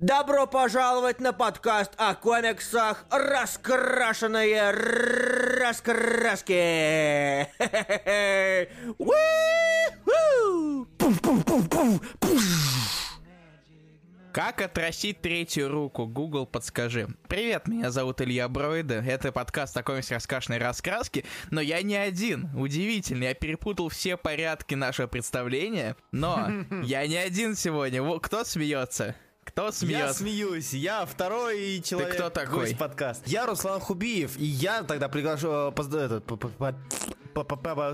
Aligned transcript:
Добро 0.00 0.46
пожаловать 0.46 1.20
на 1.20 1.34
подкаст 1.34 1.92
о 1.98 2.14
комиксах 2.14 3.04
«Раскрашенные 3.10 4.70
раскраски». 5.60 6.56
Как 14.32 14.62
отрастить 14.62 15.20
третью 15.20 15.68
руку? 15.68 16.06
Google, 16.06 16.46
подскажи. 16.46 17.08
Привет, 17.28 17.68
меня 17.68 17.90
зовут 17.90 18.22
Илья 18.22 18.48
Бройда. 18.48 19.04
Это 19.06 19.32
подкаст 19.32 19.76
о 19.76 19.82
комиксе 19.82 20.14
раскрашенной 20.14 20.56
раскраски, 20.56 21.26
но 21.50 21.60
я 21.60 21.82
не 21.82 21.96
один. 21.96 22.48
Удивительно, 22.56 23.24
я 23.24 23.34
перепутал 23.34 23.90
все 23.90 24.16
порядки 24.16 24.74
нашего 24.74 25.08
представления, 25.08 25.94
но 26.10 26.48
я 26.84 27.06
не 27.06 27.18
один 27.18 27.54
сегодня. 27.54 28.02
Кто 28.20 28.44
смеется? 28.44 29.14
Кто 29.44 29.66
Я 29.66 29.72
смеется? 29.72 30.14
смеюсь, 30.14 30.72
я 30.74 31.06
второй 31.06 31.80
человек. 31.84 32.14
кто 32.14 32.30
такой? 32.30 32.60
гость 32.60 32.78
подкаст. 32.78 33.26
Я 33.26 33.46
Руслан 33.46 33.80
Хубиев, 33.80 34.36
и 34.38 34.44
я 34.44 34.82
тогда 34.82 35.08
приглашу... 35.08 35.72
этот, 35.76 36.24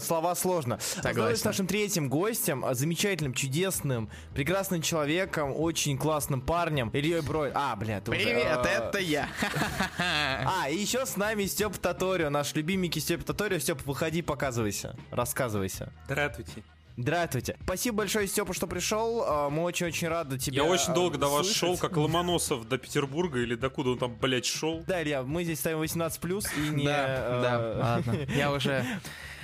Слова 0.02 0.34
сложно. 0.34 0.78
Поздороваюсь 0.96 1.40
с 1.40 1.45
нашим 1.45 1.66
третьим 1.66 2.09
гостем, 2.09 2.64
э, 2.64 2.74
замечательным, 2.74 3.34
чудесным, 3.34 4.10
прекрасным 4.34 4.82
человеком, 4.82 5.52
очень 5.54 5.98
классным 5.98 6.40
парнем, 6.40 6.90
Ильей 6.90 7.20
Брой. 7.20 7.52
А, 7.54 7.76
бля, 7.76 8.01
ты 8.01 8.10
уже, 8.10 8.20
Привет, 8.20 8.60
э, 8.65 8.68
это 8.68 8.98
я. 8.98 9.28
А, 9.98 10.68
и 10.68 10.76
еще 10.76 11.04
с 11.04 11.16
нами 11.16 11.45
Степ 11.46 11.76
Таторио, 11.76 12.30
наш 12.30 12.54
любименький 12.54 13.01
Степ 13.01 13.24
Таторио. 13.24 13.59
Степ, 13.59 13.84
выходи, 13.84 14.23
показывайся, 14.23 14.96
рассказывайся. 15.10 15.92
Здравствуйте. 16.06 16.62
Здравствуйте. 16.96 17.56
Спасибо 17.62 17.98
большое, 17.98 18.27
Степа, 18.27 18.55
что 18.55 18.66
пришел. 18.66 19.23
Э, 19.23 19.48
Мы 19.50 19.62
очень-очень 19.62 20.09
рады 20.09 20.38
тебя 20.38 20.62
Я 20.62 20.64
очень 20.64 20.95
долго 20.95 21.18
до 21.18 21.28
вас 21.28 21.50
шел, 21.50 21.77
как 21.77 21.96
Ломоносов 21.96 22.66
до 22.66 22.78
Петербурга, 22.78 23.38
или 23.38 23.54
докуда 23.54 23.90
он 23.90 23.98
там, 23.98 24.16
блядь, 24.18 24.46
шел. 24.46 24.82
Да, 24.87 25.02
Илья, 25.02 25.23
мы 25.23 25.45
здесь 25.45 25.59
ставим 25.60 25.79
18 25.79 26.21
плюс 26.21 26.46
и 26.56 26.68
не, 26.71 26.84
Да, 26.84 27.04
э, 27.06 27.43
да, 27.43 28.02
ладно. 28.06 28.26
Я 28.34 28.51
уже... 28.52 28.84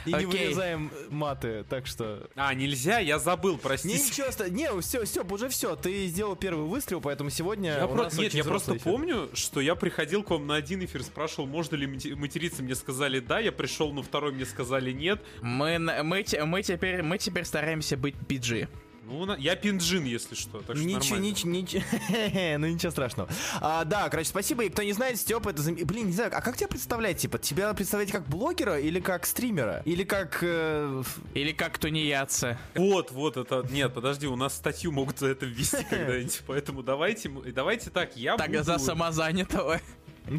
и 0.06 0.12
не 0.12 0.25
вырезаем 0.27 0.91
маты, 1.11 1.64
так 1.69 1.86
что. 1.86 2.28
А, 2.36 2.53
нельзя, 2.55 2.98
я 2.98 3.19
забыл, 3.19 3.53
Не, 3.55 3.58
простите. 3.58 3.95
ничего, 3.95 4.48
не, 4.48 4.81
все, 4.81 5.05
Степ, 5.05 5.31
уже 5.33 5.48
все. 5.48 5.77
Ты 5.77 6.06
сделал 6.06 6.36
первый 6.36 6.67
выстрел, 6.67 7.00
поэтому 7.00 7.31
сегодня. 7.31 7.77
Я 7.77 7.86
у 7.86 7.95
про- 7.95 8.05
нас 8.05 8.17
Нет, 8.19 8.34
я 8.34 8.45
просто 8.45 8.73
эфир. 8.77 8.83
помню, 8.83 9.30
что 9.34 9.61
я 9.61 9.75
приходил 9.75 10.23
к 10.23 10.30
вам 10.30 10.47
на 10.47 10.56
один 10.56 10.84
эфир, 10.84 11.03
спрашивал, 11.03 11.47
можно 11.47 11.77
ли 11.77 11.86
материться, 11.86 12.62
мне 12.62 12.75
сказали 12.75 13.20
да, 13.20 13.39
я 13.39 13.53
пришел 13.53 13.92
на 13.92 14.03
второй, 14.03 14.33
мне 14.33 14.45
сказали 14.47 14.92
нет. 14.92 15.20
Мы, 15.41 15.78
мы, 15.78 16.23
теперь, 16.62 17.03
мы 17.03 17.19
теперь 17.19 17.45
стараемся 17.45 17.97
быть 17.97 18.14
PG. 18.28 18.69
Ну, 19.05 19.34
я 19.36 19.56
пинджин, 19.56 20.05
если 20.05 20.34
что, 20.36 20.61
так 20.61 20.77
что 20.77 20.84
Ничего, 20.86 21.17
нормально. 21.17 21.25
ничего, 21.25 21.50
ничего, 21.50 21.83
ну 22.58 22.67
ничего 22.69 22.92
страшного. 22.92 23.28
А, 23.61 23.84
да, 23.84 24.08
короче, 24.08 24.28
спасибо. 24.28 24.64
И 24.64 24.69
кто 24.69 24.83
не 24.84 24.92
знает, 24.92 25.19
Степ, 25.19 25.47
это, 25.47 25.61
зам- 25.61 25.75
блин, 25.84 26.06
не 26.06 26.12
знаю, 26.12 26.31
а 26.33 26.41
как 26.41 26.56
тебя 26.56 26.69
представлять? 26.69 27.19
Типа, 27.19 27.39
тебя 27.39 27.75
представлять 27.75 28.12
как 28.12 28.28
блогера 28.28 28.78
или 28.78 29.00
как 29.00 29.27
стримера? 29.27 29.83
Или 29.84 30.05
как... 30.05 30.39
э, 30.42 31.03
Или 31.34 31.50
как 31.53 31.78
тунеядцы. 31.78 32.56
Вот, 32.77 33.11
вот 33.11 33.36
это... 33.36 33.67
Нет, 33.70 33.92
подожди, 33.92 34.28
у 34.28 34.36
нас 34.36 34.55
статью 34.55 34.92
могут 34.92 35.19
за 35.19 35.28
это 35.28 35.47
ввести 35.47 35.84
когда-нибудь, 35.91 36.41
поэтому 36.47 36.83
давайте, 36.84 37.28
давайте 37.28 37.91
так, 37.91 38.17
я 38.17 38.36
Так, 38.36 38.50
буду... 38.50 38.62
за 38.62 38.78
самозанятого. 38.78 39.80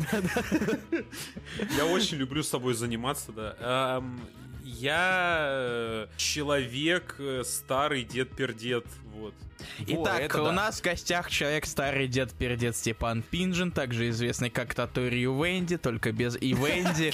Я 1.77 1.85
очень 1.85 2.15
люблю 2.17 2.41
с 2.41 2.47
собой 2.47 2.73
заниматься, 2.73 3.33
да. 3.33 4.01
Я 4.63 5.47
э, 5.49 6.07
человек 6.15 7.15
э, 7.19 7.43
старый 7.45 8.03
дед-пердед, 8.03 8.85
вот. 9.13 9.33
Итак, 9.87 10.21
это 10.21 10.41
у 10.41 10.45
да. 10.45 10.51
нас 10.53 10.79
в 10.79 10.83
гостях 10.83 11.29
человек 11.29 11.65
старый 11.65 12.07
дед 12.07 12.33
пердед 12.33 12.75
Степан 12.75 13.21
Пинжин, 13.23 13.71
также 13.71 14.09
известный 14.09 14.49
как 14.49 14.73
Таторию 14.73 15.41
Венди, 15.41 15.77
только 15.77 16.11
без 16.11 16.35
и 16.35 16.53
Венди. 16.53 17.13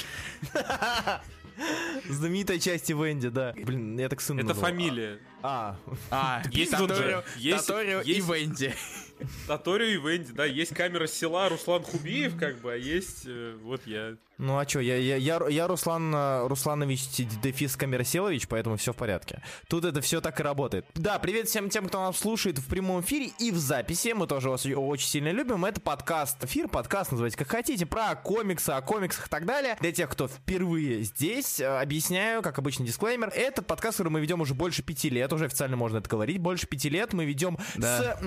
Знаменитая 2.09 2.59
часть 2.59 2.89
Венди, 2.89 3.29
да. 3.29 3.53
Блин, 3.55 3.99
я 3.99 4.09
так 4.09 4.21
сына 4.21 4.39
Это 4.39 4.49
назвал. 4.49 4.71
фамилия. 4.71 5.19
А, 5.41 5.77
А, 6.09 6.41
есть 6.51 6.75
тут 6.75 6.89
Таторио 6.89 7.17
же. 7.17 7.23
Есть, 7.37 7.67
Таторио 7.67 8.01
и 8.01 8.13
есть 8.13 8.27
Венди. 8.29 8.73
Таторио 9.47 9.85
и 9.87 9.97
Венди, 9.97 10.31
да. 10.31 10.45
Есть 10.45 10.73
камера 10.73 11.07
села 11.07 11.49
Руслан 11.49 11.83
Хубиев, 11.83 12.37
как 12.37 12.59
бы, 12.59 12.73
а 12.73 12.75
есть 12.75 13.23
э, 13.25 13.57
вот 13.61 13.85
я. 13.85 14.15
Ну 14.39 14.57
а 14.57 14.65
чё, 14.65 14.79
я, 14.79 14.95
я, 14.95 15.17
я, 15.17 15.39
я 15.49 15.67
Руслан 15.67 16.15
э, 16.15 16.47
Русланович 16.47 17.07
Дефис 17.43 17.75
Камерасилович, 17.75 18.47
поэтому 18.47 18.77
все 18.77 18.93
в 18.93 18.95
порядке. 18.95 19.41
Тут 19.67 19.83
это 19.83 19.99
все 19.99 20.21
так 20.21 20.39
и 20.39 20.43
работает. 20.43 20.85
Да, 20.95 21.19
привет 21.19 21.49
всем 21.49 21.69
тем, 21.69 21.87
кто 21.87 21.99
нас 21.99 22.17
слушает 22.17 22.57
в 22.57 22.65
прямом 22.69 23.01
эфире 23.01 23.31
и 23.37 23.51
в 23.51 23.57
записи. 23.57 24.13
Мы 24.13 24.27
тоже 24.27 24.49
вас 24.49 24.65
очень 24.65 25.07
сильно 25.09 25.29
любим. 25.31 25.65
Это 25.65 25.81
подкаст, 25.81 26.41
эфир, 26.43 26.69
подкаст, 26.69 27.11
называйте 27.11 27.37
как 27.37 27.49
хотите, 27.49 27.85
про 27.85 28.15
комиксы, 28.15 28.69
о 28.69 28.81
комиксах 28.81 29.27
и 29.27 29.29
так 29.29 29.45
далее. 29.45 29.75
Для 29.81 29.91
тех, 29.91 30.09
кто 30.09 30.29
впервые 30.29 31.03
здесь, 31.03 31.59
э, 31.59 31.65
объясняю, 31.81 32.41
как 32.41 32.57
обычно, 32.59 32.85
дисклеймер. 32.85 33.33
Это 33.35 33.61
подкаст, 33.61 33.97
который 33.97 34.13
мы 34.13 34.21
ведем 34.21 34.39
уже 34.39 34.53
больше 34.53 34.83
пяти 34.83 35.09
лет, 35.09 35.33
уже 35.33 35.45
официально 35.45 35.75
можно 35.75 35.97
это 35.97 36.09
говорить. 36.09 36.37
Больше 36.37 36.65
пяти 36.65 36.87
лет 36.87 37.11
мы 37.11 37.25
ведем 37.25 37.57
Да. 37.75 38.17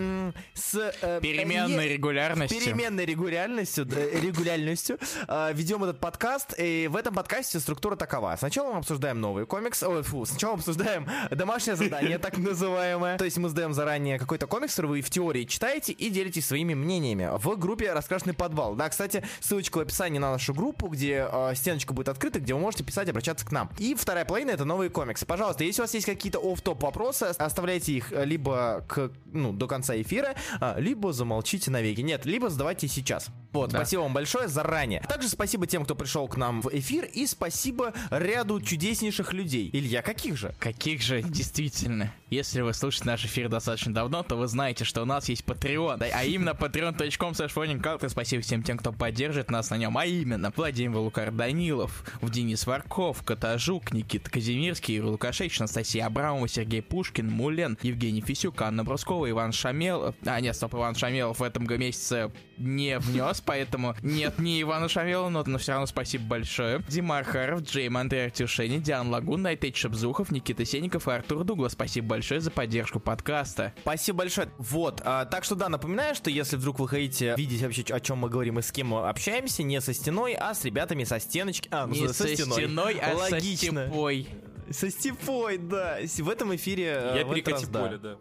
с... 0.54 0.72
с 0.74 0.94
э, 1.00 1.20
Переменной 1.22 1.86
э, 1.86 1.92
регулярностью. 1.94 2.60
переменной 2.60 3.06
регулярностью, 3.06 3.86
регулярностью 3.86 4.98
э, 5.26 5.52
ведем 5.54 5.82
этот 5.84 6.01
подкаст. 6.02 6.54
И 6.58 6.88
в 6.88 6.96
этом 6.96 7.14
подкасте 7.14 7.60
структура 7.60 7.94
такова. 7.94 8.34
Сначала 8.36 8.72
мы 8.72 8.78
обсуждаем 8.80 9.20
новый 9.20 9.46
комикс. 9.46 9.84
Ой, 9.84 10.02
фу, 10.02 10.26
сначала 10.26 10.54
обсуждаем 10.54 11.06
домашнее 11.30 11.76
задание, 11.76 12.18
так 12.18 12.36
называемое. 12.38 13.16
То 13.18 13.24
есть 13.24 13.38
мы 13.38 13.48
сдаем 13.48 13.72
заранее 13.72 14.18
какой-то 14.18 14.48
комикс, 14.48 14.74
который 14.74 14.88
вы 14.88 15.00
в 15.00 15.10
теории 15.10 15.44
читаете 15.44 15.92
и 15.92 16.10
делитесь 16.10 16.46
своими 16.46 16.74
мнениями 16.74 17.30
в 17.32 17.56
группе 17.56 17.92
«Раскрашенный 17.92 18.34
подвал». 18.34 18.74
Да, 18.74 18.88
кстати, 18.88 19.24
ссылочка 19.38 19.78
в 19.78 19.80
описании 19.80 20.18
на 20.18 20.32
нашу 20.32 20.52
группу, 20.52 20.88
где 20.88 21.28
э, 21.30 21.52
стеночка 21.54 21.94
будет 21.94 22.08
открыта, 22.08 22.40
где 22.40 22.52
вы 22.54 22.60
можете 22.60 22.82
писать, 22.82 23.08
обращаться 23.08 23.46
к 23.46 23.52
нам. 23.52 23.70
И 23.78 23.94
вторая 23.94 24.24
половина— 24.24 24.50
это 24.52 24.64
новые 24.64 24.90
комиксы. 24.90 25.24
Пожалуйста, 25.24 25.62
если 25.62 25.82
у 25.82 25.84
вас 25.84 25.94
есть 25.94 26.06
какие-то 26.06 26.40
офф-топ 26.40 26.82
вопросы, 26.82 27.24
оставляйте 27.38 27.92
их 27.92 28.12
э, 28.12 28.24
либо 28.24 28.84
к, 28.88 29.12
ну, 29.26 29.52
до 29.52 29.68
конца 29.68 29.94
эфира, 30.00 30.34
а, 30.60 30.76
либо 30.80 31.12
замолчите 31.12 31.70
навеки. 31.70 32.00
Нет, 32.00 32.26
либо 32.26 32.50
задавайте 32.50 32.88
сейчас. 32.88 33.28
Вот, 33.52 33.70
Да. 33.70 33.78
спасибо 33.78 34.00
вам 34.00 34.14
большое 34.14 34.48
заранее. 34.48 35.00
Также 35.08 35.28
спасибо 35.28 35.66
тем, 35.68 35.84
кто 35.84 35.91
пришел 35.94 36.28
к 36.28 36.36
нам 36.36 36.60
в 36.62 36.68
эфир, 36.72 37.04
и 37.04 37.26
спасибо 37.26 37.92
ряду 38.10 38.60
чудеснейших 38.60 39.32
людей. 39.32 39.70
Илья, 39.72 40.02
каких 40.02 40.36
же? 40.36 40.54
Каких 40.58 41.02
же, 41.02 41.22
действительно. 41.22 42.12
Если 42.30 42.62
вы 42.62 42.72
слушаете 42.72 43.06
наш 43.08 43.24
эфир 43.24 43.48
достаточно 43.48 43.92
давно, 43.92 44.22
то 44.22 44.36
вы 44.36 44.46
знаете, 44.46 44.84
что 44.84 45.02
у 45.02 45.04
нас 45.04 45.28
есть 45.28 45.44
Patreon, 45.44 46.02
а 46.02 46.24
именно 46.24 46.50
patreon.com 46.50 47.32
slash 47.32 48.08
Спасибо 48.08 48.42
всем 48.42 48.62
тем, 48.62 48.78
кто 48.78 48.92
поддержит 48.92 49.50
нас 49.50 49.70
на 49.70 49.76
нем, 49.76 49.98
а 49.98 50.06
именно 50.06 50.52
Владимир 50.56 50.98
Лукар 50.98 51.30
Данилов, 51.30 52.04
Денис 52.22 52.66
Варков, 52.66 53.22
Катажук, 53.22 53.92
Никита 53.92 54.30
Казимирский, 54.30 54.96
Юрий 54.96 55.08
Лукашевич, 55.08 55.60
Анастасия 55.60 56.06
Абрамова, 56.06 56.48
Сергей 56.48 56.82
Пушкин, 56.82 57.30
Мулен, 57.30 57.76
Евгений 57.82 58.20
Фисюк, 58.22 58.60
Анна 58.62 58.84
Брускова, 58.84 59.28
Иван 59.30 59.52
Шамелов. 59.52 60.14
А, 60.24 60.40
нет, 60.40 60.56
стоп, 60.56 60.74
Иван 60.74 60.94
Шамелов 60.94 61.40
в 61.40 61.42
этом 61.42 61.66
месяце 61.78 62.30
не 62.62 62.98
внес, 62.98 63.42
поэтому 63.44 63.94
нет, 64.02 64.38
не 64.38 64.60
Ивана 64.62 64.88
Шамелова, 64.88 65.28
но, 65.28 65.42
но 65.46 65.58
все 65.58 65.72
равно 65.72 65.86
спасибо 65.86 66.24
большое. 66.24 66.82
Димар 66.88 67.24
Харов, 67.24 67.62
Джейм 67.62 67.96
Андрей 67.96 68.26
Артюшени, 68.26 68.78
Диан 68.78 69.08
Лагун, 69.10 69.42
Найтейт 69.42 69.76
Шабзухов, 69.76 70.30
Никита 70.30 70.64
Сенников 70.64 71.08
и 71.08 71.10
Артур 71.12 71.44
Дуглас. 71.44 71.72
Спасибо 71.72 72.08
большое 72.08 72.40
за 72.40 72.50
поддержку 72.50 73.00
подкаста. 73.00 73.72
Спасибо 73.80 74.18
большое. 74.18 74.48
Вот, 74.58 75.00
а, 75.04 75.24
так 75.24 75.44
что 75.44 75.54
да, 75.54 75.68
напоминаю, 75.68 76.14
что 76.14 76.30
если 76.30 76.56
вдруг 76.56 76.78
вы 76.78 76.88
хотите 76.88 77.34
видеть 77.36 77.62
вообще, 77.62 77.82
о 77.90 78.00
чем 78.00 78.18
мы 78.18 78.28
говорим 78.28 78.58
и 78.58 78.62
с 78.62 78.70
кем 78.70 78.88
мы 78.88 79.08
общаемся, 79.08 79.62
не 79.62 79.80
со 79.80 79.92
стеной, 79.92 80.34
а 80.34 80.54
с 80.54 80.64
ребятами 80.64 81.04
со 81.04 81.18
стеночки. 81.18 81.68
А, 81.70 81.86
Не 81.86 82.08
со 82.08 82.28
стеной, 82.28 82.98
а 83.00 83.16
со 83.16 83.34
Логично. 83.34 83.86
степой. 83.86 84.28
Со 84.70 84.90
степой, 84.90 85.58
да. 85.58 85.98
В 86.18 86.28
этом 86.28 86.54
эфире... 86.56 86.94
э, 86.96 87.18
Я 87.18 87.24
перекати 87.24 87.66
поле, 87.66 87.98
да. 87.98 88.16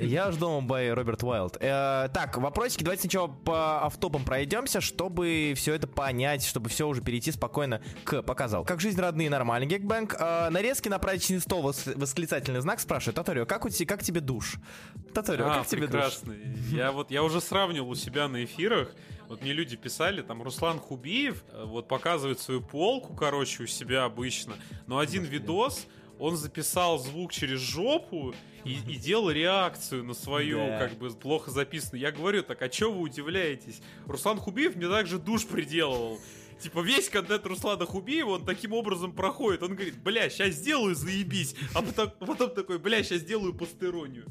Я 0.00 0.30
жду 0.32 0.40
дома 0.40 0.66
by 0.66 0.92
Роберт 0.94 1.22
Уайлд. 1.22 1.58
Так, 1.58 2.36
вопросики. 2.38 2.82
Давайте 2.84 3.02
сначала 3.02 3.28
по 3.28 3.84
автопам 3.84 4.24
пройдемся, 4.24 4.80
чтобы 4.80 5.54
все 5.56 5.74
это 5.74 5.86
понять, 5.86 6.44
чтобы 6.44 6.68
все 6.68 6.86
уже 6.88 7.02
перейти 7.02 7.32
спокойно 7.32 7.80
к 8.04 8.22
показал. 8.22 8.64
Как 8.64 8.80
жизнь 8.80 9.00
родные, 9.00 9.30
нормальный 9.30 9.66
гекбэнк. 9.66 10.14
Э, 10.18 10.48
нарезки 10.50 10.88
на 10.88 10.98
праздничный 10.98 11.40
стол, 11.40 11.62
вос- 11.62 11.96
восклицательный 11.98 12.60
знак 12.60 12.80
спрашивает. 12.80 13.16
Таторио, 13.16 13.46
как, 13.46 13.64
у 13.64 13.68
тебя, 13.68 13.86
как 13.86 14.02
тебе 14.02 14.20
душ? 14.20 14.56
Таторио, 15.14 15.46
как 15.48 15.66
тебе 15.66 15.82
душ? 15.86 15.90
прекрасно. 15.90 16.34
Я 16.70 16.92
вот 16.92 17.10
я 17.10 17.22
уже 17.22 17.40
сравнивал 17.40 17.90
у 17.90 17.94
себя 17.94 18.28
на 18.28 18.44
эфирах. 18.44 18.90
Вот 19.28 19.42
мне 19.42 19.52
люди 19.52 19.76
писали, 19.76 20.22
там 20.22 20.42
Руслан 20.42 20.78
Хубиев 20.78 21.42
э, 21.52 21.64
вот 21.64 21.88
показывает 21.88 22.38
свою 22.40 22.60
полку, 22.60 23.14
короче, 23.14 23.64
у 23.64 23.66
себя 23.66 24.04
обычно. 24.04 24.54
Но 24.86 24.98
один 24.98 25.24
видос, 25.24 25.86
он 26.18 26.36
записал 26.36 26.98
звук 26.98 27.32
через 27.32 27.60
жопу 27.60 28.34
и, 28.64 28.74
и 28.74 28.96
делал 28.96 29.30
реакцию 29.30 30.04
на 30.04 30.14
свою, 30.14 30.58
Да. 30.58 30.78
как 30.78 30.98
бы 30.98 31.10
плохо 31.10 31.50
записанную. 31.50 32.00
Я 32.02 32.12
говорю, 32.12 32.42
так 32.42 32.62
а 32.62 32.68
чё 32.68 32.90
вы 32.92 33.00
удивляетесь? 33.00 33.80
Руслан 34.06 34.38
Хубиев 34.38 34.76
мне 34.76 34.88
также 34.88 35.18
душ 35.18 35.46
приделывал. 35.46 36.18
Типа 36.60 36.80
весь 36.80 37.08
контент 37.08 37.44
Руслана 37.46 37.84
Хубиева, 37.86 38.30
он 38.30 38.44
таким 38.44 38.72
образом 38.72 39.12
проходит. 39.12 39.62
Он 39.62 39.74
говорит, 39.74 39.98
бля, 40.02 40.28
сейчас 40.30 40.54
сделаю, 40.54 40.94
заебись. 40.94 41.54
А 41.74 41.82
потом, 41.82 42.10
потом 42.26 42.50
такой, 42.50 42.78
бля, 42.78 43.02
сейчас 43.02 43.20
сделаю 43.20 43.52
постеронию. 43.54 44.24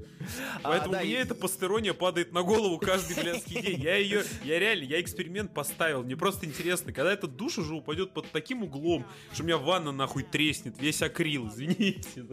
Поэтому 0.63 0.93
да, 0.93 1.01
мне 1.01 1.11
и- 1.11 1.13
эта 1.13 1.35
постерония 1.35 1.93
падает 1.93 2.33
на 2.33 2.41
голову 2.41 2.79
каждый 2.79 3.15
блядский 3.21 3.61
день. 3.61 3.79
Я 3.81 3.95
ее, 3.97 4.23
я 4.43 4.57
реально, 4.59 4.83
я 4.85 4.99
эксперимент 5.01 5.53
поставил. 5.53 6.03
Мне 6.03 6.17
просто 6.17 6.45
интересно, 6.47 6.91
когда 6.91 7.13
этот 7.13 7.35
душ 7.35 7.57
уже 7.59 7.75
упадет 7.75 8.11
под 8.13 8.31
таким 8.31 8.63
углом, 8.63 9.05
что 9.31 9.43
у 9.43 9.45
меня 9.45 9.57
ванна 9.57 9.91
нахуй 9.91 10.23
треснет, 10.23 10.75
весь 10.81 11.01
акрил, 11.03 11.47
извините. 11.49 12.25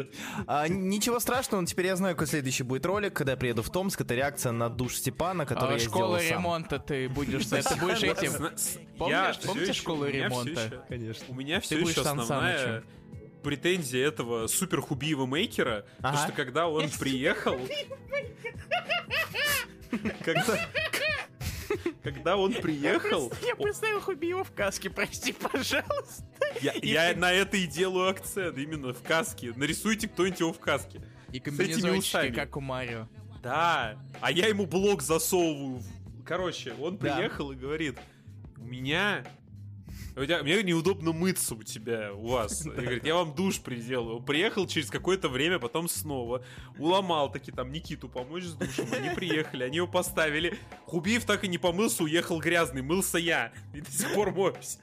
А, 0.47 0.69
ничего 0.69 1.21
страшного, 1.21 1.61
но 1.61 1.67
теперь 1.67 1.87
я 1.87 1.97
знаю, 1.97 2.15
какой 2.15 2.29
следующий 2.29 2.63
будет 2.63 2.87
ролик, 2.87 3.13
когда 3.13 3.33
я 3.33 3.37
приеду 3.39 3.63
в 3.63 3.71
Томск. 3.71 4.01
Это 4.01 4.15
реакция 4.15 4.53
на 4.53 4.71
душ 4.71 4.97
Степана, 4.97 5.45
который 5.45 5.77
А, 5.77 5.79
я 5.79 5.79
школа 5.79 6.19
сделал 6.19 6.19
сам. 6.19 6.39
ремонта 6.39 6.79
ты 6.79 7.09
будешь, 7.09 7.45
ты 7.47 7.77
будешь 7.81 8.03
этим. 8.03 8.57
С- 8.57 8.79
Помнишь- 8.99 9.82
всё 9.83 10.07
ремонта? 10.07 10.51
ещё- 10.51 10.83
Конечно. 10.89 11.27
У 11.29 11.35
меня 11.35 11.61
все 11.61 11.79
еще 11.79 12.01
основная 12.03 12.83
претензия 13.43 14.07
этого 14.07 14.47
супер 14.47 14.81
хубиева 14.81 15.27
мейкера, 15.27 15.85
то 16.01 16.09
Ага. 16.09 16.19
что 16.25 16.33
когда 16.33 16.69
он 16.69 16.89
приехал, 16.91 17.59
когда 20.25 20.57
когда 22.03 22.37
он 22.37 22.53
приехал, 22.55 23.33
Я 23.47 23.55
представил 23.57 24.01
Хубиева 24.01 24.45
в 24.45 24.53
каске, 24.53 24.91
прости, 24.91 25.33
пожалуйста. 25.33 26.25
я, 26.61 27.15
на 27.17 27.33
это 27.33 27.57
и 27.57 27.67
делаю 27.67 28.09
акцент 28.11 28.59
именно 28.59 28.93
в 28.93 29.03
каске. 29.03 29.53
Нарисуйте 29.57 30.09
кто-нибудь 30.09 30.41
его 30.41 30.53
в 30.53 30.59
каске. 30.59 31.01
И 31.33 31.39
этими 31.39 31.57
комбинезончики, 31.57 32.33
как 32.33 32.57
у 32.57 32.61
Марио. 32.61 33.09
Да, 33.43 33.97
а 34.21 34.31
я 34.31 34.47
ему 34.49 34.67
блок 34.67 35.03
засовываю. 35.03 35.83
Короче, 36.27 36.75
он 36.79 36.99
Да. 36.99 37.15
приехал 37.17 37.51
и 37.53 37.57
говорит, 37.57 37.99
у 38.59 38.65
меня... 38.65 39.25
У 40.15 40.25
тебя, 40.25 40.43
мне 40.43 40.63
неудобно 40.63 41.13
мыться 41.13 41.55
у 41.55 41.63
тебя, 41.63 42.13
у 42.13 42.29
вас. 42.29 42.67
И 42.67 42.69
говорит, 42.69 43.05
я 43.05 43.15
вам 43.15 43.35
душ 43.35 43.61
приделаю. 43.61 44.21
Приехал 44.21 44.67
через 44.67 44.91
какое-то 44.91 45.29
время, 45.29 45.59
потом 45.59 45.89
снова. 45.89 46.45
Уломал 46.79 47.31
таки 47.31 47.51
там 47.51 47.73
Никиту 47.73 48.09
помочь 48.09 48.45
с 48.45 48.55
душем. 48.55 48.87
Они 48.93 49.11
приехали, 49.15 49.65
они 49.65 49.77
его 49.77 49.87
поставили. 49.87 50.59
Хубиев 50.87 51.25
так 51.25 51.45
и 51.45 51.49
не 51.49 51.59
помылся, 51.59 52.05
уехал 52.05 52.39
грязный. 52.41 52.83
Мылся 52.83 53.19
я. 53.19 53.53
И 53.73 53.81
до 53.81 53.91
сих 53.91 54.13
пор 54.13 54.33
моюсь. 54.33 54.79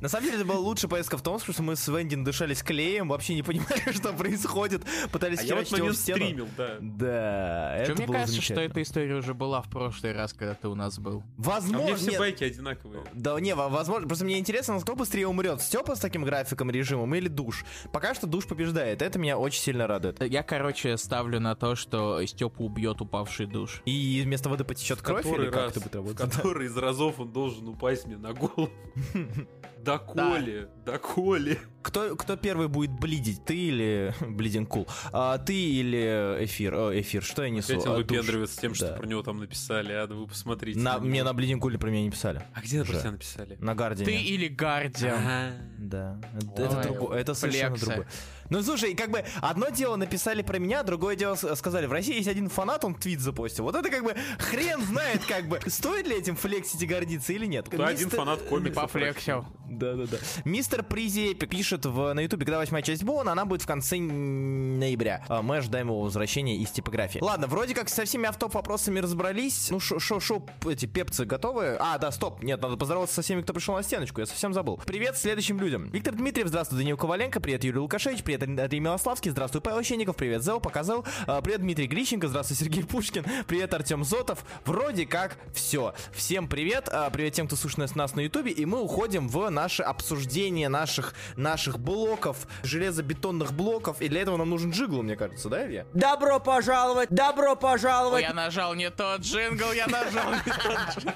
На 0.00 0.08
самом 0.08 0.24
деле, 0.26 0.36
это 0.38 0.46
была 0.46 0.58
лучшая 0.58 0.90
поездка 0.90 1.16
в 1.16 1.22
потому 1.22 1.38
что 1.38 1.62
мы 1.62 1.76
с 1.76 1.86
Вендин 1.88 2.24
дышались 2.24 2.62
клеем, 2.62 3.08
вообще 3.08 3.34
не 3.34 3.42
понимали, 3.42 3.92
что 3.92 4.12
происходит. 4.12 4.82
Пытались 5.12 5.40
А 5.40 5.42
я 5.44 5.56
в 5.56 5.58
этот 5.58 5.68
его 5.72 5.76
в 5.76 5.80
момент 5.80 5.98
стену. 5.98 6.24
стримил, 6.24 6.48
да. 6.56 6.76
Да, 6.80 7.76
это 7.76 7.94
мне 7.94 8.06
было 8.06 8.14
кажется, 8.16 8.40
что 8.40 8.60
эта 8.60 8.82
история 8.82 9.14
уже 9.16 9.34
была 9.34 9.60
в 9.62 9.68
прошлый 9.68 10.12
раз, 10.12 10.32
когда 10.32 10.54
ты 10.54 10.68
у 10.68 10.74
нас 10.74 10.98
был. 10.98 11.20
А 11.20 11.24
Возможно, 11.36 11.86
мне 11.86 11.96
все 11.96 12.18
байки 12.18 12.44
одинаковые. 12.44 13.02
Да 13.12 13.38
не, 13.40 13.54
во- 13.54 13.68
возможно, 13.68 14.06
просто 14.08 14.24
мне 14.24 14.38
интересно, 14.38 14.80
кто 14.80 14.96
быстрее 14.96 15.26
умрет, 15.26 15.60
Степа 15.60 15.94
с 15.94 16.00
таким 16.00 16.24
графиком, 16.24 16.70
режимом 16.70 17.14
или 17.14 17.28
душ? 17.28 17.64
Пока 17.92 18.14
что 18.14 18.26
душ 18.26 18.46
побеждает, 18.46 19.02
это 19.02 19.18
меня 19.18 19.38
очень 19.38 19.60
сильно 19.60 19.86
радует. 19.86 20.22
Я, 20.22 20.42
короче, 20.42 20.96
ставлю 20.96 21.40
на 21.40 21.54
то, 21.54 21.74
что 21.76 22.24
Степу 22.26 22.64
убьет 22.64 23.00
упавший 23.00 23.46
душ. 23.46 23.82
И 23.84 24.22
вместо 24.24 24.48
воды 24.48 24.64
потечет 24.64 25.02
кровь 25.02 25.26
или 25.26 25.50
как 25.50 25.70
это 25.70 25.80
будет 25.80 25.94
работать? 25.94 26.32
который 26.32 26.66
из 26.66 26.76
разов 26.76 27.20
он 27.20 27.32
должен 27.32 27.68
упасть 27.68 28.06
мне 28.06 28.16
на 28.16 28.32
голову. 28.32 28.70
Доколе, 29.84 30.68
доколе. 30.84 31.58
Кто, 31.82 32.14
кто 32.14 32.36
первый 32.36 32.68
будет 32.68 32.90
блидить, 32.92 33.44
ты 33.46 33.56
или 33.56 34.14
Bleeding 34.20 34.68
Cool? 34.68 34.86
А, 35.12 35.38
ты 35.38 35.54
или 35.54 36.36
эфир? 36.44 36.74
О, 36.74 37.00
эфир, 37.00 37.22
что 37.22 37.42
я 37.42 37.48
несу? 37.50 37.74
Он 37.76 37.80
А, 37.80 37.84
душ. 37.84 37.96
выпендривается 37.98 38.60
тем, 38.60 38.74
что 38.74 38.88
Да. 38.88 38.94
про 38.96 39.06
него 39.06 39.22
там 39.22 39.38
написали, 39.38 39.92
а 39.92 40.06
да 40.06 40.14
вы 40.14 40.26
посмотрите. 40.26 40.78
На, 40.78 40.96
него. 40.96 41.06
мне 41.06 41.24
на 41.24 41.32
Bleeding 41.32 41.62
Cool 41.62 41.75
е 41.75 41.78
про 41.78 41.88
меня 41.88 42.02
не 42.02 42.10
писали. 42.10 42.42
А 42.54 42.60
где 42.60 42.84
про 42.84 42.92
тебя 42.98 43.12
написали? 43.12 43.56
На 43.60 43.74
Guardian 43.74 43.98
е. 43.98 44.04
Ты 44.12 44.22
или 44.22 44.48
Guardian? 44.48 45.18
Ага. 45.18 45.52
Да, 45.78 46.20
это, 46.36 46.46
Ой, 46.60 46.64
это 46.68 46.82
другое, 46.82 47.18
это 47.20 47.34
совершенно 47.34 47.76
другое. 47.76 48.06
Ну 48.50 48.62
слушай, 48.64 48.94
как 48.94 49.10
бы 49.10 49.24
одно 49.40 49.68
дело 49.68 49.94
написали 49.94 50.42
про 50.42 50.58
меня, 50.58 50.82
другое 50.82 51.14
дело 51.14 51.36
сказали, 51.36 51.86
в 51.86 51.92
России 51.92 52.16
есть 52.16 52.26
один 52.26 52.48
фанат, 52.48 52.84
он 52.84 52.96
твит 52.96 53.20
запостил. 53.20 53.64
Вот 53.64 53.76
это 53.76 53.88
как 53.90 54.02
бы 54.02 54.16
хрен 54.38 54.82
знает, 54.82 55.24
как 55.24 55.46
бы, 55.46 55.60
стоит 55.68 56.08
ли 56.08 56.18
этим 56.18 56.34
флексить 56.34 56.82
и 56.82 56.86
гордиться 56.86 57.32
или 57.32 57.46
нет. 57.46 57.68
Да, 57.70 57.86
один 57.86 58.10
фанат 58.10 58.42
комиксов. 58.42 58.82
Пофлексил. 58.82 59.44
Да-да-да. 59.68 60.16
Мистер 60.44 60.82
Призи 60.82 61.34
пишет 61.34 61.86
в, 61.86 62.12
на 62.12 62.20
ютубе, 62.20 62.44
когда 62.44 62.58
восьмая 62.58 62.82
часть 62.82 63.04
Боуна, 63.04 63.32
она 63.32 63.44
будет 63.44 63.62
в 63.62 63.66
конце 63.66 63.98
ноября. 63.98 65.24
А 65.28 65.42
Мы 65.42 65.58
ожидаем 65.58 65.86
его 65.86 66.00
возвращения 66.00 66.56
из 66.56 66.70
типографии. 66.70 67.20
Ладно, 67.20 67.46
вроде 67.46 67.74
как 67.74 67.88
со 67.88 68.04
всеми 68.04 68.26
автоп 68.28 68.54
вопросами 68.54 68.98
разобрались. 68.98 69.70
Ну, 69.70 69.78
шо, 69.78 70.00
шо, 70.00 70.18
шо, 70.18 70.44
эти 70.68 70.86
пепцы 70.86 71.24
готовы? 71.24 71.76
А, 71.78 71.98
да, 71.98 72.10
стоп, 72.10 72.42
нет, 72.42 72.60
надо 72.60 72.76
поздороваться 72.76 73.14
со 73.14 73.22
всеми, 73.22 73.42
кто 73.42 73.52
пришел 73.52 73.76
на 73.76 73.84
стеночку, 73.84 74.20
я 74.20 74.26
совсем 74.26 74.52
забыл. 74.52 74.80
Привет 74.84 75.16
следующим 75.16 75.60
людям. 75.60 75.88
Виктор 75.90 76.14
Дмитриев, 76.14 76.48
здравствуй, 76.48 76.78
Данил 76.78 76.96
Коваленко, 76.96 77.38
привет, 77.40 77.62
Юрий 77.62 77.78
Лукашевич, 77.78 78.24
привет, 78.24 78.39
Андрей 78.42 78.80
Милославский, 78.80 79.30
здравствуй, 79.30 79.60
Павел 79.60 79.82
Щенников, 79.82 80.16
привет, 80.16 80.42
Зел, 80.42 80.60
показал, 80.60 81.04
А, 81.26 81.40
привет, 81.42 81.60
Дмитрий 81.60 81.86
Грищенко, 81.86 82.28
здравствуй, 82.28 82.56
Сергей 82.56 82.84
Пушкин, 82.84 83.24
привет, 83.46 83.72
Артем 83.74 84.04
Зотов. 84.04 84.44
Вроде 84.64 85.06
как 85.06 85.36
все. 85.52 85.94
Всем 86.12 86.48
привет, 86.48 86.88
а, 86.90 87.10
привет 87.10 87.34
тем, 87.34 87.46
кто 87.46 87.56
слушает 87.56 87.94
нас- 87.96 88.14
на 88.14 88.20
ютубе, 88.20 88.50
и 88.52 88.64
мы 88.64 88.80
уходим 88.80 89.28
в 89.28 89.48
наше 89.50 89.82
обсуждение 89.82 90.68
наших, 90.68 91.14
наших 91.36 91.78
блоков, 91.78 92.46
железобетонных 92.62 93.52
блоков, 93.52 94.00
и 94.00 94.08
для 94.08 94.22
этого 94.22 94.36
нам 94.36 94.50
нужен 94.50 94.70
джигл, 94.70 95.02
мне 95.02 95.16
кажется, 95.16 95.48
да, 95.48 95.66
Илья? 95.66 95.86
Добро 95.94 96.40
пожаловать, 96.40 97.10
добро 97.10 97.50
Ой, 97.50 97.56
пожаловать. 97.56 98.22
я 98.22 98.32
нажал 98.32 98.74
не 98.74 98.90
тот 98.90 99.20
джингл, 99.20 99.72
я 99.72 99.86
нажал 99.86 100.32
не 100.32 100.52
тот 100.52 100.96
джингл. 100.98 101.12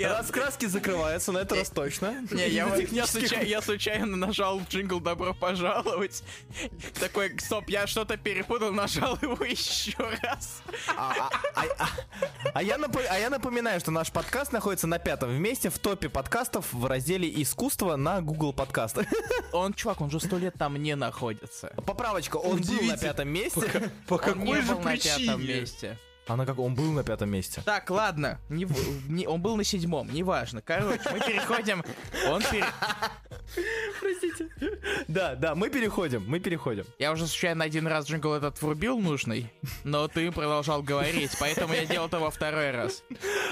Раскраски 0.00 0.66
закрываются, 0.66 1.32
на 1.32 1.38
этот 1.38 1.58
раз 1.58 1.70
точно. 1.70 2.14
Не, 2.30 2.48
я 2.48 3.60
случайно 3.62 4.16
нажал 4.16 4.60
джингл 4.68 5.00
«Добро 5.00 5.34
пожаловать». 5.42 6.22
Такой, 7.00 7.36
стоп, 7.40 7.68
я 7.68 7.86
что-то 7.86 8.16
перепутал, 8.16 8.72
нажал 8.72 9.18
его 9.20 9.44
еще 9.44 9.98
раз. 10.22 10.62
А, 10.96 11.28
а- 11.54 11.64
а- 11.78 11.88
а- 12.54 12.62
я 12.62 12.76
напо- 12.76 13.06
а 13.10 13.18
я 13.18 13.28
напоминаю, 13.28 13.80
что 13.80 13.90
наш 13.90 14.12
подкаст 14.12 14.52
находится 14.52 14.86
на 14.86 14.98
пятом 14.98 15.32
месте 15.32 15.68
в 15.68 15.78
топе 15.78 16.08
подкастов 16.08 16.72
в 16.72 16.86
разделе 16.86 17.28
«Искусство» 17.42 17.96
на 17.96 18.20
Google 18.20 18.52
подкасты. 18.52 19.06
Он, 19.52 19.72
чувак, 19.74 20.00
он 20.00 20.10
же 20.10 20.20
сто 20.20 20.38
лет 20.38 20.54
там 20.58 20.76
не 20.76 20.94
находится. 20.94 21.72
Поправочка, 21.86 22.36
он 22.36 22.60
был 22.60 22.82
на 22.82 22.96
пятом 22.96 23.28
месте. 23.28 23.90
По 24.06 24.14
не 24.14 24.20
какой 24.20 24.62
же 24.62 24.74
был 24.74 24.80
на 24.82 24.96
пятом 24.96 25.40
причине? 25.40 25.60
месте. 25.60 25.98
А 26.28 26.36
на 26.36 26.46
как 26.46 26.58
он 26.58 26.74
был 26.74 26.92
на 26.92 27.02
пятом 27.02 27.30
месте? 27.30 27.62
Так, 27.64 27.90
ладно, 27.90 28.38
не 28.48 28.66
не- 29.08 29.26
он 29.26 29.42
был 29.42 29.56
на 29.56 29.64
седьмом, 29.64 30.08
неважно. 30.12 30.62
Короче, 30.62 31.02
мы 31.12 31.18
переходим. 31.20 31.82
Он 32.28 32.40
пере- 32.42 32.64
Да, 35.08 35.34
да, 35.34 35.54
мы 35.54 35.68
переходим, 35.68 36.24
мы 36.26 36.38
переходим. 36.40 36.84
Я 36.98 37.12
уже 37.12 37.26
случайно 37.26 37.64
один 37.64 37.86
раз 37.86 38.06
джингл 38.08 38.32
этот 38.34 38.60
врубил 38.62 38.98
нужный, 38.98 39.52
но 39.84 40.08
ты 40.08 40.30
продолжал 40.32 40.82
говорить, 40.82 41.32
поэтому 41.40 41.74
я 41.74 41.86
делал 41.86 42.06
это 42.06 42.18
во 42.20 42.30
второй 42.30 42.70
раз. 42.70 43.02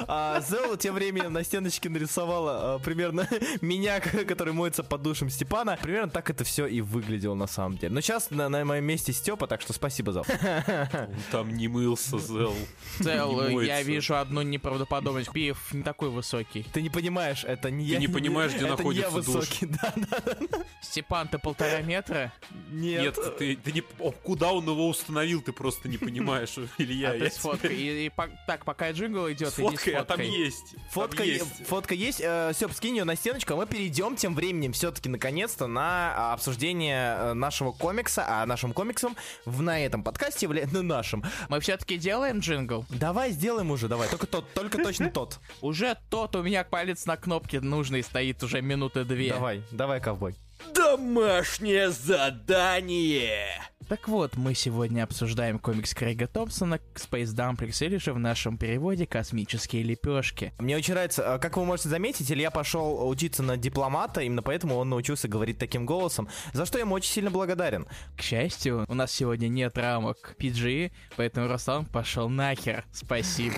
А 0.06 0.40
Зелла 0.40 0.76
тем 0.76 0.94
временем 0.94 1.32
на 1.32 1.44
стеночке 1.44 1.88
нарисовала 1.88 2.74
а, 2.74 2.78
примерно 2.78 3.28
меня, 3.60 4.00
который 4.00 4.52
моется 4.52 4.82
под 4.82 5.02
душем 5.02 5.28
Степана. 5.28 5.76
Примерно 5.82 6.10
так 6.10 6.30
это 6.30 6.44
все 6.44 6.66
и 6.66 6.80
выглядело 6.80 7.34
на 7.34 7.46
самом 7.46 7.76
деле. 7.78 7.92
Но 7.92 8.00
сейчас 8.00 8.30
на, 8.30 8.48
на 8.48 8.64
моем 8.64 8.84
месте 8.84 9.12
Степа, 9.12 9.46
так 9.46 9.60
что 9.60 9.72
спасибо, 9.72 10.12
Зел. 10.12 10.24
Он 10.28 11.08
там 11.32 11.50
не 11.50 11.68
мылся, 11.68 12.18
Зел. 12.18 12.54
Цел, 13.02 13.60
я 13.60 13.82
вижу 13.82 14.16
одну 14.16 14.42
неправдоподобность. 14.42 15.32
Пиев 15.32 15.72
не 15.72 15.82
такой 15.82 16.10
высокий. 16.10 16.64
Ты 16.72 16.82
не 16.82 16.90
понимаешь, 16.90 17.44
это 17.44 17.70
не 17.70 17.86
Ты 17.86 17.92
я. 17.92 17.98
не 17.98 18.08
понимаешь, 18.08 18.52
где 18.52 18.64
я 18.64 18.70
находится 18.70 19.10
душ. 19.10 19.26
высокий, 19.26 19.66
да, 19.66 19.92
да. 19.96 20.38
Степан, 20.82 21.28
ты 21.28 21.38
полтора 21.38 21.80
метра? 21.80 22.32
Нет. 22.70 23.16
Нет, 23.16 23.38
ты, 23.38 23.56
ты 23.56 23.72
не... 23.72 23.82
о, 23.98 24.12
куда 24.12 24.52
он 24.52 24.64
его 24.64 24.88
установил, 24.88 25.40
ты 25.40 25.52
просто 25.52 25.88
не 25.88 25.98
понимаешь, 25.98 26.54
Илья. 26.78 27.12
а 27.12 27.14
я 27.14 27.24
ты 27.24 27.30
сфоткай. 27.30 27.74
И, 27.74 28.06
и 28.06 28.08
по- 28.10 28.28
так, 28.46 28.64
пока 28.64 28.90
джингл 28.90 29.30
идет, 29.30 29.50
С 29.50 29.58
иди 29.58 29.62
фоткой, 29.62 29.94
а 29.94 30.04
там 30.04 30.18
сфоткай. 30.18 30.38
есть. 30.44 30.74
Фотка, 30.90 31.16
Там 31.16 31.26
есть. 31.26 31.66
фотка 31.66 31.94
есть. 31.94 32.20
Э, 32.22 32.52
скинь 32.72 32.96
ее 32.96 33.04
на 33.04 33.16
стеночку, 33.16 33.54
а 33.54 33.56
мы 33.56 33.66
перейдем 33.66 34.16
тем 34.16 34.34
временем 34.34 34.72
все-таки 34.72 35.08
наконец-то 35.08 35.66
на 35.66 36.14
а, 36.16 36.32
обсуждение 36.34 37.16
э, 37.16 37.32
нашего 37.34 37.72
комикса, 37.72 38.24
а 38.26 38.46
нашим 38.46 38.72
комиксом 38.72 39.16
в, 39.44 39.62
на 39.62 39.84
этом 39.84 40.02
подкасте 40.02 40.46
является 40.46 40.76
ну, 40.76 40.82
нашим. 40.82 41.24
Мы 41.48 41.60
все-таки 41.60 41.96
делаем 41.96 42.40
джингл? 42.40 42.49
Давай 42.88 43.32
сделаем 43.32 43.70
уже, 43.70 43.88
давай. 43.88 44.08
Только 44.08 44.26
тот, 44.26 44.52
только 44.54 44.82
точно 44.82 45.10
тот. 45.14 45.38
Уже 45.60 45.96
тот 46.10 46.36
у 46.36 46.42
меня 46.42 46.64
палец 46.64 47.06
на 47.06 47.16
кнопке 47.16 47.60
нужный 47.60 48.02
стоит 48.02 48.42
уже 48.42 48.60
минуты 48.62 49.04
две. 49.04 49.30
Давай, 49.30 49.62
давай, 49.70 50.00
ковбой. 50.00 50.34
Домашнее 50.74 51.90
задание. 51.90 53.60
Так 53.90 54.06
вот, 54.06 54.36
мы 54.36 54.54
сегодня 54.54 55.02
обсуждаем 55.02 55.58
комикс 55.58 55.94
Крейга 55.94 56.28
Томпсона 56.28 56.78
Space 56.94 57.34
Dumplings 57.34 57.84
или 57.84 57.96
же 57.96 58.12
в 58.12 58.20
нашем 58.20 58.56
переводе 58.56 59.04
«Космические 59.04 59.82
лепешки». 59.82 60.52
Мне 60.60 60.76
очень 60.76 60.94
нравится, 60.94 61.22
э, 61.22 61.38
как 61.40 61.56
вы 61.56 61.64
можете 61.64 61.88
заметить, 61.88 62.30
Илья 62.30 62.52
пошел 62.52 63.08
учиться 63.08 63.42
на 63.42 63.56
дипломата, 63.56 64.20
именно 64.20 64.42
поэтому 64.42 64.76
он 64.76 64.90
научился 64.90 65.26
говорить 65.26 65.58
таким 65.58 65.86
голосом, 65.86 66.28
за 66.52 66.66
что 66.66 66.78
я 66.78 66.84
ему 66.84 66.94
очень 66.94 67.10
сильно 67.10 67.32
благодарен. 67.32 67.88
К 68.16 68.22
счастью, 68.22 68.84
у 68.86 68.94
нас 68.94 69.10
сегодня 69.10 69.48
нет 69.48 69.76
рамок 69.76 70.36
PG, 70.38 70.92
поэтому 71.16 71.48
Руслан 71.48 71.84
пошел 71.84 72.28
нахер. 72.28 72.84
Спасибо. 72.92 73.56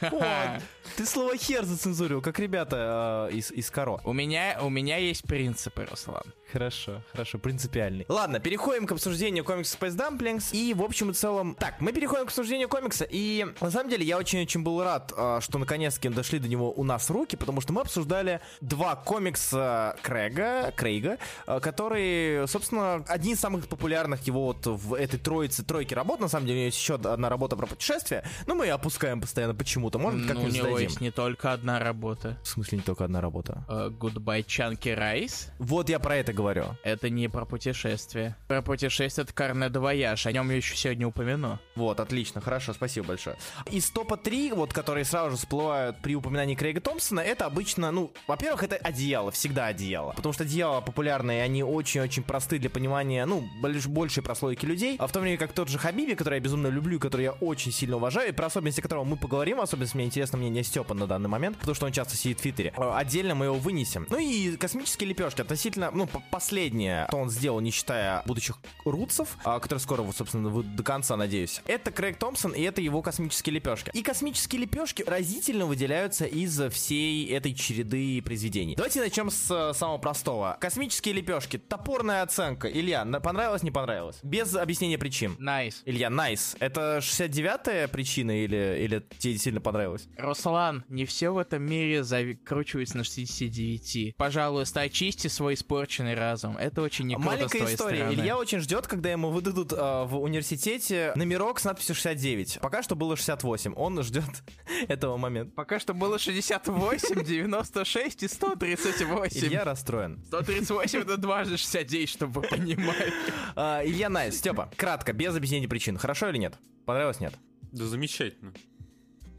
Ты 0.96 1.06
слово 1.06 1.36
хер 1.36 1.64
зацензурил, 1.64 2.20
как 2.22 2.38
ребята 2.38 3.28
э, 3.30 3.36
из, 3.36 3.50
из 3.50 3.70
Каро. 3.70 4.00
У 4.04 4.12
меня, 4.12 4.58
у 4.60 4.68
меня 4.68 4.96
есть 4.96 5.22
принципы, 5.22 5.86
Руслан. 5.88 6.22
Хорошо, 6.52 7.02
хорошо, 7.12 7.38
принципиальный. 7.38 8.04
Ладно, 8.08 8.40
переходим 8.40 8.86
к 8.86 8.92
обсуждению 8.92 9.44
комикса 9.44 9.76
Space 9.78 9.96
Dumplings. 9.96 10.50
И, 10.52 10.74
в 10.74 10.82
общем 10.82 11.10
и 11.10 11.14
целом... 11.14 11.54
Так, 11.58 11.80
мы 11.80 11.92
переходим 11.92 12.24
к 12.24 12.28
обсуждению 12.28 12.68
комикса. 12.68 13.06
И, 13.08 13.46
на 13.60 13.70
самом 13.70 13.90
деле, 13.90 14.04
я 14.04 14.18
очень-очень 14.18 14.62
был 14.62 14.82
рад, 14.82 15.12
э, 15.16 15.38
что 15.42 15.58
наконец-таки 15.58 16.08
дошли 16.08 16.38
до 16.38 16.48
него 16.48 16.72
у 16.72 16.84
нас 16.84 17.08
руки, 17.10 17.36
потому 17.36 17.60
что 17.60 17.72
мы 17.72 17.82
обсуждали 17.82 18.40
два 18.60 18.96
комикса 18.96 19.96
Крэга, 20.02 20.72
Крейга, 20.76 21.18
э, 21.46 21.60
которые, 21.60 22.46
собственно, 22.46 23.04
один 23.06 23.34
из 23.34 23.40
самых 23.40 23.68
популярных 23.68 24.22
его 24.26 24.46
вот 24.46 24.66
в 24.66 24.94
этой 24.94 25.18
троице, 25.18 25.62
тройке 25.64 25.94
работ. 25.94 26.20
На 26.20 26.28
самом 26.28 26.46
деле, 26.46 26.64
есть 26.66 26.78
еще 26.78 26.94
одна 26.96 27.28
работа 27.28 27.56
про 27.56 27.66
путешествие, 27.66 28.24
но 28.46 28.54
мы 28.54 28.66
ее 28.66 28.72
опускаем 28.74 29.20
постоянно 29.20 29.54
почему-то. 29.54 29.98
Может, 29.98 30.20
Ну, 30.20 30.24
у 30.24 30.28
как-нибудь 30.28 30.54
него 30.54 30.66
сдадим. 30.68 30.88
есть 30.88 31.00
не 31.00 31.10
только 31.10 31.52
одна 31.52 31.78
работа. 31.78 32.38
В 32.42 32.48
смысле, 32.48 32.78
не 32.78 32.84
только 32.84 33.04
одна 33.04 33.20
работа? 33.20 33.64
Э, 33.68 33.90
Goodbye 33.90 34.44
Chunky 34.44 34.98
Rice. 34.98 35.48
Вот 35.58 35.88
я 35.88 35.98
про 35.98 36.16
это 36.16 36.32
говорю. 36.32 36.39
Это 36.82 37.10
не 37.10 37.28
про 37.28 37.44
путешествие. 37.44 38.36
Про 38.48 38.62
путешествие 38.62 39.24
это 39.24 39.32
Carnet 39.32 39.68
Voyage. 39.68 40.26
О 40.26 40.32
нем 40.32 40.50
я 40.50 40.56
еще 40.56 40.76
сегодня 40.76 41.06
упомяну. 41.06 41.58
Вот, 41.76 42.00
отлично, 42.00 42.40
хорошо, 42.40 42.72
спасибо 42.72 43.08
большое. 43.08 43.36
Из 43.70 43.90
топа 43.90 44.16
3, 44.16 44.52
вот, 44.52 44.72
которые 44.72 45.04
сразу 45.04 45.32
же 45.32 45.36
всплывают 45.36 45.96
при 46.02 46.14
упоминании 46.16 46.54
Крейга 46.54 46.80
Томпсона, 46.80 47.20
это 47.20 47.46
обычно, 47.46 47.90
ну, 47.90 48.12
во-первых, 48.26 48.62
это 48.64 48.76
одеяло, 48.76 49.30
всегда 49.30 49.66
одеяло. 49.66 50.12
Потому 50.12 50.32
что 50.32 50.44
одеяла 50.44 50.80
популярные, 50.80 51.42
они 51.42 51.62
очень-очень 51.62 52.22
просты 52.22 52.58
для 52.58 52.70
понимания, 52.70 53.24
ну, 53.26 53.48
больш- 53.62 53.88
большей 53.88 54.22
прослойки 54.22 54.64
людей. 54.66 54.96
А 54.98 55.06
в 55.06 55.12
то 55.12 55.20
время 55.20 55.36
как 55.38 55.52
тот 55.52 55.68
же 55.68 55.78
Хабиби, 55.78 56.14
который 56.14 56.34
я 56.36 56.40
безумно 56.40 56.68
люблю, 56.68 56.98
который 56.98 57.22
я 57.22 57.32
очень 57.32 57.72
сильно 57.72 57.96
уважаю, 57.96 58.28
и 58.30 58.32
про 58.32 58.46
особенности 58.46 58.80
которого 58.80 59.04
мы 59.04 59.16
поговорим, 59.16 59.60
особенности 59.60 59.96
мне 59.96 60.06
интересно 60.06 60.38
мнение 60.38 60.64
Степа 60.64 60.94
на 60.94 61.06
данный 61.06 61.28
момент, 61.28 61.56
потому 61.58 61.74
что 61.74 61.86
он 61.86 61.92
часто 61.92 62.16
сидит 62.16 62.38
в 62.38 62.42
Твиттере. 62.42 62.72
Э, 62.76 62.92
Отдельно 62.94 63.34
мы 63.34 63.46
его 63.46 63.56
вынесем. 63.56 64.06
Ну 64.10 64.18
и 64.18 64.56
космические 64.56 65.08
лепешки, 65.08 65.40
относительно, 65.40 65.90
ну, 65.90 66.08
последнее, 66.30 67.06
что 67.08 67.18
он 67.18 67.30
сделал, 67.30 67.60
не 67.60 67.70
считая 67.70 68.22
будущих 68.26 68.58
Roots 68.84 69.17
ов, 69.17 69.36
а, 69.44 69.58
которые 69.60 69.80
скоро, 69.80 70.10
собственно, 70.12 70.62
до 70.62 70.82
конца, 70.82 71.16
надеюсь. 71.16 71.60
Это 71.66 71.90
Крейг 71.90 72.18
Томпсон, 72.18 72.52
и 72.52 72.62
это 72.62 72.80
его 72.80 73.02
космические 73.02 73.54
лепешки. 73.54 73.90
И 73.92 74.02
космические 74.02 74.62
лепешки 74.62 75.02
разительно 75.06 75.66
выделяются 75.66 76.24
из 76.24 76.60
всей 76.72 77.26
этой 77.30 77.54
череды 77.54 78.22
произведений. 78.22 78.76
Давайте 78.76 79.00
начнем 79.00 79.30
с 79.30 79.50
э, 79.50 79.74
самого 79.74 79.98
простого. 79.98 80.56
Космические 80.60 81.14
лепешки. 81.14 81.58
Топорная 81.58 82.22
оценка. 82.22 82.68
Илья, 82.68 83.04
понравилось, 83.04 83.62
не 83.62 83.70
понравилось? 83.70 84.18
Без 84.22 84.54
объяснения 84.54 84.98
причин. 84.98 85.36
Nice. 85.38 85.82
Илья, 85.84 86.10
nice. 86.10 86.56
Это 86.60 86.98
69-я 87.02 87.88
причина 87.88 88.44
или, 88.44 88.78
или 88.82 89.04
тебе 89.18 89.38
сильно 89.38 89.60
понравилось? 89.60 90.08
Руслан, 90.16 90.84
не 90.88 91.04
все 91.04 91.30
в 91.30 91.38
этом 91.38 91.62
мире 91.62 92.04
закручивается 92.04 92.96
на 92.96 93.04
69. 93.04 94.16
Пожалуйста, 94.16 94.80
очисти 94.80 95.28
свой 95.28 95.54
испорченный 95.54 96.14
разум. 96.20 96.56
Это 96.56 96.82
очень 96.82 97.06
не 97.06 97.14
круто 97.16 97.28
с 97.28 97.32
Маленькая 97.32 97.58
твоей 97.58 97.74
история. 97.74 97.96
стороны. 97.96 98.14
Илья 98.14 98.38
очень 98.38 98.60
ждет, 98.60 98.86
когда 98.86 99.10
ему 99.10 99.30
выдадут 99.30 99.72
э, 99.72 99.76
в 100.04 100.20
университете 100.20 101.12
номерок 101.16 101.58
с 101.58 101.64
надписью 101.64 101.96
69. 101.96 102.58
Пока 102.62 102.82
что 102.82 102.94
было 102.94 103.16
68. 103.16 103.74
Он 103.74 104.02
ждет 104.02 104.24
этого 104.88 105.16
момента. 105.16 105.52
Пока 105.56 105.80
что 105.80 105.94
было 105.94 106.18
68, 106.18 107.24
96 107.24 108.22
и 108.22 108.28
138. 108.28 109.40
Илья 109.40 109.64
расстроен. 109.64 110.22
138 110.28 111.00
это 111.00 111.16
дважды 111.16 111.56
69, 111.56 112.08
чтобы 112.08 112.42
вы 112.42 112.48
понимали. 112.48 113.12
А, 113.56 113.82
Илья 113.84 114.08
Nice, 114.08 114.38
Степа, 114.38 114.70
кратко, 114.76 115.12
без 115.12 115.34
объяснения 115.34 115.66
причин. 115.68 115.98
Хорошо 115.98 116.28
или 116.28 116.38
нет? 116.38 116.54
Понравилось, 116.86 117.20
нет? 117.20 117.34
Да 117.72 117.84
замечательно. 117.86 118.52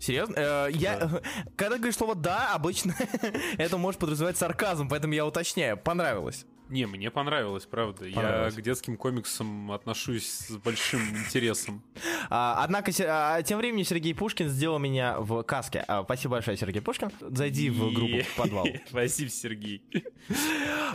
Серьезно? 0.01 0.33
Э, 0.35 0.67
я, 0.71 1.21
когда 1.55 1.77
говоришь 1.77 1.95
слово 1.95 2.15
«да», 2.15 2.53
обычно 2.53 2.95
это 3.57 3.77
может 3.77 3.99
подразумевать 3.99 4.35
сарказм, 4.37 4.89
поэтому 4.89 5.13
я 5.13 5.25
уточняю. 5.25 5.77
Понравилось. 5.77 6.45
Не, 6.71 6.85
мне 6.85 7.11
понравилось, 7.11 7.65
правда. 7.65 8.05
Понравилось. 8.09 8.55
Я 8.55 8.61
к 8.61 8.63
детским 8.63 8.95
комиксам 8.95 9.71
отношусь 9.73 10.25
с 10.25 10.51
большим 10.55 11.01
интересом. 11.17 11.83
А, 12.29 12.63
однако, 12.63 12.91
а, 13.01 13.41
тем 13.41 13.57
временем 13.57 13.83
Сергей 13.83 14.15
Пушкин 14.15 14.47
сделал 14.47 14.79
меня 14.79 15.19
в 15.19 15.43
каске. 15.43 15.83
А, 15.87 16.03
спасибо 16.03 16.35
большое, 16.35 16.55
Сергей 16.55 16.81
Пушкин. 16.81 17.11
Зайди 17.19 17.69
в 17.69 17.93
группу 17.93 18.25
подвал. 18.37 18.65
Спасибо, 18.89 19.29
Сергей. 19.29 19.83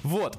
Вот. 0.03 0.39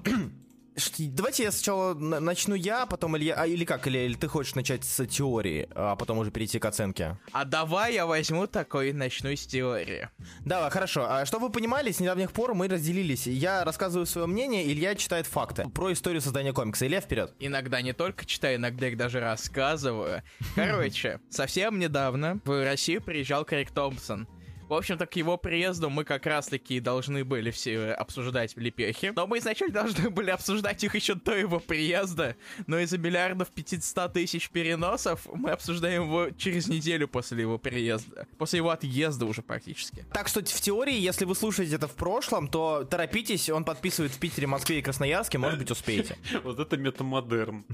Давайте 0.99 1.43
я 1.43 1.51
сначала 1.51 1.93
на- 1.95 2.19
начну 2.19 2.53
я, 2.55 2.85
потом 2.85 3.17
Илья... 3.17 3.35
А, 3.35 3.47
или 3.47 3.65
как, 3.65 3.87
или, 3.87 3.97
или 3.99 4.13
ты 4.13 4.27
хочешь 4.27 4.53
начать 4.55 4.83
с 4.83 5.05
теории, 5.07 5.67
а 5.73 5.95
потом 5.95 6.19
уже 6.19 6.29
перейти 6.31 6.59
к 6.59 6.65
оценке? 6.65 7.17
А 7.31 7.45
давай 7.45 7.95
я 7.95 8.05
возьму 8.05 8.45
такой 8.47 8.89
и 8.89 8.93
начну 8.93 9.35
с 9.35 9.45
теории. 9.47 10.09
Давай, 10.45 10.69
хорошо. 10.69 11.07
А 11.09 11.25
чтобы 11.25 11.47
вы 11.47 11.51
понимали, 11.51 11.91
с 11.91 11.99
недавних 11.99 12.31
пор 12.31 12.53
мы 12.53 12.67
разделились. 12.67 13.25
Я 13.27 13.63
рассказываю 13.63 14.05
свое 14.05 14.27
мнение, 14.27 14.71
Илья 14.71 14.93
читает 14.95 15.25
факты 15.25 15.67
про 15.69 15.91
историю 15.93 16.21
создания 16.21 16.53
комикса. 16.53 16.85
Илья, 16.85 17.01
вперед. 17.01 17.33
Иногда 17.39 17.81
не 17.81 17.93
только 17.93 18.25
читаю, 18.25 18.57
иногда 18.57 18.87
их 18.87 18.97
даже 18.97 19.19
рассказываю. 19.19 20.21
Короче, 20.55 21.19
совсем 21.29 21.79
недавно 21.79 22.39
в 22.45 22.63
Россию 22.63 23.01
приезжал 23.01 23.45
Крейг 23.45 23.71
Томпсон. 23.71 24.27
В 24.67 24.73
общем-то, 24.73 25.05
к 25.05 25.15
его 25.15 25.37
приезду 25.37 25.89
мы 25.89 26.03
как 26.03 26.25
раз-таки 26.25 26.79
должны 26.79 27.23
были 27.23 27.51
все 27.51 27.91
обсуждать 27.91 28.55
лепехи. 28.57 29.13
Но 29.15 29.25
мы 29.25 29.37
изначально 29.37 29.73
должны 29.83 30.09
были 30.09 30.29
обсуждать 30.29 30.83
их 30.83 30.95
еще 30.95 31.15
до 31.15 31.35
его 31.35 31.59
приезда. 31.59 32.35
Но 32.67 32.77
из-за 32.79 32.97
миллиардов 32.97 33.49
500 33.49 34.11
тысяч 34.13 34.49
переносов 34.49 35.25
мы 35.33 35.51
обсуждаем 35.51 36.03
его 36.03 36.29
через 36.31 36.67
неделю 36.67 37.07
после 37.07 37.41
его 37.41 37.57
приезда. 37.57 38.27
После 38.37 38.57
его 38.57 38.71
отъезда 38.71 39.25
уже 39.25 39.41
практически. 39.41 40.05
Так 40.11 40.27
что 40.27 40.41
в 40.41 40.61
теории, 40.61 40.99
если 40.99 41.25
вы 41.25 41.35
слушаете 41.35 41.75
это 41.75 41.87
в 41.87 41.95
прошлом, 41.95 42.47
то 42.47 42.83
торопитесь, 42.83 43.49
он 43.49 43.63
подписывает 43.63 44.11
в 44.11 44.19
Питере, 44.19 44.47
Москве 44.47 44.79
и 44.79 44.81
Красноярске, 44.81 45.37
может 45.37 45.59
быть, 45.59 45.71
успеете. 45.71 46.17
Вот 46.43 46.59
это 46.59 46.77
метамодерн. 46.77 47.65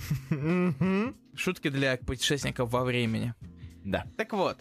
Шутки 1.36 1.70
для 1.70 1.98
путешественников 1.98 2.72
во 2.72 2.84
времени. 2.84 3.34
Да. 3.84 4.06
Так 4.18 4.34
вот, 4.34 4.58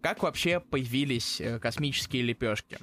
как 0.00 0.22
вообще 0.22 0.60
появились 0.60 1.40
э, 1.40 1.58
космические 1.58 2.22
лепешки? 2.22 2.78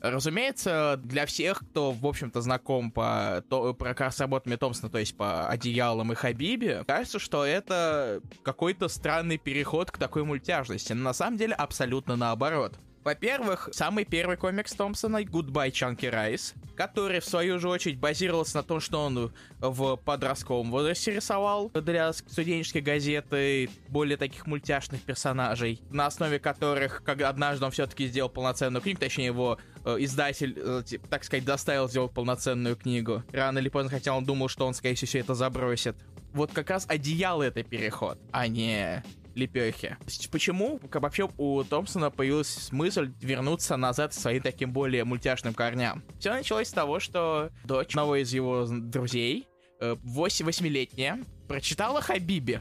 Разумеется, 0.00 0.98
для 1.04 1.26
всех, 1.26 1.60
кто, 1.60 1.92
в 1.92 2.06
общем-то, 2.06 2.40
знаком 2.40 2.90
по, 2.90 3.44
то, 3.50 3.74
про 3.74 4.10
с 4.10 4.18
работами 4.18 4.56
Томпсона, 4.56 4.90
то 4.90 4.98
есть 4.98 5.14
по 5.14 5.46
одеялам 5.46 6.10
и 6.12 6.14
Хабибе, 6.14 6.84
кажется, 6.86 7.18
что 7.18 7.44
это 7.44 8.22
какой-то 8.42 8.88
странный 8.88 9.36
переход 9.36 9.90
к 9.90 9.98
такой 9.98 10.24
мультяжности. 10.24 10.94
Но 10.94 11.04
на 11.04 11.12
самом 11.12 11.36
деле 11.36 11.52
абсолютно 11.54 12.16
наоборот. 12.16 12.78
Во-первых, 13.02 13.70
самый 13.72 14.04
первый 14.04 14.36
комикс 14.36 14.72
Томпсона 14.72 15.22
Goodbye 15.22 15.70
Chunky 15.70 16.12
Rice, 16.12 16.54
который 16.76 17.20
в 17.20 17.24
свою 17.24 17.58
же 17.58 17.68
очередь 17.68 17.98
базировался 17.98 18.58
на 18.58 18.62
том, 18.62 18.80
что 18.80 19.00
он 19.00 19.32
в 19.58 19.96
подростковом 19.96 20.70
возрасте 20.70 21.12
рисовал 21.12 21.70
для 21.70 22.12
студенческой 22.12 22.82
газеты 22.82 23.70
более 23.88 24.18
таких 24.18 24.46
мультяшных 24.46 25.00
персонажей, 25.00 25.80
на 25.90 26.06
основе 26.06 26.38
которых, 26.38 27.02
как 27.02 27.22
однажды 27.22 27.64
он 27.64 27.70
все-таки 27.70 28.06
сделал 28.06 28.28
полноценную 28.28 28.82
книгу, 28.82 29.00
точнее 29.00 29.26
его 29.26 29.58
э, 29.86 29.96
издатель, 30.00 30.54
э, 30.58 30.82
так 31.08 31.24
сказать, 31.24 31.46
доставил 31.46 31.88
сделать 31.88 32.12
полноценную 32.12 32.76
книгу. 32.76 33.22
Рано 33.32 33.60
или 33.60 33.70
поздно, 33.70 33.90
хотя 33.90 34.14
он 34.14 34.26
думал, 34.26 34.48
что 34.48 34.66
он, 34.66 34.74
скорее 34.74 34.94
всего, 34.94 35.08
все 35.08 35.20
это 35.20 35.34
забросит. 35.34 35.96
Вот 36.34 36.52
как 36.52 36.68
раз 36.68 36.84
одеяло 36.86 37.44
это 37.44 37.62
переход, 37.62 38.18
а 38.30 38.46
не 38.46 39.02
лепехи. 39.40 39.96
Почему 40.30 40.80
вообще 40.92 41.28
у 41.36 41.64
Томпсона 41.64 42.10
появилась 42.10 42.70
мысль 42.70 43.12
вернуться 43.20 43.76
назад 43.76 44.12
к 44.12 44.14
своим 44.14 44.42
таким 44.42 44.72
более 44.72 45.04
мультяшным 45.04 45.54
корням? 45.54 46.02
Все 46.18 46.32
началось 46.32 46.68
с 46.68 46.72
того, 46.72 47.00
что 47.00 47.50
дочь 47.64 47.90
одного 47.90 48.16
из 48.16 48.32
его 48.32 48.66
друзей, 48.66 49.48
э, 49.80 49.96
8-летняя, 50.04 51.24
прочитала 51.48 52.00
Хабиби. 52.00 52.60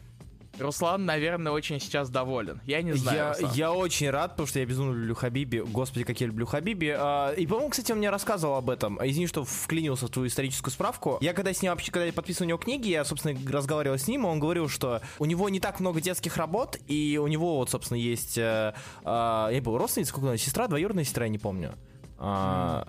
Руслан, 0.59 1.05
наверное, 1.05 1.51
очень 1.51 1.79
сейчас 1.79 2.09
доволен. 2.09 2.61
Я 2.65 2.81
не 2.81 2.93
знаю. 2.93 3.17
Я, 3.17 3.29
Руслан. 3.29 3.51
я 3.53 3.73
очень 3.73 4.09
рад, 4.09 4.31
потому 4.31 4.47
что 4.47 4.59
я 4.59 4.65
безумно 4.65 4.93
люблю 4.93 5.15
Хабиби. 5.15 5.59
Господи, 5.59 6.03
как 6.03 6.19
я 6.21 6.27
люблю 6.27 6.45
Хабиби. 6.45 6.95
А, 6.97 7.31
и, 7.33 7.45
по-моему, 7.47 7.69
кстати, 7.69 7.91
он 7.91 7.99
мне 7.99 8.09
рассказывал 8.09 8.55
об 8.55 8.69
этом. 8.69 8.99
Извини, 9.05 9.27
что 9.27 9.43
вклинился 9.43 10.07
в 10.07 10.09
твою 10.09 10.27
историческую 10.27 10.71
справку. 10.71 11.17
Я 11.21 11.33
когда 11.33 11.53
с 11.53 11.61
ним 11.61 11.71
вообще, 11.71 11.91
когда 11.91 12.05
я 12.05 12.13
подписывал 12.13 12.45
у 12.45 12.49
него 12.49 12.57
книги, 12.59 12.89
я, 12.89 13.05
собственно, 13.05 13.37
разговаривал 13.51 13.97
с 13.97 14.07
ним, 14.07 14.25
и 14.25 14.29
он 14.29 14.39
говорил, 14.39 14.69
что 14.69 15.01
у 15.17 15.25
него 15.25 15.49
не 15.49 15.59
так 15.59 15.79
много 15.79 16.01
детских 16.01 16.37
работ, 16.37 16.77
и 16.87 17.19
у 17.21 17.27
него 17.27 17.57
вот, 17.57 17.69
собственно, 17.69 17.97
есть... 17.97 18.37
э, 18.37 18.73
а, 19.03 19.49
я 19.49 19.61
был 19.61 19.77
родственница, 19.77 20.11
сколько 20.11 20.27
она, 20.27 20.37
сестра, 20.37 20.67
двоюродная 20.67 21.03
сестра, 21.03 21.25
я 21.25 21.29
не 21.29 21.39
помню. 21.39 21.73
А, 22.17 22.87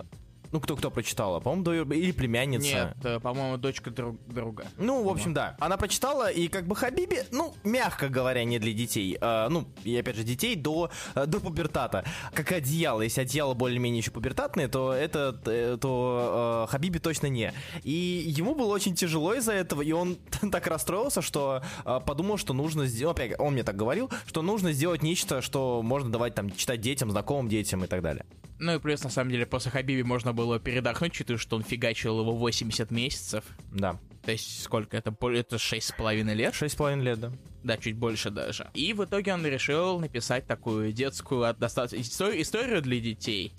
Ну, 0.51 0.59
кто-кто 0.59 0.91
прочитала? 0.91 1.39
По-моему, 1.39 1.93
или 1.93 2.11
племянница. 2.11 2.65
Нет, 2.65 2.97
э, 3.05 3.19
по-моему, 3.19 3.57
дочка 3.57 3.89
друг- 3.89 4.19
друга. 4.27 4.65
Ну, 4.77 5.03
в 5.03 5.09
общем, 5.09 5.33
да. 5.33 5.55
Она 5.59 5.77
прочитала, 5.77 6.29
и 6.29 6.47
как 6.47 6.67
бы 6.67 6.75
Хабиби, 6.75 7.23
ну, 7.31 7.53
мягко 7.63 8.09
говоря, 8.09 8.43
не 8.43 8.59
для 8.59 8.73
детей. 8.73 9.17
А, 9.21 9.47
ну, 9.49 9.65
и 9.83 9.95
опять 9.95 10.15
же, 10.17 10.23
детей 10.23 10.55
до, 10.55 10.89
э, 11.15 11.25
до 11.25 11.39
пубертата. 11.39 12.03
Как 12.33 12.51
одеяло. 12.51 13.01
Если 13.01 13.21
одеяло 13.21 13.53
более-менее 13.53 13.99
еще 13.99 14.11
пубертатное, 14.11 14.67
то 14.67 14.91
это, 14.91 15.31
то 15.77 16.65
э, 16.67 16.71
Хабиби 16.71 16.97
точно 16.97 17.27
не. 17.27 17.53
И 17.83 17.91
ему 18.27 18.53
было 18.55 18.73
очень 18.73 18.95
тяжело 18.95 19.33
из-за 19.33 19.53
этого, 19.53 19.81
и 19.81 19.91
он 19.91 20.17
так 20.51 20.67
расстроился, 20.67 21.21
что 21.21 21.61
э, 21.85 21.99
подумал, 22.05 22.37
что 22.37 22.53
нужно 22.53 22.87
сделать, 22.87 23.17
опять, 23.17 23.39
он 23.39 23.53
мне 23.53 23.63
так 23.63 23.75
говорил, 23.75 24.09
что 24.27 24.41
нужно 24.41 24.73
сделать 24.73 25.01
нечто, 25.01 25.41
что 25.41 25.81
можно 25.81 26.11
давать 26.11 26.35
там 26.35 26.51
читать 26.51 26.81
детям, 26.81 27.11
знакомым 27.11 27.47
детям 27.47 27.83
и 27.83 27.87
так 27.87 28.01
далее. 28.01 28.25
Ну 28.63 28.75
и 28.75 28.79
плюс, 28.79 29.03
на 29.03 29.09
самом 29.09 29.31
деле, 29.31 29.47
после 29.47 29.71
Хабиби 29.71 30.03
можно 30.03 30.33
было 30.33 30.59
передохнуть, 30.59 31.13
учитывая, 31.13 31.39
что 31.39 31.55
он 31.55 31.63
фигачил 31.63 32.19
его 32.19 32.31
80 32.33 32.91
месяцев. 32.91 33.43
Да. 33.71 33.99
То 34.23 34.31
есть 34.33 34.61
сколько? 34.61 34.95
Это, 34.95 35.09
это 35.09 35.55
6,5 35.55 36.33
лет? 36.35 36.53
Шесть 36.53 36.75
с 36.75 36.77
половиной 36.77 37.03
лет, 37.05 37.19
да. 37.19 37.31
Да, 37.63 37.77
чуть 37.77 37.95
больше 37.95 38.29
даже. 38.29 38.69
И 38.75 38.93
в 38.93 39.03
итоге 39.03 39.33
он 39.33 39.43
решил 39.47 39.99
написать 39.99 40.45
такую 40.45 40.91
детскую 40.93 41.41
от- 41.45 41.57
доста- 41.57 41.85
исто- 41.95 42.39
историю 42.39 42.83
для 42.83 42.99
детей. 42.99 43.51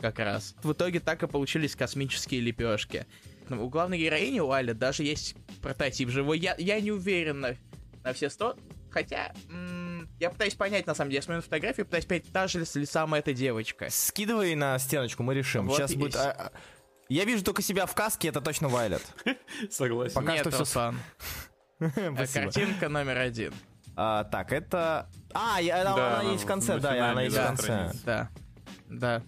Как 0.00 0.18
раз. 0.18 0.54
В 0.62 0.72
итоге 0.72 1.00
так 1.00 1.22
и 1.22 1.26
получились 1.26 1.76
космические 1.76 2.40
лепешки. 2.40 3.04
Ну, 3.50 3.66
У 3.66 3.68
главной 3.68 3.98
героини 3.98 4.40
у 4.40 4.52
Али 4.52 4.72
даже 4.72 5.02
есть 5.04 5.34
прототип 5.60 6.08
живой. 6.08 6.38
Я, 6.38 6.54
я 6.56 6.80
не 6.80 6.92
уверен 6.92 7.40
на, 7.40 7.56
на 8.02 8.14
все 8.14 8.30
сто. 8.30 8.56
Хотя, 8.90 9.34
м, 9.50 9.79
я 10.20 10.30
пытаюсь 10.30 10.54
понять, 10.54 10.86
на 10.86 10.94
самом 10.94 11.10
деле, 11.10 11.18
я 11.18 11.22
смотрю 11.22 11.36
на 11.38 11.42
фотографию, 11.42 11.86
пытаюсь 11.86 12.04
понять, 12.04 12.30
та 12.30 12.46
же 12.46 12.60
ли 12.60 12.86
самая 12.86 13.22
эта 13.22 13.32
девочка. 13.32 13.88
Скидывай 13.88 14.54
на 14.54 14.78
стеночку, 14.78 15.22
мы 15.22 15.34
решим. 15.34 15.66
Вот 15.66 15.78
Сейчас 15.78 15.94
будет... 15.94 16.14
а, 16.14 16.30
а, 16.30 16.52
Я 17.08 17.24
вижу 17.24 17.42
только 17.42 17.62
себя 17.62 17.86
в 17.86 17.94
каске, 17.94 18.28
это 18.28 18.42
точно 18.42 18.68
Вайлет. 18.68 19.02
Согласен. 19.70 20.14
Пока 20.14 20.34
Нет, 20.34 20.46
что 20.46 20.58
Руслан. 20.58 21.00
Э, 21.80 21.88
Спасибо. 22.14 22.44
Картинка 22.44 22.88
номер 22.90 23.16
один. 23.16 23.54
А, 23.96 24.24
так, 24.24 24.52
это... 24.52 25.08
А, 25.32 25.58
я- 25.60 25.80
она, 25.80 25.96
Да, 25.96 26.20
она 26.20 26.32
есть 26.32 26.44
в 26.44 26.46
конце, 26.46 26.78
да, 26.78 27.10
она 27.10 27.22
есть 27.22 27.36
в 27.36 27.42
конце. 27.42 27.92
Да. 28.04 28.30
Да. 28.88 29.22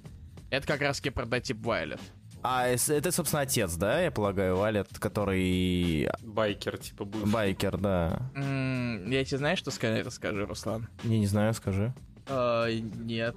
Это 0.50 0.66
как 0.66 0.82
раз 0.82 0.98
таки 0.98 1.08
прототип 1.08 1.64
Вайлет. 1.64 2.00
А 2.42 2.66
это, 2.66 3.12
собственно, 3.12 3.42
отец, 3.42 3.74
да, 3.74 4.00
я 4.00 4.10
полагаю, 4.10 4.56
Вайлет, 4.56 4.88
который 4.98 6.08
Байкер, 6.22 6.76
типа, 6.78 7.04
бывший. 7.04 7.30
байкер, 7.32 7.76
да. 7.78 8.18
М, 8.34 9.08
Я 9.10 9.24
тебе 9.24 9.38
знаешь, 9.38 9.58
что 9.60 9.70
сказать, 9.70 10.04
расскажи, 10.04 10.44
Руслан? 10.44 10.88
Не, 11.04 11.20
не 11.20 11.26
знаю, 11.26 11.54
скажи. 11.54 11.94
А, 12.26 12.68
нет. 12.70 13.36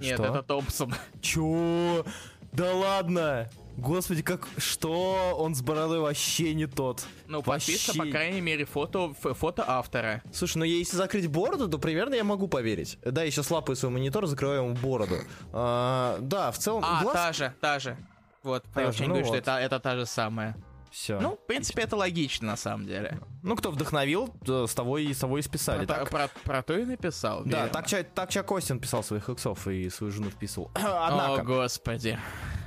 Нет, 0.00 0.14
Что? 0.14 0.24
это 0.26 0.42
Томпсон. 0.42 0.94
Чё? 1.20 2.04
Да 2.52 2.74
ладно! 2.74 3.48
Господи, 3.76 4.22
как... 4.22 4.48
Что? 4.56 5.34
Он 5.36 5.54
с 5.54 5.60
бородой 5.62 6.00
вообще 6.00 6.54
не 6.54 6.66
тот. 6.66 7.04
Ну, 7.26 7.42
Вообще. 7.42 7.76
по 7.96 8.06
крайней 8.06 8.40
мере, 8.40 8.64
фото, 8.64 9.12
фото 9.14 9.64
автора. 9.66 10.22
Слушай, 10.32 10.58
ну 10.58 10.64
если 10.64 10.96
закрыть 10.96 11.26
бороду, 11.26 11.68
то 11.68 11.78
примерно 11.78 12.14
я 12.14 12.24
могу 12.24 12.48
поверить. 12.48 12.98
Да, 13.04 13.22
я 13.22 13.30
сейчас 13.30 13.50
лапаю 13.50 13.76
свой 13.76 13.92
монитор, 13.92 14.26
закрываю 14.26 14.64
ему 14.64 14.74
бороду. 14.74 15.16
А, 15.52 16.18
да, 16.20 16.50
в 16.52 16.58
целом... 16.58 16.82
А, 16.86 17.02
глаз- 17.02 17.12
та 17.14 17.32
же, 17.32 17.54
та 17.60 17.78
же. 17.78 17.96
Вот, 18.42 18.64
Та 18.72 18.82
я 18.82 18.92
же, 18.92 18.92
очень 18.92 19.04
ну 19.08 19.08
говорю, 19.10 19.24
что 19.26 19.34
вот. 19.34 19.42
это, 19.42 19.58
это 19.58 19.80
та 19.80 19.96
же 19.96 20.06
самая. 20.06 20.56
Все. 20.96 21.20
Ну, 21.20 21.36
в 21.36 21.46
принципе, 21.46 21.82
это 21.82 21.94
логично, 21.94 22.46
на 22.46 22.56
самом 22.56 22.86
деле. 22.86 23.18
Ну, 23.42 23.54
кто 23.54 23.70
вдохновил, 23.70 24.32
с 24.46 24.74
того 24.74 24.96
и, 24.96 25.12
с 25.12 25.18
того 25.18 25.36
и 25.36 25.42
списали. 25.42 25.84
Про, 25.84 25.94
Так, 25.94 26.08
про- 26.10 26.30
про 26.42 26.62
то 26.62 26.74
и 26.78 26.86
написал. 26.86 27.42
да, 27.44 27.66
верно. 27.66 27.72
так, 27.82 28.06
так 28.14 28.30
Чак 28.30 28.50
Остин 28.50 28.80
писал 28.80 29.04
своих 29.04 29.28
иксов 29.28 29.68
и 29.68 29.90
свою 29.90 30.10
жену 30.10 30.30
вписывал. 30.30 30.70
О, 30.74 31.06
Однако, 31.06 31.42
господи. 31.44 32.18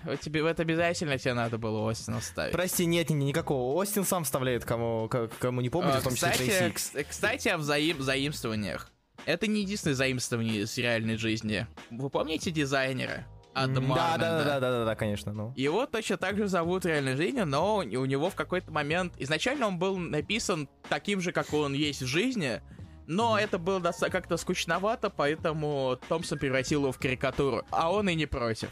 Вот 0.03 0.19
тебе 0.19 0.47
это 0.47 0.61
обязательно 0.61 1.17
тебе 1.17 1.33
надо 1.33 1.57
было 1.57 1.89
Остина 1.89 2.21
ставить. 2.21 2.53
прости, 2.53 2.85
нет, 2.85 3.09
нет, 3.09 3.19
никакого. 3.29 3.73
Остин 3.75 4.05
сам 4.05 4.23
вставляет, 4.23 4.63
кому, 4.63 5.09
кому 5.39 5.61
не 5.61 5.71
помнит, 5.71 5.95
А, 5.95 5.99
в 5.99 6.03
том 6.03 6.13
числе 6.13 6.29
кстати, 6.29 6.71
кс- 6.71 7.05
кстати, 7.09 7.47
о 7.49 7.57
взаим- 7.57 7.99
заимствованиях. 7.99 8.91
Это 9.25 9.47
не 9.47 9.61
единственное 9.61 9.95
заимствование 9.95 10.61
из 10.61 10.77
реальной 10.77 11.17
жизни. 11.17 11.65
Вы 11.89 12.11
помните 12.11 12.51
дизайнера? 12.51 13.25
Адама 13.53 13.95
Да, 13.95 14.17
да, 14.17 14.43
да, 14.43 14.59
да, 14.59 14.71
да, 14.71 14.85
да, 14.85 14.95
конечно. 14.95 15.33
Ну. 15.33 15.53
Его 15.55 15.85
точно 15.85 16.17
так 16.17 16.37
же 16.37 16.47
зовут 16.47 16.83
в 16.83 16.87
реальной 16.87 17.15
жизни, 17.15 17.41
но 17.41 17.77
у 17.77 18.05
него 18.05 18.29
в 18.29 18.35
какой-то 18.35 18.71
момент... 18.71 19.13
Изначально 19.17 19.67
он 19.67 19.77
был 19.79 19.97
написан 19.97 20.69
таким 20.87 21.19
же, 21.21 21.31
как 21.31 21.53
он 21.53 21.73
есть 21.73 22.01
в 22.01 22.05
жизни, 22.05 22.61
но 23.07 23.37
это 23.39 23.57
было 23.57 23.79
доста- 23.79 24.09
как-то 24.09 24.37
скучновато, 24.37 25.09
поэтому 25.09 25.97
Томпсон 26.07 26.37
превратил 26.37 26.81
его 26.83 26.91
в 26.91 26.99
карикатуру. 26.99 27.63
А 27.71 27.91
он 27.91 28.07
и 28.07 28.15
не 28.15 28.27
против, 28.27 28.69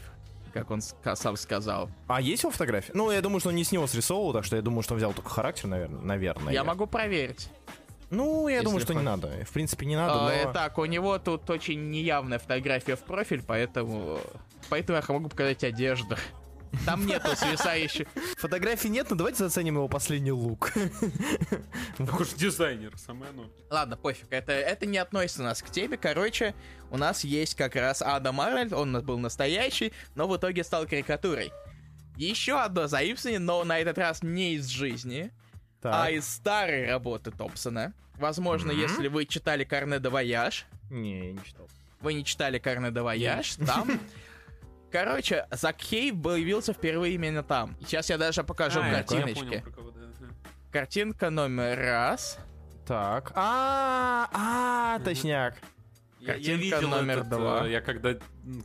как 0.52 0.70
он 0.70 0.80
сам 0.80 1.36
сказал. 1.36 1.90
А 2.06 2.20
есть 2.20 2.44
его 2.44 2.52
фотография? 2.52 2.92
Ну, 2.94 3.10
я 3.10 3.20
думаю, 3.20 3.40
что 3.40 3.48
он 3.48 3.56
не 3.56 3.64
с 3.64 3.72
него 3.72 3.86
срисовывал, 3.86 4.32
так 4.32 4.44
что 4.44 4.56
я 4.56 4.62
думаю, 4.62 4.82
что 4.82 4.94
он 4.94 4.98
взял 4.98 5.12
только 5.12 5.28
характер, 5.28 5.66
наверное. 5.66 6.00
наверное. 6.02 6.52
Я 6.52 6.62
могу 6.64 6.86
проверить. 6.86 7.50
Ну, 8.10 8.48
я 8.48 8.56
если 8.56 8.64
думаю, 8.64 8.80
что 8.80 8.94
не 8.94 9.02
надо. 9.02 9.28
В 9.44 9.50
принципе, 9.52 9.84
не 9.84 9.96
надо, 9.96 10.14
А, 10.14 10.44
но... 10.46 10.52
Так, 10.52 10.78
у 10.78 10.84
него 10.86 11.18
тут 11.18 11.50
очень 11.50 11.90
неявная 11.90 12.38
фотография 12.38 12.96
в 12.96 13.00
профиль, 13.00 13.42
поэтому... 13.46 14.18
Поэтому 14.68 14.98
я 14.98 15.04
могу 15.14 15.28
показать 15.28 15.64
одежду. 15.64 16.16
Там 16.84 17.06
нету 17.06 17.34
свисающих... 17.34 18.06
Фотографий 18.36 18.90
нет, 18.90 19.08
но 19.08 19.16
давайте 19.16 19.38
заценим 19.38 19.76
его 19.76 19.88
последний 19.88 20.32
лук. 20.32 20.72
Так 21.96 22.20
уж 22.20 22.28
дизайнер, 22.34 22.92
самое 22.98 23.30
оно. 23.30 23.50
Ладно, 23.70 23.96
пофиг, 23.96 24.26
это, 24.30 24.52
это 24.52 24.84
не 24.86 24.98
относится 24.98 25.42
нас 25.42 25.62
к 25.62 25.70
теме. 25.70 25.96
Короче, 25.96 26.54
у 26.90 26.98
нас 26.98 27.24
есть 27.24 27.54
как 27.54 27.74
раз 27.74 28.02
Адам 28.02 28.40
Арнольд, 28.40 28.72
он 28.72 28.90
у 28.90 28.92
нас 28.92 29.02
был 29.02 29.18
настоящий, 29.18 29.92
но 30.14 30.28
в 30.28 30.36
итоге 30.36 30.62
стал 30.62 30.86
карикатурой. 30.86 31.52
Еще 32.16 32.60
одно 32.60 32.86
заимствование, 32.86 33.38
но 33.40 33.64
на 33.64 33.78
этот 33.78 33.96
раз 33.96 34.22
не 34.22 34.54
из 34.54 34.66
жизни, 34.66 35.30
а 35.82 36.04
Так. 36.06 36.10
из 36.12 36.28
старой 36.28 36.86
работы 36.86 37.30
Томпсона. 37.30 37.94
Возможно, 38.16 38.72
если 38.72 39.08
вы 39.08 39.24
читали 39.26 39.64
Carnet 39.64 40.00
de 40.00 40.08
Voyage, 40.08 40.66
Не, 40.90 41.28
я 41.28 41.32
не 41.32 41.44
читал. 41.44 41.68
вы 42.00 42.14
не 42.14 42.24
читали 42.24 42.58
Carnet 42.58 42.90
de 42.90 43.00
Voyage, 43.00 43.54
там... 43.66 43.98
Короче, 44.90 45.46
Закхей 45.50 46.12
появился 46.12 46.72
впервые 46.72 47.14
именно 47.14 47.42
там. 47.42 47.76
Сейчас 47.80 48.08
я 48.10 48.16
даже 48.18 48.42
покажу 48.42 48.80
А, 48.82 48.86
я 48.88 48.94
картиночки. 49.02 49.44
понял, 49.44 49.62
про 49.62 49.70
кого, 49.72 49.90
да, 49.90 50.00
да. 50.20 50.26
Картинка 50.72 51.30
номер 51.30 51.78
раз. 51.78 52.38
Так. 52.86 53.32
А, 53.34 54.28
а, 54.32 54.98
точняк. 55.04 55.56
Я, 56.20 56.34
я 56.34 56.34
Картинка 56.34 56.60
видел 56.62 56.88
номер 56.88 57.18
этот, 57.18 57.28
два. 57.28 57.66
э, 57.66 57.70
Я 57.70 57.80
когда 57.82 58.16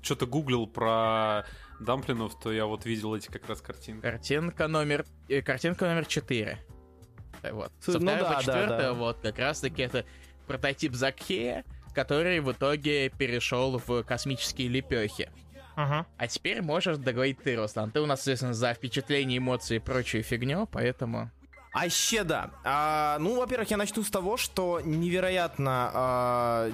что-то 0.02 0.26
гуглил 0.26 0.66
про 0.66 1.46
дамплинов, 1.80 2.40
то 2.40 2.52
я 2.52 2.66
вот 2.66 2.86
видел 2.86 3.16
эти 3.16 3.28
как 3.28 3.48
раз 3.50 3.62
картинки. 3.62 4.02
Картинка 4.02 4.68
номер... 4.68 5.06
э, 5.28 5.42
картинка 5.42 5.86
номер 5.86 6.06
4. 6.06 6.58
Вот. 7.52 7.72
Со 7.82 8.00
ну 8.00 8.06
да, 8.06 8.18
по 8.18 8.24
да, 8.30 8.40
четвертое, 8.40 8.78
да. 8.82 8.94
вот, 8.94 9.20
как 9.22 9.38
раз-таки 9.38 9.82
это 9.82 10.06
прототип 10.48 10.94
Закхея, 10.94 11.66
который 11.94 12.40
в 12.40 12.52
итоге 12.54 13.10
перешел 13.10 13.78
в 13.86 14.04
космические 14.04 14.70
лепехи. 14.70 15.30
Ага. 15.76 16.06
А 16.18 16.28
теперь 16.28 16.62
можешь 16.62 16.98
договорить 16.98 17.40
ты, 17.44 17.56
Руслан. 17.56 17.92
Ты 17.92 18.02
у 18.02 18.06
нас, 18.06 18.20
соответственно, 18.20 18.54
за 18.54 18.74
впечатление, 18.74 19.40
эмоции 19.40 19.78
и 19.78 19.80
прочую 19.80 20.24
фигню, 20.24 20.68
поэтому... 20.72 21.30
А 21.74 21.90
ще 21.90 22.24
да. 22.24 22.52
А, 22.64 23.18
ну, 23.20 23.40
во-первых, 23.40 23.72
я 23.72 23.78
начну 23.78 24.04
с 24.04 24.12
того, 24.12 24.38
что 24.38 24.80
невероятно 24.82 25.90
а, 25.94 26.70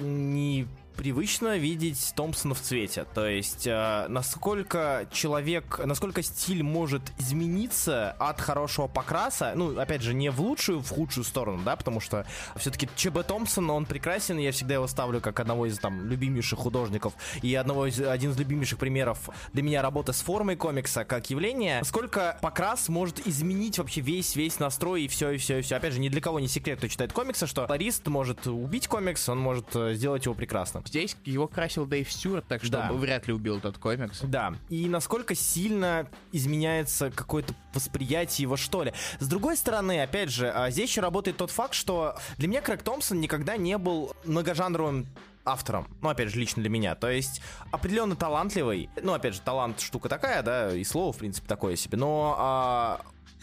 непривычно 1.00 1.56
видеть 1.56 2.12
Томпсона 2.14 2.54
в 2.54 2.60
цвете. 2.60 3.06
То 3.14 3.26
есть, 3.26 3.66
а, 3.66 4.06
насколько 4.08 5.06
человек, 5.10 5.80
насколько 5.84 6.22
стиль 6.22 6.62
может 6.62 7.02
измениться 7.18 8.12
от 8.18 8.40
хорошего 8.40 8.86
покраса, 8.86 9.52
ну, 9.54 9.78
опять 9.78 10.02
же, 10.02 10.12
не 10.12 10.30
в 10.30 10.40
лучшую, 10.40 10.80
в 10.80 10.90
худшую 10.90 11.24
сторону, 11.24 11.62
да, 11.64 11.76
потому 11.76 12.00
что 12.00 12.26
все-таки 12.56 12.88
ЧБ 12.96 13.24
Томпсон, 13.26 13.70
он 13.70 13.86
прекрасен, 13.86 14.38
я 14.38 14.52
всегда 14.52 14.74
его 14.74 14.86
ставлю 14.86 15.20
как 15.20 15.40
одного 15.40 15.66
из 15.66 15.78
там 15.78 16.06
любимейших 16.06 16.58
художников 16.58 17.14
и 17.40 17.54
одного 17.54 17.86
из, 17.86 18.00
один 18.00 18.32
из 18.32 18.38
любимейших 18.38 18.78
примеров 18.78 19.30
для 19.52 19.62
меня 19.62 19.82
работы 19.82 20.12
с 20.12 20.20
формой 20.20 20.56
комикса 20.56 21.04
как 21.04 21.30
явление. 21.30 21.82
Сколько 21.84 22.38
покрас 22.42 22.88
может 22.88 23.26
изменить 23.26 23.78
вообще 23.78 24.02
весь 24.02 24.36
весь 24.36 24.58
настрой 24.58 25.04
и 25.04 25.08
все 25.08 25.30
и 25.30 25.38
все 25.38 25.58
и 25.58 25.62
все. 25.62 25.76
Опять 25.76 25.94
же, 25.94 26.00
ни 26.00 26.08
для 26.08 26.20
кого 26.20 26.40
не 26.40 26.48
секрет, 26.48 26.78
кто 26.78 26.88
читает 26.88 27.12
комиксы, 27.12 27.46
что 27.46 27.66
флорист 27.66 28.06
может 28.08 28.46
убить 28.46 28.86
комикс, 28.86 29.28
он 29.28 29.38
может 29.38 29.74
э, 29.74 29.94
сделать 29.94 30.26
его 30.26 30.34
прекрасным. 30.34 30.82
Здесь 30.90 31.16
его 31.24 31.46
красил 31.46 31.86
Дэйв 31.86 32.10
Стюарт, 32.12 32.48
так 32.48 32.64
что 32.64 32.72
Да. 32.72 32.92
вряд 32.92 33.28
ли 33.28 33.32
убил 33.32 33.58
этот 33.58 33.78
комикс. 33.78 34.22
Да, 34.22 34.54
и 34.68 34.88
насколько 34.88 35.36
сильно 35.36 36.08
изменяется 36.32 37.12
какое-то 37.12 37.54
восприятие 37.72 38.42
его, 38.42 38.56
что 38.56 38.82
ли. 38.82 38.92
С 39.20 39.28
другой 39.28 39.56
стороны, 39.56 40.02
опять 40.02 40.30
же, 40.30 40.50
а, 40.50 40.68
здесь 40.70 40.90
еще 40.90 41.00
работает 41.00 41.36
тот 41.36 41.52
факт, 41.52 41.74
что 41.74 42.16
для 42.38 42.48
меня 42.48 42.60
Крэг 42.60 42.82
Томпсон 42.82 43.20
никогда 43.20 43.56
не 43.56 43.78
был 43.78 44.16
многожанровым 44.24 45.06
автором, 45.44 45.86
ну, 46.02 46.08
опять 46.08 46.30
же, 46.30 46.40
лично 46.40 46.60
для 46.60 46.70
меня, 46.70 46.96
то 46.96 47.08
есть 47.08 47.40
определенно 47.70 48.16
талантливый, 48.16 48.90
ну, 49.00 49.14
опять 49.14 49.34
же, 49.34 49.40
талант 49.42 49.80
штука 49.80 50.08
такая, 50.08 50.42
да, 50.42 50.74
и 50.74 50.82
слово, 50.82 51.12
в 51.12 51.18
принципе, 51.18 51.46
такое 51.46 51.76
себе, 51.76 51.98
но 51.98 52.34
а, 52.36 53.00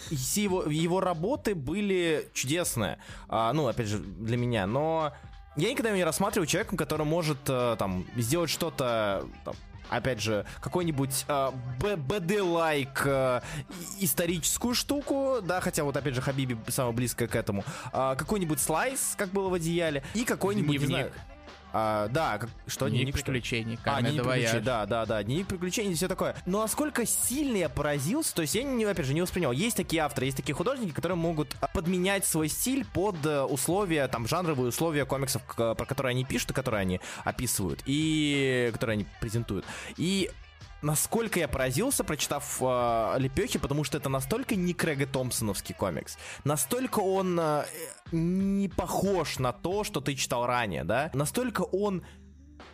его, 0.10 0.64
его 0.64 1.00
работы 1.00 1.56
были 1.56 2.30
чудесные, 2.34 3.00
А, 3.30 3.54
ну, 3.54 3.68
опять 3.68 3.88
же, 3.88 4.00
для 4.00 4.36
меня, 4.36 4.68
но 4.68 5.14
я 5.58 5.72
никогда 5.72 5.92
не 5.92 6.04
рассматриваю 6.04 6.48
человеком, 6.48 6.78
который 6.78 7.06
может 7.06 7.38
э, 7.48 7.76
там 7.78 8.06
сделать 8.16 8.50
что-то 8.50 9.26
там, 9.44 9.56
опять 9.90 10.22
же, 10.22 10.46
какой-нибудь 10.62 11.26
э, 11.28 11.52
БД-лайк 11.80 13.02
э, 13.06 13.42
историческую 14.00 14.74
штуку, 14.76 15.38
да, 15.42 15.60
хотя 15.62 15.84
вот, 15.84 15.96
опять 15.98 16.14
же, 16.14 16.22
Хабиби 16.22 16.58
самое 16.68 16.96
близкое 16.96 17.28
к 17.28 17.36
этому, 17.36 17.64
э, 17.94 18.16
какой-нибудь 18.18 18.60
слайс, 18.60 19.16
как 19.18 19.30
было 19.30 19.50
в 19.50 19.54
одеяле, 19.54 20.04
и 20.14 20.24
какой-нибудь, 20.26 20.72
не 20.72 20.78
Дневник. 20.78 20.96
знаю, 20.96 21.12
а, 21.74 22.08
да, 22.10 22.38
как, 22.38 22.50
что 22.68 22.88
Дневник 22.90 23.08
ли? 23.08 23.22
приключений, 23.22 23.80
А, 23.86 24.02
дневник 24.02 24.24
приключений, 24.24 24.62
да, 24.62 24.86
да, 24.86 25.06
да, 25.06 25.24
дневник 25.24 25.48
приключений 25.48 25.92
и 25.92 25.96
все 25.96 26.08
такое. 26.08 26.36
Но 26.46 26.62
насколько 26.62 27.06
сильно 27.06 27.58
я 27.58 27.70
поразился, 27.70 28.34
то 28.36 28.42
есть 28.42 28.56
я, 28.56 28.64
не, 28.64 28.86
опять 28.86 29.06
же, 29.06 29.14
не 29.14 29.22
воспринял. 29.22 29.52
Есть 29.52 29.78
такие 29.78 30.02
авторы, 30.02 30.26
есть 30.26 30.38
такие 30.38 30.56
художники, 30.56 30.92
которые 30.92 31.18
могут 31.18 31.56
а, 31.62 31.68
подменять 31.68 32.26
свой 32.26 32.48
стиль 32.48 32.86
под 32.86 33.26
э, 33.26 33.42
условия, 33.44 34.08
там, 34.08 34.28
жанровые 34.28 34.70
условия 34.70 35.06
комиксов, 35.06 35.42
про 35.56 35.76
которые 35.76 36.12
они 36.12 36.26
пишут 36.26 36.52
и 36.52 36.54
которые 36.54 36.82
они 36.82 37.02
описывают, 37.24 37.82
и 37.86 38.70
которые 38.74 38.96
они 38.96 39.06
презентуют. 39.20 39.66
И 39.98 40.32
Насколько 40.88 41.40
я 41.42 41.50
поразился, 41.50 42.06
прочитав 42.06 42.60
э, 42.62 43.16
Лепехи, 43.18 43.60
потому 43.60 43.84
что 43.84 43.98
это 43.98 44.08
настолько 44.08 44.56
не 44.56 44.74
Крэга 44.74 45.06
Томпсоновский 45.06 45.76
комикс, 45.76 46.18
настолько 46.46 47.02
он 47.02 47.38
э, 47.38 47.66
не 48.14 48.70
похож 48.70 49.38
на 49.38 49.52
то, 49.52 49.84
что 49.84 50.00
ты 50.00 50.16
читал 50.16 50.46
ранее, 50.46 50.86
да, 50.86 51.12
настолько 51.14 51.64
он 51.64 52.04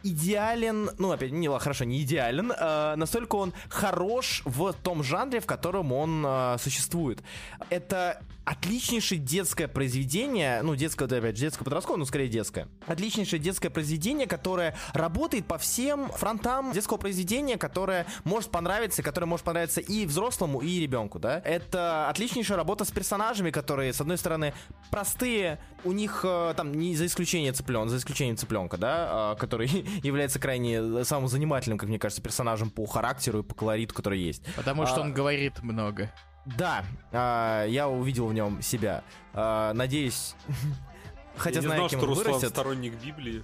идеален, 0.04 0.92
ну, 1.00 1.12
опять, 1.12 1.32
не, 1.32 1.50
хорошо, 1.58 1.86
не 1.86 2.04
идеален, 2.04 2.52
э, 2.52 2.96
настолько 2.98 3.36
он 3.38 3.52
хорош 3.68 4.44
в 4.46 4.74
том 4.74 5.04
жанре, 5.04 5.40
в 5.40 5.48
котором 5.48 5.92
он 5.92 6.24
э, 6.24 6.58
существует. 6.60 7.24
Это 7.72 8.22
отличнейшее 8.46 9.20
детское 9.20 9.68
произведение, 9.68 10.62
ну, 10.62 10.76
детское, 10.76 11.08
да, 11.08 11.18
опять 11.18 11.38
же, 11.38 11.46
детско-подростковое, 11.46 11.98
но 11.98 12.06
скорее 12.06 12.28
детское. 12.28 12.68
Отличнейшее 12.88 13.40
детское 13.40 13.70
произведение, 13.70 14.28
которое 14.28 14.76
работает 14.94 15.46
по 15.46 15.58
всем 15.58 16.10
фронтам 16.10 16.74
детского 16.74 16.98
произведения, 16.98 17.58
которое 17.58 18.06
может 18.24 18.52
понравиться, 18.52 19.02
которое 19.02 19.28
может 19.28 19.46
понравиться 19.46 19.80
и 19.82 20.06
взрослому, 20.06 20.62
и 20.62 20.80
ребенку, 20.80 21.20
да. 21.20 21.42
Это 21.46 22.10
отличнейшая 22.10 22.58
работа 22.58 22.86
с 22.86 22.92
персонажами, 22.92 23.52
которые, 23.52 23.94
с 23.94 24.02
одной 24.02 24.18
стороны, 24.18 24.54
простые, 24.92 25.60
у 25.84 25.92
них 25.92 26.22
э, 26.24 26.54
там, 26.56 26.74
не 26.74 26.96
за 26.96 27.06
исключением 27.06 27.54
цыплен, 27.54 27.90
за 27.90 27.98
исключением 27.98 28.38
цыпленка, 28.38 28.78
да, 28.78 29.34
э, 29.34 29.40
который 29.40 29.68
является 30.04 30.40
крайне 30.40 31.06
самым 31.06 31.28
занимательным, 31.28 31.78
как 31.78 31.90
мне 31.90 32.00
кажется, 32.00 32.22
персонажем 32.22 32.70
по 32.70 32.86
характеру 32.86 33.40
и 33.40 33.44
по 33.44 33.56
колориту, 33.56 33.94
который 33.94 34.20
есть. 34.20 34.44
Потому 34.56 34.86
что 34.86 34.98
А, 34.98 35.02
он 35.02 35.14
говорит 35.14 35.62
много. 35.62 36.12
Да, 36.46 36.84
а, 37.12 37.66
я 37.66 37.88
увидел 37.88 38.28
в 38.28 38.34
нем 38.34 38.62
себя. 38.62 39.04
А, 39.34 39.74
надеюсь, 39.74 40.36
хотя 41.38 41.56
я 41.56 41.62
не 41.62 41.68
знаю, 41.68 41.80
знал, 41.80 41.90
кем 41.90 42.00
что 42.00 42.08
он 42.08 42.10
Руслан 42.10 42.28
вырастет. 42.34 42.50
сторонник 42.50 42.94
Библии. 43.02 43.44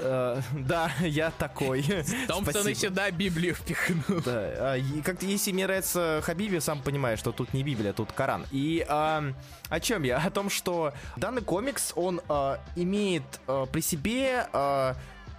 Э, 0.00 0.40
да, 0.52 0.90
я 1.00 1.30
такой. 1.30 1.84
Томпсон 2.26 2.68
и 2.68 2.74
сюда 2.74 3.10
Библию 3.10 3.54
впихнул. 3.54 4.20
Да, 4.24 4.72
а, 4.72 4.76
и 4.76 5.00
как-то 5.02 5.26
если 5.26 5.52
мне 5.52 5.66
нравится 5.66 6.20
Хабиби, 6.22 6.58
сам 6.58 6.80
понимаешь, 6.82 7.18
что 7.18 7.32
тут 7.32 7.52
не 7.52 7.62
Библия, 7.64 7.92
тут 7.92 8.12
Коран. 8.12 8.46
И 8.50 8.84
а, 8.88 9.24
о 9.68 9.80
чем 9.80 10.04
я? 10.04 10.18
О 10.18 10.30
том, 10.30 10.50
что 10.50 10.92
данный 11.16 11.42
комикс, 11.42 11.92
он 11.96 12.20
а, 12.28 12.60
имеет 12.76 13.24
а, 13.46 13.66
при 13.66 13.80
себе 13.80 14.46
а, 14.52 14.94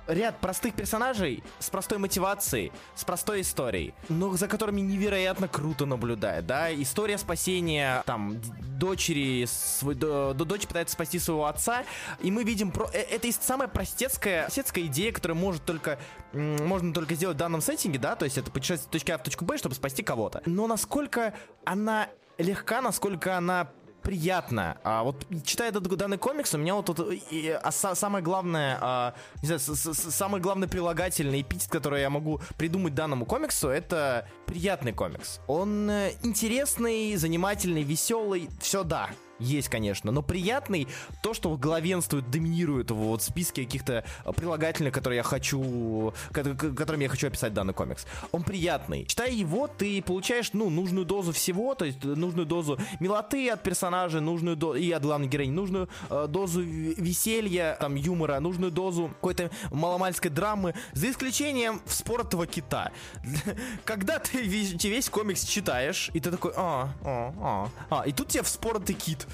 ряд 0.10 0.40
простых 0.40 0.74
персонажей 0.74 1.44
с 1.60 1.70
простой 1.70 1.98
мотивацией, 2.00 2.72
с 2.96 3.04
простой 3.04 3.42
историей, 3.42 3.94
но 4.10 4.36
за 4.36 4.48
которыми 4.48 4.82
невероятно 4.82 5.48
круто 5.48 5.86
наблюдать, 5.86 6.46
да, 6.46 6.74
история 6.74 7.18
спасения, 7.18 8.04
там, 8.06 8.42
дочери, 8.78 9.46
свой, 9.46 9.96
до- 9.96 10.34
до- 10.34 10.46
дочь 10.46 10.68
пытается 10.68 10.94
спасти 10.94 11.20
своего 11.20 11.46
отца, 11.46 11.84
и 12.22 12.32
мы 12.32 12.44
видим, 12.44 12.72
про, 12.72 12.90
э, 12.92 13.00
это 13.00 13.28
и 13.28 13.32
самая 13.32 13.68
простецкая, 13.68 14.44
простецкая 14.44 14.86
идея, 14.86 15.12
которая 15.12 15.38
может 15.38 15.64
только, 15.64 16.00
можно 16.34 16.94
только 16.94 17.16
сделать 17.16 17.36
в 17.36 17.40
данном 17.40 17.62
сеттинге, 17.62 18.00
да, 18.00 18.16
то 18.16 18.26
есть 18.26 18.38
это 18.38 18.50
путешествие 18.52 18.88
с 18.88 18.92
точки 18.92 19.12
А 19.12 19.18
в 19.18 19.24
точку 19.24 19.46
Б, 19.46 19.58
чтобы 19.58 19.76
спасти 19.76 20.02
кого-то. 20.02 20.42
Но 20.46 20.66
насколько 20.68 21.34
она 21.66 22.10
легка, 22.38 22.82
насколько 22.82 23.38
она 23.38 23.70
приятно. 24.02 24.78
А 24.84 25.04
вот 25.04 25.26
читая 25.44 25.70
этот 25.70 25.88
данный 25.96 26.18
комикс, 26.18 26.54
у 26.54 26.58
меня 26.58 26.76
вот 26.76 26.86
тут 26.86 27.00
и, 27.32 27.50
а, 27.50 27.70
са- 27.70 27.96
самое 27.96 28.24
главное, 28.24 28.78
а, 28.82 29.14
не 29.42 29.48
знаю, 29.48 29.60
с- 29.60 29.76
с- 29.76 30.12
самый 30.16 30.42
главный 30.42 30.68
прилагательный 30.68 31.42
эпитет, 31.42 31.70
который 31.70 32.02
я 32.02 32.10
могу 32.10 32.42
придумать 32.58 32.96
данному 32.96 33.26
комиксу, 33.26 33.70
это 33.70 34.28
приятный 34.50 34.94
комикс. 34.94 35.40
Он 35.48 35.90
э, 35.90 36.14
интересный, 36.24 37.16
занимательный, 37.16 37.84
веселый, 37.84 38.50
все 38.60 38.84
да. 38.84 39.10
Есть, 39.40 39.70
конечно, 39.70 40.12
но 40.12 40.22
приятный 40.22 40.86
то, 41.24 41.34
что 41.34 41.56
главенствует, 41.56 42.30
доминирует 42.30 42.92
вот 42.92 43.22
в 43.22 43.24
списке 43.24 43.64
каких-то 43.64 44.04
э, 44.26 44.34
прилагательных, 44.34 44.94
которые 44.94 45.18
я 45.18 45.24
хочу, 45.24 46.14
ко- 46.34 46.44
ко- 46.44 46.74
которыми 46.74 47.04
я 47.04 47.10
хочу 47.10 47.28
описать 47.28 47.54
данный 47.54 47.74
комикс. 47.74 48.06
Он 48.34 48.44
приятный. 48.44 49.06
Читая 49.06 49.32
его, 49.32 49.68
ты 49.68 50.02
получаешь, 50.02 50.50
ну, 50.52 50.70
нужную 50.70 51.06
дозу 51.06 51.32
всего, 51.32 51.74
то 51.74 51.86
есть 51.86 52.04
э, 52.04 52.08
нужную 52.08 52.46
дозу 52.46 52.78
милоты 53.00 53.50
от 53.50 53.64
персонажа, 53.64 54.20
нужную 54.20 54.58
дозу, 54.58 54.78
и 54.78 54.92
от 54.92 55.04
главной 55.04 55.28
героини, 55.30 55.54
нужную 55.54 55.88
э, 56.10 56.28
дозу 56.28 56.60
веселья, 56.62 57.78
там, 57.80 57.96
юмора, 57.96 58.42
нужную 58.42 58.74
дозу 58.74 59.08
какой-то 59.08 59.52
маломальской 59.72 60.32
драмы, 60.32 60.74
за 60.92 61.10
исключением 61.10 61.82
спортового 61.86 62.46
кита. 62.46 62.92
Когда 63.86 64.20
ты 64.20 64.39
весь, 64.42 64.84
весь 64.84 65.10
комикс 65.10 65.44
читаешь, 65.44 66.10
и 66.14 66.20
ты 66.20 66.32
такой, 66.32 66.52
а, 66.56 66.90
а, 67.04 67.34
а, 67.42 67.70
а, 67.90 68.08
и 68.08 68.12
тут 68.12 68.30
тебе 68.30 68.44
вспоротый 68.44 68.96
кит. 68.96 69.28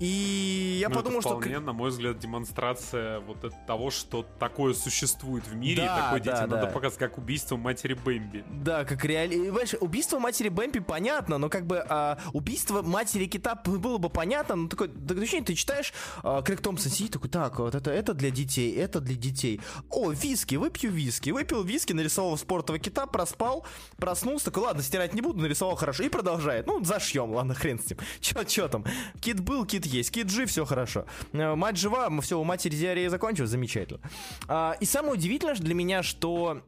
И 0.00 0.78
я 0.80 0.88
Ну, 0.88 0.94
подумал, 0.94 1.20
это 1.20 1.28
что... 1.28 1.38
вполне, 1.38 1.60
на 1.60 1.72
мой 1.74 1.90
взгляд, 1.90 2.18
демонстрация 2.18 3.20
вот 3.20 3.44
от 3.44 3.66
того, 3.66 3.90
что 3.90 4.26
такое 4.38 4.72
существует 4.72 5.46
в 5.46 5.54
мире, 5.54 5.82
Да, 5.82 5.84
и 5.84 6.00
такое 6.00 6.20
да, 6.20 6.32
детям 6.32 6.50
надо 6.50 6.66
да. 6.66 6.72
показать, 6.72 6.98
как 6.98 7.18
убийство 7.18 7.56
матери 7.56 7.92
Бэмби. 7.94 8.44
Да, 8.48 8.84
как 8.84 9.04
реально. 9.04 9.52
убийство 9.80 10.18
матери 10.18 10.48
Бэмпи 10.48 10.80
понятно, 10.80 11.36
но 11.36 11.50
как 11.50 11.66
бы 11.66 11.84
а, 11.86 12.18
убийство 12.32 12.80
матери 12.80 13.26
кита 13.26 13.54
было 13.54 13.98
бы 13.98 14.08
понятно, 14.08 14.56
но 14.56 14.68
такое, 14.68 14.88
такое 14.88 15.22
ощущение, 15.22 15.44
ты 15.44 15.54
читаешь, 15.54 15.92
а, 16.22 16.40
Крэг 16.40 16.62
Томпсон 16.62 16.90
сидит 16.90 17.12
такой, 17.12 17.28
так, 17.28 17.58
вот 17.58 17.74
это, 17.74 17.90
это 17.90 18.14
для 18.14 18.30
детей, 18.30 18.74
это 18.76 19.00
для 19.00 19.16
детей. 19.16 19.60
О, 19.90 20.12
виски, 20.12 20.54
выпью 20.54 20.90
виски. 20.90 21.30
Выпил 21.30 21.62
виски, 21.62 21.92
нарисовал 21.92 22.38
спортового 22.38 22.82
кита, 22.82 23.04
проспал, 23.06 23.66
проснулся, 23.98 24.46
такой, 24.46 24.62
ладно, 24.62 24.82
стирать 24.82 25.12
не 25.12 25.20
буду, 25.20 25.40
нарисовал 25.40 25.76
хорошо. 25.76 26.04
И 26.04 26.08
продолжает. 26.08 26.66
Ну, 26.66 26.82
зашьем, 26.82 27.32
ладно, 27.32 27.54
хрен 27.54 27.78
с 27.78 27.90
ним. 27.90 27.98
Чё, 28.20 28.44
чё 28.44 28.68
там? 28.68 28.84
Кит 29.20 29.40
был, 29.40 29.66
кит 29.66 29.89
есть, 29.92 30.10
кит 30.10 30.30
жив, 30.30 30.48
все 30.50 30.64
хорошо. 30.64 31.04
Э, 31.32 31.54
Мать 31.54 31.76
жива, 31.76 32.08
все, 32.20 32.38
у 32.38 32.44
матери 32.44 32.74
диарея 32.76 33.10
закончилась, 33.10 33.50
замечательно. 33.50 34.00
А, 34.48 34.76
и 34.80 34.84
самое 34.84 35.14
удивительное 35.14 35.54
для 35.54 35.74
меня, 35.74 36.02
что 36.02 36.62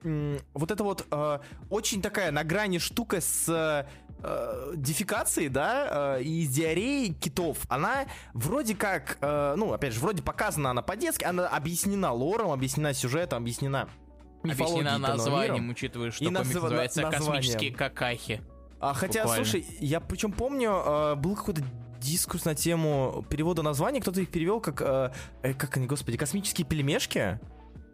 вот 0.55 0.71
это 0.71 0.85
вот 0.85 1.07
э, 1.11 1.39
очень 1.71 2.03
такая 2.03 2.31
на 2.31 2.45
грани 2.45 2.79
штука 2.79 3.21
с 3.21 3.49
э, 3.49 3.85
дефекацией, 4.77 5.49
да, 5.49 6.17
э, 6.19 6.23
и 6.23 6.45
с 6.45 6.51
диареей 6.51 7.15
китов, 7.15 7.59
она 7.69 8.07
вроде 8.35 8.75
как, 8.75 9.19
э, 9.21 9.55
ну, 9.57 9.73
опять 9.73 9.93
же, 9.95 10.01
вроде 10.01 10.23
показана 10.23 10.71
она 10.71 10.83
по-детски, 10.83 11.25
она 11.25 11.49
объяснена 11.49 12.13
лором, 12.13 12.51
объяснена 12.53 12.95
сюжетом, 12.95 13.43
объяснена 13.43 13.89
данного 14.45 15.13
названием, 15.17 15.71
учитывая, 15.71 16.11
что 16.11 16.25
И 16.25 16.27
комикс 16.29 16.49
назва- 16.51 16.63
называется 16.63 17.03
на- 17.03 17.11
названием. 17.11 17.43
«Космические 17.43 17.73
какахи». 17.75 18.43
А, 18.81 18.95
хотя, 18.95 19.23
Буквально. 19.23 19.45
слушай, 19.45 19.67
я 19.81 20.01
причем 20.01 20.33
помню, 20.33 20.71
э, 20.85 21.15
был 21.15 21.37
какой-то 21.37 21.63
дискурс 22.03 22.45
на 22.45 22.55
тему 22.55 23.25
перевода 23.29 23.63
названий, 23.63 24.01
кто-то 24.01 24.21
их 24.21 24.31
перевел 24.31 24.61
как, 24.61 24.83
э, 24.83 25.13
э, 25.43 25.55
как 25.55 25.77
они, 25.77 25.87
господи, 25.87 26.17
космические 26.17 26.67
пельмешки. 26.67 27.41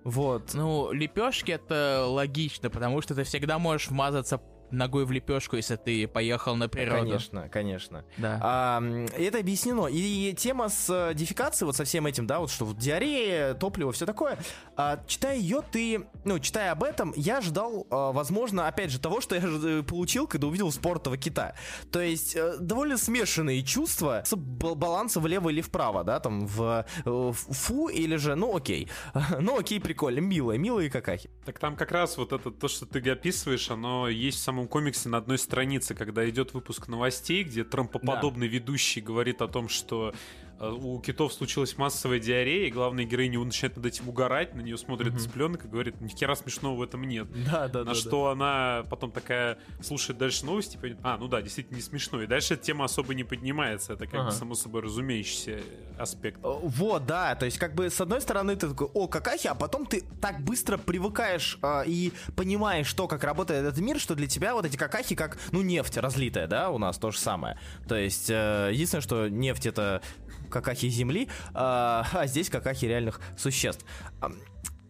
Вот. 0.05 0.55
Ну, 0.55 0.90
лепешки 0.92 1.53
это 1.53 2.07
логично, 2.09 2.71
потому 2.71 3.03
что 3.03 3.14
ты 3.14 3.25
всегда 3.25 3.59
можешь 3.59 3.88
вмазаться 3.88 4.40
ногой 4.70 5.04
в 5.04 5.12
лепешку, 5.12 5.57
если 5.57 5.76
ты 5.76 6.07
поехал 6.07 6.57
на 6.57 6.68
природу. 6.68 7.04
Конечно, 7.04 7.48
конечно. 7.48 8.04
Да. 8.16 8.38
А, 8.42 8.83
это 9.16 9.38
объяснено. 9.38 9.87
И 9.87 10.35
тема 10.35 10.68
с 10.68 10.88
э, 10.90 11.14
дефекацией, 11.14 11.66
вот 11.66 11.76
со 11.76 11.85
всем 11.85 12.07
этим, 12.07 12.26
да, 12.26 12.40
вот 12.40 12.50
что 12.50 12.64
вот 12.64 12.78
диарея, 12.78 13.54
топливо, 13.54 13.92
все 13.92 14.07
такое. 14.07 14.38
А, 14.76 15.02
читая 15.07 15.37
ее, 15.37 15.62
ты, 15.70 16.07
ну, 16.24 16.38
читая 16.38 16.72
об 16.72 16.83
этом, 16.83 17.12
я 17.16 17.40
ждал, 17.40 17.87
а, 17.90 18.12
возможно, 18.12 18.66
опять 18.68 18.90
же, 18.90 19.00
того, 19.00 19.20
что 19.20 19.35
я 19.35 19.42
э, 19.44 19.83
получил, 19.83 20.26
когда 20.26 20.46
увидел 20.46 20.70
спортового 20.72 21.18
кита. 21.18 21.54
То 21.90 22.00
есть, 22.00 22.37
э, 22.37 22.57
довольно 22.61 22.96
смешанные 22.96 23.62
чувства 23.62 24.22
с 24.24 24.35
бал- 24.37 24.74
баланса 24.74 25.20
влево 25.20 25.48
или 25.48 25.61
вправо, 25.61 26.04
да, 26.04 26.20
там, 26.20 26.46
в, 26.46 26.87
э, 27.04 27.11
в 27.11 27.33
фу 27.33 27.88
или 27.88 28.16
же, 28.16 28.35
ну, 28.35 28.57
окей. 28.57 28.88
Ну, 29.40 29.59
окей, 29.59 29.81
прикольно, 29.81 30.18
милые, 30.20 30.59
милые 30.59 30.90
какахи. 30.90 31.31
Так 31.44 31.59
там 31.59 31.76
как 31.76 31.92
раз 31.92 32.16
вот 32.18 32.33
это, 32.33 32.50
то, 32.50 32.68
что 32.68 32.87
ты 32.87 32.98
описываешь, 33.11 33.70
оно 33.70 34.09
есть 34.09 34.38
в 34.38 34.42
самом 34.59 34.68
комиксе 34.68 35.09
на 35.09 35.18
одной 35.18 35.38
странице, 35.38 35.94
когда 35.94 36.29
идет 36.29 36.53
выпуск 36.53 36.88
новостей, 36.88 37.44
где 37.44 37.62
трампоподобный 37.62 38.49
ведущий 38.49 39.01
говорит 39.01 39.40
о 39.40 39.47
том, 39.47 39.68
что 39.68 40.12
у 40.61 40.99
китов 41.01 41.33
случилась 41.33 41.77
массовая 41.79 42.18
диарея, 42.18 42.66
и 42.66 42.71
главная 42.71 43.05
героиня 43.05 43.38
начинает 43.38 43.77
над 43.77 43.87
этим 43.87 44.09
угорать, 44.09 44.55
на 44.55 44.61
нее 44.61 44.77
смотрит 44.77 45.12
Мгм. 45.12 45.18
с 45.21 45.27
пленок 45.27 45.64
и 45.64 45.68
говорит, 45.68 46.01
ни 46.01 46.09
хера 46.09 46.35
смешного 46.35 46.77
в 46.77 46.83
этом 46.83 47.05
нет. 47.05 47.29
Да, 47.51 47.68
да, 47.68 47.85
На 47.85 47.94
что 47.94 48.29
она 48.29 48.85
потом 48.90 49.11
такая 49.12 49.59
слушает 49.83 50.18
дальше 50.18 50.44
новости, 50.44 50.77
и 50.77 50.79
понимает, 50.81 51.01
а, 51.05 51.16
ну 51.18 51.29
да, 51.29 51.42
действительно 51.42 51.77
не 51.77 51.83
смешно. 51.83 52.23
И 52.23 52.27
дальше 52.27 52.55
эта 52.55 52.64
тема 52.64 52.85
особо 52.87 53.14
не 53.14 53.25
поднимается. 53.25 53.92
Это 53.92 54.07
как 54.07 54.14
Ага. 54.21 54.25
бы 54.27 54.33
само 54.33 54.55
собой 54.55 54.83
разумеющийся 54.83 55.61
аспект. 55.99 56.38
Э, 56.44 56.59
Вот, 56.62 57.07
да, 57.07 57.35
то 57.35 57.44
есть 57.47 57.59
как 57.59 57.75
бы 57.75 57.88
с 57.90 58.01
одной 58.01 58.21
стороны 58.21 58.57
ты 58.57 58.68
такой, 58.68 58.88
о, 58.94 59.09
какахи, 59.09 59.47
а 59.47 59.55
потом 59.55 59.87
ты 59.87 60.03
так 60.21 60.40
быстро 60.42 60.77
привыкаешь 60.79 61.59
а, 61.62 61.83
и 61.87 62.12
понимаешь, 62.37 62.87
что, 62.87 63.07
как 63.09 63.23
работает 63.25 63.64
этот 63.64 63.79
мир, 63.81 63.99
что 63.99 64.14
для 64.14 64.27
тебя 64.27 64.55
вот 64.55 64.64
эти 64.64 64.77
какахи 64.77 65.14
как, 65.14 65.38
ну, 65.53 65.62
нефть 65.62 65.97
разлитая, 65.99 66.47
да, 66.47 66.71
у 66.71 66.79
нас 66.79 66.99
то 66.99 67.11
же 67.11 67.18
самое. 67.18 67.59
То 67.88 67.97
есть 67.97 68.29
э, 68.31 68.71
единственное, 68.73 69.03
что 69.03 69.29
нефть 69.29 69.66
это 69.66 70.03
какахи 70.48 70.88
земли, 70.88 71.28
а, 71.54 72.06
а 72.12 72.26
здесь 72.26 72.50
какахи 72.50 72.87
реальных 72.87 73.20
существ. 73.37 73.84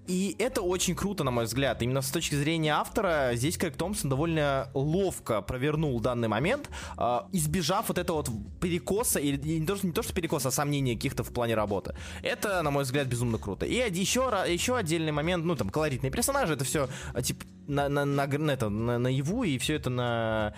И 0.08 0.34
это 0.38 0.62
очень 0.62 0.94
круто, 0.94 1.22
на 1.22 1.30
мой 1.30 1.44
взгляд. 1.44 1.82
Именно 1.82 2.00
с 2.00 2.10
точки 2.10 2.34
зрения 2.34 2.72
автора, 2.72 3.32
здесь 3.34 3.58
Крэг 3.58 3.76
Томпсон 3.76 4.08
довольно 4.08 4.70
ловко 4.72 5.42
провернул 5.42 6.00
данный 6.00 6.28
момент, 6.28 6.70
а, 6.96 7.28
избежав 7.32 7.88
вот 7.88 7.98
этого 7.98 8.16
вот 8.16 8.30
перекоса, 8.58 9.20
или 9.20 9.36
не 9.36 9.66
то, 9.66 9.76
не 9.82 9.92
то, 9.92 10.02
что 10.02 10.14
перекоса, 10.14 10.48
а 10.48 10.50
сомнений 10.50 10.96
каких-то 10.96 11.24
в 11.24 11.30
плане 11.30 11.54
работы. 11.54 11.94
Это, 12.22 12.62
на 12.62 12.70
мой 12.70 12.84
взгляд, 12.84 13.06
безумно 13.06 13.36
круто. 13.36 13.66
И 13.66 13.74
еще, 13.74 14.32
еще 14.48 14.76
отдельный 14.78 15.12
момент, 15.12 15.44
ну, 15.44 15.54
там, 15.56 15.68
колоритные 15.68 16.10
персонажи, 16.10 16.54
это 16.54 16.64
все, 16.64 16.88
типа, 17.22 17.44
на, 17.68 17.88
на, 17.88 18.04
на, 18.04 18.26
на, 18.26 18.50
это, 18.50 18.70
на, 18.70 18.98
наяву, 18.98 19.44
и 19.44 19.58
все 19.58 19.74
это 19.74 19.90
на... 19.90 20.54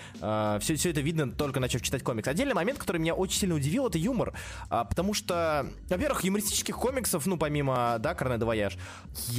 все, 0.61 0.77
все 0.77 0.91
это 0.91 1.01
видно 1.01 1.31
только 1.31 1.59
начав 1.59 1.83
читать 1.83 2.03
комикс. 2.03 2.29
Отдельный 2.29 2.55
момент, 2.55 2.79
который 2.79 2.99
меня 2.99 3.15
очень 3.15 3.41
сильно 3.41 3.57
удивил, 3.57 3.89
это 3.89 3.99
юмор. 3.99 4.33
А, 4.69 4.85
потому 4.85 5.13
что, 5.13 5.67
во-первых, 5.89 6.25
юмористических 6.25 6.77
комиксов, 6.77 7.27
ну, 7.27 7.37
помимо, 7.37 7.97
да, 7.99 8.15
Carnet 8.15 8.39
de 8.39 8.45
Voyage, 8.45 8.79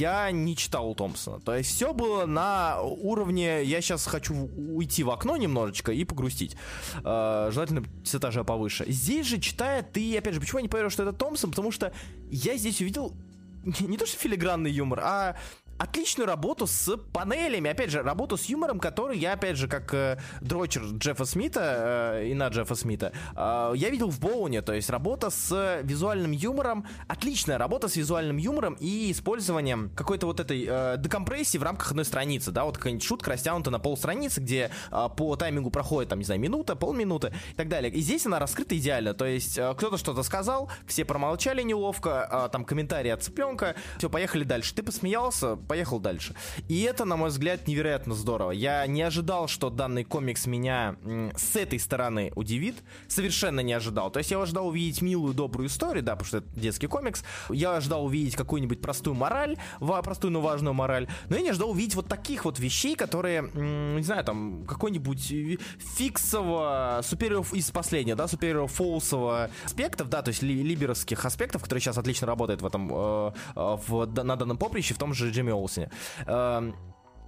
я 0.02 0.30
не 0.32 0.56
читал 0.56 0.90
у 0.90 0.94
Томпсона. 0.94 1.40
То 1.40 1.54
есть 1.54 1.70
все 1.70 1.94
было 1.94 2.26
на 2.26 2.80
уровне 2.82 3.62
«я 3.62 3.80
сейчас 3.80 4.04
хочу 4.06 4.34
уйти 4.34 5.04
в 5.04 5.10
окно 5.10 5.36
немножечко 5.36 5.92
и 5.92 6.04
погрустить». 6.04 6.56
А, 7.04 7.50
желательно 7.52 7.84
с 8.04 8.14
этажа 8.14 8.42
повыше. 8.42 8.84
Здесь 8.88 9.26
же, 9.26 9.38
читая, 9.38 9.82
ты, 9.82 10.18
опять 10.18 10.34
же, 10.34 10.40
почему 10.40 10.58
я 10.58 10.62
не 10.62 10.68
поверил, 10.68 10.90
что 10.90 11.04
это 11.04 11.12
Томпсон? 11.12 11.50
Потому 11.50 11.70
что 11.70 11.92
я 12.30 12.56
здесь 12.56 12.80
увидел 12.80 13.14
не 13.80 13.96
то 13.96 14.06
что 14.06 14.18
филигранный 14.18 14.72
юмор, 14.72 15.00
а 15.02 15.36
отличную 15.78 16.26
работу 16.26 16.66
с 16.66 16.96
панелями, 17.12 17.70
опять 17.70 17.90
же, 17.90 18.02
работу 18.02 18.36
с 18.36 18.44
юмором, 18.46 18.78
который 18.78 19.18
я, 19.18 19.32
опять 19.32 19.56
же, 19.56 19.68
как 19.68 19.92
э, 19.94 20.18
дрочер 20.40 20.82
Джеффа 20.82 21.24
Смита 21.24 22.14
э, 22.18 22.28
и 22.28 22.34
на 22.34 22.48
Джеффа 22.48 22.74
Смита, 22.74 23.12
э, 23.34 23.72
я 23.76 23.90
видел 23.90 24.10
в 24.10 24.20
Боуне, 24.20 24.62
то 24.62 24.72
есть 24.72 24.90
работа 24.90 25.30
с 25.30 25.80
визуальным 25.82 26.32
юмором, 26.32 26.86
отличная 27.08 27.58
работа 27.58 27.88
с 27.88 27.96
визуальным 27.96 28.36
юмором 28.36 28.76
и 28.80 29.10
использованием 29.10 29.90
какой-то 29.94 30.26
вот 30.26 30.40
этой 30.40 30.66
э, 30.68 30.96
декомпрессии 30.98 31.58
в 31.58 31.62
рамках 31.62 31.90
одной 31.90 32.04
страницы, 32.04 32.50
да, 32.50 32.64
вот 32.64 32.76
какая-нибудь 32.78 33.04
шутка 33.04 33.30
растянута 33.30 33.70
на 33.70 33.78
пол 33.78 33.96
страницы, 33.96 34.40
где 34.40 34.70
э, 34.90 35.08
по 35.16 35.36
таймингу 35.36 35.70
проходит, 35.70 36.10
там, 36.10 36.18
не 36.18 36.24
знаю, 36.24 36.40
минута, 36.40 36.76
полминуты 36.76 37.32
и 37.52 37.54
так 37.54 37.68
далее. 37.68 37.92
И 37.92 38.00
здесь 38.00 38.26
она 38.26 38.38
раскрыта 38.38 38.76
идеально, 38.76 39.14
то 39.14 39.26
есть 39.26 39.58
э, 39.58 39.74
кто-то 39.76 39.96
что-то 39.96 40.22
сказал, 40.22 40.70
все 40.86 41.04
промолчали 41.04 41.62
неловко, 41.62 42.24
а, 42.24 42.48
там 42.48 42.64
комментарии 42.64 43.10
от 43.10 43.22
цыпленка, 43.22 43.74
все, 43.98 44.08
поехали 44.08 44.44
дальше. 44.44 44.74
Ты 44.74 44.82
посмеялся, 44.82 45.56
поехал 45.68 46.00
дальше. 46.00 46.34
И 46.68 46.82
это, 46.82 47.04
на 47.04 47.16
мой 47.16 47.30
взгляд, 47.30 47.66
невероятно 47.66 48.14
здорово. 48.14 48.50
Я 48.52 48.86
не 48.86 49.02
ожидал, 49.02 49.48
что 49.48 49.70
данный 49.70 50.04
комикс 50.04 50.46
меня 50.46 50.96
с 51.36 51.56
этой 51.56 51.78
стороны 51.78 52.32
удивит. 52.34 52.82
Совершенно 53.08 53.60
не 53.60 53.72
ожидал. 53.72 54.10
То 54.10 54.18
есть 54.18 54.30
я 54.30 54.40
ожидал 54.40 54.68
увидеть 54.68 55.02
милую, 55.02 55.34
добрую 55.34 55.68
историю, 55.68 56.02
да, 56.02 56.12
потому 56.12 56.26
что 56.26 56.38
это 56.38 56.48
детский 56.54 56.86
комикс. 56.86 57.24
Я 57.50 57.76
ожидал 57.76 58.04
увидеть 58.04 58.36
какую-нибудь 58.36 58.80
простую 58.80 59.14
мораль, 59.14 59.56
простую, 60.02 60.32
но 60.32 60.40
важную 60.40 60.74
мораль. 60.74 61.08
Но 61.28 61.36
я 61.36 61.42
не 61.42 61.50
ожидал 61.50 61.70
увидеть 61.70 61.94
вот 61.94 62.08
таких 62.08 62.44
вот 62.44 62.58
вещей, 62.58 62.96
которые, 62.96 63.42
не 63.54 64.02
знаю, 64.02 64.24
там, 64.24 64.64
какой-нибудь 64.66 65.32
э, 65.32 65.56
фиксово, 65.96 67.00
супериоров 67.02 67.54
из 67.54 67.70
последнего, 67.70 68.16
да, 68.16 68.28
супериоров 68.28 68.72
фолсово 68.72 69.50
аспектов, 69.64 70.08
да, 70.08 70.22
то 70.22 70.28
есть 70.30 70.42
ли- 70.42 70.62
либеровских 70.62 71.24
аспектов, 71.24 71.62
которые 71.62 71.80
сейчас 71.80 71.98
отлично 71.98 72.26
работают 72.26 72.62
в 72.62 72.66
этом, 72.66 72.90
э, 72.92 73.32
э, 73.56 73.76
в, 73.86 74.06
на 74.22 74.36
данном 74.36 74.56
поприще, 74.56 74.94
в 74.94 74.98
том 74.98 75.14
же 75.14 75.30
Джимми 75.30 75.51
Олсене. 75.54 75.90
Эм, 76.26 76.74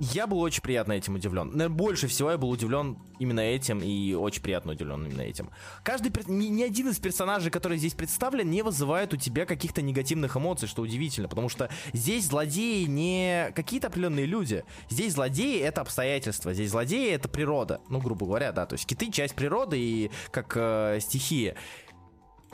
я 0.01 0.27
был 0.27 0.41
очень 0.41 0.63
приятно 0.63 0.93
этим 0.93 1.15
удивлен. 1.15 1.73
Больше 1.73 2.09
всего 2.09 2.33
я 2.33 2.37
был 2.37 2.51
удивлен 2.51 2.99
именно 3.21 3.41
этим 3.41 3.79
и 3.79 4.13
очень 4.15 4.43
приятно 4.43 4.73
удивлен 4.73 5.07
именно 5.07 5.23
этим. 5.23 5.51
Каждый, 5.85 6.13
ни, 6.27 6.47
ни 6.47 6.63
один 6.65 6.89
из 6.89 6.99
персонажей, 6.99 7.53
который 7.53 7.79
здесь 7.79 7.95
представлен, 7.95 8.51
не 8.51 8.63
вызывает 8.63 9.15
у 9.15 9.17
тебя 9.17 9.47
каких-то 9.47 9.83
негативных 9.83 10.37
эмоций, 10.37 10.67
что 10.67 10.83
удивительно, 10.83 11.29
потому 11.29 11.49
что 11.49 11.71
здесь 11.93 12.27
злодеи 12.27 12.85
не 12.87 13.53
какие-то 13.55 13.87
определенные 13.87 14.27
люди. 14.27 14.65
Здесь 14.91 15.13
злодеи 15.13 15.61
это 15.61 15.81
обстоятельства, 15.83 16.53
здесь 16.55 16.71
злодеи 16.71 17.13
это 17.13 17.29
природа. 17.29 17.81
Ну, 17.89 18.01
грубо 18.01 18.27
говоря, 18.27 18.51
да. 18.51 18.67
То 18.67 18.75
есть 18.75 18.87
киты 18.87 19.13
часть 19.13 19.37
природы 19.37 19.79
и 19.79 20.11
как 20.33 20.57
э, 20.57 20.99
стихия. 21.01 21.55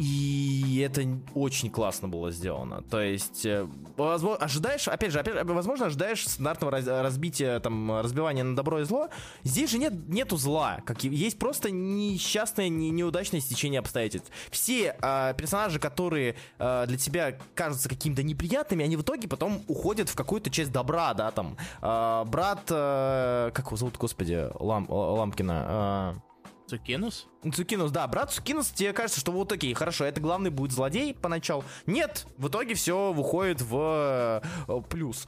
И 0.00 0.80
это 0.82 1.04
очень 1.34 1.70
классно 1.70 2.08
было 2.08 2.30
сделано. 2.30 2.82
То 2.82 3.02
есть, 3.02 3.44
э, 3.44 3.66
возможно, 3.98 4.42
ожидаешь, 4.42 4.88
опять 4.88 5.12
же, 5.12 5.20
опять, 5.20 5.34
же, 5.34 5.44
возможно, 5.44 5.86
ожидаешь 5.86 6.26
стандартного 6.26 6.72
раз- 6.72 6.86
разбития, 6.86 7.60
там, 7.60 8.00
разбивания 8.00 8.42
на 8.42 8.56
добро 8.56 8.80
и 8.80 8.84
зло. 8.84 9.10
Здесь 9.44 9.70
же 9.70 9.76
нет, 9.76 9.92
нету 10.08 10.38
зла. 10.38 10.80
Как, 10.86 11.04
есть 11.04 11.38
просто 11.38 11.70
несчастное, 11.70 12.70
не- 12.70 12.88
неудачное 12.88 13.40
стечение 13.40 13.80
обстоятельств. 13.80 14.30
Все 14.50 14.96
э, 15.02 15.34
персонажи, 15.36 15.78
которые 15.78 16.34
э, 16.58 16.84
для 16.86 16.96
тебя 16.96 17.36
кажутся 17.54 17.90
какими-то 17.90 18.22
неприятными, 18.22 18.82
они 18.82 18.96
в 18.96 19.02
итоге 19.02 19.28
потом 19.28 19.62
уходят 19.68 20.08
в 20.08 20.14
какую-то 20.14 20.48
часть 20.48 20.72
добра, 20.72 21.12
да, 21.12 21.30
там. 21.30 21.58
Э, 21.82 22.24
брат, 22.26 22.62
э, 22.70 23.50
как 23.52 23.66
его 23.66 23.76
зовут, 23.76 23.98
господи, 23.98 24.46
Лам, 24.58 24.86
Ламкина? 24.88 26.14
э, 26.16 26.29
Цукинус? 26.70 27.26
Цукинус, 27.52 27.90
да, 27.90 28.06
брат 28.06 28.30
Цукинус, 28.30 28.70
тебе 28.70 28.92
кажется, 28.92 29.18
что 29.18 29.33
вот 29.33 29.50
окей, 29.50 29.74
хорошо, 29.74 30.04
это 30.04 30.20
главный 30.20 30.50
будет 30.50 30.70
злодей 30.70 31.14
поначалу. 31.14 31.64
Нет, 31.87 32.26
в 32.38 32.46
итоге 32.46 32.74
все 32.74 33.12
выходит 33.12 33.61
в 33.61 34.40
э, 34.68 34.83
плюс. 34.88 35.26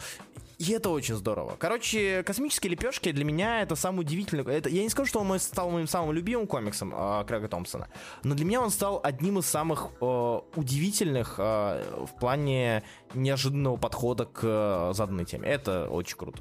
И 0.59 0.70
это 0.70 0.90
очень 0.90 1.16
здорово. 1.16 1.57
Короче, 1.59 2.22
космические 2.22 2.70
лепешки 2.70 3.11
для 3.11 3.24
меня 3.24 3.62
это 3.62 3.74
самый 3.74 4.02
удивительный. 4.02 4.44
Это, 4.55 4.68
я 4.68 4.85
не 4.85 4.88
скажу, 4.88 5.09
что 5.09 5.18
он 5.18 5.26
мой, 5.26 5.40
стал 5.40 5.68
моим 5.70 5.88
самым 5.88 6.12
любимым 6.12 6.46
комиксом 6.46 6.94
э, 6.94 7.24
Крэга 7.26 7.48
Томпсона, 7.48 7.88
но 8.22 8.37
для 8.37 8.44
меня 8.44 8.61
он 8.61 8.70
стал 8.70 9.00
одним 9.02 9.40
из 9.40 9.46
самых 9.46 9.88
э, 10.00 10.40
удивительных 10.55 11.35
э, 11.38 12.07
в 12.07 12.20
плане 12.20 12.85
неожиданного 13.14 13.76
подхода 13.76 14.26
к 14.26 14.40
э, 14.44 14.92
заданной 14.94 15.24
теме. 15.24 15.48
Это 15.48 15.88
очень 15.88 16.16
круто. 16.16 16.40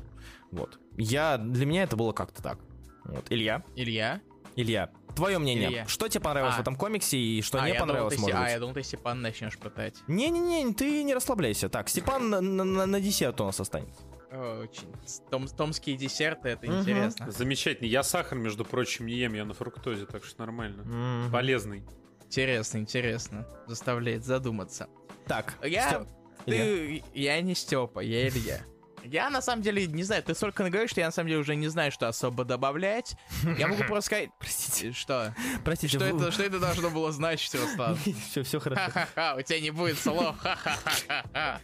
Вот. 0.52 0.78
Я, 0.96 1.40
для 1.40 1.66
меня 1.66 1.84
это 1.84 1.96
было 1.96 2.12
как-то 2.12 2.44
так. 2.44 2.60
Вот. 3.06 3.26
Илья? 3.32 3.64
Илья? 3.76 4.22
Илья, 4.56 4.90
твое 5.16 5.38
мнение. 5.40 5.70
Илья. 5.70 5.88
Что 5.88 6.08
тебе 6.08 6.22
понравилось 6.24 6.56
А. 6.56 6.58
в 6.58 6.62
этом 6.62 6.76
комиксе 6.76 7.18
и 7.18 7.42
что 7.42 7.62
а, 7.62 7.68
не 7.70 7.74
понравилось, 7.74 8.16
думал, 8.16 8.28
ты, 8.30 8.34
может 8.34 8.36
Се- 8.36 8.44
быть? 8.44 8.50
А, 8.50 8.54
я 8.54 8.60
думал, 8.60 8.74
ты 8.74 8.84
Степан 8.84 9.22
начнешь 9.22 9.58
пытать. 9.58 9.96
Не-не-не, 10.08 10.74
ты 10.74 11.04
не 11.04 11.14
расслабляйся. 11.14 11.70
Так, 11.70 11.90
Степан 11.90 12.30
на, 12.30 12.42
на- 12.42 12.86
на- 12.86 13.00
десерт 13.02 13.40
у 13.42 13.46
нас 13.46 13.60
останется. 13.60 14.02
Очень. 14.32 14.88
Том, 15.30 15.48
томские 15.48 15.98
десерты, 15.98 16.50
это 16.50 16.68
Мгм. 16.68 16.80
интересно. 16.82 17.32
Замечательно. 17.32 17.88
Я 17.88 18.02
сахар, 18.04 18.38
между 18.38 18.64
прочим, 18.64 19.06
не 19.08 19.14
ем, 19.16 19.34
я 19.34 19.44
на 19.46 19.54
фруктозе, 19.54 20.06
так 20.06 20.24
что 20.24 20.40
нормально. 20.42 21.30
Полезный. 21.32 21.84
Интересно, 22.26 22.78
интересно. 22.78 23.46
Заставляет 23.68 24.24
задуматься. 24.24 24.88
Так, 25.28 25.58
Я... 25.64 25.88
Стёп, 25.90 26.08
Ты... 26.46 27.04
Я 27.14 27.40
не 27.42 27.54
Степа, 27.56 28.00
я 28.00 28.28
Илья. 28.30 28.62
Я 29.04 29.30
на 29.30 29.42
самом 29.42 29.62
деле 29.62 29.88
не 29.88 30.04
знаю, 30.04 30.24
ты 30.24 30.34
столько 30.36 30.64
наговоришь, 30.64 30.92
что 30.92 31.02
я 31.02 31.08
на 31.08 31.12
самом 31.12 31.30
деле 31.30 31.42
уже 31.42 31.56
не 31.56 31.68
знаю, 31.68 31.92
что 31.92 32.08
особо 32.08 32.44
добавлять. 32.46 33.16
Я 33.58 33.68
могу 33.68 33.84
просто 33.84 34.08
сказать... 34.08 34.30
Простите. 34.40 34.92
Что? 34.92 35.36
простите. 35.64 35.98
Что 35.98 36.06
это, 36.06 36.32
что 36.32 36.44
это 36.44 36.60
должно 36.60 36.90
было 36.90 37.12
значить, 37.12 37.54
Руслан? 37.60 37.98
Все, 38.30 38.44
все 38.44 38.60
хорошо. 38.60 38.82
Ха-ха-ха, 38.92 39.36
у 39.38 39.42
тебя 39.42 39.60
не 39.60 39.72
будет 39.72 39.98
слов. 39.98 40.36
Ха-ха-ха-ха. 40.40 41.62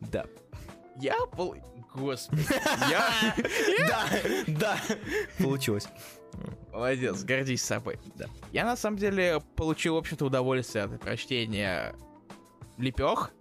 Да. 0.00 0.26
Я 1.00 1.16
был... 1.36 1.56
Господи. 1.94 2.46
Я... 2.90 3.34
Да, 3.86 4.06
да. 4.46 4.80
Получилось. 5.38 5.86
Молодец, 6.72 7.22
гордись 7.22 7.62
собой. 7.62 7.98
Да. 8.14 8.26
Я 8.50 8.64
на 8.64 8.76
самом 8.76 8.96
деле 8.96 9.42
получил, 9.56 9.94
в 9.94 9.98
общем-то, 9.98 10.24
удовольствие 10.24 10.84
от 10.84 10.98
прочтения 11.00 11.94
лепех. 12.78 13.32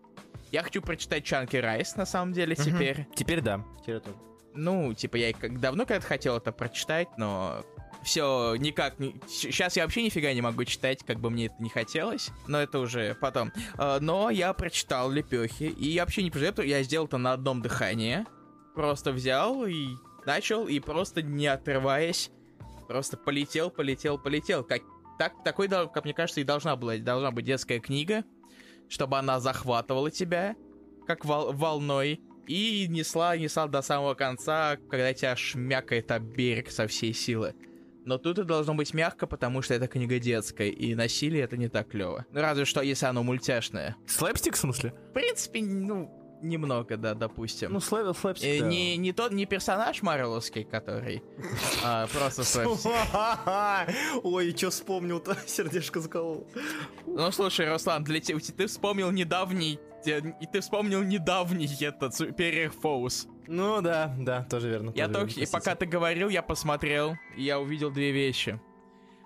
Я 0.51 0.63
хочу 0.63 0.81
прочитать 0.81 1.23
Чанки 1.23 1.55
Райс, 1.55 1.95
на 1.95 2.05
самом 2.05 2.33
деле, 2.33 2.55
теперь. 2.55 3.07
Теперь 3.15 3.41
да. 3.41 3.63
Теперь 3.81 3.99
тоже. 3.99 4.17
Ну, 4.53 4.93
типа, 4.93 5.15
я 5.15 5.33
как 5.33 5.59
давно 5.59 5.85
когда-то 5.85 6.05
хотел 6.05 6.35
это 6.35 6.51
прочитать, 6.51 7.07
но 7.17 7.65
все 8.03 8.55
никак 8.55 8.99
не... 8.99 9.15
Сейчас 9.27 9.77
я 9.77 9.83
вообще 9.83 10.03
нифига 10.03 10.33
не 10.33 10.41
могу 10.41 10.65
читать, 10.65 11.03
как 11.05 11.19
бы 11.19 11.29
мне 11.29 11.45
это 11.45 11.55
не 11.59 11.69
хотелось, 11.69 12.31
но 12.47 12.61
это 12.61 12.79
уже 12.79 13.15
потом. 13.15 13.51
А, 13.77 13.99
Но 13.99 14.29
я 14.29 14.51
прочитал 14.53 15.09
лепехи, 15.09 15.63
и 15.63 15.89
я 15.89 16.03
вообще 16.03 16.23
не 16.23 16.31
пожалею, 16.31 16.67
я 16.67 16.83
сделал 16.83 17.07
это 17.07 17.17
на 17.17 17.33
одном 17.33 17.61
дыхании. 17.61 18.25
Просто 18.75 19.11
взял 19.11 19.65
и 19.65 19.89
начал, 20.25 20.67
и 20.67 20.79
просто 20.79 21.21
не 21.21 21.47
отрываясь, 21.47 22.31
просто 22.87 23.17
полетел, 23.17 23.69
полетел, 23.69 24.17
полетел. 24.17 24.63
Как 24.63 24.81
так, 25.17 25.43
такой, 25.43 25.69
как 25.69 26.03
мне 26.03 26.13
кажется, 26.13 26.41
и 26.41 26.43
должна 26.43 26.75
была, 26.75 26.97
должна 26.97 27.31
быть 27.31 27.45
детская 27.45 27.79
книга, 27.79 28.23
чтобы 28.91 29.17
она 29.17 29.39
захватывала 29.39 30.12
тебя, 30.12 30.56
как 31.08 31.23
вол- 31.23 31.54
волной, 31.54 32.21
и 32.45 32.88
несла, 32.89 33.38
несла 33.38 33.67
до 33.67 33.82
самого 33.82 34.15
конца, 34.15 34.77
когда 34.89 35.13
тебя 35.13 35.36
шмякает 35.38 36.12
об 36.12 36.23
берег 36.23 36.69
со 36.69 36.88
всей 36.88 37.13
силы. 37.13 37.56
Но 38.04 38.17
тут 38.17 38.39
это 38.39 38.43
должно 38.43 38.73
быть 38.73 38.93
мягко, 38.93 39.27
потому 39.27 39.62
что 39.62 39.73
это 39.75 39.88
книга 39.88 40.19
детская, 40.19 40.69
и 40.69 40.93
насилие 40.93 41.43
это 41.43 41.56
не 41.56 41.69
так 41.69 41.88
клево. 41.88 42.25
Ну, 42.32 42.41
разве 42.41 42.65
что, 42.65 42.82
если 42.82 43.06
оно 43.06 43.23
мультяшное. 43.23 43.95
Слэпстик, 44.08 44.56
в 44.56 44.60
смысле? 44.60 44.93
В 45.12 45.13
принципе, 45.13 45.62
ну, 45.62 46.12
немного, 46.41 46.97
да, 46.97 47.13
допустим. 47.13 47.73
Ну, 47.73 47.80
слэп, 47.80 48.15
слэпстик, 48.15 48.47
Э, 48.47 48.60
не, 48.60 48.97
не 48.97 49.13
тот, 49.13 49.32
не 49.32 49.45
персонаж 49.45 50.01
Марвеловский, 50.01 50.63
который 50.63 51.23
а, 51.84 52.08
просто 52.08 52.43
слэпстик. 52.43 52.91
Ой, 54.23 54.56
что 54.56 54.69
вспомнил-то? 54.69 55.38
Сердечко 55.47 55.99
заколол. 55.99 56.47
Ну, 57.06 57.32
слушай, 57.32 57.69
Руслан, 57.69 58.04
для 58.04 58.19
тебя, 58.19 58.39
ты 58.39 58.67
вспомнил 58.67 59.12
недавний, 59.12 59.80
и 60.06 60.47
ты 60.51 60.62
вспомнил 60.62 61.04
недавний 61.04 61.69
этот 61.82 62.19
Superior 62.19 62.71
Foes. 62.82 63.27
Ну 63.47 63.82
да, 63.82 64.15
да, 64.17 64.43
тоже 64.43 64.69
верно. 64.69 64.91
Я 64.95 65.08
тоже 65.08 65.19
только, 65.19 65.34
верно, 65.36 65.49
и 65.49 65.51
пока 65.51 65.75
ты 65.75 65.86
говорил, 65.86 66.30
я 66.30 66.41
посмотрел, 66.41 67.15
и 67.36 67.43
я 67.43 67.60
увидел 67.60 67.91
две 67.91 68.12
вещи. 68.12 68.60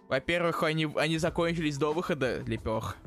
Во-первых, 0.07 0.63
они, 0.63 0.87
они 0.95 1.17
закончились 1.17 1.77
до 1.77 1.91
выхода 1.91 2.41
Лепех. 2.41 2.97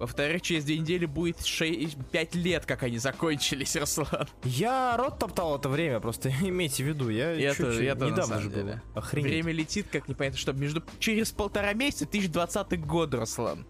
Во-вторых, 0.00 0.40
через 0.40 0.64
две 0.64 0.78
недели 0.78 1.04
будет 1.04 1.44
6, 1.44 1.96
5 2.10 2.34
лет, 2.34 2.64
как 2.66 2.82
они 2.82 2.96
закончились, 2.98 3.76
Руслан. 3.80 4.26
Я 4.44 4.96
рот 4.96 5.18
топтал 5.18 5.56
это 5.58 5.68
время, 5.68 6.00
просто 6.00 6.30
имейте 6.40 6.82
в 6.82 6.86
виду. 6.88 7.10
Я 7.10 7.32
Это- 7.32 7.56
чуть-чуть- 7.56 7.86
это 7.86 8.06
недавно 8.06 8.40
же 8.40 8.48
деле. 8.48 8.62
было. 8.62 8.82
Охренеть. 8.94 9.30
Время 9.30 9.52
летит, 9.52 9.86
как 9.92 10.08
непонятно 10.08 10.38
что. 10.38 10.52
Между... 10.54 10.82
Через 10.98 11.30
полтора 11.32 11.74
месяца 11.74 12.06
2020 12.06 12.80
год, 12.84 13.14
Руслан. 13.14 13.66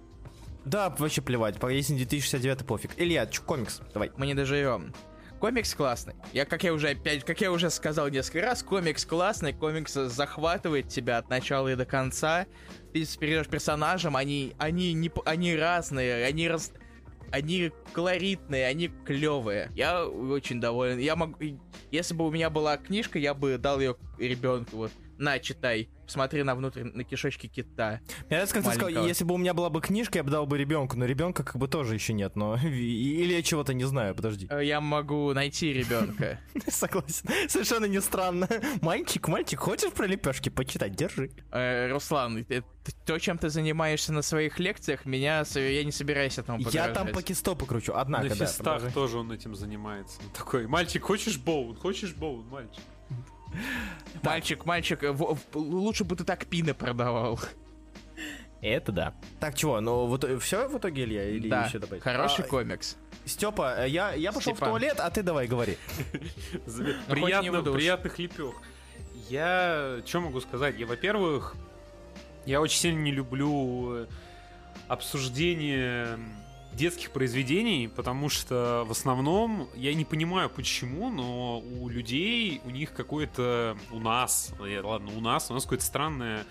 Да, 0.64 0.90
вообще 0.90 1.20
плевать. 1.20 1.56
Если 1.70 1.96
2069, 1.96 2.64
пофиг. 2.64 2.90
Илья, 2.96 3.26
чё, 3.26 3.42
комикс? 3.42 3.80
Давай. 3.92 4.12
Мы 4.16 4.26
не 4.26 4.34
доживем. 4.34 4.94
Комикс 5.40 5.74
классный. 5.74 6.14
Я, 6.34 6.44
как 6.44 6.62
я 6.64 6.72
уже 6.74 6.90
опять, 6.90 7.24
как 7.24 7.40
я 7.40 7.50
уже 7.50 7.70
сказал 7.70 8.08
несколько 8.08 8.42
раз, 8.42 8.62
комикс 8.62 9.06
классный, 9.06 9.54
комикс 9.54 9.94
захватывает 9.94 10.88
тебя 10.88 11.16
от 11.16 11.30
начала 11.30 11.68
и 11.68 11.76
до 11.76 11.86
конца. 11.86 12.44
Ты 12.92 13.06
перейдешь 13.18 13.48
персонажам, 13.48 14.16
они, 14.16 14.54
они, 14.58 14.92
не, 14.92 15.10
они 15.24 15.54
разные, 15.54 16.24
они 16.24 16.48
раз, 16.48 16.72
они 17.30 17.70
колоритные, 17.92 18.66
они 18.66 18.88
клевые. 19.04 19.70
Я 19.74 20.06
очень 20.06 20.60
доволен. 20.60 20.98
Я 20.98 21.14
могу, 21.16 21.36
если 21.90 22.14
бы 22.14 22.26
у 22.26 22.30
меня 22.30 22.50
была 22.50 22.76
книжка, 22.76 23.18
я 23.18 23.34
бы 23.34 23.58
дал 23.58 23.80
ее 23.80 23.96
ребенку. 24.18 24.76
Вот, 24.76 24.92
на, 25.20 25.38
читай. 25.38 25.90
Смотри 26.06 26.42
на 26.42 26.56
внутрь, 26.56 26.82
на 26.82 27.04
кишечки 27.04 27.46
кита. 27.46 28.00
Мне 28.26 28.30
нравится, 28.30 28.54
как 28.56 28.64
ты 28.64 28.70
сказал, 28.70 28.86
Маленького. 28.88 29.06
если 29.06 29.24
бы 29.24 29.34
у 29.34 29.36
меня 29.36 29.54
была 29.54 29.70
бы 29.70 29.80
книжка, 29.80 30.18
я 30.18 30.24
бы 30.24 30.30
дал 30.30 30.44
бы 30.46 30.58
ребенку, 30.58 30.96
но 30.98 31.04
ребенка 31.04 31.44
как 31.44 31.56
бы 31.56 31.68
тоже 31.68 31.94
еще 31.94 32.12
нет, 32.14 32.34
но... 32.34 32.56
Или 32.64 33.34
я 33.34 33.42
чего-то 33.42 33.74
не 33.74 33.84
знаю, 33.84 34.14
подожди. 34.16 34.48
Э, 34.50 34.64
Я 34.64 34.80
могу 34.80 35.32
найти 35.32 35.72
ребенка. 35.72 36.40
Согласен. 36.68 37.28
Совершенно 37.48 37.84
не 37.84 38.00
странно. 38.00 38.48
Мальчик, 38.80 39.28
мальчик, 39.28 39.60
хочешь 39.60 39.92
про 39.92 40.06
лепешки 40.06 40.48
почитать? 40.48 40.96
Держи. 40.96 41.30
Э, 41.52 41.88
Руслан, 41.92 42.44
то, 43.06 43.18
чем 43.18 43.38
ты 43.38 43.50
занимаешься 43.50 44.12
на 44.12 44.22
своих 44.22 44.58
лекциях, 44.58 45.04
меня 45.04 45.44
я 45.54 45.84
не 45.84 45.92
собираюсь 45.92 46.38
этому 46.38 46.58
Я 46.58 46.64
подражать. 46.64 46.94
там 46.94 47.08
покистопы 47.08 47.66
кручу, 47.66 47.92
однако, 47.94 48.34
На 48.34 48.34
да. 48.34 48.90
тоже 48.90 49.18
он 49.18 49.30
этим 49.30 49.54
занимается. 49.54 50.18
Такой, 50.36 50.66
мальчик, 50.66 51.04
хочешь 51.04 51.38
боун? 51.38 51.76
Хочешь 51.76 52.14
боун, 52.14 52.46
мальчик? 52.48 52.82
Мальчик, 54.22 54.64
мальчик, 54.66 55.02
э, 55.02 55.12
в- 55.12 55.36
в- 55.52 55.56
лучше 55.56 56.04
бы 56.04 56.16
ты 56.16 56.24
так 56.24 56.46
пины 56.46 56.74
продавал. 56.74 57.40
Это 58.60 58.92
да. 58.92 59.14
Так, 59.40 59.54
чего, 59.56 59.80
ну 59.80 60.04
вот 60.06 60.24
все 60.42 60.68
в 60.68 60.76
итоге, 60.76 61.04
Илья, 61.04 61.24
или 61.30 61.48
да, 61.48 61.64
еще 61.64 61.78
добавить? 61.78 62.02
хороший 62.02 62.44
А, 62.44 62.48
комикс. 62.48 62.96
Степа, 63.24 63.86
я, 63.86 64.12
я 64.12 64.32
пошел 64.32 64.52
в 64.52 64.56
Степан. 64.56 64.70
туалет, 64.70 65.00
а 65.00 65.10
ты 65.10 65.22
давай 65.22 65.46
говори. 65.46 65.78
Ну, 66.66 66.84
в 67.08 67.72
приятных 67.72 68.18
лепех. 68.18 68.54
Я 69.30 70.00
что 70.04 70.20
могу 70.20 70.40
сказать? 70.40 70.78
Я, 70.78 70.86
во-первых, 70.86 71.54
я 72.44 72.60
очень 72.60 72.78
сильно 72.78 72.98
не 73.00 73.12
люблю 73.12 73.94
э, 73.94 74.06
обсуждение 74.88 76.18
детских 76.72 77.10
произведений, 77.10 77.88
потому 77.88 78.28
что 78.28 78.84
в 78.86 78.90
основном 78.90 79.68
я 79.74 79.94
не 79.94 80.04
понимаю 80.04 80.48
почему, 80.48 81.10
но 81.10 81.60
у 81.60 81.88
людей 81.88 82.60
у 82.64 82.70
них 82.70 82.92
какое-то 82.92 83.76
у 83.90 83.98
нас, 83.98 84.52
э, 84.60 84.80
ладно, 84.80 85.10
у 85.16 85.20
нас 85.20 85.50
у 85.50 85.54
нас 85.54 85.64
какое-то 85.64 85.84
странное 85.84 86.44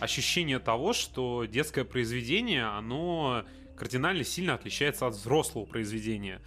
ощущение 0.00 0.58
того, 0.58 0.92
что 0.92 1.44
детское 1.44 1.84
произведение, 1.84 2.64
оно 2.64 3.44
кардинально 3.76 4.24
сильно 4.24 4.54
отличается 4.54 5.06
от 5.06 5.14
взрослого 5.14 5.64
произведения. 5.64 6.40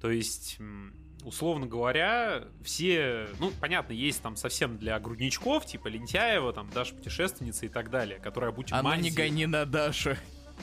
То 0.00 0.10
есть, 0.10 0.58
условно 1.24 1.66
говоря, 1.66 2.44
все, 2.64 3.28
ну, 3.38 3.52
понятно, 3.60 3.92
есть 3.92 4.20
там 4.22 4.36
совсем 4.36 4.78
для 4.78 4.98
грудничков, 4.98 5.64
типа 5.66 5.88
Лентяева, 5.88 6.52
там, 6.52 6.70
Даша 6.70 6.94
путешественница 6.94 7.66
и 7.66 7.68
так 7.68 7.90
далее, 7.90 8.18
которая 8.18 8.50
обучит 8.50 8.72
А 8.72 8.82
ну 8.82 8.94
не 8.96 9.10
гони 9.10 9.46
на 9.46 9.64
Дашу. 9.64 10.16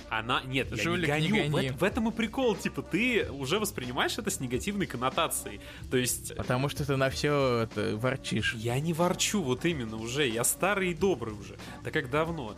Она, 0.09 0.41
нет, 0.43 0.69
Жулик, 0.71 1.09
не 1.09 1.21
не 1.21 1.29
гоню. 1.29 1.49
В, 1.49 1.51
гони. 1.51 1.69
в 1.71 1.83
этом 1.83 2.09
и 2.09 2.11
прикол, 2.11 2.55
типа, 2.55 2.81
ты 2.81 3.29
уже 3.31 3.59
воспринимаешь 3.59 4.17
это 4.17 4.29
с 4.29 4.39
негативной 4.39 4.85
коннотацией. 4.85 5.61
То 5.91 5.97
есть, 5.97 6.35
Потому 6.35 6.69
что 6.69 6.85
ты 6.85 6.95
на 6.95 7.09
все 7.09 7.61
это 7.63 7.95
ворчишь. 7.95 8.53
я 8.55 8.79
не 8.79 8.93
ворчу, 8.93 9.41
вот 9.41 9.65
именно 9.65 9.97
уже, 9.97 10.27
я 10.27 10.43
старый 10.43 10.91
и 10.91 10.93
добрый 10.93 11.33
уже. 11.33 11.57
Да 11.83 11.91
как 11.91 12.09
давно. 12.09 12.55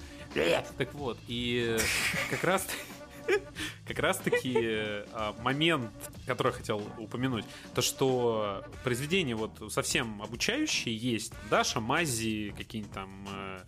Так 0.77 0.93
вот, 0.93 1.17
и 1.27 1.77
как 2.30 2.43
раз 2.43 2.67
как 3.88 3.99
раз 3.99 4.17
таки 4.17 4.56
а, 5.13 5.36
момент, 5.41 5.91
который 6.25 6.49
я 6.49 6.58
хотел 6.58 6.84
упомянуть, 6.97 7.45
то 7.73 7.82
что 7.82 8.63
произведения 8.84 9.36
вот 9.36 9.71
совсем 9.71 10.21
обучающие 10.21 10.95
есть, 10.95 11.34
Даша, 11.49 11.80
Мази, 11.80 12.54
какие-нибудь 12.58 12.93
там 12.93 13.27
э, 13.30 13.60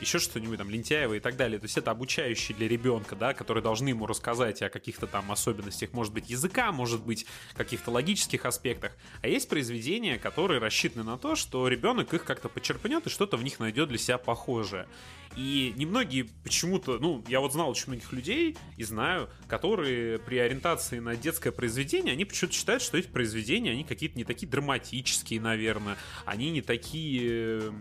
еще 0.00 0.18
что-нибудь 0.18 0.58
там, 0.58 0.70
Лентяева 0.70 1.14
и 1.14 1.20
так 1.20 1.36
далее. 1.36 1.58
То 1.58 1.64
есть 1.64 1.76
это 1.78 1.90
обучающие 1.90 2.56
для 2.56 2.68
ребенка, 2.68 3.16
да, 3.16 3.34
которые 3.34 3.62
должны 3.62 3.88
ему 3.88 4.06
рассказать 4.06 4.62
о 4.62 4.70
каких-то 4.70 5.06
там 5.06 5.30
особенностях, 5.30 5.92
может 5.92 6.12
быть, 6.12 6.30
языка, 6.30 6.72
может 6.72 7.04
быть, 7.04 7.26
каких-то 7.54 7.90
логических 7.90 8.44
аспектах. 8.44 8.96
А 9.22 9.28
есть 9.28 9.48
произведения, 9.48 10.18
которые 10.18 10.60
рассчитаны 10.60 11.04
на 11.04 11.18
то, 11.18 11.36
что 11.36 11.68
ребенок 11.68 12.12
их 12.14 12.24
как-то 12.24 12.48
почерпнет 12.48 13.06
и 13.06 13.10
что-то 13.10 13.36
в 13.36 13.42
них 13.42 13.58
найдет 13.58 13.88
для 13.88 13.98
себя 13.98 14.18
похожее. 14.18 14.86
И 15.36 15.72
немногие 15.76 16.26
почему-то, 16.42 16.98
ну, 16.98 17.24
я 17.28 17.40
вот 17.40 17.52
знал 17.52 17.70
очень 17.70 17.88
многих 17.88 18.12
людей 18.12 18.56
и 18.76 18.82
знаю, 18.82 19.30
которые 19.46 20.18
при 20.18 20.38
ориентации 20.38 20.98
на 20.98 21.14
детское 21.14 21.52
произведение, 21.52 22.12
они 22.12 22.24
почему-то 22.24 22.54
считают, 22.54 22.82
что 22.82 22.98
эти 22.98 23.06
произведения, 23.06 23.70
они 23.70 23.84
какие-то 23.84 24.18
не 24.18 24.24
такие 24.24 24.48
драматические, 24.48 25.40
наверное, 25.40 25.96
они 26.24 26.50
не 26.50 26.62
такие 26.62 27.72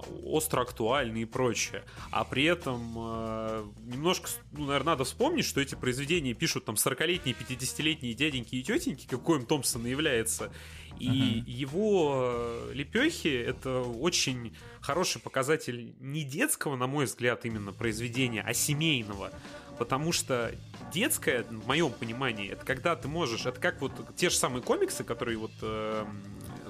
остро 0.00 0.62
актуальны 0.62 1.22
и 1.22 1.24
прочее. 1.24 1.84
А 2.10 2.24
при 2.24 2.44
этом 2.44 2.94
э, 2.96 3.64
немножко, 3.80 4.28
ну, 4.52 4.66
наверное, 4.66 4.92
надо 4.92 5.04
вспомнить, 5.04 5.44
что 5.44 5.60
эти 5.60 5.74
произведения 5.74 6.34
пишут 6.34 6.64
там 6.64 6.76
40-летние, 6.76 7.34
50-летние 7.34 8.14
дяденьки 8.14 8.54
и 8.54 8.62
тетеньки, 8.62 9.06
каким 9.06 9.46
Томпсон 9.46 9.86
и 9.86 9.90
является. 9.90 10.52
И 10.98 11.42
его 11.46 12.32
э, 12.32 12.72
лепехи 12.74 13.28
это 13.28 13.80
очень 13.80 14.56
хороший 14.80 15.20
показатель 15.20 15.94
не 15.98 16.22
детского, 16.22 16.76
на 16.76 16.86
мой 16.86 17.06
взгляд, 17.06 17.44
именно 17.44 17.72
произведения, 17.72 18.42
а 18.42 18.54
семейного. 18.54 19.32
Потому 19.78 20.12
что 20.12 20.54
детское, 20.92 21.42
в 21.44 21.66
моем 21.66 21.90
понимании, 21.92 22.50
это 22.50 22.64
когда 22.64 22.94
ты 22.94 23.08
можешь, 23.08 23.46
это 23.46 23.58
как 23.58 23.80
вот 23.80 23.92
те 24.14 24.30
же 24.30 24.36
самые 24.36 24.62
комиксы, 24.62 25.02
которые 25.02 25.38
вот 25.38 25.52
э, 25.62 26.04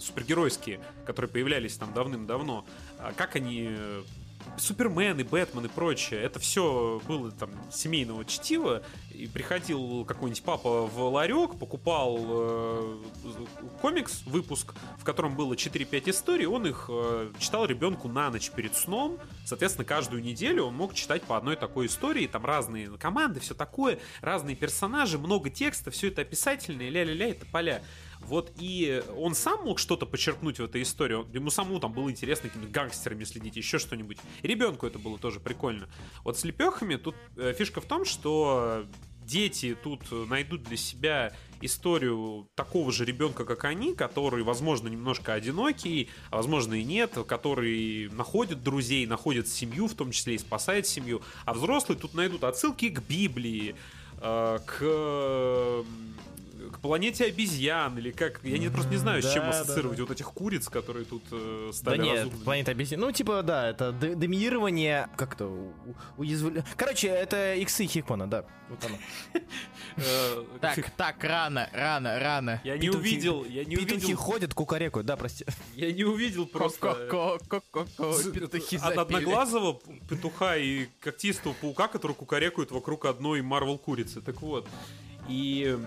супергеройские, 0.02 0.80
которые 1.06 1.30
появлялись 1.30 1.76
там 1.76 1.92
давным-давно, 1.94 2.64
а 2.98 3.12
как 3.12 3.36
они 3.36 3.68
э, 3.70 4.02
Супермен 4.58 5.18
и 5.18 5.22
Бэтмен 5.22 5.64
и 5.66 5.68
прочее, 5.68 6.20
это 6.20 6.38
все 6.38 7.00
было 7.08 7.30
там 7.32 7.50
семейного 7.72 8.24
чтива, 8.24 8.82
и 9.10 9.26
приходил 9.26 10.04
какой-нибудь 10.04 10.42
папа 10.42 10.86
в 10.86 11.02
ларек, 11.10 11.58
покупал 11.58 12.18
э, 12.20 12.98
комикс, 13.80 14.22
выпуск, 14.26 14.74
в 14.98 15.04
котором 15.04 15.36
было 15.36 15.54
4-5 15.54 16.10
историй, 16.10 16.46
он 16.46 16.66
их 16.66 16.86
э, 16.88 17.30
читал 17.38 17.64
ребенку 17.64 18.08
на 18.08 18.30
ночь 18.30 18.50
перед 18.50 18.76
сном, 18.76 19.18
соответственно, 19.44 19.84
каждую 19.84 20.22
неделю 20.22 20.64
он 20.64 20.74
мог 20.74 20.94
читать 20.94 21.22
по 21.22 21.36
одной 21.36 21.56
такой 21.56 21.86
истории, 21.86 22.26
там 22.26 22.44
разные 22.44 22.90
команды, 22.98 23.40
все 23.40 23.54
такое, 23.54 23.98
разные 24.20 24.56
персонажи, 24.56 25.18
много 25.18 25.50
текста, 25.50 25.90
все 25.90 26.08
это 26.08 26.22
описательное, 26.22 26.88
ля-ля-ля, 26.90 27.30
это 27.30 27.46
поля. 27.46 27.82
Вот 28.26 28.52
и 28.58 29.02
он 29.16 29.35
сам 29.35 29.64
мог 29.64 29.78
что-то 29.78 30.06
почерпнуть 30.06 30.58
в 30.58 30.64
этой 30.64 30.82
истории. 30.82 31.24
Ему 31.35 31.50
самому 31.50 31.80
там 31.80 31.92
было 31.92 32.11
интересно 32.11 32.48
какими-то 32.48 32.70
гангстерами 32.70 33.24
следить, 33.24 33.56
еще 33.56 33.78
что-нибудь. 33.78 34.18
И 34.42 34.48
ребенку 34.48 34.87
это 34.87 34.98
было 34.98 35.18
тоже 35.18 35.40
прикольно. 35.40 35.88
Вот 36.24 36.38
с 36.38 36.44
лепехами 36.44 36.96
тут 36.96 37.14
э, 37.37 37.54
фишка 37.56 37.80
в 37.80 37.87
том, 37.87 38.04
что 38.04 38.87
дети 39.24 39.76
тут 39.82 40.00
найдут 40.28 40.64
для 40.64 40.76
себя 40.76 41.32
историю 41.61 42.48
такого 42.54 42.90
же 42.92 43.04
ребенка, 43.04 43.44
как 43.44 43.64
они, 43.64 43.94
который, 43.94 44.42
возможно, 44.42 44.88
немножко 44.88 45.32
одинокий, 45.32 46.11
а 46.30 46.37
возможно 46.37 46.74
и 46.74 46.85
нет, 46.85 47.16
который 47.26 48.08
находит 48.11 48.62
друзей, 48.62 49.06
находит 49.06 49.48
семью, 49.48 49.87
в 49.87 49.94
том 49.94 50.11
числе 50.11 50.35
и 50.35 50.38
спасает 50.38 50.87
семью, 50.87 51.22
а 51.44 51.54
взрослые 51.54 51.98
тут 51.98 52.14
найдут 52.14 52.44
отсылки 52.44 52.88
к 52.88 53.02
Библии, 53.02 53.76
э, 54.20 54.58
к 54.66 55.85
к 56.70 56.79
планете 56.81 57.25
обезьян, 57.25 57.96
или 57.98 58.11
как, 58.11 58.40
я 58.44 58.59
не, 58.59 58.68
просто 58.68 58.90
не 58.90 58.96
знаю, 58.98 59.22
с 59.22 59.33
чем 59.33 59.42
Да, 59.44 59.51
да, 59.53 59.61
ассоциировать 59.61 59.98
вот 60.01 60.11
этих 60.11 60.27
куриц, 60.33 60.68
которые 60.68 61.05
тут 61.05 61.22
э, 61.33 61.64
Да 61.68 61.72
стали 61.72 62.03
нет, 62.03 62.16
разумными. 62.18 62.44
планета 62.44 62.70
объяснит. 62.72 63.01
Ну, 63.01 63.11
типа, 63.12 63.42
да, 63.42 63.68
это 63.70 63.92
д- 63.92 64.15
доминирование, 64.15 65.08
как-то, 65.17 65.73
уязвление. 66.17 66.65
Короче, 66.77 67.08
это 67.08 67.54
иксы 67.54 67.87
Хикмана, 67.87 68.29
да. 68.29 68.44
Вот 68.69 68.85
оно. 68.85 68.96
Э, 69.96 70.44
Так, 70.60 70.90
так, 70.96 71.23
рано, 71.23 71.69
рано, 71.75 72.19
рано. 72.19 72.60
Я 72.65 72.79
не 72.79 72.88
Петухи- 72.88 72.96
увидел, 72.96 73.44
я 73.44 73.65
не 73.67 73.77
Петухи 73.77 73.94
увидел, 73.96 74.17
ходят, 74.17 74.54
кукарекают, 74.54 75.06
да, 75.06 75.17
прости. 75.19 75.44
я 75.75 75.92
не 75.92 76.04
увидел 76.04 76.46
просто... 76.46 77.06
Ко-ко-ко-ко-ко, 77.10 78.13
З- 78.15 78.31
петухи 78.33 78.77
От 78.77 78.94
запели. 78.94 79.19
одноглазого 79.19 79.73
п- 79.75 80.00
петуха 80.08 80.56
и 80.56 80.87
когтистого 81.00 81.52
паука, 81.60 81.88
которые 81.88 82.15
кукарекают 82.15 82.71
вокруг 82.71 83.04
одной 83.04 83.42
Марвел 83.42 83.77
курицы. 83.77 84.23
Так 84.23 84.40
вот. 84.40 84.67
И 85.29 85.79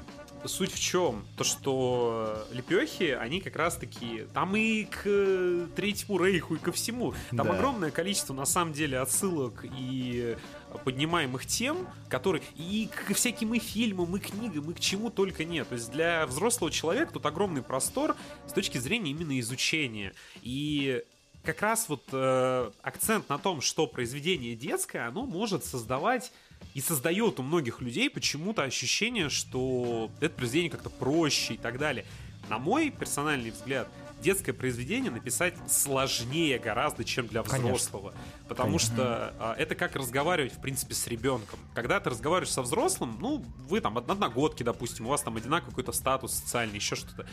суть 0.47 0.71
в 0.71 0.79
чем? 0.79 1.25
То, 1.37 1.43
что 1.43 2.45
лепехи, 2.51 3.11
они 3.19 3.41
как 3.41 3.55
раз 3.55 3.75
таки 3.77 4.25
там 4.33 4.55
и 4.55 4.85
к 4.85 5.01
э, 5.05 5.67
Третьему 5.75 6.23
Рейху, 6.23 6.55
и 6.55 6.57
ко 6.59 6.71
всему. 6.71 7.13
Там 7.29 7.47
Да. 7.47 7.53
огромное 7.53 7.91
количество, 7.91 8.33
на 8.33 8.45
самом 8.45 8.73
деле, 8.73 8.99
отсылок 8.99 9.65
и 9.77 10.37
поднимаемых 10.83 11.45
тем, 11.45 11.87
которые 12.09 12.43
и 12.57 12.89
к 12.93 13.13
всяким 13.13 13.53
и 13.53 13.59
фильмам, 13.59 14.15
и 14.15 14.19
книгам, 14.19 14.71
и 14.71 14.73
к 14.73 14.79
чему 14.79 15.09
только 15.09 15.45
нет. 15.45 15.69
То 15.69 15.75
есть 15.75 15.91
для 15.91 16.25
взрослого 16.25 16.71
человека 16.71 17.13
тут 17.13 17.25
огромный 17.25 17.61
простор 17.61 18.15
с 18.47 18.51
точки 18.51 18.77
зрения 18.77 19.11
именно 19.11 19.39
изучения. 19.39 20.13
И 20.41 21.03
как 21.43 21.61
раз 21.61 21.87
вот 21.87 22.03
э, 22.11 22.71
акцент 22.81 23.29
на 23.29 23.37
том, 23.37 23.61
что 23.61 23.87
произведение 23.87 24.55
детское, 24.55 25.07
оно 25.07 25.25
может 25.25 25.63
создавать 25.63 26.31
и 26.73 26.81
создает 26.81 27.39
у 27.39 27.43
многих 27.43 27.81
людей 27.81 28.09
почему-то 28.09 28.63
ощущение, 28.63 29.29
что 29.29 30.11
это 30.19 30.35
произведение 30.35 30.71
как-то 30.71 30.89
проще 30.89 31.53
и 31.53 31.57
так 31.57 31.77
далее. 31.77 32.05
На 32.49 32.59
мой 32.59 32.91
персональный 32.91 33.51
взгляд, 33.51 33.87
детское 34.21 34.53
произведение 34.53 35.11
написать 35.11 35.55
сложнее 35.69 36.59
гораздо, 36.59 37.03
чем 37.03 37.27
для 37.27 37.43
Конечно. 37.43 37.67
взрослого. 37.67 38.13
Потому 38.47 38.79
что 38.79 39.33
а, 39.39 39.55
это 39.57 39.75
как 39.75 39.95
разговаривать, 39.95 40.53
в 40.53 40.61
принципе, 40.61 40.93
с 40.93 41.07
ребенком. 41.07 41.59
Когда 41.73 41.99
ты 41.99 42.09
разговариваешь 42.09 42.51
со 42.51 42.61
взрослым, 42.61 43.17
ну, 43.19 43.43
вы 43.69 43.81
там 43.81 43.97
одногодки, 43.97 44.63
допустим, 44.63 45.07
у 45.07 45.09
вас 45.09 45.21
там 45.21 45.37
одинаковый 45.37 45.71
какой-то 45.71 45.91
статус 45.91 46.33
социальный, 46.33 46.75
еще 46.75 46.95
что-то. 46.95 47.25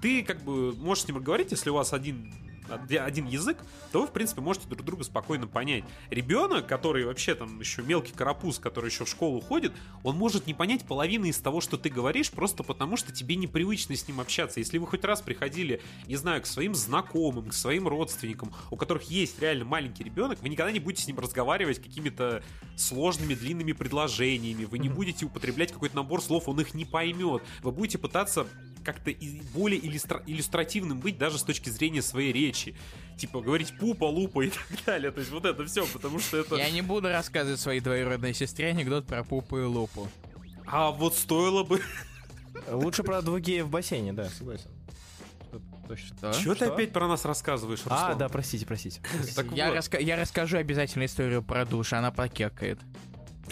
Ты 0.00 0.22
как 0.22 0.42
бы 0.42 0.74
можешь 0.74 1.04
с 1.04 1.08
ним 1.08 1.22
говорить, 1.22 1.50
если 1.52 1.70
у 1.70 1.74
вас 1.74 1.92
один 1.92 2.32
оди- 2.32 2.45
один 2.68 3.26
язык, 3.26 3.58
то 3.92 4.02
вы, 4.02 4.06
в 4.06 4.12
принципе, 4.12 4.40
можете 4.40 4.68
друг 4.68 4.84
друга 4.84 5.04
спокойно 5.04 5.46
понять. 5.46 5.84
Ребенок, 6.10 6.66
который 6.66 7.04
вообще 7.04 7.34
там 7.34 7.60
еще 7.60 7.82
мелкий 7.82 8.12
карапуз, 8.12 8.58
который 8.58 8.90
еще 8.90 9.04
в 9.04 9.08
школу 9.08 9.40
ходит, 9.40 9.72
он 10.02 10.16
может 10.16 10.46
не 10.46 10.54
понять 10.54 10.84
половины 10.86 11.26
из 11.30 11.38
того, 11.38 11.60
что 11.60 11.76
ты 11.76 11.88
говоришь, 11.88 12.30
просто 12.30 12.62
потому 12.62 12.96
что 12.96 13.12
тебе 13.12 13.36
непривычно 13.36 13.96
с 13.96 14.06
ним 14.06 14.20
общаться. 14.20 14.60
Если 14.60 14.78
вы 14.78 14.86
хоть 14.86 15.04
раз 15.04 15.20
приходили, 15.22 15.80
не 16.06 16.16
знаю, 16.16 16.42
к 16.42 16.46
своим 16.46 16.74
знакомым, 16.74 17.50
к 17.50 17.54
своим 17.54 17.88
родственникам, 17.88 18.52
у 18.70 18.76
которых 18.76 19.04
есть 19.04 19.40
реально 19.40 19.64
маленький 19.64 20.04
ребенок, 20.04 20.40
вы 20.42 20.48
никогда 20.48 20.72
не 20.72 20.80
будете 20.80 21.02
с 21.02 21.06
ним 21.06 21.18
разговаривать 21.18 21.82
какими-то 21.82 22.42
сложными, 22.76 23.34
длинными 23.34 23.72
предложениями, 23.72 24.64
вы 24.64 24.78
не 24.78 24.88
будете 24.88 25.26
употреблять 25.26 25.72
какой-то 25.72 25.96
набор 25.96 26.22
слов, 26.22 26.48
он 26.48 26.60
их 26.60 26.74
не 26.74 26.84
поймет. 26.84 27.42
Вы 27.62 27.72
будете 27.72 27.98
пытаться 27.98 28.46
как-то 28.86 29.10
и- 29.10 29.40
более 29.52 29.78
иллюстра- 29.80 30.22
иллюстративным 30.26 31.00
быть 31.00 31.18
даже 31.18 31.38
с 31.38 31.42
точки 31.42 31.68
зрения 31.68 32.00
своей 32.00 32.32
речи. 32.32 32.74
Типа 33.18 33.40
говорить 33.40 33.76
пупа, 33.78 34.04
лупа 34.04 34.42
и 34.46 34.50
так 34.50 34.66
далее. 34.86 35.10
То 35.10 35.20
есть 35.20 35.30
вот 35.32 35.44
это 35.44 35.66
все, 35.66 35.86
потому 35.86 36.18
что 36.20 36.38
это... 36.38 36.56
Я 36.56 36.70
не 36.70 36.82
буду 36.82 37.08
рассказывать 37.08 37.60
своей 37.60 37.80
двоюродной 37.80 38.32
сестре 38.32 38.68
анекдот 38.68 39.06
про 39.06 39.24
пупу 39.24 39.58
и 39.58 39.62
лупу. 39.64 40.08
А 40.66 40.90
вот 40.90 41.14
стоило 41.16 41.64
бы... 41.64 41.80
Лучше 42.70 43.02
про 43.02 43.20
двух 43.20 43.40
геев 43.40 43.66
в 43.66 43.70
бассейне, 43.70 44.12
да, 44.14 44.28
согласен. 44.30 44.70
Что? 45.94 46.32
Чего 46.32 46.54
ты 46.56 46.64
опять 46.64 46.92
про 46.92 47.06
нас 47.06 47.24
рассказываешь, 47.24 47.80
А, 47.86 47.90
Руслан? 47.90 48.18
да, 48.18 48.28
простите, 48.28 48.66
простите. 48.66 49.00
Я, 49.52 49.68
вот. 49.70 49.76
раска- 49.78 50.02
я 50.02 50.16
расскажу 50.16 50.56
обязательно 50.56 51.04
историю 51.04 51.42
про 51.42 51.64
душ, 51.64 51.92
она 51.92 52.10
покекает. 52.10 52.80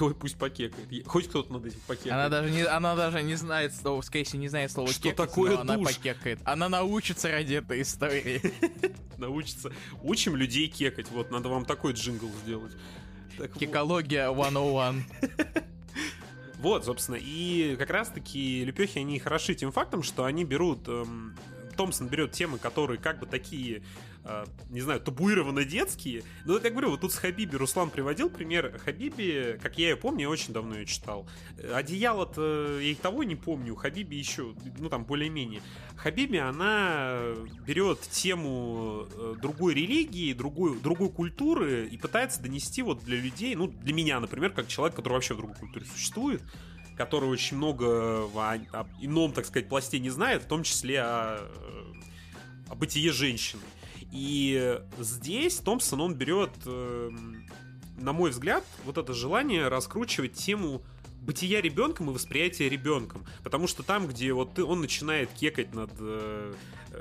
Ой, 0.00 0.14
пусть 0.14 0.36
покекает. 0.36 0.74
Хоть 1.06 1.28
кто-то 1.28 1.52
над 1.52 1.66
этим 1.66 1.80
покекает. 1.86 2.12
Она 2.12 2.28
даже 2.28 2.50
не, 2.50 2.62
она 2.62 2.96
даже 2.96 3.22
не 3.22 3.34
знает 3.36 3.74
слова, 3.74 4.00
Скейси 4.02 4.36
не 4.36 4.48
знает 4.48 4.70
слова 4.72 4.90
Что 4.90 5.02
кекать, 5.02 5.16
такое 5.16 5.54
но 5.54 5.60
она 5.60 5.76
душ? 5.76 5.94
покекает. 5.94 6.40
Она 6.44 6.68
научится 6.68 7.30
ради 7.30 7.54
этой 7.54 7.82
истории. 7.82 8.40
Научится. 9.18 9.72
Учим 10.02 10.34
людей 10.36 10.68
кекать. 10.68 11.10
Вот, 11.10 11.30
надо 11.30 11.48
вам 11.48 11.64
такой 11.64 11.92
джингл 11.92 12.28
сделать. 12.44 12.72
Так. 13.38 13.52
Кекология 13.58 14.30
101. 14.32 15.04
Вот, 16.58 16.86
собственно, 16.86 17.16
и 17.20 17.76
как 17.76 17.90
раз-таки 17.90 18.64
Лепехи, 18.64 18.98
они 18.98 19.18
хороши 19.18 19.54
тем 19.54 19.70
фактом, 19.70 20.02
что 20.02 20.24
они 20.24 20.44
берут... 20.44 20.88
эм, 20.88 21.36
Томпсон 21.76 22.08
берет 22.08 22.32
темы, 22.32 22.56
которые 22.58 22.98
как 22.98 23.18
бы 23.18 23.26
такие, 23.26 23.82
не 24.70 24.80
знаю, 24.80 25.00
табуированно 25.00 25.64
детские. 25.64 26.22
Но, 26.44 26.58
как 26.58 26.72
говорю, 26.72 26.90
вот 26.90 27.02
тут 27.02 27.12
с 27.12 27.16
Хабиби 27.16 27.56
Руслан 27.56 27.90
приводил 27.90 28.30
пример. 28.30 28.78
Хабиби, 28.84 29.58
как 29.62 29.78
я 29.78 29.90
ее 29.90 29.96
помню, 29.96 30.22
я 30.22 30.30
очень 30.30 30.54
давно 30.54 30.76
ее 30.76 30.86
читал. 30.86 31.28
Э, 31.58 31.74
Одеяло-то 31.74 32.78
я 32.80 32.90
и 32.90 32.94
того 32.94 33.22
не 33.24 33.36
помню. 33.36 33.74
Хабиби 33.74 34.14
еще, 34.14 34.54
ну 34.78 34.88
там, 34.88 35.04
более-менее. 35.04 35.60
Хабиби, 35.96 36.38
она 36.38 37.20
берет 37.66 38.00
тему 38.00 39.06
э, 39.12 39.34
другой 39.40 39.74
религии, 39.74 40.32
другой, 40.32 40.78
другой 40.80 41.10
культуры 41.10 41.86
и 41.86 41.96
пытается 41.98 42.42
донести 42.42 42.82
вот 42.82 43.04
для 43.04 43.18
людей, 43.18 43.54
ну, 43.54 43.66
для 43.66 43.92
меня, 43.92 44.20
например, 44.20 44.50
как 44.52 44.68
человек, 44.68 44.96
который 44.96 45.14
вообще 45.14 45.34
в 45.34 45.38
другой 45.38 45.56
культуре 45.56 45.86
существует, 45.86 46.42
который 46.96 47.28
очень 47.28 47.56
много 47.56 48.26
о, 48.34 48.58
о 48.72 48.86
ином, 49.00 49.32
так 49.32 49.46
сказать, 49.46 49.68
пласте 49.68 49.98
не 49.98 50.10
знает, 50.10 50.42
в 50.42 50.46
том 50.46 50.62
числе 50.62 51.00
о, 51.02 51.38
э, 51.40 51.92
о 52.68 52.74
бытие 52.74 53.12
женщины. 53.12 53.62
И 54.14 54.80
здесь 55.00 55.56
Томпсон, 55.56 56.00
он 56.00 56.14
берет, 56.14 56.52
эм, 56.66 57.48
на 57.98 58.12
мой 58.12 58.30
взгляд, 58.30 58.64
вот 58.84 58.96
это 58.96 59.12
желание 59.12 59.66
раскручивать 59.66 60.34
тему 60.34 60.82
бытия 61.20 61.60
ребенком 61.60 62.10
и 62.10 62.14
восприятия 62.14 62.68
ребенком. 62.68 63.26
Потому 63.42 63.66
что 63.66 63.82
там, 63.82 64.06
где 64.06 64.32
вот 64.32 64.54
ты, 64.54 64.62
он 64.62 64.80
начинает 64.80 65.30
кекать 65.30 65.74
над 65.74 65.90
э, 65.98 66.54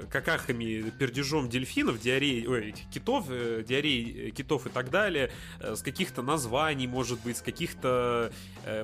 какахами, 0.10 0.90
пердежом 0.98 1.50
дельфинов, 1.50 2.00
диареей, 2.00 2.48
ой, 2.48 2.76
китов, 2.92 3.26
э, 3.30 3.64
диареей 3.68 4.30
э, 4.30 4.30
китов 4.32 4.66
и 4.68 4.70
так 4.70 4.90
далее, 4.90 5.32
э, 5.60 5.76
с 5.76 5.82
каких-то 5.82 6.22
названий, 6.22 6.88
может 6.88 7.20
быть, 7.22 7.38
с 7.38 7.42
каких-то 7.42 8.32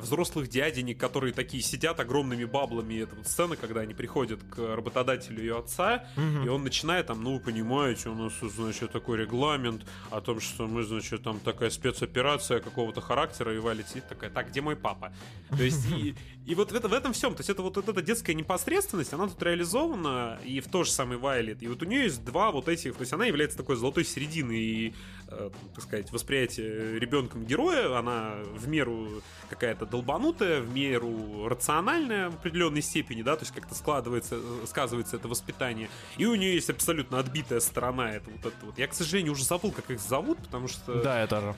взрослых 0.01 0.49
дяденек, 0.49 0.97
которые 0.97 1.31
такие 1.33 1.63
сидят 1.63 1.99
огромными 1.99 2.43
баблами. 2.43 3.01
Это 3.01 3.15
вот 3.15 3.27
сцена, 3.27 3.55
когда 3.55 3.81
они 3.81 3.93
приходят 3.93 4.41
к 4.43 4.75
работодателю 4.75 5.39
ее 5.39 5.57
отца, 5.57 6.05
и 6.17 6.47
он 6.49 6.63
начинает 6.63 7.07
там, 7.07 7.23
ну, 7.23 7.35
вы 7.35 7.39
понимаете, 7.39 8.09
у 8.09 8.15
нас, 8.15 8.33
значит, 8.41 8.91
такой 8.91 9.19
регламент 9.19 9.85
о 10.11 10.19
том, 10.19 10.41
что 10.41 10.67
мы, 10.67 10.83
значит, 10.83 11.23
там 11.23 11.39
такая 11.39 11.69
спецоперация 11.69 12.59
какого-то 12.59 12.99
характера, 12.99 13.55
и 13.55 13.59
Валя 13.59 13.83
сидит 13.87 14.07
такая, 14.09 14.29
так, 14.29 14.49
где 14.49 14.59
мой 14.59 14.75
папа? 14.75 15.13
То 15.49 15.63
есть, 15.63 15.89
и, 15.91 16.15
и 16.45 16.55
вот 16.55 16.71
это, 16.71 16.87
в 16.87 16.93
этом 16.93 17.13
всем, 17.13 17.35
то 17.35 17.41
есть 17.41 17.49
это 17.51 17.61
вот, 17.61 17.75
вот 17.75 17.87
эта 17.89 18.01
детская 18.01 18.33
непосредственность, 18.33 19.13
она 19.13 19.27
тут 19.27 19.41
реализована, 19.43 20.39
и 20.43 20.59
в 20.61 20.67
то 20.67 20.83
же 20.83 20.89
самое 20.91 21.19
Вайлет, 21.19 21.61
и 21.61 21.67
вот 21.67 21.83
у 21.83 21.85
нее 21.85 22.03
есть 22.05 22.25
два 22.25 22.49
вот 22.51 22.67
этих, 22.67 22.95
то 22.95 23.01
есть 23.01 23.13
она 23.13 23.25
является 23.25 23.57
такой 23.57 23.75
золотой 23.75 24.03
серединой, 24.03 24.57
и, 24.57 24.93
э, 25.27 25.51
так 25.75 25.83
сказать, 25.83 26.11
восприятие 26.11 26.97
ребенком 26.99 27.45
героя, 27.45 27.95
она 27.99 28.37
в 28.55 28.67
меру 28.67 29.21
какая-то 29.49 29.85
долбанутая, 29.85 30.61
в 30.61 30.73
меру 30.73 31.47
рациональная 31.47 32.29
в 32.31 32.35
определенной 32.35 32.81
степени, 32.81 33.21
да, 33.21 33.35
то 33.35 33.43
есть 33.43 33.53
как-то 33.53 33.75
складывается, 33.75 34.35
э, 34.41 34.65
сказывается 34.65 35.17
это 35.17 35.27
воспитание. 35.27 35.89
И 36.17 36.25
у 36.25 36.33
нее 36.33 36.55
есть 36.55 36.69
абсолютно 36.71 37.19
отбитая 37.19 37.59
сторона, 37.59 38.11
это 38.15 38.29
вот 38.31 38.45
это 38.51 38.65
вот. 38.65 38.77
Я, 38.79 38.87
к 38.87 38.95
сожалению, 38.95 39.33
уже 39.33 39.43
забыл, 39.43 39.71
как 39.71 39.91
их 39.91 39.99
зовут, 39.99 40.39
потому 40.39 40.67
что 40.67 41.01
Да, 41.03 41.19
я 41.21 41.27
тоже. 41.27 41.53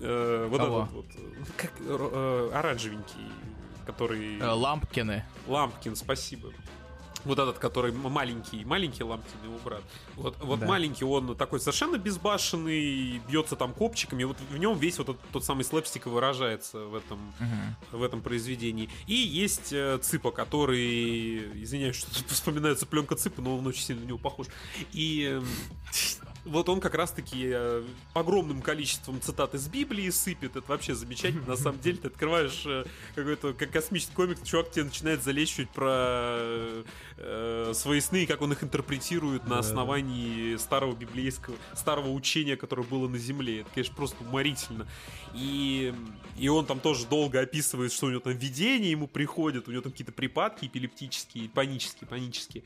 э, 0.00 0.46
вот 0.48 0.58
Кого? 0.60 0.82
этот 0.84 0.94
вот, 0.94 1.06
как 1.56 1.72
э, 1.80 1.84
э, 1.88 2.50
оранжевенький, 2.54 3.26
который 3.88 4.38
Э, 4.38 4.50
Лампкины. 4.50 5.24
Лампкин, 5.46 5.96
спасибо. 5.96 6.52
Вот 7.24 7.38
этот, 7.38 7.58
который 7.58 7.90
маленький, 7.92 8.64
маленький 8.64 9.02
Лампкин, 9.02 9.44
его 9.44 9.58
брат. 9.64 9.82
Вот, 10.14 10.36
вот 10.40 10.60
Да. 10.60 10.66
маленький, 10.66 11.04
он 11.04 11.36
такой 11.36 11.58
совершенно 11.58 11.96
безбашенный, 11.98 13.20
бьется 13.28 13.56
там 13.56 13.72
копчиками. 13.74 14.24
Вот 14.24 14.36
в 14.50 14.56
нем 14.56 14.78
весь 14.78 14.98
вот 14.98 15.08
этот, 15.10 15.20
тот 15.32 15.44
самый 15.44 15.64
слэпстик 15.64 16.06
выражается 16.06 16.78
в 16.78 16.94
этом, 16.94 17.18
в 17.90 18.02
этом 18.02 18.20
произведении. 18.22 18.88
И 19.06 19.14
есть 19.14 19.72
э, 19.72 19.98
Цыпа, 19.98 20.30
который, 20.30 21.62
извиняюсь, 21.64 21.96
что 21.96 22.10
вспоминается 22.28 22.86
пленка 22.86 23.16
Цыпа, 23.16 23.42
но 23.42 23.58
он 23.58 23.66
очень 23.66 23.82
сильно 23.82 24.02
на 24.02 24.08
него 24.08 24.18
похож. 24.18 24.46
И 24.92 25.24
эм, 25.24 25.46
вот 26.48 26.68
он 26.68 26.80
как 26.80 26.94
раз-таки 26.94 27.50
э, 27.52 27.84
огромным 28.14 28.62
количеством 28.62 29.20
цитат 29.20 29.54
из 29.54 29.68
Библии 29.68 30.10
сыпет. 30.10 30.56
Это 30.56 30.68
вообще 30.68 30.94
замечательно. 30.94 31.46
На 31.46 31.56
самом 31.56 31.80
деле, 31.80 31.98
ты 31.98 32.08
открываешь 32.08 32.64
э, 32.66 32.84
какой-то 33.14 33.52
как 33.52 33.70
космический 33.70 34.14
комикс, 34.14 34.42
чувак 34.42 34.70
тебе 34.70 34.84
начинает 34.84 35.22
залечивать 35.22 35.70
про 35.70 36.84
э, 37.16 37.72
свои 37.74 38.00
сны 38.00 38.24
и 38.24 38.26
как 38.26 38.42
он 38.42 38.52
их 38.52 38.64
интерпретирует 38.64 39.46
на 39.46 39.58
основании 39.58 40.56
старого 40.56 40.94
библейского, 40.94 41.56
старого 41.74 42.10
учения, 42.10 42.56
которое 42.56 42.84
было 42.84 43.08
на 43.08 43.18
Земле. 43.18 43.60
Это, 43.60 43.70
конечно, 43.74 43.94
просто 43.94 44.24
уморительно. 44.24 44.86
И, 45.34 45.94
и 46.36 46.48
он 46.48 46.66
там 46.66 46.80
тоже 46.80 47.06
долго 47.06 47.40
описывает, 47.40 47.92
что 47.92 48.06
у 48.06 48.10
него 48.10 48.20
там 48.20 48.32
видение 48.32 48.90
ему 48.90 49.06
приходит, 49.06 49.68
у 49.68 49.70
него 49.70 49.82
там 49.82 49.92
какие-то 49.92 50.12
припадки 50.12 50.66
эпилептические, 50.66 51.48
панические, 51.48 52.08
панические. 52.08 52.64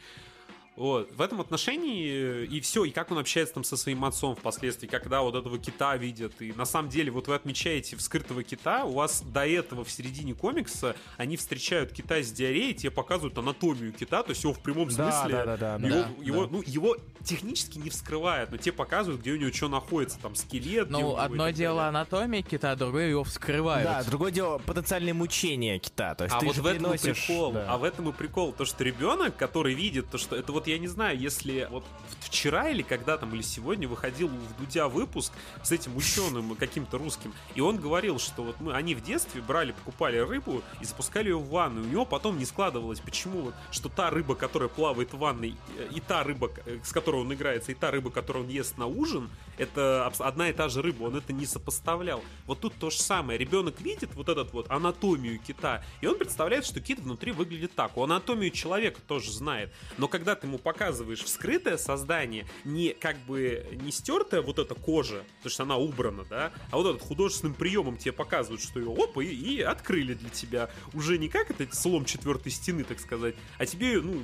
Вот. 0.77 1.13
В 1.15 1.21
этом 1.21 1.41
отношении 1.41 2.45
и 2.47 2.61
все, 2.61 2.85
и 2.85 2.91
как 2.91 3.11
он 3.11 3.19
общается 3.19 3.55
там 3.55 3.65
со 3.65 3.77
своим 3.77 4.05
отцом 4.05 4.35
впоследствии, 4.35 4.87
когда 4.87 5.21
вот 5.23 5.35
этого 5.35 5.59
кита 5.59 5.97
видят. 5.97 6.41
И 6.41 6.53
на 6.55 6.65
самом 6.65 6.89
деле, 6.89 7.11
вот 7.11 7.29
вы 7.29 7.35
отмечаете 7.35 7.97
вскрытого 7.97 8.43
кита, 8.43 8.85
у 8.85 8.93
вас 8.93 9.23
до 9.23 9.47
этого 9.47 9.85
в 9.85 9.91
середине 9.91 10.35
комикса 10.35 10.97
они 11.19 11.37
встречают 11.37 11.93
кита 11.93 12.23
с 12.23 12.33
диареей, 12.33 12.73
тебе 12.75 12.91
показывают 12.91 13.37
анатомию 13.37 13.93
кита, 13.93 14.23
то 14.23 14.31
есть 14.31 14.43
его 14.45 14.55
в 14.55 14.61
прямом 14.61 14.89
Да, 14.89 15.11
смысле. 15.13 15.45
да, 15.45 15.57
да, 15.57 15.79
да, 15.79 15.87
его, 15.87 15.97
да. 16.03 16.11
его, 16.25 16.47
Да. 16.47 16.53
ну, 16.53 16.63
его 16.67 16.97
технически 17.23 17.79
не 17.79 17.91
вскрывают, 17.91 18.51
но 18.51 18.57
тебе 18.57 18.73
показывают, 18.73 19.21
где 19.21 19.33
у 19.33 19.37
него 19.37 19.53
что 19.53 19.69
находится, 19.69 20.19
там 20.21 20.35
скелет. 20.35 20.89
Ну, 20.91 21.17
одно 21.17 21.51
дело 21.51 21.87
анатомия 21.87 22.43
кита, 22.43 22.75
другое 22.77 23.11
его 23.11 23.25
вскрывают. 23.25 23.85
Да, 23.89 24.03
другое 24.05 24.33
дело 24.33 24.59
потенциальные 24.59 25.13
мучения 25.15 25.79
кита. 25.79 26.15
То 26.15 26.25
есть 26.25 26.35
А 26.35 26.41
ты 26.41 26.47
вот 26.47 26.57
же 26.57 26.63
в 26.63 26.67
этом 26.67 26.87
и 26.87 26.97
переносишь- 26.97 27.27
прикол. 27.27 27.53
да. 27.53 27.67
А 27.69 27.77
в 27.79 27.85
этом 27.85 28.09
и 28.09 28.13
прикол. 28.13 28.53
То, 28.53 28.65
что 28.65 28.83
ребенок, 28.85 29.37
который 29.37 29.75
видит, 29.75 30.09
то, 30.11 30.17
что 30.19 30.35
это 30.35 30.51
вот 30.53 30.62
я 30.67 30.79
не 30.79 30.89
знаю, 30.89 31.19
если 31.19 31.69
вот 31.71 31.85
вчера 32.21 32.69
или 32.69 32.83
когда 32.83 33.19
там, 33.19 33.35
или 33.35 33.43
сегодня 33.43 33.87
выходил 33.89 34.29
в 34.29 34.59
Дудя 34.59 34.89
выпуск 34.89 35.33
с 35.63 35.73
этим 35.73 35.97
ученым 35.97 36.55
каким-то 36.55 36.99
русским, 36.99 37.33
и 37.55 37.61
он 37.61 37.77
говорил, 37.77 38.19
что 38.19 38.43
вот 38.43 38.61
мы, 38.61 38.75
они 38.75 38.95
в 38.95 39.03
детстве 39.03 39.43
брали, 39.43 39.73
покупали 39.73 40.19
рыбу 40.19 40.63
и 40.81 40.85
запускали 40.85 41.29
ее 41.29 41.39
в 41.39 41.49
ванну. 41.49 41.83
И 41.83 41.87
у 41.87 41.89
него 41.89 42.05
потом 42.07 42.39
не 42.39 42.45
складывалось, 42.45 43.01
почему 43.01 43.43
вот, 43.43 43.55
что 43.71 43.89
та 43.89 44.11
рыба, 44.11 44.35
которая 44.35 44.69
плавает 44.69 45.13
в 45.13 45.19
ванной, 45.19 45.57
э, 45.77 45.89
и 45.95 46.01
та 46.01 46.23
рыба, 46.25 46.51
э, 46.65 46.79
с 46.83 46.93
которой 46.93 47.23
он 47.23 47.33
играется, 47.33 47.73
и 47.73 47.75
та 47.75 47.91
рыба, 47.91 48.11
которую 48.11 48.47
он 48.47 48.51
ест 48.51 48.79
на 48.79 48.87
ужин, 48.87 49.31
это 49.59 50.11
одна 50.19 50.49
и 50.49 50.53
та 50.53 50.69
же 50.69 50.83
рыба, 50.83 51.05
он 51.05 51.17
это 51.17 51.33
не 51.33 51.47
сопоставлял. 51.47 52.23
Вот 52.47 52.61
тут 52.61 52.75
то 52.75 52.91
же 52.91 52.99
самое. 52.99 53.39
Ребенок 53.39 53.81
видит 53.81 54.15
вот 54.15 54.29
этот 54.29 54.53
вот 54.53 54.71
анатомию 54.71 55.39
кита, 55.39 55.85
и 56.01 56.07
он 56.07 56.19
представляет, 56.19 56.65
что 56.65 56.81
кит 56.81 56.99
внутри 57.01 57.33
выглядит 57.33 57.75
так. 57.75 57.97
Он 57.97 58.11
анатомию 58.11 58.51
человека 58.51 59.01
тоже 59.07 59.31
знает. 59.33 59.73
Но 59.99 60.09
когда 60.09 60.35
ты 60.35 60.47
ему 60.53 60.59
показываешь 60.59 61.23
вскрытое 61.23 61.79
создание, 61.79 62.47
не 62.65 62.91
как 62.93 63.17
бы 63.21 63.67
не 63.73 63.91
стертая 63.91 64.43
вот 64.43 64.59
эта 64.59 64.75
кожа, 64.75 65.25
потому 65.39 65.51
что 65.51 65.63
она 65.63 65.77
убрана, 65.77 66.25
да, 66.29 66.53
а 66.71 66.77
вот 66.77 66.87
этот 66.95 67.03
художественным 67.07 67.55
приемом 67.55 67.97
тебе 67.97 68.13
показывают, 68.13 68.63
что 68.63 68.79
ее 68.79 68.93
опа, 68.93 69.23
и, 69.23 69.29
и 69.29 69.61
открыли 69.63 70.15
для 70.15 70.31
тебя. 70.31 70.71
Уже 70.93 71.19
не 71.19 71.29
как 71.29 71.51
это 71.51 71.75
слом 71.75 72.05
четвертой 72.05 72.53
стены, 72.53 72.85
так 72.85 73.01
сказать, 73.01 73.35
а 73.59 73.67
тебе, 73.67 74.01
ну, 74.01 74.23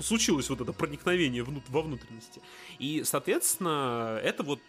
случилось 0.00 0.50
вот 0.50 0.60
это 0.60 0.72
проникновение 0.72 1.42
внут- 1.42 1.68
во 1.68 1.82
внутренности. 1.82 2.40
И, 2.78 3.02
соответственно, 3.04 4.20
это 4.22 4.42
вот 4.42 4.60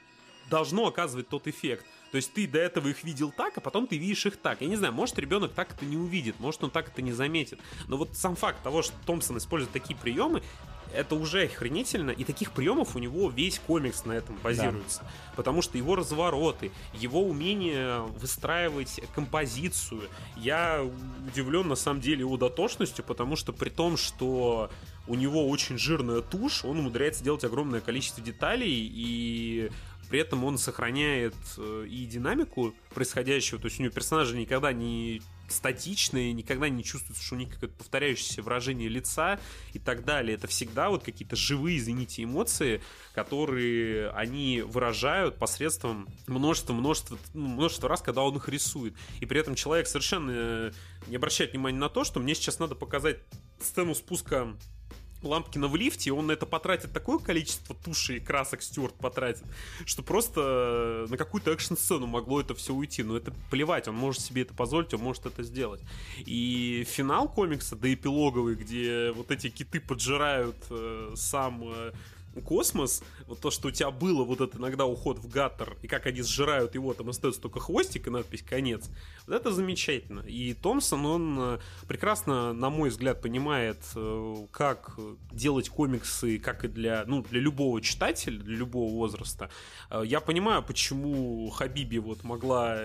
должно 0.50 0.88
оказывать 0.88 1.28
тот 1.28 1.48
эффект. 1.48 1.86
То 2.16 2.18
есть 2.18 2.32
ты 2.32 2.48
до 2.48 2.60
этого 2.60 2.88
их 2.88 3.04
видел 3.04 3.30
так, 3.30 3.58
а 3.58 3.60
потом 3.60 3.88
ты 3.88 3.98
видишь 3.98 4.26
их 4.26 4.38
так. 4.38 4.62
Я 4.62 4.70
не 4.70 4.78
знаю, 4.78 4.94
может 4.94 5.20
ребенок 5.20 5.52
так 5.52 5.74
это 5.74 5.84
не 5.84 5.98
увидит, 5.98 6.40
может 6.40 6.64
он 6.64 6.72
так 6.72 6.88
это 6.88 7.02
не 7.02 7.12
заметит. 7.12 7.60
Но 7.90 7.98
вот 7.98 8.16
сам 8.16 8.38
факт 8.38 8.64
того, 8.64 8.84
что 8.84 8.94
Томпсон 9.06 9.38
использует 9.38 9.74
такие 9.74 10.00
приемы, 10.00 10.42
это 10.94 11.16
уже 11.16 11.44
охренительно, 11.44 12.12
и 12.12 12.24
таких 12.24 12.52
приемов 12.54 12.96
у 12.96 13.00
него 13.00 13.30
весь 13.30 13.60
комикс 13.60 14.06
на 14.06 14.14
этом 14.14 14.38
базируется. 14.42 15.04
Потому 15.36 15.62
что 15.62 15.78
его 15.78 15.98
развороты, 15.98 16.72
его 16.94 17.22
умение 17.22 18.00
выстраивать 18.18 19.02
композицию, 19.14 20.04
я 20.38 20.90
удивлен 21.28 21.68
на 21.68 21.76
самом 21.76 22.00
деле 22.00 22.20
его 22.20 22.38
дотошностью, 22.38 23.04
потому 23.04 23.36
что 23.36 23.52
при 23.52 23.70
том, 23.70 23.98
что 23.98 24.70
у 25.08 25.16
него 25.16 25.50
очень 25.50 25.78
жирная 25.78 26.22
тушь, 26.22 26.64
он 26.64 26.80
умудряется 26.80 27.24
делать 27.24 27.44
огромное 27.44 27.82
количество 27.82 28.24
деталей, 28.24 28.90
и 28.90 29.70
при 30.10 30.20
этом 30.20 30.44
он 30.44 30.58
сохраняет 30.58 31.36
э, 31.58 31.88
и 31.90 32.06
динамику 32.06 32.74
происходящего, 32.94 33.60
то 33.60 33.66
есть 33.66 33.80
у 33.80 33.84
него 33.84 33.94
персонажи 33.94 34.38
никогда 34.38 34.72
не 34.74 35.22
статичные, 35.50 36.34
никогда 36.34 36.70
не 36.70 36.84
чувствуется, 36.84 37.24
что 37.24 37.36
у 37.36 37.38
них 37.38 37.54
какое-то 37.54 37.76
повторяющееся 37.76 38.42
выражение 38.42 38.90
лица 38.90 39.40
и 39.74 39.80
так 39.80 40.04
далее. 40.04 40.36
Это 40.36 40.48
всегда 40.48 40.90
вот 40.90 41.04
какие-то 41.04 41.36
живые, 41.36 41.78
извините, 41.78 42.24
эмоции, 42.24 42.82
которые 43.14 44.10
они 44.12 44.62
выражают 44.62 45.38
посредством 45.38 46.08
множества-множества 46.28 47.18
ну, 47.34 47.48
множества 47.48 47.90
раз, 47.90 48.02
когда 48.02 48.24
он 48.24 48.36
их 48.38 48.50
рисует. 48.50 48.96
И 49.20 49.26
при 49.26 49.40
этом 49.40 49.56
человек 49.56 49.88
совершенно 49.88 50.32
э, 50.32 50.72
не 51.08 51.16
обращает 51.16 51.52
внимания 51.52 51.78
на 51.78 51.90
то, 51.90 52.04
что 52.04 52.20
мне 52.20 52.36
сейчас 52.36 52.60
надо 52.60 52.76
показать 52.76 53.20
сцену 53.60 53.94
спуска 53.96 54.56
Лампкина 55.24 55.68
в 55.68 55.76
лифте, 55.76 56.12
он 56.12 56.28
на 56.28 56.34
это 56.34 56.46
потратит 56.46 56.92
такое 56.92 57.20
количество 57.20 57.76
туши 57.76 58.18
и 58.18 58.20
красок 58.20 58.62
Стюарт 58.62 58.96
потратит, 58.96 59.44
что 59.86 60.04
просто 60.04 61.06
на 61.10 61.18
какую-то 61.18 61.52
экшн-сцену 61.52 62.06
могло 62.06 62.42
это 62.42 62.54
все 62.56 62.74
уйти. 62.74 63.04
Но 63.04 63.18
это 63.18 63.34
плевать, 63.50 63.88
он 63.88 63.96
может 63.96 64.22
себе 64.22 64.44
это 64.44 64.54
позволить, 64.54 64.94
он 64.94 65.02
может 65.02 65.26
это 65.26 65.44
сделать. 65.44 65.82
И 66.18 66.86
финал 66.88 67.28
комикса, 67.28 67.76
да 67.76 67.94
эпилоговый, 67.94 68.56
где 68.56 69.12
вот 69.12 69.32
эти 69.32 69.50
киты 69.50 69.80
поджирают 69.80 70.58
э, 70.70 71.14
сам 71.16 71.64
э, 71.66 71.92
космос, 72.42 73.04
вот 73.28 73.40
то, 73.40 73.52
что 73.52 73.70
у 73.70 73.72
тебя 73.72 73.92
было 73.92 74.24
вот 74.24 74.42
этот 74.42 74.60
иногда 74.60 74.86
уход 74.86 75.20
в 75.20 75.28
гаттер, 75.30 75.78
и 75.82 75.88
как 75.88 76.06
они 76.06 76.22
сжирают 76.22 76.76
его, 76.76 76.94
там 76.94 77.10
остается 77.10 77.42
только 77.42 77.60
хвостик 77.60 78.08
и 78.08 78.10
надпись 78.10 78.42
«Конец», 78.42 78.90
вот 79.28 79.36
это 79.36 79.52
замечательно. 79.52 80.22
И 80.22 80.54
Томпсон, 80.54 81.06
он 81.06 81.38
э, 81.40 81.60
прекрасно, 81.88 82.54
на 82.54 82.70
мой 82.70 82.90
взгляд, 82.90 83.22
понимает, 83.22 83.80
э, 83.96 84.36
как 84.52 85.00
делать 85.32 85.70
комиксы, 85.70 86.38
как 86.38 86.64
и 86.64 86.68
для, 86.68 87.04
ну, 87.08 87.24
для 87.24 87.40
любого 87.40 87.82
читателя, 87.82 88.38
для 88.40 88.58
любого 88.58 88.92
возраста. 88.92 89.50
Э, 89.90 90.04
Я 90.06 90.20
понимаю, 90.20 90.64
почему 90.64 91.50
Хабиби 91.50 91.98
вот 91.98 92.24
могла 92.24 92.78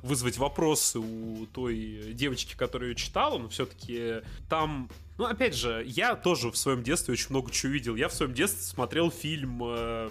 вызвать 0.00 0.38
вопросы 0.38 0.98
у 0.98 1.46
той 1.46 2.12
девочки, 2.14 2.54
которая 2.56 2.90
ее 2.90 2.94
читала, 2.96 3.38
но 3.38 3.48
все-таки 3.48 4.22
там 4.48 4.88
ну, 5.18 5.24
опять 5.24 5.54
же, 5.54 5.82
я 5.86 6.14
тоже 6.14 6.50
в 6.50 6.56
своем 6.56 6.82
детстве 6.82 7.12
очень 7.12 7.28
много 7.30 7.50
чего 7.50 7.72
видел. 7.72 7.96
Я 7.96 8.08
в 8.08 8.12
своем 8.14 8.34
детстве 8.34 8.62
смотрел 8.62 9.10
фильм 9.10 9.62
э, 9.64 10.10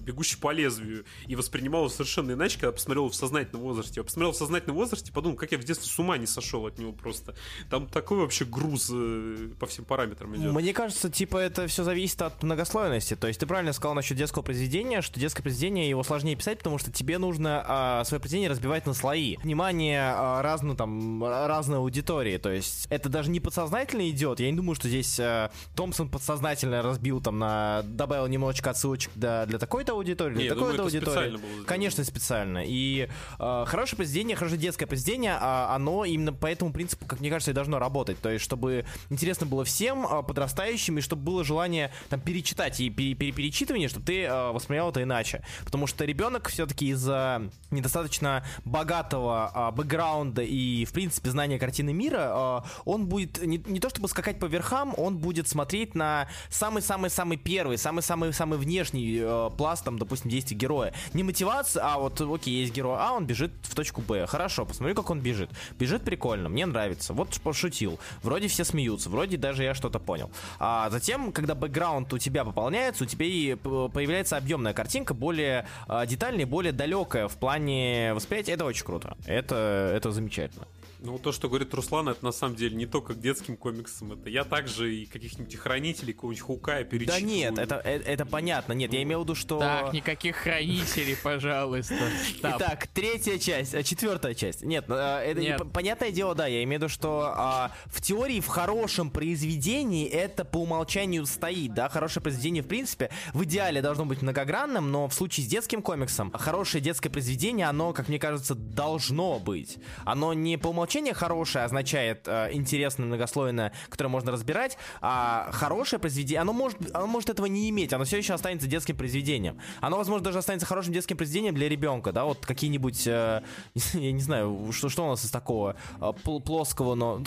«Бегущий 0.00 0.36
по 0.36 0.52
лезвию» 0.52 1.04
и 1.26 1.36
воспринимал 1.36 1.82
его 1.82 1.90
совершенно 1.90 2.32
иначе, 2.32 2.58
когда 2.58 2.72
посмотрел 2.72 3.04
его 3.04 3.12
в 3.12 3.14
сознательном 3.14 3.62
возрасте. 3.62 4.00
Я 4.00 4.04
посмотрел 4.04 4.32
в 4.32 4.36
сознательном 4.36 4.76
возрасте 4.76 5.12
подумал, 5.12 5.36
как 5.36 5.52
я 5.52 5.58
в 5.58 5.64
детстве 5.64 5.88
с 5.88 5.98
ума 5.98 6.16
не 6.16 6.26
сошел 6.26 6.66
от 6.66 6.78
него 6.78 6.92
просто. 6.92 7.34
Там 7.68 7.86
такой 7.86 8.18
вообще 8.18 8.44
груз 8.44 8.90
э, 8.92 9.50
по 9.58 9.66
всем 9.66 9.84
параметрам 9.84 10.34
идет. 10.34 10.52
Мне 10.52 10.72
кажется, 10.72 11.10
типа, 11.10 11.36
это 11.36 11.66
все 11.66 11.84
зависит 11.84 12.22
от 12.22 12.42
многослойности. 12.42 13.16
То 13.16 13.28
есть 13.28 13.38
ты 13.38 13.46
правильно 13.46 13.72
сказал 13.72 13.94
насчет 13.94 14.16
детского 14.16 14.42
произведения, 14.42 15.02
что 15.02 15.20
детское 15.20 15.42
произведение 15.42 15.88
его 15.88 16.02
сложнее 16.02 16.36
писать, 16.36 16.58
потому 16.58 16.78
что 16.78 16.90
тебе 16.90 17.18
нужно 17.18 17.62
а, 17.66 18.04
свое 18.04 18.20
произведение 18.20 18.50
разбивать 18.50 18.86
на 18.86 18.94
слои. 18.94 19.36
Внимание 19.42 20.00
а, 20.02 20.42
разную, 20.42 20.76
там, 20.76 21.22
а, 21.22 21.46
разной 21.46 21.78
аудитории. 21.78 22.38
То 22.38 22.50
есть 22.50 22.86
это 22.88 23.08
даже 23.08 23.30
не 23.30 23.40
подсознательно 23.40 24.08
идет. 24.08 24.40
Я 24.40 24.50
не 24.50 24.56
думаю, 24.56 24.74
что 24.74 24.88
здесь 24.88 25.18
а, 25.20 25.50
Томпсон 25.76 26.08
подсознательно 26.08 26.82
разбил 26.82 27.20
там 27.20 27.38
на... 27.38 27.82
добавил 27.84 28.26
немножечко 28.26 28.70
отсылочек 28.70 29.12
для, 29.14 29.46
для 29.46 29.58
такой-то 29.90 29.94
аудитории, 29.94 30.34
для 30.34 30.54
думаю, 30.54 30.74
такой-то 30.76 30.96
это 30.96 30.98
аудитории. 31.08 31.36
специально. 31.36 31.64
Конечно, 31.64 32.04
специально. 32.04 32.62
И 32.64 33.08
э, 33.38 33.64
хорошее 33.66 33.96
произведение, 33.96 34.36
хорошее 34.36 34.60
детское 34.60 34.86
произведение, 34.86 35.36
а, 35.40 35.74
оно 35.74 36.04
именно 36.04 36.32
по 36.32 36.46
этому 36.46 36.72
принципу, 36.72 37.06
как 37.06 37.20
мне 37.20 37.30
кажется, 37.30 37.50
и 37.50 37.54
должно 37.54 37.78
работать. 37.78 38.20
То 38.20 38.30
есть, 38.30 38.44
чтобы 38.44 38.84
интересно 39.10 39.46
было 39.46 39.64
всем 39.64 40.06
а, 40.06 40.22
подрастающим, 40.22 40.98
и 40.98 41.00
чтобы 41.00 41.22
было 41.22 41.44
желание 41.44 41.90
там 42.08 42.20
перечитать 42.20 42.80
и 42.80 42.90
пере- 42.90 43.14
пере- 43.14 43.32
перечитывание, 43.32 43.88
чтобы 43.88 44.06
ты 44.06 44.24
а, 44.26 44.52
воспринял 44.52 44.90
это 44.90 45.02
иначе. 45.02 45.42
Потому 45.64 45.86
что 45.86 46.04
ребенок 46.04 46.48
все-таки 46.48 46.88
из-за 46.90 47.50
недостаточно 47.70 48.44
богатого 48.64 49.50
а, 49.52 49.70
бэкграунда 49.70 50.42
и, 50.42 50.84
в 50.84 50.92
принципе, 50.92 51.30
знания 51.30 51.58
картины 51.58 51.92
мира, 51.92 52.30
а, 52.32 52.64
он 52.84 53.06
будет 53.06 53.44
не, 53.44 53.58
не 53.58 53.80
то 53.80 53.88
чтобы 53.90 54.08
скакать 54.08 54.38
по 54.38 54.46
верхам, 54.46 54.94
он 54.96 55.18
будет 55.18 55.48
смотреть 55.48 55.94
на 55.94 56.28
самый-самый-самый 56.50 57.36
первый, 57.36 57.78
самый-самый-самый 57.78 58.58
внешний 58.58 59.18
э, 59.20 59.50
пласт, 59.56 59.79
там, 59.82 59.98
допустим, 59.98 60.30
действий 60.30 60.56
героя. 60.56 60.92
Не 61.14 61.22
мотивация, 61.22 61.82
а 61.84 61.98
вот, 61.98 62.20
окей, 62.20 62.60
есть 62.60 62.72
герой 62.72 62.96
А, 62.98 63.12
он 63.12 63.26
бежит 63.26 63.52
в 63.62 63.74
точку 63.74 64.00
Б. 64.00 64.26
Хорошо, 64.26 64.66
посмотри, 64.66 64.94
как 64.94 65.10
он 65.10 65.20
бежит. 65.20 65.50
Бежит 65.78 66.02
прикольно, 66.02 66.48
мне 66.48 66.66
нравится. 66.66 67.12
Вот 67.12 67.40
пошутил. 67.40 67.98
Вроде 68.22 68.48
все 68.48 68.64
смеются, 68.64 69.10
вроде 69.10 69.36
даже 69.36 69.62
я 69.62 69.74
что-то 69.74 69.98
понял. 69.98 70.30
А 70.58 70.90
затем, 70.90 71.32
когда 71.32 71.54
бэкграунд 71.54 72.12
у 72.12 72.18
тебя 72.18 72.44
пополняется, 72.44 73.04
у 73.04 73.06
тебя 73.06 73.26
и 73.26 73.54
появляется 73.54 74.36
объемная 74.36 74.72
картинка, 74.72 75.14
более 75.14 75.66
э, 75.88 76.06
детальная, 76.06 76.46
более 76.46 76.72
далекая 76.72 77.28
в 77.28 77.36
плане 77.36 78.12
восприятия. 78.14 78.52
Это 78.52 78.64
очень 78.64 78.84
круто. 78.84 79.16
Это, 79.26 79.92
это 79.94 80.10
замечательно. 80.12 80.66
Ну, 81.02 81.18
то, 81.18 81.32
что 81.32 81.48
говорит 81.48 81.72
Руслан, 81.72 82.10
это 82.10 82.22
на 82.24 82.32
самом 82.32 82.56
деле 82.56 82.76
не 82.76 82.86
только 82.86 83.14
к 83.14 83.20
детским 83.20 83.56
комиксам. 83.56 84.12
Это 84.12 84.28
я 84.28 84.44
также 84.44 84.94
и 84.94 85.06
каких-нибудь 85.06 85.56
хранителей, 85.56 86.12
какого-нибудь 86.12 86.44
Хукая 86.44 86.84
перечитываю. 86.84 87.22
Да 87.22 87.26
нет, 87.26 87.58
это, 87.58 87.76
это, 87.76 88.10
это 88.10 88.26
понятно. 88.26 88.74
Нет, 88.74 88.92
я 88.92 89.02
имел 89.02 89.20
в 89.20 89.22
виду, 89.24 89.34
что... 89.34 89.58
Так, 89.60 89.92
никаких 89.94 90.36
хранителей, 90.36 91.16
пожалуйста. 91.22 91.94
Стоп. 92.38 92.52
Итак, 92.56 92.86
третья 92.88 93.38
часть, 93.38 93.74
а, 93.74 93.82
четвертая 93.82 94.34
часть. 94.34 94.62
Нет, 94.62 94.84
а, 94.88 95.22
это 95.22 95.40
Нет. 95.40 95.62
понятное 95.72 96.10
дело, 96.10 96.34
да, 96.34 96.46
я 96.46 96.62
имею 96.64 96.80
в 96.80 96.82
виду, 96.82 96.88
что 96.90 97.32
а, 97.34 97.72
в 97.86 98.02
теории 98.02 98.40
в 98.40 98.46
хорошем 98.46 99.10
произведении 99.10 100.06
это 100.06 100.44
по 100.44 100.58
умолчанию 100.58 101.24
стоит, 101.24 101.72
да, 101.72 101.88
хорошее 101.88 102.22
произведение 102.22 102.62
в 102.62 102.68
принципе 102.68 103.10
в 103.32 103.44
идеале 103.44 103.80
должно 103.80 104.04
быть 104.04 104.20
многогранным, 104.20 104.90
но 104.90 105.08
в 105.08 105.14
случае 105.14 105.46
с 105.46 105.48
детским 105.48 105.80
комиксом 105.80 106.30
хорошее 106.32 106.82
детское 106.82 107.08
произведение, 107.08 107.66
оно, 107.66 107.94
как 107.94 108.08
мне 108.08 108.18
кажется, 108.18 108.54
должно 108.54 109.38
быть. 109.38 109.78
Оно 110.04 110.34
не 110.34 110.58
по 110.58 110.68
умолчанию 110.68 110.89
хорошее 111.14 111.64
означает 111.64 112.26
э, 112.26 112.50
интересное, 112.52 113.06
многослойное, 113.06 113.72
которое 113.88 114.08
можно 114.08 114.32
разбирать, 114.32 114.76
а 115.00 115.50
хорошее 115.52 116.00
произведение, 116.00 116.40
оно 116.40 116.52
может, 116.52 116.78
оно 116.94 117.06
может 117.06 117.30
этого 117.30 117.46
не 117.46 117.68
иметь, 117.70 117.92
оно 117.92 118.04
все 118.04 118.18
еще 118.18 118.34
останется 118.34 118.66
детским 118.66 118.96
произведением. 118.96 119.60
Оно, 119.80 119.96
возможно, 119.96 120.24
даже 120.24 120.38
останется 120.38 120.66
хорошим 120.66 120.92
детским 120.92 121.16
произведением 121.16 121.54
для 121.54 121.68
ребенка, 121.68 122.12
да, 122.12 122.24
вот 122.24 122.44
какие-нибудь, 122.44 123.06
э, 123.06 123.42
я 123.94 124.12
не 124.12 124.20
знаю, 124.20 124.70
что, 124.72 124.88
что 124.88 125.04
у 125.06 125.08
нас 125.08 125.24
из 125.24 125.30
такого 125.30 125.76
э, 126.00 126.12
пл- 126.24 126.40
плоского, 126.40 126.94
но 126.94 127.18
ну, 127.18 127.24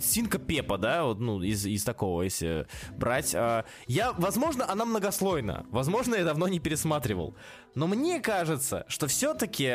свинка 0.00 0.38
Пепа, 0.38 0.78
да, 0.78 1.04
вот, 1.04 1.20
ну, 1.20 1.42
из, 1.42 1.66
из 1.66 1.84
такого, 1.84 2.22
если 2.22 2.66
брать. 2.96 3.34
Э, 3.34 3.64
я, 3.86 4.12
возможно, 4.12 4.70
она 4.70 4.84
многослойна, 4.84 5.66
возможно, 5.70 6.14
я 6.14 6.24
давно 6.24 6.48
не 6.48 6.60
пересматривал, 6.60 7.34
но 7.74 7.86
мне 7.86 8.20
кажется, 8.20 8.84
что 8.88 9.06
все-таки 9.06 9.66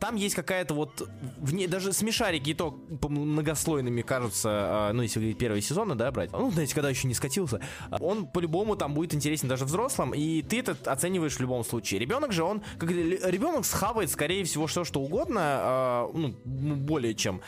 там 0.00 0.16
есть 0.16 0.34
какая-то 0.34 0.74
вот, 0.74 1.08
вне, 1.38 1.68
даже 1.68 1.92
смешарики 1.92 2.50
и 2.50 2.54
то 2.54 2.78
многослойными 3.08 4.02
кажутся, 4.02 4.88
э, 4.90 4.92
ну, 4.92 5.02
если 5.02 5.20
говорить 5.20 5.38
первые 5.38 5.62
сезоны, 5.62 5.94
да, 5.94 6.10
брать, 6.10 6.32
ну, 6.32 6.50
знаете, 6.50 6.74
когда 6.74 6.90
еще 6.90 7.08
не 7.08 7.14
скатился, 7.14 7.60
он 8.00 8.26
по-любому 8.26 8.76
там 8.76 8.94
будет 8.94 9.14
интересен 9.14 9.48
даже 9.48 9.64
взрослым, 9.64 10.12
и 10.14 10.42
ты 10.42 10.60
это 10.60 10.76
оцениваешь 10.90 11.36
в 11.36 11.40
любом 11.40 11.64
случае. 11.64 12.00
Ребенок 12.00 12.32
же, 12.32 12.42
он, 12.42 12.62
как 12.78 12.90
ребенок 12.90 13.64
схавает, 13.64 14.10
скорее 14.10 14.44
всего, 14.44 14.66
что 14.66 14.84
что 14.84 15.00
угодно, 15.00 16.08
э, 16.12 16.34
ну, 16.44 16.76
более 16.76 17.14
чем, 17.14 17.40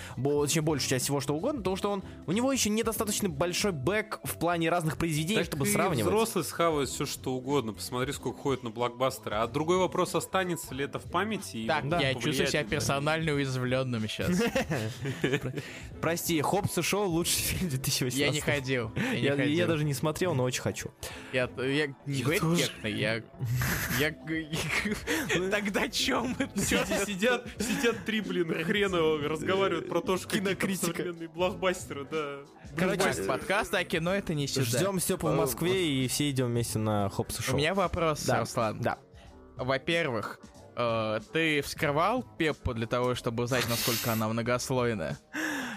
чем 0.49 0.65
большую 0.65 0.89
часть 0.89 1.05
всего, 1.05 1.21
что 1.21 1.35
угодно, 1.35 1.59
потому 1.59 1.77
что 1.77 1.91
он, 1.91 2.03
у 2.27 2.33
него 2.33 2.53
еще 2.53 2.71
недостаточно 2.71 3.29
большой 3.29 3.73
бэк 3.73 4.21
в 4.25 4.39
плане 4.39 4.71
разных 4.71 4.97
произведений, 4.97 5.41
Так 5.41 5.47
чтобы 5.47 5.67
сравнивать. 5.67 6.13
взрослый 6.13 6.45
схавает 6.45 6.89
все, 6.89 7.07
что 7.07 7.35
угодно. 7.35 7.73
Посмотри, 7.73 8.13
сколько 8.13 8.39
ходит 8.39 8.63
на 8.63 8.71
блокбастеры. 9.25 9.37
А 9.37 9.47
другой 9.47 9.79
вопрос, 9.79 10.15
останется 10.15 10.75
ли 10.75 10.85
это 10.85 10.99
в 10.99 11.05
памяти. 11.11 11.59
и 11.59 11.67
Так, 11.67 11.85
вот 11.85 12.01
я 12.01 12.15
чувствую 12.15 12.47
себя 12.47 12.65
персонально 12.65 13.33
уязвленным 13.33 14.07
сейчас. 14.09 14.43
Прости, 16.01 16.41
Хопс 16.41 16.79
и 16.79 16.83
Шоу 16.83 17.09
лучший 17.09 17.43
фильм 17.43 17.71
2018. 17.71 18.19
Я 18.19 18.31
не 18.31 18.41
ходил. 18.41 18.93
Я 19.15 19.67
даже 19.67 19.85
не 19.85 19.95
смотрел, 19.95 20.35
но 20.35 20.45
очень 20.45 20.63
хочу. 20.63 20.91
Я, 21.33 21.49
я 21.57 21.89
не 22.07 22.25
я... 22.85 23.23
Я... 23.99 24.15
Тогда 25.51 25.89
чем 25.89 26.37
мы 26.39 26.49
Сидят, 26.55 27.47
сидят, 27.59 28.05
три, 28.05 28.21
блин, 28.21 28.65
хрена 28.65 28.99
разговаривают 29.29 29.89
про 29.89 30.01
то, 30.01 30.17
что 30.17 30.29
Кинокритика. 30.29 31.13
блокбастеры, 31.35 32.07
да. 32.11 32.39
Короче, 32.77 33.23
подкаст, 33.25 33.73
а 33.75 33.85
кино 33.85 34.15
это 34.15 34.35
не 34.35 34.47
сюда. 34.47 34.65
Ждем 34.67 35.01
Степу 35.01 35.29
в 35.29 35.37
Москве 35.37 35.87
и 35.87 36.09
все 36.09 36.31
идем 36.31 36.47
вместе 36.47 36.79
на 36.79 37.09
Хопс 37.09 37.37
и 37.37 37.41
У 37.41 37.43
Шоу. 37.43 37.57
меня 37.57 37.75
вопрос, 37.75 38.25
Да, 38.25 38.41
Руслан. 38.41 38.81
Да. 38.81 38.99
Во-первых, 39.57 40.41
э, 40.77 41.21
ты 41.33 41.63
вскрывал 41.63 42.25
Пеппу 42.39 42.75
для 42.75 42.87
того, 42.87 43.15
чтобы 43.15 43.45
узнать, 43.45 43.69
насколько 43.69 44.13
она 44.13 44.29
многослойная? 44.29 45.19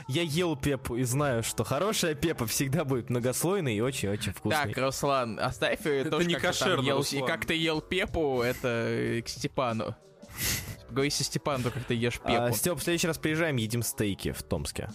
Я 0.08 0.22
ел 0.22 0.56
пеппу 0.56 0.96
и 0.96 1.04
знаю, 1.04 1.44
что 1.44 1.66
хорошая 1.66 2.16
пеппа 2.16 2.48
всегда 2.48 2.86
будет 2.86 3.10
многослойной 3.10 3.76
и 3.76 3.82
очень-очень 3.82 4.32
вкусной. 4.32 4.74
Так, 4.74 4.78
Руслан, 4.78 5.38
оставь 5.38 5.86
э, 5.86 6.06
то, 6.06 6.22
не 6.22 6.36
как 6.36 6.54
ты 6.54 6.60
там 6.60 6.70
кошерно, 6.70 6.86
ел, 6.86 7.02
и 7.02 7.20
как 7.28 7.46
ты 7.46 7.56
ел 7.56 7.82
Пеппу, 7.82 8.42
это 8.42 9.22
к 9.26 9.28
Степану. 9.28 9.96
Говори 10.90 11.10
со 11.10 11.26
Степаном, 11.26 11.70
как 11.72 11.84
ты 11.84 11.94
ешь 11.94 12.22
а, 12.24 12.30
Пеппу. 12.30 12.58
Степ, 12.58 12.80
в 12.80 12.84
следующий 12.84 13.08
раз 13.08 13.18
приезжаем, 13.18 13.58
едим 13.58 13.84
стейки 13.84 14.32
в 14.32 14.44
Томске. 14.44 14.90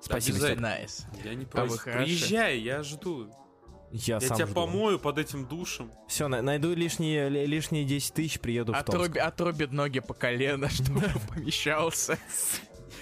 Спасибо, 0.00 0.38
Степ. 0.38 0.60
Nice. 0.60 1.04
Я 1.22 1.34
не 1.34 1.44
против. 1.44 1.84
Приезжай, 1.84 2.58
я 2.58 2.82
жду. 2.82 3.30
Я, 3.92 4.14
Я 4.14 4.20
сам 4.20 4.36
тебя 4.38 4.46
жду. 4.46 4.54
помою 4.54 4.98
под 4.98 5.18
этим 5.18 5.46
душем. 5.46 5.90
Все, 6.08 6.26
найду 6.28 6.74
лишние, 6.74 7.28
ли- 7.28 7.44
лишние 7.46 7.84
10 7.84 8.14
тысяч, 8.14 8.40
приеду 8.40 8.72
в 8.72 8.82
Томск. 8.82 8.88
Отруби, 9.00 9.18
отрубит 9.18 9.72
ноги 9.72 10.00
по 10.00 10.14
колено, 10.14 10.68
чтобы 10.70 11.02
помещался. 11.28 12.18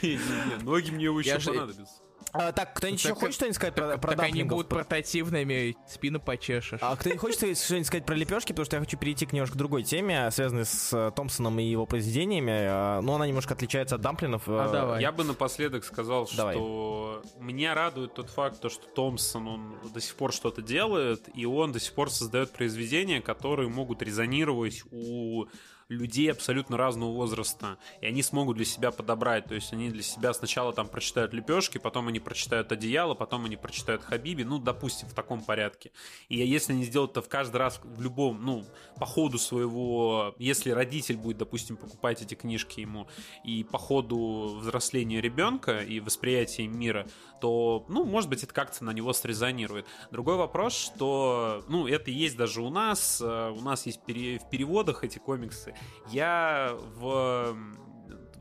Ноги 0.63 0.91
мне 0.91 1.05
еще 1.05 1.29
Я 1.31 1.39
же- 1.39 1.53
понадобятся. 1.53 1.95
А, 2.33 2.53
так, 2.53 2.75
кто-нибудь 2.75 3.01
еще 3.01 3.09
Так- 3.11 3.19
хочет 3.19 3.35
что-нибудь 3.35 3.57
сказать 3.57 3.75
про, 3.75 3.99
про 3.99 4.11
Так 4.17 4.27
они 4.27 4.45
будут 4.45 4.69
портативными, 4.69 5.77
спину 5.89 6.21
почешешь. 6.21 6.79
А 6.83 6.95
кто-нибудь 6.97 7.21
хочет 7.21 7.39
что-нибудь 7.59 7.87
сказать 7.87 8.07
про 8.07 8.15
лепешки, 8.15 8.53
потому 8.53 8.65
что 8.67 8.77
я 8.77 8.81
хочу 8.81 8.97
перейти 8.99 9.27
к 9.27 9.33
немножко 9.33 9.59
другой 9.59 9.83
теме, 9.83 10.31
связанной 10.31 10.65
с 10.65 10.93
э, 10.93 11.11
Томпсоном 11.15 11.59
и 11.59 11.65
его 11.65 11.87
произведениями, 11.87 12.51
э, 12.51 13.01
но 13.01 13.17
она 13.17 13.27
немножко 13.27 13.55
отличается 13.55 13.97
от 13.97 14.01
дамплинов. 14.03 14.49
э, 14.49 14.53
А 14.59 14.69
давай. 14.71 15.01
Я 15.03 15.11
бы 15.13 15.25
напоследок 15.25 15.85
сказал, 15.85 16.29
Давай. 16.37 16.55
что 16.55 17.23
меня 17.39 17.75
радует 17.75 18.15
тот 18.15 18.31
факт, 18.31 18.61
то, 18.61 18.69
что 18.69 18.87
Томпсон, 18.87 19.49
он 19.49 19.75
до 19.93 20.01
сих 20.01 20.15
пор 20.15 20.33
что-то 20.33 20.63
делает, 20.63 21.29
и 21.35 21.47
он 21.47 21.73
до 21.73 21.81
сих 21.81 21.93
пор 21.95 22.11
создает 22.11 22.53
произведения, 22.53 23.21
которые 23.21 23.69
могут 23.69 24.03
резонировать 24.03 24.83
у 24.93 25.47
людей 25.91 26.31
абсолютно 26.31 26.77
разного 26.77 27.11
возраста, 27.13 27.79
и 28.01 28.07
они 28.07 28.23
смогут 28.23 28.57
для 28.57 28.65
себя 28.65 28.91
подобрать, 28.91 29.47
то 29.47 29.55
есть 29.55 29.73
они 29.73 29.91
для 29.91 30.03
себя 30.03 30.33
сначала 30.33 30.73
там 30.73 30.89
прочитают 30.89 31.35
лепешки, 31.35 31.79
потом 31.79 32.09
они 32.09 32.21
прочитают 32.21 32.73
одеяло, 32.73 33.15
потом 33.15 33.45
они 33.45 33.57
прочитают 33.57 34.03
Хабиби, 34.03 34.45
ну, 34.45 34.59
допустим, 34.59 35.09
в 35.09 35.15
таком 35.15 35.43
порядке. 35.43 35.91
И 36.29 36.37
если 36.39 36.73
они 36.73 36.85
сделают 36.85 37.13
это 37.13 37.23
в 37.23 37.29
каждый 37.29 37.57
раз 37.57 37.81
в 37.83 38.01
любом, 38.01 38.45
ну, 38.45 38.65
по 38.97 39.07
ходу 39.07 39.39
своего, 39.39 40.35
если 40.39 40.71
родитель 40.71 41.17
будет, 41.17 41.39
допустим, 41.39 41.77
покупать 41.77 42.23
эти 42.23 42.35
книжки 42.35 42.81
ему, 42.81 43.09
и 43.45 43.65
по 43.65 43.79
ходу 43.79 44.59
взросления 44.61 45.21
ребенка 45.21 45.81
и 45.81 46.01
восприятия 46.01 46.67
мира, 46.67 47.07
то, 47.41 47.85
ну, 47.89 48.05
может 48.05 48.29
быть, 48.29 48.45
это 48.45 48.53
как-то 48.53 48.85
на 48.85 48.91
него 48.91 49.13
срезонирует. 49.13 49.87
Другой 50.11 50.37
вопрос, 50.37 50.75
что, 50.75 51.65
ну, 51.69 51.87
это 51.87 52.11
есть 52.11 52.37
даже 52.37 52.63
у 52.63 52.71
нас, 52.71 53.21
э, 53.21 53.51
у 53.51 53.61
нас 53.61 53.87
есть 53.87 54.03
пере- 54.05 54.39
в 54.39 54.49
переводах 54.51 55.05
эти 55.05 55.19
комиксы. 55.19 55.75
Я 56.09 56.77
в... 56.97 57.57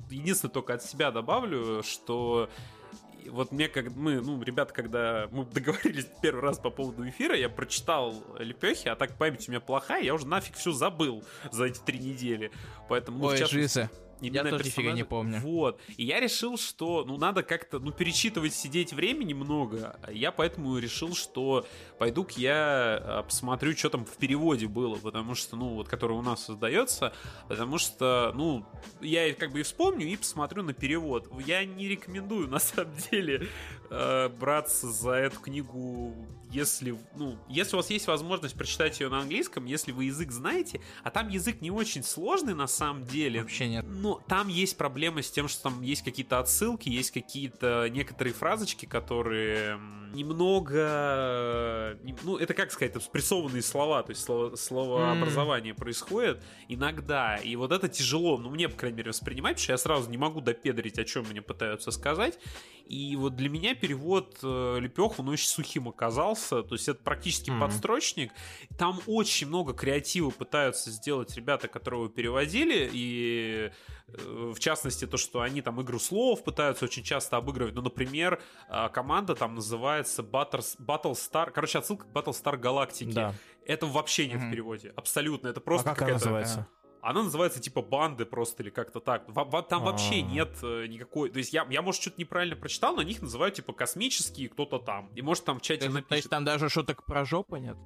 Единственное, 0.10 0.52
только 0.52 0.74
от 0.74 0.84
себя 0.84 1.12
добавлю, 1.12 1.84
что 1.84 2.50
вот 3.28 3.52
мне, 3.52 3.68
как 3.68 3.92
мы, 3.96 4.22
ну, 4.22 4.42
ребята, 4.42 4.74
когда 4.74 5.28
мы 5.32 5.46
договорились 5.46 6.08
первый 6.22 6.42
раз 6.42 6.60
по 6.60 6.70
поводу 6.70 7.08
эфира, 7.08 7.36
я 7.36 7.50
прочитал 7.50 8.16
Лепехи, 8.38 8.88
а 8.88 8.96
так 8.96 9.18
память 9.18 9.48
у 9.48 9.52
меня 9.52 9.62
плохая, 9.62 10.04
я 10.04 10.14
уже 10.14 10.28
нафиг 10.28 10.56
все 10.56 10.72
забыл 10.72 11.24
за 11.52 11.66
эти 11.66 11.80
три 11.80 12.00
недели. 12.00 12.52
Поэтому, 12.88 13.20
ну, 13.20 13.24
в 13.26 13.28
Ой, 13.28 13.38
частности, 13.38 13.56
Жиза. 13.56 13.92
Именно 14.22 14.48
Я 14.48 14.52
тоже 14.52 14.64
нифига 14.66 14.92
не 14.92 15.04
помню. 15.04 15.40
Вот. 15.40 15.80
И 15.98 16.06
я 16.06 16.20
решил, 16.20 16.58
что, 16.58 17.04
ну, 17.06 17.18
надо 17.18 17.44
как-то, 17.44 17.80
ну, 17.80 17.92
перечитывать, 17.92 18.54
сидеть 18.54 18.94
времени 18.94 19.34
много. 19.34 20.00
Я 20.12 20.32
поэтому 20.32 20.78
решил, 20.78 21.14
что 21.14 21.66
пойду-ка 21.98 22.34
я 22.38 23.00
а, 23.02 23.24
посмотрю, 23.24 23.76
что 23.76 23.90
там 23.90 24.06
в 24.06 24.18
переводе 24.18 24.68
было, 24.68 24.96
потому 24.96 25.36
что, 25.36 25.56
ну, 25.56 25.70
вот, 25.76 25.88
который 25.88 26.18
у 26.18 26.22
нас 26.22 26.46
создается, 26.46 27.14
потому 27.48 27.78
что, 27.78 28.32
ну, 28.36 28.66
я 29.02 29.34
как 29.34 29.52
бы 29.52 29.62
и 29.62 29.64
вспомню, 29.64 30.08
и 30.08 30.16
посмотрю 30.16 30.64
на 30.64 30.74
перевод. 30.74 31.30
Я 31.46 31.64
не 31.66 31.88
рекомендую, 31.88 32.48
на 32.48 32.60
самом 32.60 32.94
деле, 33.12 33.48
э, 33.90 34.30
браться 34.30 34.90
за 34.92 35.12
эту 35.12 35.40
книгу, 35.40 36.14
если, 36.52 36.98
ну, 37.16 37.38
если 37.48 37.76
у 37.76 37.78
вас 37.78 37.90
есть 37.90 38.08
возможность 38.08 38.56
прочитать 38.56 39.00
ее 39.00 39.10
на 39.10 39.20
английском, 39.20 39.66
если 39.66 39.92
вы 39.92 40.06
язык 40.06 40.32
знаете, 40.32 40.82
а 41.04 41.12
там 41.12 41.30
язык 41.30 41.62
не 41.62 41.72
очень 41.72 42.04
сложный 42.04 42.56
на 42.56 42.68
самом 42.68 43.06
деле. 43.06 43.42
Вообще 43.42 43.70
нет. 43.70 43.86
Ну, 43.88 44.09
там 44.16 44.48
есть 44.48 44.78
проблемы 44.78 45.22
с 45.24 45.32
тем, 45.32 45.48
что 45.48 45.64
там 45.64 45.82
есть 45.82 46.04
какие-то 46.04 46.40
отсылки, 46.40 46.90
есть 46.90 47.12
какие-то 47.12 47.88
некоторые 47.90 48.34
фразочки, 48.34 48.86
которые 48.86 49.80
немного... 50.14 51.98
не- 52.04 52.16
Ну, 52.24 52.38
это 52.38 52.54
как 52.54 52.72
сказать, 52.72 52.92
это 52.96 53.00
спрессованные 53.00 53.62
слова, 53.62 54.04
то 54.04 54.12
есть 54.12 54.24
слово, 54.24 54.56
словообразование 54.56 55.74
происходит 55.74 56.44
иногда, 56.68 57.38
и 57.38 57.56
вот 57.56 57.72
это 57.72 57.88
тяжело, 57.90 58.38
ну, 58.38 58.50
мне, 58.50 58.70
по 58.70 58.76
крайней 58.78 58.98
мере, 58.98 59.10
воспринимать, 59.10 59.54
потому 59.56 59.64
что 59.64 59.72
я 59.74 59.78
сразу 59.78 60.10
не 60.10 60.18
могу 60.18 60.42
допедрить, 60.42 60.98
о 61.00 61.06
чем 61.06 61.26
мне 61.30 61.42
пытаются 61.42 61.92
сказать, 61.92 62.40
и 62.86 63.16
вот 63.16 63.36
для 63.36 63.50
меня 63.50 63.76
перевод 63.76 64.40
э, 64.42 64.78
Лепех, 64.80 65.20
он 65.20 65.30
очень 65.30 65.48
сухим 65.48 65.88
оказался, 65.88 66.64
то 66.64 66.74
есть 66.76 66.88
это 66.90 67.02
практически 67.04 67.52
Мгм. 67.52 67.60
подстрочник, 67.60 68.32
там 68.78 69.00
очень 69.06 69.48
много 69.48 69.74
креатива 69.74 70.30
пытаются 70.32 70.90
сделать 70.92 71.36
ребята, 71.36 71.68
которые 71.68 72.02
его 72.04 72.10
переводили, 72.12 72.90
и 72.92 73.72
в 74.18 74.60
частности 74.60 75.06
то, 75.06 75.18
что 75.18 75.42
они 75.42 75.62
там 75.62 75.82
игру 75.82 76.00
слов 76.00 76.44
пытаются 76.44 76.86
очень 76.86 77.04
часто 77.04 77.38
обыгрывать. 77.38 77.76
Ну, 77.76 77.82
например, 77.82 78.42
э, 78.70 78.90
команда 78.90 79.36
там 79.36 79.56
называется 79.56 80.22
Battlestar, 80.22 81.52
короче, 81.52 81.80
отсылка 81.80 82.06
к 82.06 82.12
Battlestar 82.12 82.58
Галактики. 82.58 83.12
Да. 83.14 83.34
Это 83.66 83.86
вообще 83.86 84.28
нет 84.28 84.38
в 84.38 84.44
Мгм. 84.44 84.52
переводе, 84.52 84.94
абсолютно. 84.96 85.48
Это 85.50 85.60
А 85.60 85.64
просто 85.64 85.90
как 85.90 85.98
она 86.02 86.08
какая-то... 86.08 86.26
называется? 86.26 86.68
Она 87.02 87.24
называется 87.24 87.60
типа 87.62 87.82
банды 87.82 88.26
просто 88.26 88.64
или 88.64 88.70
как-то 88.70 89.00
так. 89.00 89.24
Во- 89.28 89.62
там 89.62 89.84
вообще 89.84 90.20
А. 90.20 90.22
нет 90.22 90.50
э, 90.64 90.88
никакой... 90.88 91.30
То 91.30 91.40
есть 91.40 91.54
я, 91.54 91.66
я, 91.70 91.82
может, 91.82 92.02
что-то 92.02 92.20
неправильно 92.20 92.56
прочитал, 92.56 92.96
но 92.96 93.02
них 93.04 93.22
называют 93.22 93.56
типа 93.56 93.74
космические 93.74 94.50
кто-то 94.50 94.80
там. 94.80 95.10
И 95.16 95.22
может 95.22 95.46
там 95.46 95.60
в 95.60 95.62
чате 95.62 95.86
есть- 95.86 95.94
То 95.94 95.98
есть 96.00 96.10
напишет. 96.10 96.30
там 96.30 96.46
даже 96.46 96.70
шуток 96.70 97.06
про 97.06 97.26
жопу 97.26 97.56
нет? 97.58 97.78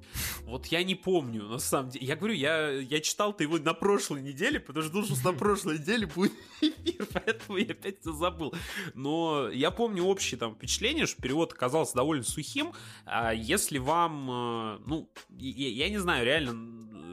Вот 0.42 0.66
я 0.66 0.82
не 0.84 0.94
помню, 0.94 1.44
на 1.44 1.58
самом 1.58 1.90
деле. 1.90 2.06
Я 2.06 2.16
говорю, 2.16 2.34
я, 2.34 2.70
я 2.70 3.00
читал-то 3.00 3.42
его 3.42 3.58
на 3.58 3.74
прошлой 3.74 4.22
неделе, 4.22 4.60
потому 4.60 4.82
что 4.84 4.92
думал, 4.92 5.06
что 5.08 5.32
на 5.32 5.38
прошлой 5.38 5.78
неделе 5.78 6.06
будет 6.06 6.32
эфир, 6.60 7.06
поэтому 7.12 7.58
я 7.58 7.72
опять 7.72 8.00
все 8.00 8.12
забыл. 8.12 8.54
Но 8.94 9.48
я 9.50 9.70
помню 9.70 10.04
общее 10.04 10.38
там 10.38 10.54
впечатление, 10.54 11.06
что 11.06 11.20
перевод 11.22 11.52
оказался 11.52 11.94
довольно 11.94 12.24
сухим. 12.24 12.72
А 13.06 13.32
если 13.32 13.78
вам, 13.78 14.30
э, 14.30 14.78
ну, 14.86 15.10
я, 15.30 15.68
я 15.68 15.88
не 15.90 15.98
знаю, 15.98 16.24
реально, 16.24 16.52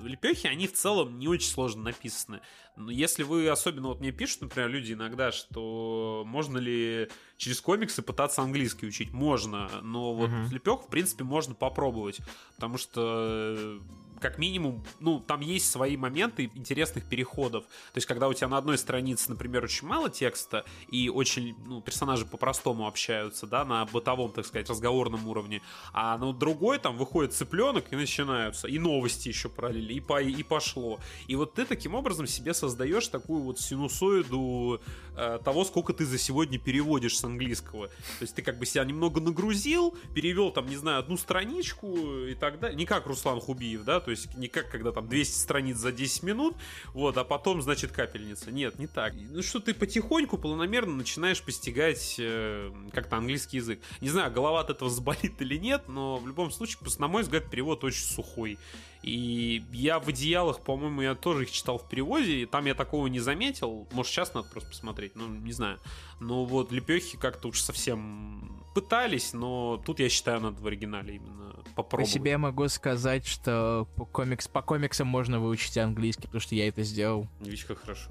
лепехи, 0.07 0.47
они 0.47 0.67
в 0.67 0.73
целом 0.73 1.19
не 1.19 1.27
очень 1.27 1.49
сложно 1.49 1.83
написаны. 1.83 2.41
Но 2.75 2.91
если 2.91 3.23
вы, 3.23 3.47
особенно 3.49 3.89
вот 3.89 3.99
мне 3.99 4.11
пишут, 4.11 4.41
например, 4.41 4.69
люди 4.69 4.93
иногда, 4.93 5.31
что 5.31 6.23
можно 6.25 6.57
ли 6.57 7.09
через 7.37 7.61
комиксы 7.61 8.01
пытаться 8.01 8.41
английский 8.41 8.87
учить, 8.87 9.11
можно, 9.11 9.69
но 9.81 10.13
вот 10.13 10.29
Мгм. 10.29 10.51
лепех, 10.51 10.83
в 10.83 10.87
принципе, 10.87 11.23
можно 11.23 11.53
попробовать, 11.53 12.19
потому 12.55 12.77
что 12.77 13.79
как 14.21 14.37
минимум, 14.37 14.83
ну, 14.99 15.19
там 15.19 15.41
есть 15.41 15.69
свои 15.69 15.97
моменты 15.97 16.51
интересных 16.55 17.05
переходов. 17.05 17.65
То 17.65 17.97
есть, 17.97 18.07
когда 18.07 18.27
у 18.27 18.33
тебя 18.33 18.47
на 18.47 18.57
одной 18.57 18.77
странице, 18.77 19.29
например, 19.29 19.63
очень 19.63 19.87
мало 19.87 20.09
текста, 20.09 20.63
и 20.87 21.09
очень, 21.09 21.55
ну, 21.65 21.81
персонажи 21.81 22.25
по-простому 22.25 22.87
общаются, 22.87 23.47
да, 23.47 23.65
на 23.65 23.85
бытовом, 23.85 24.31
так 24.31 24.45
сказать, 24.45 24.69
разговорном 24.69 25.27
уровне, 25.27 25.61
а 25.93 26.17
на 26.17 26.33
другой 26.33 26.79
там 26.79 26.97
выходит 26.97 27.33
цыпленок 27.33 27.91
и 27.91 27.95
начинаются, 27.95 28.67
и 28.67 28.77
новости 28.79 29.27
еще 29.27 29.49
параллельно, 29.49 29.91
и, 29.91 29.99
по, 29.99 30.21
и 30.21 30.43
пошло. 30.43 30.99
И 31.27 31.35
вот 31.35 31.55
ты 31.55 31.65
таким 31.65 31.95
образом 31.95 32.27
себе 32.27 32.53
создаешь 32.53 33.07
такую 33.07 33.41
вот 33.41 33.59
синусоиду 33.59 34.79
э, 35.17 35.39
того, 35.43 35.65
сколько 35.65 35.93
ты 35.93 36.05
за 36.05 36.17
сегодня 36.17 36.59
переводишь 36.59 37.17
с 37.17 37.23
английского. 37.23 37.87
То 37.87 38.21
есть 38.21 38.35
ты 38.35 38.41
как 38.43 38.59
бы 38.59 38.65
себя 38.65 38.83
немного 38.83 39.19
нагрузил, 39.19 39.95
перевел 40.13 40.51
там, 40.51 40.67
не 40.67 40.77
знаю, 40.77 40.99
одну 40.99 41.17
страничку 41.17 41.97
и 42.25 42.35
так 42.35 42.59
далее. 42.59 42.77
Не 42.77 42.85
как 42.85 43.07
Руслан 43.07 43.39
Хубиев, 43.39 43.83
да, 43.83 43.99
то 43.99 44.10
есть 44.11 44.35
не 44.35 44.47
как 44.47 44.69
когда 44.69 44.91
там 44.91 45.07
200 45.07 45.37
страниц 45.37 45.77
за 45.77 45.91
10 45.91 46.23
минут, 46.23 46.55
вот, 46.93 47.17
а 47.17 47.23
потом, 47.23 47.61
значит, 47.61 47.91
капельница. 47.91 48.51
Нет, 48.51 48.79
не 48.79 48.87
так. 48.87 49.13
Ну 49.15 49.41
что 49.41 49.59
ты 49.59 49.73
потихоньку, 49.73 50.37
планомерно 50.37 50.95
начинаешь 50.95 51.41
постигать 51.41 52.15
э, 52.19 52.71
как-то 52.93 53.17
английский 53.17 53.57
язык. 53.57 53.79
Не 54.01 54.09
знаю, 54.09 54.31
голова 54.31 54.61
от 54.61 54.69
этого 54.69 54.89
заболит 54.89 55.41
или 55.41 55.57
нет, 55.57 55.87
но 55.87 56.17
в 56.17 56.27
любом 56.27 56.51
случае, 56.51 56.79
на 56.99 57.07
мой 57.07 57.23
взгляд, 57.23 57.49
перевод 57.49 57.83
очень 57.83 58.03
сухой. 58.03 58.57
И 59.03 59.63
я 59.71 59.99
в 59.99 60.09
идеалах, 60.11 60.61
по-моему, 60.61 61.01
я 61.01 61.15
тоже 61.15 61.43
их 61.43 61.51
читал 61.51 61.79
в 61.79 61.89
переводе, 61.89 62.41
и 62.41 62.45
там 62.45 62.65
я 62.65 62.75
такого 62.75 63.07
не 63.07 63.19
заметил. 63.19 63.87
Может, 63.91 64.11
сейчас 64.11 64.33
надо 64.33 64.47
просто 64.49 64.69
посмотреть, 64.69 65.15
ну, 65.15 65.27
не 65.27 65.51
знаю. 65.51 65.79
Но 66.19 66.45
вот 66.45 66.71
лепехи 66.71 67.17
как-то 67.17 67.47
уж 67.47 67.61
совсем 67.61 68.60
пытались, 68.73 69.33
но 69.33 69.77
тут 69.85 69.99
я 69.99 70.09
считаю, 70.09 70.41
надо 70.41 70.61
в 70.61 70.67
оригинале 70.67 71.15
именно 71.15 71.53
По 71.75 71.83
попробовать. 71.83 72.11
себе 72.11 72.37
могу 72.37 72.67
сказать, 72.69 73.25
что 73.25 73.87
по, 73.95 74.05
комикс, 74.05 74.47
по 74.47 74.61
комиксам 74.61 75.07
можно 75.07 75.39
выучить 75.39 75.77
английский, 75.77 76.23
потому 76.23 76.41
что 76.41 76.55
я 76.55 76.67
это 76.67 76.83
сделал. 76.83 77.27
Видишь, 77.39 77.65
как 77.65 77.79
хорошо. 77.79 78.09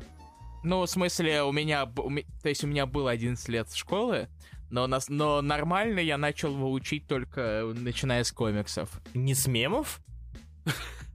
Ну, 0.62 0.82
в 0.82 0.86
смысле, 0.86 1.42
у 1.44 1.52
меня, 1.52 1.86
то 1.86 2.48
есть 2.48 2.62
у 2.64 2.66
меня 2.66 2.84
было 2.86 3.10
11 3.10 3.48
лет 3.48 3.72
школы, 3.72 4.28
но, 4.70 4.86
нас, 4.86 5.08
но 5.08 5.40
нормально 5.40 6.00
я 6.00 6.18
начал 6.18 6.52
его 6.52 6.70
учить 6.70 7.06
только 7.06 7.40
э, 7.40 7.72
начиная 7.72 8.22
с 8.24 8.30
комиксов. 8.30 9.00
Не 9.14 9.34
с 9.34 9.46
мемов? 9.46 10.00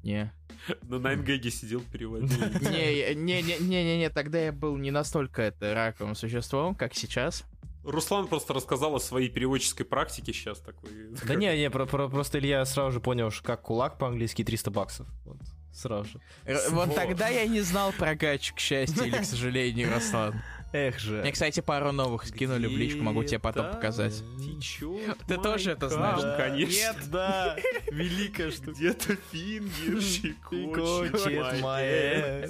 Не. 0.04 0.34
На 0.82 0.98
Найнгеге 0.98 1.52
сидел 1.52 1.82
переводил. 1.92 2.28
Не, 2.72 3.14
не, 3.14 3.42
не, 3.44 3.60
не, 3.60 3.84
не, 3.84 3.98
не, 3.98 4.10
тогда 4.10 4.40
я 4.40 4.52
был 4.52 4.78
не 4.78 4.90
настолько 4.90 5.44
это 5.44 5.76
раковым 5.76 6.16
существом, 6.16 6.74
как 6.74 6.96
сейчас. 6.96 7.44
Руслан 7.86 8.28
просто 8.28 8.54
рассказал 8.54 8.96
о 8.96 9.00
своей 9.00 9.30
переводческой 9.30 9.86
практике 9.86 10.34
сейчас 10.34 10.60
такой. 10.60 10.90
Да 11.26 11.36
не, 11.36 11.56
не, 11.58 11.70
про- 11.70 11.86
про- 11.86 12.10
просто 12.10 12.40
Илья 12.40 12.66
сразу 12.66 12.92
же 12.92 13.00
понял, 13.00 13.32
что 13.32 13.44
как 13.44 13.62
кулак 13.62 13.98
по-английски 13.98 14.44
300 14.44 14.72
баксов. 14.72 15.08
Вот, 15.26 15.38
сразу 15.74 16.10
же. 16.10 16.20
Р- 16.46 16.60
Вот 16.72 16.94
тогда 16.96 17.28
я 17.30 17.46
не 17.46 17.62
знал 17.62 17.92
про 17.98 18.16
гач, 18.16 18.52
к 18.54 18.60
счастью 18.60 19.06
или 19.06 19.18
к 19.18 19.26
сожалению, 19.26 19.94
Руслан. 19.94 20.42
Эх 20.76 21.00
же. 21.00 21.22
Мне, 21.22 21.32
кстати, 21.32 21.62
пару 21.62 21.94
новых 21.94 22.26
скинули 22.26 22.68
в 22.68 22.78
личку, 22.78 23.02
могу 23.02 23.24
тебе 23.24 23.40
потом 23.40 23.72
показать. 23.72 24.22
Течет 24.38 25.18
Ты 25.26 25.38
тоже 25.38 25.72
это 25.72 25.88
знаешь? 25.88 26.22
Конечно. 26.38 26.76
Нет, 26.76 26.98
да. 27.10 27.56
Великая 27.92 28.52
штука. 28.52 28.72
Где-то 28.72 29.16
фингер 29.32 30.02
щекочет 30.02 31.62
моя. 31.62 32.50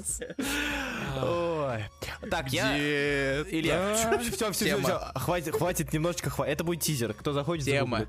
Ой. 1.21 1.86
Так, 2.32 2.51
я... 2.51 2.76
Илья, 2.78 3.93
все, 3.95 4.51
все, 4.51 4.82
все, 4.82 4.99
хватит, 5.15 5.55
хватит, 5.55 5.93
немножечко 5.93 6.32
хватит. 6.32 6.53
Это 6.53 6.63
будет 6.63 6.82
тизер. 6.82 7.13
Кто 7.13 7.32
заходит, 7.32 7.65
Тема. 7.65 8.05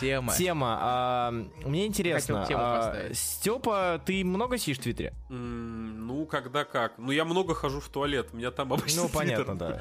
Тема. 0.00 0.32
Тема. 0.34 0.78
а, 0.80 1.30
мне 1.64 1.86
интересно, 1.86 2.46
а. 2.50 3.10
Степа, 3.12 4.00
ты 4.06 4.24
много 4.24 4.56
сидишь 4.56 4.78
в 4.78 4.82
Твиттере? 4.82 5.12
Ну, 5.28 6.24
когда 6.24 6.64
как. 6.64 6.94
Ну, 6.96 7.12
я 7.12 7.26
много 7.26 7.54
хожу 7.54 7.80
в 7.80 7.88
туалет. 7.88 8.28
У 8.32 8.36
меня 8.36 8.50
там 8.50 8.72
обычно 8.72 9.02
Ну, 9.08 9.08
понятно, 9.08 9.57
да. 9.58 9.80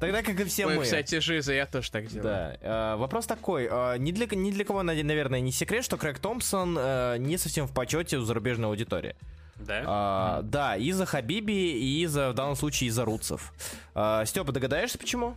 Тогда, 0.00 0.22
как 0.22 0.38
и 0.40 0.44
все 0.44 0.66
Ой, 0.66 0.76
мы. 0.76 0.82
кстати, 0.84 1.18
Жиза, 1.20 1.52
я 1.52 1.66
тоже 1.66 1.90
так 1.90 2.06
делаю. 2.08 2.22
Да. 2.22 2.56
а, 2.62 2.96
вопрос 2.96 3.26
такой. 3.26 3.68
а, 3.70 3.96
ни, 3.96 4.12
для, 4.12 4.26
ни 4.26 4.50
для 4.50 4.64
кого, 4.64 4.82
наверное, 4.82 5.40
не 5.40 5.52
секрет, 5.52 5.84
что 5.84 5.96
Крэг 5.96 6.18
Томпсон 6.18 6.76
а, 6.78 7.16
не 7.16 7.36
совсем 7.38 7.66
в 7.66 7.72
почете 7.72 8.18
у 8.18 8.22
зарубежной 8.24 8.68
аудитории. 8.68 9.16
Да? 9.56 9.82
А, 9.86 10.42
да, 10.42 10.76
из-за 10.76 11.04
Хабиби 11.06 11.52
и 11.52 12.02
из-за, 12.04 12.30
в 12.30 12.34
данном 12.34 12.54
случае, 12.56 12.88
из-за 12.88 13.04
Руцев. 13.04 13.52
А, 13.94 14.24
Степа, 14.24 14.52
догадаешься, 14.52 14.98
почему? 14.98 15.34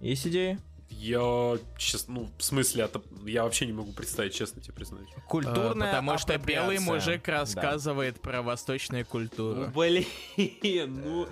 Есть 0.00 0.26
идеи? 0.26 0.58
Я, 0.88 1.56
честно, 1.78 2.14
ну, 2.14 2.28
в 2.36 2.42
смысле, 2.42 2.84
это, 2.84 3.00
я 3.24 3.44
вообще 3.44 3.64
не 3.64 3.72
могу 3.72 3.92
представить, 3.92 4.34
честно 4.34 4.60
тебе 4.60 4.74
признать. 4.74 5.06
Э, 5.16 5.20
Культурная 5.28 5.88
Потому 5.92 6.18
что 6.18 6.36
белый 6.36 6.78
мужик 6.78 7.22
Да. 7.24 7.40
рассказывает 7.40 8.20
про 8.20 8.42
восточную 8.42 9.04
Ну, 9.04 9.10
культуру. 9.10 9.66
блин, 9.74 10.04
ну... 11.02 11.28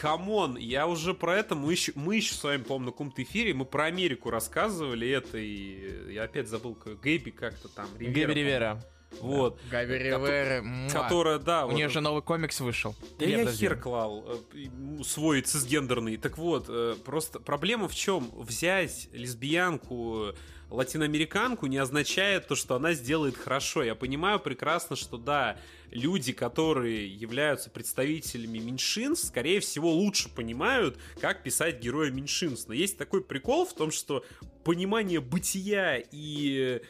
Come 0.00 0.32
on, 0.32 0.56
я 0.56 0.86
уже 0.86 1.14
про 1.14 1.36
это, 1.36 1.54
мы 1.54 1.72
еще, 1.72 1.92
мы 1.94 2.16
еще 2.16 2.34
с 2.34 2.42
вами, 2.42 2.62
по-моему, 2.62 2.86
на 2.86 2.92
каком-то 2.92 3.22
эфире, 3.22 3.54
мы 3.54 3.64
про 3.64 3.84
Америку 3.84 4.30
рассказывали 4.30 5.08
это, 5.08 5.38
и 5.38 6.12
я 6.12 6.24
опять 6.24 6.48
забыл, 6.48 6.74
как 6.74 7.00
Гэби 7.00 7.30
как-то 7.30 7.68
там, 7.68 7.86
Ривера, 7.98 8.26
Гэби 8.28 8.32
Ривера. 8.40 8.84
Вот. 9.20 9.60
Габи 9.70 9.98
Ривера. 9.98 10.88
Которая, 10.92 11.38
да, 11.38 11.64
У 11.64 11.68
вот, 11.68 11.76
нее 11.76 11.88
же 11.88 12.00
новый 12.00 12.22
комикс 12.22 12.60
вышел. 12.60 12.94
Да 13.18 13.24
я 13.26 13.38
подожди. 13.38 13.66
хер 13.66 13.78
клал, 13.78 14.24
э, 14.52 15.02
свой 15.04 15.40
цисгендерный. 15.42 16.16
Так 16.16 16.36
вот, 16.38 16.66
э, 16.68 16.96
просто 17.04 17.38
проблема 17.38 17.88
в 17.88 17.94
чем? 17.94 18.30
Взять 18.34 19.08
лесбиянку, 19.12 20.32
латиноамериканку 20.70 21.66
не 21.66 21.78
означает 21.78 22.48
то, 22.48 22.54
что 22.54 22.74
она 22.74 22.94
сделает 22.94 23.36
хорошо. 23.36 23.82
Я 23.82 23.94
понимаю 23.94 24.40
прекрасно, 24.40 24.96
что 24.96 25.16
да, 25.16 25.56
люди, 25.90 26.32
которые 26.32 27.06
являются 27.06 27.70
представителями 27.70 28.58
меньшинств, 28.58 29.28
скорее 29.28 29.60
всего, 29.60 29.92
лучше 29.92 30.28
понимают, 30.28 30.98
как 31.20 31.42
писать 31.42 31.80
героя 31.80 32.10
меньшинств. 32.10 32.68
Но 32.68 32.74
есть 32.74 32.98
такой 32.98 33.22
прикол 33.22 33.66
в 33.66 33.74
том, 33.74 33.90
что 33.90 34.24
понимание 34.64 35.20
бытия 35.20 36.02
и 36.10 36.80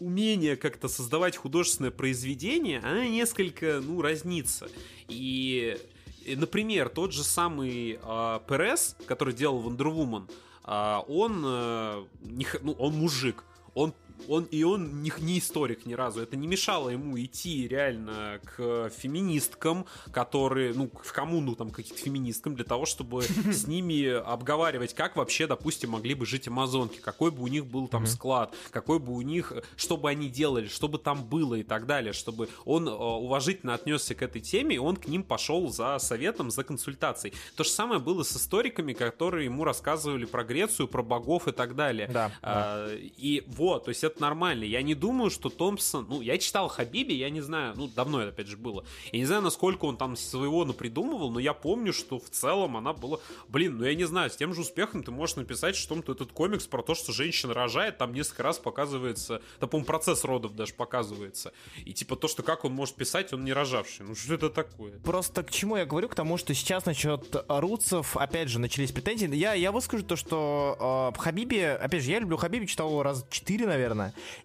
умение 0.00 0.56
как-то 0.56 0.88
создавать 0.88 1.36
художественное 1.36 1.90
произведение, 1.90 2.80
она 2.80 3.06
несколько, 3.08 3.80
ну, 3.80 4.02
разнится. 4.02 4.68
И, 5.08 5.76
и, 6.24 6.36
например, 6.36 6.88
тот 6.88 7.12
же 7.12 7.24
самый 7.24 7.98
а, 8.02 8.40
Перес, 8.48 8.96
который 9.06 9.34
делал 9.34 9.68
Wonder 9.68 9.92
Woman, 9.94 10.30
он, 11.08 11.42
э, 11.46 12.04
не 12.20 12.46
ну, 12.62 12.72
он 12.72 12.94
мужик. 12.94 13.44
Он 13.74 13.94
он, 14.28 14.44
и 14.44 14.62
он 14.62 15.02
не, 15.02 15.12
не 15.20 15.38
историк 15.38 15.86
ни 15.86 15.94
разу. 15.94 16.20
Это 16.20 16.36
не 16.36 16.46
мешало 16.46 16.90
ему 16.90 17.18
идти 17.18 17.68
реально 17.68 18.40
к 18.44 18.90
феминисткам, 18.90 19.86
которые, 20.12 20.74
ну, 20.74 20.88
к 20.88 21.12
коммуну 21.12 21.54
там 21.54 21.70
каких-то 21.70 21.98
феминисткам, 21.98 22.54
для 22.54 22.64
того, 22.64 22.86
чтобы 22.86 23.22
с 23.52 23.66
ними 23.66 24.06
обговаривать, 24.06 24.94
как 24.94 25.16
вообще, 25.16 25.46
допустим, 25.46 25.90
могли 25.90 26.14
бы 26.14 26.26
жить 26.26 26.48
амазонки, 26.48 26.98
какой 26.98 27.30
бы 27.30 27.42
у 27.42 27.48
них 27.48 27.66
был 27.66 27.88
там 27.88 28.06
склад, 28.06 28.54
какой 28.70 28.98
бы 28.98 29.12
у 29.12 29.22
них, 29.22 29.52
что 29.76 29.96
бы 29.96 30.10
они 30.10 30.28
делали, 30.28 30.68
что 30.68 30.88
бы 30.88 30.98
там 30.98 31.24
было 31.24 31.54
и 31.56 31.62
так 31.62 31.86
далее, 31.86 32.12
чтобы 32.12 32.48
он 32.64 32.88
э, 32.88 32.90
уважительно 32.90 33.74
отнесся 33.74 34.14
к 34.14 34.22
этой 34.22 34.40
теме, 34.40 34.76
и 34.76 34.78
он 34.78 34.96
к 34.96 35.08
ним 35.08 35.22
пошел 35.22 35.68
за 35.68 35.98
советом, 35.98 36.50
за 36.50 36.64
консультацией. 36.64 37.34
То 37.56 37.64
же 37.64 37.70
самое 37.70 38.00
было 38.00 38.22
с 38.22 38.36
историками, 38.36 38.92
которые 38.92 39.44
ему 39.46 39.64
рассказывали 39.64 40.24
про 40.24 40.44
Грецию, 40.44 40.88
про 40.88 41.02
богов 41.02 41.48
и 41.48 41.52
так 41.52 41.74
далее. 41.74 42.08
Да, 42.08 42.32
А, 42.42 42.94
И 42.96 43.44
вот, 43.46 43.84
то 43.84 43.88
есть 43.90 44.04
это 44.08 44.20
нормально. 44.20 44.64
Я 44.64 44.82
не 44.82 44.94
думаю, 44.94 45.30
что 45.30 45.48
Томпсон... 45.48 46.06
Ну, 46.08 46.20
я 46.20 46.38
читал 46.38 46.68
Хабиби, 46.68 47.12
я 47.12 47.30
не 47.30 47.40
знаю, 47.40 47.74
ну, 47.76 47.88
давно 47.88 48.20
это, 48.20 48.30
опять 48.30 48.48
же, 48.48 48.56
было. 48.56 48.84
Я 49.12 49.20
не 49.20 49.24
знаю, 49.24 49.42
насколько 49.42 49.84
он 49.84 49.96
там 49.96 50.16
своего 50.16 50.64
напридумывал, 50.64 51.30
но 51.30 51.40
я 51.40 51.54
помню, 51.54 51.92
что 51.92 52.18
в 52.18 52.28
целом 52.30 52.76
она 52.76 52.92
была... 52.92 53.18
Блин, 53.48 53.78
ну, 53.78 53.84
я 53.84 53.94
не 53.94 54.04
знаю, 54.04 54.30
с 54.30 54.36
тем 54.36 54.54
же 54.54 54.62
успехом 54.62 55.02
ты 55.02 55.10
можешь 55.10 55.36
написать, 55.36 55.76
что 55.76 55.94
там 55.94 56.00
этот 56.00 56.32
комикс 56.32 56.66
про 56.66 56.82
то, 56.82 56.94
что 56.94 57.12
женщина 57.12 57.54
рожает, 57.54 57.98
там 57.98 58.12
несколько 58.12 58.42
раз 58.42 58.58
показывается... 58.58 59.42
Да, 59.60 59.66
по 59.66 59.80
процесс 59.80 60.24
родов 60.24 60.54
даже 60.54 60.74
показывается. 60.74 61.52
И 61.84 61.92
типа 61.92 62.16
то, 62.16 62.28
что 62.28 62.42
как 62.42 62.64
он 62.64 62.72
может 62.72 62.94
писать, 62.94 63.32
он 63.32 63.44
не 63.44 63.52
рожавший. 63.52 64.06
Ну, 64.06 64.14
что 64.14 64.34
это 64.34 64.50
такое? 64.50 64.98
Просто 64.98 65.42
к 65.42 65.50
чему 65.50 65.76
я 65.76 65.86
говорю? 65.86 66.08
К 66.08 66.14
тому, 66.14 66.36
что 66.36 66.54
сейчас 66.54 66.86
насчет 66.86 67.36
Руцев, 67.48 68.16
опять 68.16 68.48
же, 68.48 68.58
начались 68.58 68.92
претензии. 68.92 69.34
Я, 69.34 69.54
я 69.54 69.72
выскажу 69.72 70.04
то, 70.04 70.16
что 70.16 71.12
э, 71.14 71.18
Хабиби, 71.20 71.58
опять 71.58 72.02
же, 72.02 72.10
я 72.10 72.20
люблю 72.20 72.36
Хабиби, 72.36 72.66
читал 72.66 72.88
его 72.88 73.02
раз 73.02 73.26
четыре, 73.30 73.66
наверное. 73.66 73.97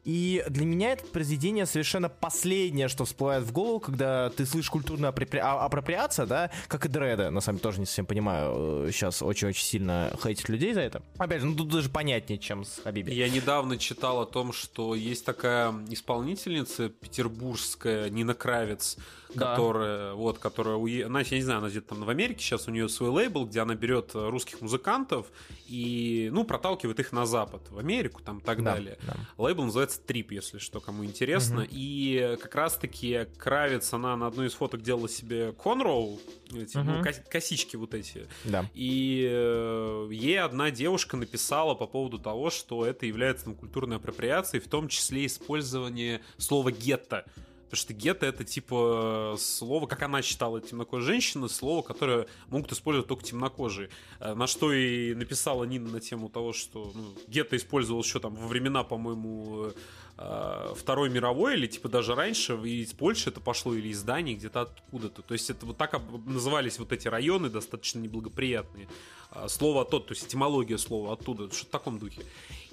И 0.03 0.43
для 0.49 0.65
меня 0.65 0.91
это 0.91 1.05
произведение 1.05 1.65
совершенно 1.65 2.09
последнее, 2.09 2.87
что 2.87 3.05
всплывает 3.05 3.43
в 3.43 3.51
голову, 3.51 3.79
когда 3.79 4.29
ты 4.29 4.45
слышишь 4.45 4.69
культурную 4.69 5.09
апропри... 5.09 5.39
а, 5.39 5.65
апроприация, 5.65 6.25
да, 6.25 6.51
как 6.67 6.85
и 6.85 6.89
Дреда, 6.89 7.29
на 7.29 7.41
самом 7.41 7.57
деле 7.57 7.63
тоже 7.63 7.79
не 7.79 7.85
совсем 7.85 8.05
понимаю, 8.05 8.91
сейчас 8.91 9.21
очень-очень 9.21 9.63
сильно 9.63 10.13
хейтить 10.21 10.49
людей 10.49 10.73
за 10.73 10.81
это. 10.81 11.01
Опять 11.17 11.41
же, 11.41 11.47
ну 11.47 11.55
тут 11.55 11.69
даже 11.69 11.89
понятнее, 11.89 12.39
чем 12.39 12.65
с 12.65 12.81
Хабиби. 12.83 13.11
Я 13.11 13.29
недавно 13.29 13.77
читал 13.77 14.21
о 14.21 14.25
том, 14.25 14.53
что 14.53 14.95
есть 14.95 15.25
такая 15.25 15.73
исполнительница 15.89 16.89
петербургская, 16.89 18.09
Нина 18.09 18.33
Кравец, 18.33 18.97
да. 19.35 19.51
которая, 19.51 20.13
вот, 20.13 20.39
которая, 20.39 20.75
уе... 20.75 21.05
она, 21.05 21.21
я 21.21 21.37
не 21.37 21.43
знаю, 21.43 21.59
она 21.59 21.69
где-то 21.69 21.89
там 21.89 22.03
в 22.03 22.09
Америке, 22.09 22.41
сейчас 22.41 22.67
у 22.67 22.71
нее 22.71 22.89
свой 22.89 23.09
лейбл, 23.09 23.45
где 23.45 23.61
она 23.61 23.75
берет 23.75 24.11
русских 24.13 24.61
музыкантов 24.61 25.27
и, 25.67 26.29
ну, 26.31 26.43
проталкивает 26.43 26.99
их 26.99 27.11
на 27.11 27.25
Запад, 27.25 27.61
в 27.69 27.77
Америку 27.79 28.21
там 28.23 28.39
и 28.39 28.41
так 28.41 28.63
да, 28.63 28.73
далее. 28.73 28.97
Да. 29.05 29.15
Лейбл 29.37 29.63
называется 29.63 29.99
Трип, 30.01 30.31
если 30.31 30.57
что, 30.57 30.79
кому 30.79 31.05
интересно. 31.05 31.63
Угу. 31.63 31.69
И 31.71 32.37
как 32.41 32.55
раз-таки 32.55 33.27
Кравец, 33.37 33.93
она 33.93 34.15
на 34.15 34.27
одной 34.27 34.47
из 34.47 34.53
фоток 34.53 34.81
делала 34.81 35.09
себе 35.09 35.53
конроу, 35.53 36.19
эти, 36.53 36.77
угу. 36.77 36.91
ну, 36.91 37.03
косички 37.29 37.75
вот 37.75 37.93
эти. 37.93 38.27
Да. 38.43 38.69
И 38.73 39.27
э, 39.29 40.09
ей 40.11 40.39
одна 40.39 40.71
девушка 40.71 41.17
написала 41.17 41.75
по 41.75 41.87
поводу 41.87 42.19
того, 42.19 42.49
что 42.49 42.85
это 42.85 43.05
является 43.05 43.45
там, 43.45 43.55
культурной 43.55 43.97
апроприацией, 43.97 44.61
в 44.61 44.67
том 44.67 44.87
числе 44.87 45.25
использование 45.25 46.21
слова 46.37 46.71
гетто. 46.71 47.25
Потому 47.73 47.85
что 47.85 47.93
гетто 47.95 48.27
это 48.27 48.43
типа 48.43 49.35
слово, 49.39 49.87
как 49.87 50.03
она 50.03 50.21
считала, 50.21 50.61
темнокожая 50.61 51.07
женщина, 51.07 51.47
слово, 51.47 51.81
которое 51.81 52.27
могут 52.49 52.71
использовать 52.71 53.07
только 53.07 53.23
темнокожие. 53.23 53.89
Э, 54.19 54.35
на 54.35 54.45
что 54.45 54.71
и 54.71 55.15
написала 55.15 55.63
Нина 55.63 55.89
на 55.89 55.99
тему 55.99 56.29
того, 56.29 56.53
что 56.53 56.91
ну, 56.93 57.15
гетто 57.27 57.57
использовал 57.57 58.03
еще 58.03 58.19
там 58.19 58.35
во 58.35 58.47
времена, 58.47 58.83
по-моему, 58.83 59.71
э, 60.19 60.73
Второй 60.77 61.09
мировой, 61.09 61.55
или 61.55 61.65
типа 61.65 61.89
даже 61.89 62.13
раньше, 62.13 62.53
и 62.63 62.83
из 62.83 62.93
Польши 62.93 63.31
это 63.31 63.41
пошло, 63.41 63.73
или 63.73 63.87
из 63.87 64.03
Дании, 64.03 64.35
где-то 64.35 64.61
откуда-то. 64.61 65.23
То 65.23 65.33
есть 65.33 65.49
это 65.49 65.65
вот 65.65 65.75
так 65.75 65.99
назывались 66.27 66.77
вот 66.77 66.91
эти 66.91 67.07
районы, 67.07 67.49
достаточно 67.49 67.97
неблагоприятные. 67.97 68.87
Э, 69.31 69.47
слово 69.47 69.83
тот, 69.83 70.05
то 70.05 70.13
есть 70.13 70.27
этимология 70.27 70.77
слова 70.77 71.13
оттуда, 71.13 71.51
что 71.51 71.65
в 71.65 71.69
таком 71.69 71.97
духе. 71.97 72.21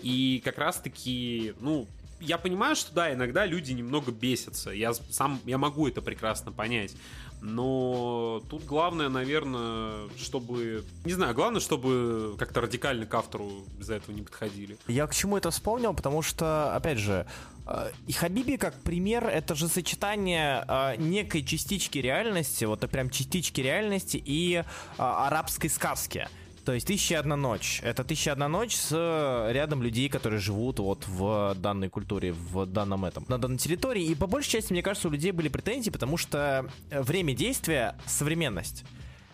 И 0.03 0.43
как 0.45 0.59
раз-таки, 0.59 1.55
ну, 1.61 1.87
я 2.21 2.39
понимаю, 2.39 2.77
что 2.77 2.93
да, 2.95 3.13
иногда 3.13 3.47
люди 3.47 3.73
немного 3.73 4.13
бесятся. 4.13 4.71
Я 4.71 4.95
сам, 4.95 5.41
я 5.45 5.59
могу 5.59 5.89
это 5.89 6.03
прекрасно 6.03 6.53
понять. 6.53 6.95
Но 7.41 8.43
тут 8.51 8.65
главное, 8.65 9.09
наверное, 9.09 10.09
чтобы... 10.19 10.85
Не 11.05 11.13
знаю, 11.15 11.35
главное, 11.35 11.61
чтобы 11.61 12.37
как-то 12.39 12.61
радикально 12.61 13.07
к 13.07 13.15
автору 13.15 13.65
из-за 13.79 13.95
этого 13.95 14.15
не 14.15 14.23
подходили. 14.23 14.77
Я 14.87 15.07
к 15.07 15.15
чему 15.15 15.39
это 15.39 15.51
вспомнил, 15.51 15.95
потому 15.95 16.21
что, 16.21 16.75
опять 16.75 16.99
же, 16.99 17.27
э, 17.67 17.91
и 18.07 18.13
Хабиби 18.13 18.57
как 18.57 18.75
пример, 18.83 19.27
это 19.27 19.55
же 19.55 19.69
сочетание 19.69 20.65
э, 20.69 20.97
некой 20.99 21.43
частички 21.43 21.99
реальности, 21.99 22.67
вот 22.67 22.81
прям 22.91 23.09
частички 23.09 23.63
реальности 23.63 24.23
и 24.23 24.57
э, 24.57 24.65
арабской 24.99 25.71
сказки. 25.71 26.29
То 26.71 26.75
есть 26.75 26.87
«Тысяча 26.87 27.19
одна 27.19 27.35
ночь». 27.35 27.81
Это 27.83 28.05
«Тысяча 28.05 28.31
одна 28.31 28.47
ночь» 28.47 28.77
с 28.77 28.93
э, 28.93 29.53
рядом 29.53 29.83
людей, 29.83 30.09
которые 30.09 30.39
живут 30.39 30.79
вот 30.79 31.05
в 31.09 31.57
данной 31.57 31.89
культуре, 31.89 32.33
в 32.33 32.65
данном 32.65 33.05
этом, 33.05 33.25
на 33.27 33.39
данной 33.39 33.59
территории. 33.59 34.05
И 34.05 34.15
по 34.15 34.29
большей 34.29 34.53
части, 34.53 34.73
мне 34.73 34.81
кажется, 34.81 35.09
у 35.09 35.11
людей 35.11 35.33
были 35.33 35.49
претензии, 35.49 35.91
потому 35.91 36.17
что 36.17 36.71
э, 36.91 37.03
время 37.03 37.35
действия— 37.35 37.97
современность 38.07 38.85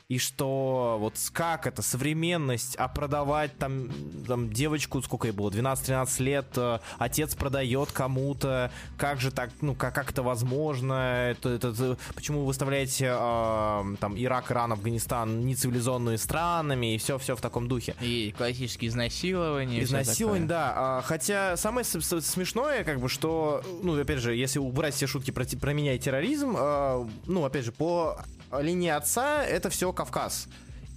и 0.09 0.19
что 0.19 0.99
вот 1.01 1.15
как 1.33 1.67
это 1.67 1.83
современность, 1.83 2.77
а 2.77 2.87
продавать 2.87 3.57
там, 3.59 3.91
там 4.27 4.53
девочку, 4.53 5.03
сколько 5.03 5.27
ей 5.27 5.33
было, 5.33 5.51
12-13 5.51 6.23
лет, 6.23 6.47
э, 6.57 6.79
отец 6.99 7.35
продает 7.35 7.91
кому-то, 7.91 8.71
как 8.97 9.21
же 9.21 9.33
так, 9.33 9.51
ну 9.63 9.75
как, 9.75 9.95
как 9.95 10.13
это 10.13 10.23
возможно, 10.23 11.33
это, 11.33 11.49
это, 11.49 11.99
почему 12.15 12.41
вы 12.41 12.47
выставляете 12.47 13.07
э, 13.07 13.97
там 13.99 14.17
Ирак, 14.17 14.53
Иран, 14.53 14.73
Афганистан 14.73 15.45
нецивилизованными 15.45 16.17
странами 16.17 16.95
и 16.95 16.99
все-все 16.99 17.35
в 17.35 17.41
таком 17.41 17.67
духе. 17.67 17.97
И 18.01 18.33
классические 18.37 18.91
изнасилования. 18.91 19.83
Изнасилование, 19.83 20.47
да. 20.47 20.73
А, 20.77 21.03
хотя 21.03 21.57
самое 21.57 21.85
смешное, 21.85 22.85
как 22.85 23.01
бы, 23.01 23.09
что, 23.09 23.63
ну, 23.83 24.01
опять 24.01 24.21
же, 24.21 24.37
если 24.37 24.61
убрать 24.61 24.95
все 24.95 25.09
шутки 25.09 25.33
про, 25.33 25.45
про 25.45 25.73
меня 25.73 25.95
и 25.95 25.99
терроризм, 25.99 26.55
э, 26.57 27.09
ну, 27.27 27.45
опять 27.45 27.65
же, 27.65 27.73
по 27.73 28.21
линии 28.59 28.91
отца 28.91 29.45
это 29.45 29.71
все 29.71 29.93
Кавказ. 29.93 30.49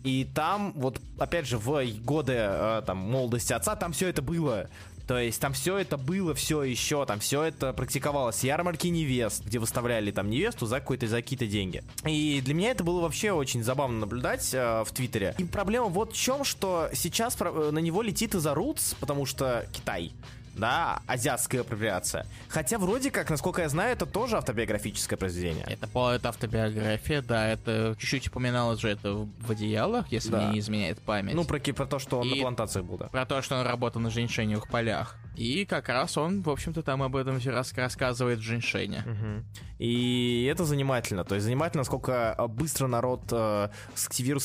И 0.04 0.26
там, 0.34 0.74
вот, 0.76 1.00
опять 1.18 1.46
же, 1.46 1.58
в 1.58 1.86
годы 2.04 2.34
э, 2.38 2.84
там, 2.86 2.98
молодости 2.98 3.52
отца, 3.52 3.76
там 3.76 3.92
все 3.92 4.08
это 4.08 4.22
было. 4.22 4.70
То 5.10 5.18
есть 5.18 5.42
там 5.42 5.54
все 5.54 5.76
это 5.80 5.98
было, 5.98 6.36
все 6.36 6.62
еще, 6.62 7.04
там 7.06 7.20
все 7.20 7.42
это 7.42 7.74
практиковалось. 7.74 8.44
Ярмарки 8.44 8.88
невест, 8.88 9.44
где 9.44 9.58
выставляли 9.58 10.12
там 10.12 10.30
невесту 10.30 10.68
за 10.68 10.80
какой-то 10.80 11.08
за 11.08 11.16
какие-то 11.16 11.48
деньги. 11.48 11.84
И 12.06 12.42
для 12.46 12.54
меня 12.54 12.70
это 12.70 12.84
было 12.84 13.02
вообще 13.02 13.32
очень 13.32 13.64
забавно 13.64 14.02
наблюдать 14.02 14.54
э, 14.54 14.84
в 14.86 14.92
Твиттере. 14.92 15.34
И 15.40 15.46
проблема 15.46 15.88
вот 15.88 16.14
в 16.14 16.16
чем, 16.16 16.44
что 16.44 16.90
сейчас 16.94 17.36
э, 17.40 17.70
на 17.72 17.80
него 17.80 18.04
летит 18.04 18.36
из-за 18.36 18.54
Рутс, 18.54 18.94
потому 19.00 19.26
что 19.26 19.66
Китай 19.74 20.14
да, 20.60 21.02
азиатская 21.08 21.62
апроприация. 21.62 22.26
Хотя 22.48 22.78
вроде 22.78 23.12
как, 23.12 23.30
насколько 23.30 23.62
я 23.62 23.70
знаю, 23.70 23.94
это 23.94 24.06
тоже 24.06 24.38
автобиографическое 24.38 25.18
произведение. 25.18 25.66
Это, 25.68 25.88
это 26.12 26.30
автобиография, 26.30 27.22
да, 27.22 27.48
это 27.48 27.96
чуть-чуть 27.98 28.28
упоминалось 28.28 28.80
же 28.80 28.90
это 28.90 29.14
в 29.14 29.52
одеялах, 29.52 30.12
если 30.12 30.32
да. 30.32 30.42
мне 30.42 30.54
не 30.54 30.60
изменяет 30.60 31.00
память. 31.00 31.34
Ну, 31.34 31.46
про, 31.46 31.60
про 31.60 31.86
то, 31.86 32.00
что 32.00 32.20
он 32.20 32.28
И 32.28 32.36
на 32.36 32.42
плантациях 32.42 32.86
был, 32.86 32.98
да. 32.98 33.08
Про 33.08 33.26
то, 33.26 33.42
что 33.42 33.56
он 33.56 33.66
работал 33.66 34.02
на 34.02 34.10
женьшеневых 34.10 34.68
полях. 34.68 35.16
И 35.36 35.64
как 35.66 35.88
раз 35.88 36.18
он, 36.18 36.42
в 36.42 36.50
общем-то, 36.50 36.84
там 36.84 37.02
об 37.02 37.16
этом 37.16 37.40
все 37.40 37.52
рас 37.52 37.74
рассказывает 37.74 38.40
в 38.40 38.42
женьшене. 38.42 39.06
Угу. 39.06 39.64
И 39.80 40.50
это 40.52 40.66
занимательно. 40.66 41.24
То 41.24 41.36
есть 41.36 41.46
занимательно, 41.46 41.82
насколько 41.82 42.36
быстро 42.50 42.88
народ 42.88 43.22
э, 43.32 43.70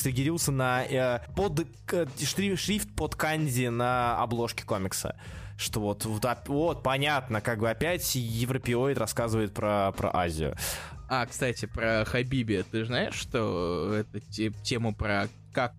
регерился 0.04 0.52
на 0.52 0.84
э, 0.84 1.20
под, 1.34 1.66
э, 1.92 2.06
шрифт 2.24 2.94
под 2.94 3.16
канзи 3.16 3.66
на 3.66 4.22
обложке 4.22 4.64
комикса 4.64 5.16
что 5.56 5.80
вот, 5.80 6.04
вот, 6.04 6.24
вот 6.48 6.82
понятно, 6.82 7.40
как 7.40 7.60
бы 7.60 7.70
опять 7.70 8.14
европеоид 8.14 8.98
рассказывает 8.98 9.52
про, 9.52 9.92
про 9.92 10.14
Азию. 10.14 10.56
А, 11.08 11.26
кстати, 11.26 11.66
про 11.66 12.04
Хабиби. 12.04 12.64
Ты 12.70 12.84
знаешь, 12.84 13.14
что 13.14 13.94
это 13.94 14.20
тему 14.62 14.94
про 14.94 15.28
как, 15.52 15.74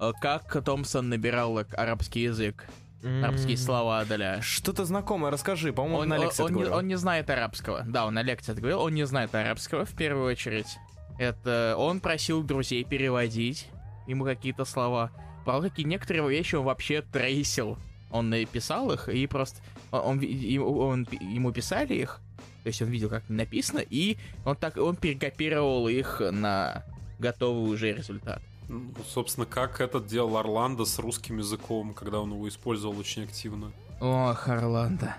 э, 0.00 0.12
как 0.20 0.64
Томпсон 0.64 1.08
набирал 1.08 1.58
арабский 1.76 2.22
язык? 2.22 2.66
Арабские 3.02 3.56
слова 3.56 4.04
для... 4.04 4.42
Что-то 4.42 4.84
знакомое, 4.84 5.30
расскажи, 5.30 5.72
по-моему, 5.72 5.98
он, 5.98 6.08
на 6.08 6.18
лекции 6.18 6.42
он, 6.42 6.56
он, 6.56 6.72
он 6.72 6.88
не 6.88 6.96
знает 6.96 7.30
арабского. 7.30 7.84
Да, 7.86 8.06
он 8.06 8.14
на 8.14 8.22
лекции 8.22 8.52
это 8.52 8.60
говорил, 8.60 8.80
он 8.80 8.92
не 8.92 9.06
знает 9.06 9.34
арабского 9.34 9.84
в 9.84 9.94
первую 9.94 10.26
очередь. 10.26 10.76
Это 11.16 11.76
он 11.78 12.00
просил 12.00 12.42
друзей 12.42 12.84
переводить 12.84 13.68
ему 14.08 14.24
какие-то 14.24 14.64
слова. 14.64 15.12
Правда, 15.44 15.70
какие 15.70 15.86
некоторые 15.86 16.28
вещи 16.28 16.56
он 16.56 16.64
вообще 16.64 17.02
трейсил. 17.02 17.78
Он 18.10 18.30
написал 18.30 18.90
их, 18.92 19.08
и 19.08 19.26
просто 19.26 19.60
он, 19.90 20.18
он, 20.18 20.80
он, 20.80 21.08
ему 21.20 21.52
писали 21.52 21.94
их, 21.94 22.20
то 22.62 22.68
есть 22.68 22.82
он 22.82 22.88
видел, 22.88 23.08
как 23.08 23.28
написано, 23.28 23.80
и 23.80 24.16
он 24.44 24.56
так 24.56 24.76
он 24.76 24.96
перекопировал 24.96 25.88
их 25.88 26.20
на 26.20 26.84
готовый 27.18 27.72
уже 27.72 27.92
результат. 27.92 28.42
Ну, 28.68 28.92
собственно, 29.06 29.46
как 29.46 29.80
этот 29.80 30.06
делал 30.06 30.36
Орландо 30.36 30.84
с 30.84 30.98
русским 30.98 31.38
языком, 31.38 31.94
когда 31.94 32.20
он 32.20 32.32
его 32.32 32.46
использовал 32.48 32.98
очень 32.98 33.24
активно. 33.24 33.72
Ох, 34.00 34.48
Орландо. 34.48 35.16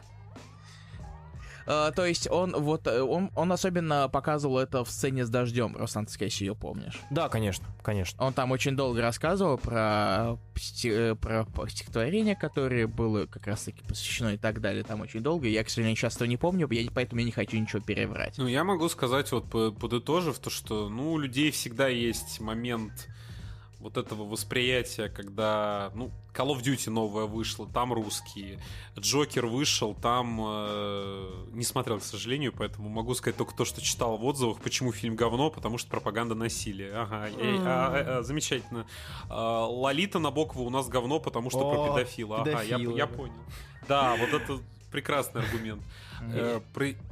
Uh, 1.70 1.94
то 1.94 2.04
есть 2.04 2.28
он 2.32 2.56
вот 2.58 2.88
э, 2.88 3.00
он, 3.00 3.30
он 3.36 3.52
особенно 3.52 4.10
показывал 4.10 4.58
это 4.58 4.84
в 4.84 4.90
сцене 4.90 5.24
с 5.24 5.30
дождем, 5.30 5.78
Руслан, 5.78 6.08
ты, 6.08 6.14
скорее 6.14 6.32
всего, 6.32 6.56
помнишь. 6.56 7.00
Да, 7.12 7.30
конечно, 7.30 7.68
конечно. 7.84 8.26
Он 8.26 8.34
там 8.34 8.50
очень 8.50 8.76
долго 8.76 9.02
рассказывал 9.02 9.60
про, 9.60 10.40
э, 10.84 11.16
про, 11.16 11.46
стихотворение, 11.68 12.36
которое 12.36 12.88
было 12.88 13.28
как 13.28 13.46
раз-таки 13.46 13.84
посвящено 13.84 14.30
и 14.30 14.38
так 14.38 14.62
далее. 14.62 14.84
Там 14.84 15.02
очень 15.02 15.20
долго. 15.20 15.48
Я, 15.48 15.64
к 15.64 15.70
сожалению, 15.70 15.96
сейчас 15.96 16.16
этого 16.16 16.28
не 16.28 16.38
помню, 16.38 16.68
я, 16.72 16.90
поэтому 16.90 17.20
я 17.20 17.26
не 17.26 17.32
хочу 17.32 17.56
ничего 17.58 17.84
переврать. 17.84 18.40
Ну, 18.40 18.48
я 18.48 18.64
могу 18.64 18.90
сказать, 18.90 19.32
вот 19.32 19.48
подытожив, 19.78 20.40
то, 20.40 20.50
что 20.50 20.90
ну, 20.90 21.12
у 21.12 21.20
людей 21.20 21.52
всегда 21.52 21.88
есть 21.88 22.40
момент 22.40 23.08
вот 23.80 23.98
этого 23.98 24.24
восприятия, 24.24 25.08
когда, 25.08 25.92
ну, 25.96 26.12
Call 26.34 26.54
of 26.54 26.62
Duty 26.62 26.90
новая 26.90 27.26
вышла, 27.26 27.68
там 27.68 27.94
русские, 27.94 28.60
Джокер 28.98 29.46
вышел, 29.46 29.96
там 29.96 30.40
э, 30.42 31.46
не 31.54 31.64
смотрел, 31.64 32.00
к 32.00 32.04
сожалению, 32.04 32.54
поэтому 32.56 32.90
могу 32.90 33.14
сказать 33.16 33.38
только 33.38 33.56
то, 33.56 33.64
что 33.64 33.82
читал 33.82 34.18
в 34.18 34.26
отзывах, 34.26 34.60
почему 34.60 34.92
фильм 34.92 35.16
говно, 35.16 35.50
потому 35.50 35.78
что 35.78 35.90
пропаганда 35.90 36.36
насилия. 36.36 36.92
Ага, 36.94 37.30
э, 37.30 37.58
а, 37.66 38.18
а, 38.20 38.24
замечательно. 38.24 38.86
А, 39.30 39.66
Лолита 39.66 40.20
Набокова 40.20 40.64
у 40.64 40.70
нас 40.70 40.90
говно, 40.90 41.20
потому 41.20 41.50
что 41.50 41.60
О, 41.60 41.74
про 41.74 41.94
педофила. 41.94 42.42
Ага, 42.42 42.62
я, 42.64 42.78
я 42.78 43.08
понял. 43.08 43.34
Да, 43.88 44.16
вот 44.18 44.30
это 44.30 44.60
прекрасный 44.92 45.42
аргумент. 45.42 45.82
Э, 46.22 46.62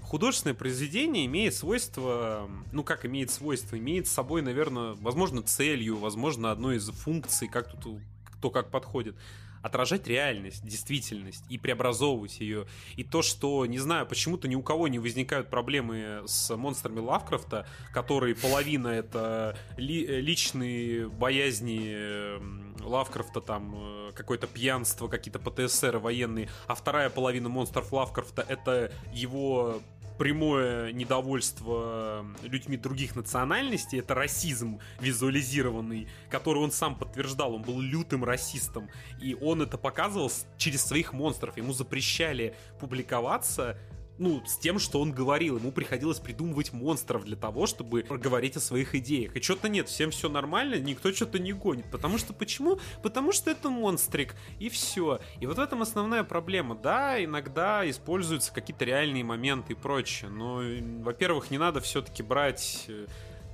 Художественное 0.01 0.53
произведение 0.53 1.25
имеет 1.25 1.53
свойство, 1.53 2.49
ну 2.71 2.83
как 2.83 3.05
имеет 3.05 3.29
свойство, 3.29 3.77
имеет 3.77 4.07
с 4.07 4.11
собой, 4.11 4.41
наверное, 4.41 4.93
возможно, 4.93 5.41
целью, 5.41 5.97
возможно, 5.97 6.51
одной 6.51 6.77
из 6.77 6.89
функций, 6.89 7.47
как 7.47 7.69
тут 7.79 7.99
кто 8.37 8.51
как 8.51 8.69
подходит, 8.69 9.15
отражать 9.61 10.07
реальность, 10.07 10.65
действительность 10.65 11.43
и 11.49 11.57
преобразовывать 11.57 12.39
ее. 12.39 12.65
И 12.95 13.03
то, 13.03 13.21
что, 13.21 13.65
не 13.65 13.79
знаю, 13.79 14.05
почему-то 14.05 14.47
ни 14.47 14.55
у 14.55 14.61
кого 14.61 14.87
не 14.87 14.99
возникают 14.99 15.49
проблемы 15.49 16.23
с 16.25 16.55
монстрами 16.55 16.99
Лавкрафта, 16.99 17.67
которые 17.93 18.35
половина 18.35 18.87
это 18.89 19.57
ли- 19.77 20.21
личные 20.21 21.07
боязни 21.09 21.91
эм, 21.93 22.75
Лавкрафта, 22.81 23.41
там 23.41 23.75
э, 23.77 24.11
какое-то 24.13 24.47
пьянство, 24.47 25.07
какие-то 25.07 25.39
ПТСР 25.39 25.97
военные, 25.97 26.49
а 26.67 26.75
вторая 26.75 27.09
половина 27.09 27.49
монстров 27.49 27.91
Лавкрафта 27.91 28.45
это 28.47 28.91
его 29.13 29.81
прямое 30.17 30.91
недовольство 30.91 32.25
людьми 32.43 32.77
других 32.77 33.15
национальностей, 33.15 33.99
это 33.99 34.15
расизм 34.15 34.79
визуализированный, 34.99 36.07
который 36.29 36.59
он 36.59 36.71
сам 36.71 36.95
подтверждал, 36.95 37.55
он 37.55 37.61
был 37.61 37.79
лютым 37.79 38.23
расистом, 38.23 38.89
и 39.21 39.35
он 39.35 39.61
это 39.61 39.77
показывал 39.77 40.31
через 40.57 40.85
своих 40.85 41.13
монстров, 41.13 41.57
ему 41.57 41.73
запрещали 41.73 42.55
публиковаться 42.79 43.77
ну, 44.17 44.43
с 44.45 44.57
тем, 44.57 44.79
что 44.79 44.99
он 44.99 45.11
говорил. 45.11 45.57
Ему 45.57 45.71
приходилось 45.71 46.19
придумывать 46.19 46.73
монстров 46.73 47.23
для 47.23 47.35
того, 47.35 47.67
чтобы 47.67 48.01
говорить 48.01 48.57
о 48.57 48.59
своих 48.59 48.95
идеях. 48.95 49.35
И 49.35 49.41
что-то 49.41 49.69
нет, 49.69 49.87
всем 49.89 50.11
все 50.11 50.29
нормально, 50.29 50.75
никто 50.75 51.11
что-то 51.11 51.39
не 51.39 51.53
гонит. 51.53 51.85
Потому 51.91 52.17
что 52.17 52.33
почему? 52.33 52.79
Потому 53.03 53.31
что 53.31 53.51
это 53.51 53.69
монстрик, 53.69 54.35
и 54.59 54.69
все. 54.69 55.19
И 55.39 55.45
вот 55.45 55.57
в 55.57 55.59
этом 55.59 55.81
основная 55.81 56.23
проблема. 56.23 56.75
Да, 56.75 57.23
иногда 57.23 57.87
используются 57.89 58.53
какие-то 58.53 58.85
реальные 58.85 59.23
моменты 59.23 59.73
и 59.73 59.75
прочее, 59.75 60.29
но, 60.29 60.61
во-первых, 61.03 61.51
не 61.51 61.57
надо 61.57 61.81
все-таки 61.81 62.23
брать 62.23 62.85
э, 62.87 63.07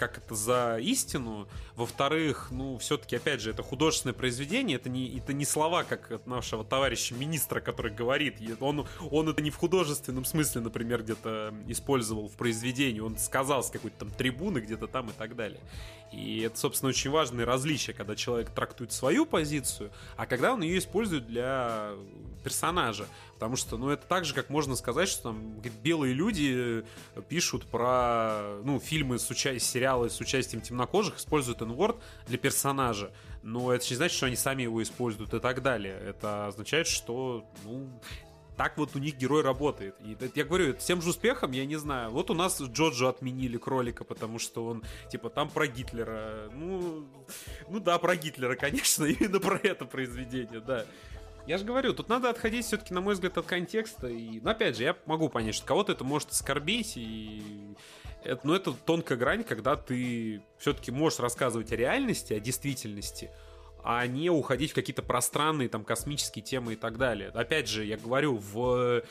как 0.08 0.18
это 0.18 0.36
за 0.36 0.78
истину. 0.82 1.48
Во-вторых, 1.76 2.50
ну, 2.52 2.78
все-таки, 2.78 3.16
опять 3.16 3.40
же, 3.40 3.52
это 3.52 3.64
художественное 3.64 4.14
произведение, 4.14 4.76
это 4.76 4.90
не, 4.90 5.18
это 5.18 5.32
не 5.32 5.46
слова, 5.46 5.84
как 5.84 6.12
от 6.12 6.28
нашего 6.28 6.66
товарища 6.66 7.16
министра, 7.16 7.62
который 7.62 7.92
говорит. 7.94 8.36
Он, 8.60 8.86
он 9.12 9.30
это 9.30 9.42
не 9.42 9.50
в 9.50 9.56
художественном 9.56 10.26
смысле, 10.26 10.62
например, 10.62 11.04
где-то 11.04 11.54
использовал 11.68 12.28
в 12.28 12.36
произведении. 12.36 13.00
Он 13.00 13.18
сказал 13.18 13.64
с 13.64 13.70
какой-то 13.70 14.00
там 14.00 14.12
трибуны 14.12 14.60
где-то 14.60 14.88
там 14.88 15.10
и 15.10 15.14
так 15.14 15.36
далее. 15.38 15.62
И 16.12 16.42
это, 16.42 16.58
собственно, 16.60 16.90
очень 16.90 17.10
важное 17.10 17.46
различие, 17.46 17.96
когда 17.96 18.16
человек 18.16 18.52
трактует 18.52 18.92
свою 18.92 19.26
позицию, 19.26 19.92
а 20.16 20.28
когда 20.28 20.54
он 20.54 20.62
ее 20.62 20.78
использует 20.78 21.26
для 21.26 21.94
персонажа. 22.44 23.08
Потому 23.36 23.56
что, 23.56 23.78
ну, 23.78 23.90
это 23.90 24.06
так 24.06 24.26
же, 24.26 24.34
как 24.34 24.50
можно 24.50 24.76
сказать, 24.76 25.10
что 25.10 25.24
там 25.24 25.60
белые 25.84 26.14
люди 26.14 26.86
пишут 27.28 27.66
про, 27.66 28.60
ну, 28.64 28.80
фильмы 28.80 29.18
с 29.18 29.30
участием, 29.30 29.60
сериалы 29.94 30.10
с 30.10 30.20
участием 30.20 30.62
темнокожих, 30.62 31.18
используют 31.18 31.62
n 31.62 31.76
для 32.28 32.38
персонажа. 32.38 33.12
Но 33.44 33.74
это 33.74 33.86
не 33.90 33.96
значит, 33.96 34.18
что 34.18 34.26
они 34.26 34.36
сами 34.36 34.64
его 34.64 34.82
используют 34.82 35.34
и 35.34 35.40
так 35.40 35.62
далее. 35.62 35.96
Это 35.96 36.48
означает, 36.48 36.88
что, 36.88 37.46
ну, 37.64 37.90
так 38.58 38.78
вот 38.78 38.96
у 38.96 39.00
них 39.00 39.16
герой 39.18 39.42
работает. 39.42 39.96
И 40.00 40.18
я 40.36 40.44
говорю, 40.46 40.70
это 40.70 40.84
тем 40.84 41.02
же 41.02 41.10
успехом, 41.10 41.52
я 41.52 41.66
не 41.66 41.76
знаю. 41.76 42.12
Вот 42.12 42.30
у 42.30 42.34
нас 42.34 42.62
Джоджо 42.62 43.10
отменили 43.10 43.58
кролика, 43.58 44.04
потому 44.04 44.40
что 44.40 44.66
он, 44.66 44.84
типа, 45.10 45.30
там 45.30 45.50
про 45.50 45.68
Гитлера. 45.68 46.50
Ну, 46.54 47.08
ну 47.70 47.80
да, 47.80 47.98
про 47.98 48.16
Гитлера, 48.16 48.56
конечно, 48.56 49.06
именно 49.20 49.40
про 49.40 49.58
это 49.58 49.86
произведение, 49.86 50.60
да. 50.60 50.86
Я 51.46 51.58
же 51.58 51.66
говорю, 51.66 51.94
тут 51.94 52.08
надо 52.08 52.30
отходить 52.30 52.66
все-таки, 52.66 52.94
на 52.94 53.02
мой 53.02 53.16
взгляд, 53.16 53.38
от 53.38 53.46
контекста. 53.46 54.08
И, 54.08 54.40
ну, 54.40 54.50
опять 54.50 54.78
же, 54.78 54.84
я 54.84 54.96
могу 55.06 55.28
понять, 55.28 55.56
что 55.56 55.66
кого-то 55.66 55.92
это 55.92 56.06
может 56.06 56.30
оскорбить, 56.30 56.94
и 56.96 57.76
это, 58.26 58.46
но 58.46 58.56
это 58.56 58.74
тонкая 58.74 59.18
грань, 59.18 59.44
когда 59.44 59.76
ты 59.76 60.42
все-таки 60.58 60.92
можешь 60.92 61.20
рассказывать 61.20 61.72
о 61.72 61.76
реальности, 61.76 62.34
о 62.34 62.40
действительности, 62.40 63.30
а 63.84 64.06
не 64.08 64.30
уходить 64.30 64.72
в 64.72 64.74
какие-то 64.74 65.02
пространные 65.02 65.70
там 65.70 65.84
космические 65.84 66.44
темы 66.44 66.74
и 66.74 66.76
так 66.76 66.98
далее. 66.98 67.30
Опять 67.30 67.68
же, 67.68 67.86
я 67.86 67.98
говорю, 67.98 68.38
в 68.38 69.04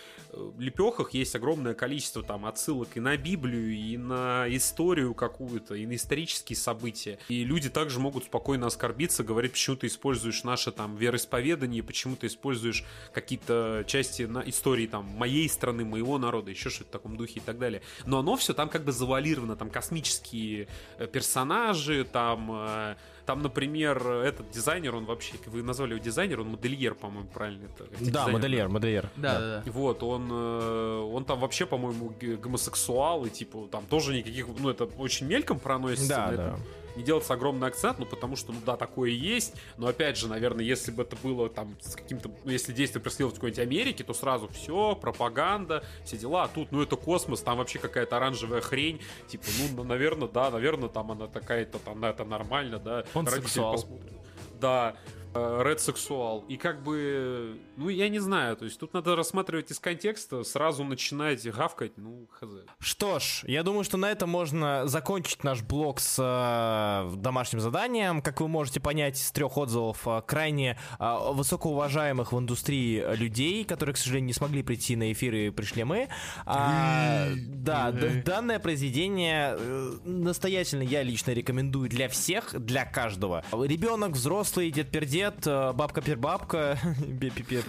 лепехах 0.58 1.12
есть 1.12 1.34
огромное 1.34 1.74
количество 1.74 2.22
там 2.22 2.46
отсылок 2.46 2.88
и 2.94 3.00
на 3.00 3.16
Библию, 3.16 3.74
и 3.74 3.96
на 3.96 4.46
историю 4.48 5.14
какую-то, 5.14 5.74
и 5.74 5.86
на 5.86 5.96
исторические 5.96 6.56
события. 6.56 7.18
И 7.28 7.44
люди 7.44 7.68
также 7.68 8.00
могут 8.00 8.24
спокойно 8.24 8.66
оскорбиться, 8.66 9.22
говорить, 9.22 9.52
почему 9.52 9.76
ты 9.76 9.88
используешь 9.88 10.42
наше 10.44 10.72
там 10.72 10.96
вероисповедание, 10.96 11.82
почему 11.82 12.16
ты 12.16 12.28
используешь 12.28 12.84
какие-то 13.12 13.84
части 13.86 14.22
на 14.22 14.42
истории 14.46 14.86
там 14.86 15.04
моей 15.04 15.48
страны, 15.48 15.84
моего 15.84 16.18
народа, 16.18 16.50
еще 16.50 16.70
что-то 16.70 16.88
в 16.88 16.92
таком 16.92 17.16
духе 17.16 17.40
и 17.40 17.42
так 17.42 17.58
далее. 17.58 17.82
Но 18.06 18.20
оно 18.20 18.36
все 18.36 18.54
там 18.54 18.68
как 18.68 18.84
бы 18.84 18.92
завуалировано, 18.92 19.56
там 19.56 19.70
космические 19.70 20.68
э, 20.98 21.06
персонажи, 21.06 22.04
там 22.04 22.50
э, 22.52 22.96
там, 23.26 23.42
например, 23.42 24.06
этот 24.06 24.50
дизайнер, 24.50 24.94
он 24.96 25.04
вообще, 25.04 25.34
вы 25.46 25.62
назвали 25.62 25.94
его 25.94 26.02
дизайнер, 26.02 26.40
он 26.40 26.48
модельер, 26.48 26.94
по-моему, 26.94 27.28
правильно 27.28 27.64
это? 27.66 27.84
Да, 27.90 27.96
Дизайнер. 27.98 28.32
модельер, 28.32 28.68
модельер. 28.68 29.10
Да, 29.16 29.38
да, 29.40 29.62
да. 29.64 29.72
Вот, 29.72 30.02
он, 30.02 30.28
э, 30.30 31.00
он 31.12 31.24
там 31.24 31.38
вообще, 31.40 31.66
по-моему, 31.66 32.12
гомосексуал, 32.42 33.24
и 33.26 33.30
типа 33.30 33.68
там 33.70 33.86
тоже 33.86 34.14
никаких, 34.16 34.46
ну 34.58 34.70
это 34.70 34.84
очень 34.84 35.26
мельком 35.26 35.58
проносится, 35.58 36.08
Да, 36.08 36.26
на 36.30 36.36
да. 36.36 36.42
это 36.48 36.58
не 36.96 37.02
делается 37.02 37.34
огромный 37.34 37.68
акцент, 37.68 37.98
ну 37.98 38.06
потому 38.06 38.36
что, 38.36 38.52
ну 38.52 38.58
да, 38.64 38.76
такое 38.76 39.10
есть, 39.10 39.54
но 39.76 39.86
опять 39.86 40.16
же, 40.16 40.28
наверное, 40.28 40.64
если 40.64 40.90
бы 40.90 41.02
это 41.02 41.16
было 41.16 41.48
там 41.48 41.76
с 41.80 41.94
каким-то, 41.94 42.30
ну 42.44 42.50
если 42.50 42.72
действие 42.72 43.02
происходило 43.02 43.30
в 43.30 43.34
какой-нибудь 43.34 43.58
Америке, 43.60 44.04
то 44.04 44.14
сразу 44.14 44.48
все, 44.48 44.94
пропаганда, 44.94 45.84
все 46.04 46.16
дела, 46.16 46.44
а 46.44 46.48
тут, 46.48 46.72
ну 46.72 46.82
это 46.82 46.96
космос, 46.96 47.40
там 47.40 47.58
вообще 47.58 47.78
какая-то 47.78 48.16
оранжевая 48.16 48.60
хрень, 48.60 49.00
типа, 49.28 49.44
ну, 49.76 49.84
наверное, 49.84 50.28
да, 50.28 50.50
наверное, 50.50 50.88
там 50.88 51.10
она 51.10 51.26
такая-то, 51.26 51.78
там 51.78 52.04
это 52.04 52.24
нормально, 52.24 52.78
да. 52.78 53.04
Он 53.14 53.24
посмотрят. 53.72 54.12
Да, 54.60 54.96
Ред 55.34 55.80
сексуал. 55.80 56.44
И 56.48 56.56
как 56.56 56.82
бы, 56.82 57.58
ну, 57.76 57.88
я 57.88 58.08
не 58.08 58.18
знаю, 58.18 58.56
то 58.56 58.64
есть 58.64 58.78
тут 58.78 58.92
надо 58.92 59.16
рассматривать 59.16 59.70
из 59.70 59.78
контекста, 59.78 60.44
сразу 60.44 60.84
начинать 60.84 61.46
гавкать, 61.50 61.92
ну, 61.96 62.26
хз. 62.30 62.48
Что 62.78 63.18
ж, 63.18 63.44
я 63.46 63.62
думаю, 63.62 63.84
что 63.84 63.96
на 63.96 64.10
этом 64.10 64.28
можно 64.28 64.86
закончить 64.86 65.44
наш 65.44 65.62
блог 65.62 66.00
с 66.00 66.16
э, 66.18 67.16
домашним 67.16 67.60
заданием. 67.60 68.20
Как 68.20 68.40
вы 68.40 68.48
можете 68.48 68.80
понять 68.80 69.18
из 69.18 69.30
трех 69.32 69.56
отзывов, 69.56 70.06
э, 70.06 70.22
крайне 70.26 70.78
э, 70.98 71.16
высокоуважаемых 71.32 72.32
в 72.32 72.38
индустрии 72.38 73.02
людей, 73.16 73.64
которые, 73.64 73.94
к 73.94 73.98
сожалению, 73.98 74.26
не 74.26 74.32
смогли 74.34 74.62
прийти 74.62 74.96
на 74.96 75.12
эфир 75.12 75.34
и 75.34 75.50
пришли 75.50 75.84
мы. 75.84 76.08
А, 76.44 77.28
да, 77.36 77.90
данное 77.90 78.58
произведение 78.58 79.56
э, 79.58 79.98
настоятельно 80.04 80.82
я 80.82 81.02
лично 81.02 81.30
рекомендую 81.30 81.88
для 81.88 82.08
всех, 82.08 82.54
для 82.60 82.84
каждого. 82.84 83.44
Ребенок, 83.52 84.12
взрослый, 84.12 84.70
дед-пердед, 84.70 85.21
э, 85.21 85.21
бабка-пербабка, 85.30 86.78
бе-пе-пе- 87.06 87.62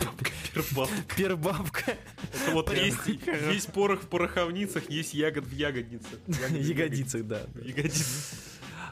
пербабка. 1.16 1.98
Это 2.34 2.52
вот 2.52 2.74
есть, 2.74 2.98
есть 3.52 3.72
порох 3.72 4.02
в 4.02 4.08
пороховницах, 4.08 4.90
есть 4.90 5.14
ягод 5.14 5.46
в 5.46 5.52
ягодницах. 5.52 6.20
Ягодицах, 6.28 7.26
да. 7.26 7.42
Ягодицы. 7.64 8.04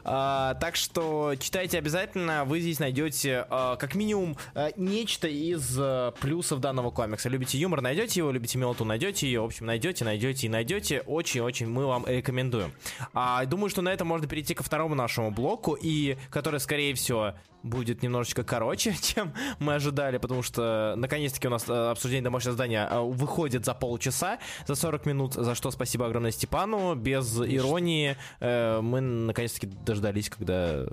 А, 0.04 0.54
так 0.54 0.76
что 0.76 1.34
читайте 1.38 1.78
обязательно, 1.78 2.44
вы 2.44 2.60
здесь 2.60 2.80
найдете 2.80 3.46
а, 3.48 3.76
как 3.76 3.94
минимум 3.94 4.36
а, 4.54 4.70
нечто 4.76 5.28
из 5.28 5.76
а, 5.78 6.10
плюсов 6.12 6.60
данного 6.60 6.90
комикса. 6.90 7.28
Любите 7.28 7.58
юмор, 7.58 7.80
найдете 7.80 8.20
его, 8.20 8.32
любите 8.32 8.58
мелоту, 8.58 8.84
найдете 8.84 9.26
ее, 9.26 9.40
в 9.42 9.44
общем, 9.44 9.66
найдете, 9.66 10.04
найдете 10.04 10.46
и 10.46 10.50
найдете. 10.50 11.02
Очень-очень 11.02 11.68
мы 11.68 11.86
вам 11.86 12.04
рекомендуем. 12.06 12.72
А, 13.14 13.44
думаю, 13.44 13.70
что 13.70 13.82
на 13.82 13.90
этом 13.90 14.08
можно 14.08 14.26
перейти 14.26 14.54
ко 14.54 14.62
второму 14.62 14.94
нашему 14.94 15.30
блоку, 15.30 15.78
и 15.80 16.16
который, 16.30 16.58
скорее 16.58 16.94
всего, 16.94 17.34
будет 17.62 18.02
немножечко 18.02 18.44
короче, 18.44 18.94
чем 19.02 19.32
мы 19.58 19.74
ожидали, 19.74 20.18
потому 20.18 20.42
что 20.42 20.94
наконец-таки 20.96 21.48
у 21.48 21.50
нас 21.50 21.68
э, 21.68 21.90
обсуждение 21.90 22.24
домашнего 22.24 22.52
задания 22.52 22.88
э, 22.88 23.00
выходит 23.00 23.64
за 23.64 23.74
полчаса, 23.74 24.38
за 24.66 24.74
40 24.74 25.06
минут, 25.06 25.34
за 25.34 25.54
что 25.54 25.70
спасибо 25.70 26.06
огромное 26.06 26.32
Степану. 26.32 26.94
Без 26.94 27.38
иронии 27.38 28.16
э, 28.40 28.80
мы 28.80 29.00
наконец-таки 29.00 29.66
дождались, 29.66 30.28
когда 30.28 30.86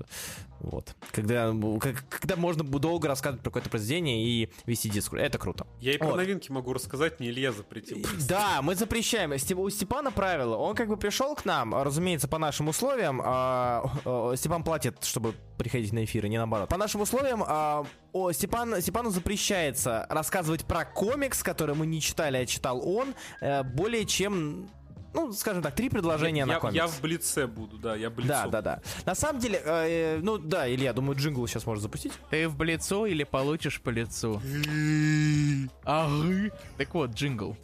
вот. 0.60 0.96
Когда, 1.12 1.54
как- 1.80 2.04
когда 2.10 2.36
можно 2.36 2.64
долго 2.64 3.08
рассказывать 3.08 3.42
про 3.44 3.50
какое-то 3.50 3.70
произведение 3.70 4.24
и 4.24 4.50
вести 4.66 4.90
дискурс. 4.90 5.22
Это 5.22 5.38
круто. 5.38 5.66
Я 5.80 5.94
и 5.94 5.98
про 5.98 6.08
Вот. 6.10 6.18
новинки 6.18 6.52
могу 6.52 6.74
рассказать, 6.74 7.20
мне 7.20 7.30
Илья 7.30 7.52
запретил. 7.52 7.98
Да, 8.28 8.62
мы 8.62 8.76
запрещаем. 8.76 9.32
У 9.32 9.70
Степана 9.70 10.12
правило. 10.12 10.56
Он 10.58 10.76
как 10.76 10.88
бы 10.90 10.98
пришел 10.98 11.36
к 11.36 11.46
нам, 11.46 11.74
разумеется, 11.76 12.28
по 12.28 12.38
нашим 12.38 12.68
условиям. 12.68 13.22
а, 13.24 14.34
Степан 14.36 14.64
платит, 14.64 15.04
чтобы 15.04 15.34
приходить 15.58 15.92
на 15.94 16.04
эфиры, 16.06 16.30
не 16.30 16.38
наоборот. 16.38 16.70
По 16.70 16.78
нашим 16.78 17.02
условиям 17.02 17.44
а, 17.46 17.86
о, 18.14 18.32
Степан, 18.32 18.82
Степану 18.82 19.10
запрещается 19.10 20.06
рассказывать 20.10 20.66
про 20.66 20.86
комикс, 20.86 21.44
который 21.44 21.76
мы 21.76 21.86
не 21.86 22.02
читали, 22.02 22.38
а 22.38 22.46
читал 22.46 22.82
он, 22.88 23.14
э, 23.42 23.64
более 23.64 24.06
чем, 24.06 24.70
ну, 25.14 25.32
скажем 25.34 25.62
так, 25.64 25.76
три 25.76 25.90
предложения 25.90 26.46
на 26.46 26.54
я, 26.54 26.60
комикс. 26.60 26.76
я 26.76 26.88
в 26.88 27.02
блице 27.02 27.48
буду, 27.48 27.78
да, 27.78 27.96
я 27.96 28.10
блицом. 28.10 28.52
Да, 28.52 28.62
да, 28.62 28.62
да. 28.62 28.82
На 29.06 29.16
самом 29.16 29.40
деле, 29.40 29.62
э, 29.64 30.20
ну 30.22 30.38
да, 30.38 30.72
Илья, 30.74 30.94
думаю, 30.94 31.18
джингл 31.18 31.46
сейчас 31.48 31.66
можно 31.66 31.82
запустить. 31.82 32.14
Ты 32.30 32.48
в 32.48 32.62
лицо 32.64 33.06
или 33.06 33.24
получишь 33.24 33.82
по 33.82 33.90
лицу? 33.90 34.42
Ага. 35.84 36.52
Так 36.78 36.94
вот, 36.94 37.12
джингл. 37.12 37.58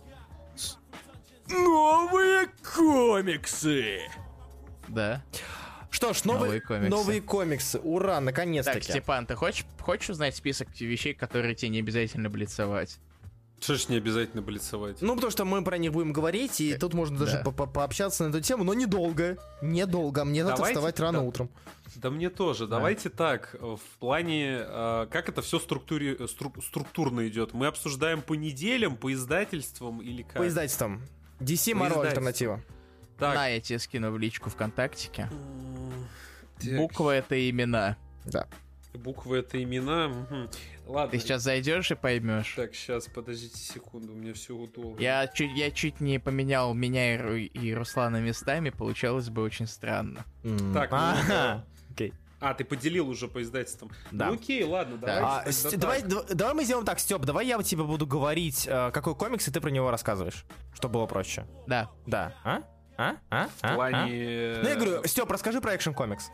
Новые 1.47 2.47
комиксы! 2.75 3.99
Да. 4.87 5.23
Что 5.89 6.13
ж, 6.13 6.25
новые, 6.25 6.43
Новые 6.45 6.61
комиксы. 6.61 6.89
новые 6.89 7.21
комиксы. 7.21 7.79
Ура, 7.79 8.15
Так, 8.15 8.23
наконец-таки. 8.23 8.81
Степан, 8.91 9.25
ты 9.25 9.35
хочешь, 9.35 9.65
хочешь 9.79 10.09
узнать 10.09 10.35
список 10.35 10.69
вещей, 10.79 11.13
которые 11.13 11.55
тебе 11.55 11.69
не 11.69 11.79
обязательно 11.79 12.29
блицевать? 12.29 12.97
Что 13.59 13.75
ж 13.75 13.87
не 13.89 13.95
обязательно 13.97 14.41
блицевать? 14.41 15.01
Ну, 15.01 15.15
потому 15.15 15.31
что 15.31 15.45
мы 15.45 15.63
про 15.63 15.77
них 15.77 15.91
будем 15.91 16.13
говорить, 16.13 16.59
и 16.61 16.75
тут 16.77 16.93
можно 16.93 17.17
даже 17.17 17.37
да. 17.37 17.43
по- 17.43 17.51
по- 17.51 17.65
пообщаться 17.65 18.23
на 18.25 18.29
эту 18.29 18.41
тему, 18.41 18.63
но 18.63 18.73
недолго. 18.73 19.37
Недолго. 19.61 20.23
Мне 20.25 20.43
надо 20.43 20.57
Давайте, 20.57 20.75
вставать 20.75 20.99
рано 20.99 21.19
да. 21.19 21.23
утром. 21.25 21.49
Да 21.95 22.09
мне 22.09 22.29
тоже. 22.29 22.67
Давайте 22.67 23.09
так, 23.09 23.55
э, 23.55 23.57
в 23.75 23.99
плане, 23.99 24.57
э, 24.59 25.07
как 25.09 25.29
это 25.29 25.41
все 25.41 25.59
структуре, 25.59 26.13
э, 26.15 26.23
стру- 26.25 26.61
структурно 26.61 27.27
идет. 27.27 27.53
Мы 27.53 27.67
обсуждаем 27.67 28.21
по 28.21 28.33
неделям, 28.35 28.97
по 28.97 29.11
издательствам 29.13 30.01
или 30.01 30.23
как? 30.23 30.33
По 30.37 30.47
издательствам. 30.47 31.01
DC 31.39 31.73
Marvel 31.73 32.05
альтернатива. 32.05 32.61
Так. 33.17 33.35
На, 33.35 33.47
я 33.47 33.61
тебе 33.61 33.79
скину 33.79 34.11
в 34.11 34.19
личку 34.19 34.49
ВКонтактике. 34.49 35.29
Буква— 36.77 37.11
это 37.17 37.49
имена. 37.49 37.95
Да. 38.25 38.47
Буквы 38.93 39.37
это 39.37 39.61
имена. 39.61 40.07
мгм. 40.09 40.49
Ладно. 40.85 41.11
Ты 41.11 41.19
сейчас 41.19 41.41
зайдешь 41.41 41.89
и 41.91 41.95
поймешь. 41.95 42.53
Так, 42.55 42.75
сейчас, 42.75 43.07
подождите 43.07 43.57
секунду, 43.57 44.13
у 44.13 44.15
меня 44.15 44.33
все 44.33 44.53
удобно. 44.55 44.99
Я 45.01 45.27
чуть, 45.27 45.51
я 45.57 45.71
чуть 45.71 45.99
не 45.99 46.19
поменял 46.19 46.73
меня 46.73 47.15
и, 47.15 47.17
Ру- 47.17 47.37
и 47.39 47.73
Руслана 47.73 48.17
местами, 48.21 48.69
получалось 48.69 49.29
бы 49.29 49.41
очень 49.41 49.65
странно. 49.67 50.25
Так, 50.73 50.91
ну, 50.91 50.97
ага. 50.97 51.65
Окей. 51.91 52.13
А, 52.39 52.53
ты 52.53 52.63
поделил 52.65 53.09
уже 53.09 53.27
по 53.27 53.41
издательствам. 53.41 53.89
Да. 54.11 54.27
Ну 54.27 54.33
окей, 54.33 54.63
ладно, 54.63 54.97
Да. 54.97 55.37
А, 55.37 55.37
тогда 55.39 55.51
Ст- 55.51 55.71
так. 55.71 55.79
давай, 55.79 56.01
дв- 56.03 56.33
давай 56.35 56.53
мы 56.53 56.63
сделаем 56.65 56.85
так, 56.85 56.99
Степ, 56.99 57.21
давай 57.23 57.47
я 57.47 57.57
тебе 57.63 57.83
буду 57.83 58.05
говорить, 58.05 58.67
э, 58.67 58.91
какой 58.91 59.15
комикс, 59.15 59.47
и 59.47 59.51
ты 59.51 59.61
про 59.61 59.69
него 59.71 59.89
рассказываешь, 59.89 60.45
чтобы 60.73 60.95
было 60.95 61.05
проще. 61.07 61.47
Да. 61.65 61.89
Да. 62.05 62.33
А? 62.43 62.61
А? 62.97 63.15
А? 63.31 63.47
В 63.47 63.63
А? 63.63 63.73
плане... 63.73 63.97
А? 64.57 64.59
Ну, 64.63 64.69
я 64.69 64.75
говорю, 64.75 65.03
Степ, 65.07 65.31
расскажи 65.31 65.61
про 65.61 65.75
экшен 65.75 65.93
комикс. 65.95 66.29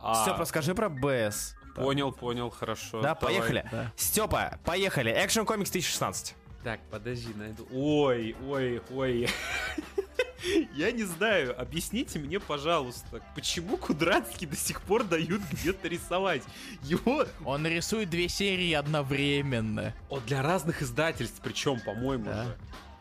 А, 0.00 0.22
Степ, 0.22 0.38
расскажи 0.38 0.74
про 0.74 0.88
БС. 0.88 1.54
Понял, 1.74 2.12
понял, 2.12 2.50
хорошо. 2.50 3.00
Да, 3.02 3.14
давай. 3.14 3.34
поехали. 3.36 3.68
Да. 3.70 3.92
Степа, 3.96 4.58
поехали. 4.64 5.10
Экшен 5.12 5.46
комикс 5.46 5.70
2016. 5.70 6.34
Так, 6.64 6.80
подожди, 6.90 7.32
найду. 7.34 7.66
Ой, 7.72 8.34
ой, 8.46 8.82
ой. 8.90 9.28
Я 10.74 10.92
не 10.92 11.02
знаю, 11.04 11.60
объясните 11.60 12.18
мне, 12.18 12.38
пожалуйста, 12.38 13.20
почему 13.34 13.76
Кудранский 13.76 14.46
до 14.46 14.56
сих 14.56 14.80
пор 14.82 15.02
дают 15.04 15.42
где-то 15.50 15.88
рисовать? 15.88 16.42
Его... 16.82 17.26
Он 17.44 17.66
рисует 17.66 18.08
две 18.10 18.28
серии 18.28 18.72
одновременно. 18.72 19.94
Он 20.08 20.20
для 20.26 20.42
разных 20.42 20.82
издательств, 20.82 21.40
причем, 21.42 21.80
по-моему 21.80 22.26
Да. 22.26 22.44
же. 22.44 22.56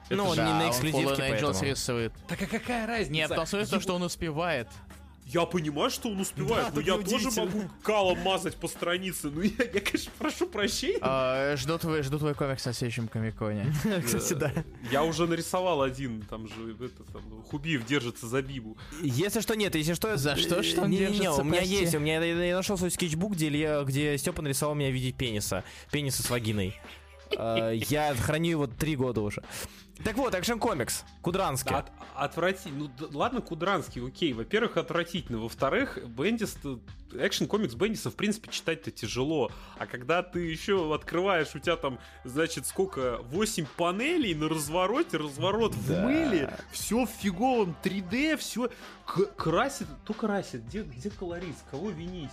Ну, 0.10 0.26
он 0.26 0.36
Да, 0.38 0.46
не 0.46 0.54
на 0.54 0.64
он 0.66 0.70
эксклюзивке, 0.72 1.22
Fallen 1.22 1.40
Angels 1.42 1.66
рисует. 1.66 2.14
Так 2.28 2.42
а 2.42 2.46
какая 2.48 2.88
разница? 2.88 3.12
Нет, 3.12 3.30
в 3.32 3.36
том 3.36 3.46
смысле, 3.46 3.72
Его- 3.74 3.82
что 3.82 3.96
он 3.96 4.04
успевает. 4.04 4.68
Я 5.34 5.46
понимаю, 5.46 5.90
что 5.90 6.10
он 6.10 6.20
успевает, 6.22 6.68
Да, 6.68 6.72
но 6.76 6.82
я 6.82 6.98
тоже 6.98 7.30
могу 7.32 7.64
калом 7.84 8.20
мазать 8.20 8.56
по 8.56 8.68
странице. 8.68 9.30
Ну, 9.30 9.42
я, 9.42 9.52
я, 9.74 9.82
конечно, 9.82 10.12
прошу 10.18 10.48
прощения. 10.48 11.00
А, 11.02 11.56
Жду 11.58 11.78
твой, 11.78 12.02
жду 12.04 12.18
твой 12.18 12.34
комикс 12.34 12.64
на 12.66 12.72
следующем 12.74 13.08
комиконе. 13.10 13.74
Кстати, 14.06 14.34
да. 14.34 14.54
Я 14.90 15.04
уже 15.04 15.28
нарисовал 15.28 15.82
один, 15.82 16.22
там 16.30 16.48
же, 16.48 16.76
это, 16.80 17.04
там, 17.12 17.44
Хубиев 17.44 17.86
держится 17.86 18.28
за 18.28 18.42
Бибу. 18.42 18.78
Если 19.02 19.42
что, 19.42 19.56
нет, 19.56 19.76
если 19.76 19.94
что... 19.96 20.16
За 20.16 20.36
что, 20.38 20.64
что 20.64 20.84
он 20.84 20.90
не, 20.92 21.00
не, 21.00 21.06
не, 21.08 21.12
держится, 21.18 21.42
у 21.42 21.44
меня 21.44 21.58
прости? 21.58 21.76
есть, 21.76 21.96
у 21.96 22.00
меня 22.00 22.24
я, 22.24 22.44
я 22.46 22.56
нашел 22.56 22.78
свой 22.78 22.92
скетчбук, 22.92 23.34
где, 23.34 23.48
Илья- 23.50 23.84
где 23.84 24.18
Степа 24.18 24.42
нарисовал 24.42 24.76
меня 24.76 24.90
в 24.90 24.94
виде 24.94 25.12
пениса. 25.12 25.64
Пениса 25.92 26.24
с 26.24 26.30
вагиной. 26.30 26.74
Э, 27.38 27.74
Я 27.90 28.16
храню 28.16 28.52
его 28.52 28.68
три 28.68 28.96
года 28.96 29.20
уже. 29.22 29.44
Так 30.04 30.16
вот, 30.16 30.36
экшен 30.36 30.60
комикс. 30.60 31.04
Кудранский. 31.22 31.76
От, 31.76 31.92
отвратительно. 32.16 32.90
Ну, 33.00 33.10
ладно, 33.18 33.42
Кудранский, 33.42 34.06
окей. 34.06 34.34
Во-первых, 34.34 34.78
отвратительно. 34.78 35.40
Во-вторых, 35.40 35.98
Бендис... 36.08 36.58
Экшен 37.14 37.48
комикс 37.48 37.74
Бендиса, 37.74 38.12
в 38.12 38.16
принципе, 38.16 38.52
читать-то 38.52 38.92
тяжело. 38.92 39.50
А 39.78 39.86
когда 39.86 40.22
ты 40.24 40.40
еще 40.42 40.94
открываешь, 40.94 41.56
у 41.56 41.60
тебя 41.60 41.78
там, 41.78 42.00
значит, 42.26 42.68
сколько? 42.68 43.18
8 43.24 43.66
панелей 43.78 44.34
на 44.36 44.50
развороте, 44.50 45.18
разворот 45.18 45.74
в 45.74 45.88
Да. 45.88 46.04
мыле, 46.04 46.54
все 46.72 47.06
в 47.06 47.10
фиговом 47.10 47.76
3D, 47.82 48.36
все 48.38 48.70
красит. 49.06 49.88
Кто 50.04 50.14
красит? 50.14 50.66
Где, 50.66 50.84
где 50.84 51.10
колорист? 51.10 51.64
Кого 51.72 51.90
винить? 51.90 52.30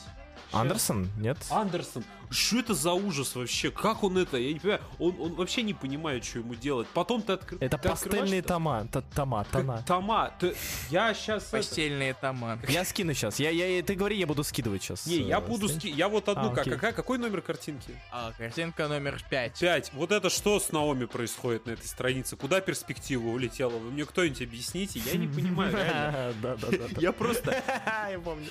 Андерсон? 0.52 1.08
Нет? 1.18 1.38
Андерсон, 1.50 2.04
что 2.30 2.58
это 2.58 2.74
за 2.74 2.92
ужас 2.92 3.34
вообще? 3.34 3.70
Как 3.70 4.02
он 4.02 4.18
это? 4.18 4.36
Я 4.36 4.52
не 4.52 4.58
понимаю. 4.58 4.80
Он, 4.98 5.16
он 5.20 5.34
вообще 5.34 5.62
не 5.62 5.74
понимает, 5.74 6.24
что 6.24 6.40
ему 6.40 6.54
делать. 6.54 6.86
Потом 6.94 7.22
ты, 7.22 7.32
откры... 7.34 7.58
Это 7.60 7.78
ты 7.78 7.88
пастельные 7.88 8.42
тома. 8.42 8.86
т- 8.92 9.02
Тома, 9.14 9.44
тона. 9.50 9.84
Тома. 9.86 10.34
Ты... 10.38 10.54
Я 10.90 11.14
сейчас... 11.14 11.44
Постельные 11.44 12.14
тома. 12.14 12.58
Я 12.68 12.84
скину 12.84 13.14
сейчас. 13.14 13.38
Я, 13.38 13.50
я, 13.50 13.82
ты 13.82 13.94
говори, 13.94 14.18
я 14.18 14.26
буду 14.26 14.44
скидывать 14.44 14.82
сейчас. 14.82 15.06
Не, 15.06 15.18
я 15.18 15.40
буду 15.40 15.68
ски... 15.68 15.88
Я 15.88 16.08
вот 16.08 16.28
одну... 16.28 16.46
А, 16.46 16.50
как, 16.50 16.58
окей. 16.60 16.72
какая, 16.72 16.92
какой 16.92 17.18
номер 17.18 17.42
картинки? 17.42 17.94
А, 18.10 18.32
картинка 18.32 18.88
номер 18.88 19.22
пять. 19.28 19.58
Пять. 19.58 19.92
Вот 19.92 20.12
это 20.12 20.30
что 20.30 20.58
с 20.60 20.72
Наоми 20.72 21.04
происходит 21.04 21.66
на 21.66 21.72
этой 21.72 21.86
странице? 21.86 22.36
Куда 22.36 22.60
перспектива 22.60 23.28
улетела? 23.28 23.70
Вы 23.70 23.90
мне 23.90 24.04
кто-нибудь 24.04 24.42
объясните? 24.42 25.00
Я 25.00 25.16
не 25.18 25.26
понимаю, 25.28 25.72
реально. 25.76 26.34
Да, 26.42 26.56
да, 26.56 26.68
да. 26.70 26.86
Я 27.00 27.12
просто... 27.12 27.62
Я 28.10 28.18
помню. 28.18 28.48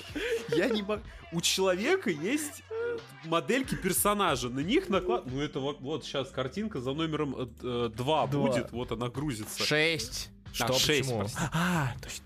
Я 0.48 0.68
не 0.68 0.82
могу... 0.82 1.02
У 1.32 1.40
человека 1.40 2.10
есть 2.10 2.62
э, 2.70 2.98
модельки 3.74 3.88
персонажа. 3.88 4.48
На 4.48 4.60
них 4.60 4.88
наклад... 4.88 5.24
Ну 5.26 5.40
это 5.40 5.60
вот, 5.60 5.80
вот 5.80 6.04
сейчас 6.04 6.30
картинка 6.30 6.80
за 6.80 6.92
номером 6.92 7.32
2 7.60 7.88
Два. 7.90 8.26
будет. 8.26 8.72
Вот 8.72 8.92
она 8.92 9.08
грузится. 9.08 9.62
Шесть. 9.64 10.30
А, 10.46 10.54
Что, 10.54 10.72
шесть, 10.74 11.02
почему? 11.08 11.18
прости. 11.20 11.38
А, 11.52 11.94
точно. 12.02 12.24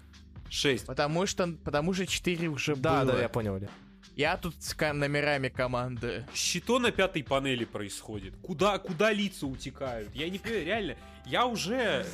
6. 0.51 0.87
Потому 0.87 1.27
что, 1.27 1.47
потому 1.65 1.93
что 1.95 2.07
четыре 2.07 2.49
уже 2.49 2.75
Да, 2.77 3.05
было. 3.05 3.13
да, 3.15 3.23
я 3.23 3.29
понял. 3.29 3.57
Илья. 3.59 3.69
Я 4.17 4.37
тут 4.37 4.55
с 4.59 4.75
номерами 4.93 5.49
команды. 5.49 6.27
Что 6.35 6.81
на 6.81 6.91
пятой 6.91 7.23
панели 7.23 7.65
происходит? 7.65 8.35
Куда, 8.43 8.79
куда 8.79 9.13
лица 9.13 9.47
утекают? 9.47 10.13
Я 10.15 10.29
не 10.29 10.39
понимаю, 10.39 10.67
реально. 10.67 10.97
Я 11.29 11.47
уже... 11.47 12.07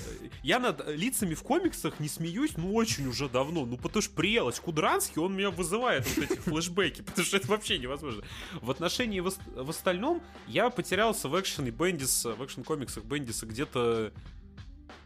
Я 0.43 0.59
над 0.59 0.89
лицами 0.89 1.35
в 1.35 1.43
комиксах 1.43 2.01
не 2.01 2.09
смеюсь, 2.09 2.57
ну, 2.57 2.75
очень 2.75 3.07
уже 3.07 3.29
давно. 3.29 3.65
Ну, 3.65 3.77
потому 3.77 4.03
что 4.03 4.13
приелось. 4.13 4.59
Кудранский, 4.59 5.23
он 5.23 5.35
меня 5.35 5.51
вызывает 5.51 6.07
вот 6.07 6.31
эти 6.31 6.39
флешбеки, 6.39 7.03
потому 7.07 7.25
что 7.25 7.37
это 7.37 7.49
вообще 7.49 7.79
невозможно. 7.79 8.25
В 8.61 8.71
отношении 8.71 9.21
в, 9.21 9.33
в 9.55 9.71
остальном 9.71 10.21
я 10.49 10.69
потерялся 10.69 11.29
в 11.29 11.41
экшене 11.41 11.71
Бендиса, 11.71 12.35
в 12.35 12.45
экшен-комиксах 12.45 13.05
Бендиса 13.05 13.47
где-то... 13.47 14.13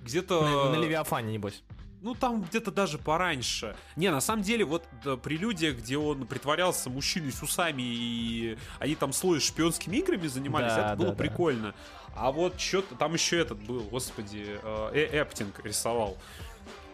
Где-то... 0.03 0.71
На, 0.71 0.77
на 0.77 0.83
Левиафане, 0.83 1.33
небось. 1.33 1.63
Ну, 2.01 2.15
там 2.15 2.43
где-то 2.43 2.71
даже 2.71 2.97
пораньше. 2.97 3.77
Не, 3.97 4.11
на 4.11 4.21
самом 4.21 4.43
деле, 4.43 4.65
вот 4.65 4.85
да, 5.05 5.17
прелюдия, 5.17 5.73
где 5.73 5.99
он 5.99 6.27
притворялся 6.27 6.91
мужчиной 6.91 7.33
с 7.33 7.43
усами, 7.43 7.83
и 7.83 8.57
они 8.79 8.95
там 8.95 9.13
слой 9.13 9.41
шпионскими 9.41 9.97
играми 9.97 10.29
занимались, 10.29 10.73
Да, 10.75 10.89
это 10.89 10.97
было 10.97 11.09
да, 11.09 11.15
да. 11.15 11.19
прикольно. 11.19 11.75
А 12.19 12.33
вот 12.33 12.59
что-то... 12.59 12.95
Там 12.97 13.15
еще 13.15 13.39
этот 13.39 13.59
был, 13.59 13.81
господи, 13.83 14.59
э, 14.63 14.91
э, 14.93 15.23
Эптинг 15.23 15.65
рисовал. 15.65 16.17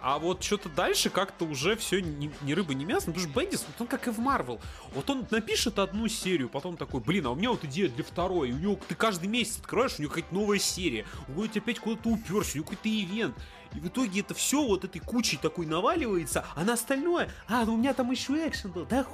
А 0.02 0.18
вот 0.18 0.44
что-то 0.44 0.68
дальше 0.68 1.08
как-то 1.08 1.46
уже 1.46 1.76
все 1.76 2.02
ни, 2.02 2.30
ни 2.42 2.52
рыба, 2.52 2.74
ни 2.74 2.84
мясо. 2.84 3.06
Ну, 3.06 3.14
потому 3.14 3.30
что 3.30 3.40
Бендис, 3.40 3.64
вот 3.66 3.80
он 3.80 3.86
как 3.86 4.06
и 4.06 4.10
в 4.10 4.18
Марвел. 4.18 4.60
Вот 4.92 5.08
он 5.08 5.26
напишет 5.30 5.78
одну 5.78 6.08
серию, 6.08 6.50
потом 6.50 6.76
такой, 6.76 7.00
блин, 7.00 7.26
а 7.26 7.30
у 7.30 7.34
меня 7.34 7.50
вот 7.50 7.64
идея 7.64 7.88
для 7.88 8.04
второй. 8.04 8.50
И 8.50 8.52
у 8.52 8.58
него 8.58 8.78
ты 8.86 8.94
каждый 8.94 9.28
месяц 9.28 9.60
открываешь, 9.60 9.94
у 9.98 10.02
него 10.02 10.12
какая-то 10.12 10.34
новая 10.34 10.58
серия. 10.58 11.06
Он 11.28 11.34
говорит, 11.36 11.56
опять 11.56 11.78
куда-то 11.78 12.10
уперся, 12.10 12.50
у 12.52 12.56
него 12.56 12.64
какой-то 12.64 12.88
ивент. 12.90 13.34
И 13.74 13.80
в 13.80 13.88
итоге 13.88 14.20
это 14.20 14.34
все 14.34 14.62
вот 14.62 14.84
этой 14.84 14.98
кучей 14.98 15.38
такой 15.38 15.64
наваливается, 15.64 16.44
а 16.54 16.64
на 16.64 16.74
остальное, 16.74 17.30
а, 17.48 17.64
ну 17.64 17.74
у 17.74 17.76
меня 17.76 17.94
там 17.94 18.10
еще 18.10 18.34
экшен 18.46 18.70
был, 18.70 18.84
да, 18.84 19.06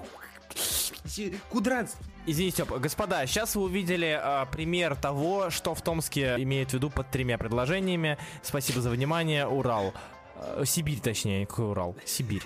Кудранский. 1.51 2.05
Извините, 2.27 2.65
Степ, 2.65 2.79
господа, 2.79 3.27
сейчас 3.27 3.57
вы 3.57 3.63
увидели 3.63 4.19
а, 4.21 4.45
пример 4.47 4.95
того, 4.95 5.51
что 5.51 5.75
в 5.75 5.83
Томске 5.83 6.37
имеет 6.39 6.71
в 6.71 6.75
виду 6.75 6.91
под 6.91 7.11
тремя 7.11 7.39
предложениями. 7.39 8.19
Спасибо 8.43 8.81
за 8.81 8.91
внимание, 8.91 9.47
Урал. 9.47 9.95
Э, 10.37 10.65
Сибирь, 10.67 11.01
точнее, 11.01 11.47
какой 11.47 11.71
Урал? 11.71 11.97
Сибирь. 12.05 12.43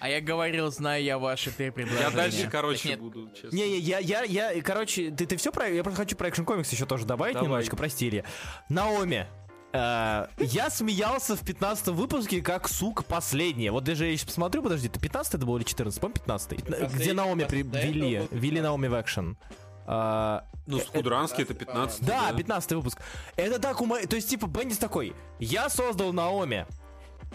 А 0.00 0.08
я 0.08 0.20
говорил, 0.20 0.70
знаю 0.70 1.02
я 1.02 1.18
ваши 1.18 1.50
три 1.50 1.66
Я 1.66 1.72
предложения. 1.72 2.10
дальше, 2.10 2.48
короче, 2.50 2.88
нет, 2.90 3.00
буду, 3.00 3.28
честно. 3.30 3.54
Не, 3.54 3.78
я, 3.78 3.98
я, 3.98 4.22
я, 4.22 4.50
я, 4.52 4.62
короче, 4.62 5.10
ты, 5.10 5.26
ты 5.26 5.36
все 5.36 5.52
про... 5.52 5.68
Я 5.68 5.82
просто 5.82 6.02
хочу 6.02 6.16
про 6.16 6.28
экшен 6.28 6.44
комикс 6.44 6.70
еще 6.72 6.86
тоже 6.86 7.04
добавить 7.04 7.34
Давай. 7.34 7.46
немножечко, 7.48 7.76
прости, 7.76 8.08
Илья. 8.08 8.24
Наоми. 8.68 9.26
Э, 9.72 10.26
я 10.38 10.70
смеялся 10.70 11.36
в 11.36 11.44
15 11.44 11.88
выпуске, 11.88 12.40
как 12.40 12.68
сука 12.68 13.02
последняя. 13.02 13.70
Вот 13.70 13.84
даже 13.84 14.06
я 14.06 14.16
сейчас 14.16 14.26
посмотрю, 14.28 14.62
подожди, 14.62 14.88
это 14.88 14.98
15 14.98 15.34
это 15.34 15.46
было 15.46 15.58
или 15.58 15.64
14? 15.64 16.00
По-моему, 16.00 16.14
15 16.20 16.92
Где 16.94 17.12
Наоми 17.12 17.44
был 17.62 18.28
ввели 18.30 18.60
Наоми 18.60 18.88
в 18.88 19.00
экшен. 19.00 19.36
Э, 19.86 20.40
Ну, 20.66 20.78
Скудранский 20.80 21.44
это 21.44 21.54
15 21.54 22.04
Да, 22.04 22.32
15 22.32 22.72
выпуск. 22.72 23.00
Это 23.36 23.58
так 23.58 23.80
ума... 23.80 23.98
То 24.06 24.16
есть, 24.16 24.28
типа, 24.28 24.46
Бендис 24.46 24.78
такой, 24.78 25.14
я 25.38 25.68
создал 25.68 26.12
Наоми. 26.12 26.66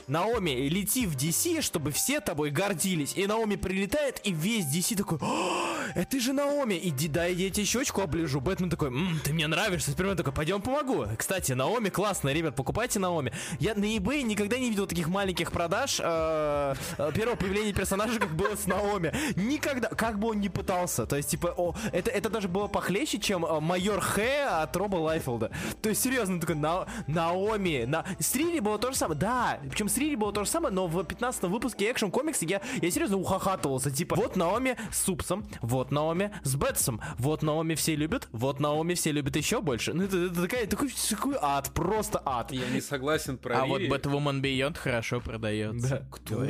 Наоми, 0.08 0.52
лети 0.70 1.06
в 1.06 1.16
DC, 1.16 1.62
чтобы 1.62 1.92
все 1.92 2.20
тобой 2.20 2.50
гордились. 2.52 3.14
И 3.16 3.26
Наоми 3.26 3.56
прилетает, 3.56 4.20
и 4.24 4.34
весь 4.34 4.66
DC 4.66 4.98
такой, 4.98 5.18
«О, 5.22 5.78
это 5.96 6.20
же 6.20 6.34
Наоми, 6.34 6.80
иди, 6.82 7.08
дай 7.08 7.34
я 7.34 7.50
тебе 7.50 7.66
щечку 7.66 8.02
оближу. 8.02 8.42
Бэтмен 8.42 8.70
такой, 8.70 8.90
«М, 8.90 9.20
ты 9.24 9.34
мне 9.34 9.48
нравишься. 9.48 9.92
Супермен 9.92 10.18
такой, 10.18 10.34
пойдем 10.34 10.62
помогу. 10.62 11.06
Кстати, 11.18 11.54
Наоми 11.54 11.90
классная, 11.90 12.34
ребят, 12.34 12.56
покупайте 12.56 13.00
Наоми. 13.00 13.32
Я 13.60 13.76
на 13.76 13.86
eBay 13.86 14.24
никогда 14.24 14.58
не 14.58 14.70
видел 14.70 14.88
таких 14.88 15.08
маленьких 15.08 15.52
продаж 15.52 16.00
э, 16.04 16.76
э, 16.98 17.12
первого 17.14 17.36
появления 17.36 17.74
персонажа, 17.74 18.20
как 18.20 18.36
было 18.36 18.56
с 18.56 18.66
Наоми. 18.68 19.14
Никогда, 19.36 19.90
как 19.90 20.20
бы 20.20 20.30
он 20.30 20.42
ни 20.42 20.50
пытался. 20.50 21.06
То 21.06 21.16
есть, 21.16 21.30
типа, 21.30 21.54
о, 21.56 21.76
это, 21.92 22.12
это 22.12 22.30
даже 22.30 22.48
было 22.48 22.68
похлеще, 22.68 23.20
чем 23.20 23.46
э, 23.46 23.60
майор 23.60 24.02
Х 24.02 24.62
от 24.64 24.76
Роба 24.76 24.98
Лайфилда. 24.98 25.52
То 25.82 25.90
есть, 25.90 26.02
серьезно, 26.02 26.40
такой, 26.42 26.56
на, 26.56 26.88
Наоми, 27.08 27.86
на... 27.86 28.04
С 28.20 28.36
Рири 28.36 28.60
было 28.60 28.78
то 28.78 28.92
же 28.92 28.98
самое, 28.98 29.20
да, 29.20 29.60
причем 29.70 29.83
с 29.90 29.98
Рири 29.98 30.16
было 30.16 30.32
то 30.32 30.44
же 30.44 30.50
самое, 30.50 30.74
но 30.74 30.88
в 30.88 31.04
15 31.04 31.44
выпуске 31.44 31.92
экшен 31.92 32.12
комикса 32.12 32.46
я, 32.46 32.62
я 32.82 32.92
серьезно 32.92 33.18
ухахатывался, 33.18 33.92
типа, 33.92 34.16
вот 34.16 34.36
Наоми 34.36 34.78
с 34.92 35.04
Супсом, 35.04 35.46
вот 35.62 35.92
Наоми 35.92 36.32
с 36.44 36.56
Бетсом, 36.56 37.02
вот 37.18 37.44
Наоми 37.44 37.76
все 37.76 37.96
любят, 37.96 38.28
вот 38.32 38.60
Наоми 38.60 38.94
все 38.94 39.12
любят 39.12 39.36
еще 39.36 39.62
больше. 39.62 39.94
Ну, 39.94 40.04
это, 40.04 40.18
это 40.18 40.42
такая, 40.42 40.68
такой, 40.68 40.90
такой 41.10 41.36
ад, 41.42 41.72
просто 41.74 42.22
ад. 42.26 42.52
Я 42.52 42.70
не 42.70 42.82
согласен 42.82 43.38
про 43.38 43.62
А 43.62 43.66
вот 43.66 43.80
Рири. 43.80 43.92
Batwoman 43.92 44.42
Beyond 44.42 44.78
хорошо 44.78 45.20
продается. 45.22 45.90
Да. 45.90 46.08
Кто? 46.12 46.44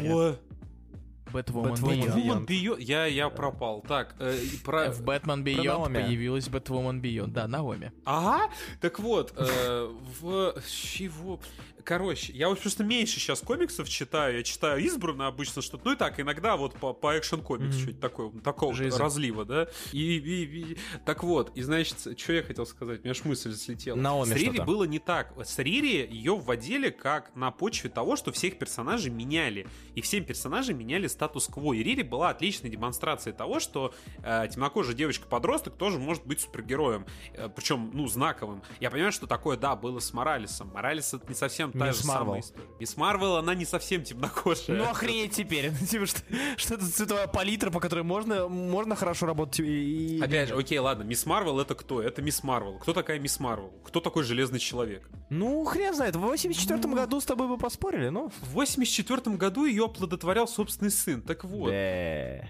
Batwoman 1.34 1.74
Batwoman 1.74 2.16
Beyond. 2.16 2.46
Beyond. 2.46 2.82
Я, 2.82 3.06
я 3.06 3.30
пропал. 3.30 3.84
Так, 3.88 4.16
э, 4.20 4.38
про... 4.64 4.92
В 4.92 5.02
Batman 5.02 5.44
Beyond 5.44 5.94
появилась 5.94 6.48
Batwoman 6.48 7.02
Beyond. 7.02 7.32
Да, 7.32 7.48
Наоми. 7.48 7.92
Ага, 8.06 8.52
так 8.80 9.00
вот, 9.00 9.34
э, 9.36 9.90
в... 10.22 10.56
Чего? 10.70 11.40
Короче, 11.84 12.32
я 12.34 12.50
вот 12.50 12.60
просто 12.60 12.84
меньше 12.84 13.20
сейчас 13.20 13.42
комиксов 13.42 13.90
читаю, 13.90 14.38
я 14.38 14.44
читаю 14.44 14.82
избранно 14.86 15.28
обычно 15.28 15.62
что-то, 15.62 15.84
ну 15.86 15.94
и 15.94 15.96
так, 15.98 16.20
иногда 16.20 16.56
вот 16.56 16.74
по, 16.76 16.94
по 16.94 17.18
экшен 17.18 17.42
комикс 17.42 17.76
что-нибудь 17.76 18.00
такое, 18.00 18.32
такого 18.42 18.74
Жизнь. 18.74 18.98
разлива, 18.98 19.44
да, 19.46 19.68
и, 19.92 20.18
и- 20.18 20.44
и- 20.74 20.78
так 21.06 21.24
вот, 21.24 21.52
и 21.58 21.62
значит, 21.62 22.18
что 22.20 22.34
я 22.34 22.44
хотел 22.44 22.66
сказать, 22.66 23.02
у 23.02 23.04
меня 23.04 23.14
ж 23.14 23.26
мысль 23.26 23.54
слетела. 23.54 23.98
Наоми 23.98 24.30
С 24.30 24.36
Рири 24.36 24.60
было 24.62 24.86
не 24.86 25.00
так, 25.00 25.34
с 25.44 25.60
Рири 25.60 26.08
ее 26.10 26.36
вводили 26.36 26.90
как 26.90 27.36
на 27.36 27.52
почве 27.52 27.90
того, 27.90 28.16
что 28.16 28.32
всех 28.32 28.58
персонажей 28.58 29.12
меняли, 29.12 29.68
и 29.96 30.02
всем 30.02 30.24
персонажам 30.24 30.78
меняли 30.78 31.08
статус-кво, 31.08 31.74
и 31.74 31.84
Рири 31.84 32.04
была 32.04 32.30
отличной 32.30 32.70
демонстрацией 32.70 33.36
того, 33.36 33.60
что 33.60 33.94
э, 34.24 34.48
темнокожая 34.52 34.96
девочка-подросток 34.96 35.76
тоже 35.76 36.00
может 36.00 36.26
быть 36.26 36.40
супергероем, 36.40 37.06
э, 37.34 37.50
причем, 37.54 37.92
ну, 37.94 38.08
знаковым. 38.08 38.62
Я 38.80 38.90
понимаю, 38.90 39.12
что 39.12 39.28
такое, 39.28 39.58
да, 39.58 39.76
было 39.76 40.00
с 40.00 40.14
Моралесом. 40.14 40.70
Моралес 40.74 41.14
это 41.14 41.28
не 41.28 41.36
совсем 41.36 41.73
та 41.74 41.88
Мисс 41.88 42.02
же 42.02 42.08
Марвел. 42.08 42.26
самая. 42.44 42.44
Мисс 42.80 42.98
Марвел, 42.98 43.36
она 43.38 43.56
не 43.56 43.66
совсем 43.66 44.04
темнокожая. 44.04 44.78
Ну 44.78 44.90
охренеть 44.90 45.34
теперь. 45.34 45.72
Ну, 45.72 45.86
Типа, 45.88 46.06
что, 46.06 46.20
что 46.58 46.74
это 46.76 46.90
цветовая 46.90 47.28
палитра, 47.28 47.70
по 47.72 47.80
которой 47.80 48.04
можно, 48.04 48.48
можно 48.48 48.96
хорошо 48.96 49.26
работать 49.26 49.60
и... 49.60 50.20
Опять 50.22 50.50
же, 50.50 50.56
окей, 50.56 50.80
ладно, 50.80 51.04
Мисс 51.04 51.26
Марвел 51.26 51.60
это 51.60 51.76
кто? 51.76 52.02
Это 52.02 52.22
Мисс 52.22 52.44
Марвел. 52.44 52.80
Кто 52.80 52.94
такая 52.94 53.20
Мисс 53.20 53.40
Марвел? 53.40 53.72
Кто 53.84 54.00
такой 54.00 54.24
Железный 54.24 54.60
Человек? 54.60 55.10
Ну, 55.30 55.64
хрен 55.66 55.94
знает, 55.94 56.16
в 56.16 56.20
84 56.20 56.80
году 56.94 57.20
с 57.20 57.26
тобой 57.26 57.48
бы 57.48 57.58
поспорили, 57.58 58.10
ну. 58.10 58.30
В 58.42 58.54
84 58.54 59.36
году 59.36 59.66
ее 59.66 59.86
оплодотворял 59.86 60.48
собственный 60.48 60.92
сын. 60.92 61.22
Так 61.22 61.44
вот. 61.44 61.72
Да. 61.72 62.48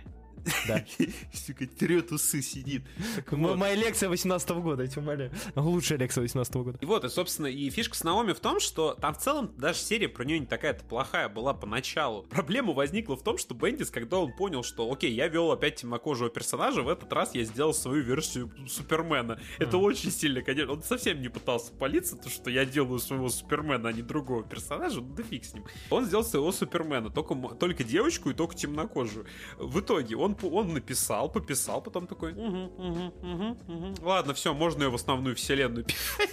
Да. 0.68 0.84
Сука, 1.34 1.68
трет 1.68 2.12
усы 2.12 2.42
сидит. 2.42 2.84
Моя 3.32 3.76
лекция 3.76 4.10
18 4.10 4.50
года, 4.52 4.84
я 4.84 4.90
тебя 4.90 5.02
умоляю. 5.02 5.32
Лучшая 5.56 5.98
лекция 5.98 6.22
18 6.22 6.56
года. 6.56 6.78
И 6.82 6.86
вот, 6.86 7.04
и, 7.04 7.10
собственно, 7.10 7.48
и 7.48 7.70
фишка 7.70 7.96
с 7.96 8.04
Наоми 8.04 8.34
в 8.34 8.40
том, 8.40 8.60
что 8.60 8.94
там 8.96 9.14
в 9.14 9.20
целом 9.20 9.52
даже 9.58 9.80
серия 9.80 10.10
про 10.10 10.24
нее 10.26 10.40
не 10.40 10.46
такая-то 10.46 10.84
плохая 10.84 11.30
была 11.30 11.54
поначалу. 11.54 12.24
Проблема 12.24 12.74
возникла 12.74 13.16
в 13.16 13.24
том, 13.24 13.38
что 13.38 13.54
Бендис, 13.54 13.90
когда 13.90 14.20
он 14.20 14.34
понял, 14.34 14.64
что, 14.64 14.92
окей, 14.92 15.14
я 15.14 15.28
вел 15.28 15.52
опять 15.52 15.76
темнокожего 15.76 16.30
персонажа, 16.30 16.82
в 16.82 16.90
этот 16.90 17.12
раз 17.14 17.36
я 17.36 17.44
сделал 17.44 17.74
свою 17.74 18.04
версию 18.04 18.52
Супермена. 18.68 19.40
Это 19.60 19.78
очень 19.78 20.12
сильно, 20.12 20.42
конечно. 20.42 20.74
Он 20.74 20.84
совсем 20.84 21.22
не 21.22 21.30
пытался 21.30 21.72
палиться, 21.74 22.16
то, 22.16 22.30
что 22.30 22.50
я 22.50 22.66
делаю 22.66 23.00
своего 23.00 23.30
Супермена, 23.30 23.90
а 23.90 23.94
не 23.94 24.02
другого 24.02 24.44
персонажа, 24.44 25.02
ну 25.02 25.14
да 25.14 25.24
фиг 25.24 25.46
с 25.46 25.54
ним. 25.54 25.66
Он 25.90 26.06
сделал 26.06 26.24
своего 26.24 26.52
Супермена, 26.52 27.10
только, 27.10 27.36
только 27.60 27.84
девочку 27.84 28.30
и 28.30 28.34
только 28.34 28.56
темнокожую. 28.56 29.26
В 29.58 29.80
итоге 29.80 30.16
он, 30.16 30.33
он 30.42 30.74
написал, 30.74 31.30
пописал, 31.30 31.82
потом 31.82 32.08
такой, 32.08 32.34
«Мгм, 32.34 32.72
мгм, 32.78 33.14
мгм, 33.22 33.58
мгм. 33.68 33.96
ладно, 34.02 34.34
все, 34.34 34.54
можно 34.54 34.84
ее 34.84 34.90
в 34.90 34.96
основную 34.96 35.36
вселенную 35.36 35.86
пихать. 35.86 36.30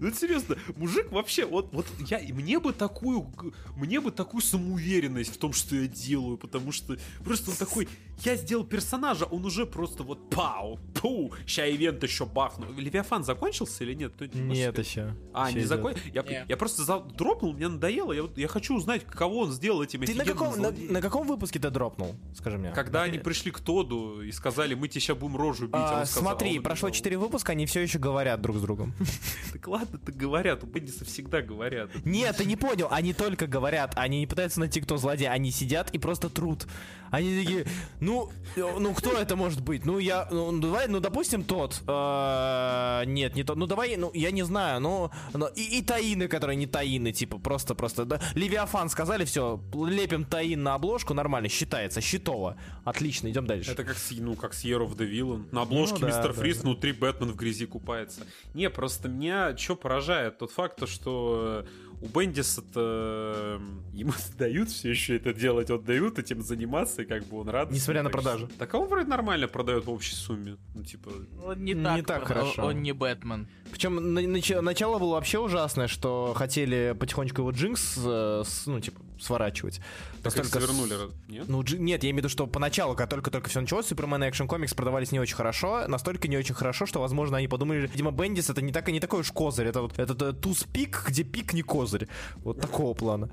Ну, 0.00 0.10
серьезно, 0.12 0.56
мужик 0.76 1.10
вообще, 1.12 1.44
вот, 1.44 1.68
вот 1.72 1.86
я, 2.08 2.20
мне 2.32 2.58
бы 2.58 2.72
такую, 2.72 3.30
мне 3.76 4.00
бы 4.00 4.10
такую 4.10 4.40
самоуверенность 4.42 5.34
в 5.34 5.38
том, 5.38 5.52
что 5.52 5.76
я 5.76 5.86
делаю, 5.86 6.38
потому 6.38 6.72
что 6.72 6.96
просто 7.24 7.50
он 7.50 7.56
такой, 7.56 7.88
я 8.24 8.36
сделал 8.36 8.64
персонажа, 8.64 9.24
он 9.24 9.44
уже 9.44 9.66
просто 9.66 10.02
вот 10.02 10.30
пау, 10.30 10.78
пу, 10.94 11.32
ща 11.46 11.68
ивент 11.68 12.02
еще 12.02 12.24
бахну. 12.26 12.66
Левиафан 12.76 13.24
закончился 13.24 13.84
или 13.84 13.94
нет? 13.94 14.12
Нет 14.34 14.78
еще. 14.78 15.14
А, 15.34 15.50
не 15.50 15.58
идет. 15.58 15.68
закон... 15.68 15.94
Я, 16.12 16.56
просто 16.56 17.00
дропнул, 17.16 17.52
мне 17.52 17.68
надоело. 17.68 18.12
Я, 18.12 18.22
вот- 18.22 18.38
я 18.38 18.48
хочу 18.48 18.76
узнать, 18.76 19.04
кого 19.04 19.40
он 19.40 19.52
сделал 19.52 19.82
этим 19.82 20.00
Ты 20.02 20.14
на 20.14 20.22
офигенным 20.22 20.38
каком, 20.38 20.48
на, 20.62 20.68
злодеем. 20.68 20.92
на 20.92 21.00
каком 21.00 21.26
выпуске 21.26 21.58
ты 21.58 21.70
дропнул? 21.70 22.14
Скажи 22.34 22.58
мне. 22.58 22.70
Когда 22.72 23.02
они 23.02 23.18
пришли 23.18 23.50
к 23.50 23.60
Тоду 23.60 24.22
и 24.22 24.32
сказали, 24.32 24.74
мы 24.74 24.88
тебе 24.88 25.00
сейчас 25.00 25.16
будем 25.16 25.36
рожу 25.36 25.66
бить, 25.66 25.74
а 25.74 25.98
А, 25.98 26.00
он 26.00 26.06
сказал, 26.06 26.30
смотри, 26.30 26.56
он 26.58 26.62
прошло 26.64 26.88
сказал, 26.88 26.94
4 26.94 27.18
выпуска, 27.18 27.52
они 27.52 27.66
все 27.66 27.80
еще 27.80 27.98
говорят 27.98 28.40
друг 28.40 28.56
с 28.56 28.60
другом. 28.60 28.94
Так 29.52 29.68
ладно, 29.68 29.98
так 29.98 30.16
говорят, 30.16 30.64
у 30.64 30.66
Бендиса 30.66 31.04
всегда 31.04 31.42
говорят. 31.42 31.90
Нет, 32.04 32.36
ты 32.38 32.46
не 32.46 32.56
понял, 32.56 32.88
они 32.90 33.12
только 33.12 33.46
говорят, 33.46 33.92
они 33.96 34.20
не 34.20 34.26
пытаются 34.26 34.60
найти, 34.60 34.80
кто 34.80 34.96
злодей, 34.96 35.28
они 35.28 35.50
сидят 35.50 35.90
и 35.90 35.98
просто 35.98 36.30
трут. 36.30 36.66
Они 37.12 37.44
такие, 37.44 37.66
ну, 38.00 38.30
э, 38.56 38.78
ну 38.78 38.94
кто 38.94 39.12
это 39.18 39.36
может 39.36 39.60
быть? 39.60 39.84
Ну 39.84 39.98
я, 39.98 40.26
ну 40.30 40.50
давай, 40.58 40.88
ну 40.88 40.98
допустим 40.98 41.44
тот. 41.44 41.82
Э, 41.86 43.02
Нет, 43.04 43.36
не 43.36 43.44
тот. 43.44 43.58
Ну 43.58 43.66
давай, 43.66 43.98
ну 43.98 44.10
я 44.14 44.30
не 44.30 44.42
знаю, 44.44 44.80
ну, 44.80 45.10
ну, 45.34 45.46
и, 45.48 45.78
и 45.78 45.82
таины, 45.82 46.26
которые 46.26 46.56
не 46.56 46.66
таины, 46.66 47.12
типа 47.12 47.38
просто, 47.38 47.74
просто. 47.74 48.06
Да. 48.06 48.18
Левиафан 48.34 48.88
сказали, 48.88 49.26
все, 49.26 49.60
лепим 49.74 50.24
таин 50.24 50.62
на 50.62 50.74
обложку, 50.74 51.12
нормально, 51.12 51.50
считается, 51.50 52.00
счетово. 52.00 52.56
Отлично, 52.82 53.28
идем 53.28 53.46
дальше. 53.46 53.70
Это 53.70 53.84
как 53.84 53.98
с, 53.98 54.10
ну, 54.12 54.34
как 54.34 54.54
с 54.54 54.64
Year 54.64 54.80
of 54.80 54.96
the 54.96 55.06
Villain. 55.06 55.44
На 55.52 55.62
обложке 55.62 55.96
Ну 55.96 56.00
да, 56.00 56.06
Мистер 56.06 56.28
да, 56.28 56.40
Фриз, 56.40 56.56
да. 56.56 56.62
внутри 56.62 56.92
Бэтмен 56.92 57.32
в 57.32 57.36
грязи 57.36 57.66
купается. 57.66 58.22
Не, 58.54 58.70
просто 58.70 59.10
меня 59.10 59.54
что 59.54 59.76
поражает? 59.76 60.38
Тот 60.38 60.50
факт, 60.50 60.78
то, 60.78 60.86
что 60.86 61.66
у 62.02 62.06
Бендиса-то 62.18 63.60
ему 63.92 64.12
дают 64.38 64.68
все 64.70 64.90
еще 64.90 65.16
это 65.16 65.32
делать, 65.32 65.70
он 65.70 65.82
дают 65.82 66.18
этим 66.18 66.42
заниматься, 66.42 67.02
и 67.02 67.04
как 67.04 67.24
бы 67.26 67.40
он 67.40 67.48
рад. 67.48 67.70
Несмотря 67.70 68.02
на 68.02 68.10
Так 68.10 68.20
продажи. 68.20 68.48
Так 68.58 68.74
а 68.74 68.78
он 68.78 68.88
вроде 68.88 69.08
нормально 69.08 69.48
продает 69.48 69.84
в 69.86 69.90
общей 69.90 70.14
сумме. 70.14 70.56
Ну, 70.74 70.82
типа, 70.84 71.10
Он 71.44 71.64
не 71.64 71.74
Не 71.74 71.82
так, 71.84 72.06
так 72.06 72.18
про- 72.26 72.34
хорошо. 72.34 72.66
Он 72.66 72.82
не 72.82 72.92
Бэтмен. 72.92 73.46
Причем 73.70 74.14
на- 74.14 74.20
нач- 74.20 74.60
начало 74.60 74.98
было 74.98 75.12
вообще 75.12 75.38
ужасное, 75.38 75.86
что 75.88 76.34
хотели 76.36 76.94
потихонечку 76.98 77.42
его 77.42 77.50
Джинкс, 77.50 77.98
э, 78.04 78.42
с- 78.44 78.66
ну, 78.66 78.80
типа, 78.80 79.00
сворачивать. 79.22 79.80
так 80.22 80.32
как 80.34 80.44
Настолько 80.44 80.60
с- 80.60 80.64
свернули, 80.64 80.94
нет? 81.28 81.48
Ну, 81.48 81.62
нет, 81.62 82.02
я 82.04 82.10
имею 82.10 82.16
в 82.16 82.18
виду, 82.18 82.28
что 82.28 82.46
поначалу, 82.46 82.94
когда 82.94 83.06
только-только 83.08 83.48
все 83.50 83.60
началось, 83.60 83.86
Супермен 83.86 84.22
и 84.24 84.28
Экшен 84.28 84.48
Комикс 84.48 84.74
продавались 84.74 85.12
не 85.12 85.20
очень 85.20 85.36
хорошо, 85.36 85.86
настолько 85.88 86.28
не 86.28 86.36
очень 86.36 86.54
хорошо, 86.54 86.86
что, 86.86 87.00
возможно, 87.00 87.36
они 87.38 87.48
подумали, 87.48 87.86
видимо, 87.86 88.10
Бендис 88.10 88.50
это 88.50 88.62
не, 88.62 88.72
так, 88.72 88.88
не 88.88 89.00
такой 89.00 89.20
уж 89.20 89.30
козырь, 89.32 89.66
это 89.68 89.82
вот 89.82 89.98
это, 89.98 90.26
э, 90.26 90.32
туз 90.32 90.64
пик, 90.64 91.04
где 91.08 91.22
пик 91.24 91.52
не 91.52 91.62
козырь. 91.62 92.08
Вот 92.44 92.60
такого 92.60 92.94
плана. 92.94 93.30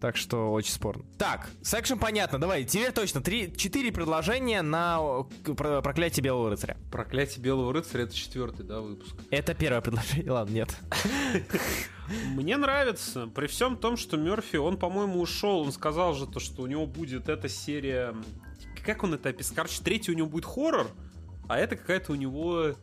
Так 0.00 0.16
что 0.16 0.52
очень 0.52 0.72
спорно. 0.72 1.04
Так, 1.18 1.48
с 1.62 1.72
экшен 1.72 1.98
понятно, 1.98 2.38
давай, 2.38 2.64
теперь 2.64 2.92
точно, 2.92 3.22
три, 3.22 3.54
четыре 3.56 3.90
предложения 3.90 4.60
на 4.60 5.24
про- 5.56 5.80
проклятие 5.80 6.22
Белого 6.22 6.50
Рыцаря. 6.50 6.76
Проклятие 6.90 7.42
Белого 7.42 7.72
Рыцаря 7.72 8.04
это 8.04 8.14
четвертый, 8.14 8.66
да, 8.66 8.80
выпуск. 8.80 9.14
Это 9.30 9.54
первое 9.54 9.80
предложение, 9.80 10.30
ладно, 10.32 10.52
нет. 10.52 10.76
Мне 12.34 12.56
нравится. 12.56 13.26
При 13.26 13.46
всем 13.46 13.76
том, 13.76 13.96
что 13.96 14.16
Мерфи, 14.16 14.56
он, 14.56 14.76
по-моему, 14.76 15.20
ушел. 15.20 15.60
Он 15.62 15.72
сказал 15.72 16.14
же 16.14 16.26
то, 16.26 16.40
что 16.40 16.62
у 16.62 16.66
него 16.66 16.86
будет 16.86 17.28
эта 17.28 17.48
серия... 17.48 18.14
Как 18.84 19.02
он 19.02 19.14
это 19.14 19.30
описал? 19.30 19.56
Короче, 19.56 19.82
третий 19.82 20.12
у 20.12 20.14
него 20.14 20.28
будет 20.28 20.44
хоррор, 20.44 20.88
а 21.48 21.58
это 21.58 21.74
какая-то 21.74 22.12
у 22.12 22.14
него 22.14 22.76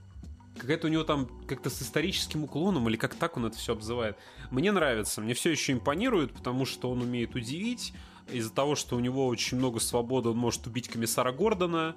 какая-то 0.58 0.88
у 0.88 0.90
него 0.90 1.04
там 1.04 1.30
как-то 1.48 1.70
с 1.70 1.82
историческим 1.82 2.44
уклоном, 2.44 2.88
или 2.90 2.98
как 2.98 3.16
так 3.16 3.38
он 3.38 3.46
это 3.46 3.58
все 3.58 3.74
обзывает. 3.74 4.18
Мне 4.52 4.72
нравится, 4.72 5.22
мне 5.22 5.34
все 5.34 5.52
еще 5.52 5.74
импонирует, 5.74 6.34
потому 6.34 6.66
что 6.66 6.90
он 6.92 7.02
умеет 7.02 7.36
удивить, 7.36 7.94
из-за 8.32 8.54
того, 8.54 8.76
что 8.76 8.96
у 8.96 9.00
него 9.00 9.28
очень 9.28 9.58
много 9.58 9.80
свободы, 9.80 10.30
он 10.30 10.38
может 10.38 10.66
убить 10.68 10.88
комиссара 10.88 11.32
Гордона, 11.32 11.96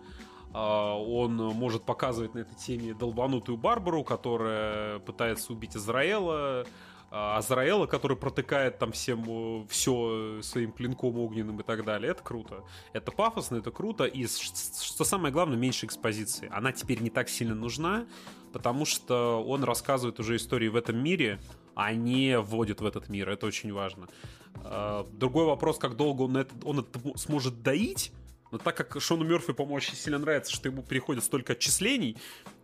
а, 0.52 0.96
он 0.96 1.36
может 1.36 1.84
показывать 1.84 2.34
на 2.34 2.40
этой 2.40 2.54
теме 2.54 2.94
долбанутую 2.94 3.58
Барбару, 3.58 4.04
которая 4.04 4.98
пытается 5.00 5.52
убить 5.52 5.76
Израила, 5.76 6.66
а, 7.10 7.36
Азраэла, 7.36 7.86
который 7.86 8.16
протыкает 8.16 8.78
там 8.78 8.92
всем 8.92 9.66
все 9.68 10.40
своим 10.42 10.72
клинком 10.72 11.18
огненным 11.18 11.60
и 11.60 11.62
так 11.62 11.84
далее. 11.84 12.10
Это 12.10 12.22
круто. 12.22 12.64
Это 12.92 13.12
пафосно, 13.12 13.56
это 13.56 13.70
круто. 13.70 14.04
И 14.04 14.26
что 14.26 15.04
самое 15.04 15.32
главное, 15.32 15.56
меньше 15.56 15.86
экспозиции. 15.86 16.48
Она 16.52 16.72
теперь 16.72 17.00
не 17.00 17.10
так 17.10 17.28
сильно 17.28 17.54
нужна, 17.54 18.06
потому 18.56 18.86
что 18.86 19.44
он 19.46 19.64
рассказывает 19.64 20.18
уже 20.18 20.36
истории 20.36 20.68
в 20.68 20.76
этом 20.76 20.96
мире, 20.96 21.38
а 21.74 21.92
не 21.92 22.40
вводит 22.40 22.80
в 22.80 22.86
этот 22.86 23.10
мир. 23.10 23.28
Это 23.28 23.44
очень 23.44 23.70
важно. 23.70 24.08
А, 24.64 25.06
другой 25.12 25.44
вопрос, 25.44 25.76
как 25.76 25.94
долго 25.94 26.22
он 26.22 26.38
это, 26.38 26.54
он 26.64 26.78
это 26.78 26.98
сможет 27.18 27.62
доить. 27.62 28.12
Но 28.50 28.56
так 28.56 28.74
как 28.74 28.98
Шону 28.98 29.26
Мерфи, 29.26 29.52
по-моему, 29.52 29.74
очень 29.74 29.94
сильно 29.94 30.18
нравится, 30.18 30.54
что 30.54 30.70
ему 30.70 30.82
приходит 30.82 31.22
столько 31.22 31.52
отчислений, 31.52 32.16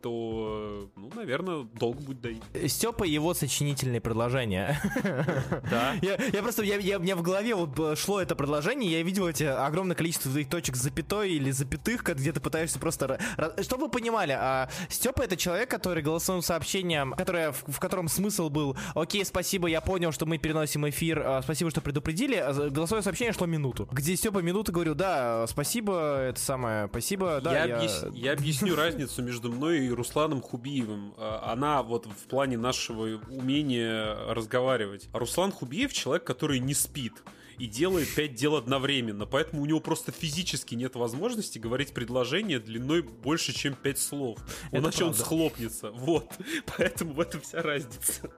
то, 0.03 0.91
ну, 0.97 1.11
наверное, 1.15 1.63
долго 1.75 2.01
будет 2.01 2.21
доить. 2.21 2.43
Степа 2.67 3.05
его 3.05 3.35
сочинительные 3.35 4.01
предложения. 4.01 4.81
Да. 5.71 5.95
Я, 6.03 6.19
я 6.33 6.43
просто, 6.43 6.63
я, 6.63 6.77
я, 6.77 6.99
меня 6.99 7.17
в 7.17 7.23
голове 7.23 7.55
вот 7.55 7.99
шло 7.99 8.21
это 8.21 8.35
предложение, 8.35 8.91
я 8.91 9.03
видел 9.03 9.29
эти 9.29 9.45
огромное 9.45 9.95
количество 9.95 10.31
твоих 10.31 10.49
точек 10.49 10.77
запятой 10.77 11.33
или 11.33 11.51
запятых, 11.51 12.03
где 12.03 12.33
ты 12.33 12.41
пытаешься 12.41 12.79
просто... 12.79 13.19
Чтобы 13.63 13.85
вы 13.85 13.91
понимали, 13.91 14.37
а, 14.39 14.69
Степа 14.89 15.23
это 15.23 15.37
человек, 15.37 15.71
который 15.71 16.03
голосовым 16.03 16.43
сообщением, 16.43 17.13
которое, 17.13 17.53
в, 17.53 17.79
котором 17.79 18.09
смысл 18.09 18.51
был, 18.51 18.77
окей, 18.95 19.25
спасибо, 19.25 19.69
я 19.69 19.81
понял, 19.81 20.13
что 20.13 20.27
мы 20.27 20.39
переносим 20.39 20.89
эфир, 20.89 21.23
а, 21.25 21.43
спасибо, 21.43 21.71
что 21.71 21.81
предупредили, 21.81 22.37
а, 22.37 22.71
голосовое 22.71 23.03
сообщение 23.03 23.33
шло 23.33 23.47
минуту, 23.47 23.89
где 23.93 24.17
Степа 24.17 24.39
минуту 24.39 24.73
говорил, 24.73 24.95
да, 24.95 25.47
спасибо, 25.47 26.19
это 26.23 26.41
самое, 26.41 26.89
спасибо, 26.89 27.41
да, 27.41 27.65
я... 27.65 27.83
Я 28.13 28.33
объясню 28.33 28.77
разницу 28.83 29.23
между 29.23 29.51
мной 29.51 29.87
и 29.87 29.92
Русланом 29.95 30.43
Хубиевым. 30.43 31.15
А, 31.17 31.53
она 31.53 31.83
вот 31.83 32.07
в 32.07 32.27
плане 32.29 32.57
нашего 32.57 33.21
умения 33.29 34.15
разговаривать. 34.33 35.09
А 35.13 35.19
Руслан 35.19 35.53
Хубиев 35.53 35.93
человек, 35.93 36.25
который 36.25 36.59
не 36.59 36.75
спит 36.75 37.15
и 37.59 37.67
делает 37.67 38.13
пять 38.15 38.35
дел 38.35 38.57
одновременно, 38.57 39.27
поэтому 39.27 39.63
у 39.63 39.67
него 39.67 39.79
просто 39.79 40.11
физически 40.11 40.75
нет 40.75 40.97
возможности 40.97 41.59
говорить 41.59 41.93
предложение 41.93 42.59
длиной 42.59 43.03
больше, 43.03 43.53
чем 43.53 43.75
пять 43.75 43.99
слов. 43.99 44.39
Иначе 44.73 45.05
он 45.05 45.15
схлопнется. 45.15 45.91
Вот. 45.91 46.29
Поэтому 46.77 47.13
в 47.15 47.21
этом 47.21 47.41
вся 47.41 47.63
разница. 47.63 48.31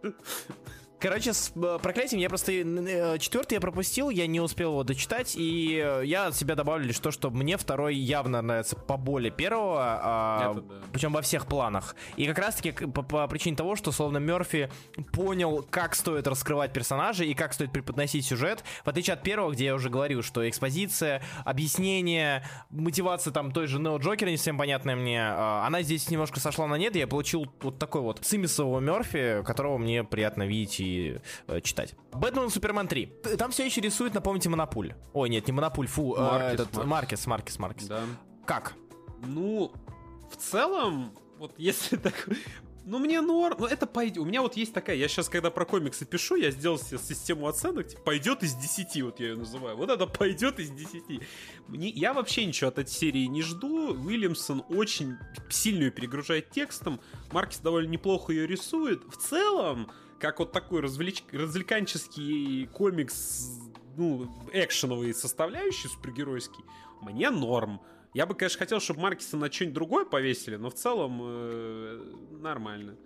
Короче, 1.01 1.35
с 1.35 1.53
э, 1.55 1.79
проклятием 1.83 2.21
я 2.21 2.29
просто... 2.29 2.53
Э, 2.53 3.19
четвертый 3.19 3.55
я 3.55 3.61
пропустил, 3.61 4.11
я 4.11 4.27
не 4.27 4.41
успел 4.41 4.71
его 4.71 4.85
дочитать, 4.85 5.35
и 5.37 5.83
э, 5.85 6.03
я 6.07 6.29
от 6.29 6.37
себя 6.37 6.55
добавлю 6.55 6.87
лишь 6.87 6.99
то, 6.99 7.11
что 7.11 7.31
мне 7.31 7.57
второй 7.57 7.95
явно 7.95 8.41
нравится 8.41 8.77
по 8.77 8.97
более 8.97 9.31
первого, 9.31 9.81
а, 9.81 10.55
да. 10.55 10.63
причем 10.93 11.13
во 11.13 11.21
всех 11.21 11.47
планах. 11.47 11.95
И 12.17 12.27
как 12.27 12.39
раз-таки 12.39 12.73
по, 12.73 13.03
по 13.03 13.27
причине 13.29 13.57
того, 13.57 13.77
что 13.77 13.93
словно 13.93 14.19
Мерфи 14.19 14.71
понял, 15.13 15.67
как 15.69 15.95
стоит 15.95 16.27
раскрывать 16.27 16.73
персонажей 16.73 17.29
и 17.29 17.35
как 17.35 17.53
стоит 17.53 17.73
преподносить 17.73 18.25
сюжет, 18.25 18.65
в 18.85 18.89
отличие 18.89 19.15
от 19.15 19.23
первого, 19.23 19.53
где 19.53 19.67
я 19.67 19.75
уже 19.75 19.91
говорил, 19.91 20.23
что 20.23 20.49
экспозиция, 20.49 21.23
объяснение, 21.45 22.47
мотивация 22.71 23.33
там 23.33 23.53
той 23.53 23.67
же 23.67 23.79
Нео 23.79 23.99
Джокера, 23.99 24.31
не 24.31 24.37
всем 24.37 24.57
понятная 24.57 24.97
мне, 24.97 25.21
а, 25.23 25.67
она 25.67 25.83
здесь 25.83 26.09
немножко 26.09 26.41
сошла 26.41 26.67
на 26.67 26.77
нет, 26.77 26.97
и 26.97 27.01
я 27.01 27.07
получил 27.07 27.47
вот 27.61 27.79
такой 27.79 28.01
вот 28.01 28.21
цимисового 28.21 28.81
Мерфи, 28.81 29.43
которого 29.45 29.77
мне 29.77 30.05
приятно 30.05 30.45
видеть 30.45 30.81
и 30.85 31.21
э, 31.47 31.61
читать. 31.61 31.95
Бэтмен 32.13 32.51
Супермен 32.51 32.89
3. 32.89 33.07
Там 33.39 33.51
все 33.51 33.65
еще 33.65 33.81
рисует, 33.81 34.15
напомните, 34.15 34.49
Монопуль. 34.49 34.95
Ой, 35.13 35.29
нет, 35.29 35.47
не 35.47 35.53
Монопуль, 35.53 35.87
фу, 35.87 36.17
Маркес, 36.17 36.51
э, 36.51 36.55
этот, 36.55 36.85
Маркес, 36.85 37.27
Маркес, 37.27 37.59
Маркес. 37.59 37.87
Да. 37.87 38.03
Как? 38.47 38.75
Ну, 39.27 39.73
в 40.31 40.37
целом, 40.37 41.13
вот 41.39 41.53
если 41.59 41.97
так 41.97 42.29
ну, 42.87 42.99
мне 42.99 43.21
норм, 43.23 43.57
ну, 43.61 43.67
это 43.67 43.87
пойдет. 43.87 44.19
У 44.19 44.27
меня 44.27 44.43
вот 44.43 44.57
есть 44.57 44.75
такая, 44.75 44.97
я 44.97 45.09
сейчас, 45.09 45.31
когда 45.31 45.51
про 45.51 45.65
комиксы 45.65 46.05
пишу, 46.05 46.37
я 46.37 46.51
сделал 46.51 46.79
себе 46.79 46.99
систему 46.99 47.49
оценок, 47.49 47.89
типа, 47.89 48.03
пойдет 48.03 48.43
из 48.43 48.55
10, 48.55 49.03
вот 49.03 49.21
я 49.21 49.29
ее 49.29 49.37
называю. 49.37 49.77
Вот 49.77 49.89
это 49.89 50.07
пойдет 50.07 50.61
из 50.61 50.71
10. 50.71 51.23
Мне, 51.69 51.89
я 51.89 52.13
вообще 52.13 52.45
ничего 52.45 52.69
от 52.69 52.79
этой 52.79 52.91
серии 52.91 53.25
не 53.25 53.41
жду. 53.41 53.95
Уильямсон 53.95 54.65
очень 54.69 55.17
сильно 55.49 55.85
ее 55.85 55.91
перегружает 55.91 56.51
текстом. 56.51 57.01
Маркис 57.33 57.59
довольно 57.61 57.89
неплохо 57.89 58.33
ее 58.33 58.47
рисует. 58.47 59.03
В 59.05 59.17
целом, 59.17 59.91
как 60.19 60.39
вот 60.39 60.53
такой 60.53 60.81
развлеч... 60.81 61.25
развлеканческий 61.33 62.67
комикс, 62.73 63.61
ну, 63.97 64.31
экшеновый 64.53 65.15
составляющий 65.15 65.89
супергеройский, 65.89 66.65
мне 67.01 67.31
норм. 67.31 67.81
Я 68.15 68.27
бы, 68.27 68.35
конечно, 68.35 68.59
хотел, 68.59 68.81
чтобы 68.81 69.01
Маркиса 69.01 69.37
на 69.37 69.51
что-нибудь 69.51 69.75
другое 69.75 70.05
повесили, 70.05 70.57
но 70.57 70.71
в 70.71 70.75
целом 70.75 71.21
э, 71.23 72.15
нормально. 72.41 72.97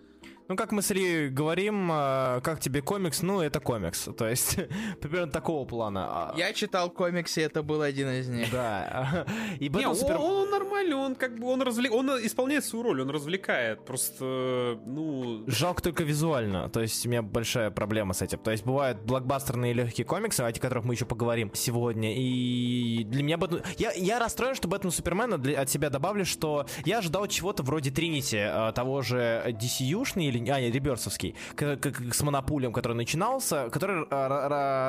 Ну, 0.48 0.56
как 0.56 0.72
мы 0.72 0.80
с 0.80 0.90
Ильей 0.90 1.28
говорим, 1.28 1.90
а, 1.92 2.40
как 2.40 2.58
тебе 2.58 2.80
комикс? 2.80 3.20
Ну, 3.20 3.42
это 3.42 3.60
комикс. 3.60 4.08
То 4.16 4.26
есть, 4.26 4.56
примерно 5.00 5.30
такого 5.30 5.66
плана. 5.66 6.06
А, 6.08 6.34
Я 6.38 6.54
читал 6.54 6.88
комиксы, 6.88 7.42
это 7.42 7.62
был 7.62 7.82
один 7.82 8.08
из 8.08 8.28
них. 8.28 8.50
Да. 8.50 9.26
И 9.60 9.68
Не, 9.68 9.94
супер... 9.94 10.16
он, 10.16 10.44
он 10.44 10.50
нормальный, 10.50 10.96
он 10.96 11.16
как 11.16 11.38
бы, 11.38 11.48
он, 11.48 11.60
развлек... 11.60 11.92
он 11.92 12.08
исполняет 12.24 12.64
свою 12.64 12.82
роль, 12.82 13.02
он 13.02 13.10
развлекает. 13.10 13.84
Просто, 13.84 14.80
ну... 14.86 15.44
Жалко 15.46 15.82
только 15.82 16.02
визуально. 16.02 16.70
То 16.70 16.80
есть, 16.80 17.04
у 17.04 17.10
меня 17.10 17.20
большая 17.20 17.70
проблема 17.70 18.14
с 18.14 18.22
этим. 18.22 18.38
То 18.38 18.50
есть, 18.50 18.64
бывают 18.64 19.02
блокбастерные 19.02 19.74
легкие 19.74 20.06
комиксы, 20.06 20.40
о 20.40 20.50
которых 20.50 20.82
мы 20.84 20.94
еще 20.94 21.04
поговорим 21.04 21.50
сегодня. 21.52 22.14
И 22.16 23.04
для 23.04 23.22
меня... 23.22 23.36
Бэтмен... 23.36 23.62
Я, 23.76 23.92
я 23.92 24.18
расстроен, 24.18 24.54
что 24.54 24.66
Бэтмен 24.66 24.92
Супермена 24.92 25.36
для... 25.36 25.60
от 25.60 25.68
себя 25.68 25.90
добавлю, 25.90 26.24
что 26.24 26.64
я 26.86 27.00
ожидал 27.00 27.26
чего-то 27.26 27.62
вроде 27.62 27.90
Тринити, 27.90 28.38
а, 28.38 28.72
того 28.72 29.02
же 29.02 29.44
DCU-шный 29.60 30.24
или 30.24 30.37
а, 30.48 30.60
нет, 30.60 30.74
Реберсовский, 30.74 31.34
с 31.56 32.22
Монопулем, 32.22 32.72
который 32.72 32.94
начинался, 32.94 33.68
который 33.70 34.06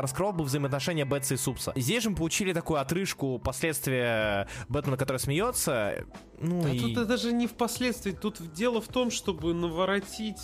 раскрывал 0.01 0.33
бы 0.33 0.43
взаимоотношения 0.43 1.05
Бетса 1.05 1.35
и 1.35 1.37
Супса. 1.37 1.73
Здесь 1.75 2.03
же 2.03 2.09
мы 2.09 2.15
получили 2.15 2.53
такую 2.53 2.79
отрыжку 2.79 3.39
последствия 3.39 4.47
Бэтмена, 4.67 4.97
который 4.97 5.17
смеется. 5.17 6.05
Ну, 6.39 6.63
да 6.63 6.69
и... 6.69 6.79
тут 6.79 6.91
это 6.91 7.05
даже 7.05 7.31
не 7.31 7.47
впоследствии. 7.47 8.11
Тут 8.11 8.53
дело 8.53 8.81
в 8.81 8.87
том, 8.87 9.11
чтобы 9.11 9.53
наворотить 9.53 10.39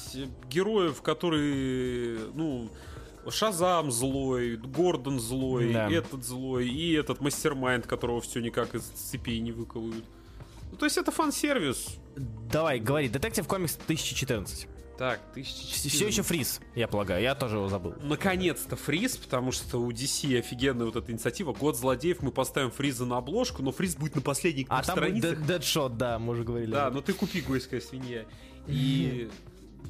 героев, 0.50 1.02
которые, 1.02 2.20
ну, 2.34 2.70
Шазам 3.30 3.92
злой, 3.92 4.56
Гордон 4.56 5.20
злой, 5.20 5.74
да. 5.74 5.90
этот 5.90 6.24
злой, 6.24 6.68
и 6.68 6.94
этот 6.94 7.22
мастер-майнд, 7.22 7.88
которого 7.88 8.22
все 8.22 8.40
никак 8.40 8.76
из 8.76 8.84
цепей 8.84 9.40
не 9.40 9.52
выковывают. 9.52 10.06
Ну, 10.72 10.78
то 10.78 10.86
есть 10.86 10.98
это 10.98 11.12
фан-сервис. 11.12 11.98
Давай, 12.16 12.80
говори, 12.80 13.10
Детектив 13.10 13.48
Комикс 13.48 13.76
1014. 13.76 14.68
Так, 14.98 15.20
1014. 15.32 15.92
Все 15.92 16.08
еще 16.08 16.24
фриз, 16.24 16.62
я 16.74 16.88
полагаю. 16.88 17.22
Я 17.22 17.36
тоже 17.36 17.58
его 17.58 17.68
забыл. 17.68 17.96
Наконец-то 18.02 18.76
фриз, 18.76 19.18
потому 19.18 19.52
что 19.52 19.80
у 19.80 19.92
DC 19.92 20.40
офигенная 20.40 20.86
вот 20.86 20.96
эта 20.96 21.12
инициатива. 21.12 21.54
Год 21.54 21.78
злодеев, 21.78 22.22
мы 22.22 22.32
поставим 22.32 22.72
фриза 22.72 23.06
на 23.06 23.18
обложку, 23.18 23.62
но 23.62 23.72
фриз 23.72 23.96
будет 23.96 24.16
на 24.16 24.22
последней 24.22 24.66
а 24.70 24.84
страницах. 24.84 25.32
А 25.32 25.36
там 25.36 25.46
Дэдшот, 25.46 25.98
да, 25.98 26.18
мы 26.20 26.34
уже 26.34 26.44
говорили. 26.44 26.72
Да, 26.72 26.90
но 26.90 27.02
ты 27.02 27.14
купи 27.14 27.42
гойская 27.42 27.82
свинья. 27.82 28.26
И 28.68 29.30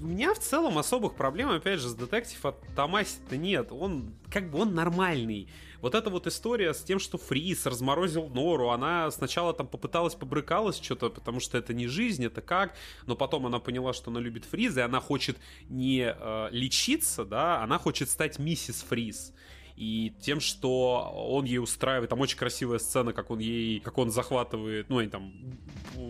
у 0.01 0.07
меня 0.07 0.33
в 0.33 0.39
целом 0.39 0.77
особых 0.77 1.15
проблем, 1.15 1.49
опять 1.49 1.79
же, 1.79 1.89
с 1.89 1.93
детектив 1.93 2.43
от 2.45 2.61
Томаси-то 2.75 3.37
нет. 3.37 3.67
Он, 3.71 4.13
как 4.31 4.49
бы, 4.49 4.59
он 4.59 4.73
нормальный. 4.73 5.47
Вот 5.85 5.93
эта 5.93 6.09
вот 6.09 6.25
история 6.25 6.73
с 6.73 6.81
тем, 6.81 6.97
что 6.97 7.19
Фриз 7.19 7.67
разморозил 7.67 8.27
Нору, 8.29 8.71
она 8.71 9.11
сначала 9.11 9.53
там 9.53 9.67
попыталась 9.67 10.15
побрыкалась 10.15 10.81
что-то, 10.81 11.11
потому 11.11 11.39
что 11.39 11.59
это 11.59 11.75
не 11.75 11.85
жизнь, 11.85 12.25
это 12.25 12.41
как, 12.41 12.73
но 13.05 13.15
потом 13.15 13.45
она 13.45 13.59
поняла, 13.59 13.93
что 13.93 14.09
она 14.09 14.19
любит 14.19 14.45
Фриза, 14.45 14.79
и 14.79 14.83
она 14.83 14.99
хочет 14.99 15.37
не 15.69 16.11
э, 16.11 16.47
лечиться, 16.49 17.23
да, 17.23 17.61
она 17.61 17.77
хочет 17.77 18.09
стать 18.09 18.39
миссис 18.39 18.83
Фриз. 18.89 19.31
И 19.75 20.11
тем, 20.21 20.39
что 20.39 21.13
он 21.13 21.45
ей 21.45 21.59
устраивает, 21.59 22.09
там 22.09 22.19
очень 22.19 22.39
красивая 22.39 22.79
сцена, 22.79 23.13
как 23.13 23.29
он 23.29 23.37
ей, 23.37 23.79
как 23.79 23.99
он 23.99 24.09
захватывает, 24.09 24.89
ну, 24.89 24.97
они 24.97 25.09
там 25.09 25.33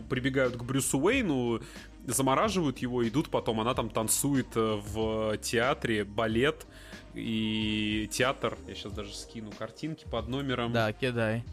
прибегают 0.10 0.56
к 0.56 0.64
Брюсу 0.64 1.00
Уэйну, 1.00 1.60
замораживают 2.06 2.78
его, 2.78 3.06
идут 3.06 3.28
потом, 3.30 3.60
она 3.60 3.74
там 3.74 3.90
танцует 3.90 4.56
э, 4.56 4.80
в 4.88 5.38
театре 5.40 6.06
балет, 6.06 6.66
и 7.16 8.10
театр. 8.12 8.58
Я 8.68 8.76
сейчас 8.76 8.94
даже 8.94 9.14
скину 9.14 9.52
картинки 9.52 10.06
под 10.10 10.28
номером. 10.28 10.72
Да, 10.72 10.92
кидай. 10.94 11.44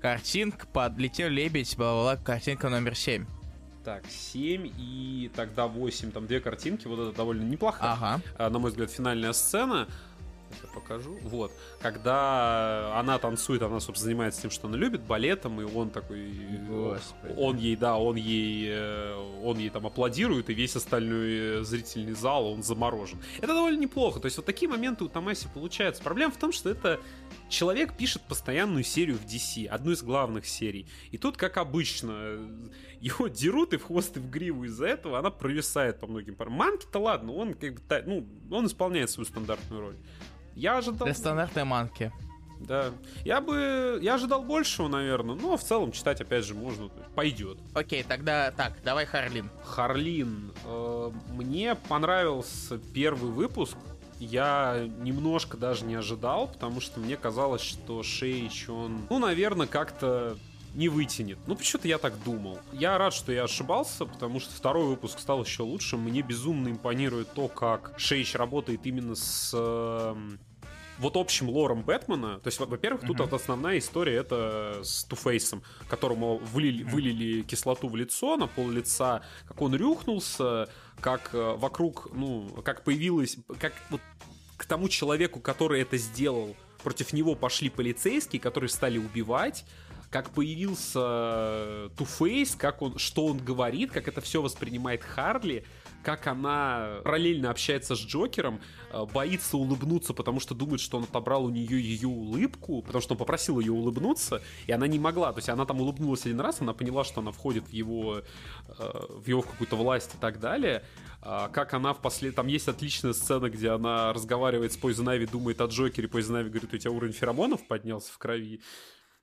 Картинка 0.00 0.66
под 0.66 0.98
«Летел 0.98 1.28
лебедь», 1.28 1.76
бла-бла-бла, 1.76 2.16
картинка 2.16 2.68
номер 2.68 2.96
7. 2.96 3.24
Так, 3.84 4.04
7 4.08 4.72
и 4.78 5.30
тогда 5.34 5.66
8, 5.66 6.10
там 6.10 6.26
две 6.26 6.40
картинки, 6.40 6.86
вот 6.86 6.98
это 7.00 7.16
довольно 7.16 7.42
неплохая, 7.42 7.92
ага. 7.92 8.20
на 8.50 8.58
мой 8.58 8.70
взгляд, 8.70 8.90
финальная 8.90 9.32
сцена. 9.32 9.88
Я 10.62 10.68
покажу. 10.74 11.18
Вот. 11.22 11.52
Когда 11.80 12.98
она 12.98 13.18
танцует, 13.18 13.62
она, 13.62 13.80
собственно, 13.80 14.10
занимается 14.10 14.42
тем, 14.42 14.50
что 14.50 14.68
она 14.68 14.76
любит, 14.76 15.02
балетом, 15.02 15.60
и 15.60 15.64
он 15.64 15.90
такой... 15.90 16.32
Господи. 16.68 17.34
Он 17.36 17.56
ей, 17.56 17.76
да, 17.76 17.96
он 17.96 18.16
ей, 18.16 18.68
э, 18.70 19.40
он 19.42 19.58
ей 19.58 19.70
там 19.70 19.86
аплодирует, 19.86 20.50
и 20.50 20.54
весь 20.54 20.76
остальной 20.76 21.60
э, 21.60 21.62
зрительный 21.62 22.12
зал, 22.12 22.46
он 22.46 22.62
заморожен. 22.62 23.18
Это 23.38 23.48
довольно 23.48 23.80
неплохо. 23.80 24.20
То 24.20 24.26
есть 24.26 24.36
вот 24.36 24.46
такие 24.46 24.68
моменты 24.68 25.04
у 25.04 25.08
Томаси 25.08 25.48
получаются. 25.52 26.02
Проблема 26.02 26.32
в 26.32 26.36
том, 26.36 26.52
что 26.52 26.70
это 26.70 27.00
человек 27.48 27.96
пишет 27.96 28.22
постоянную 28.22 28.84
серию 28.84 29.16
в 29.16 29.24
DC, 29.24 29.66
одну 29.66 29.92
из 29.92 30.02
главных 30.02 30.46
серий. 30.46 30.86
И 31.10 31.18
тут, 31.18 31.36
как 31.36 31.56
обычно, 31.56 32.12
э, 32.14 32.48
его 33.00 33.28
дерут 33.28 33.74
и 33.74 33.76
в 33.76 33.84
хвост, 33.84 34.16
и 34.16 34.20
в 34.20 34.30
гриву 34.30 34.64
из-за 34.64 34.86
этого, 34.86 35.18
она 35.18 35.30
провисает 35.30 36.00
по 36.00 36.06
многим 36.06 36.34
парам. 36.34 36.54
Манки-то 36.54 36.98
ладно, 36.98 37.32
он 37.32 37.54
как 37.54 37.74
бы, 37.74 38.02
ну, 38.06 38.56
он 38.56 38.66
исполняет 38.66 39.10
свою 39.10 39.26
стандартную 39.26 39.80
роль. 39.80 39.96
Я 40.54 40.78
ожидал... 40.78 41.06
Для 41.06 41.14
стандартной 41.14 41.64
манки. 41.64 42.12
Да. 42.60 42.90
Я 43.24 43.40
бы... 43.40 43.98
Я 44.02 44.14
ожидал 44.14 44.42
большего, 44.42 44.88
наверное. 44.88 45.34
Но 45.34 45.56
в 45.56 45.62
целом 45.62 45.92
читать, 45.92 46.20
опять 46.20 46.44
же, 46.44 46.54
можно. 46.54 46.88
Пойдет. 47.14 47.58
Окей, 47.74 48.02
тогда 48.02 48.50
так, 48.52 48.74
давай 48.84 49.06
Харлин. 49.06 49.50
Харлин. 49.64 50.52
э, 50.64 51.10
мне 51.32 51.74
понравился 51.88 52.78
первый 52.94 53.30
выпуск. 53.32 53.76
Я 54.18 54.88
немножко 54.98 55.56
даже 55.56 55.84
не 55.84 55.96
ожидал, 55.96 56.46
потому 56.46 56.80
что 56.80 57.00
мне 57.00 57.16
казалось, 57.16 57.62
что 57.62 58.04
Шейч, 58.04 58.68
он, 58.68 59.00
ну, 59.10 59.18
наверное, 59.18 59.66
как-то 59.66 60.36
не 60.74 60.88
вытянет. 60.88 61.38
Ну, 61.46 61.54
почему-то 61.56 61.88
я 61.88 61.98
так 61.98 62.22
думал. 62.24 62.58
Я 62.72 62.98
рад, 62.98 63.12
что 63.14 63.32
я 63.32 63.44
ошибался, 63.44 64.06
потому 64.06 64.40
что 64.40 64.54
второй 64.54 64.86
выпуск 64.86 65.18
стал 65.18 65.44
еще 65.44 65.62
лучше. 65.62 65.96
Мне 65.96 66.22
безумно 66.22 66.68
импонирует 66.68 67.32
то, 67.34 67.48
как 67.48 67.94
Шейч 67.98 68.34
работает 68.34 68.80
именно 68.84 69.14
с 69.14 69.52
эм, 69.54 70.38
вот 70.98 71.16
общим 71.16 71.48
лором 71.50 71.82
Бэтмена, 71.82 72.38
то 72.40 72.48
есть, 72.48 72.58
во- 72.60 72.66
во-первых, 72.66 73.02
тут 73.02 73.18
вот 73.18 73.32
основная 73.32 73.78
история 73.78 74.14
это 74.16 74.80
с 74.82 75.04
Туфейсом, 75.04 75.62
которому 75.88 76.38
влили, 76.38 76.82
вылили 76.84 77.42
кислоту 77.42 77.88
в 77.88 77.96
лицо, 77.96 78.36
на 78.36 78.46
пол 78.46 78.70
лица, 78.70 79.22
как 79.48 79.60
он 79.60 79.74
рюхнулся, 79.74 80.68
как 81.00 81.30
э, 81.34 81.54
вокруг, 81.56 82.08
ну, 82.14 82.48
как 82.64 82.84
появилось, 82.84 83.36
как 83.58 83.72
вот 83.90 84.00
к 84.56 84.64
тому 84.64 84.88
человеку, 84.88 85.40
который 85.40 85.82
это 85.82 85.96
сделал, 85.96 86.54
против 86.84 87.12
него 87.12 87.34
пошли 87.34 87.68
полицейские, 87.68 88.40
которые 88.40 88.70
стали 88.70 88.98
убивать, 88.98 89.64
как 90.12 90.30
появился 90.30 91.90
Туфейс, 91.96 92.54
как 92.54 92.82
он, 92.82 92.98
что 92.98 93.26
он 93.26 93.38
говорит, 93.38 93.90
как 93.92 94.08
это 94.08 94.20
все 94.20 94.42
воспринимает 94.42 95.02
Харли, 95.02 95.64
как 96.02 96.26
она 96.26 97.00
параллельно 97.02 97.48
общается 97.48 97.96
с 97.96 97.98
Джокером, 97.98 98.60
э, 98.90 99.06
боится 99.06 99.56
улыбнуться, 99.56 100.12
потому 100.12 100.38
что 100.38 100.54
думает, 100.54 100.80
что 100.80 100.98
он 100.98 101.04
отобрал 101.04 101.46
у 101.46 101.50
нее 101.50 101.80
ее 101.80 102.08
улыбку, 102.08 102.82
потому 102.82 103.00
что 103.00 103.14
он 103.14 103.18
попросил 103.18 103.58
ее 103.58 103.72
улыбнуться, 103.72 104.42
и 104.66 104.72
она 104.72 104.86
не 104.86 104.98
могла. 104.98 105.32
То 105.32 105.38
есть 105.38 105.48
она 105.48 105.64
там 105.64 105.80
улыбнулась 105.80 106.26
один 106.26 106.40
раз, 106.40 106.60
она 106.60 106.74
поняла, 106.74 107.04
что 107.04 107.22
она 107.22 107.32
входит 107.32 107.68
в 107.68 107.72
его, 107.72 108.22
э, 108.68 109.06
в 109.08 109.26
его 109.26 109.40
какую-то 109.40 109.76
власть 109.76 110.14
и 110.14 110.18
так 110.18 110.40
далее. 110.40 110.84
А, 111.22 111.48
как 111.48 111.72
она 111.72 111.94
в 111.94 112.02
после... 112.02 112.32
Там 112.32 112.48
есть 112.48 112.68
отличная 112.68 113.12
сцена, 113.12 113.48
где 113.48 113.70
она 113.70 114.12
разговаривает 114.12 114.72
с 114.72 114.76
Пойзен 114.76 115.08
Айви, 115.08 115.26
думает 115.26 115.60
о 115.60 115.66
Джокере, 115.66 116.08
Пойзен 116.08 116.34
Айви 116.34 116.48
говорит, 116.48 116.74
у 116.74 116.76
тебя 116.76 116.90
уровень 116.90 117.14
феромонов 117.14 117.66
поднялся 117.66 118.12
в 118.12 118.18
крови. 118.18 118.60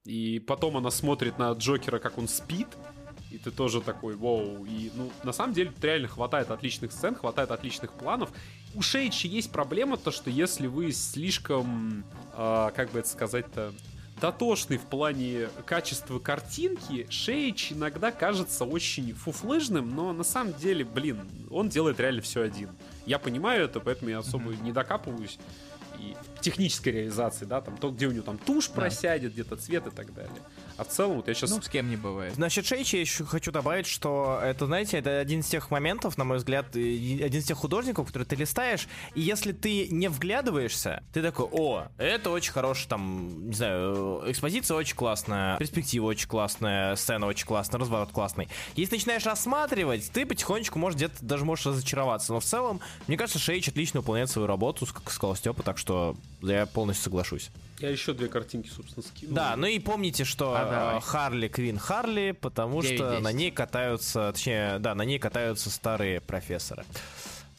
И 0.10 0.40
потом 0.40 0.76
она 0.76 0.90
смотрит 0.90 1.38
на 1.38 1.52
Джокера, 1.52 2.00
как 2.00 2.18
он 2.18 2.28
спит, 2.28 2.68
и 3.30 3.38
ты 3.38 3.52
тоже 3.52 3.80
такой, 3.80 4.16
вау. 4.16 4.66
И, 4.66 4.90
ну, 4.96 5.12
на 5.24 5.32
самом 5.32 5.54
деле, 5.54 5.70
тут 5.70 5.84
реально 5.84 6.08
хватает 6.08 6.50
отличных 6.50 6.92
сцен, 6.92 7.14
хватает 7.14 7.52
отличных 7.52 7.94
планов. 7.94 8.32
У 8.74 8.82
Шейчи 8.82 9.28
есть 9.28 9.52
проблема, 9.52 9.98
то, 9.98 10.10
что 10.10 10.32
если 10.32 10.66
вы 10.66 10.94
слишком, 10.94 12.04
а, 12.34 12.72
как 12.72 12.90
бы 12.92 12.98
это 12.98 13.08
сказать-то, 13.08 13.72
дотошный 14.20 14.78
в 14.78 14.86
плане 14.86 15.48
качества 15.68 16.18
картинки, 16.18 17.06
Шейч 17.12 17.74
иногда 17.74 18.12
кажется 18.12 18.66
очень 18.66 19.14
фуфлыжным, 19.14 19.96
но 19.96 20.12
на 20.12 20.24
самом 20.24 20.56
деле, 20.56 20.86
блин, 20.86 21.20
он 21.52 21.70
делает 21.70 22.00
реально 22.00 22.24
все 22.24 22.42
один. 22.42 22.72
Я 23.06 23.20
понимаю 23.20 23.66
это, 23.66 23.80
поэтому 23.80 24.10
я 24.10 24.18
особо 24.18 24.56
не 24.56 24.72
докапываюсь. 24.72 25.38
И 26.00 26.16
технической 26.42 26.94
реализации, 26.94 27.46
да, 27.46 27.62
там 27.62 27.78
то, 27.78 27.92
где 27.92 28.08
у 28.08 28.12
него 28.12 28.24
там 28.24 28.38
тушь 28.38 28.70
просядет, 28.70 29.34
где-то 29.34 29.56
цвет 29.58 29.88
и 29.88 29.92
так 29.92 30.14
далее. 30.14 30.42
А 30.78 30.86
в 30.86 30.88
целом, 30.88 31.18
вот 31.18 31.28
я 31.28 31.34
сейчас... 31.34 31.50
Ну, 31.50 31.62
с 31.62 31.68
кем 31.68 31.90
не 31.90 31.98
бывает. 31.98 32.36
Значит, 32.36 32.66
Шейчи 32.66 32.96
я 32.96 33.02
еще 33.02 33.26
хочу 33.26 33.52
добавить, 33.52 33.86
что 33.86 34.40
это, 34.42 34.66
знаете, 34.66 34.98
это 34.98 35.20
один 35.20 35.42
из 35.42 35.48
тех 35.48 35.72
моментов, 35.72 36.18
на 36.18 36.24
мой 36.24 36.38
взгляд, 36.38 36.68
один 36.74 37.40
из 37.40 37.46
тех 37.46 37.58
художников, 37.58 38.08
которые 38.08 38.26
ты 38.26 38.38
листаешь, 38.38 38.88
и 39.14 39.22
если 39.22 39.52
ты 39.52 39.90
не 39.90 40.08
вглядываешься, 40.08 41.04
ты 41.12 41.22
такой, 41.22 41.48
о, 41.52 41.88
это 41.98 42.30
очень 42.30 42.54
хороший, 42.54 42.88
там, 42.88 43.50
не 43.50 43.54
знаю, 43.54 44.24
экспозиция 44.28 44.78
очень 44.78 44.96
классная, 44.96 45.58
перспектива 45.58 46.06
очень 46.06 46.30
классная, 46.30 46.96
сцена 46.96 47.26
очень 47.26 47.46
классная, 47.46 47.80
разворот 47.80 48.12
классный. 48.12 48.48
Если 48.76 48.96
начинаешь 48.96 49.26
рассматривать, 49.26 50.10
ты 50.14 50.26
потихонечку, 50.26 50.80
может, 50.80 50.98
где-то 50.98 51.18
даже 51.20 51.44
можешь 51.44 51.66
разочароваться, 51.66 52.32
но 52.32 52.40
в 52.40 52.46
целом, 52.46 52.80
мне 53.08 53.18
кажется, 53.18 53.40
Шейч 53.40 53.68
отлично 53.68 54.00
выполняет 54.00 54.30
свою 54.30 54.48
работу, 54.48 54.86
как 54.86 55.12
сказал 55.12 55.36
Степа, 55.36 55.62
так 55.62 55.78
что 55.78 56.16
я 56.42 56.66
полностью 56.66 57.06
соглашусь. 57.06 57.50
Я 57.80 57.90
еще 57.90 58.14
две 58.14 58.28
картинки, 58.28 58.70
собственно, 58.70 59.06
скинул. 59.06 59.36
Да, 59.36 59.56
ну 59.56 59.66
и 59.68 59.80
помните, 59.80 60.26
что 60.26 60.54
А, 60.58 60.98
э, 60.98 61.02
Харли 61.02 61.48
Квин 61.48 61.78
Харли, 61.78 62.32
потому 62.40 62.82
Девять, 62.82 62.98
что 62.98 63.10
десять. 63.12 63.24
на 63.24 63.32
ней 63.32 63.52
катаются, 63.52 64.32
точнее, 64.34 64.80
да, 64.80 64.96
на 64.96 65.04
ней 65.04 65.18
катаются 65.20 65.70
старые 65.70 66.20
профессоры. 66.22 66.84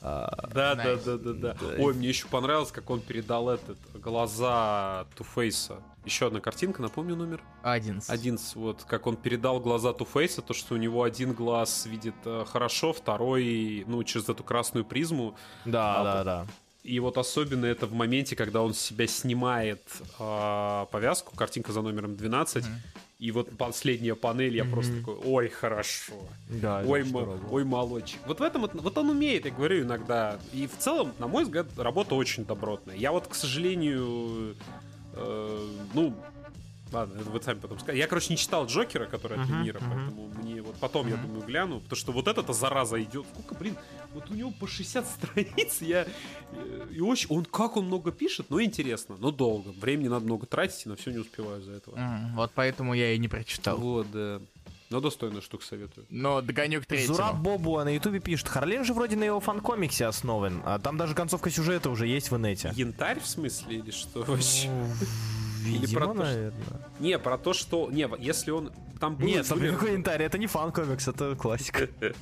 А, 0.02 0.48
Да, 0.54 0.74
да, 0.74 0.84
Nice. 0.94 1.04
да, 1.04 1.32
да, 1.32 1.54
да. 1.54 1.56
Ой, 1.78 1.94
мне 1.94 2.08
еще 2.08 2.26
понравилось, 2.28 2.72
как 2.72 2.88
он 2.90 3.00
передал 3.00 3.50
этот 3.50 3.78
глаза 3.94 5.06
Туфейса. 5.16 5.76
Еще 6.06 6.28
одна 6.28 6.40
картинка, 6.40 6.80
напомню 6.80 7.14
номер. 7.16 7.42
Один. 7.62 8.00
11, 8.08 8.56
вот, 8.56 8.84
как 8.84 9.06
он 9.06 9.16
передал 9.16 9.60
глаза 9.60 9.92
Туфейса, 9.92 10.40
то, 10.40 10.54
что 10.54 10.74
у 10.74 10.78
него 10.78 11.02
один 11.02 11.34
глаз 11.34 11.84
видит 11.84 12.14
э, 12.24 12.46
хорошо, 12.50 12.94
второй, 12.94 13.84
ну, 13.86 14.02
через 14.04 14.26
эту 14.30 14.42
красную 14.42 14.86
призму. 14.86 15.36
Да, 15.66 16.00
А, 16.00 16.04
да, 16.04 16.16
вот. 16.16 16.24
да. 16.24 16.46
И 16.82 16.98
вот 16.98 17.18
особенно 17.18 17.66
это 17.66 17.86
в 17.86 17.92
моменте, 17.92 18.34
когда 18.36 18.62
он 18.62 18.72
с 18.72 18.80
себя 18.80 19.06
снимает 19.06 19.82
э, 20.18 20.86
повязку, 20.90 21.36
картинка 21.36 21.72
за 21.72 21.82
номером 21.82 22.16
12, 22.16 22.64
и 23.18 23.32
вот 23.32 23.54
последняя 23.58 24.14
панель, 24.14 24.56
я 24.56 24.64
просто 24.64 24.98
такой, 25.00 25.14
ой, 25.26 25.48
хорошо. 25.50 26.14
Да, 26.48 26.82
Ой, 26.86 27.02
здорово. 27.02 27.38
ой, 27.50 27.64
молодчик. 27.64 28.18
Вот 28.26 28.40
в 28.40 28.42
этом, 28.42 28.62
вот, 28.62 28.96
он 28.96 29.10
умеет, 29.10 29.44
я 29.44 29.50
говорю 29.50 29.82
иногда. 29.82 30.38
И 30.54 30.66
в 30.66 30.78
целом, 30.78 31.12
на 31.18 31.26
мой 31.26 31.44
взгляд, 31.44 31.66
работа 31.76 32.14
очень 32.14 32.46
добротная. 32.46 32.96
Я 32.96 33.12
вот, 33.12 33.26
к 33.28 33.34
сожалению, 33.34 34.56
э, 35.12 35.68
ну, 35.92 36.14
ладно, 36.92 37.20
это 37.20 37.28
вы 37.28 37.42
сами 37.42 37.58
потом 37.58 37.78
скажете. 37.78 37.98
Я, 38.00 38.06
короче, 38.06 38.32
не 38.32 38.38
читал 38.38 38.64
Джокера, 38.64 39.04
который 39.04 39.38
от 39.38 39.46
Мгм, 39.46 39.58
Ленира, 39.58 39.80
мгм. 39.80 39.90
поэтому 39.90 40.28
мне 40.42 40.59
вот 40.70 40.78
потом, 40.80 41.08
я 41.08 41.16
думаю, 41.16 41.42
гляну, 41.46 41.80
потому 41.80 41.96
что 41.96 42.12
вот 42.12 42.26
эта 42.28 42.52
зараза 42.52 43.02
идет. 43.02 43.26
Сколько, 43.32 43.54
блин, 43.54 43.76
вот 44.14 44.30
у 44.30 44.34
него 44.34 44.50
по 44.50 44.66
60 44.66 45.06
страниц, 45.08 45.80
я... 45.82 46.06
э, 46.52 46.86
И 46.92 47.00
очень... 47.00 47.26
Он, 47.30 47.44
как 47.44 47.76
он 47.76 47.86
много 47.86 48.12
пишет, 48.12 48.46
ну, 48.48 48.62
интересно, 48.62 49.16
но 49.18 49.30
долго. 49.30 49.70
Времени 49.70 50.08
надо 50.08 50.24
много 50.26 50.46
тратить, 50.46 50.86
и 50.86 50.88
на 50.88 50.96
все 50.96 51.10
не 51.10 51.18
успеваю 51.18 51.62
за 51.62 51.72
этого. 51.72 51.96
М, 51.96 52.34
Вот 52.36 52.52
поэтому 52.54 52.94
я 52.94 53.12
и 53.12 53.18
не 53.18 53.28
прочитал. 53.28 53.76
Вот, 53.78 54.10
да. 54.10 54.40
Но 54.90 55.00
достойная 55.00 55.40
штука 55.40 55.64
советую. 55.64 56.04
Но 56.10 56.40
догоню 56.42 56.80
к 56.82 56.86
третьему. 56.86 57.14
Зураб 57.14 57.36
Бобуа 57.36 57.84
на 57.84 57.94
ютубе 57.94 58.18
пишет, 58.18 58.48
Харлин 58.48 58.84
же 58.84 58.92
вроде 58.92 59.14
на 59.14 59.22
его 59.22 59.38
фан-комиксе 59.38 60.06
основан, 60.06 60.62
а 60.64 60.80
там 60.80 60.96
даже 60.96 61.14
концовка 61.14 61.48
сюжета 61.48 61.90
уже 61.90 62.08
есть 62.08 62.32
в 62.32 62.36
инете. 62.36 62.72
Янтарь, 62.74 63.20
в 63.20 63.26
смысле, 63.28 63.76
или 63.78 63.92
что 63.92 64.24
вообще? 64.24 64.68
Ну, 64.68 64.86
Или 65.68 65.78
Видимо, 65.78 66.00
про 66.00 66.06
то, 66.08 66.14
что- 66.14 66.22
наверное. 66.24 66.88
Не, 66.98 67.18
про 67.20 67.38
то, 67.38 67.52
что... 67.52 67.88
Не, 67.92 68.08
если 68.18 68.50
он... 68.50 68.72
Там 69.00 69.16
было... 69.16 69.26
Нет, 69.26 69.46
смотри, 69.46 69.68
были- 69.68 69.74
какой 69.76 69.92
янтарь, 69.92 70.22
это 70.22 70.36
не 70.36 70.46
фан-комикс, 70.46 71.08
это 71.08 71.34
классика. 71.34 71.88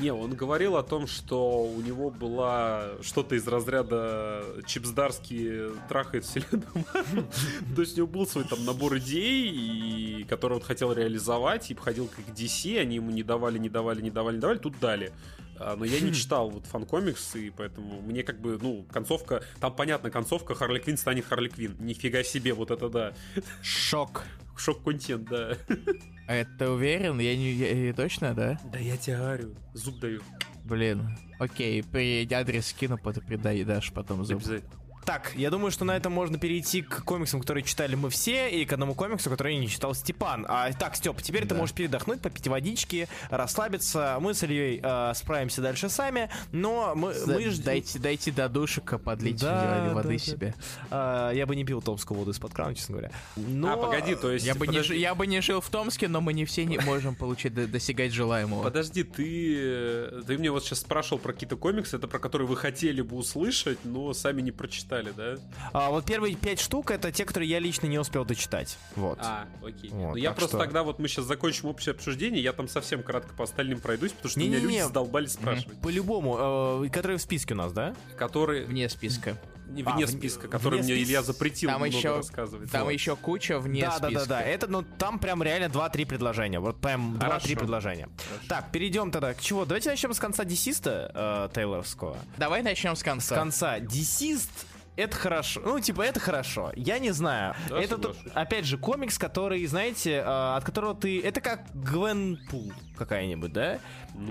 Не, 0.00 0.12
он 0.12 0.34
говорил 0.34 0.76
о 0.76 0.82
том, 0.82 1.06
что 1.06 1.64
у 1.64 1.80
него 1.80 2.10
была 2.10 2.90
что-то 3.02 3.34
из 3.34 3.46
разряда 3.48 4.44
Чип 4.66 5.01
Здарский 5.01 5.70
трахает 5.88 6.24
вселенную. 6.24 6.64
То 7.76 7.80
есть 7.80 7.94
у 7.94 8.02
него 8.02 8.06
был 8.08 8.26
свой 8.26 8.44
там 8.44 8.64
набор 8.64 8.98
идей, 8.98 10.24
который 10.24 10.54
он 10.54 10.60
хотел 10.62 10.92
реализовать, 10.92 11.70
и 11.70 11.74
ходил 11.74 12.08
как 12.08 12.26
DC, 12.34 12.78
они 12.78 12.96
ему 12.96 13.10
не 13.10 13.22
давали, 13.22 13.58
не 13.58 13.70
давали, 13.70 14.02
не 14.02 14.10
давали, 14.10 14.34
не 14.34 14.40
давали, 14.40 14.58
тут 14.58 14.78
дали. 14.80 15.12
А, 15.58 15.76
Но 15.76 15.84
я 15.84 16.00
не 16.00 16.12
читал 16.14 16.50
вот 16.50 16.66
фан-комикс, 16.66 17.36
и 17.36 17.50
поэтому 17.50 18.02
мне 18.02 18.22
как 18.22 18.38
бы, 18.40 18.58
ну, 18.60 18.84
концовка... 18.92 19.42
Там, 19.60 19.74
понятно, 19.74 20.10
концовка 20.10 20.54
Харли 20.54 20.78
Квин 20.78 20.98
станет 20.98 21.24
Харли 21.24 21.48
Квин. 21.48 21.76
Нифига 21.78 22.22
себе, 22.22 22.52
вот 22.52 22.70
это 22.70 22.88
да. 22.90 23.12
Шок. 23.62 24.24
Шок-контент, 24.56 25.28
да. 25.28 25.56
А 26.28 26.34
это 26.34 26.70
уверен? 26.70 27.18
Я 27.18 27.36
не 27.36 27.52
я- 27.52 27.86
я 27.86 27.92
точно, 27.92 28.34
да? 28.34 28.58
Да 28.72 28.78
я 28.78 28.96
тебе 28.96 29.16
говорю, 29.16 29.54
зуб 29.74 29.98
даю. 29.98 30.20
Блин. 30.64 31.16
Окей, 31.38 31.82
при 31.82 32.32
адрес 32.32 32.66
скину, 32.68 32.96
потом 32.96 33.24
передай, 33.24 33.64
дашь 33.64 33.92
потом 33.92 34.24
зуб. 34.24 34.36
Обязательно. 34.38 34.70
Так, 35.04 35.32
я 35.34 35.50
думаю, 35.50 35.72
что 35.72 35.84
на 35.84 35.96
этом 35.96 36.12
можно 36.12 36.38
перейти 36.38 36.80
к 36.82 37.02
комиксам, 37.04 37.40
которые 37.40 37.64
читали 37.64 37.96
мы 37.96 38.08
все, 38.08 38.48
и 38.48 38.64
к 38.64 38.72
одному 38.72 38.94
комиксу, 38.94 39.30
который 39.30 39.56
не 39.56 39.68
читал 39.68 39.94
Степан. 39.94 40.46
А, 40.48 40.72
так, 40.72 40.94
Степ, 40.94 41.20
теперь 41.22 41.46
ты 41.46 41.54
можешь 41.56 41.74
передохнуть, 41.74 42.20
попить 42.20 42.46
водички, 42.46 43.08
расслабиться. 43.28 44.18
Мы 44.20 44.32
с 44.34 44.44
Ильей 44.44 44.80
э, 44.82 45.12
справимся 45.16 45.60
дальше 45.60 45.88
сами, 45.88 46.30
но 46.52 46.94
мы, 46.94 47.14
мы 47.26 47.50
ж- 47.50 47.58
Дайте, 47.58 47.98
дайте 47.98 48.30
до 48.30 48.48
душика 48.48 48.98
подлить 48.98 49.40
Да, 49.40 49.90
воды 49.92 50.08
да, 50.08 50.12
да. 50.14 50.18
себе. 50.18 50.54
А, 50.90 51.32
я 51.32 51.46
бы 51.46 51.56
не 51.56 51.64
пил 51.64 51.82
томскую 51.82 52.16
воду 52.18 52.30
из-под 52.30 52.54
крана, 52.54 52.74
честно 52.76 52.92
говоря. 52.98 53.10
Но... 53.36 53.72
А, 53.72 53.76
погоди, 53.76 54.14
то 54.14 54.30
есть... 54.30 54.46
Я 54.46 54.54
бы, 54.54 54.66
не, 54.66 54.72
подожди, 54.74 54.94
жи- 54.94 55.00
я 55.00 55.14
бы 55.16 55.26
не 55.26 55.40
жил 55.40 55.60
в 55.60 55.68
Томске, 55.68 56.06
но 56.06 56.20
мы 56.20 56.32
не 56.32 56.44
все 56.44 56.64
не 56.64 56.78
можем 56.78 57.16
получить, 57.16 57.54
до- 57.54 57.66
достигать 57.66 58.12
желаемого. 58.12 58.62
Подожди, 58.62 59.02
ты, 59.02 59.56
э, 59.58 60.22
ты 60.26 60.38
мне 60.38 60.50
вот 60.52 60.64
сейчас 60.64 60.80
спрашивал 60.80 61.18
про 61.18 61.32
какие-то 61.32 61.56
комиксы, 61.56 61.96
это 61.96 62.06
про 62.06 62.20
которые 62.20 62.46
вы 62.46 62.56
хотели 62.56 63.02
бы 63.02 63.16
услышать, 63.16 63.78
но 63.84 64.12
сами 64.14 64.42
не 64.42 64.52
прочитали, 64.52 64.91
да? 65.00 65.34
А, 65.72 65.90
вот 65.90 66.04
первые 66.04 66.34
пять 66.36 66.60
штук 66.60 66.90
это 66.90 67.10
те, 67.10 67.24
которые 67.24 67.48
я 67.48 67.58
лично 67.58 67.86
не 67.86 67.98
успел 67.98 68.24
дочитать. 68.24 68.76
Вот. 68.96 69.18
А, 69.22 69.46
окей. 69.64 69.90
Вот, 69.90 70.10
ну 70.10 70.16
я 70.16 70.32
просто 70.32 70.56
что- 70.56 70.58
тогда 70.58 70.82
вот 70.82 70.98
мы 70.98 71.08
сейчас 71.08 71.24
закончим 71.24 71.68
общее 71.68 71.92
обсуждение, 71.94 72.42
я 72.42 72.52
там 72.52 72.68
совсем 72.68 73.02
кратко 73.02 73.34
по 73.34 73.44
остальным 73.44 73.80
пройдусь, 73.80 74.12
потому 74.12 74.30
что 74.30 74.40
меня 74.40 74.50
Не-не-не. 74.58 74.68
люди 74.78 74.82
задолбались 74.86 75.32
спрашивать. 75.32 75.80
По-любому, 75.80 76.84
э, 76.84 76.88
которые 76.90 77.18
в 77.18 77.22
списке 77.22 77.54
у 77.54 77.56
нас, 77.56 77.72
да? 77.72 77.94
Которые 78.18 78.64
Вне 78.66 78.88
списка. 78.88 79.36
не 79.68 79.82
А, 79.84 79.90
вне 79.94 80.04
вне- 80.04 80.18
списка, 80.18 80.48
которые 80.48 80.82
вне 80.82 80.92
мне 80.94 81.02
спис- 81.02 81.08
Илья 81.08 81.22
запретил 81.22 81.70
Там 81.70 81.80
много 81.80 81.96
еще- 81.96 82.16
рассказывать. 82.16 82.70
Там 82.70 82.84
Вот. 82.84 82.90
еще 82.90 83.16
куча 83.16 83.58
вне 83.58 83.80
да, 83.82 83.98
да, 83.98 84.08
списка. 84.08 84.26
да, 84.28 84.38
да. 84.40 84.42
Это, 84.42 84.66
ну, 84.66 84.82
там 84.82 85.18
прям 85.18 85.42
реально 85.42 85.68
2-3 85.70 86.04
предложения. 86.04 86.60
Вот 86.60 86.78
прям 86.80 87.16
2-3 87.18 87.54
Хорошо. 87.54 87.56
предложения. 87.60 88.08
Так, 88.48 88.70
перейдем 88.70 89.10
тогда 89.10 89.32
к 89.32 89.40
чего? 89.40 89.64
Давайте 89.64 89.88
начнем 89.88 90.12
с 90.12 90.18
конца 90.18 90.44
десиста 90.44 91.10
э, 91.14 91.54
Тейлоровского. 91.54 92.18
Давай 92.36 92.62
начнем 92.62 92.96
с 92.96 93.00
С 93.00 93.02
конца. 93.02 93.34
конца. 93.34 93.80
Десист 93.80 94.50
это 94.96 95.16
хорошо. 95.16 95.60
Ну, 95.64 95.80
типа, 95.80 96.02
это 96.02 96.20
хорошо. 96.20 96.72
Я 96.76 96.98
не 96.98 97.10
знаю. 97.10 97.54
Да, 97.68 97.78
это, 97.78 97.96
соглашусь. 97.96 98.32
опять 98.34 98.64
же, 98.66 98.78
комикс, 98.78 99.18
который, 99.18 99.64
знаете, 99.66 100.16
э, 100.16 100.56
от 100.56 100.64
которого 100.64 100.94
ты... 100.94 101.20
Это 101.20 101.40
как 101.40 101.62
Гвенпул 101.74 102.72
какая-нибудь, 102.96 103.52
да? 103.52 103.78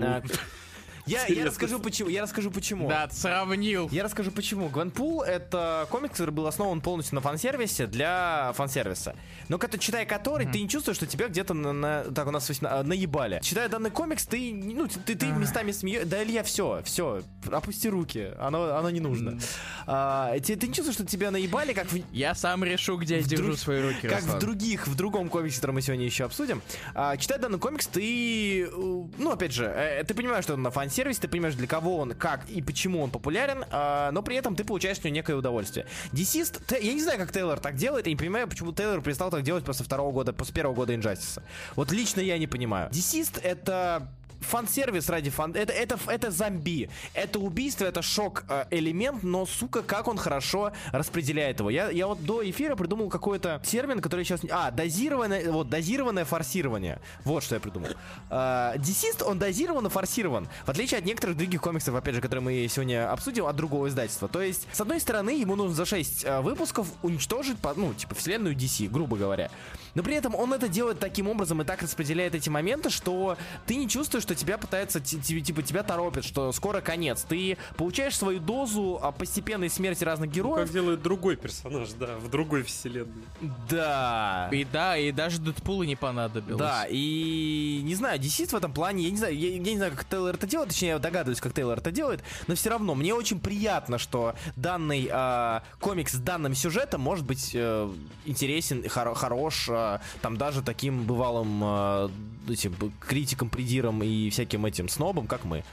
А, 0.00 0.22
я, 1.06 1.26
я 1.26 1.44
расскажу 1.46 1.78
почему. 1.80 2.08
Я 2.08 2.22
расскажу 2.22 2.50
почему. 2.50 2.88
Да, 2.88 3.06
ты 3.08 3.14
сравнил. 3.16 3.88
Я 3.90 4.04
расскажу 4.04 4.30
почему. 4.30 4.68
Гвенпул— 4.68 5.22
это 5.22 5.86
комикс, 5.90 6.12
который 6.12 6.30
был 6.30 6.46
основан 6.46 6.80
полностью 6.80 7.16
на 7.16 7.20
фан-сервисе 7.20 7.86
для 7.86 8.52
фан-сервиса. 8.56 9.14
Но 9.48 9.58
когда 9.58 9.78
читая 9.78 10.06
который, 10.06 10.46
ты 10.46 10.60
не 10.60 10.68
чувствуешь, 10.68 10.96
что 10.96 11.06
тебя 11.06 11.28
где-то 11.28 11.54
на, 11.54 11.72
на- 11.72 12.02
так 12.04 12.26
у 12.26 12.30
нас 12.30 12.48
восьмина- 12.48 12.82
наебали. 12.82 13.40
Читая 13.42 13.68
данный 13.68 13.90
комикс, 13.90 14.24
ты, 14.26 14.52
ну, 14.54 14.86
ты, 14.88 15.14
ты 15.14 15.26
местами 15.26 15.72
смеешь. 15.72 16.06
Да, 16.06 16.22
Илья, 16.22 16.42
все, 16.42 16.82
все, 16.84 17.22
опусти 17.50 17.88
руки, 17.88 18.30
оно, 18.38 18.76
оно 18.76 18.90
не 18.90 19.00
нужно. 19.00 19.38
А, 19.86 20.38
те- 20.40 20.56
ты 20.56 20.68
не 20.68 20.74
чувствуешь, 20.74 20.94
что 20.96 21.06
тебя 21.06 21.30
наебали, 21.30 21.72
как 21.72 21.90
в, 21.90 21.96
Я 22.12 22.34
сам 22.34 22.64
решу, 22.64 22.96
где 22.96 23.16
я 23.18 23.22
держу 23.22 23.44
друг- 23.44 23.58
свои 23.58 23.80
руки, 23.80 24.08
как 24.08 24.22
в 24.22 24.38
других, 24.38 24.86
в 24.86 24.94
другом 24.94 25.28
комиксе, 25.28 25.56
который 25.56 25.72
мы 25.72 25.82
сегодня 25.82 26.04
еще 26.04 26.24
обсудим. 26.24 26.62
А, 26.94 27.16
читая 27.16 27.38
данный 27.38 27.58
комикс, 27.58 27.86
ты, 27.86 28.62
э, 28.64 28.68
ну, 28.72 29.30
опять 29.30 29.52
же, 29.52 29.64
э, 29.64 30.04
ты 30.04 30.14
понимаешь, 30.14 30.44
что 30.44 30.54
он 30.54 30.62
на 30.62 30.70
фан-сервисе, 30.92 31.22
ты 31.22 31.28
понимаешь, 31.28 31.54
для 31.54 31.66
кого 31.66 31.98
он, 31.98 32.12
как 32.12 32.48
и 32.48 32.60
почему 32.60 33.02
он 33.02 33.10
популярен, 33.10 33.64
а, 33.70 34.10
но 34.12 34.22
при 34.22 34.36
этом 34.36 34.54
ты 34.54 34.64
получаешь 34.64 34.98
от 34.98 35.04
него 35.04 35.14
некое 35.14 35.36
удовольствие. 35.36 35.86
Десист, 36.12 36.60
я 36.70 36.92
не 36.92 37.02
знаю, 37.02 37.18
как 37.18 37.32
Тейлор 37.32 37.58
так 37.58 37.76
делает, 37.76 38.06
я 38.06 38.12
не 38.12 38.16
понимаю, 38.16 38.46
почему 38.46 38.72
Тейлор 38.72 39.00
перестал 39.00 39.30
так 39.30 39.42
делать 39.42 39.64
после 39.64 39.84
второго 39.84 40.12
года, 40.12 40.32
после 40.32 40.54
первого 40.54 40.74
года 40.74 40.94
Инжастиса. 40.94 41.42
Вот 41.76 41.90
лично 41.92 42.20
я 42.20 42.38
не 42.38 42.46
понимаю. 42.46 42.90
Десист 42.92 43.38
это 43.42 44.08
фан-сервис 44.42 45.08
ради 45.08 45.30
фан... 45.30 45.52
Это, 45.54 45.72
это, 45.72 45.98
это 46.06 46.30
зомби. 46.30 46.90
Это 47.14 47.38
убийство, 47.38 47.84
это 47.84 48.02
шок-элемент, 48.02 49.22
но, 49.22 49.46
сука, 49.46 49.82
как 49.82 50.08
он 50.08 50.16
хорошо 50.16 50.72
распределяет 50.92 51.60
его. 51.60 51.70
Я, 51.70 51.90
я 51.90 52.06
вот 52.06 52.24
до 52.24 52.48
эфира 52.48 52.76
придумал 52.76 53.08
какой-то 53.08 53.60
термин, 53.64 54.00
который 54.00 54.24
сейчас... 54.24 54.40
А, 54.50 54.70
дозированное... 54.70 55.50
Вот, 55.50 55.68
дозированное 55.68 56.24
форсирование. 56.24 57.00
Вот 57.24 57.42
что 57.42 57.54
я 57.54 57.60
придумал. 57.60 57.90
А, 58.30 58.76
Десист, 58.78 59.22
он 59.22 59.38
дозирован 59.38 59.86
и 59.86 59.90
форсирован. 59.90 60.48
В 60.64 60.68
отличие 60.68 60.98
от 60.98 61.04
некоторых 61.04 61.36
других 61.36 61.60
комиксов, 61.60 61.94
опять 61.94 62.14
же, 62.14 62.20
которые 62.20 62.42
мы 62.42 62.68
сегодня 62.68 63.10
обсудим, 63.10 63.46
от 63.46 63.56
другого 63.56 63.88
издательства. 63.88 64.28
То 64.28 64.42
есть, 64.42 64.68
с 64.72 64.80
одной 64.80 65.00
стороны, 65.00 65.30
ему 65.30 65.56
нужно 65.56 65.74
за 65.74 65.86
6 65.86 66.26
выпусков 66.42 66.88
уничтожить, 67.02 67.56
ну, 67.76 67.94
типа, 67.94 68.14
вселенную 68.14 68.54
DC, 68.54 68.88
грубо 68.88 69.16
говоря. 69.16 69.50
Но 69.94 70.02
при 70.02 70.14
этом 70.14 70.34
он 70.34 70.52
это 70.52 70.68
делает 70.68 70.98
таким 70.98 71.28
образом 71.28 71.60
и 71.60 71.64
так 71.64 71.82
распределяет 71.82 72.34
эти 72.34 72.48
моменты, 72.48 72.90
что 72.90 73.36
ты 73.66 73.76
не 73.76 73.88
чувствуешь, 73.88 74.22
что 74.22 74.31
тебя 74.34 74.58
пытаются, 74.58 75.00
ти- 75.00 75.18
ти- 75.20 75.40
типа, 75.40 75.62
тебя 75.62 75.82
торопят, 75.82 76.24
что 76.24 76.52
скоро 76.52 76.80
конец. 76.80 77.24
Ты 77.28 77.56
получаешь 77.76 78.16
свою 78.16 78.40
дозу 78.40 78.98
а, 79.02 79.12
постепенной 79.12 79.68
смерти 79.70 80.04
разных 80.04 80.28
Ну, 80.30 80.34
героев. 80.34 80.64
как 80.66 80.72
делает 80.72 81.02
другой 81.02 81.36
персонаж, 81.36 81.90
да, 81.98 82.16
в 82.18 82.30
другой 82.30 82.62
вселенной. 82.62 83.24
Да. 83.70 84.48
И 84.52 84.64
да, 84.64 84.96
и 84.96 85.12
даже 85.12 85.40
Дэдпулу 85.40 85.82
не 85.84 85.96
понадобилось. 85.96 86.58
Да, 86.58 86.86
и 86.88 87.80
не 87.84 87.94
знаю, 87.94 88.18
DC 88.20 88.46
в 88.48 88.54
этом 88.54 88.72
плане, 88.72 89.04
я 89.04 89.10
не 89.10 89.16
знаю, 89.16 89.36
я, 89.38 89.50
я 89.50 89.58
не 89.58 89.76
знаю, 89.76 89.92
как 89.92 90.04
Тейлор 90.04 90.34
это 90.34 90.46
делает, 90.46 90.70
точнее, 90.70 90.88
я 90.88 90.98
догадываюсь, 90.98 91.40
как 91.40 91.52
Тейлор 91.54 91.78
это 91.78 91.90
делает, 91.90 92.22
но 92.46 92.54
все 92.54 92.70
равно 92.70 92.94
мне 92.94 93.14
очень 93.14 93.40
приятно, 93.40 93.98
что 93.98 94.34
данный 94.56 95.08
а, 95.10 95.62
комикс 95.80 96.12
с 96.12 96.18
данным 96.18 96.54
сюжетом 96.54 97.00
может 97.00 97.24
быть 97.24 97.50
э, 97.54 97.90
интересен, 98.24 98.80
хоро- 98.84 99.14
хорош, 99.14 99.68
а, 99.70 100.00
там 100.20 100.36
даже 100.36 100.62
таким 100.62 101.04
бывалым 101.04 101.60
а, 101.64 102.10
этим 102.48 102.72
б- 102.72 102.90
критиком, 103.00 103.48
придиром 103.48 104.02
и 104.26 104.30
всяким 104.30 104.66
этим 104.66 104.88
снобом, 104.88 105.26
как 105.26 105.44
мы. 105.44 105.64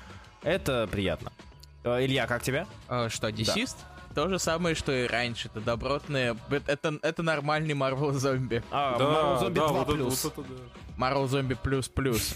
Это 0.43 0.88
приятно. 0.91 1.31
Э, 1.84 2.03
Илья, 2.03 2.27
как 2.27 2.43
тебе? 2.43 2.65
А, 2.88 3.09
что, 3.09 3.31
десист? 3.31 3.77
То 4.15 4.27
же 4.27 4.39
самое, 4.39 4.76
что 4.76 4.91
и 4.91 5.07
раньше. 5.07 5.49
Это 5.49 5.61
добротные... 5.61 6.35
Это, 6.67 6.97
это 7.01 7.23
нормальный 7.23 7.73
Marvel 7.76 8.11
зомби. 8.13 8.63
А, 8.71 8.97
да, 8.97 9.05
Marvel 9.05 9.41
Zombie 9.41 9.53
да, 9.53 9.61
2+. 9.61 9.71
вот 9.71 9.89
это, 9.89 10.03
вот 10.03 10.26
это 10.26 10.41
да. 10.41 11.05
Marvel 11.05 11.27
зомби 11.27 11.53
плюс 11.61 11.88
плюс. 11.88 12.35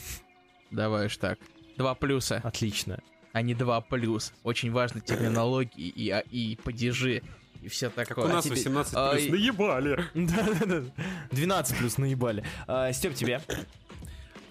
Давай 0.72 1.08
уж 1.08 1.18
так. 1.18 1.40
Два 1.78 1.96
плюса, 1.96 2.42
Отлично. 2.44 3.00
а 3.32 3.42
не 3.42 3.56
два 3.56 3.82
плюс. 3.82 4.32
Очень 4.44 4.72
важно 4.72 5.02
терминологии 5.02 5.88
и, 5.90 6.10
а- 6.12 6.20
и 6.20 6.56
падежи. 6.58 7.24
И 7.62 7.70
все 7.70 7.90
такое. 7.90 8.26
У 8.26 8.28
нас 8.28 8.44
тебе- 8.46 8.56
18 8.56 8.94
а, 8.96 9.12
плюс 9.12 9.30
наебали. 9.30 10.06
Да-да-да. 10.14 10.84
12 11.32 11.78
плюс 11.78 11.98
наебали. 11.98 12.46
А, 12.68 12.92
Степ, 12.94 13.16
тебе? 13.16 13.42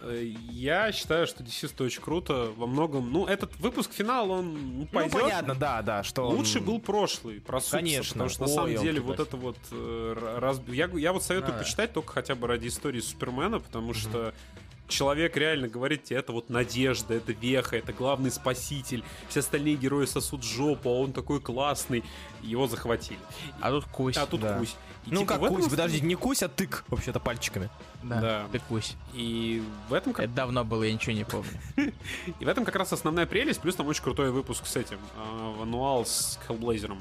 Э, 0.05 0.24
Я 0.51 0.91
считаю, 0.93 1.27
что 1.27 1.45
DC 1.45 1.85
очень 1.85 2.03
круто 2.03 2.53
во 2.57 2.66
многом. 2.66 3.12
Ну, 3.12 3.27
этот 3.27 3.55
выпуск 3.61 3.93
финал, 3.93 4.31
он 4.31 4.53
ну, 4.55 4.81
Ну, 4.81 4.87
пойдет. 4.87 5.12
понятно, 5.20 5.55
да, 5.55 5.81
да, 5.83 6.03
что... 6.03 6.29
он- 6.29 6.37
Лучше 6.37 6.61
был 6.61 6.81
прошлый, 6.81 7.41
про 7.41 7.61
Сукса, 7.61 7.77
Конечно. 7.77 8.12
потому 8.15 8.31
что 8.31 8.41
на 8.43 8.49
Ой, 8.49 8.55
самом 8.55 8.83
деле 8.83 9.01
вот 9.01 9.20
это 9.20 9.37
вот 9.37 9.59
э, 9.70 10.37
раз... 10.41 10.61
я, 10.69 10.89
я 10.95 11.12
вот 11.12 11.23
советую 11.23 11.53
Да. 11.55 11.59
почитать 11.61 11.93
только 11.93 12.12
хотя 12.12 12.35
бы 12.35 12.47
ради 12.49 12.69
истории 12.69 13.01
Супермена, 13.01 13.61
потому 13.61 13.95
что 13.95 14.35
человек 14.89 15.37
реально 15.37 15.69
говорит 15.69 16.05
тебе, 16.05 16.19
это 16.19 16.33
вот 16.33 16.51
надежда, 16.51 17.15
это 17.15 17.33
веха, 17.33 17.77
это 17.77 17.93
главный 17.93 18.31
спаситель, 18.31 19.03
все 19.29 19.41
остальные 19.41 19.77
герои 19.77 20.07
сосут 20.07 20.45
жопу, 20.45 20.91
а 20.91 20.99
он 21.01 21.13
такой 21.13 21.41
классный, 21.41 22.05
его 22.43 22.67
захватили. 22.67 23.19
А 23.61 23.71
тут 23.71 23.85
кусь. 23.87 24.17
А 24.17 24.27
тут 24.27 24.41
да. 24.41 24.59
Кусь. 24.59 24.77
И, 25.07 25.11
Ну, 25.11 25.21
типа, 25.23 25.39
как 25.39 25.49
кусь, 25.49 25.67
подождите, 25.69 26.07
не 26.07 26.15
кусь, 26.15 26.43
а 26.45 26.49
тык, 26.49 26.85
вообще-то 26.89 27.19
пальчиками. 27.19 27.71
Да, 28.03 28.21
Да. 28.21 28.47
ты 28.53 28.61
кусь. 28.61 28.95
И 29.15 29.63
в 29.89 29.95
этом 29.95 30.13
как 30.13 30.27
Это 30.27 30.35
давно 30.35 30.65
было, 30.65 30.85
я 30.85 30.93
ничего 30.93 31.13
не 31.13 31.25
помню. 31.25 31.51
И 32.41 32.45
в 32.45 32.49
этом 32.49 32.65
как 32.65 32.77
раз 32.77 32.93
основная 32.93 33.27
прелесть, 33.27 33.61
плюс 33.61 33.75
там 33.75 33.87
очень 33.89 34.03
крутой 34.03 34.31
выпуск 34.31 34.67
с 34.67 34.77
этим, 34.77 34.99
в 35.17 35.63
ануал 35.63 36.05
с 36.07 36.39
Хеллблейзером. 36.47 37.01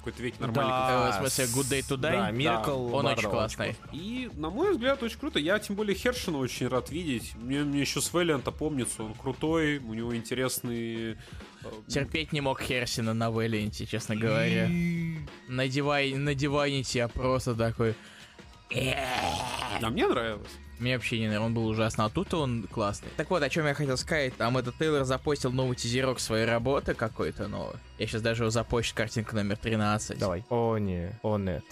Какой-то 0.00 0.22
веки 0.22 0.40
нормальный. 0.40 0.70
Да, 0.70 1.12
в 1.12 1.14
смысле, 1.18 1.44
Good 1.44 1.70
Day 1.70 1.80
to 1.82 1.96
Die? 1.96 2.00
Да, 2.00 2.30
Miracle 2.30 2.90
Он 2.92 3.04
Marvel 3.04 3.18
очень 3.18 3.28
классный. 3.28 3.76
И, 3.92 4.30
на 4.34 4.48
мой 4.48 4.72
взгляд, 4.72 5.02
очень 5.02 5.18
круто. 5.18 5.38
Я, 5.38 5.58
тем 5.58 5.76
более, 5.76 5.94
Хершина 5.94 6.38
очень 6.38 6.68
рад 6.68 6.90
видеть. 6.90 7.34
Мне, 7.34 7.60
мне 7.64 7.82
еще 7.82 8.00
с 8.00 8.10
Вэллианта 8.10 8.50
помнится. 8.50 9.02
Он 9.02 9.12
крутой, 9.12 9.76
у 9.78 9.92
него 9.92 10.16
интересные... 10.16 11.18
э, 11.64 11.68
Терпеть 11.86 12.32
не 12.32 12.40
мог 12.40 12.62
Херсина 12.62 13.12
на 13.12 13.30
Вэлленте, 13.30 13.84
честно 13.84 14.16
говоря. 14.16 14.70
На, 15.48 15.68
дивай, 15.68 16.14
на 16.14 16.34
дивайните 16.34 17.00
я 17.00 17.08
просто 17.08 17.54
такой... 17.54 17.94
А 18.72 19.90
мне 19.90 20.06
нравилось. 20.06 20.50
Мне 20.80 20.96
вообще 20.96 21.18
не 21.18 21.26
нравится, 21.26 21.44
он 21.46 21.54
был 21.54 21.66
ужасно, 21.66 22.06
а 22.06 22.10
тут 22.10 22.32
он 22.34 22.66
классный. 22.70 23.10
Так 23.16 23.30
вот, 23.30 23.42
о 23.42 23.48
чем 23.48 23.66
я 23.66 23.74
хотел 23.74 23.96
сказать, 23.96 24.34
там 24.36 24.56
этот 24.58 24.76
Тейлор 24.78 25.04
запостил 25.04 25.52
новый 25.52 25.76
тизерок 25.76 26.18
своей 26.20 26.46
работы 26.46 26.94
какой-то 26.94 27.48
новый. 27.48 27.76
Я 27.98 28.06
сейчас 28.06 28.22
даже 28.22 28.42
его 28.44 28.50
запущу, 28.50 28.94
картинка 28.94 29.36
номер 29.36 29.56
13. 29.58 30.18
Давай. 30.18 30.44
О, 30.48 30.78
не, 30.78 31.12
о, 31.22 31.36
нет. 31.38 31.64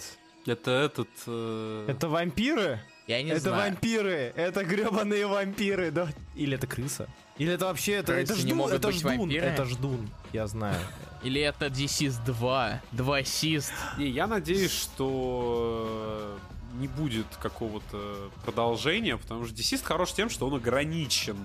Это 0.45 0.71
этот... 0.71 1.09
э, 1.27 1.85
Это 1.89 2.07
вампиры? 2.07 2.79
Я 3.07 3.21
не 3.23 3.31
это 3.31 3.39
знаю. 3.41 3.71
вампиры, 3.71 4.31
это 4.35 4.63
гребаные 4.63 5.25
вампиры, 5.27 5.89
да? 5.91 6.09
Или 6.35 6.55
это 6.55 6.67
крыса? 6.67 7.07
Или 7.39 7.53
это 7.53 7.65
вообще, 7.65 7.93
это, 7.93 8.13
это 8.13 8.33
Крысы 8.33 8.43
не 8.45 8.47
ждун, 8.51 8.57
могут 8.57 8.73
это 8.75 8.87
быть 8.89 8.97
ждун, 8.97 9.17
вампирами? 9.17 9.49
это 9.51 9.65
ждун, 9.65 10.09
я 10.33 10.45
знаю. 10.47 10.77
Или 11.23 11.41
это 11.41 11.65
DC's 11.67 12.23
2, 12.25 12.81
2 12.91 13.23
Сист. 13.23 13.73
Не, 13.97 14.07
я 14.09 14.27
надеюсь, 14.27 14.71
что 14.71 16.37
не 16.79 16.87
будет 16.87 17.25
какого-то 17.41 18.29
продолжения, 18.43 19.17
потому 19.17 19.45
что 19.45 19.53
DC 19.55 19.83
хорош 19.83 20.13
тем, 20.13 20.29
что 20.29 20.47
он 20.47 20.55
ограничен. 20.55 21.37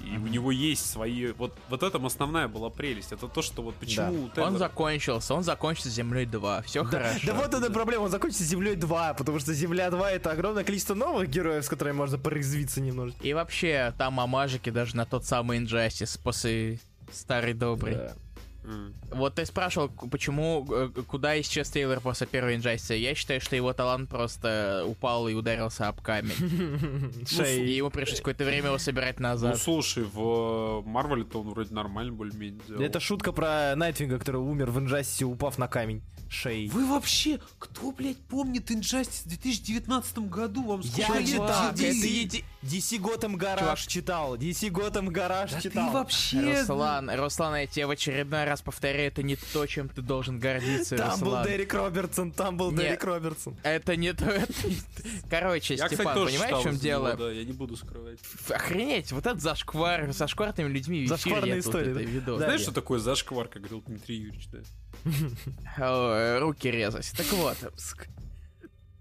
И 0.00 0.18
у 0.18 0.26
него 0.26 0.50
есть 0.50 0.90
свои... 0.90 1.32
Вот, 1.32 1.56
вот 1.70 1.82
этом 1.82 2.04
основная 2.04 2.46
была 2.46 2.68
прелесть. 2.68 3.12
Это 3.12 3.26
то, 3.26 3.40
что 3.40 3.62
вот 3.62 3.74
почему... 3.76 4.12
у 4.12 4.24
Он 4.24 4.30
Тейлора- 4.30 4.58
закончился, 4.58 5.34
он 5.34 5.42
закончится 5.44 5.88
Землей 5.88 6.26
2. 6.26 6.62
Все 6.62 6.82
Да, 6.82 6.90
хорошо. 6.90 7.20
да 7.26 7.32
вот 7.34 7.54
эта 7.54 7.72
проблема, 7.72 8.02
он 8.02 8.10
закончится 8.10 8.44
Землей 8.44 8.74
2, 8.74 9.14
потому 9.14 9.38
что 9.38 9.54
Земля 9.54 9.90
2 9.90 10.10
это 10.10 10.30
огромное 10.32 10.62
количество 10.64 10.94
новых 10.94 11.30
героев, 11.30 11.64
с 11.64 11.68
которыми 11.68 11.96
можно 11.96 12.18
порезвиться 12.18 12.82
немножко. 12.82 13.16
И 13.22 13.32
вообще, 13.32 13.94
там 13.96 14.14
мамажики 14.14 14.68
даже 14.68 14.94
на 14.94 15.06
тот 15.06 15.24
самый 15.24 15.58
Injustice 15.60 16.20
после 16.22 16.80
старый 17.10 17.54
добрый. 17.54 17.94
Да. 17.94 18.14
Вот 19.10 19.34
ты 19.34 19.44
спрашивал, 19.46 19.88
почему, 20.10 20.66
э, 20.70 20.88
куда 21.06 21.38
исчез 21.40 21.68
Тейлор 21.70 22.00
после 22.00 22.26
первой 22.26 22.56
Injustice. 22.56 22.96
Я 22.96 23.14
считаю, 23.14 23.40
что 23.40 23.56
его 23.56 23.72
талант 23.72 24.08
просто 24.08 24.84
упал 24.86 25.28
и 25.28 25.34
ударился 25.34 25.88
об 25.88 26.00
камень. 26.00 26.32
И 27.22 27.26
Шей. 27.26 27.68
ему 27.76 27.90
пришлось 27.90 28.18
какое-то 28.20 28.44
время 28.44 28.68
его 28.68 28.78
собирать 28.78 29.18
Ну, 29.20 29.28
назад. 29.28 29.58
слушай, 29.58 30.04
в 30.04 30.82
Марвеле-то 30.86 31.40
он 31.40 31.50
вроде 31.50 31.74
нормально 31.74 32.12
более-менее 32.12 32.60
делал. 32.66 32.82
Это 32.82 33.00
шутка 33.00 33.32
про 33.32 33.74
Найтвинга, 33.76 34.18
который 34.18 34.40
умер 34.40 34.70
в 34.70 34.78
инжастисе, 34.78 35.24
упав 35.26 35.58
на 35.58 35.68
камень. 35.68 36.02
Шей. 36.34 36.68
Вы 36.68 36.86
вообще, 36.86 37.38
кто, 37.58 37.92
блядь, 37.92 38.18
помнит 38.18 38.70
Injustice 38.70 39.22
в 39.24 39.28
2019 39.28 40.18
году? 40.28 40.64
Вам 40.64 40.82
сколько 40.82 41.12
Я 41.12 41.18
лет? 41.20 41.28
читал, 41.28 41.46
Чувак, 41.48 41.74
DC, 41.76 41.86
это 41.98 42.06
еди- 42.06 42.44
DC 42.62 42.98
Gotham 43.00 43.36
Garage 43.36 43.86
читал, 43.88 44.36
DC 44.36 44.70
Gotham 44.70 45.08
Garage 45.08 45.50
Да 45.52 45.56
ты 45.56 45.62
читал. 45.62 45.92
вообще... 45.92 46.60
Руслан, 46.60 47.10
Руслан, 47.10 47.56
я 47.56 47.66
тебе 47.66 47.86
в 47.86 47.90
очередной 47.90 48.44
раз 48.44 48.62
повторяю, 48.62 49.08
это 49.08 49.22
не 49.22 49.36
то, 49.36 49.66
чем 49.66 49.88
ты 49.88 50.02
должен 50.02 50.38
гордиться, 50.38 50.96
Там 50.96 51.20
был 51.20 51.26
Руслан. 51.26 51.46
Дерек 51.46 51.74
Робертсон, 51.74 52.32
там 52.32 52.56
был 52.56 52.70
Не. 52.72 52.78
Дерек 52.78 53.04
Робертсон. 53.04 53.56
Это 53.62 53.96
не 53.96 54.12
то. 54.12 54.24
это 54.26 54.52
Короче, 55.30 55.74
Я, 55.74 55.84
кстати, 55.84 55.94
Степан, 55.94 56.14
тоже 56.14 56.32
понимаешь, 56.32 56.56
в 56.58 56.62
чем 56.62 56.76
дело? 56.78 57.08
него, 57.08 57.16
Да, 57.18 57.30
я 57.32 57.44
не 57.44 57.52
буду 57.52 57.76
скрывать. 57.76 58.18
Охренеть, 58.48 59.12
вот 59.12 59.26
этот 59.26 59.40
зашквар 59.40 60.12
со 60.12 60.26
шкварными 60.26 60.68
людьми 60.68 61.00
в 61.00 61.04
эфире 61.04 61.08
Зашкварная 61.16 61.54
нет 61.56 61.64
вот 61.64 61.70
история, 61.74 61.94
да? 61.94 62.00
видос. 62.00 62.38
Да. 62.40 62.44
Знаешь, 62.46 62.60
я- 62.60 62.64
что 62.64 62.72
такое 62.74 62.98
зашквар, 62.98 63.48
как 63.48 63.62
говорил 63.62 63.82
Дмитрий 63.86 64.16
Юрьевич, 64.16 64.48
да? 64.48 64.58
О, 65.78 66.38
руки 66.40 66.70
резать. 66.70 67.12
Так 67.16 67.26
вот. 67.32 67.56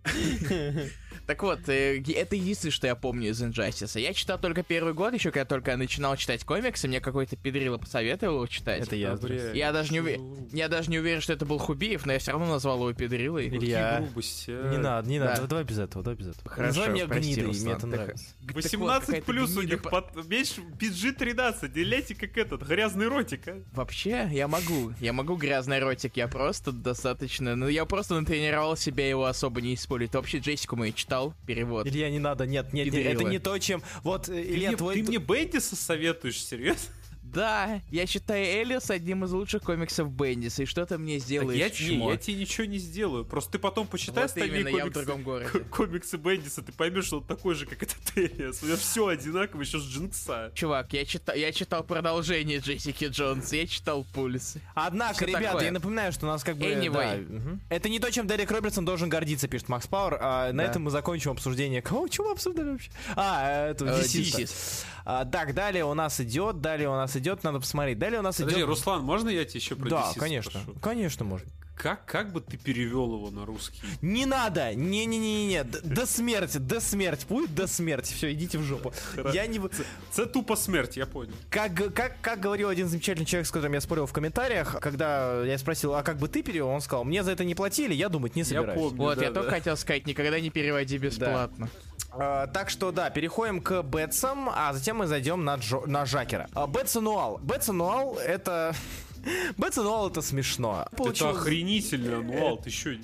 Так 1.27 1.43
вот, 1.43 1.67
э, 1.69 2.01
это 2.15 2.35
единственное, 2.35 2.71
что 2.71 2.87
я 2.87 2.95
помню 2.95 3.29
из 3.29 3.41
Injustice. 3.41 3.99
Я 3.99 4.13
читал 4.13 4.39
только 4.39 4.63
первый 4.63 4.93
год, 4.93 5.13
еще 5.13 5.31
когда 5.31 5.45
только 5.45 5.75
начинал 5.77 6.15
читать 6.17 6.43
комиксы, 6.43 6.87
мне 6.87 6.99
какой-то 7.01 7.35
педрило 7.35 7.77
посоветовал 7.77 8.35
его 8.35 8.47
читать. 8.47 8.83
Это 8.83 8.95
я. 8.95 9.17
Я 9.53 9.71
даже 9.71 9.91
не 9.93 10.01
за 10.01 10.55
Я 10.55 10.69
даже 10.69 10.89
не 10.89 10.99
уверен, 10.99 11.21
что 11.21 11.33
это 11.33 11.45
был 11.45 11.57
Хубиев, 11.57 12.05
но 12.05 12.13
я 12.13 12.19
все 12.19 12.31
равно 12.31 12.47
назвал 12.47 12.77
его 12.77 12.93
педрилой. 12.93 13.47
Илья. 13.47 14.03
а. 14.47 14.69
Не 14.71 14.77
надо, 14.77 15.09
не 15.09 15.19
надо, 15.19 15.41
Да. 15.41 15.47
давай 15.47 15.63
без 15.63 15.79
этого, 15.79 16.03
давай 16.03 16.17
без 16.17 16.27
этого. 16.29 16.49
Хорошо, 16.49 16.67
Называй 16.81 16.89
меня 16.89 17.05
гнидой, 17.07 17.45
мне 17.59 17.71
это 17.73 17.87
нравится. 17.87 18.25
Так 18.45 18.55
вот, 18.55 18.63
18 18.63 19.05
какая-то 19.07 19.25
плюс 19.25 19.57
у 19.57 19.61
гнида 19.61 19.73
них 19.73 19.81
по- 19.83 19.89
под, 20.01 20.27
меньше 20.29 20.61
PG-13, 20.79 21.69
деляйте 21.69 22.15
как 22.15 22.37
этот, 22.37 22.63
грязный 22.63 23.07
ротик, 23.07 23.47
а. 23.47 23.61
Вообще, 23.73 24.27
я 24.31 24.47
могу. 24.47 24.93
Я 24.99 25.13
могу 25.13 25.35
грязный 25.35 25.79
ротик, 25.79 26.17
я 26.17 26.27
просто 26.27 26.71
достаточно... 26.71 27.55
Ну, 27.55 27.67
я 27.67 27.85
просто 27.85 28.15
натренировал 28.19 28.75
себя 28.75 29.07
его 29.07 29.25
особо 29.25 29.61
не 29.61 29.73
использовать. 29.75 30.13
Вообще, 30.15 30.39
Джессику 30.39 30.75
мы 30.75 30.91
читал, 31.03 31.33
перевод. 31.45 31.85
Илья, 31.85 32.09
не 32.09 32.19
надо, 32.19 32.45
нет, 32.45 32.71
нет, 32.71 32.91
нет, 32.91 33.05
это 33.05 33.23
не 33.25 33.39
то, 33.39 33.57
чем... 33.59 33.83
Вот, 34.03 34.29
э, 34.29 34.31
Ты, 34.31 34.41
Илья, 34.41 34.69
мне, 34.69 34.77
твой... 34.77 34.95
ты 34.95 35.03
мне 35.03 35.17
Бендиса 35.17 35.75
советуешь, 35.75 36.43
серьезно? 36.43 36.89
Да, 37.33 37.81
я 37.91 38.05
считаю 38.05 38.45
Элиас 38.63 38.89
одним 38.89 39.23
из 39.25 39.31
лучших 39.31 39.63
комиксов 39.63 40.11
Бендиса, 40.11 40.63
и 40.63 40.65
что-то 40.65 40.97
мне 40.97 41.17
Так 41.17 41.25
сделаешь, 41.25 41.59
я, 41.59 41.69
не, 41.69 41.97
чмо. 41.97 42.11
я 42.11 42.17
тебе 42.17 42.37
ничего 42.37 42.65
не 42.65 42.77
сделаю. 42.77 43.25
Просто 43.25 43.53
ты 43.53 43.59
потом 43.59 43.87
почитай 43.87 44.23
Вот 44.23 44.25
остальные 44.25 44.61
именно, 44.61 44.67
я 44.69 44.75
в 44.75 44.79
комиксы, 44.91 44.99
другом 45.05 45.23
городе. 45.23 45.49
ко- 45.49 45.59
комиксы 45.71 46.17
Бендиса, 46.17 46.61
ты 46.61 46.71
поймешь, 46.71 47.05
что 47.05 47.17
он 47.17 47.23
такой 47.25 47.55
же, 47.55 47.65
как 47.65 47.81
этот 47.83 47.97
Элиас. 48.15 48.61
У 48.63 48.65
него 48.67 48.77
все 48.77 49.07
одинаково, 49.07 49.61
еще 49.61 49.79
с 49.79 49.83
джинкса. 49.83 50.51
Чувак, 50.55 50.93
я 50.93 51.05
читал, 51.05 51.35
я 51.35 51.51
читал 51.51 51.83
продолжение 51.83 52.59
Джессики 52.59 53.05
Джонс, 53.05 53.51
я 53.53 53.65
читал 53.67 54.05
Пульс. 54.13 54.55
Однако, 54.75 55.15
Всё 55.15 55.25
ребята, 55.25 55.45
такое. 55.47 55.65
я 55.65 55.71
напоминаю, 55.71 56.11
что 56.11 56.25
у 56.25 56.29
нас 56.29 56.43
как 56.43 56.57
бы... 56.57 56.65
Anyway. 56.65 57.25
да, 57.27 57.33
мгм. 57.35 57.61
Это 57.69 57.89
не 57.89 57.99
то, 57.99 58.11
чем 58.11 58.27
Дерек 58.27 58.51
Робертсон 58.51 58.85
должен 58.85 59.09
гордиться, 59.09 59.47
пишет 59.47 59.69
Макс 59.69 59.87
Пауэр. 59.87 60.17
А 60.21 60.51
на 60.53 60.63
Да. 60.63 60.69
этом 60.69 60.83
мы 60.83 60.91
закончим 60.91 61.31
обсуждение. 61.31 61.81
Кого, 61.81 62.07
чего 62.07 62.27
мы 62.27 62.31
обсуждали 62.33 62.71
вообще? 62.71 62.91
А, 63.15 63.69
это 63.69 63.85
Э, 63.85 64.01
DC. 64.01 64.21
DC. 64.21 64.85
А, 65.05 65.25
так, 65.25 65.53
далее 65.53 65.85
у 65.85 65.93
нас 65.93 66.19
идет, 66.21 66.61
далее 66.61 66.89
у 66.89 66.93
нас 66.93 67.15
идет, 67.15 67.43
надо 67.43 67.59
посмотреть. 67.59 67.99
Далее 67.99 68.19
у 68.19 68.23
нас 68.23 68.37
Подожди, 68.37 68.59
идет... 68.59 68.69
Руслан, 68.69 69.03
можно 69.03 69.29
я 69.29 69.45
тебе 69.45 69.59
еще 69.59 69.75
про 69.75 69.89
Да, 69.89 70.11
DC 70.11 70.19
конечно, 70.19 70.61
спрошу? 70.61 70.79
конечно 70.79 71.25
можно. 71.25 71.49
Как, 71.75 72.05
как 72.05 72.31
бы 72.31 72.39
ты 72.39 72.55
перевел 72.55 73.15
его 73.15 73.31
на 73.31 73.45
русский? 73.45 73.81
Не 74.01 74.25
надо! 74.25 74.75
Не-не-не-не, 74.75 75.63
до 75.63 76.05
смерти, 76.05 76.57
до 76.57 76.79
смерти, 76.79 77.25
будет 77.27 77.55
до 77.55 77.65
смерти. 77.67 78.13
Все, 78.13 78.31
идите 78.31 78.59
в 78.59 78.63
жопу. 78.63 78.93
Я 79.33 79.47
не... 79.47 79.59
Это 79.59 80.25
тупо 80.27 80.55
смерть, 80.55 80.97
я 80.97 81.07
понял. 81.07 81.33
Как, 81.49 81.73
как, 81.93 82.21
как 82.21 82.39
говорил 82.39 82.69
один 82.69 82.87
замечательный 82.87 83.25
человек, 83.25 83.47
с 83.47 83.51
которым 83.51 83.73
я 83.73 83.81
спорил 83.81 84.05
в 84.05 84.13
комментариях, 84.13 84.79
когда 84.81 85.43
я 85.43 85.57
спросил, 85.57 85.95
а 85.95 86.03
как 86.03 86.17
бы 86.17 86.27
ты 86.27 86.43
перевел, 86.43 86.67
он 86.67 86.79
сказал, 86.79 87.03
мне 87.05 87.23
за 87.23 87.31
это 87.31 87.43
не 87.43 87.55
платили, 87.55 87.93
я 87.93 88.07
думать 88.07 88.35
не 88.35 88.43
собираюсь. 88.43 88.79
помню. 88.79 88.97
Вот, 88.97 89.17
да, 89.17 89.25
я 89.25 89.31
да. 89.31 89.41
только 89.41 89.55
хотел 89.55 89.75
сказать, 89.75 90.05
никогда 90.05 90.39
не 90.39 90.51
переводи 90.51 90.97
бесплатно. 90.99 91.69
А, 91.73 91.92
так 92.17 92.69
что 92.69 92.91
да, 92.91 93.09
переходим 93.09 93.61
к 93.61 93.81
Бетсам, 93.83 94.49
а 94.53 94.73
затем 94.73 94.97
мы 94.97 95.07
зайдем 95.07 95.43
на, 95.43 95.55
Джо- 95.55 95.85
на 95.87 96.05
Жакера. 96.05 96.47
А, 96.53 96.67
Бетс 96.67 96.95
Ануал. 96.95 97.39
Бетс 97.39 97.69
Ануал 97.69 98.15
это... 98.17 98.73
Бетс 99.57 99.77
Ануал 99.77 100.09
это 100.09 100.21
смешно. 100.21 100.85
Это 100.87 100.95
Получилось- 100.95 101.37
охренительно, 101.37 102.17
ануал, 102.17 102.57
ты 102.57 102.69
еще... 102.69 102.99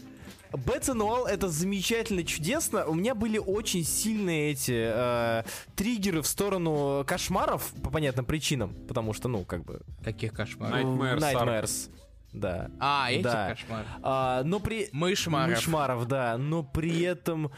Бэтс 0.52 0.90
Ануал 0.90 1.28
это 1.28 1.48
замечательно, 1.48 2.24
чудесно. 2.24 2.86
У 2.88 2.96
меня 2.96 3.14
были 3.14 3.38
очень 3.38 3.84
сильные 3.86 4.52
эти 4.54 4.74
э, 4.76 5.44
триггеры 5.76 6.24
в 6.24 6.28
сторону 6.28 7.04
кошмаров 7.06 7.72
по 7.84 7.92
понятным 7.92 8.26
причинам, 8.26 8.74
потому 8.88 9.14
что, 9.14 9.28
ну, 9.28 9.46
как 9.46 9.64
бы... 9.64 9.82
Каких 10.04 10.34
кошмаров? 10.34 10.76
Nightmares, 10.76 11.20
Nightmares. 11.20 11.90
Да. 12.34 12.72
А, 12.80 13.12
эти 13.12 13.22
Да. 13.24 13.50
кошмары. 13.50 13.86
А, 14.02 14.44
но 14.44 14.60
при... 14.60 14.90
Мышмаров. 14.92 15.56
Мышмаров, 15.56 16.08
да. 16.08 16.36
Но 16.40 16.64
при 16.64 17.02
этом... 17.02 17.52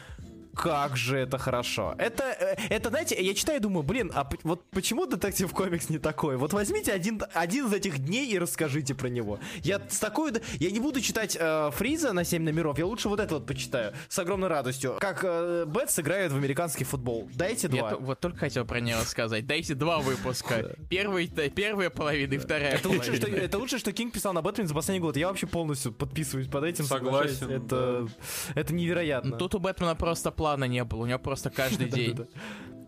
Как 0.54 0.96
же 0.96 1.18
это 1.18 1.38
хорошо. 1.38 1.94
Это, 1.98 2.24
э, 2.24 2.56
это, 2.68 2.90
знаете, 2.90 3.16
я 3.20 3.34
читаю 3.34 3.58
и 3.58 3.62
думаю, 3.62 3.82
блин, 3.82 4.10
а 4.14 4.28
вот 4.42 4.62
почему 4.70 5.06
детектив 5.06 5.50
комикс 5.52 5.88
не 5.88 5.98
такой? 5.98 6.36
Вот 6.36 6.52
возьмите 6.52 6.92
один, 6.92 7.22
один 7.32 7.66
из 7.66 7.72
этих 7.72 7.98
дней 7.98 8.26
и 8.30 8.38
расскажите 8.38 8.94
про 8.94 9.08
него. 9.08 9.38
Я 9.62 9.80
с 9.88 9.98
такой... 9.98 10.32
Я 10.58 10.70
не 10.70 10.80
буду 10.80 11.00
читать 11.00 11.36
э, 11.38 11.70
Фриза 11.72 12.12
на 12.12 12.24
7 12.24 12.42
номеров, 12.42 12.78
я 12.78 12.86
лучше 12.86 13.08
вот 13.08 13.20
это 13.20 13.34
вот 13.34 13.46
почитаю. 13.46 13.92
С 14.08 14.18
огромной 14.18 14.48
радостью. 14.48 14.96
Как 15.00 15.20
э, 15.24 15.64
Бэтс 15.66 15.98
играет 15.98 16.32
в 16.32 16.36
американский 16.36 16.84
футбол. 16.84 17.28
Дайте 17.34 17.68
Я 17.72 17.80
два. 17.80 17.90
то- 17.90 17.96
вот 17.98 18.20
только 18.20 18.38
хотел 18.38 18.64
про 18.64 18.80
него 18.80 19.00
сказать. 19.02 19.46
Дайте 19.46 19.74
два 19.74 19.98
выпуска. 20.00 20.76
Первый, 20.90 21.28
первая 21.28 21.90
половина 21.90 22.34
и 22.34 22.38
вторая 22.38 22.72
Это 22.76 22.88
лучшее, 22.88 23.16
что, 23.16 23.26
половина. 23.26 23.44
это 23.44 23.58
лучшее, 23.58 23.78
что 23.78 23.92
Кинг 23.92 24.12
писал 24.12 24.32
на 24.32 24.42
Бэтмене 24.42 24.68
за 24.68 24.74
последний 24.74 25.00
год. 25.00 25.16
Я 25.16 25.28
вообще 25.28 25.46
полностью 25.46 25.92
подписываюсь 25.92 26.48
под 26.48 26.64
этим. 26.64 26.84
Согласен. 26.84 27.50
Это, 27.50 28.06
это 28.54 28.74
невероятно. 28.74 29.36
Тут 29.36 29.54
у 29.54 29.58
Бэтмена 29.58 29.94
просто 29.94 30.30
плана 30.42 30.64
не 30.64 30.82
было, 30.82 31.02
у 31.02 31.06
него 31.06 31.20
просто 31.20 31.50
каждый 31.50 31.88
день. 31.98 32.18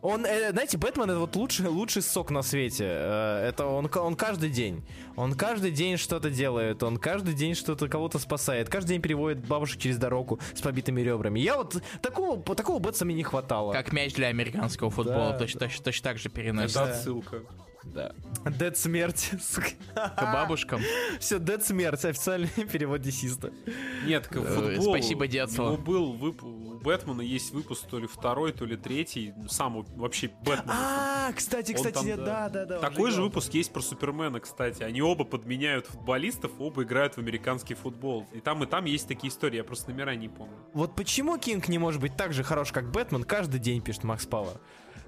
Он, 0.03 0.27
э, 0.27 0.51
знаете, 0.51 0.77
Бэтмен 0.77 1.09
это 1.09 1.19
вот 1.21 1.37
лучший, 1.37 1.69
лучший 1.69 2.03
сок 2.03 2.31
на 2.33 2.43
свете. 2.43 2.85
Э, 2.85 3.47
это 3.49 3.67
он, 3.67 3.89
он 3.95 4.17
каждый 4.17 4.51
день. 4.51 4.83
Он 5.17 5.35
каждый 5.35 5.71
день 5.71 5.97
что-то 5.97 6.31
делает. 6.31 6.83
Он 6.83 6.97
каждый 6.97 7.33
день 7.33 7.55
что-то 7.55 7.89
кого-то 7.89 8.19
спасает. 8.19 8.69
Каждый 8.69 8.89
день 8.89 9.03
переводит 9.03 9.47
бабушек 9.47 9.81
через 9.81 9.97
дорогу 9.99 10.41
с 10.53 10.61
побитыми 10.61 11.01
ребрами. 11.01 11.39
Я 11.39 11.57
вот 11.57 11.81
такого, 12.03 12.43
такого 12.57 12.81
Бэтса 12.81 13.05
мне 13.05 13.15
не 13.15 13.23
хватало. 13.23 13.73
Как 13.73 13.93
мяч 13.93 14.13
для 14.15 14.27
американского 14.27 14.91
футбола, 14.91 15.31
Да, 15.31 15.39
точно, 15.39 15.61
точно, 15.61 15.85
точно 15.85 16.03
так 16.11 16.19
же 16.19 16.29
Это 16.29 16.37
переносит. 16.37 16.77
отсылка. 16.77 17.43
Да. 17.87 18.13
Дед 18.51 18.77
смерть. 18.77 19.31
К 19.95 20.21
бабушкам. 20.33 20.81
Все, 21.21 21.39
Дед 21.39 21.65
смерть. 21.65 22.05
Официальный 22.05 22.49
перевод 22.73 23.01
десиста. 23.01 23.53
Нет, 24.07 24.27
к 24.27 24.37
Э, 24.37 24.43
футболу. 24.45 24.83
спасибо, 24.99 25.25
У 25.25 25.27
детство. 25.27 25.77
был 25.77 26.13
вып- 26.15 26.43
у 26.43 26.75
Бэтмена 26.81 27.23
есть 27.23 27.53
выпуск 27.53 27.87
то 27.89 27.99
ли 27.99 28.07
второй, 28.07 28.53
то 28.53 28.65
ли 28.67 28.77
третий. 28.77 29.33
Сам 29.49 29.83
вообще 29.97 30.29
Бэтмен. 30.45 30.69
А, 30.69 31.33
кстати, 31.33 31.73
кстати, 31.73 31.95
там, 31.95 32.25
да, 32.25 32.49
да, 32.51 32.65
да. 32.67 32.79
Такой 32.81 33.11
же 33.11 33.23
выпуск 33.23 33.55
есть 33.55 33.73
про 33.73 33.81
Супермена, 33.81 34.41
кстати. 34.41 34.83
Они 34.83 35.01
оба 35.01 35.25
подменяют 35.25 35.87
футболистов, 35.87 36.51
оба 36.59 36.83
играют 36.83 37.15
в 37.15 37.19
американский 37.19 37.75
футбол. 37.75 38.27
И 38.33 38.41
там, 38.41 38.63
и 38.65 38.67
там 38.67 38.85
есть 38.85 39.09
такие 39.09 39.33
истории, 39.33 39.57
я 39.57 39.65
просто 39.65 39.91
номера 39.93 40.15
не 40.15 40.29
помню. 40.29 40.55
Вот 40.75 40.95
почему 40.95 41.39
Кинг 41.39 41.69
не 41.69 41.79
может 41.79 42.01
быть 42.01 42.17
так 42.17 42.33
же 42.35 42.43
хорош, 42.43 42.73
как 42.73 42.91
Бэтмен, 42.91 43.23
каждый 43.23 43.61
день 43.61 43.81
пишет 43.81 44.05
Макс 44.05 44.27
Пауэр. 44.27 44.59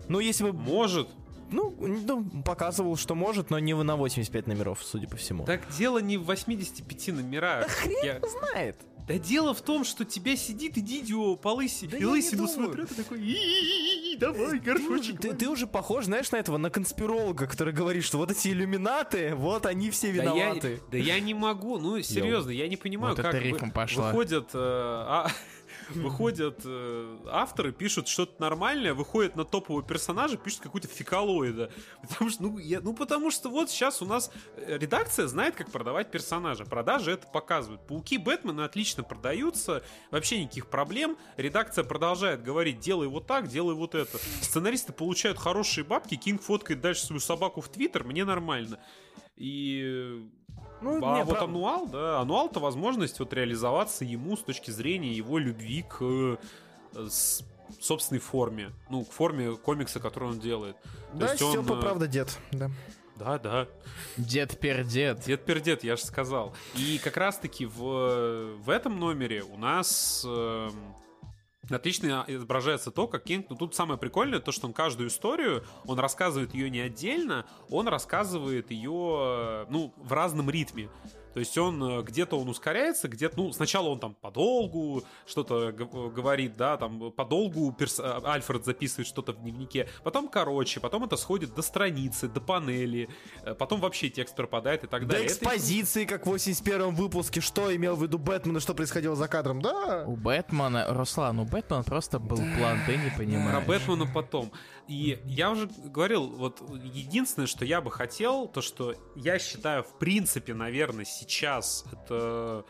Ну, 0.08 0.20
если 0.20 0.44
бы, 0.44 0.52
Может. 0.52 1.08
Ну, 1.50 1.74
ну, 1.78 2.42
показывал, 2.42 2.96
что 2.96 3.14
может, 3.14 3.50
но 3.50 3.58
не 3.58 3.74
на 3.74 3.96
85 3.96 4.46
номеров, 4.46 4.80
судя 4.82 5.08
по 5.08 5.16
всему. 5.16 5.44
Так 5.44 5.62
дело 5.76 5.98
не 5.98 6.16
в 6.16 6.24
85 6.24 7.08
номерах. 7.12 7.68
хрен 7.68 8.04
Я- 8.04 8.20
знает. 8.20 8.76
Да 9.06 9.18
дело 9.18 9.54
в 9.54 9.62
том, 9.62 9.84
что 9.84 10.04
тебя 10.04 10.34
сидит 10.34 10.76
и 10.76 10.80
дидио 10.80 11.36
по 11.36 11.50
лыси, 11.54 11.86
Да 11.86 11.96
и 11.96 12.04
лысину 12.04 12.48
смотрят 12.48 12.90
и 12.90 12.94
такой, 12.96 13.20
«И-и-и, 13.20 14.16
давай, 14.16 14.38
Ты, 14.38 14.44
уже- 14.46 14.58
горшочек. 14.58 15.20
ты- 15.20 15.32
ты 15.32 15.48
уже 15.48 15.68
похож, 15.68 16.06
знаешь, 16.06 16.32
на 16.32 16.38
этого, 16.38 16.56
на 16.56 16.70
конспиролога, 16.70 17.46
который 17.46 17.72
говорит, 17.72 18.02
что 18.02 18.18
вот 18.18 18.32
эти 18.32 18.48
иллюминаты, 18.48 19.36
вот 19.36 19.64
они 19.66 19.90
все 19.90 20.08
Да 20.12 20.24
я, 20.24 20.32
виноваты. 20.48 20.80
да 20.90 20.98
я 20.98 21.20
не 21.20 21.34
могу, 21.34 21.78
ну 21.78 22.02
серьезно, 22.02 22.50
я 22.50 22.66
не 22.66 22.76
понимаю, 22.76 23.14
Вот 23.14 23.22
как 23.22 23.32
это 23.32 23.44
вы- 23.44 23.50
рифм 23.50 23.70
пошла. 23.70 24.08
выходят, 24.08 24.50
э, 24.54 24.58
а, 24.58 25.30
выходят 25.94 26.60
э, 26.64 27.18
авторы, 27.26 27.72
пишут 27.72 28.08
что-то 28.08 28.40
нормальное, 28.40 28.94
выходят 28.94 29.36
на 29.36 29.44
топового 29.44 29.82
персонажа, 29.82 30.36
пишут 30.36 30.60
какую-то 30.60 30.88
фекалоида. 30.88 31.70
Потому 32.02 32.30
что, 32.30 32.42
ну, 32.42 32.58
я, 32.58 32.80
ну, 32.80 32.94
потому 32.94 33.30
что 33.30 33.48
вот 33.48 33.70
сейчас 33.70 34.02
у 34.02 34.06
нас 34.06 34.30
э, 34.56 34.78
редакция 34.78 35.26
знает, 35.26 35.54
как 35.54 35.70
продавать 35.70 36.10
персонажа. 36.10 36.64
Продажи 36.64 37.12
это 37.12 37.26
показывают. 37.26 37.86
Пауки 37.86 38.18
Бэтмена 38.18 38.64
отлично 38.64 39.02
продаются, 39.02 39.82
вообще 40.10 40.42
никаких 40.42 40.68
проблем. 40.68 41.16
Редакция 41.36 41.84
продолжает 41.84 42.42
говорить, 42.42 42.80
делай 42.80 43.08
вот 43.08 43.26
так, 43.26 43.48
делай 43.48 43.74
вот 43.74 43.94
это. 43.94 44.18
Сценаристы 44.40 44.92
получают 44.92 45.38
хорошие 45.38 45.84
бабки, 45.84 46.16
Кинг 46.16 46.42
фоткает 46.42 46.80
дальше 46.80 47.06
свою 47.06 47.20
собаку 47.20 47.60
в 47.60 47.68
Твиттер, 47.68 48.04
мне 48.04 48.24
нормально. 48.24 48.78
И 49.36 50.26
Ну, 50.80 50.96
а 51.06 51.16
не, 51.16 51.24
вот 51.24 51.36
прав- 51.38 51.44
ануал, 51.48 51.86
да, 51.86 52.20
ануал 52.20 52.48
это 52.48 52.60
возможность 52.60 53.18
вот 53.18 53.32
реализоваться 53.32 54.04
ему 54.04 54.36
с 54.36 54.42
точки 54.42 54.70
зрения 54.70 55.12
его 55.12 55.38
любви 55.38 55.82
к 55.88 55.96
э, 56.02 56.36
с- 57.08 57.42
собственной 57.80 58.20
форме, 58.20 58.70
ну, 58.90 59.04
к 59.04 59.10
форме 59.12 59.56
комикса, 59.56 60.00
который 60.00 60.28
он 60.30 60.38
делает. 60.40 60.76
То 60.82 60.90
Да, 61.18 61.30
есть 61.32 61.42
он, 61.42 61.52
Степа, 61.64 61.78
э, 61.78 61.80
правда, 61.80 62.06
дед. 62.06 62.38
Да. 62.52 62.70
Да, 63.16 63.38
да. 63.38 63.66
Дед 64.18 64.60
пердед. 64.60 65.20
Дед 65.20 65.44
пердед, 65.46 65.82
я 65.82 65.96
же 65.96 66.02
сказал. 66.04 66.54
И 66.74 66.98
как 67.02 67.16
раз-таки 67.16 67.64
в, 67.64 68.54
в 68.62 68.68
этом 68.68 69.00
номере 69.00 69.42
у 69.42 69.56
нас 69.56 70.22
эм, 70.28 70.72
отлично 71.70 72.24
изображается 72.28 72.90
то, 72.90 73.06
как 73.08 73.24
Кинг... 73.24 73.46
Ну, 73.50 73.56
тут 73.56 73.74
самое 73.74 73.98
прикольное, 73.98 74.40
то, 74.40 74.52
что 74.52 74.66
он 74.66 74.72
каждую 74.72 75.08
историю, 75.08 75.64
он 75.84 75.98
рассказывает 75.98 76.54
ее 76.54 76.70
не 76.70 76.80
отдельно, 76.80 77.46
он 77.70 77.88
рассказывает 77.88 78.70
ее, 78.70 78.90
э, 78.90 79.66
ну, 79.70 79.92
в 79.96 80.12
разном 80.12 80.50
ритме. 80.50 80.88
То 81.36 81.40
есть 81.40 81.58
он 81.58 81.82
э, 81.84 82.02
где-то 82.02 82.40
он 82.40 82.48
ускоряется, 82.48 83.08
где-то, 83.08 83.36
ну, 83.36 83.52
сначала 83.52 83.90
он 83.90 84.00
там 84.00 84.14
подолгу 84.14 85.02
что-то 85.26 85.70
г- 85.70 85.84
говорит, 86.08 86.56
да, 86.56 86.78
там 86.78 87.12
подолгу 87.12 87.70
перс- 87.78 88.00
а, 88.02 88.22
Альфред 88.24 88.64
записывает 88.64 89.06
что-то 89.06 89.34
в 89.34 89.42
дневнике, 89.42 89.86
потом 90.02 90.28
короче, 90.28 90.80
потом 90.80 91.04
это 91.04 91.18
сходит 91.18 91.54
до 91.54 91.60
страницы, 91.60 92.28
до 92.28 92.40
панели, 92.40 93.10
э, 93.42 93.52
потом 93.54 93.82
вообще 93.82 94.08
текст 94.08 94.34
пропадает 94.34 94.84
и 94.84 94.86
так 94.86 95.02
До 95.02 95.08
далее. 95.08 95.26
Это 95.26 95.34
экспозиции, 95.34 96.06
как 96.06 96.22
в 96.24 96.30
81 96.30 96.94
выпуске, 96.94 97.42
что 97.42 97.76
имел 97.76 97.96
в 97.96 98.02
виду 98.02 98.16
Бэтмен 98.16 98.56
и 98.56 98.60
что 98.60 98.72
происходило 98.72 99.14
за 99.14 99.28
кадром, 99.28 99.60
да? 99.60 100.04
У 100.06 100.16
Бэтмена, 100.16 100.86
Руслан, 100.94 101.38
у 101.40 101.44
Бэтмена 101.44 101.82
просто 101.82 102.18
был 102.18 102.38
план, 102.38 102.78
ты 102.86 102.96
не 102.96 103.10
Про 103.10 103.18
понимаешь. 103.18 103.66
Бэтмена 103.66 104.06
потом. 104.06 104.50
И 104.88 105.18
я 105.24 105.50
уже 105.50 105.68
говорил, 105.84 106.28
вот 106.28 106.62
единственное, 106.84 107.46
что 107.46 107.64
я 107.64 107.80
бы 107.80 107.90
хотел, 107.90 108.46
то 108.46 108.60
что 108.62 108.94
я 109.16 109.38
считаю, 109.38 109.82
в 109.82 109.98
принципе, 109.98 110.54
наверное, 110.54 111.04
сейчас 111.04 111.84
это 111.92 112.64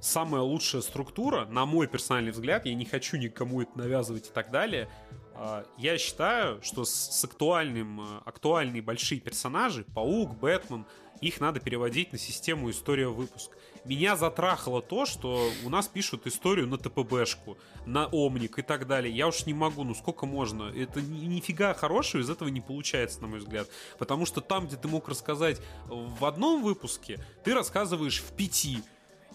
самая 0.00 0.42
лучшая 0.42 0.82
структура, 0.82 1.46
на 1.46 1.64
мой 1.64 1.86
персональный 1.86 2.32
взгляд, 2.32 2.66
я 2.66 2.74
не 2.74 2.84
хочу 2.84 3.16
никому 3.16 3.62
это 3.62 3.78
навязывать 3.78 4.28
и 4.28 4.30
так 4.30 4.50
далее. 4.50 4.88
А, 5.34 5.64
Я 5.78 5.96
считаю, 5.96 6.60
что 6.62 6.84
с, 6.84 7.24
актуальным, 7.24 8.00
э, 8.00 8.20
актуальные 8.26 8.82
большие 8.82 9.20
персонажи, 9.20 9.84
Паук, 9.94 10.36
Бэтмен, 10.36 10.86
их 11.28 11.40
надо 11.40 11.60
переводить 11.60 12.12
на 12.12 12.18
систему 12.18 12.70
история 12.70 13.08
выпуск. 13.08 13.50
Меня 13.84 14.16
затрахало 14.16 14.80
то, 14.80 15.04
что 15.04 15.50
у 15.64 15.68
нас 15.68 15.88
пишут 15.88 16.26
историю 16.26 16.66
на 16.66 16.78
ТПБшку, 16.78 17.58
на 17.84 18.06
Омник 18.06 18.58
и 18.58 18.62
так 18.62 18.86
далее. 18.86 19.14
Я 19.14 19.28
уж 19.28 19.44
не 19.44 19.52
могу, 19.52 19.84
ну 19.84 19.94
сколько 19.94 20.24
можно? 20.24 20.72
Это 20.74 21.02
ни- 21.02 21.26
нифига 21.26 21.74
хорошего 21.74 22.22
из 22.22 22.30
этого 22.30 22.48
не 22.48 22.60
получается, 22.60 23.20
на 23.20 23.26
мой 23.26 23.40
взгляд. 23.40 23.68
Потому 23.98 24.24
что 24.24 24.40
там, 24.40 24.66
где 24.66 24.76
ты 24.76 24.88
мог 24.88 25.08
рассказать 25.08 25.60
в 25.86 26.24
одном 26.24 26.62
выпуске, 26.62 27.18
ты 27.44 27.52
рассказываешь 27.52 28.20
в 28.20 28.32
пяти. 28.32 28.82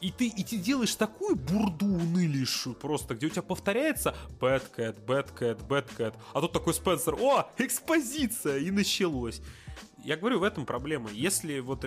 И 0.02 0.12
ты, 0.12 0.28
и 0.28 0.44
ты 0.44 0.58
делаешь 0.58 0.96
такую 0.96 1.36
бурду 1.36 1.86
унылейшую 1.86 2.74
просто, 2.74 3.16
где 3.16 3.28
у 3.28 3.30
тебя 3.30 3.42
повторяется 3.42 4.16
Bad 4.40 4.64
Cat, 4.76 4.96
Bad 5.06 5.38
Cat, 5.38 5.68
Bad 5.68 5.90
Cat. 5.98 6.16
А 6.34 6.42
тут 6.42 6.54
такой 6.54 6.74
Спенсер, 6.74 7.16
о, 7.20 7.52
экспозиция, 7.58 8.60
и 8.60 8.72
началось. 8.72 9.42
Я 10.10 10.18
говорю, 10.18 10.40
в 10.40 10.44
этом 10.44 10.66
проблема. 10.66 11.12
Если 11.12 11.60
вот 11.60 11.86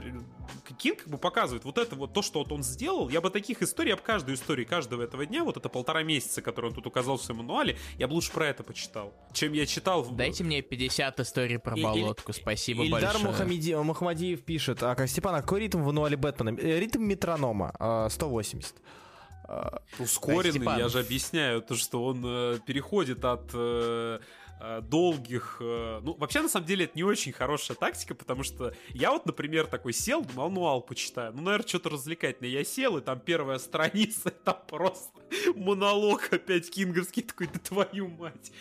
Кинг 0.79 0.99
как 1.01 1.09
бы 1.09 1.19
показывает 1.19 1.65
вот 1.65 1.77
это 1.77 1.97
вот 1.97 2.13
то, 2.13 2.23
что 2.23 2.39
вот 2.39 2.53
он 2.53 2.63
сделал, 2.63 3.09
я 3.09 3.21
бы 3.21 3.31
таких 3.31 3.63
историй, 3.63 3.91
я 3.91 3.97
бы 3.97 4.03
каждую 4.03 4.37
историю 4.37 4.65
каждого 4.65 5.03
этого 5.03 5.27
дня, 5.27 5.43
вот 5.43 5.57
это 5.57 5.69
полтора 5.69 6.05
месяца, 6.05 6.41
который 6.41 6.67
он 6.67 6.73
тут 6.73 6.87
указал 6.87 7.17
в 7.17 7.23
своем 7.25 7.39
мануале, 7.41 7.77
я 7.99 8.07
бы 8.07 8.13
лучше 8.13 8.31
про 8.31 8.47
это 8.47 8.63
почитал, 8.63 9.13
чем 9.33 9.55
я 9.55 9.67
читал. 9.67 10.05
в- 10.05 10.15
Дайте 10.15 10.45
мне 10.45 10.63
50 10.63 11.19
историй 11.19 11.59
про 11.59 11.75
И- 11.75 11.81
и- 11.81 11.83
болотку, 11.83 12.33
спасибо 12.33 12.85
Ильдар 12.85 13.15
большое. 13.15 13.25
Мухамеди- 13.25 13.83
Мухамадиев 13.83 14.45
пишет, 14.45 14.85
а, 14.85 14.95
Степан, 15.09 15.35
а 15.35 15.41
какой 15.43 15.59
ритм 15.63 15.83
в 15.83 15.89
ануале 15.89 16.17
Бэтмена? 16.17 16.57
Э, 16.61 16.79
Ритм 16.79 17.03
метронома, 17.03 17.75
а, 17.81 18.09
180. 18.09 18.77
ускоренный, 19.99 20.53
Степан. 20.61 20.79
я 20.79 20.89
же 20.89 21.01
объясняю, 21.01 21.61
то, 21.61 21.75
что 21.75 22.05
он 22.05 22.23
э, 22.25 22.59
переходит 22.65 23.25
от 23.25 23.51
э, 23.53 24.21
долгих... 24.83 25.57
э, 25.61 26.01
ну, 26.03 26.15
вообще, 26.15 26.43
на 26.43 26.49
самом 26.49 26.67
деле, 26.67 26.85
это 26.85 26.93
не 26.97 27.03
очень 27.03 27.33
хорошая 27.33 27.77
тактика, 27.77 28.15
потому 28.15 28.43
что 28.43 28.75
я 28.91 29.11
вот, 29.11 29.27
например, 29.27 29.67
такой 29.67 29.93
сел, 29.93 30.25
мануал 30.35 30.83
почитаю. 30.83 31.33
Ну, 31.33 31.43
наверное, 31.43 31.67
что-то 31.67 31.91
развлекательное. 31.91 32.51
Я 32.51 32.65
сел, 32.65 32.99
и 32.99 33.01
там 33.01 33.21
первая 33.21 33.59
страница, 33.59 34.31
там 34.31 34.59
просто 34.69 35.11
монолог 35.55 36.33
опять 36.33 36.71
кинговский 36.71 37.23
такой, 37.23 37.49
да 37.49 37.59
твою 37.59 38.09
мать. 38.09 38.53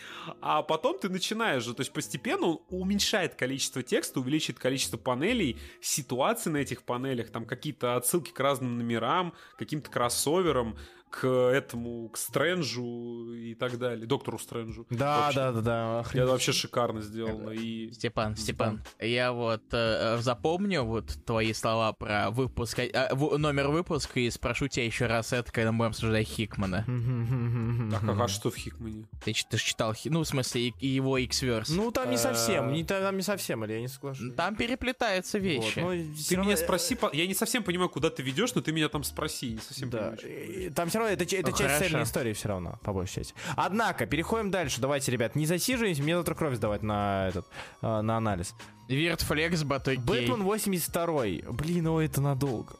А 0.41 0.61
потом 0.61 0.97
ты 0.99 1.09
начинаешь 1.09 1.63
же, 1.63 1.73
то 1.73 1.81
есть 1.81 1.93
постепенно 1.93 2.47
он 2.47 2.59
уменьшает 2.69 3.35
количество 3.35 3.83
текста, 3.83 4.19
увеличивает 4.19 4.59
количество 4.59 4.97
панелей, 4.97 5.57
ситуаций 5.81 6.51
на 6.51 6.57
этих 6.57 6.83
панелях, 6.83 7.29
там 7.29 7.45
какие-то 7.45 7.95
отсылки 7.95 8.31
к 8.31 8.39
разным 8.39 8.77
номерам, 8.77 9.33
каким-то 9.57 9.89
кроссоверам, 9.89 10.77
к 11.11 11.27
этому, 11.27 12.09
к 12.09 12.17
Стрэнджу 12.17 13.33
и 13.33 13.53
так 13.53 13.77
далее, 13.77 14.07
доктору 14.07 14.39
Стрэнджу. 14.39 14.87
Да, 14.89 15.17
Вообще. 15.25 15.35
да, 15.39 15.51
да, 15.51 15.61
да. 15.61 16.05
Я 16.13 16.25
вообще 16.25 16.51
шикарно 16.53 17.01
сделано. 17.01 17.49
И 17.51 17.91
Степан, 17.91 18.35
Степан, 18.35 18.81
я 18.99 19.31
вот 19.33 19.61
э, 19.73 20.17
запомню 20.21 20.83
вот 20.83 21.07
твои 21.25 21.53
слова 21.53 21.93
про 21.93 22.31
выпуск, 22.31 22.79
э, 22.79 23.09
в- 23.13 23.37
номер 23.37 23.67
выпуска 23.67 24.19
и 24.21 24.29
спрошу 24.29 24.67
тебя 24.69 24.85
еще 24.85 25.05
раз 25.07 25.33
это, 25.33 25.51
когда 25.51 25.71
мы 25.71 25.79
будем 25.79 25.89
обсуждать 25.89 26.27
Хикмана. 26.27 26.85
так, 27.91 28.03
а 28.19 28.27
что 28.27 28.49
в 28.49 28.55
Хикмане? 28.55 29.05
Ты, 29.23 29.33
ты 29.49 29.57
ж 29.57 29.61
читал, 29.61 29.93
ну, 30.05 30.21
в 30.21 30.27
смысле, 30.27 30.69
и, 30.69 30.73
и 30.79 30.87
его 30.87 31.17
X-Verse. 31.17 31.65
Ну, 31.75 31.91
там 31.91 32.09
не 32.09 32.17
совсем, 32.17 32.69
Э, 32.69 32.71
не, 32.73 32.83
там 32.83 33.17
не 33.17 33.23
совсем, 33.23 33.65
или 33.65 33.73
я 33.73 33.81
не 33.81 33.87
соглашусь. 33.87 34.33
Там 34.35 34.55
переплетаются 34.55 35.37
Вот, 35.39 35.43
вещи. 35.45 35.79
ну, 35.79 35.89
Ты 36.29 36.35
равно, 36.35 36.51
меня 36.51 36.59
э, 36.61 36.63
спроси, 36.63 36.95
по- 36.95 37.09
я 37.13 37.27
не 37.27 37.33
совсем 37.33 37.63
понимаю, 37.63 37.89
куда 37.89 38.09
ты 38.09 38.23
ведешь, 38.23 38.53
но 38.55 38.61
ты 38.61 38.71
меня 38.71 38.87
там 38.89 39.03
спроси, 39.03 39.51
не 39.51 39.59
совсем 39.59 39.89
Да, 39.89 40.11
говоришь. 40.11 40.73
там 40.73 40.89
все 40.89 41.00
равно 41.01 41.13
это, 41.13 41.25
ч- 41.25 41.35
это 41.37 41.51
Ну, 41.51 41.57
часть 41.57 41.69
хорошо. 41.69 41.83
цельной 41.85 42.03
истории 42.03 42.33
все 42.33 42.47
равно, 42.49 42.79
по 42.83 42.93
большей 42.93 43.15
части. 43.23 43.33
Однако, 43.55 44.05
переходим 44.05 44.49
дальше. 44.51 44.79
Давайте, 44.81 45.11
ребят, 45.11 45.35
не 45.35 45.45
засиживаемся, 45.45 46.01
мне 46.03 46.15
завтра 46.15 46.33
кровь 46.35 46.55
сдавать 46.55 46.83
на 46.83 47.27
этот, 47.29 47.45
э, 47.81 48.01
на 48.01 48.17
анализ. 48.17 48.55
Виртфлекс, 48.87 49.63
Батой 49.63 49.97
Бэтмен 49.97 50.43
82 50.43 51.51
Блин, 51.51 51.87
ой, 51.87 52.05
это 52.05 52.21
надолго. 52.21 52.73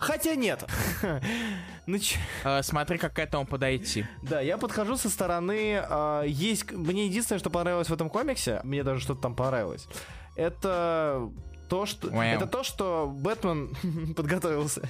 Хотя 0.00 0.34
нет. 0.34 0.64
Ну, 1.86 1.98
чё- 1.98 2.18
Э, 2.44 2.62
Смотри, 2.62 2.96
как 2.98 3.14
к 3.14 3.18
этому 3.18 3.46
подойти. 3.46 4.06
Да, 4.22 4.40
я 4.40 4.56
подхожу 4.58 4.96
со 4.96 5.10
стороны. 5.10 5.80
а, 5.88 6.22
есть. 6.22 6.72
Мне 6.72 7.06
единственное, 7.06 7.38
что 7.38 7.50
понравилось 7.50 7.88
в 7.90 7.92
этом 7.92 8.08
комиксе, 8.08 8.60
мне 8.64 8.82
даже 8.82 9.00
что-то 9.00 9.20
там 9.22 9.34
понравилось. 9.36 9.86
Это 10.34 11.30
то, 11.74 11.86
что. 11.86 12.08
Вау. 12.08 12.22
Это 12.22 12.46
то, 12.46 12.62
что 12.62 13.12
Бэтмен 13.12 13.74
подготовился. 14.16 14.88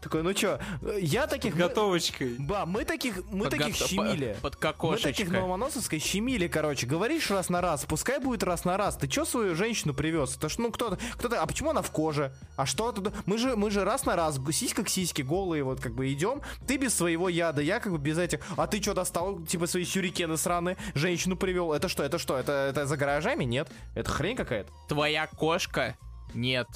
Такой, 0.00 0.22
ну 0.22 0.32
чё, 0.32 0.58
я 0.98 1.26
таких. 1.26 1.54
Готовочкой. 1.56 2.36
Ба, 2.38 2.64
мы 2.64 2.84
таких, 2.86 3.22
мы 3.30 3.46
Подго- 3.46 3.50
таких 3.58 3.76
щемили. 3.76 4.36
по- 4.40 4.50
Под 4.50 4.82
Мы 4.82 4.96
таких 4.96 5.30
на 5.30 5.42
Ломоносовской 5.42 5.98
щемили, 5.98 6.48
короче. 6.48 6.86
Говоришь 6.86 7.30
раз 7.30 7.50
на 7.50 7.60
раз, 7.60 7.84
пускай 7.84 8.18
будет 8.18 8.42
раз 8.42 8.64
на 8.64 8.76
раз. 8.78 8.96
Ты 8.96 9.08
чё 9.08 9.26
свою 9.26 9.54
женщину 9.54 9.92
привез? 9.92 10.36
Это 10.36 10.48
ж, 10.48 10.56
ну, 10.58 10.70
кто-то, 10.70 10.98
кто-то, 11.18 11.40
а 11.42 11.46
почему 11.46 11.70
она 11.70 11.82
в 11.82 11.90
коже? 11.90 12.32
А 12.56 12.64
что 12.64 12.92
тут? 12.92 13.12
Мы 13.26 13.36
же, 13.36 13.54
мы 13.56 13.70
же 13.70 13.84
раз 13.84 14.06
на 14.06 14.16
раз, 14.16 14.40
сиська 14.52 14.82
к 14.84 14.88
сиське, 14.88 15.22
голые, 15.22 15.62
вот 15.64 15.80
как 15.80 15.94
бы 15.94 16.10
идем. 16.12 16.40
Ты 16.66 16.78
без 16.78 16.94
своего 16.94 17.28
яда, 17.28 17.60
я 17.60 17.78
как 17.78 17.92
бы 17.92 17.98
без 17.98 18.16
этих. 18.16 18.40
А 18.56 18.66
ты 18.66 18.80
что 18.80 18.94
достал, 18.94 19.40
типа, 19.44 19.66
свои 19.66 19.84
сюрикены 19.84 20.36
сраные, 20.38 20.76
женщину 20.94 21.36
привел? 21.36 21.72
Это 21.74 21.88
что, 21.88 22.02
это 22.02 22.18
что? 22.18 22.38
Это, 22.38 22.52
это 22.70 22.86
за 22.86 22.96
гаражами? 22.96 23.44
Нет. 23.44 23.68
Это 23.94 24.10
хрень 24.10 24.36
какая-то. 24.36 24.70
Твоя 24.88 25.26
кошка? 25.26 25.96
Нет. 26.34 26.68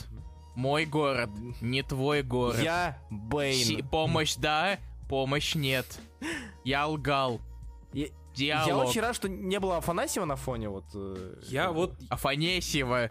Мой 0.55 0.87
город? 0.87 1.31
Не 1.61 1.83
твой 1.83 2.23
город. 2.23 2.61
Я 2.62 2.99
Бэйн. 3.11 3.65
Си- 3.65 3.83
помощь 3.91 4.37
да, 4.37 4.78
помощь 5.09 5.55
нет. 5.55 5.87
Я 6.65 6.87
лгал. 6.87 7.41
Я- 7.93 8.09
диалог. 8.37 8.66
Я 8.69 8.77
очень 8.77 9.01
рад, 9.01 9.16
что 9.16 9.28
не 9.28 9.59
было 9.59 9.78
Афанасьева 9.78 10.24
на 10.24 10.37
фоне. 10.37 10.69
Вот, 10.69 10.85
э, 10.95 11.37
Я 11.49 11.73
вот, 11.73 11.95
Афанасьева. 12.11 13.11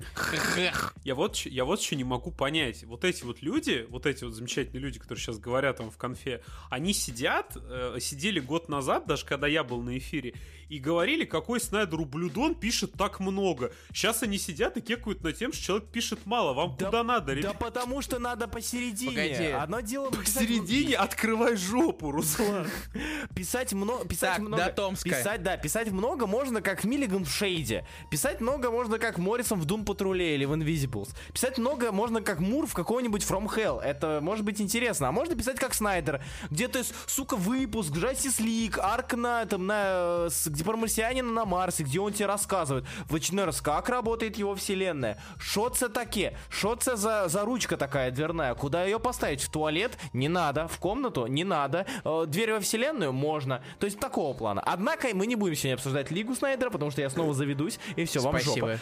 Я 1.04 1.16
вот, 1.16 1.38
я 1.38 1.66
вот 1.66 1.80
еще 1.82 1.96
не 1.96 2.04
могу 2.04 2.32
понять. 2.32 2.84
Вот 2.84 3.04
эти 3.04 3.24
вот 3.24 3.42
люди, 3.42 3.86
вот 3.90 4.06
эти 4.06 4.24
вот 4.24 4.34
замечательные 4.34 4.82
люди, 4.82 5.00
которые 5.00 5.22
сейчас 5.22 5.40
говорят 5.40 5.78
там 5.78 5.90
в 5.90 5.98
конфе, 5.98 6.44
они 6.70 6.94
сидят, 6.94 7.56
э, 7.56 7.98
сидели 8.00 8.40
год 8.40 8.70
назад, 8.70 9.08
даже 9.08 9.26
когда 9.26 9.48
я 9.48 9.64
был 9.64 9.82
на 9.82 9.98
эфире, 9.98 10.36
и 10.70 10.80
говорили, 10.80 11.26
какой 11.26 11.60
Снайдер 11.60 12.00
ублюдон 12.00 12.56
пишет 12.56 12.94
так 12.94 13.20
много. 13.20 13.72
Сейчас 13.94 14.24
они 14.24 14.38
сидят 14.38 14.78
и 14.78 14.82
кекают 14.82 15.24
над 15.24 15.38
тем, 15.38 15.54
что 15.54 15.64
человек 15.64 15.90
пишет 15.90 16.26
мало. 16.26 16.54
Вам 16.54 16.76
Да- 16.78 16.86
куда 16.88 17.04
надо, 17.04 17.28
Да 17.28 17.34
ребят? 17.36 17.60
потому 17.60 18.02
что 18.02 18.20
надо 18.20 18.48
посередине. 18.48 19.12
Погоди. 19.12 19.52
Одно 19.52 19.80
дело 19.82 20.12
писать- 20.12 20.26
Посередине 20.48 20.96
открывай 20.96 21.56
жопу, 21.56 22.12
Руслан. 22.12 22.68
Писать 23.36 23.74
много, 23.74 24.08
писать 24.08 24.32
Так, 24.36 24.40
много. 24.40 24.66
до 24.66 24.72
Томска. 24.72 25.10
Писать, 25.10 25.44
да, 25.44 25.58
писать 25.58 25.92
много 25.92 26.28
можно, 26.28 26.62
как 26.62 26.84
Миллиган 26.84 27.26
в 27.26 27.30
Шейде. 27.32 27.86
Писать 28.10 28.42
много 28.42 28.72
можно, 28.72 29.00
как 29.00 29.18
Моррисон 29.18 29.60
в 29.60 29.66
Doom 29.66 29.86
Патруле 29.86 30.36
или 30.36 30.46
в 30.46 30.54
Invisibles. 30.54 31.10
Писать 31.34 31.58
много 31.58 31.92
можно, 31.92 32.22
как 32.22 32.40
Мур 32.40 32.66
в 32.68 32.74
какой-нибудь 32.74 33.24
From 33.24 33.46
Hell. 33.48 33.82
Это 33.82 34.20
может 34.22 34.46
быть 34.46 34.62
интересно. 34.62 35.10
А 35.10 35.12
можно 35.12 35.36
писать 35.36 35.60
как 35.60 35.74
Снайдер. 35.74 36.22
Где-то, 36.50 36.84
сука, 37.08 37.36
выпуск, 37.36 37.92
Justice 37.92 38.40
League, 38.44 38.80
арк 38.80 39.14
на, 39.14 39.46
там, 39.46 39.66
на, 39.68 40.26
э, 40.26 40.30
с- 40.32 40.48
где 40.56 40.64
про 40.64 40.76
марсианина 40.78 41.32
на 41.32 41.46
Марсе, 41.46 41.84
где 41.84 42.00
он 42.00 42.14
тебе 42.14 42.26
рассказывает 42.28 42.86
в 43.10 43.16
очередной 43.16 43.46
раз, 43.46 43.62
как 43.62 43.90
работает 43.90 44.38
его 44.38 44.56
вселенная. 44.56 45.18
Что 45.38 45.70
це 45.70 45.90
таке? 45.90 46.38
Что 46.50 46.76
це 46.76 46.96
за, 46.96 47.28
за 47.28 47.46
ручка 47.46 47.78
такая 47.78 48.12
дверная? 48.12 48.56
Куда 48.56 48.84
ее 48.86 49.00
поставить? 49.00 49.42
В 49.42 49.50
туалет? 49.50 49.98
Не 50.14 50.30
надо. 50.30 50.68
В 50.68 50.78
комнату? 50.80 51.28
Не 51.28 51.44
надо. 51.44 51.86
Э, 52.04 52.26
Дверь 52.28 52.54
во 52.54 52.60
вселенную? 52.60 53.12
Можно. 53.14 53.62
То 53.80 53.86
есть 53.86 54.00
такого 54.00 54.34
плана. 54.34 54.62
Однако 54.66 55.10
мы 55.14 55.28
не 55.28 55.36
будем 55.36 55.56
сегодня 55.56 55.76
обсуждать 55.76 56.12
Лигу 56.12 56.36
Снайдера, 56.36 56.70
потому 56.70 56.92
что 56.92 57.02
я 57.02 57.10
снова 57.10 57.34
заведусь, 57.34 57.80
и 57.98 58.06
все, 58.06 58.20
вам 58.22 58.40
Спасибо. 58.40 58.68
жопа. 58.68 58.80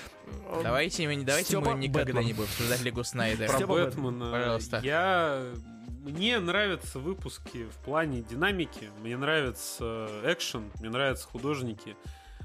Давайте, 0.63 1.07
мы- 1.07 1.23
давайте 1.23 1.47
Степа 1.49 1.71
мы 1.71 1.79
никогда 1.79 2.05
Бэтмен. 2.13 2.25
не 2.25 2.33
будем 2.33 2.49
обсуждать 2.49 2.81
Лигу 2.81 3.03
Снайдера. 3.03 3.57
Про 3.57 3.67
Бэтмена. 3.67 4.31
Пожалуйста. 4.31 4.79
Я... 4.83 5.41
Мне 6.03 6.37
нравятся 6.39 6.99
выпуски 6.99 7.63
в 7.65 7.77
плане 7.85 8.21
динамики, 8.21 8.89
мне 9.01 9.15
нравится 9.15 10.09
экшен, 10.25 10.69
мне 10.81 10.89
нравятся 10.89 11.25
художники. 11.27 11.95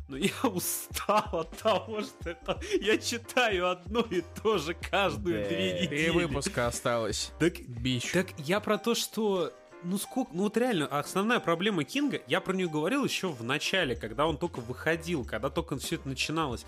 Но 0.07 0.17
я 0.17 0.31
устал 0.45 1.25
от 1.33 1.59
того, 1.59 2.03
что 2.03 2.31
это... 2.31 2.61
я 2.81 2.97
читаю 2.99 3.69
одно 3.69 4.01
и 4.03 4.23
то 4.43 4.59
же 4.59 4.75
каждую 4.75 5.43
Да. 5.43 5.49
две 5.49 5.79
Три 5.79 5.83
недели. 5.87 6.11
выпуска 6.11 6.69
осталось. 6.69 7.33
Так, 7.41 7.59
Бич. 7.69 8.13
так 8.13 8.29
я 8.39 8.61
про 8.61 8.79
то, 8.79 8.95
что 8.95 9.53
ну 9.83 9.99
сколько, 9.99 10.31
ну 10.33 10.45
вот 10.45 10.57
реально, 10.57 10.87
основная 10.87 11.41
проблема 11.41 11.83
Кинга, 11.83 12.21
я 12.29 12.41
про 12.41 12.53
нее 12.55 12.69
говорил 12.69 13.05
еще 13.05 13.27
в 13.29 13.43
начале, 13.43 13.97
когда 13.97 14.27
он 14.29 14.39
только 14.39 14.61
выходил, 14.61 15.25
когда 15.25 15.51
только 15.51 15.77
все 15.79 15.97
это 15.97 16.09
начиналось. 16.09 16.65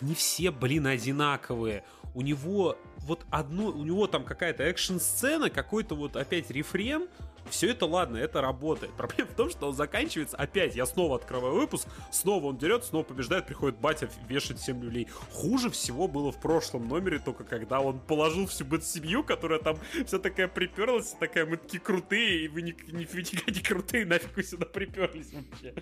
Они 0.00 0.14
все, 0.16 0.50
блин, 0.50 0.88
одинаковые. 0.88 1.84
У 2.14 2.22
него 2.22 2.76
вот 3.08 3.24
одно, 3.30 3.68
у 3.68 3.84
него 3.84 4.06
там 4.06 4.22
какая-то 4.22 4.62
экшн-сцена, 4.64 5.50
какой-то 5.50 5.96
вот 5.96 6.14
опять 6.14 6.50
рефрен, 6.50 7.08
все 7.50 7.70
это 7.70 7.86
ладно, 7.86 8.16
это 8.16 8.40
работает. 8.40 8.92
Проблема 8.92 9.30
в 9.30 9.34
том, 9.34 9.50
что 9.50 9.68
он 9.68 9.74
заканчивается 9.74 10.36
опять. 10.36 10.76
Я 10.76 10.86
снова 10.86 11.16
открываю 11.16 11.54
выпуск, 11.54 11.88
снова 12.10 12.46
он 12.46 12.58
дерет, 12.58 12.84
снова 12.84 13.04
побеждает, 13.04 13.46
приходит 13.46 13.78
батя, 13.78 14.10
вешает 14.28 14.60
7 14.60 14.82
люлей. 14.82 15.08
Хуже 15.32 15.70
всего 15.70 16.08
было 16.08 16.32
в 16.32 16.40
прошлом 16.40 16.88
номере, 16.88 17.18
только 17.18 17.44
когда 17.44 17.80
он 17.80 17.98
положил 18.00 18.46
всю 18.46 18.64
бэт-семью, 18.64 19.24
которая 19.24 19.58
там 19.58 19.78
вся 20.06 20.18
такая 20.18 20.48
приперлась, 20.48 21.14
такая, 21.18 21.46
мы 21.46 21.56
такие 21.56 21.80
крутые, 21.80 22.44
и 22.44 22.48
вы 22.48 22.62
ни, 22.62 22.74
ни, 22.92 23.06
нифига 23.14 23.50
не 23.52 23.60
крутые, 23.60 24.06
нафиг 24.06 24.36
вы 24.36 24.42
сюда 24.42 24.66
приперлись 24.66 25.32
вообще. 25.32 25.74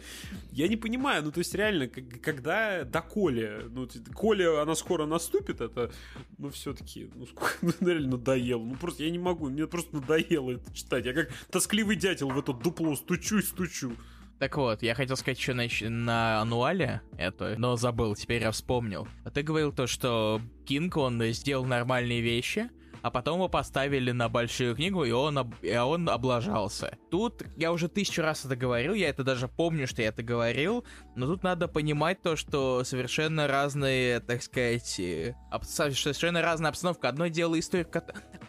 Я 0.52 0.68
не 0.68 0.76
понимаю, 0.76 1.22
ну 1.24 1.32
то 1.32 1.38
есть 1.38 1.54
реально, 1.54 1.88
когда 1.88 2.84
до 2.84 3.02
Коли, 3.02 3.62
ну 3.70 3.88
Коля, 4.14 4.62
она 4.62 4.74
скоро 4.74 5.06
наступит, 5.06 5.60
это, 5.60 5.92
ну 6.38 6.50
все-таки, 6.50 7.10
ну 7.14 7.26
ну 7.62 7.72
реально 7.80 8.12
надоело, 8.12 8.62
ну 8.62 8.76
просто 8.76 9.04
я 9.04 9.10
не 9.10 9.18
могу, 9.18 9.48
мне 9.48 9.66
просто 9.66 9.96
надоело 9.96 10.52
это 10.52 10.74
читать, 10.74 11.06
я 11.06 11.12
как 11.12 11.30
тоскливый 11.56 11.96
дятел 11.96 12.28
в 12.28 12.38
это 12.38 12.52
дупло 12.52 12.94
стучу 12.96 13.38
и 13.38 13.42
стучу. 13.42 13.92
Так 14.38 14.58
вот, 14.58 14.82
я 14.82 14.94
хотел 14.94 15.16
сказать 15.16 15.38
еще 15.38 15.54
на, 15.54 15.66
на 15.88 16.40
ануале 16.42 17.00
это, 17.16 17.54
но 17.56 17.76
забыл, 17.76 18.14
теперь 18.14 18.42
я 18.42 18.50
вспомнил. 18.50 19.08
А 19.24 19.30
ты 19.30 19.42
говорил 19.42 19.72
то, 19.72 19.86
что 19.86 20.42
Кинг, 20.66 20.98
он 20.98 21.22
сделал 21.32 21.64
нормальные 21.64 22.20
вещи, 22.20 22.68
а 23.00 23.10
потом 23.10 23.36
его 23.38 23.48
поставили 23.48 24.10
на 24.10 24.28
большую 24.28 24.74
книгу, 24.76 25.04
и 25.04 25.10
он, 25.12 25.38
об- 25.38 25.54
и 25.62 25.74
он 25.74 26.10
облажался. 26.10 26.98
Тут 27.10 27.44
я 27.56 27.72
уже 27.72 27.88
тысячу 27.88 28.20
раз 28.20 28.44
это 28.44 28.56
говорил, 28.56 28.92
я 28.92 29.08
это 29.08 29.24
даже 29.24 29.48
помню, 29.48 29.86
что 29.86 30.02
я 30.02 30.08
это 30.08 30.22
говорил, 30.22 30.84
но 31.14 31.24
тут 31.26 31.42
надо 31.42 31.66
понимать 31.66 32.20
то, 32.20 32.36
что 32.36 32.84
совершенно 32.84 33.46
разные, 33.46 34.20
так 34.20 34.42
сказать, 34.42 35.00
э, 35.00 35.34
об- 35.50 35.64
совершенно 35.64 36.42
разная 36.42 36.70
обстановка. 36.72 37.08
Одно 37.08 37.28
дело 37.28 37.58
история, 37.58 37.88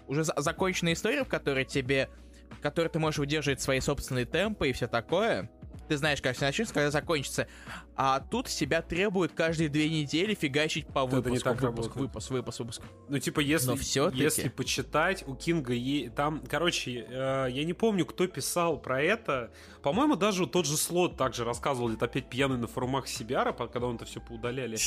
уже 0.08 0.26
за- 0.26 0.34
законченная 0.36 0.94
история, 0.94 1.24
в 1.24 1.30
которой 1.30 1.64
тебе 1.64 2.10
в 2.52 2.60
которой 2.62 2.90
ты 2.90 3.00
можешь 3.00 3.20
выдерживать 3.20 3.62
свои 3.62 3.80
собственные 3.80 4.26
темпы 4.26 4.70
и 4.70 4.74
все 4.74 4.88
такое. 4.88 5.50
Ты 5.88 5.96
знаешь, 5.96 6.22
как 6.22 6.36
все 6.36 6.44
начнется, 6.44 6.74
когда 6.74 6.92
закончится. 6.92 7.48
А 7.96 8.20
тут 8.20 8.50
себя 8.50 8.82
требуют 8.82 9.32
каждые 9.32 9.70
две 9.70 9.88
недели 9.90 10.34
фигачить 10.34 10.86
по 10.88 11.06
Это 11.08 11.16
выпуску. 11.16 11.30
не 11.34 11.40
так 11.40 11.62
выпуск, 11.62 11.64
работает. 11.64 11.96
выпуск, 11.96 12.32
выпуск, 12.32 12.60
выпуск. 12.60 12.82
Ну, 13.08 13.20
типа, 13.20 13.40
если, 13.40 13.70
Но 13.70 14.12
если 14.12 14.50
почитать, 14.50 15.24
у 15.26 15.34
Кинга 15.36 15.72
е- 15.72 16.10
там, 16.10 16.44
короче, 16.46 17.06
э, 17.08 17.48
я 17.52 17.64
не 17.64 17.72
помню, 17.72 18.06
кто 18.06 18.28
писал 18.28 18.78
про 18.82 19.02
это. 19.02 19.54
По-моему, 19.82 20.18
даже 20.18 20.46
тот 20.46 20.66
же 20.66 20.76
Слот 20.76 21.16
также 21.16 21.46
рассказывал, 21.46 21.88
где-то 21.88 22.04
опять 22.06 22.30
пьяный 22.30 22.58
на 22.58 22.68
форумах 22.68 23.08
Сибиара, 23.08 23.54
когда 23.54 23.88
он 23.88 23.96
это 23.96 24.04
все 24.04 24.20
поудаляли. 24.20 24.78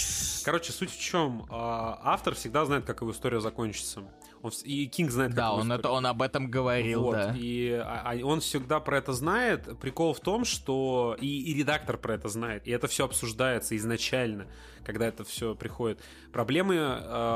Короче, 0.44 0.70
суть 0.72 0.90
в 0.90 1.00
чем? 1.00 1.46
автор 1.50 2.34
всегда 2.34 2.66
знает, 2.66 2.84
как 2.84 3.00
его 3.00 3.10
история 3.12 3.40
закончится. 3.40 4.02
Он 4.42 4.52
и 4.64 4.86
Кинг 4.86 5.10
знает, 5.10 5.34
Да, 5.34 5.52
он, 5.52 5.70
это, 5.70 5.90
он 5.90 6.06
об 6.06 6.22
этом 6.22 6.50
говорил, 6.50 7.02
Вот, 7.02 7.12
да. 7.12 7.34
И 7.36 7.70
а- 7.72 8.02
а 8.12 8.24
он 8.24 8.40
всегда 8.40 8.80
про 8.80 8.98
это 8.98 9.12
знает. 9.12 9.78
Прикол 9.80 10.14
в 10.14 10.20
том, 10.20 10.44
что 10.44 11.16
и, 11.20 11.42
и 11.52 11.54
редактор 11.58 11.98
про 11.98 12.14
это 12.14 12.28
знает. 12.28 12.66
И 12.66 12.70
это 12.70 12.86
все 12.88 13.04
обсуждается 13.04 13.76
изначально, 13.76 14.46
когда 14.84 15.06
это 15.06 15.24
все 15.24 15.54
приходит. 15.54 16.00
Проблема 16.32 16.74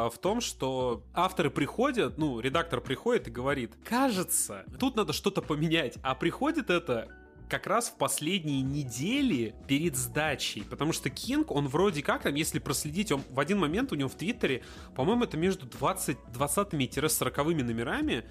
э, 0.08 0.10
в 0.14 0.18
том, 0.18 0.40
что 0.40 1.02
авторы 1.12 1.50
приходят, 1.50 2.16
ну, 2.16 2.40
редактор 2.40 2.80
приходит 2.80 3.28
и 3.28 3.30
говорит, 3.30 3.72
кажется, 3.84 4.64
тут 4.80 4.96
надо 4.96 5.12
что-то 5.12 5.42
поменять. 5.42 5.98
А 6.02 6.14
приходит 6.14 6.70
это 6.70 7.08
как 7.48 7.66
раз 7.66 7.88
в 7.88 7.96
последние 7.96 8.62
недели 8.62 9.54
перед 9.66 9.96
сдачей. 9.96 10.64
Потому 10.64 10.92
что 10.92 11.10
Кинг, 11.10 11.50
он 11.50 11.68
вроде 11.68 12.02
как 12.02 12.22
там, 12.22 12.34
если 12.34 12.58
проследить, 12.58 13.12
он 13.12 13.22
в 13.30 13.40
один 13.40 13.58
момент 13.58 13.92
у 13.92 13.94
него 13.94 14.08
в 14.08 14.14
Твиттере, 14.14 14.62
по-моему, 14.94 15.24
это 15.24 15.36
между 15.36 15.66
20, 15.66 16.16
20-40 16.32 17.62
номерами, 17.62 18.24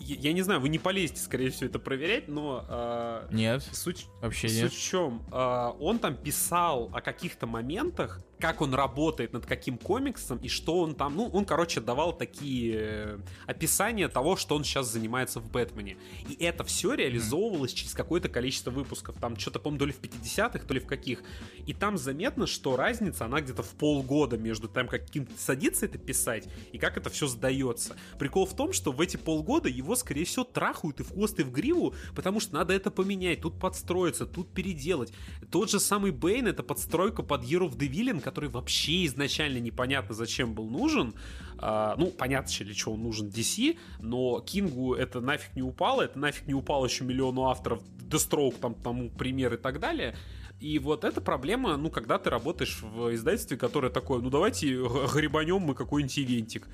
я, 0.00 0.32
не 0.32 0.42
знаю, 0.42 0.60
вы 0.60 0.68
не 0.68 0.78
полезете, 0.78 1.20
скорее 1.20 1.50
всего, 1.50 1.68
это 1.68 1.78
проверять, 1.78 2.28
но 2.28 2.64
а, 2.68 3.28
Нет, 3.30 3.62
суть, 3.72 4.06
вообще 4.22 4.48
суть 4.48 4.62
нет. 4.62 4.72
в 4.72 4.80
чем? 4.80 5.22
А, 5.30 5.70
он 5.80 5.98
там 5.98 6.16
писал 6.16 6.90
о 6.94 7.00
каких-то 7.00 7.46
моментах, 7.46 8.22
как 8.38 8.60
он 8.60 8.74
работает 8.74 9.32
над 9.32 9.46
каким 9.46 9.78
комиксом 9.78 10.38
и 10.38 10.48
что 10.48 10.80
он 10.80 10.94
там, 10.94 11.16
ну, 11.16 11.26
он, 11.26 11.44
короче, 11.44 11.80
давал 11.80 12.16
такие 12.16 12.76
э, 12.78 13.18
описания 13.46 14.08
того, 14.08 14.36
что 14.36 14.54
он 14.56 14.64
сейчас 14.64 14.90
занимается 14.92 15.40
в 15.40 15.50
Бэтмене. 15.50 15.96
И 16.28 16.42
это 16.44 16.64
все 16.64 16.94
реализовывалось 16.94 17.72
через 17.72 17.94
какое-то 17.94 18.28
количество 18.28 18.70
выпусков. 18.70 19.16
Там 19.20 19.36
что-то, 19.36 19.58
по-моему, 19.58 19.80
то 19.80 19.86
ли 19.86 19.92
в 19.92 20.00
50-х, 20.00 20.60
то 20.60 20.74
ли 20.74 20.80
в 20.80 20.86
каких. 20.86 21.22
И 21.66 21.74
там 21.74 21.98
заметно, 21.98 22.46
что 22.46 22.76
разница, 22.76 23.24
она 23.24 23.40
где-то 23.40 23.62
в 23.62 23.70
полгода 23.70 24.38
между 24.38 24.68
тем, 24.68 24.88
как 24.88 25.06
Кинг 25.06 25.28
садится 25.36 25.86
это 25.86 25.98
писать, 25.98 26.48
и 26.72 26.78
как 26.78 26.96
это 26.96 27.10
все 27.10 27.26
сдается. 27.26 27.96
Прикол 28.18 28.46
в 28.46 28.54
том, 28.54 28.72
что 28.72 28.92
в 28.92 29.00
эти 29.00 29.16
полгода 29.16 29.68
его, 29.68 29.96
скорее 29.96 30.24
всего, 30.24 30.44
трахают 30.44 31.00
и 31.00 31.02
в 31.02 31.12
хвост, 31.12 31.38
и 31.40 31.42
в 31.42 31.50
гриву, 31.50 31.94
потому 32.14 32.40
что 32.40 32.54
надо 32.54 32.72
это 32.74 32.90
поменять, 32.90 33.40
тут 33.40 33.58
подстроиться, 33.58 34.26
тут 34.26 34.52
переделать. 34.52 35.12
Тот 35.50 35.70
же 35.70 35.80
самый 35.80 36.12
Бэйн— 36.12 36.46
это 36.48 36.62
подстройка 36.62 37.22
под 37.22 37.42
Year 37.42 37.68
of 37.68 37.76
the 37.76 37.88
который 38.28 38.50
вообще 38.50 39.06
изначально 39.06 39.58
непонятно 39.58 40.14
зачем 40.14 40.52
был 40.52 40.68
нужен. 40.68 41.14
А, 41.58 41.94
ну, 41.96 42.08
понятно, 42.10 42.52
для 42.64 42.74
чего 42.74 42.94
он 42.94 43.02
нужен 43.02 43.28
DC, 43.28 43.78
но 44.00 44.40
Кингу 44.40 44.94
это 44.94 45.20
нафиг 45.20 45.56
не 45.56 45.62
упало, 45.62 46.02
это 46.02 46.18
нафиг 46.18 46.46
не 46.46 46.54
упало 46.54 46.84
еще 46.86 47.04
миллиону 47.04 47.48
авторов, 47.48 47.82
Deathstroke 48.10 48.58
там 48.60 48.74
тому 48.74 49.08
пример 49.10 49.54
и 49.54 49.56
так 49.56 49.80
далее. 49.80 50.14
И 50.60 50.78
вот 50.78 51.04
эта 51.04 51.20
проблема, 51.20 51.76
ну, 51.76 51.88
когда 51.88 52.18
ты 52.18 52.30
работаешь 52.30 52.82
в 52.82 53.14
издательстве, 53.14 53.56
которое 53.56 53.90
такое, 53.90 54.20
ну, 54.20 54.28
давайте 54.28 54.66
г- 54.76 55.08
гребанем 55.14 55.60
мы 55.62 55.74
какой-нибудь 55.74 56.18
ивентик. 56.18 56.68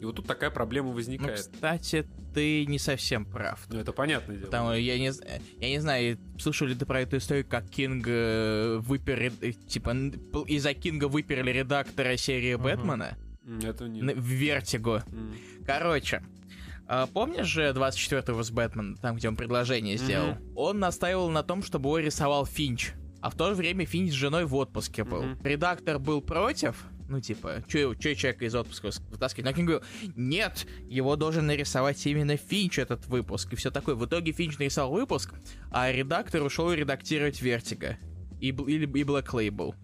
И 0.00 0.04
вот 0.04 0.16
тут 0.16 0.26
такая 0.26 0.50
проблема 0.50 0.88
Ну, 0.90 0.94
возникает. 0.94 1.38
кстати, 1.38 2.06
ты 2.32 2.66
не 2.66 2.78
совсем 2.78 3.24
прав. 3.24 3.66
Ну, 3.68 3.80
это 3.80 3.92
понятное 3.92 4.36
дело. 4.36 4.74
Э, 4.74 4.80
я 4.80 4.96
не, 4.98 5.10
я 5.60 5.68
не 5.68 5.80
знаю, 5.80 6.18
слышал 6.38 6.66
ли 6.68 6.74
ты 6.74 6.86
про 6.86 7.00
эту 7.00 7.16
историю, 7.16 7.44
как 7.46 7.68
Кинг 7.68 8.04
э, 8.06 8.78
выпер, 8.80 9.32
э, 9.40 9.52
типа, 9.52 9.90
из-за 10.46 10.74
Кинга 10.74 11.08
выперли 11.08 11.50
редактора 11.50 12.16
серии 12.16 12.54
Бэтмена 12.54 13.16
М, 13.44 13.58
Это 13.60 13.88
не... 13.88 14.02
в 14.02 14.18
Vertigo. 14.20 15.04
М. 15.10 15.34
Короче, 15.66 16.22
а 16.86 17.06
помнишь 17.06 17.46
же 17.46 17.72
24-го 17.74 18.42
с 18.42 18.50
Бэтмен, 18.50 18.96
там, 18.96 19.16
где 19.16 19.28
он 19.28 19.36
предложение 19.36 19.96
сделал? 19.96 20.36
Он 20.54 20.78
настаивал 20.78 21.28
на 21.30 21.42
том, 21.42 21.62
чтобы 21.62 21.88
его 21.88 21.98
рисовал 21.98 22.46
Финч. 22.46 22.92
А 23.20 23.30
в 23.30 23.34
то 23.36 23.48
же 23.50 23.54
время 23.56 23.84
Финч 23.84 24.10
с 24.12 24.14
женой 24.14 24.44
в 24.44 24.54
отпуске 24.54 25.02
был. 25.02 25.22
Мгм. 25.22 25.42
Редактор 25.44 25.98
был 25.98 26.20
против, 26.22 26.84
ну, 27.08 27.20
типа, 27.20 27.64
что 27.66 27.94
человека 27.94 28.44
из 28.44 28.54
отпуска 28.54 28.90
вытаскивать? 29.10 29.46
Но 29.46 29.52
Кинг 29.52 29.68
говорил, 29.68 29.86
нет, 30.14 30.66
его 30.88 31.16
должен 31.16 31.46
нарисовать 31.46 32.06
именно 32.06 32.36
Финч 32.36 32.78
этот 32.78 33.06
выпуск. 33.06 33.52
И 33.52 33.56
все 33.56 33.70
такое. 33.70 33.94
В 33.94 34.04
итоге 34.04 34.32
Финч 34.32 34.58
нарисовал 34.58 34.92
выпуск, 34.92 35.32
а 35.70 35.90
редактор 35.90 36.42
ушел 36.42 36.72
редактировать 36.72 37.40
Vertigo. 37.40 37.96
И, 38.40 38.48
или, 38.48 38.84
и 38.84 39.02
Black 39.04 39.28
Label. 39.28 39.74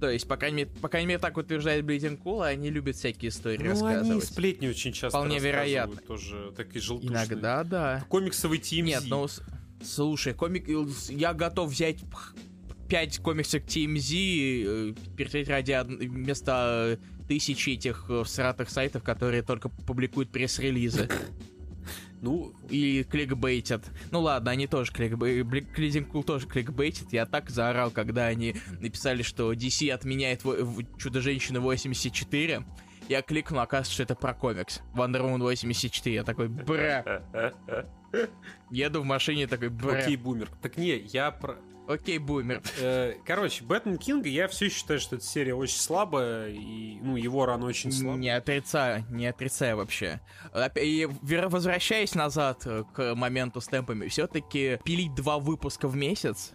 То 0.00 0.08
есть, 0.08 0.26
по 0.26 0.36
крайней 0.38 0.64
мере, 0.64 0.70
по 0.80 0.88
крайней 0.88 1.08
мере 1.08 1.18
так 1.18 1.36
утверждает 1.36 1.84
Cool, 1.84 2.42
а 2.42 2.46
они 2.46 2.70
любят 2.70 2.96
всякие 2.96 3.28
истории 3.28 3.58
Ну, 3.58 3.64
они 3.64 3.70
рассказывать. 3.82 4.24
сплетни 4.24 4.68
очень 4.68 4.92
часто 4.92 5.18
Вполне 5.18 5.38
вероятно. 5.38 5.96
тоже 5.96 6.52
такие 6.56 6.80
желтушные. 6.80 7.26
Иногда, 7.26 7.64
да. 7.64 8.04
Комиксовый 8.08 8.60
TMZ. 8.60 8.82
Нет, 8.82 9.02
ну, 9.08 9.26
слушай, 9.84 10.32
комик... 10.32 10.66
Я 11.10 11.34
готов 11.34 11.70
взять 11.70 11.98
х- 12.90 12.96
пять 12.96 13.18
комиксов 13.18 13.62
TMZ, 13.64 14.14
э, 14.66 14.94
перетереть 15.16 15.48
ради 15.48 15.72
од- 15.72 15.86
вместо 15.88 16.98
э, 17.00 17.24
тысячи 17.28 17.70
этих 17.70 18.06
э, 18.08 18.22
всратых 18.24 18.68
сайтов, 18.70 19.02
которые 19.02 19.42
только 19.42 19.68
публикуют 19.68 20.30
пресс-релизы 20.30 21.08
Ну, 22.22 22.52
и 22.68 23.02
кликбейтят. 23.04 23.90
Ну 24.10 24.20
ладно, 24.20 24.50
они 24.50 24.66
тоже 24.66 24.92
кликбейтят. 24.92 25.72
Клизинг 25.72 26.26
тоже 26.26 26.46
кликбейтит. 26.46 27.14
Я 27.14 27.24
так 27.24 27.48
заорал, 27.48 27.90
когда 27.90 28.26
они 28.26 28.56
написали, 28.78 29.22
что 29.22 29.54
DC 29.54 29.88
отменяет 29.90 30.42
Чудо-женщину 30.98 31.62
84. 31.62 32.62
Я 33.08 33.22
кликнул, 33.22 33.60
оказывается, 33.60 33.94
что 33.94 34.02
это 34.02 34.14
про 34.16 34.34
комикс. 34.34 34.82
Wonder 34.94 35.22
Woman 35.22 35.38
84. 35.38 36.14
Я 36.14 36.22
такой, 36.22 36.48
бра. 36.48 37.22
Еду 38.70 39.00
в 39.00 39.04
машине, 39.06 39.46
такой, 39.46 39.70
бра. 39.70 39.98
окей, 40.00 40.16
бумер. 40.16 40.50
Так 40.60 40.76
не, 40.76 40.98
я 40.98 41.30
про... 41.30 41.56
Окей, 41.90 42.18
бумер. 42.18 42.62
Э, 42.78 43.14
Короче, 43.26 43.64
Бэтмен 43.64 43.98
Кинга, 43.98 44.28
я 44.28 44.46
все 44.46 44.68
считаю, 44.68 45.00
что 45.00 45.16
эта 45.16 45.24
серия 45.24 45.56
очень 45.56 45.78
слабая, 45.78 46.48
и, 46.48 47.00
ну, 47.00 47.16
его 47.16 47.46
рано 47.46 47.66
очень 47.66 47.90
слаб. 47.90 48.16
Не 48.16 48.30
отрицаю, 48.30 49.04
не 49.10 49.26
отрицаю 49.26 49.76
вообще. 49.76 50.20
И 50.76 51.08
возвращаясь 51.22 52.14
назад 52.14 52.62
э, 52.64 52.84
к 52.94 53.16
моменту 53.16 53.60
с 53.60 53.66
темпами, 53.66 54.06
все-таки 54.06 54.78
пилить 54.84 55.16
два 55.16 55.40
выпуска 55.40 55.88
в 55.88 55.96
месяц, 55.96 56.52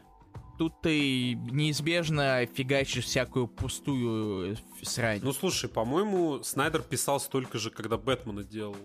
тут 0.57 0.81
ты 0.81 1.33
неизбежно 1.33 2.45
фигачишь 2.45 3.03
всякую 3.03 3.47
пустую 3.49 4.53
э, 4.53 4.55
срань. 4.83 5.19
Ну, 5.21 5.33
слушай, 5.33 5.69
по-моему, 5.69 6.43
Снайдер 6.43 6.81
писал 6.81 7.19
столько 7.19 7.57
же, 7.57 7.71
когда 7.71 7.97
Бэтмена 7.97 8.45
делал. 8.45 8.77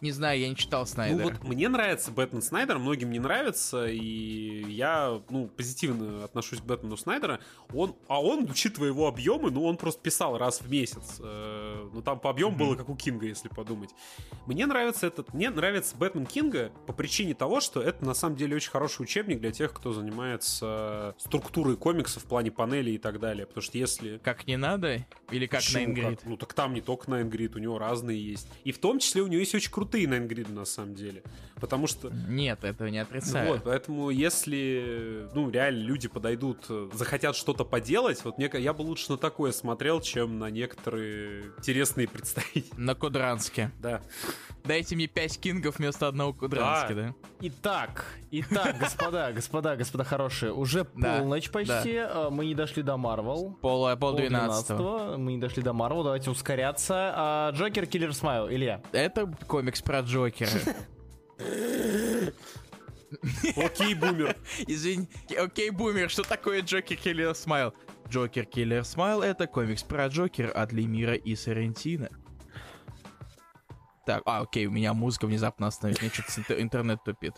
Не 0.00 0.12
знаю, 0.12 0.40
я 0.40 0.48
не 0.48 0.56
читал 0.56 0.86
Снайдера. 0.86 1.18
Ну 1.18 1.30
вот 1.30 1.44
мне 1.44 1.68
нравится 1.68 2.10
Бэтмен 2.10 2.42
Снайдер, 2.42 2.78
многим 2.78 3.10
не 3.10 3.18
нравится, 3.18 3.86
и 3.86 4.64
я, 4.70 5.20
ну, 5.30 5.48
позитивно 5.48 6.24
отношусь 6.24 6.60
к 6.60 6.64
Бэтмену 6.64 6.96
Снайдера. 6.96 7.40
Он, 7.72 7.96
а 8.08 8.22
он, 8.22 8.44
учитывая 8.44 8.88
его 8.88 9.06
объемы, 9.08 9.50
ну, 9.50 9.64
он 9.64 9.76
просто 9.76 10.00
писал 10.00 10.38
раз 10.38 10.60
в 10.60 10.70
месяц. 10.70 11.18
Э, 11.20 11.88
ну, 11.92 12.02
там 12.02 12.20
по 12.20 12.30
объему 12.30 12.56
было 12.56 12.76
как 12.76 12.88
у 12.88 12.96
Кинга, 12.96 13.26
если 13.26 13.48
подумать. 13.48 13.90
Мне 14.46 14.66
нравится 14.66 15.06
этот, 15.06 15.34
мне 15.34 15.50
нравится 15.50 15.96
Бэтмен 15.96 16.26
Кинга 16.26 16.70
по 16.86 16.92
причине 16.92 17.34
того, 17.34 17.60
что 17.60 17.82
это 17.82 18.04
на 18.04 18.14
самом 18.14 18.36
деле 18.36 18.56
очень 18.56 18.70
хороший 18.70 19.02
учебник 19.02 19.40
для 19.40 19.52
тех, 19.52 19.72
кто 19.72 19.92
занимается 19.92 21.14
структурой 21.18 21.76
комиксов 21.76 22.24
в 22.24 22.26
плане 22.26 22.50
панелей 22.50 22.94
и 22.94 22.98
так 22.98 23.20
далее. 23.20 23.46
Потому 23.46 23.62
что 23.62 23.78
если 23.78 24.18
Как 24.18 24.46
не 24.46 24.56
надо? 24.56 25.06
Или 25.30 25.46
как 25.46 25.60
Почему? 25.60 25.78
на 25.78 25.84
Ингрид? 25.86 26.20
Как? 26.20 26.28
Ну 26.28 26.36
так 26.36 26.54
там 26.54 26.74
не 26.74 26.80
только 26.80 27.10
на 27.10 27.22
Ингрид, 27.22 27.56
у 27.56 27.58
него 27.58 27.78
разные 27.78 28.22
есть. 28.22 28.48
И 28.64 28.72
в 28.72 28.78
том 28.78 28.98
числе 28.98 29.22
у 29.22 29.26
него 29.26 29.40
есть 29.40 29.54
очень 29.54 29.70
крутые 29.70 29.87
на 29.96 30.18
Ингриды 30.18 30.52
на 30.52 30.64
самом 30.64 30.94
деле. 30.94 31.22
Потому 31.60 31.86
что 31.86 32.10
Нет, 32.28 32.62
этого 32.64 32.88
не 32.88 32.98
отрицаю. 32.98 33.48
вот, 33.48 33.64
поэтому 33.64 34.10
если, 34.10 35.28
ну, 35.34 35.50
реально 35.50 35.80
люди 35.82 36.06
подойдут, 36.08 36.66
захотят 36.92 37.34
что-то 37.34 37.64
поделать, 37.64 38.24
вот 38.24 38.38
мне, 38.38 38.50
я 38.54 38.72
бы 38.72 38.82
лучше 38.82 39.12
на 39.12 39.18
такое 39.18 39.52
смотрел, 39.52 40.00
чем 40.00 40.38
на 40.38 40.50
некоторые 40.50 41.52
интересные 41.58 42.06
представители. 42.08 42.64
На 42.76 42.94
Кудранске. 42.94 43.70
Да. 43.80 44.00
Дайте 44.64 44.94
мне 44.94 45.06
пять 45.06 45.38
кингов 45.40 45.78
вместо 45.78 46.08
одного 46.08 46.32
Кудрански, 46.32 46.92
да? 46.92 47.14
Итак, 47.40 48.04
итак, 48.30 48.76
господа, 48.78 49.32
господа, 49.32 49.76
господа 49.76 50.04
хорошие, 50.04 50.52
уже 50.52 50.86
Да, 50.94 51.18
полночь 51.18 51.50
почти, 51.50 51.94
э, 51.94 52.28
мы 52.30 52.46
не 52.46 52.54
дошли 52.54 52.82
до 52.82 52.96
Марвел. 52.96 53.56
Пол, 53.62 53.86
пол 53.86 53.96
Пол 53.96 54.16
двенадцатого. 54.16 54.78
двенадцатого, 54.78 55.16
мы 55.16 55.32
не 55.32 55.38
дошли 55.38 55.62
до 55.62 55.72
Марвел, 55.72 56.02
давайте 56.02 56.30
ускоряться. 56.30 57.12
А, 57.16 57.50
Joker, 57.52 57.86
Killer 57.86 58.12
Smile, 58.12 58.48
Илья. 58.48 58.82
Это 58.92 59.32
комикс 59.46 59.77
про 59.80 60.00
Джокера. 60.00 60.50
Okay, 63.56 63.94
boomer. 63.94 64.36
Извини, 64.66 65.08
okay, 65.38 65.70
boomer, 65.70 66.10
что 66.10 66.22
такое 66.22 66.60
Joker 66.62 66.96
Killer 66.96 67.34
Smile? 67.34 67.72
Joker 68.08 68.44
Killer 68.44 68.84
Smile 68.84 69.22
это 69.22 69.46
комикс 69.46 69.82
про 69.82 70.08
Джокера 70.08 70.50
от 70.50 70.72
Лемира 70.72 71.14
и 71.14 71.34
Сорентино. 71.34 72.10
Так, 74.04 74.22
а, 74.26 74.40
окей, 74.40 74.66
у 74.66 74.70
меня 74.70 74.94
музыка 74.94 75.26
внезапно 75.26 75.66
остановилась, 75.66 76.00
мне 76.00 76.10
что-то 76.10 76.60
интернет 76.60 77.02
тупит. 77.04 77.34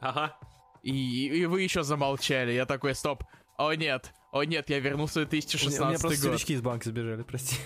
Ага. 0.00 0.36
И, 0.82 1.28
и 1.28 1.46
вы 1.46 1.62
еще 1.62 1.82
замолчали, 1.84 2.52
я 2.52 2.66
такой, 2.66 2.94
стоп, 2.94 3.24
о 3.56 3.72
нет, 3.74 4.12
о 4.32 4.44
нет, 4.44 4.68
я 4.68 4.80
вернулся 4.80 5.14
в 5.14 5.16
У 5.16 5.20
меня 5.20 5.30
2016 5.30 6.00
просто 6.00 6.28
год. 6.28 6.40
из 6.50 6.60
банка 6.60 6.88
сбежали, 6.88 7.22
прости. 7.22 7.56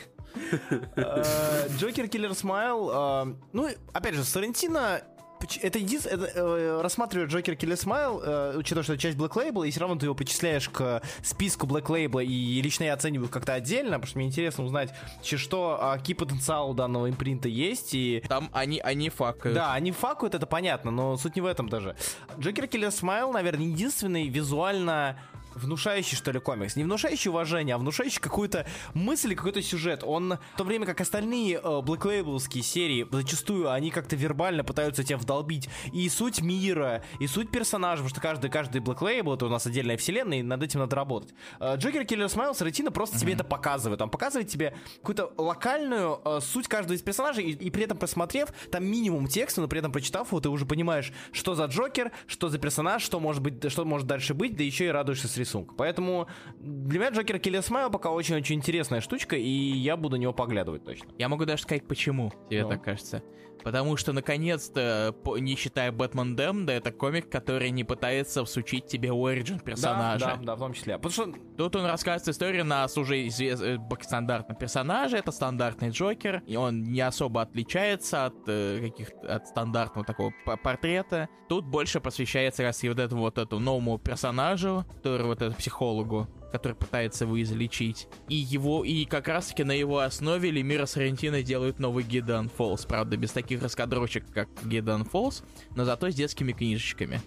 Э, 0.96 1.68
Joker, 1.78 2.08
Killer 2.08 2.34
Smile. 2.34 2.90
э, 2.92 3.34
Ну, 3.52 3.68
опять 3.92 4.14
же, 4.14 4.24
Сорентино 4.24 5.02
поч- 5.40 5.58
это 5.62 5.78
единственное, 5.78 6.80
рассматривая 6.82 7.26
Joker 7.26 7.56
Killer 7.56 7.76
Smile, 7.76 8.22
э, 8.24 8.56
учитывая, 8.56 8.82
что 8.84 8.94
это 8.94 9.02
часть 9.02 9.18
Black 9.18 9.32
Label, 9.32 9.66
и 9.66 9.70
все 9.70 9.80
равно 9.80 9.96
ты 9.96 10.06
его 10.06 10.14
причисляешь 10.14 10.68
к 10.68 11.02
списку 11.22 11.66
Black 11.66 11.86
Label, 11.86 12.24
и 12.24 12.62
лично 12.62 12.84
я 12.84 12.94
оцениваю 12.94 13.28
как-то 13.28 13.52
отдельно, 13.54 13.92
потому 13.92 14.06
что 14.06 14.18
мне 14.18 14.28
интересно 14.28 14.64
узнать, 14.64 14.94
что, 15.22 15.78
а, 15.80 15.98
какие 15.98 16.16
потенциал 16.16 16.70
у 16.70 16.74
данного 16.74 17.10
импринта 17.10 17.48
есть, 17.48 17.94
и 17.94 18.22
Там 18.28 18.48
они, 18.52 18.80
они 18.80 19.10
факают. 19.10 19.54
да, 19.54 19.74
они 19.74 19.92
факают, 19.92 20.34
это 20.34 20.46
понятно, 20.46 20.90
но 20.90 21.16
суть 21.18 21.36
не 21.36 21.42
в 21.42 21.46
этом 21.46 21.68
даже. 21.68 21.96
Джокер 22.38 22.66
Киллер 22.66 22.90
Смайл, 22.90 23.30
наверное, 23.32 23.66
единственный 23.66 24.28
визуально 24.28 25.18
внушающий, 25.56 26.16
что 26.16 26.30
ли, 26.30 26.38
комикс. 26.38 26.76
Не 26.76 26.84
внушающий 26.84 27.30
уважение, 27.30 27.74
а 27.74 27.78
внушающий 27.78 28.20
какую-то 28.20 28.66
мысль, 28.94 29.34
какой-то 29.34 29.62
сюжет. 29.62 30.02
Он, 30.04 30.38
в 30.54 30.56
то 30.56 30.64
время 30.64 30.86
как 30.86 31.00
остальные 31.00 31.56
э, 31.56 31.58
Black 31.58 32.02
Label'ские 32.02 32.62
серии, 32.62 33.06
зачастую 33.10 33.70
они 33.70 33.90
как-то 33.90 34.16
вербально 34.16 34.64
пытаются 34.64 35.02
тебя 35.02 35.18
вдолбить 35.18 35.68
и 35.92 36.08
суть 36.08 36.40
мира, 36.40 37.02
и 37.20 37.26
суть 37.26 37.50
персонажа, 37.50 38.02
потому 38.02 38.10
что 38.10 38.20
каждый, 38.20 38.50
каждый 38.50 38.80
Black 38.80 38.98
Label, 38.98 39.34
это 39.34 39.46
у 39.46 39.48
нас 39.48 39.66
отдельная 39.66 39.96
вселенная, 39.96 40.40
и 40.40 40.42
над 40.42 40.62
этим 40.62 40.80
надо 40.80 40.96
работать. 40.96 41.34
Э, 41.60 41.76
Joker 41.76 42.04
Killer 42.04 42.28
Smile 42.28 42.54
Соррентино 42.54 42.90
просто 42.90 43.18
тебе 43.18 43.32
это 43.32 43.44
показывает. 43.44 44.00
Он 44.02 44.10
показывает 44.10 44.48
тебе 44.48 44.76
какую-то 45.00 45.32
локальную 45.36 46.20
э, 46.24 46.40
суть 46.42 46.68
каждого 46.68 46.96
из 46.96 47.02
персонажей, 47.02 47.44
и, 47.44 47.52
и 47.52 47.70
при 47.70 47.84
этом 47.84 47.96
просмотрев, 47.96 48.50
там 48.70 48.84
минимум 48.84 49.26
текста, 49.26 49.60
но 49.60 49.68
при 49.68 49.78
этом 49.78 49.92
прочитав 49.92 50.28
его, 50.28 50.40
ты 50.40 50.48
уже 50.48 50.66
понимаешь, 50.66 51.12
что 51.32 51.54
за 51.54 51.64
Джокер, 51.66 52.12
что 52.26 52.48
за 52.48 52.58
персонаж, 52.58 53.02
что 53.02 53.20
может 53.20 53.42
быть, 53.42 53.70
что 53.70 53.84
может 53.84 54.06
дальше 54.06 54.34
быть, 54.34 54.56
да 54.56 54.62
еще 54.62 54.86
и 54.86 54.88
радуешься 54.88 55.28
с 55.28 55.36
рисунка. 55.46 55.74
Поэтому 55.76 56.26
для 56.58 56.98
меня 56.98 57.10
Joker 57.10 57.38
Killer 57.38 57.62
Smile 57.62 57.90
пока 57.90 58.10
очень-очень 58.10 58.56
интересная 58.56 59.00
штучка, 59.00 59.36
и 59.36 59.48
я 59.48 59.96
буду 59.96 60.16
на 60.16 60.20
него 60.20 60.32
поглядывать 60.32 60.84
точно. 60.84 61.08
Я 61.18 61.28
могу 61.28 61.44
даже 61.44 61.62
сказать, 61.62 61.86
почему 61.86 62.32
тебе 62.50 62.64
Ну. 62.64 62.70
так 62.70 62.82
кажется. 62.82 63.22
Потому 63.66 63.96
что, 63.96 64.12
наконец-то, 64.12 65.12
не 65.40 65.56
считая 65.56 65.90
Batman 65.90 66.36
Damned, 66.36 66.74
это 66.74 66.92
комикс, 66.92 67.28
который 67.28 67.70
не 67.70 67.82
пытается 67.82 68.44
всучить 68.44 68.86
тебе 68.86 69.10
origin 69.10 69.58
персонажа. 69.58 70.24
Да, 70.24 70.36
да, 70.36 70.42
да, 70.44 70.54
в 70.54 70.58
том 70.60 70.72
числе. 70.72 70.98
Потому 70.98 71.12
что 71.12 71.40
Тут 71.56 71.74
он 71.74 71.86
рассказывает 71.86 72.28
историю 72.28 72.64
нас 72.64 72.96
уже 72.96 73.26
известного 73.26 73.98
стандартного 74.02 74.60
персонажа. 74.60 75.16
Это 75.16 75.32
стандартный 75.32 75.90
Джокер, 75.90 76.42
и 76.46 76.54
он 76.54 76.84
не 76.84 77.00
особо 77.00 77.42
отличается 77.42 78.26
от 78.26 78.34
э, 78.46 78.80
каких 78.82 79.08
от 79.28 79.48
стандартного 79.48 80.06
такого 80.06 80.32
портрета. 80.62 81.28
Тут 81.48 81.64
больше 81.64 82.00
посвящается 82.00 82.62
раз 82.62 82.84
и 82.84 82.88
вот 82.88 82.98
этому 82.98 83.22
вот 83.22 83.38
этому 83.38 83.60
новому 83.60 83.98
персонажу, 83.98 84.84
который 84.96 85.26
вот 85.26 85.38
этому 85.38 85.56
психологу, 85.56 86.28
который 86.56 86.74
пытается 86.74 87.24
его 87.24 87.40
излечить. 87.42 88.08
И 88.28 88.34
его, 88.36 88.84
и 88.84 89.04
как 89.04 89.28
раз 89.28 89.48
таки 89.48 89.64
на 89.64 89.72
его 89.72 89.98
основе 89.98 90.50
Лемир 90.50 90.80
и 90.80 90.86
Соррентино 90.86 91.42
делают 91.42 91.78
новый 91.78 92.04
Gideon 92.04 92.48
Falls. 92.48 92.86
Правда, 92.86 93.16
без 93.16 93.30
таких 93.32 93.62
раскадровочек, 93.62 94.24
как 94.32 94.48
Gideon 94.64 95.04
Falls, 95.04 95.42
но 95.74 95.84
зато 95.84 96.10
с 96.10 96.14
детскими 96.14 96.52
книжечками. 96.52 97.20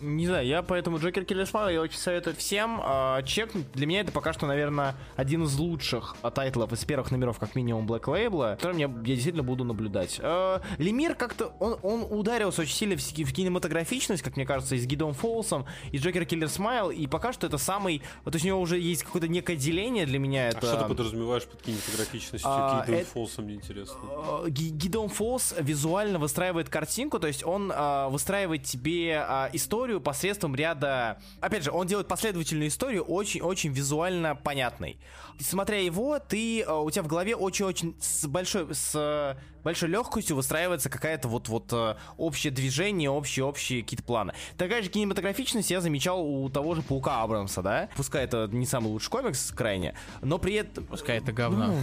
Не 0.00 0.26
знаю, 0.26 0.46
я 0.46 0.62
поэтому 0.62 0.98
Joker 0.98 1.24
Killer 1.24 1.46
Smile 1.46 1.68
я 1.70 1.80
очень 1.80 1.98
советую 1.98 2.36
всем 2.36 2.80
а, 2.82 3.22
чекнуть. 3.22 3.70
Для 3.72 3.86
меня 3.86 4.00
это 4.00 4.12
пока 4.12 4.32
что, 4.32 4.46
наверное, 4.46 4.94
один 5.16 5.42
из 5.42 5.56
лучших 5.58 6.14
а, 6.22 6.30
тайтлов 6.30 6.72
из 6.72 6.84
первых 6.84 7.10
номеров, 7.10 7.38
как 7.38 7.54
минимум, 7.56 7.86
Black 7.90 8.02
Label, 8.04 8.56
который 8.56 8.78
я, 8.78 8.86
я 8.86 8.88
действительно 8.88 9.42
буду 9.42 9.64
наблюдать. 9.64 10.20
А, 10.22 10.60
Лемир 10.78 11.14
как-то, 11.14 11.52
он, 11.58 11.78
он 11.82 12.06
ударился 12.10 12.62
очень 12.62 12.74
сильно 12.74 12.96
в, 12.96 13.00
в 13.00 13.32
кинематографичность, 13.32 14.22
как 14.22 14.36
мне 14.36 14.46
кажется, 14.46 14.76
и 14.76 14.78
с 14.78 14.86
Gideon 14.86 15.14
Falls 15.14 15.47
ом, 15.47 15.66
и 15.90 15.98
Joker 15.98 16.24
Killer 16.26 16.48
Smile, 16.48 16.90
и 16.90 17.06
пока 17.08 17.32
что 17.32 17.46
это 17.48 17.58
самый... 17.58 18.02
Вот, 18.24 18.34
у 18.36 18.38
него 18.38 18.60
уже 18.60 18.78
есть 18.78 19.02
какое-то 19.02 19.26
некое 19.28 19.56
деление 19.56 20.06
для 20.06 20.18
меня. 20.20 20.44
А 20.46 20.48
Это, 20.50 20.66
что 20.66 20.76
ты 20.76 20.84
подразумеваешь 20.88 21.44
под 21.44 21.60
кинематографичностью 21.62 22.48
А, 22.48 22.84
Кейден 22.84 23.00
это- 23.00 23.10
Фолсом, 23.10 23.46
мне 23.46 23.54
интересно. 23.54 23.96
Э, 24.44 24.48
Ги- 24.48 24.70
Гидеон 24.70 25.08
Фолс 25.08 25.54
визуально 25.58 26.18
выстраивает 26.18 26.68
картинку, 26.68 27.18
то 27.18 27.26
есть 27.26 27.44
он 27.44 27.72
э, 27.72 28.08
выстраивает 28.10 28.62
тебе 28.62 29.24
э, 29.28 29.48
историю 29.54 29.87
историю 29.88 30.00
посредством 30.02 30.54
ряда... 30.54 31.18
Опять 31.40 31.64
же, 31.64 31.70
он 31.72 31.86
делает 31.86 32.08
последовательную 32.08 32.68
историю 32.68 33.04
очень-очень 33.04 33.72
визуально 33.72 34.36
понятной. 34.36 34.98
Смотря 35.40 35.80
его, 35.80 36.18
ты, 36.18 36.60
э, 36.60 36.70
у 36.70 36.90
тебя 36.90 37.02
в 37.02 37.06
голове 37.06 37.34
очень-очень 37.34 37.96
с 37.98 38.26
большой, 38.26 38.74
с 38.74 39.36
большой 39.64 39.88
легкостью 39.88 40.36
выстраивается 40.36 40.90
какая-то 40.90 41.28
вот-вот 41.28 41.72
э, 41.72 41.96
общее 42.18 42.52
движение, 42.52 43.08
общие-общие 43.08 43.82
какие-то 43.82 44.04
планы. 44.04 44.34
Такая 44.58 44.82
же 44.82 44.90
кинематографичность 44.90 45.70
я 45.70 45.80
замечал 45.80 46.20
у 46.22 46.50
того 46.50 46.74
же 46.74 46.82
Паука 46.82 47.22
Абрамса, 47.22 47.62
да? 47.62 47.88
Пускай 47.96 48.24
это 48.24 48.46
не 48.52 48.66
самый 48.66 48.88
лучший 48.88 49.08
комикс 49.08 49.52
крайне, 49.52 49.94
но 50.20 50.38
при 50.38 50.54
этом... 50.54 50.84
Пускай 50.84 51.16
это 51.16 51.32
говно. 51.32 51.74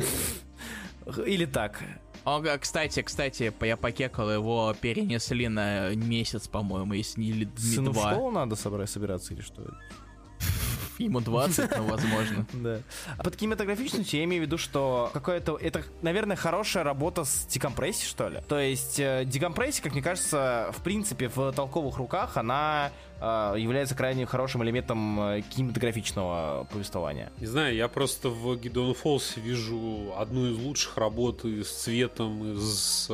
Ну, 1.05 1.23
или 1.23 1.45
так. 1.45 1.81
О, 2.25 2.39
га- 2.41 2.57
кстати, 2.57 3.01
кстати, 3.03 3.53
я 3.61 3.77
покекал, 3.77 4.31
его 4.31 4.75
перенесли 4.81 5.47
на 5.47 5.93
месяц, 5.95 6.47
по-моему, 6.47 6.93
если 6.93 7.21
не, 7.21 7.27
или 7.29 7.45
не 7.45 7.57
Сыну 7.75 7.91
в 7.91 7.93
два. 7.93 8.11
школу 8.13 8.31
надо 8.31 8.55
собрать, 8.55 8.89
собираться 8.89 9.33
или 9.33 9.41
что? 9.41 9.61
Ему 10.97 11.19
20, 11.19 11.77
ну, 11.77 11.83
возможно. 11.85 12.45
Да. 12.53 12.79
Под 13.23 13.35
кинематографичностью 13.35 14.19
я 14.19 14.25
имею 14.25 14.43
в 14.43 14.45
виду, 14.45 14.57
что 14.57 15.09
какое-то... 15.13 15.57
Это, 15.57 15.83
наверное, 16.01 16.35
хорошая 16.35 16.83
работа 16.83 17.25
с 17.25 17.45
декомпрессией, 17.47 18.07
что 18.07 18.29
ли. 18.29 18.39
То 18.47 18.59
есть 18.59 18.99
э, 18.99 19.23
декомпрессия, 19.25 19.83
как 19.83 19.93
мне 19.93 20.01
кажется, 20.01 20.71
в 20.75 20.81
принципе, 20.81 21.27
в 21.27 21.51
толковых 21.51 21.97
руках, 21.97 22.37
она 22.37 22.91
э, 23.19 23.55
является 23.57 23.95
крайне 23.95 24.25
хорошим 24.25 24.63
элементом 24.63 25.19
э, 25.19 25.41
кинематографичного 25.41 26.67
повествования. 26.71 27.31
Не 27.39 27.47
знаю, 27.47 27.75
я 27.75 27.87
просто 27.87 28.29
в 28.29 28.55
Гидеон 28.57 28.93
Фолсе 28.93 29.41
вижу 29.41 30.13
одну 30.17 30.51
из 30.51 30.57
лучших 30.57 30.97
работ 30.97 31.45
и 31.45 31.63
с 31.63 31.71
цветом, 31.71 32.53
и 32.53 32.57
с 32.57 33.09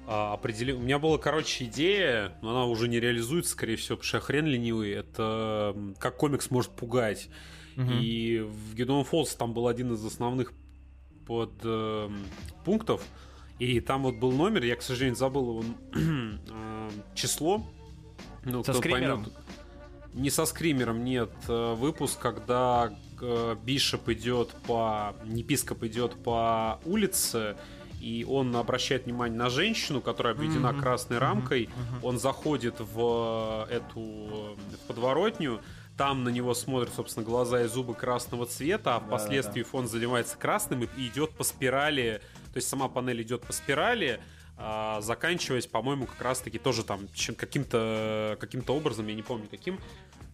э, 0.00 0.08
а, 0.08 0.32
определен- 0.34 0.76
У 0.78 0.80
меня 0.80 0.98
была, 0.98 1.18
короче, 1.18 1.64
идея, 1.64 2.32
но 2.42 2.50
она 2.50 2.64
уже 2.66 2.88
не 2.88 2.98
реализуется, 3.00 3.52
скорее 3.52 3.76
всего, 3.76 3.96
потому 3.96 4.08
что 4.08 4.20
хрен 4.20 4.46
ленивый. 4.46 4.90
Это 4.92 5.76
как 5.98 6.16
комикс 6.16 6.50
может 6.50 6.70
пугать. 6.72 7.28
И 7.76 8.40
в 8.46 8.74
Гидеон 8.74 9.04
Фолс 9.04 9.34
там 9.36 9.54
был 9.54 9.66
один 9.66 9.94
из 9.94 10.04
основных 10.04 10.52
под 11.26 11.52
эм, 11.64 12.26
пунктов. 12.64 13.02
И 13.58 13.80
там 13.80 14.02
вот 14.02 14.16
был 14.16 14.32
номер, 14.32 14.64
я, 14.64 14.76
к 14.76 14.82
сожалению, 14.82 15.16
забыл 15.16 15.60
его 15.60 15.64
э, 15.94 16.90
число. 17.14 17.64
Ну, 18.44 18.62
Со 18.64 18.72
кто 18.72 18.80
скримером? 18.80 19.24
поймет. 19.24 19.38
Не 20.12 20.28
со 20.30 20.44
скримером, 20.44 21.04
нет. 21.04 21.30
Э, 21.48 21.74
Выпуск, 21.74 22.18
когда 22.18 22.92
э, 23.20 23.56
Бишоп 23.64 24.08
идет 24.10 24.50
по... 24.66 25.14
Не 25.24 25.42
Пископ 25.42 25.84
идет 25.84 26.22
по 26.22 26.80
улице, 26.84 27.56
и 28.00 28.24
он 28.28 28.56
обращает 28.56 29.04
внимание 29.04 29.38
на 29.38 29.50
женщину, 29.50 30.00
которая 30.00 30.32
обведена 30.34 30.72
Мгм. 30.72 30.80
красной 30.80 31.18
рамкой. 31.18 31.68
Мгм. 31.68 32.04
Он 32.04 32.18
заходит 32.18 32.76
в 32.78 33.66
э, 33.68 33.74
эту 33.76 34.00
э, 34.00 34.56
в 34.76 34.86
подворотню, 34.88 35.60
там 35.96 36.24
на 36.24 36.30
него 36.30 36.54
смотрят, 36.54 36.94
собственно, 36.94 37.26
глаза 37.26 37.62
и 37.62 37.66
зубы 37.68 37.94
красного 37.94 38.46
цвета, 38.46 38.96
а 38.96 39.00
впоследствии 39.00 39.62
фон 39.62 39.86
заливается 39.86 40.38
красным 40.38 40.84
и 40.84 41.06
идет 41.08 41.30
по 41.32 41.44
спирали, 41.44 42.22
то 42.52 42.56
есть 42.56 42.68
сама 42.68 42.88
панель 42.88 43.20
идет 43.20 43.42
по 43.42 43.52
спирали, 43.52 44.18
а, 44.62 45.00
заканчиваясь, 45.00 45.66
по-моему, 45.66 46.06
как 46.06 46.20
раз-таки 46.20 46.58
тоже 46.58 46.84
там 46.84 47.08
чем- 47.14 47.34
каким-то 47.34 48.36
каким-то 48.38 48.76
образом, 48.76 49.06
я 49.06 49.14
не 49.14 49.22
помню 49.22 49.48
каким. 49.50 49.80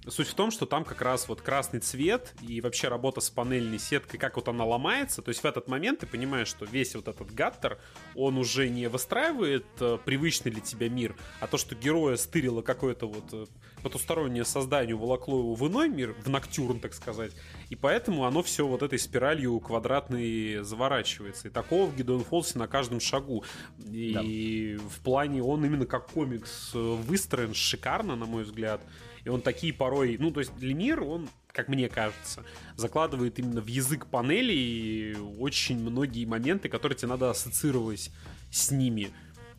Суть 0.09 0.29
в 0.29 0.35
том, 0.35 0.53
что 0.53 0.67
там 0.67 0.85
как 0.85 1.01
раз 1.03 1.29
вот 1.29 1.43
красный 1.43 1.81
цвет 1.81 2.35
и 2.41 2.61
вообще 2.61 2.89
работа 2.89 3.21
с 3.21 3.29
панельной 3.29 3.79
сеткой, 3.81 4.21
как 4.21 4.37
вот 4.37 4.47
она 4.49 4.65
ломается. 4.65 5.21
То 5.21 5.31
есть 5.31 5.43
в 5.43 5.47
этот 5.47 5.67
момент 5.67 6.01
ты 6.01 6.07
понимаешь, 6.07 6.47
что 6.47 6.65
весь 6.65 6.95
вот 6.95 7.09
этот 7.09 7.33
гаттер, 7.33 7.79
он 8.15 8.37
уже 8.37 8.69
не 8.69 8.89
выстраивает 8.89 9.67
э, 9.81 9.99
привычный 10.05 10.53
для 10.53 10.61
тебя 10.61 10.89
мир, 10.89 11.17
а 11.41 11.49
то, 11.49 11.57
что 11.57 11.75
героя 11.75 12.17
стырило 12.17 12.63
какое-то 12.63 13.09
вот 13.09 13.25
э, 13.33 13.47
потустороннее 13.83 14.45
создание, 14.45 14.95
уволокло 14.95 15.39
его 15.39 15.55
в 15.55 15.69
иной 15.69 15.89
мир, 15.89 16.15
в 16.25 16.29
ноктюрн, 16.29 16.81
так 16.81 16.95
сказать. 16.95 17.33
И 17.69 17.77
поэтому 17.77 18.25
оно 18.25 18.43
все 18.43 18.67
вот 18.67 18.83
этой 18.83 18.99
спиралью 18.99 19.59
квадратной 19.61 20.63
заворачивается. 20.63 21.49
И 21.49 21.51
такого 21.51 21.87
в 21.87 21.97
Гидеон 21.97 22.25
Фолсе 22.25 22.59
на 22.59 22.67
каждом 22.67 23.01
шагу. 23.01 23.45
И 23.79 24.79
в 24.91 25.01
плане 25.01 25.43
он 25.43 25.65
именно 25.65 25.87
как 25.87 26.09
комикс 26.09 26.73
э, 26.75 26.79
выстроен 26.79 27.55
шикарно, 27.55 28.17
на 28.17 28.27
мой 28.27 28.45
взгляд. 28.45 28.81
И 29.25 29.29
он 29.29 29.43
такие 29.43 29.73
порой... 29.73 30.17
Ну, 30.19 30.31
то 30.31 30.41
есть 30.41 30.53
Лемир, 30.61 31.03
он, 31.03 31.29
как 31.49 31.69
мне 31.69 31.89
кажется, 31.89 32.45
закладывает 32.77 33.39
именно 33.41 33.61
в 33.61 33.67
язык 33.67 34.07
панелей 34.07 35.17
очень 35.39 35.79
многие 35.81 36.25
моменты, 36.25 36.69
которые 36.69 36.97
тебе 36.97 37.09
надо 37.09 37.31
ассоциировать 37.31 38.13
с 38.53 38.71
ними. 38.71 39.11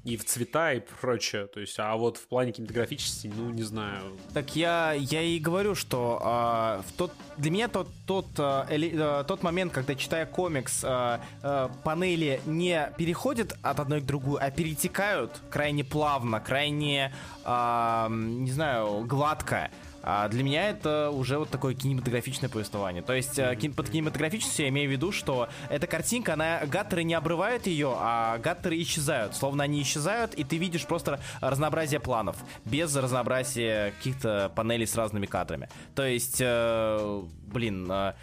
И 0.08 0.16
в 0.16 0.24
цвета, 0.24 0.72
и 0.72 0.80
прочее. 1.02 1.48
То 1.48 1.60
есть, 1.60 1.78
а 1.80 1.94
вот 1.98 2.16
в 2.16 2.28
плане 2.28 2.54
кинематографичности, 2.54 3.28
ну, 3.28 3.50
не 3.50 3.64
знаю. 3.64 4.18
Так 4.34 4.56
я, 4.56 4.94
я 4.94 5.22
и 5.22 5.38
говорю, 5.38 5.76
что 5.76 6.22
а, 6.24 6.82
в 6.88 6.94
тот, 6.94 7.12
для 7.36 7.52
меня 7.52 7.68
тот, 7.68 7.90
тот, 8.06 8.28
эли- 8.40 8.96
а, 8.98 9.26
тот 9.26 9.44
момент, 9.44 9.74
когда 9.74 9.96
читая 9.96 10.26
комикс, 10.26 10.82
а, 10.86 11.20
а, 11.44 11.70
панели 11.84 12.40
не 12.46 12.90
переходят 12.98 13.58
от 13.62 13.82
одной 13.82 14.00
к 14.00 14.06
другой, 14.06 14.40
а 14.40 14.50
перетекают 14.50 15.42
крайне 15.50 15.84
плавно, 15.84 16.40
крайне, 16.40 17.14
а, 17.44 18.08
не 18.10 18.52
знаю, 18.52 19.02
гладко. 19.06 19.70
А 20.10 20.30
для 20.30 20.42
меня 20.42 20.70
это 20.70 21.10
уже 21.10 21.38
вот 21.38 21.50
такое 21.50 21.76
кинематографичное 21.76 22.48
повествование. 22.48 23.04
То 23.04 23.12
есть 23.12 23.38
э, 23.38 23.58
под 23.76 23.90
кинематографичностью 23.90 24.64
я 24.64 24.70
имею 24.70 24.88
в 24.88 24.92
виду, 24.94 25.12
что 25.12 25.50
эта 25.70 25.86
картинка, 25.86 26.36
она 26.36 26.62
гаттеры 26.66 27.04
не 27.04 27.14
обрывают 27.14 27.68
ее, 27.68 27.94
а 27.94 28.38
гаттеры 28.38 28.82
исчезают. 28.82 29.36
Словно 29.36 29.66
они 29.66 29.82
исчезают, 29.82 30.34
и 30.36 30.46
ты 30.46 30.56
видишь 30.56 30.86
просто 30.86 31.20
разнообразие 31.42 32.00
планов, 32.00 32.38
без 32.64 32.96
разнообразия 32.96 33.92
каких-то 33.98 34.50
панелей 34.56 34.88
с 34.88 34.96
разными 34.96 35.26
кадрами. 35.26 35.68
То 35.94 36.06
есть, 36.06 36.38
э, 36.40 37.24
блин, 37.48 37.92
э, 37.92 38.14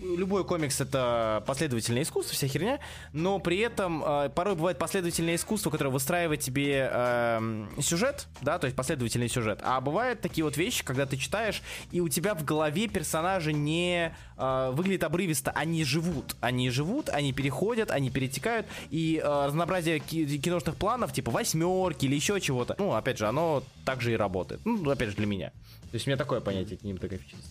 любой 0.00 0.44
комикс 0.44 0.80
это 0.80 1.42
последовательное 1.46 2.02
искусство, 2.02 2.34
вся 2.34 2.46
херня, 2.46 2.78
но 3.12 3.38
при 3.38 3.58
этом 3.58 4.02
э, 4.04 4.30
порой 4.30 4.54
бывает 4.54 4.78
последовательное 4.78 5.36
искусство, 5.36 5.70
которое 5.70 5.90
выстраивает 5.90 6.40
тебе 6.40 6.88
э, 6.90 7.66
сюжет, 7.80 8.26
да, 8.40 8.58
то 8.58 8.66
есть 8.66 8.76
последовательный 8.76 9.28
сюжет. 9.28 9.60
А 9.62 9.80
бывают 9.80 10.20
такие 10.20 10.44
вот 10.44 10.56
вещи, 10.56 10.84
когда 10.84 11.06
ты 11.06 11.16
читаешь, 11.16 11.62
и 11.90 12.00
у 12.00 12.08
тебя 12.08 12.34
в 12.34 12.44
голове 12.44 12.88
персонажи 12.88 13.52
не 13.52 14.14
э, 14.36 14.70
выглядят 14.72 15.04
обрывисто, 15.04 15.50
они 15.52 15.84
живут, 15.84 16.36
они 16.40 16.70
живут, 16.70 17.08
они 17.08 17.32
переходят, 17.32 17.90
они 17.90 18.10
перетекают, 18.10 18.66
и 18.90 19.20
э, 19.22 19.46
разнообразие 19.46 20.00
ки- 20.00 20.38
киношных 20.38 20.76
планов, 20.76 21.12
типа 21.12 21.30
восьмерки 21.30 22.06
или 22.06 22.14
еще 22.14 22.40
чего-то, 22.40 22.74
ну, 22.78 22.92
опять 22.94 23.18
же, 23.18 23.26
оно 23.26 23.62
также 23.84 24.12
и 24.12 24.16
работает. 24.16 24.60
Ну, 24.64 24.88
опять 24.90 25.10
же, 25.10 25.16
для 25.16 25.26
меня. 25.26 25.50
То 25.90 25.94
есть 25.94 26.06
у 26.06 26.10
меня 26.10 26.16
такое 26.16 26.40
понятие 26.40 26.76
кинематографичности. 26.76 27.50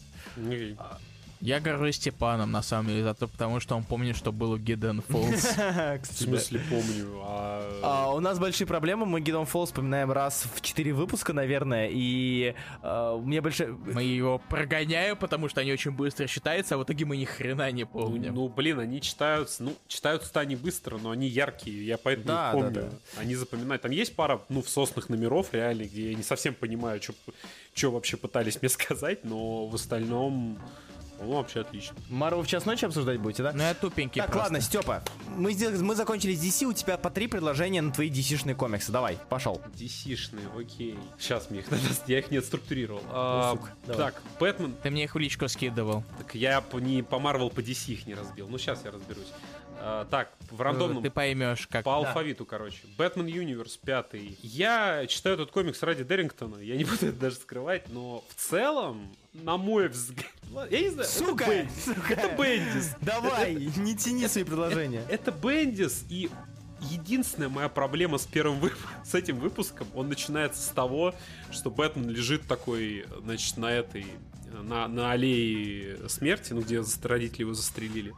Я 1.39 1.59
горжусь 1.59 1.95
Степаном, 1.97 2.51
на 2.51 2.61
самом 2.63 2.87
деле, 2.87 3.03
зато 3.03 3.27
потому, 3.27 3.59
что 3.59 3.75
он 3.75 3.83
помнит, 3.83 4.15
что 4.17 4.31
был 4.31 4.51
у 4.51 4.57
Гиден 4.57 5.01
Фолс. 5.03 5.55
В 5.57 6.05
смысле, 6.05 6.61
помню. 6.69 7.19
а- 7.21 7.79
А, 7.83 8.13
у 8.13 8.19
нас 8.19 8.39
большие 8.39 8.65
проблемы, 8.67 9.05
мы 9.05 9.21
Гидон 9.21 9.45
Фолл 9.45 9.65
вспоминаем 9.65 10.11
раз 10.11 10.45
в 10.55 10.61
4 10.61 10.93
выпуска, 10.93 11.33
наверное, 11.33 11.89
и 11.91 12.55
а, 12.81 13.13
у 13.13 13.21
меня 13.23 13.41
большая... 13.41 13.69
Мы 13.69 14.03
его 14.03 14.41
прогоняем, 14.49 15.15
потому 15.15 15.47
что 15.47 15.61
они 15.61 15.71
очень 15.71 15.91
быстро 15.91 16.25
считаются, 16.27 16.75
а 16.75 16.77
в 16.79 16.83
итоге 16.83 17.05
мы 17.05 17.17
ни 17.17 17.25
хрена 17.25 17.71
не 17.71 17.85
помним. 17.85 18.33
ну, 18.33 18.49
блин, 18.49 18.79
они 18.79 18.99
читаются, 18.99 19.63
ну, 19.63 19.73
читаются-то 19.87 20.39
они 20.39 20.55
быстро, 20.55 20.97
но 20.97 21.11
они 21.11 21.27
яркие, 21.27 21.85
я 21.85 21.97
поэтому 21.97 22.33
их 22.33 22.51
помню. 22.51 22.89
Они 23.17 23.35
запоминают. 23.35 23.81
Там 23.83 23.91
есть 23.91 24.15
пара, 24.15 24.41
ну, 24.49 24.61
всосных 24.63 25.09
номеров, 25.09 25.53
реально, 25.53 25.83
где 25.83 26.09
я 26.11 26.15
не 26.15 26.23
совсем 26.23 26.55
понимаю, 26.55 26.99
что 27.73 27.91
вообще 27.91 28.17
пытались 28.17 28.59
мне 28.61 28.69
сказать, 28.69 29.23
но 29.23 29.67
в 29.67 29.75
остальном, 29.75 30.57
вообще 31.19 31.61
отлично. 31.61 31.95
Марвел 32.09 32.43
в 32.43 32.47
час 32.47 32.65
ночи 32.65 32.85
обсуждать 32.85 33.19
будете, 33.19 33.43
да? 33.43 33.51
Ну 33.53 33.63
я 33.63 33.73
тупенький 33.73 34.21
Так, 34.21 34.31
просто. 34.31 34.43
ладно, 34.43 34.61
Степа, 34.61 35.03
мы, 35.35 35.53
сделали- 35.53 35.77
мы 35.81 35.95
закончили 35.95 36.33
с 36.35 36.43
DC, 36.43 36.65
у 36.65 36.73
тебя 36.73 36.97
по 36.97 37.09
три 37.09 37.27
предложения 37.27 37.81
на 37.81 37.91
твои 37.91 38.09
DC-шные 38.09 38.55
комиксы. 38.55 38.91
Давай, 38.91 39.17
пошел. 39.29 39.61
DC-шные, 39.75 40.47
окей. 40.59 40.97
Сейчас 41.19 41.49
мне 41.49 41.59
их 41.59 41.71
надо, 41.71 41.83
я 42.07 42.19
их 42.19 42.31
не 42.31 42.37
отструктурировал. 42.37 43.01
А, 43.09 43.53
сука, 43.53 43.69
давай. 43.85 43.97
так, 44.11 44.21
Бэтмен, 44.39 44.73
Ты 44.83 44.89
мне 44.91 45.03
их 45.05 45.15
в 45.15 45.17
личку 45.17 45.47
скидывал. 45.47 46.03
так 46.17 46.35
я 46.35 46.61
по- 46.61 46.77
не 46.79 47.01
по 47.03 47.15
Marvel, 47.15 47.49
по 47.53 47.59
DC 47.61 47.93
их 47.93 48.05
не 48.07 48.13
разбил. 48.15 48.47
Ну, 48.47 48.57
сейчас 48.57 48.81
я 48.85 48.91
разберусь. 48.91 49.27
А, 49.79 50.05
так, 50.09 50.31
в 50.49 50.59
рандомном... 50.59 51.03
Ты 51.03 51.11
поймешь, 51.11 51.67
как... 51.67 51.83
По 51.85 51.95
алфавиту, 51.97 52.45
короче. 52.45 52.79
Бэтмен 52.97 53.27
Юниверс 53.27 53.77
пятый. 53.77 54.37
Я 54.41 55.05
читаю 55.07 55.35
этот 55.35 55.51
комикс 55.51 55.83
ради 55.83 56.03
Деррингтона. 56.03 56.57
Я 56.57 56.77
не 56.77 56.83
буду 56.83 56.95
это 57.07 57.11
даже 57.19 57.35
скрывать, 57.35 57.87
но 57.89 58.23
в 58.27 58.33
целом, 58.35 59.15
на 59.43 59.57
мой 59.57 59.87
взгляд... 59.89 60.31
Я 60.69 60.81
не 60.81 60.89
знаю, 60.89 61.07
Сука! 61.09 61.43
это 61.45 61.51
Бендис. 61.51 61.85
Сука! 61.85 62.13
Это 62.13 62.41
Бендис. 62.41 62.95
Давай, 63.01 63.55
не 63.55 63.95
тяни 63.95 64.27
свои 64.27 64.43
предложения. 64.43 65.03
Это 65.09 65.31
Бендис, 65.31 66.05
и 66.09 66.29
единственная 66.79 67.49
моя 67.49 67.69
проблема 67.69 68.17
с 68.17 68.25
первым 68.25 68.59
вып- 68.59 68.77
с 69.03 69.13
этим 69.13 69.39
выпуском, 69.39 69.87
он 69.93 70.09
начинается 70.09 70.61
с 70.61 70.69
того, 70.69 71.13
что 71.51 71.69
Бэтмен 71.69 72.09
лежит 72.09 72.47
такой, 72.47 73.05
значит, 73.23 73.57
на 73.57 73.71
этой, 73.71 74.05
на, 74.51 74.87
на 74.87 75.11
аллее 75.11 76.07
смерти, 76.09 76.53
ну, 76.53 76.61
где 76.61 76.81
родители 77.03 77.41
его 77.41 77.53
застрелили, 77.53 78.13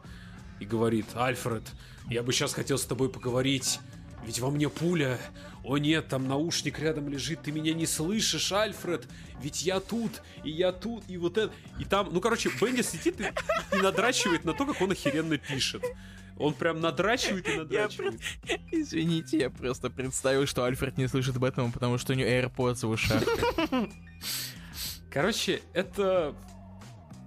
и 0.60 0.64
говорит, 0.64 1.06
Альфред, 1.14 1.64
я 2.08 2.22
бы 2.22 2.32
сейчас 2.32 2.54
хотел 2.54 2.78
с 2.78 2.84
тобой 2.84 3.08
поговорить 3.08 3.80
ведь 4.24 4.40
во 4.40 4.50
мне 4.50 4.68
пуля. 4.68 5.18
О 5.62 5.76
нет, 5.76 6.08
там 6.08 6.26
наушник 6.26 6.78
рядом 6.78 7.08
лежит, 7.08 7.42
ты 7.42 7.52
меня 7.52 7.74
не 7.74 7.86
слышишь, 7.86 8.50
Альфред. 8.52 9.06
Ведь 9.42 9.62
я 9.62 9.80
тут, 9.80 10.22
и 10.42 10.50
я 10.50 10.72
тут, 10.72 11.04
и 11.08 11.16
вот 11.16 11.36
это. 11.36 11.52
И 11.78 11.84
там, 11.84 12.08
ну, 12.12 12.20
короче, 12.20 12.50
Бенди 12.60 12.82
сидит 12.82 13.20
и, 13.20 13.24
и 13.76 13.76
надрачивает 13.82 14.44
на 14.44 14.54
то, 14.54 14.64
как 14.66 14.80
он 14.80 14.92
охеренно 14.92 15.36
пишет. 15.36 15.84
Он 16.38 16.54
прям 16.54 16.80
надрачивает 16.80 17.46
и 17.48 17.56
надрачивает. 17.56 18.18
Извините, 18.72 19.38
я 19.38 19.50
просто 19.50 19.90
представил, 19.90 20.46
что 20.46 20.64
Альфред 20.64 20.96
не 20.96 21.06
слышит 21.06 21.36
Бэтмена, 21.36 21.70
потому 21.70 21.98
что 21.98 22.14
у 22.14 22.16
него 22.16 22.30
AirPods 22.30 22.86
в 22.86 22.90
ушах. 22.90 23.22
Короче, 25.10 25.60
это 25.74 26.34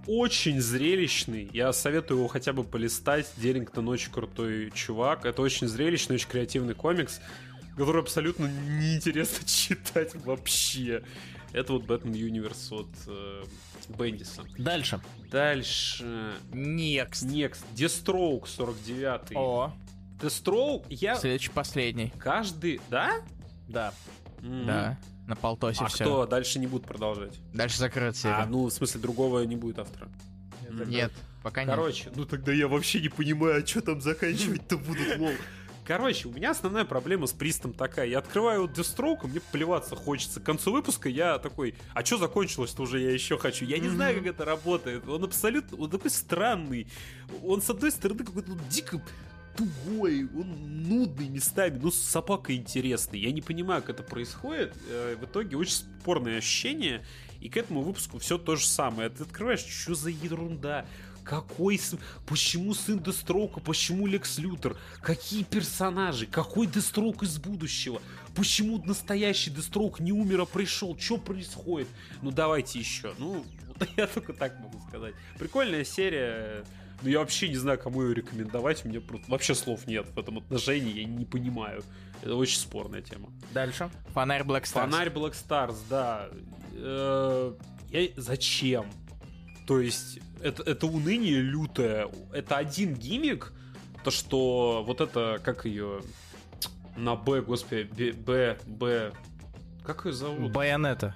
очень 0.06 0.60
зрелищный. 0.60 1.48
Я 1.52 1.72
советую 1.72 2.18
его 2.18 2.28
хотя 2.28 2.52
бы 2.52 2.64
полистать. 2.64 3.30
Дерингтон 3.36 3.88
очень 3.88 4.10
крутой 4.10 4.72
чувак. 4.74 5.24
Это 5.24 5.42
очень 5.42 5.68
зрелищный, 5.68 6.16
очень 6.16 6.28
креативный 6.28 6.74
комикс, 6.74 7.20
который 7.76 8.02
абсолютно 8.02 8.46
неинтересно 8.46 9.44
читать 9.46 10.14
вообще. 10.24 11.02
Это 11.52 11.72
вот 11.72 11.84
Бэтмен 11.84 12.14
Юниверс 12.14 12.72
от 12.72 12.88
э, 13.06 13.44
Бендиса. 13.96 14.42
Дальше. 14.58 15.00
Дальше. 15.30 16.04
Next. 16.52 17.24
Next. 17.26 17.64
Дестрок 17.74 18.48
49. 18.48 19.36
О, 19.36 19.72
Дестрок 20.20 20.84
я 20.90 21.14
Следующий 21.16 21.50
последний. 21.50 22.12
каждый... 22.18 22.80
Да? 22.90 23.20
да. 23.68 23.92
М. 24.42 24.66
Да. 24.66 24.98
На 25.26 25.36
полтосе 25.36 25.84
А 25.84 25.88
все. 25.88 26.04
кто? 26.04 26.26
Дальше 26.26 26.58
не 26.58 26.66
будут 26.66 26.86
продолжать. 26.86 27.38
Дальше 27.52 27.78
закрыт 27.78 28.14
А, 28.14 28.18
серию. 28.18 28.46
ну, 28.48 28.66
в 28.66 28.70
смысле, 28.72 29.00
другого 29.00 29.40
не 29.44 29.56
будет 29.56 29.78
автора. 29.78 30.08
Нет, 30.86 31.12
пока 31.42 31.62
нет. 31.62 31.70
Короче, 31.70 32.10
ну 32.16 32.24
тогда 32.24 32.52
я 32.52 32.66
вообще 32.68 33.00
не 33.00 33.08
понимаю, 33.08 33.62
а 33.62 33.66
что 33.66 33.80
там 33.80 34.00
заканчивать-то 34.00 34.76
будут, 34.76 35.18
лол. 35.18 35.30
Короче, 35.86 36.28
у 36.28 36.32
меня 36.32 36.52
основная 36.52 36.86
проблема 36.86 37.26
с 37.26 37.32
Пристом 37.32 37.74
такая. 37.74 38.06
Я 38.06 38.18
открываю 38.18 38.62
вот 38.62 38.78
Deathstroke, 38.78 39.26
мне 39.26 39.40
плеваться 39.52 39.94
хочется. 39.94 40.40
К 40.40 40.44
концу 40.44 40.72
выпуска 40.72 41.10
я 41.10 41.38
такой, 41.38 41.74
а 41.92 42.02
что 42.04 42.16
закончилось-то 42.16 42.82
уже, 42.82 43.00
я 43.00 43.10
еще 43.10 43.36
хочу. 43.36 43.66
Я 43.66 43.78
не 43.78 43.88
знаю, 43.88 44.16
как 44.16 44.26
это 44.26 44.44
работает. 44.46 45.06
Он 45.06 45.24
абсолютно, 45.24 45.76
он 45.76 45.90
такой 45.90 46.10
странный. 46.10 46.86
Он, 47.42 47.60
с 47.60 47.68
одной 47.68 47.90
стороны, 47.90 48.24
какой-то 48.24 48.50
ну, 48.50 48.58
дико 48.70 49.02
тугой, 49.56 50.24
он 50.24 50.82
нудный 50.88 51.28
местами, 51.28 51.78
но 51.80 51.90
собака 51.90 52.56
интересный. 52.56 53.20
Я 53.20 53.30
не 53.30 53.42
понимаю, 53.42 53.82
как 53.82 53.96
это 53.96 54.02
происходит. 54.02 54.74
Э, 54.88 55.16
В 55.20 55.24
итоге 55.24 55.56
очень 55.56 55.74
спорные 55.74 56.38
ощущения. 56.38 57.04
И 57.40 57.50
к 57.50 57.58
этому 57.58 57.82
выпуску 57.82 58.18
все 58.18 58.38
то 58.38 58.56
же 58.56 58.66
самое. 58.66 59.10
Ты 59.10 59.24
открываешь, 59.24 59.60
что 59.60 59.94
за 59.94 60.08
ерунда? 60.08 60.86
Какой... 61.24 61.80
Почему 62.26 62.74
сын 62.74 63.02
Дестроука? 63.02 63.60
Почему 63.60 64.06
Лекс 64.06 64.38
Лютер? 64.38 64.76
Какие 65.00 65.42
персонажи? 65.42 66.26
Какой 66.26 66.66
Дестроук 66.66 67.22
из 67.22 67.38
будущего? 67.38 68.00
Почему 68.34 68.82
настоящий 68.84 69.50
Дестроук 69.50 70.00
не 70.00 70.12
умер, 70.12 70.42
а 70.42 70.44
пришел? 70.46 70.96
Что 70.98 71.16
происходит? 71.18 71.88
Ну, 72.22 72.30
давайте 72.30 72.78
еще. 72.78 73.14
Ну, 73.18 73.44
я 73.96 74.06
только 74.06 74.32
так 74.32 74.58
могу 74.60 74.78
сказать. 74.88 75.14
Прикольная 75.38 75.84
серия. 75.84 76.64
Но 77.02 77.08
я 77.10 77.18
вообще 77.18 77.48
не 77.48 77.56
знаю, 77.56 77.78
кому 77.78 78.02
ее 78.02 78.14
рекомендовать. 78.14 78.84
У 78.84 78.88
меня 78.88 79.00
просто 79.00 79.30
вообще 79.30 79.54
слов 79.54 79.86
нет 79.86 80.06
в 80.14 80.18
этом 80.18 80.38
отношении. 80.38 81.00
Я 81.00 81.04
не 81.04 81.24
понимаю. 81.24 81.82
Это 82.22 82.34
очень 82.36 82.58
спорная 82.58 83.02
тема. 83.02 83.30
Дальше. 83.52 83.90
Фонарь 84.14 84.42
Black 84.42 84.62
Stars. 84.62 84.84
Фонарь 84.84 85.08
Black 85.08 85.32
Stars, 85.34 85.76
да. 85.90 86.28
Э, 86.74 87.52
я- 87.90 88.08
Зачем? 88.16 88.86
То 89.66 89.80
есть, 89.80 90.20
это, 90.42 90.62
это 90.62 90.86
уныние 90.86 91.40
лютое. 91.40 92.08
Это 92.32 92.56
один 92.56 92.94
гиммик, 92.94 93.52
то 94.02 94.10
что 94.10 94.84
вот 94.86 95.00
это, 95.00 95.40
как 95.42 95.64
ее 95.64 96.02
на 96.96 97.16
Б, 97.16 97.40
господи, 97.40 97.84
Б, 97.84 98.12
Б, 98.12 98.58
Б, 98.66 99.12
как 99.84 100.04
ее 100.06 100.12
зовут? 100.12 100.52
Байонета. 100.52 101.14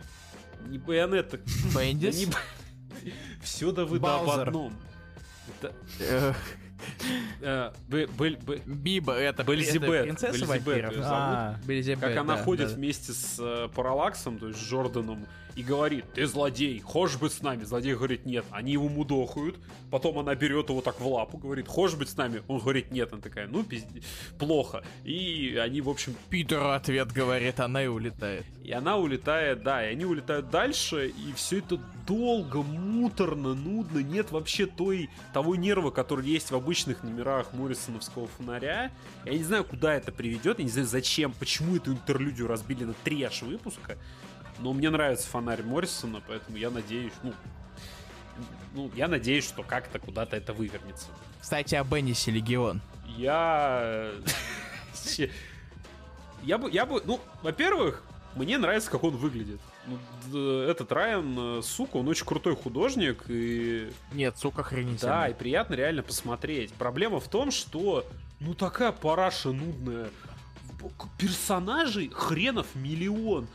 Не 0.67 0.79
Байонета. 0.79 1.39
Бендис? 1.75 2.29
Все 3.43 3.73
да 3.73 3.85
вы 3.85 3.99
да 3.99 4.21
об 4.21 4.31
одном. 4.31 4.75
Это, 5.61 5.75
Э, 7.41 7.73
Биба, 8.67 9.15
это, 9.15 9.45
Бельзебет, 9.45 9.91
это 9.91 10.03
принцесса 10.05 10.47
вампиров. 10.47 10.95
А, 10.99 11.59
как 12.01 12.17
она 12.17 12.37
ходит 12.37 12.71
вместе 12.71 13.13
с 13.13 13.37
э, 13.39 13.69
Параллаксом, 13.75 14.39
то 14.39 14.49
есть 14.49 14.61
с 14.61 14.69
Джорданом, 14.69 15.27
и 15.59 15.63
говорит, 15.65 16.05
ты 16.15 16.25
злодей, 16.25 16.79
хочешь 16.79 17.19
быть 17.19 17.33
с 17.33 17.43
нами? 17.43 17.65
Злодей 17.65 17.97
говорит, 17.97 18.25
нет. 18.25 18.45
Они 18.53 18.73
его 18.73 18.89
мудохают, 18.89 19.57
потом 19.91 20.21
она 20.21 20.37
берет 20.37 20.69
его 20.69 20.83
так 20.83 21.01
в 21.01 21.07
лапу, 21.09 21.37
говорит, 21.37 21.67
хочешь 21.67 21.97
быть 21.97 22.09
с 22.09 22.17
нами? 22.17 22.45
Он 22.47 22.61
говорит, 22.61 22.93
нет. 22.93 23.13
Она 23.13 23.21
такая, 23.21 23.49
ну, 23.49 23.65
пизде... 23.65 24.03
плохо. 24.39 24.85
И 25.03 25.59
они, 25.61 25.81
в 25.81 25.89
общем, 25.89 26.15
Питеру 26.31 26.71
ответ 26.71 27.11
говорит, 27.11 27.59
она 27.59 27.83
и 27.83 27.89
улетает. 27.89 28.47
и 28.63 28.71
она 28.71 28.99
улетает, 28.99 29.65
да, 29.65 29.85
и 29.85 29.93
они 29.93 30.05
улетают 30.05 30.51
дальше, 30.51 31.09
и 31.09 31.33
все 31.35 31.59
это 31.59 31.81
долго, 32.07 32.63
муторно, 32.63 33.55
нудно, 33.55 33.99
нет 33.99 34.31
вообще 34.31 34.67
той, 34.67 35.11
того 35.33 35.57
нерва, 35.57 35.91
который 35.91 36.29
есть 36.29 36.53
в 36.53 36.55
обычных 36.55 37.03
номерах 37.03 37.53
Моррисоновского 37.53 38.29
фонаря. 38.29 38.93
Я 39.25 39.33
не 39.33 39.43
знаю, 39.43 39.65
куда 39.65 39.95
это 39.95 40.13
приведет, 40.13 40.59
я 40.59 40.65
не 40.65 40.71
знаю, 40.71 40.87
зачем, 40.87 41.33
почему 41.33 41.77
эту 41.77 41.93
интерлюдию 41.93 42.47
разбили 42.47 42.85
на 42.85 42.93
три 42.93 43.23
аж 43.25 43.43
выпуска, 43.43 43.99
но 44.61 44.73
мне 44.73 44.91
нравится 44.91 45.27
фонарь 45.29 45.63
Моррисона, 45.63 46.23
поэтому 46.27 46.57
я 46.57 46.71
надеюсь, 46.71 47.13
ну, 47.23 47.33
ну, 48.75 48.91
я 48.95 49.09
надеюсь, 49.09 49.45
что 49.47 49.63
как-то 49.63 49.99
куда-то 49.99 50.37
это 50.37 50.53
вывернется. 50.53 51.07
Кстати, 51.41 51.75
о 51.75 51.85
Беннисе 51.85 52.31
Легион. 52.31 52.81
Я... 53.17 54.11
Че- 55.17 55.31
Я 56.43 56.59
бы, 56.59 56.71
я 56.71 56.87
бы, 56.87 57.03
ну, 57.05 57.21
во-первых, 57.43 58.05
мне 58.37 58.59
нравится, 58.59 58.91
как 58.91 59.03
он 59.05 59.17
выглядит. 59.17 59.61
Ну, 60.31 60.61
этот 60.63 60.93
Райан, 60.93 61.59
э, 61.59 61.63
сука, 61.63 61.97
он 61.97 62.09
очень 62.09 62.27
крутой 62.27 62.55
художник, 62.57 63.25
и 63.29 63.91
Нет, 64.13 64.37
сука, 64.37 64.61
охренительно. 64.61 65.11
да, 65.11 65.29
и 65.29 65.35
приятно 65.35 65.75
реально 65.75 66.03
посмотреть. 66.03 66.73
Проблема 66.75 67.21
в 67.21 67.29
том, 67.29 67.51
что, 67.51 68.07
ну, 68.39 68.55
такая 68.55 68.93
параша 68.93 69.51
нудная. 69.53 70.11
Персонажей 71.19 72.11
хренов 72.13 72.67
миллион. 72.75 73.49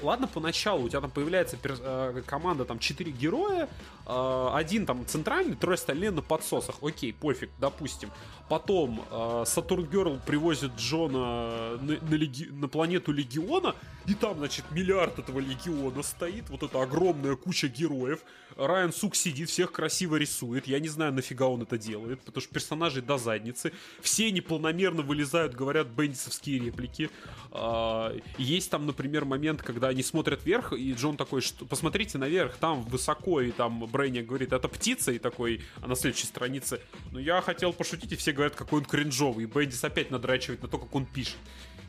Ладно, 0.00 0.28
поначалу 0.28 0.84
у 0.84 0.88
тебя 0.88 1.00
там 1.00 1.10
появляется 1.10 1.56
э, 1.62 2.22
команда, 2.26 2.64
там, 2.64 2.78
четыре 2.78 3.10
героя, 3.10 3.68
э, 4.08 4.48
один 4.54 4.86
там 4.86 5.06
центральный, 5.06 5.54
трое 5.56 5.74
остальные 5.74 6.10
на 6.10 6.22
подсосах. 6.22 6.76
Окей, 6.82 7.12
пофиг, 7.12 7.50
допустим. 7.60 8.10
Потом 8.48 9.04
э, 9.10 9.44
Сатурн 9.46 9.84
Герл 9.84 10.18
привозит 10.26 10.72
Джона 10.76 11.76
на, 11.76 11.98
на 12.00 12.14
леги- 12.14 12.50
на 12.50 12.68
планету 12.68 13.12
Легиона, 13.12 13.74
и 14.06 14.14
там, 14.14 14.38
значит, 14.38 14.64
миллиард 14.70 15.18
этого 15.18 15.38
Легиона 15.38 16.02
стоит, 16.02 16.48
вот 16.48 16.62
эта 16.62 16.80
огромная 16.82 17.36
куча 17.36 17.68
героев. 17.68 18.20
Райан 18.56 18.92
Сук 18.92 19.14
сидит, 19.14 19.50
всех 19.50 19.70
красиво 19.70 20.16
рисует. 20.16 20.66
Я 20.66 20.80
не 20.80 20.88
знаю, 20.88 21.12
нафига 21.12 21.46
он 21.46 21.62
это 21.62 21.76
делает, 21.78 22.20
потому 22.22 22.40
что 22.42 22.52
персонажи 22.52 23.02
до 23.02 23.18
задницы. 23.18 23.72
Все 24.00 24.30
непланомерно 24.32 25.02
вылезают, 25.02 25.54
говорят 25.54 25.88
бендисовские 25.88 26.58
реплики. 26.58 27.10
А, 27.52 28.16
Есть 28.38 28.70
там, 28.70 28.86
например, 28.86 29.26
момент, 29.26 29.62
когда 29.62 29.88
они 29.88 30.02
смотрят 30.02 30.44
вверх, 30.44 30.72
и 30.72 30.92
Джон 30.94 31.16
такой, 31.16 31.40
что 31.42 31.66
посмотрите 31.66 32.18
наверх, 32.18 32.56
там 32.56 32.82
высоко, 32.82 33.40
и 33.42 33.50
там 33.52 33.86
Брейник 33.98 34.26
говорит, 34.26 34.52
это 34.52 34.68
птица, 34.68 35.10
и 35.10 35.18
такой, 35.18 35.60
а 35.82 35.88
на 35.88 35.96
следующей 35.96 36.26
странице, 36.26 36.80
ну 37.10 37.18
я 37.18 37.40
хотел 37.40 37.72
пошутить, 37.72 38.12
и 38.12 38.16
все 38.16 38.30
говорят, 38.30 38.54
какой 38.54 38.78
он 38.78 38.84
кринжовый. 38.84 39.42
И 39.42 39.46
Бендис 39.48 39.82
опять 39.82 40.12
надрачивает 40.12 40.62
на 40.62 40.68
то, 40.68 40.78
как 40.78 40.94
он 40.94 41.04
пишет. 41.04 41.36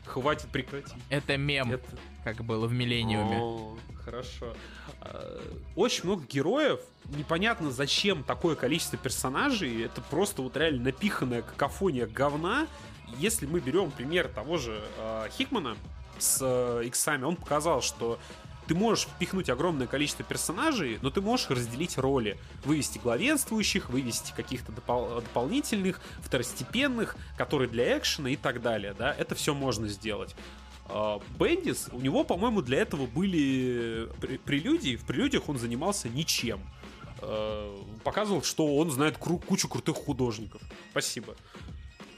Хватит 0.04 0.48
прекратить. 0.48 0.92
Это 1.08 1.36
мем, 1.36 1.70
Это... 1.70 1.86
как 2.24 2.44
было 2.44 2.66
в 2.66 2.72
Миллениуме. 2.72 3.38
О, 3.38 3.78
хорошо. 4.04 4.56
А, 5.00 5.40
Очень 5.76 6.06
много 6.06 6.24
героев. 6.26 6.80
Непонятно, 7.16 7.70
зачем 7.70 8.24
такое 8.24 8.56
количество 8.56 8.98
персонажей. 8.98 9.84
Это 9.84 10.00
просто 10.00 10.42
вот 10.42 10.56
реально 10.56 10.82
напиханная 10.82 11.42
какофония 11.42 12.08
говна. 12.08 12.66
Если 13.18 13.46
мы 13.46 13.60
берем 13.60 13.92
пример 13.92 14.26
того 14.26 14.58
же 14.58 14.82
а, 14.98 15.28
Хикмана 15.28 15.76
с 16.18 16.40
а, 16.42 16.80
иксами, 16.80 17.22
он 17.22 17.36
показал, 17.36 17.82
что 17.82 18.18
ты 18.70 18.76
можешь 18.76 19.06
впихнуть 19.06 19.50
огромное 19.50 19.88
количество 19.88 20.24
персонажей, 20.24 21.00
но 21.02 21.10
ты 21.10 21.20
можешь 21.20 21.50
разделить 21.50 21.98
роли. 21.98 22.38
Вывести 22.64 22.98
главенствующих, 22.98 23.90
вывести 23.90 24.32
каких-то 24.32 24.70
допол- 24.70 25.16
дополнительных, 25.20 26.00
второстепенных, 26.20 27.16
которые 27.36 27.68
для 27.68 27.98
экшена 27.98 28.30
и 28.30 28.36
так 28.36 28.62
далее. 28.62 28.94
Да? 28.96 29.12
Это 29.12 29.34
все 29.34 29.54
можно 29.54 29.88
сделать. 29.88 30.36
А, 30.86 31.20
Бендис, 31.36 31.88
у 31.90 31.98
него, 31.98 32.22
по-моему, 32.22 32.62
для 32.62 32.78
этого 32.78 33.06
были 33.08 34.08
пр- 34.20 34.38
прелюдии. 34.38 34.94
В 34.94 35.04
прелюдиях 35.04 35.48
он 35.48 35.58
занимался 35.58 36.08
ничем. 36.08 36.60
Э, 37.22 37.76
Показывал, 38.04 38.44
что 38.44 38.76
он 38.76 38.92
знает 38.92 39.18
кучу 39.18 39.66
крутых 39.68 39.96
художников. 39.96 40.62
Спасибо. 40.92 41.34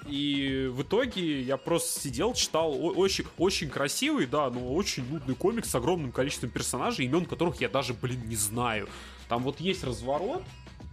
И 0.07 0.69
в 0.73 0.83
итоге 0.83 1.43
я 1.43 1.57
просто 1.57 2.01
сидел, 2.01 2.35
читал 2.35 2.74
очень, 2.99 3.24
очень 3.39 3.69
красивый, 3.69 4.27
да, 4.27 4.51
но 4.51 4.74
очень 4.74 5.09
нудный 5.09 5.35
комикс 5.35 5.70
с 5.70 5.74
огромным 5.74 6.12
количеством 6.12 6.51
персонажей, 6.51 7.07
имен 7.07 7.24
которых 7.24 7.61
я 7.61 7.69
даже, 7.69 7.95
блин, 7.95 8.29
не 8.29 8.37
знаю. 8.37 8.89
Там 9.29 9.43
вот 9.43 9.61
есть 9.61 9.85
разворот, 9.85 10.43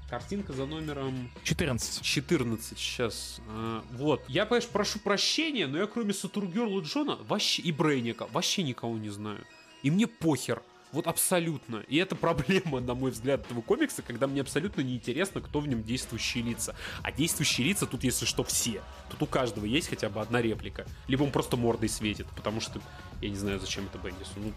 Картинка 0.09 0.53
за 0.53 0.65
номером 0.65 1.29
14. 1.43 2.01
14 2.01 2.79
сейчас. 2.79 3.39
А, 3.47 3.83
вот. 3.91 4.23
Я, 4.27 4.45
конечно, 4.45 4.71
прошу 4.73 4.97
прощения, 4.99 5.67
но 5.67 5.77
я 5.77 5.85
кроме 5.85 6.13
Сатургерла 6.13 6.81
Джона 6.81 7.19
вообще 7.27 7.61
и 7.61 7.71
Брейника 7.71 8.27
вообще 8.31 8.63
никого 8.63 8.97
не 8.97 9.09
знаю. 9.09 9.45
И 9.83 9.91
мне 9.91 10.07
похер. 10.07 10.63
Вот 10.91 11.07
абсолютно. 11.07 11.77
И 11.87 11.97
это 11.97 12.15
проблема, 12.15 12.79
на 12.79 12.95
мой 12.95 13.11
взгляд, 13.11 13.45
этого 13.45 13.61
комикса, 13.61 14.01
когда 14.01 14.27
мне 14.27 14.41
абсолютно 14.41 14.81
неинтересно, 14.81 15.41
кто 15.41 15.59
в 15.59 15.67
нем 15.67 15.83
действующие 15.83 16.43
лица. 16.43 16.75
А 17.03 17.11
действующие 17.11 17.67
лица 17.67 17.85
тут, 17.85 18.03
если 18.03 18.25
что, 18.25 18.43
все. 18.43 18.81
Тут 19.09 19.21
у 19.21 19.25
каждого 19.25 19.65
есть 19.65 19.89
хотя 19.89 20.09
бы 20.09 20.21
одна 20.21 20.41
реплика. 20.41 20.85
Либо 21.07 21.23
он 21.23 21.31
просто 21.31 21.57
мордой 21.57 21.89
светит, 21.89 22.27
потому 22.35 22.59
что 22.59 22.81
я 23.21 23.29
не 23.29 23.35
знаю, 23.35 23.59
зачем 23.59 23.85
это 23.85 23.97
Бендису. 23.97 24.31
Ну, 24.37 24.53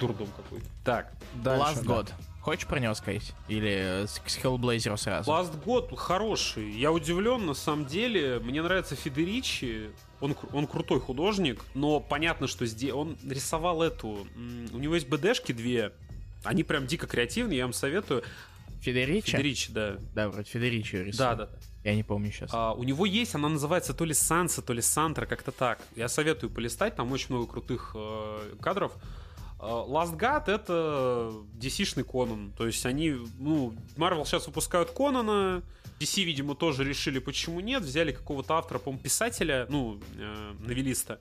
дурдом 0.00 0.28
какой-то. 0.36 0.66
Так, 0.84 1.12
Last 1.42 1.84
да. 1.84 2.00
God. 2.00 2.12
Хочешь 2.40 2.66
про 2.66 2.78
него 2.78 2.94
сказать? 2.94 3.34
Или 3.48 4.04
с 4.06 4.20
с 4.24 4.38
Hellblazer 4.38 4.96
сразу? 4.96 5.30
Last 5.30 5.64
God 5.64 5.94
хороший. 5.96 6.70
Я 6.70 6.92
удивлен, 6.92 7.44
на 7.44 7.54
самом 7.54 7.86
деле. 7.86 8.38
Мне 8.38 8.62
нравится 8.62 8.94
Федеричи. 8.94 9.90
Он, 10.20 10.34
он 10.52 10.66
крутой 10.66 11.00
художник, 11.00 11.62
но 11.74 12.00
понятно, 12.00 12.46
что 12.46 12.64
здесь 12.66 12.92
он 12.92 13.16
рисовал 13.28 13.82
эту. 13.82 14.26
У 14.72 14.78
него 14.78 14.94
есть 14.94 15.08
БДшки 15.08 15.52
две. 15.52 15.92
Они 16.44 16.62
прям 16.62 16.86
дико 16.86 17.06
креативные, 17.06 17.58
я 17.58 17.64
вам 17.64 17.72
советую. 17.72 18.22
Федеричи? 18.80 19.32
Федеричи, 19.32 19.72
да. 19.72 19.96
Да, 20.14 20.28
вроде 20.28 20.48
Федеричи 20.48 20.96
рисует. 20.96 21.16
Да, 21.16 21.34
да. 21.34 21.48
Я 21.82 21.94
не 21.94 22.02
помню 22.02 22.30
сейчас. 22.30 22.50
А, 22.52 22.72
у 22.72 22.82
него 22.82 23.06
есть, 23.06 23.34
она 23.34 23.48
называется 23.48 23.94
то 23.94 24.04
ли 24.04 24.14
Санса, 24.14 24.62
то 24.62 24.72
ли 24.72 24.82
Сантра, 24.82 25.26
как-то 25.26 25.52
так. 25.52 25.78
Я 25.94 26.08
советую 26.08 26.50
полистать, 26.50 26.96
там 26.96 27.12
очень 27.12 27.34
много 27.34 27.46
крутых 27.46 27.92
э, 27.94 28.54
кадров. 28.60 28.92
А, 29.58 29.84
Last 29.86 30.18
God 30.18 30.48
это 30.48 31.32
DC-шный 31.60 32.04
Конан. 32.04 32.52
То 32.56 32.66
есть 32.66 32.84
они, 32.86 33.16
ну, 33.38 33.74
Marvel 33.96 34.24
сейчас 34.24 34.46
выпускают 34.46 34.90
Конана, 34.90 35.62
DC, 35.98 36.24
видимо, 36.24 36.54
тоже 36.54 36.84
решили, 36.84 37.18
почему 37.18 37.60
нет, 37.60 37.82
взяли 37.82 38.12
какого-то 38.12 38.54
автора, 38.54 38.78
по-моему, 38.78 39.02
писателя, 39.02 39.66
ну, 39.68 39.98
э, 40.16 40.52
новелиста, 40.60 41.20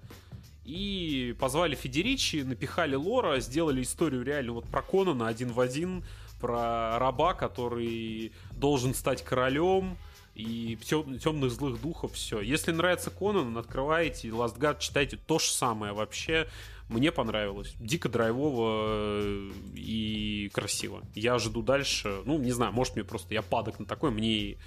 и 0.66 1.36
позвали 1.40 1.76
Федеричи, 1.76 2.38
напихали 2.38 2.96
лора, 2.96 3.40
сделали 3.40 3.82
историю 3.84 4.24
реально 4.24 4.54
вот 4.54 4.66
про 4.66 4.82
Конана 4.82 5.28
один 5.28 5.52
в 5.52 5.60
один, 5.60 6.04
про 6.42 7.00
раба, 7.00 7.34
который 7.34 8.32
должен 8.52 8.94
стать 8.94 9.24
королем, 9.24 9.98
и 10.36 10.78
темных 10.84 11.52
злых 11.52 11.82
духов, 11.82 12.14
все. 12.14 12.42
Если 12.42 12.72
нравится 12.72 13.10
Конан, 13.10 13.58
открываете 13.58 14.28
Last 14.28 14.60
God, 14.60 14.80
читайте 14.80 15.18
то 15.18 15.40
же 15.40 15.46
самое 15.46 15.94
вообще. 15.94 16.48
Мне 16.88 17.12
понравилось. 17.12 17.76
Дико 17.80 18.10
драйвово 18.10 18.88
э, 18.90 19.50
и 19.76 20.50
красиво. 20.54 21.02
Я 21.16 21.40
жду 21.40 21.64
дальше. 21.64 22.22
Ну, 22.26 22.38
не 22.38 22.52
знаю, 22.52 22.74
может 22.74 22.96
мне 22.96 23.04
просто 23.04 23.34
я 23.34 23.42
падок 23.42 23.80
на 23.80 23.86
такой, 23.86 24.12
мне 24.12 24.58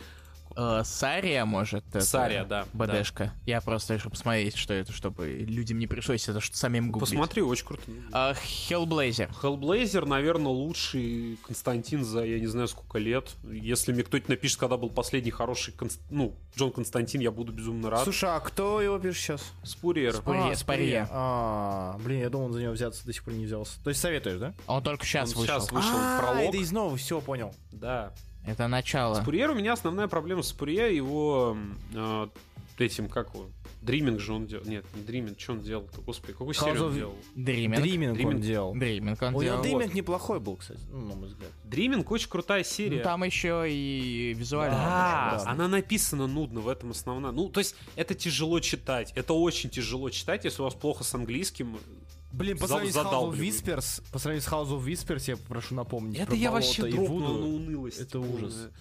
Э, 0.57 0.83
Сария, 0.85 1.45
может? 1.45 1.85
Сария, 2.01 2.45
да, 2.45 2.67
БДшка. 2.73 3.33
Я 3.47 3.61
просто 3.61 3.95
решил 3.95 4.11
посмотреть, 4.11 4.57
что 4.57 4.75
это, 4.75 4.93
чтобы 4.93 5.29
людям 5.29 5.79
не 5.79 5.87
пришлось 5.87 6.29
это 6.29 6.41
что 6.41 6.57
самим 6.57 6.91
гуглить. 6.91 7.11
Посмотри, 7.11 7.43
очень 7.43 7.67
круто. 7.67 7.83
А, 8.13 8.33
Hellblazer. 8.33 9.31
Hellblazer, 9.43 10.05
наверное, 10.05 10.53
лучший 10.53 11.39
Константин 11.47 12.05
за 12.05 12.25
я 12.25 12.39
не 12.41 12.47
знаю 12.47 12.69
сколько 12.69 12.99
лет. 12.99 13.31
Если 13.51 13.93
мне 13.93 14.03
кто-нибудь 14.03 14.29
напишет, 14.29 14.59
когда 14.59 14.77
был 14.77 14.91
последний 14.91 15.31
хороший, 15.31 15.75
Конст- 15.75 16.01
ну, 16.11 16.35
Джон 16.57 16.73
Константин, 16.73 17.21
я 17.21 17.31
буду 17.31 17.53
безумно 17.53 17.91
рад. 17.91 18.03
Слушай, 18.05 18.31
а 18.31 18.41
кто 18.41 18.81
его 18.81 18.99
пишет 18.99 19.23
сейчас? 19.23 19.53
Спурьер. 19.63 20.15
Спурье. 20.15 20.57
Спарье. 20.57 21.09
А, 21.11 21.99
блин, 22.05 22.21
я 22.21 22.31
думал, 22.31 22.47
он 22.47 22.53
за 22.53 22.63
него 22.63 22.73
взяться 22.73 23.05
до 23.07 23.13
сих 23.13 23.25
пор 23.25 23.35
не 23.35 23.45
взялся. 23.47 23.83
То 23.83 23.91
есть 23.91 24.01
советуешь, 24.01 24.39
да? 24.39 24.55
Он 24.67 24.83
только 24.83 25.05
сейчас 25.05 25.31
Он 25.35 25.41
вышел. 25.43 25.55
щас 25.61 25.71
вышел 25.71 25.95
а, 25.95 26.19
пролог. 26.21 26.49
это 26.49 26.57
из 26.57 26.73
нового, 26.73 26.97
все, 26.97 27.21
понял. 27.21 27.55
Да. 27.73 28.13
Это 28.47 28.67
начало. 28.69 29.15
Спурье, 29.15 29.51
у 29.51 29.55
меня 29.55 29.73
основная 29.75 30.09
проблема 30.09 30.43
с 30.43 30.49
Спурье, 30.49 30.95
его 30.95 31.57
э, 31.95 32.29
этим, 32.79 33.09
как 33.09 33.35
его, 33.35 33.51
Dreaming 33.83 34.21
же 34.21 34.33
он 34.33 34.47
делал. 34.47 34.65
Нет, 34.65 34.85
не 34.95 35.03
Dreaming, 35.03 35.39
что 35.39 35.53
он 35.53 35.61
делал-то? 35.61 36.01
Господи, 36.01 36.33
какую 36.33 36.51
House 36.55 36.65
серию 36.65 36.87
он 36.87 36.95
делал? 36.95 37.15
Dreaming. 37.35 37.81
Dreaming 37.81 38.11
он 38.13 38.17
Dreaming. 38.17 38.41
делал. 38.41 38.75
Dreaming 38.75 39.23
он 39.23 39.29
У 39.35 39.43
него 39.43 39.43
делал. 39.43 39.63
Dreaming 39.63 39.95
неплохой 39.95 40.41
был, 40.41 40.57
кстати, 40.57 40.81
ну, 40.91 40.99
на 41.01 41.15
мой 41.15 41.29
взгляд. 41.29 41.51
Dreaming 41.65 42.11
очень 42.11 42.29
крутая 42.29 42.65
серия. 42.65 42.99
Ну, 42.99 43.03
там 43.05 43.23
еще 43.25 43.67
и 43.71 44.35
визуально. 44.35 44.77
Да, 44.77 45.43
Да. 45.45 45.51
она 45.51 45.69
написана 45.69 46.27
нудно, 46.27 46.61
в 46.61 46.69
этом 46.69 46.91
основная. 46.91 47.33
Ну, 47.33 47.49
то 47.49 47.61
есть, 47.61 47.77
это 47.97 48.15
тяжело 48.15 48.61
читать. 48.61 49.13
Это 49.15 49.33
очень 49.33 49.71
тяжело 49.71 50.11
читать, 50.11 50.45
если 50.45 50.61
у 50.63 50.65
вас 50.65 50.75
плохо 50.75 51.05
с 51.05 51.15
английским. 51.15 51.79
Блин, 52.33 52.59
по 52.59 52.67
сравнению 52.67 52.95
с 52.95 52.97
House 52.97 53.33
of. 53.33 53.39
Whispers, 53.39 54.03
по 54.13 54.19
сравнению 54.19 54.49
с 54.49 54.53
House 54.53 54.69
of 54.69 54.85
Whispers, 54.85 55.25
я 55.27 55.37
попрошу 55.37 55.75
напомнить. 55.75 56.19
Это 56.19 56.35
я 56.35 56.51
вообще 56.51 56.83
дропнул 56.91 57.39
на 57.39 57.47
унылость. 57.47 58.01
Это 58.01 58.21
ужас. 58.21 58.53
полная. 58.53 58.73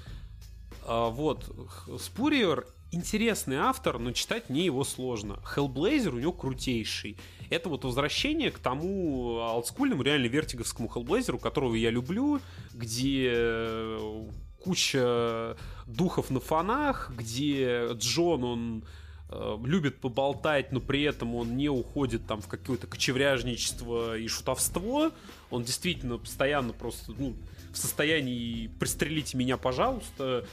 А, 0.83 1.09
вот, 1.09 1.53
Спурьер 1.99 2.65
интересный 2.91 3.57
автор, 3.57 3.99
но 3.99 4.11
читать 4.11 4.49
мне 4.49 4.65
его 4.65 4.83
сложно. 4.83 5.39
Hellblazer 5.55 6.09
у 6.09 6.19
него 6.19 6.31
крутейший. 6.31 7.17
Это 7.49 7.69
вот 7.69 7.83
возвращение 7.83 8.51
к 8.51 8.59
тому 8.59 9.37
олдскульному, 9.39 10.03
реально 10.03 10.27
вертиговскому 10.27 10.89
Hellblazer, 10.93 11.37
которого 11.39 11.75
я 11.75 11.89
люблю, 11.89 12.39
где 12.73 13.31
э, 13.33 14.27
куча 14.63 15.57
духов 15.85 16.29
на 16.29 16.39
фонах, 16.39 17.11
где 17.15 17.89
Джон, 17.93 18.43
он 18.43 18.83
э, 19.29 19.57
любит 19.63 19.99
поболтать, 19.99 20.71
но 20.71 20.79
при 20.79 21.03
этом 21.03 21.35
он 21.35 21.57
не 21.57 21.69
уходит 21.69 22.25
там 22.27 22.41
в 22.41 22.47
какое-то 22.47 22.87
кочевряжничество 22.87 24.17
и 24.17 24.27
шутовство. 24.27 25.11
Он 25.49 25.63
действительно 25.63 26.17
постоянно 26.17 26.73
просто 26.73 27.13
ну, 27.17 27.35
в 27.71 27.77
состоянии 27.77 28.67
«пристрелите 28.79 29.37
меня, 29.37 29.57
пожалуйста». 29.57 30.45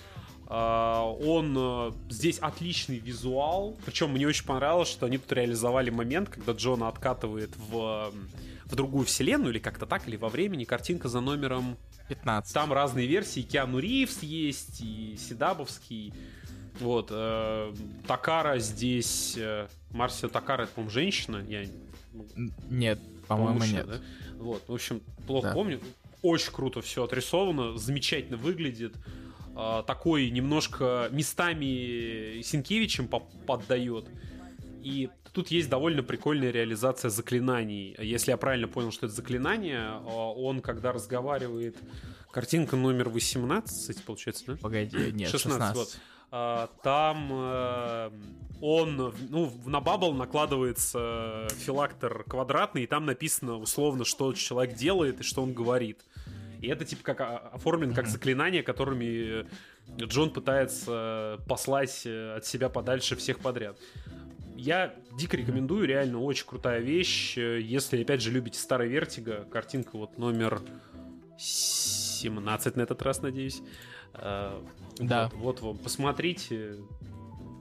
А, 0.47 1.03
Он 1.05 1.55
э, 1.57 1.93
здесь 2.11 2.39
отличный 2.39 2.99
визуал. 2.99 3.79
Причем 3.85 4.11
мне 4.11 4.27
очень 4.27 4.45
понравилось, 4.45 4.89
что 4.89 5.07
они 5.07 5.19
тут 5.19 5.33
реализовали 5.33 5.91
момент, 5.91 6.29
когда 6.29 6.53
Джона 6.53 6.89
откатывает 6.89 7.57
в, 7.57 8.13
в 8.67 8.77
другую 8.77 9.07
вселенную, 9.07 9.53
или 9.53 9.59
как-то 9.59 9.87
так, 9.87 10.07
или 10.07 10.17
во 10.17 10.29
времени. 10.29 10.65
Картинка 10.65 11.09
за 11.09 11.21
номером 11.21 11.79
15. 12.09 12.53
там 12.53 12.73
разные 12.73 13.07
версии. 13.07 13.41
Киану 13.41 13.79
Ривз 13.79 14.23
есть, 14.23 14.81
и 14.83 15.17
Седабовский. 15.17 16.13
Вот. 16.81 17.09
э, 17.11 17.75
Такара 18.07 18.59
здесь... 18.59 19.37
э, 19.37 19.69
Марсия 19.91 20.29
Такара, 20.29 20.63
это, 20.63 20.73
по-моему, 20.73 20.91
женщина. 20.91 21.45
Я, 21.49 21.65
Нет, 22.71 22.99
по-моему, 23.29 23.59
мужчина, 23.61 23.77
нет. 23.77 23.87
да? 23.87 24.01
Вот. 24.39 24.63
В 24.69 24.75
общем, 24.75 25.01
плохо 25.27 25.49
Да. 25.49 25.55
помню. 25.55 25.81
Очень 26.23 26.53
круто 26.53 26.81
все 26.81 27.05
отрисовано, 27.05 27.77
замечательно 27.77 28.37
выглядит. 28.37 28.95
А, 29.55 29.83
такой 29.83 30.31
немножко 30.31 31.09
местами 31.13 32.41
Синкевичем 32.43 33.09
поддает. 33.09 34.07
И 34.83 35.11
тут 35.33 35.49
есть 35.49 35.69
довольно 35.69 36.03
прикольная 36.03 36.51
реализация 36.51 37.09
заклинаний. 37.11 37.95
Если 37.99 38.31
я 38.31 38.37
правильно 38.37 38.69
понял, 38.69 38.91
что 38.91 39.07
это 39.07 39.15
заклинание, 39.15 39.81
а, 39.81 40.33
он, 40.33 40.61
когда 40.61 40.93
разговаривает... 40.93 41.77
Картинка 42.33 42.75
номер 42.75 43.11
18, 43.11 44.03
получается, 44.03 44.45
да? 44.49 44.57
Погоди, 44.57 44.97
нет, 45.13 45.31
16, 45.31 45.43
16. 45.43 45.77
вот. 45.77 45.99
А, 46.37 46.69
там 46.83 47.29
э, 47.31 48.11
он, 48.61 49.15
ну, 49.29 49.53
на 49.67 49.81
бабл 49.81 50.15
накладывается 50.15 51.47
филактор 51.59 52.25
квадратный, 52.25 52.83
и 52.83 52.87
там 52.89 53.07
написано 53.07 53.57
условно, 53.57 54.05
что 54.05 54.33
человек 54.33 54.75
делает 54.75 55.21
и 55.21 55.23
что 55.23 55.45
он 55.45 55.53
говорит. 55.53 56.05
И 56.61 56.67
это 56.67 56.85
типа 56.85 57.05
как 57.05 57.21
а, 57.21 57.37
оформлено 57.53 57.95
как 57.95 58.09
заклинание, 58.09 58.65
которыми 58.65 59.43
э, 59.43 59.45
Джон 59.97 60.31
пытается 60.31 61.39
послать 61.47 62.03
э, 62.05 62.35
от 62.39 62.45
себя 62.45 62.69
подальше 62.69 63.15
всех 63.15 63.39
подряд. 63.39 63.79
Я 64.57 64.93
дико 65.17 65.37
рекомендую, 65.37 65.87
реально 65.87 66.19
очень 66.19 66.47
крутая 66.47 66.81
вещь. 66.81 67.39
Э, 67.39 67.61
Если, 67.61 68.03
опять 68.03 68.23
же, 68.23 68.33
любите 68.33 68.59
старый 68.59 68.89
Вертиго, 68.89 69.45
картинка 69.53 69.97
вот 69.97 70.19
номер 70.19 70.63
17 71.39 72.75
на 72.75 72.81
этот 72.81 73.03
раз, 73.03 73.23
надеюсь. 73.23 73.63
Да. 74.15 75.31
Вот, 75.35 75.61
вот 75.61 75.83
посмотрите. 75.83 76.77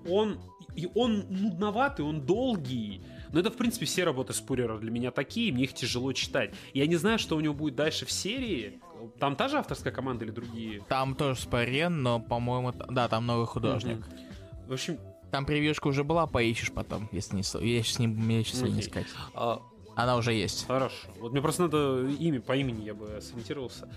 Он, 0.09 0.37
и 0.75 0.87
он 0.93 1.25
нудноватый, 1.29 2.05
он 2.05 2.21
долгий. 2.21 3.01
Но 3.31 3.39
это, 3.39 3.49
в 3.49 3.55
принципе, 3.57 3.85
все 3.85 4.03
работы 4.03 4.33
Спурера 4.33 4.77
для 4.77 4.91
меня 4.91 5.09
такие, 5.11 5.51
мне 5.51 5.63
их 5.63 5.73
тяжело 5.73 6.13
читать. 6.13 6.53
Я 6.73 6.85
не 6.87 6.95
знаю, 6.97 7.17
что 7.19 7.35
у 7.35 7.39
него 7.39 7.53
будет 7.53 7.75
дальше 7.75 8.05
в 8.05 8.11
серии. 8.11 8.79
Там 9.19 9.35
та 9.35 9.47
же 9.49 9.57
авторская 9.57 9.91
команда 9.91 10.25
или 10.25 10.31
другие? 10.31 10.81
Там 10.87 11.15
тоже 11.15 11.39
Спарен, 11.41 12.03
но, 12.03 12.19
по-моему, 12.19 12.73
да, 12.89 13.07
там 13.07 13.25
новый 13.25 13.47
художник. 13.47 13.97
Мгм. 13.97 14.67
В 14.67 14.73
общем, 14.73 14.97
Там 15.31 15.45
превьюшка 15.45 15.87
уже 15.87 16.03
была, 16.03 16.27
поищешь 16.27 16.71
потом, 16.71 17.09
если 17.11 17.35
не... 17.37 17.41
Я 17.41 17.81
сейчас 17.83 17.99
не, 17.99 18.37
я 18.37 18.43
щас 18.43 18.61
не 18.61 18.67
Окей. 18.69 18.79
искать. 18.81 19.07
а, 19.33 19.61
Она 19.95 20.15
уже 20.15 20.33
есть. 20.33 20.67
хорошо. 20.67 20.95
Вот 21.19 21.31
мне 21.31 21.41
просто 21.41 21.63
надо 21.63 22.07
имя, 22.07 22.39
по 22.39 22.55
имени 22.55 22.85
я 22.85 22.93
бы 22.93 23.19
сориентировался. 23.19 23.89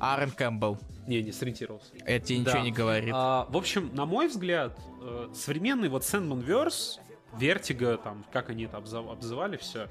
Аарон 0.00 0.30
Кэмпбелл. 0.30 0.78
Не, 1.06 1.22
не 1.22 1.32
сориентировался. 1.32 1.92
Это 2.04 2.26
тебе 2.26 2.38
ничего 2.38 2.54
Да. 2.54 2.60
не 2.60 2.72
говорит. 2.72 3.12
А, 3.14 3.46
в 3.50 3.56
общем, 3.56 3.90
на 3.94 4.06
мой 4.06 4.28
взгляд, 4.28 4.78
э, 5.02 5.28
современный 5.34 5.88
вот 5.88 6.02
Sandman 6.02 6.44
Verse, 6.44 6.98
Vertigo, 7.38 8.00
там, 8.02 8.24
как 8.32 8.50
они 8.50 8.64
это 8.64 8.76
обзывали 8.76 9.56
все, 9.56 9.88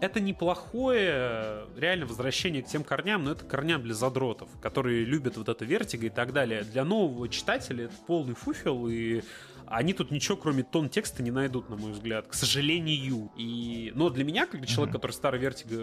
это 0.00 0.18
неплохое 0.20 1.66
реально 1.76 2.06
возвращение 2.06 2.62
к 2.62 2.66
тем 2.66 2.84
корням, 2.84 3.24
но 3.24 3.32
это 3.32 3.44
корням 3.44 3.82
для 3.82 3.94
задротов, 3.94 4.48
которые 4.60 5.04
любят 5.04 5.36
вот 5.36 5.48
это 5.48 5.64
вертиго 5.64 6.06
и 6.06 6.10
так 6.10 6.32
далее. 6.32 6.62
Для 6.62 6.84
нового 6.84 7.28
читателя 7.28 7.84
это 7.84 7.94
полный 8.06 8.34
фуфел, 8.34 8.88
и 8.88 9.22
они 9.66 9.92
тут 9.92 10.10
ничего, 10.10 10.36
кроме 10.36 10.62
тон 10.62 10.88
текста, 10.88 11.22
не 11.22 11.30
найдут, 11.30 11.68
на 11.68 11.76
мой 11.76 11.92
взгляд, 11.92 12.26
к 12.26 12.34
сожалению. 12.34 13.30
И... 13.36 13.92
Но 13.94 14.08
для 14.10 14.24
меня, 14.24 14.46
как 14.46 14.60
для 14.60 14.66
человека, 14.66 14.98
который 14.98 15.12
старый 15.12 15.38
вертиго, 15.38 15.76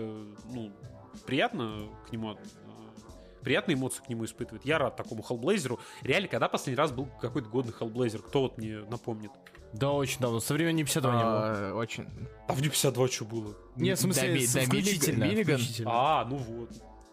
ну, 0.52 0.72
приятно 1.26 1.88
к 2.08 2.12
нему 2.12 2.32
приятные 3.42 3.76
эмоции 3.76 4.02
к 4.04 4.10
нему 4.10 4.26
испытывает. 4.26 4.66
Я 4.66 4.78
рад 4.78 4.96
такому 4.96 5.22
Hellblazer. 5.28 5.80
Реально, 6.02 6.28
когда 6.28 6.48
последний 6.50 6.78
раз 6.78 6.92
был 6.92 7.08
какой-то 7.22 7.50
годный 7.50 7.74
Hellblazer? 7.80 8.20
Кто 8.20 8.42
вот 8.44 8.58
мне 8.58 8.80
напомнит? 8.90 9.32
Да, 9.74 9.92
очень 9.92 10.20
давно. 10.22 10.40
Со 10.40 10.54
времени 10.54 10.84
52 10.84 11.16
не 11.16 11.24
было. 11.24 11.34
А, 11.34 11.74
Очень. 11.76 12.08
А 12.48 12.54
в 12.54 12.62
52 12.62 13.08
что 13.10 13.26
было? 13.26 13.54
Нет, 13.76 13.98
в 13.98 14.02
смысле, 14.02 14.40
с- 14.40 14.54
до 14.54 14.62
включительно, 14.62 15.24
Миллиган-. 15.26 15.62
А, 15.86 16.26
ну 16.26 16.38
вот. 16.38 16.70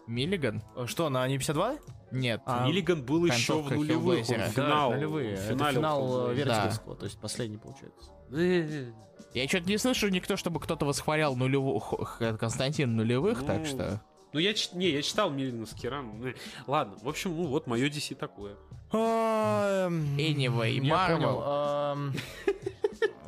Миллиган? 0.07 0.61
Что, 0.85 1.09
на 1.09 1.27
не 1.27 1.37
52? 1.37 1.75
Нет. 2.11 2.41
А, 2.45 2.65
Миллиган 2.67 3.03
был 3.03 3.25
еще 3.25 3.61
в 3.61 3.71
нулевых. 3.71 4.19
Он 4.29 4.39
финал. 4.51 4.91
Да, 4.91 4.95
нулевые. 4.95 5.35
в 5.35 5.39
Это 5.39 5.49
финале 5.53 5.75
финал 5.77 6.29
э, 6.29 6.33
Вертиговского, 6.35 6.95
то 6.95 7.05
есть 7.05 7.19
последний, 7.19 7.57
получается. 7.57 8.11
Э, 8.31 8.91
Я 9.33 9.47
что-то 9.47 9.67
не 9.67 9.77
слышу 9.77 10.07
никто, 10.09 10.37
чтобы 10.37 10.59
кто-то 10.59 10.85
восхвалял 10.85 11.35
нулевых, 11.35 12.19
Константин 12.39 12.95
нулевых, 12.95 13.43
так 13.45 13.59
Ну, 13.59 13.65
что... 13.65 14.01
Ну, 14.35 14.41
я, 14.41 14.53
не, 14.73 14.89
я 14.89 15.01
читал 15.01 15.29
Миллиновский 15.31 15.87
ран. 15.87 16.11
Э, 16.21 16.33
Ладно, 16.67 16.97
в 17.01 17.07
общем, 17.07 17.33
ну 17.37 17.47
вот, 17.47 17.67
мое 17.67 17.87
DC 17.89 18.15
такое. 18.15 18.57
А, 18.91 19.87
Anyway, 19.87 20.71
Я 20.85 20.93
Marvel. 20.93 22.13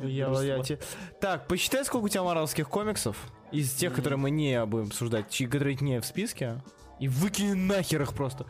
Я, 0.02 0.28
я 0.42 0.62
те- 0.62 0.78
Так, 1.18 1.48
посчитай, 1.48 1.82
сколько 1.86 2.04
у 2.04 2.08
тебя 2.10 2.22
марвелских 2.24 2.68
комиксов 2.68 3.16
из 3.52 3.72
тех, 3.72 3.94
которые 3.94 4.18
мы 4.18 4.30
не 4.30 4.62
будем 4.66 4.88
обсуждать, 4.88 5.30
чьи- 5.30 5.46
которые 5.46 5.76
не 5.80 5.98
в 6.02 6.04
списке, 6.04 6.62
и 7.00 7.08
выкини 7.08 7.54
нахер 7.54 8.02
их 8.02 8.12
просто. 8.12 8.44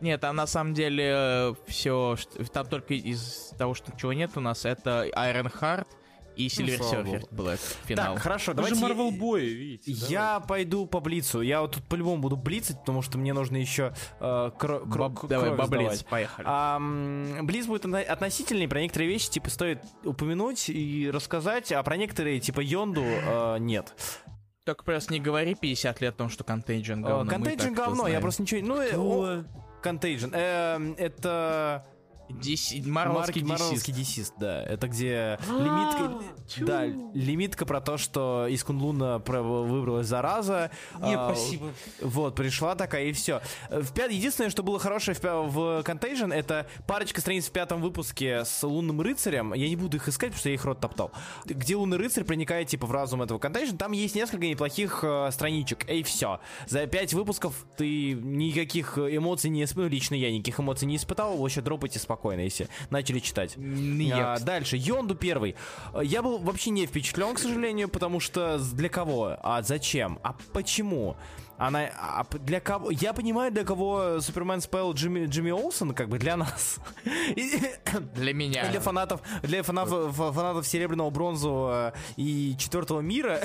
Нет, 0.00 0.20
там 0.20 0.36
на 0.36 0.46
самом 0.46 0.74
деле 0.74 1.56
все, 1.66 2.16
там 2.52 2.66
только 2.68 2.94
из 2.94 3.52
того, 3.58 3.74
что 3.74 3.90
чего 4.00 4.12
нет 4.12 4.30
у 4.36 4.40
нас, 4.40 4.64
это 4.64 5.06
Iron 5.08 5.52
Heart 5.52 5.88
и 6.36 6.46
Silver 6.48 7.04
Ну, 7.30 7.36
Black 7.36 7.60
финал. 7.86 8.14
Так, 8.14 8.22
хорошо, 8.22 8.54
давайте... 8.54 8.80
Марвел 8.80 9.10
Бои, 9.10 9.46
видите. 9.54 9.92
Я 10.08 10.40
пойду 10.40 10.86
по 10.86 11.00
блицу. 11.00 11.40
Я 11.42 11.60
вот 11.62 11.72
тут 11.72 11.84
по-любому 11.84 12.20
буду 12.22 12.36
блицать, 12.36 12.80
потому 12.80 13.02
что 13.02 13.18
мне 13.18 13.32
нужно 13.32 13.56
еще 13.56 13.94
э, 14.20 14.24
кро- 14.58 14.84
кро- 14.84 15.08
Баб- 15.08 15.18
кровь 15.18 15.30
Давай, 15.30 15.54
баблиц, 15.54 16.02
поехали. 16.02 16.46
А, 16.48 16.78
Блиц 17.42 17.66
будет 17.66 17.84
отно- 17.84 18.02
относительный, 18.02 18.68
про 18.68 18.80
некоторые 18.80 19.08
вещи, 19.10 19.30
типа, 19.30 19.50
стоит 19.50 19.80
упомянуть 20.04 20.68
и 20.68 21.10
рассказать, 21.12 21.72
а 21.72 21.82
про 21.82 21.96
некоторые, 21.96 22.40
типа, 22.40 22.60
Йонду, 22.60 23.02
э, 23.04 23.56
нет. 23.58 23.94
Только 24.64 24.84
просто 24.84 25.12
не 25.12 25.20
говори 25.20 25.54
50 25.54 26.00
лет 26.00 26.14
о 26.14 26.18
том, 26.18 26.28
что 26.28 26.44
Contagion 26.44 27.00
говно. 27.00 27.30
Contagion 27.32 27.74
говно, 27.74 28.06
я 28.08 28.20
просто 28.20 28.42
ничего... 28.42 28.60
Ну, 28.64 29.26
э, 29.26 29.44
Contagion. 29.82 30.30
Эм, 30.34 30.94
это... 30.96 31.84
DC 32.40 32.86
Марвелский 32.86 33.92
DC. 33.92 33.96
десист, 33.96 34.34
да. 34.38 34.62
Это 34.62 34.88
где 34.88 35.38
А, 35.48 35.52
лимитка... 35.52 36.24
Да, 36.64 36.86
лимитка 36.86 37.66
про 37.66 37.80
то, 37.80 37.98
что 37.98 38.46
из 38.48 38.62
Кунлуна 38.64 39.18
выбралась 39.18 40.06
зараза. 40.06 40.70
Не, 41.00 41.14
А, 41.14 41.34
спасибо. 41.34 41.72
Вот, 42.00 42.34
пришла 42.34 42.74
такая, 42.74 43.04
и 43.06 43.12
все. 43.12 43.40
В 43.70 43.92
пят... 43.92 44.10
Единственное, 44.10 44.50
что 44.50 44.62
было 44.62 44.78
хорошее 44.78 45.16
в, 45.16 45.22
в 45.22 45.58
Contagion, 45.82 46.32
это 46.32 46.66
парочка 46.86 47.20
страниц 47.20 47.46
в 47.46 47.52
пятом 47.52 47.80
выпуске 47.80 48.44
с 48.44 48.62
Лунным 48.62 49.00
Рыцарем. 49.00 49.54
Я 49.54 49.68
не 49.68 49.76
буду 49.76 49.96
их 49.96 50.08
искать, 50.08 50.30
потому 50.30 50.40
что 50.40 50.48
я 50.48 50.54
их 50.54 50.64
рот 50.64 50.80
топтал. 50.80 51.12
Где 51.44 51.76
Лунный 51.76 51.96
Рыцарь 51.96 52.24
проникает, 52.24 52.68
типа, 52.68 52.86
в 52.86 52.92
разум 52.92 53.22
этого 53.22 53.38
Contagion. 53.38 53.76
Там 53.76 53.92
есть 53.92 54.14
несколько 54.14 54.46
неплохих 54.46 55.00
э, 55.02 55.30
страничек. 55.32 55.88
И 55.88 56.02
все. 56.02 56.40
За 56.66 56.86
пять 56.86 57.14
выпусков 57.14 57.66
ты 57.76 58.12
никаких 58.12 58.98
эмоций 58.98 59.50
не 59.50 59.64
испытал. 59.64 59.88
Лично 59.88 60.14
я 60.14 60.30
никаких 60.30 60.60
эмоций 60.60 60.86
не 60.86 60.96
испытал. 60.96 61.36
Вообще 61.36 61.60
дропайте 61.60 61.98
спокойно, 61.98 62.21
если 62.30 62.68
начали 62.90 63.18
читать. 63.18 63.56
А, 63.56 64.38
дальше, 64.38 64.76
Йонду 64.76 65.14
первый. 65.14 65.56
Я 66.02 66.22
был 66.22 66.38
вообще 66.38 66.70
не 66.70 66.86
впечатлен, 66.86 67.34
к 67.34 67.38
сожалению, 67.38 67.88
потому 67.88 68.20
что 68.20 68.58
для 68.58 68.88
кого? 68.88 69.36
А 69.42 69.62
зачем? 69.62 70.18
А 70.22 70.34
почему? 70.52 71.16
Она 71.58 71.90
а 71.96 72.24
для 72.40 72.60
кого? 72.60 72.90
Я 72.90 73.12
понимаю, 73.12 73.52
для 73.52 73.64
кого 73.64 74.20
Супермен 74.20 74.60
спел 74.60 74.92
Джимми, 74.94 75.26
Джимми 75.26 75.50
Олсен, 75.52 75.94
как 75.94 76.08
бы 76.08 76.18
для 76.18 76.36
нас. 76.36 76.78
Для 78.14 78.32
меня. 78.34 78.68
Для 78.70 78.80
фанатов, 78.80 79.20
для 79.42 79.62
фанатов, 79.62 80.16
фа- 80.16 80.32
фанатов 80.32 80.66
Серебряного, 80.66 81.10
Бронзового 81.10 81.92
и 82.16 82.56
Четвертого 82.58 83.00
мира. 83.00 83.40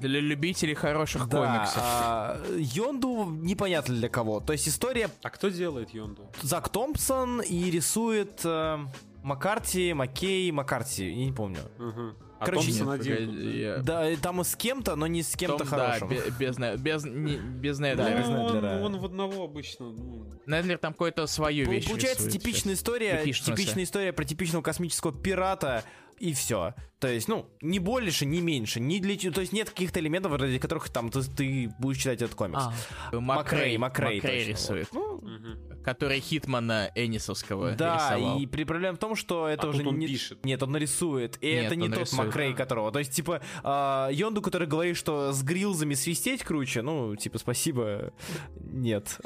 Для 0.00 0.20
любителей 0.20 0.74
хороших 0.74 1.28
Да, 1.28 1.38
комиксов. 1.38 1.82
а, 1.82 2.40
Йонду 2.56 3.24
непонятно 3.30 3.94
для 3.94 4.08
кого. 4.08 4.40
То 4.40 4.52
есть 4.52 4.68
история 4.68 5.10
А 5.22 5.30
кто 5.30 5.48
делает 5.48 5.90
Йонду? 5.90 6.30
Зак 6.42 6.68
Томпсон 6.68 7.40
и 7.40 7.70
рисует 7.70 8.40
э, 8.44 8.78
Маккарти, 9.22 9.92
Маккей, 9.94 10.50
Маккарти, 10.50 11.08
я 11.10 11.24
не 11.26 11.32
помню. 11.32 11.58
Ага. 11.78 12.14
А 12.40 12.46
Короче, 12.46 12.66
Томпсон 12.72 12.90
Нет, 12.92 13.00
один. 13.00 13.50
я- 13.52 13.78
Да, 13.78 14.10
и 14.10 14.16
там 14.16 14.40
и 14.40 14.44
с 14.44 14.54
кем-то, 14.56 14.96
но 14.96 15.06
не 15.06 15.22
с 15.22 15.34
кем-то 15.36 15.58
Том, 15.58 15.66
хорошим. 15.68 16.08
Да, 16.08 16.14
бе- 16.14 16.30
без, 16.38 16.56
без, 16.80 17.04
не- 17.04 17.36
без 17.38 17.78
Ну, 17.78 17.86
Недлера. 17.86 18.18
без 18.18 18.28
Недлера. 18.28 18.76
он, 18.82 18.94
он 18.94 18.98
в 19.00 19.04
одного 19.06 19.44
обычно. 19.44 19.86
ну, 19.92 20.26
Недлер 20.46 20.76
там 20.78 20.92
какую-то 20.92 21.26
свою 21.26 21.70
вещь 21.70 21.86
Получается 21.86 22.26
рисует 22.26 22.42
типичная 22.42 22.74
сейчас. 22.74 22.80
история, 22.80 23.32
типичная 23.32 23.84
история 23.84 24.12
про 24.12 24.24
типичного 24.24 24.62
космического 24.62 25.12
пирата 25.12 25.84
и 26.18 26.32
все. 26.32 26.74
То 27.04 27.08
есть, 27.08 27.28
ну, 27.28 27.46
не 27.60 27.80
больше, 27.80 28.24
не 28.24 28.40
меньше, 28.40 28.80
не 28.80 28.98
для 28.98 29.14
то 29.30 29.42
есть 29.42 29.52
нет 29.52 29.68
каких-то 29.68 30.00
элементов, 30.00 30.32
ради 30.40 30.58
которых 30.58 30.88
там 30.88 31.10
ты, 31.10 31.22
ты 31.22 31.70
будешь 31.78 31.98
читать 31.98 32.22
этот 32.22 32.34
комикс. 32.34 32.62
А, 32.62 32.72
Макрей, 33.12 33.76
Макрей, 33.76 33.78
Макрей, 33.78 34.16
Макрей 34.16 34.38
точно, 34.38 34.50
рисует. 34.50 34.88
Ну, 34.92 35.18
мгм. 35.18 35.82
Который 35.82 36.20
Хитмана 36.20 36.90
Энисовского 36.94 37.72
да, 37.72 37.96
рисовал. 37.96 38.40
и 38.40 38.46
при 38.46 38.64
проблема 38.64 38.96
в 38.96 39.00
том, 39.00 39.16
что 39.16 39.46
это 39.46 39.66
А 39.66 39.70
уже 39.70 39.80
тут 39.80 39.88
он 39.88 39.98
не... 39.98 40.06
пишет. 40.06 40.44
Нет, 40.46 40.62
он 40.62 40.72
нарисует. 40.72 41.36
И 41.42 41.52
Нет, 41.52 41.66
это 41.66 41.76
не 41.76 41.88
тот 41.90 41.98
рисует. 41.98 42.26
Макрей, 42.26 42.54
которого. 42.54 42.90
То 42.90 43.00
есть, 43.00 43.12
типа, 43.12 43.42
а, 43.62 44.08
Йонду, 44.10 44.40
который 44.40 44.66
говорит, 44.66 44.96
что 44.96 45.32
с 45.32 45.42
грилзами 45.42 45.92
свистеть 45.92 46.42
круче, 46.42 46.80
ну, 46.80 47.14
типа, 47.16 47.38
спасибо. 47.38 48.14
Нет. 48.60 49.20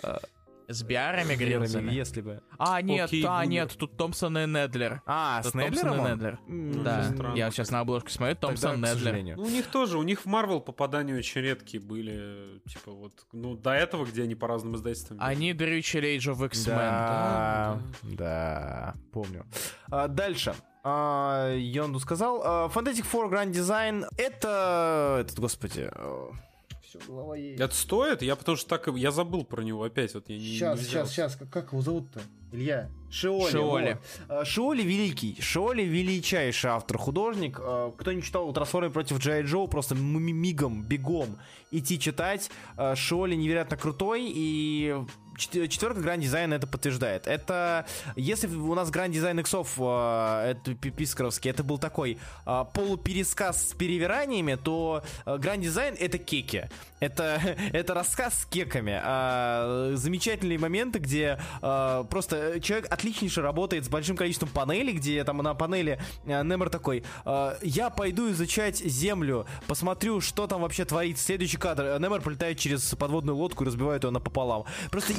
А, 0.68 0.72
С 0.72 0.82
биарами 0.82 1.34
грилзами. 1.34 1.90
Если 1.92 2.20
бы. 2.20 2.42
А, 2.58 2.82
нет, 2.82 3.06
Окей, 3.06 3.24
а, 3.26 3.38
Бумер. 3.38 3.48
нет, 3.50 3.76
тут 3.78 3.96
Томпсон 3.96 4.36
и 4.38 4.46
Недлер. 4.46 5.02
А, 5.06 5.42
Тут 5.42 5.52
с 5.52 5.54
Недлером 5.54 5.74
Томпсон 5.74 5.96
и 5.96 6.00
он? 6.00 6.10
Недлер. 6.12 6.38
М, 6.46 6.82
Да, 6.84 7.02
странно. 7.12 7.36
я 7.36 7.50
сейчас 7.50 7.70
на 7.70 7.80
обложку 7.80 8.10
смотрю, 8.10 8.34
тогда, 8.34 8.46
Томпсон, 8.48 8.72
к 8.72 8.76
Недлер. 8.76 8.92
сожалению. 8.94 9.36
Ну, 9.38 9.44
у 9.44 9.48
них 9.48 9.66
тоже, 9.68 9.98
у 9.98 10.02
них 10.02 10.20
в 10.20 10.26
Марвел 10.26 10.60
попадания 10.60 11.14
очень 11.16 11.40
редкие 11.40 11.82
были. 11.82 12.60
Типа 12.68 12.92
вот, 12.92 13.12
ну, 13.32 13.56
до 13.56 13.70
этого, 13.72 14.04
где 14.04 14.22
они 14.24 14.34
по 14.34 14.46
разным 14.46 14.76
издательствам. 14.76 15.18
Они 15.20 15.52
дрючили 15.52 16.16
Age 16.16 16.34
of 16.34 16.44
X-Men. 16.46 16.76
Да, 16.76 17.78
да, 18.02 18.94
помню. 19.12 19.46
А, 19.90 20.08
дальше. 20.08 20.54
А, 20.84 21.52
Йонду 21.54 21.98
сказал. 22.00 22.40
а, 22.44 22.68
Fantastic 22.68 23.04
Four 23.10 23.30
Grand 23.30 23.50
Design 23.52 24.04
это... 24.16 25.18
Этот, 25.20 25.38
господи... 25.38 25.90
Голова 27.06 27.36
едет. 27.36 27.60
Это 27.60 27.74
стоит? 27.74 28.22
Я 28.22 28.36
потому 28.36 28.56
что 28.56 28.68
так 28.68 28.88
я 28.96 29.10
забыл 29.10 29.44
про 29.44 29.62
него 29.62 29.82
опять. 29.84 30.14
Вот 30.14 30.28
я 30.28 30.36
не- 30.36 30.42
не 30.42 30.54
Сейчас, 30.56 30.78
взял. 30.78 31.06
сейчас, 31.06 31.10
сейчас. 31.12 31.36
Как, 31.36 31.50
как 31.50 31.72
его 31.72 31.82
зовут-то? 31.82 32.20
Илья. 32.50 32.88
Шиоли. 33.10 33.50
Шиоли. 33.50 33.98
вот. 34.28 34.38
А, 34.40 34.44
Шиоли 34.44 34.82
великий. 34.82 35.36
Шиоли 35.40 35.82
величайший 35.82 36.70
автор-художник. 36.70 37.58
А, 37.60 37.92
Кто 37.96 38.12
не 38.12 38.22
читал 38.22 38.50
Трансформеры 38.52 38.92
против 38.92 39.18
Джай 39.18 39.42
Джо, 39.42 39.66
просто 39.66 39.94
мигом, 39.94 40.82
бегом 40.82 41.36
идти 41.70 41.98
читать. 42.00 42.50
А, 42.76 42.96
Шиоли 42.96 43.34
невероятно 43.34 43.76
крутой 43.76 44.24
и 44.34 44.96
четверка 45.39 46.01
Гранд 46.01 46.23
Дизайн 46.23 46.52
это 46.52 46.66
подтверждает. 46.66 47.27
Это, 47.27 47.86
если 48.16 48.48
у 48.48 48.74
нас 48.74 48.90
Гранд 48.90 49.15
Дизайн 49.15 49.39
иксов, 49.40 49.74
а, 49.78 50.51
это 50.51 50.74
пи- 50.74 50.90
пискаровский, 50.90 51.51
это 51.51 51.62
был 51.65 51.78
такой 51.78 52.19
а, 52.44 52.65
полупересказ 52.65 53.70
с 53.70 53.74
перевираниями, 53.74 54.56
то 54.56 55.02
Гранд 55.24 55.62
Дизайн 55.62 55.94
это 55.98 56.19
кеки. 56.19 56.69
Это, 57.01 57.40
это 57.73 57.94
рассказ 57.94 58.43
с 58.43 58.44
кеками. 58.47 59.01
А, 59.02 59.93
замечательные 59.94 60.59
моменты, 60.59 60.98
где 60.98 61.40
а, 61.62 62.05
просто 62.05 62.60
человек 62.60 62.90
отличнейше 62.90 63.43
работает 63.43 63.85
с 63.85 63.89
большим 63.89 64.16
количеством 64.16 64.48
панелей, 64.48 64.93
где 64.93 65.23
там 65.24 65.39
на 65.39 65.55
панели 65.55 66.01
а, 66.27 66.43
Немер 66.43 66.70
такой, 66.70 67.05
а, 67.24 67.56
я 67.62 67.90
пойду 67.90 68.31
изучать 68.31 68.78
землю, 68.78 69.47
посмотрю, 69.66 70.20
что 70.20 70.47
там 70.47 70.62
вообще 70.62 70.85
творится. 70.85 71.24
Следующий 71.24 71.56
кадр. 71.56 71.85
а 71.85 71.98
Немер 71.98 72.20
полетает 72.23 72.59
через 72.59 72.94
подводную 72.94 73.36
лодку 73.36 73.65
и 73.65 73.66
разбивает 73.66 74.05
ее 74.05 74.10
напополам. 74.10 74.65
Просто 74.90 75.12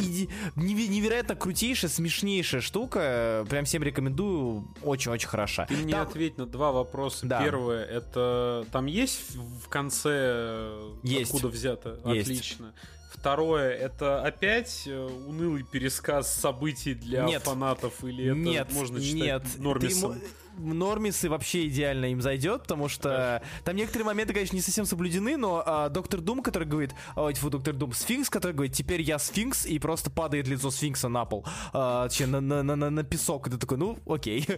невероятно 0.55 1.35
крутейшая, 1.35 1.89
смешнейшая 1.89 2.61
штука. 2.61 3.45
Прям 3.49 3.65
всем 3.65 3.83
рекомендую. 3.83 4.67
Очень-очень 4.81 5.27
хороша. 5.27 5.65
Ты 5.65 5.75
мне 5.77 5.93
Там- 5.93 6.07
ответь 6.07 6.37
на 6.37 6.45
два 6.45 6.71
вопроса. 6.71 7.25
Да. 7.25 7.41
Первое, 7.43 7.83
это 7.85 8.65
там 8.71 8.85
есть 8.85 9.35
в 9.35 9.67
конце 9.69 10.09
э, 10.13 10.93
Есть. 11.03 11.31
откуда 11.33 11.47
взято? 11.49 11.99
Есть. 12.05 12.29
Отлично. 12.29 12.73
Второе, 13.11 13.71
это 13.71 14.21
опять 14.23 14.83
э, 14.85 15.09
унылый 15.27 15.63
пересказ 15.63 16.33
событий 16.33 16.93
для 16.93 17.23
Нет. 17.23 17.43
фанатов 17.43 18.03
или 18.03 18.25
это 18.27 18.35
нет, 18.37 18.71
можно 18.71 19.01
считать 19.01 19.43
нет. 19.43 19.43
нормисом? 19.57 20.13
Ты 20.13 20.27
нормисы 20.59 21.29
вообще 21.29 21.67
идеально 21.67 22.11
им 22.11 22.21
зайдет, 22.21 22.63
потому 22.63 22.89
что 22.89 23.41
там 23.63 23.75
некоторые 23.75 24.05
моменты, 24.05 24.33
конечно, 24.33 24.55
не 24.55 24.61
совсем 24.61 24.85
соблюдены, 24.85 25.37
но 25.37 25.63
а, 25.65 25.89
доктор 25.89 26.21
Дум, 26.21 26.41
который 26.41 26.67
говорит, 26.67 26.93
ой, 27.15 27.33
фу, 27.33 27.49
доктор 27.49 27.73
Дум, 27.73 27.93
сфинкс, 27.93 28.29
который 28.29 28.53
говорит, 28.53 28.73
теперь 28.73 29.01
я 29.01 29.19
сфинкс, 29.19 29.65
и 29.65 29.79
просто 29.79 30.09
падает 30.09 30.47
лицо 30.47 30.71
сфинкса 30.71 31.09
на 31.09 31.25
пол, 31.25 31.45
а, 31.73 32.07
на, 32.19 32.41
на, 32.41 32.63
на, 32.63 32.89
на 32.89 33.03
песок, 33.03 33.47
и 33.47 33.51
ты 33.51 33.57
такой, 33.57 33.77
ну, 33.77 33.97
окей. 34.05 34.45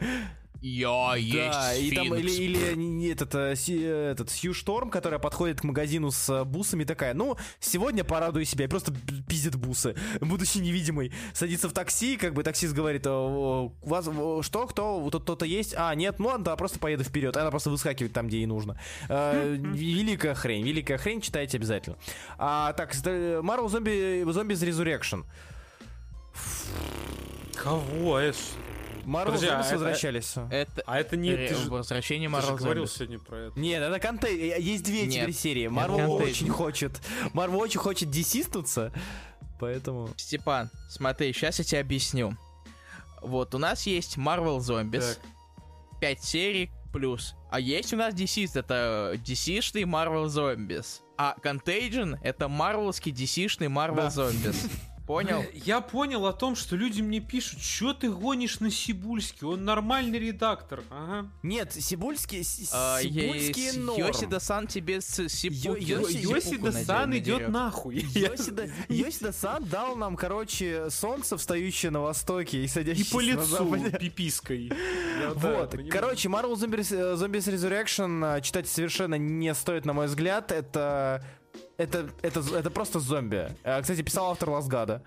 Я 0.62 1.14
Да, 1.14 1.72
есть 1.72 1.94
и 1.94 1.96
там, 1.96 2.14
или, 2.14 2.32
или 2.32 3.12
этот, 3.12 3.34
э, 3.34 3.56
э, 3.68 4.12
этот 4.12 4.30
Сью 4.30 4.54
Шторм, 4.54 4.92
которая 4.92 5.20
подходит 5.20 5.62
к 5.62 5.64
магазину 5.64 6.12
с 6.12 6.30
э, 6.30 6.44
бусами, 6.44 6.84
такая, 6.84 7.16
ну, 7.16 7.36
сегодня 7.60 8.04
порадую 8.04 8.46
себя, 8.46 8.66
и 8.66 8.68
просто 8.68 8.94
пиздит 9.28 9.56
бусы, 9.56 9.96
будучи 10.20 10.60
невидимой. 10.60 11.12
Садится 11.34 11.68
в 11.68 11.74
такси, 11.74 12.16
как 12.16 12.36
бы 12.36 12.44
таксист 12.44 12.76
говорит, 12.76 13.08
«Э, 13.08 13.10
у 13.10 13.74
вас 13.82 14.08
что, 14.46 14.68
кто, 14.68 15.00
вот 15.00 15.14
тут 15.14 15.24
кто-то 15.24 15.46
есть? 15.46 15.74
А, 15.76 15.96
нет, 15.96 16.20
ну 16.20 16.28
ладно, 16.28 16.46
да, 16.46 16.56
просто 16.56 16.78
поеду 16.78 17.04
вперед. 17.04 17.36
Она 17.38 17.50
просто 17.50 17.72
выскакивает 17.72 18.14
там, 18.14 18.28
где 18.28 18.38
ей 18.38 18.46
нужно. 18.46 18.80
Великая 19.10 20.36
хрень, 20.36 20.64
великая 20.64 21.00
хрень, 21.00 21.22
читайте 21.22 21.58
обязательно. 21.58 21.98
А, 22.38 22.74
так, 22.74 22.94
Marvel 22.94 23.66
Zombie, 23.66 24.24
Zombies 24.26 24.64
Resurrection. 24.68 25.26
Кого? 27.56 28.22
Подожди, 29.06 29.48
а 29.48 29.60
Zombies 29.60 29.66
это- 29.66 29.74
возвращались. 29.76 30.34
Это 30.50 30.84
А 30.86 31.00
это 31.00 31.18
не... 31.18 31.36
Ты 31.36 31.56
же, 31.56 31.70
возвращение 31.70 32.30
ты 32.30 32.36
же 32.42 32.42
Marvel 32.42 32.58
говорил 32.58 32.88
сегодня 32.88 33.20
про 33.20 33.38
это. 33.48 33.60
Нет, 33.60 33.82
это 33.82 34.00
контейнер. 34.00 34.60
Есть 34.60 34.84
две 34.84 35.04
Нет. 35.04 35.14
теперь 35.14 35.34
серии. 35.34 35.68
Марвел 35.68 36.14
очень 36.14 36.50
хочет. 36.50 37.00
Марвел 37.34 37.60
очень 37.60 37.80
хочет 37.80 38.10
десистнуться. 38.10 38.92
Поэтому. 39.60 40.10
Степан, 40.18 40.70
смотри, 40.90 41.34
сейчас 41.34 41.60
я 41.60 41.66
тебе 41.66 41.82
объясню. 41.82 42.36
Вот, 43.22 43.54
у 43.54 43.58
нас 43.60 43.86
есть 43.86 44.18
Marvel 44.18 44.58
Zombies, 44.58 45.16
Так. 45.16 46.00
5 46.00 46.24
серий 46.24 46.72
плюс. 46.92 47.36
А 47.52 47.60
есть 47.60 47.94
у 47.94 47.98
нас 47.98 48.14
DC, 48.16 48.50
это 48.56 49.14
DC-шный 49.24 49.84
Marvel 49.84 50.26
Zombies. 50.26 51.02
А 51.18 51.36
Contagion— 51.44 52.18
это 52.24 52.48
марвелский 52.48 53.12
DC-шный 53.12 53.68
Marvel 53.68 53.96
Да. 53.96 54.08
Zombies. 54.08 54.70
Понял? 55.12 55.44
Я 55.66 55.82
понял 55.82 56.26
о 56.26 56.32
том, 56.34 56.56
что 56.56 56.76
люди 56.78 57.02
мне 57.02 57.20
пишут, 57.20 57.62
что 57.62 57.94
ты 57.94 58.10
гонишь 58.10 58.62
на 58.62 58.72
Сибульский, 58.72 59.46
он 59.46 59.66
нормальный 59.66 60.18
редактор. 60.20 60.84
Ага. 60.90 61.30
Нет, 61.44 61.74
Сибульский. 61.74 62.46
А, 62.72 63.02
Сибульский 63.02 63.78
норм. 63.78 64.00
Йосида-сан 64.00 64.68
тебе 64.68 65.02
с 65.02 65.20
сипу- 65.28 65.76
Йо- 65.76 65.76
Йо- 65.76 66.08
сипуку 66.10 66.36
Йосида-сан 66.36 67.10
надерет. 67.10 67.28
идет 67.40 67.50
нахуй. 67.50 68.06
Йосида, 68.16 68.70
Йосида-сан 68.88 69.66
дал 69.66 69.98
нам, 69.98 70.16
короче, 70.16 70.90
солнце, 70.90 71.36
встающее 71.38 71.92
на 71.92 72.00
востоке 72.00 72.62
и 72.62 72.64
И 72.64 72.68
садящееся 72.68 73.12
по 73.12 73.22
на 73.22 73.26
лицу 73.26 73.44
западе. 73.46 73.98
пипиской. 73.98 74.72
Вот, 75.36 75.76
короче, 75.90 76.30
Marvel 76.30 76.54
Zombies, 76.54 76.96
э, 76.96 77.16
Resurrection 77.52 78.38
э, 78.38 78.42
читать 78.42 78.68
совершенно 78.70 79.16
не 79.16 79.54
стоит, 79.54 79.86
на 79.86 79.94
мой 79.94 80.08
взгляд. 80.08 80.52
Это, 80.52 81.24
это, 81.82 82.10
это, 82.22 82.40
это 82.56 82.70
просто 82.70 83.00
зомби. 83.00 83.50
Э, 83.64 83.82
Кстати, 83.82 84.02
писал 84.02 84.32
автор 84.32 84.50
Ласгада. 84.50 85.02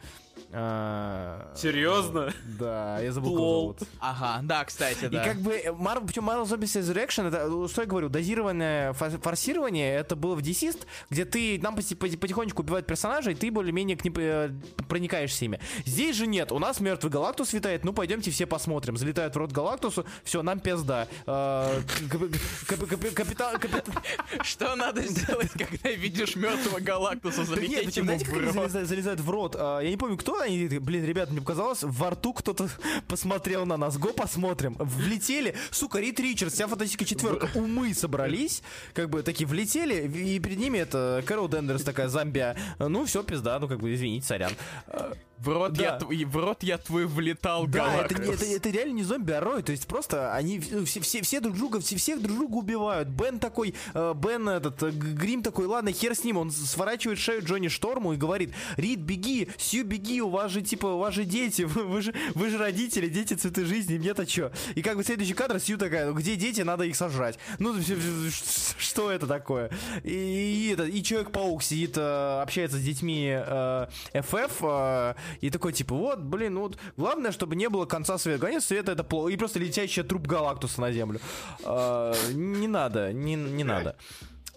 Э, 0.57 1.53
Серьезно? 1.57 2.33
Да, 2.59 3.01
я 3.01 3.13
забыл, 3.13 3.33
Лол. 3.35 3.61
зовут. 3.77 3.79
Ага, 3.99 4.41
да, 4.45 4.65
кстати, 4.65 5.07
да. 5.07 5.23
И 5.23 5.29
как 5.29 5.39
бы 5.39 5.57
Marvel, 5.67 6.07
причем 6.07 6.29
Marvel 6.31 6.45
Zombies 6.45 6.81
Resurrection, 6.81 7.27
это, 7.29 7.49
ну, 7.49 7.67
что 7.67 7.83
я 7.83 7.89
говорю, 7.89 8.09
дозированное 8.09 8.93
форсирование, 8.93 9.97
это 9.97 10.15
было 10.15 10.37
в 10.37 10.39
Deceased, 10.39 10.87
где 11.11 11.25
ты, 11.25 11.59
нам 11.61 11.75
поти- 11.75 11.97
поти- 11.97 12.17
потихонечку 12.17 12.63
убивают 12.63 12.87
персонажей, 12.87 13.33
и 13.33 13.37
ты 13.37 13.51
более-менее 13.51 13.97
к 13.97 14.05
ним 14.05 14.15
э, 14.17 14.51
проникаешься 14.89 15.45
ими. 15.45 15.59
Здесь 15.85 16.15
же 16.17 16.27
нет, 16.29 16.53
у 16.53 16.59
нас 16.61 16.79
мертвый 16.79 17.11
Галактус 17.11 17.53
витает, 17.53 17.85
ну 17.85 17.93
пойдемте 17.93 18.31
все 18.31 18.47
посмотрим. 18.47 18.97
Залетают 18.97 19.35
в 19.35 19.39
рот 19.39 19.51
Галактусу, 19.51 20.07
все, 20.23 20.43
нам 20.43 20.61
пизда. 20.61 21.09
Э, 21.27 21.81
Капитан... 22.69 23.57
капитан- 23.59 23.83
Что 24.43 24.75
надо 24.77 25.03
сделать, 25.03 25.51
когда 25.53 25.91
видишь 25.91 26.37
мертвого 26.37 26.81
Галактуса 26.81 27.45
залететь 27.45 27.97
ему 27.97 28.17
в 28.17 28.33
рот? 28.33 28.53
залезают, 28.55 28.89
залезают 28.89 29.21
в 29.21 29.31
рот? 29.31 29.57
А, 29.59 29.81
я 29.81 29.91
не 29.91 29.97
помню, 29.97 30.17
кто 30.17 30.44
они. 30.45 30.67
Блин, 30.79 31.05
ребят, 31.05 31.31
мне 31.31 31.41
показалось, 31.41 31.83
во 31.83 32.11
рту 32.11 32.33
кто-то 32.33 32.69
посмотрел 33.09 33.67
на 33.67 33.77
нас. 33.77 33.99
Го 33.99 34.13
посмотрим. 34.13 34.77
Влетели. 34.79 35.55
Сука, 35.71 36.01
Рит 36.01 36.21
Ричардс, 36.21 36.55
вся 36.55 36.67
фантастическая 36.67 37.07
четверка. 37.07 37.49
Умы 37.55 37.95
собрались. 37.95 38.63
Как 38.93 39.11
бы 39.11 39.23
такие 39.23 39.47
влетели. 39.47 40.07
И 40.07 40.39
перед 40.39 40.59
ними 40.59 40.79
это 40.79 41.23
Кэрол 41.27 41.49
Дендерс 41.49 41.83
такая 41.83 42.09
зомбия. 42.09 42.57
Ну, 42.79 43.05
все, 43.05 43.23
пизда. 43.23 43.59
Ну, 43.59 43.69
как 43.69 43.81
бы, 43.81 43.95
извините, 43.95 44.27
сорян. 44.27 44.53
В 45.39 45.49
рот, 45.49 45.73
Да. 45.73 45.99
я, 46.11 46.27
в 46.27 46.37
рот 46.37 46.63
я 46.63 46.79
твой 46.79 47.07
влетал, 47.07 47.67
Да, 47.67 48.05
это, 48.05 48.15
Галактус. 48.15 48.43
это, 48.43 48.57
это 48.57 48.71
реально 48.71 48.93
не 48.95 49.03
зомби, 49.05 49.33
а 49.33 49.41
рой. 49.41 49.63
То 49.63 49.73
есть 49.73 49.87
просто 49.87 50.33
они 50.35 50.63
ну, 50.71 50.85
все, 50.85 51.01
все, 51.01 51.23
все 51.23 51.41
друг 51.41 51.57
друга, 51.57 51.81
все, 51.81 51.97
всех 51.97 52.23
друг 52.23 52.37
друга 52.37 52.55
убивают. 52.55 53.09
Бен 53.09 53.39
такой, 53.39 53.75
э, 53.95 54.15
Бен 54.17 54.49
этот, 54.49 54.83
э, 54.83 54.91
Грим 54.91 55.43
такой, 55.43 55.67
ладно, 55.67 55.93
хер 55.93 56.15
с 56.15 56.25
ним. 56.25 56.39
Он 56.39 56.51
сворачивает 56.51 57.19
шею 57.19 57.45
Джонни 57.45 57.69
Шторму 57.69 58.13
и 58.13 58.17
говорит, 58.17 58.53
Рид, 58.77 59.01
беги, 59.01 59.49
Сью, 59.59 59.85
беги, 59.85 60.23
у 60.23 60.31
вас 60.31 60.51
же, 60.51 60.63
типа, 60.63 60.87
у 60.87 60.99
вас 60.99 61.15
же 61.15 61.25
дети, 61.25 61.63
вы, 61.63 61.85
вы 61.85 62.03
же, 62.03 62.15
вы 62.35 62.49
же 62.49 62.59
родители, 62.59 63.09
дети, 63.09 63.35
цветы 63.35 63.65
жизни, 63.65 63.99
мне-то 63.99 64.27
чё? 64.27 64.51
И 64.75 64.83
как 64.83 64.97
бы 64.97 65.05
следующий 65.05 65.35
кадр, 65.35 65.61
Сью 65.61 65.79
такая, 65.79 66.07
ну 66.07 66.15
где 66.15 66.37
дети, 66.37 66.63
надо 66.63 66.85
их 66.85 66.97
сожрать. 66.97 67.39
Ну, 67.59 67.75
что 68.79 69.11
это 69.11 69.27
такое? 69.27 69.71
И, 70.03 70.11
и, 70.13 70.73
это, 70.73 70.85
и 70.85 71.03
Человек-паук 71.03 71.63
сидит, 71.63 71.97
э, 71.97 72.41
общается 72.43 72.79
с 72.79 72.81
детьми 72.83 73.29
э, 73.31 73.87
FF, 74.13 74.53
э, 74.63 75.15
и 75.41 75.51
такой, 75.51 75.73
типа, 75.73 75.95
вот, 75.95 76.19
блин, 76.21 76.55
ну 76.55 76.61
вот, 76.63 76.79
главное, 76.97 77.33
чтобы 77.33 77.57
не 77.57 77.69
было 77.69 77.87
конца 77.87 78.19
света. 78.19 78.47
Конец 78.47 78.65
света 78.65 78.93
это 78.93 79.05
плохо. 79.05 79.31
И 79.33 79.37
просто 79.37 79.59
летящий 79.59 80.03
труп 80.03 80.27
Галактуса 80.27 80.81
на 80.81 80.93
Землю. 80.93 81.21
Э, 81.65 82.13
не 82.33 82.69
надо, 82.69 83.13
не, 83.13 83.35
не 83.35 83.65
надо. 83.65 83.97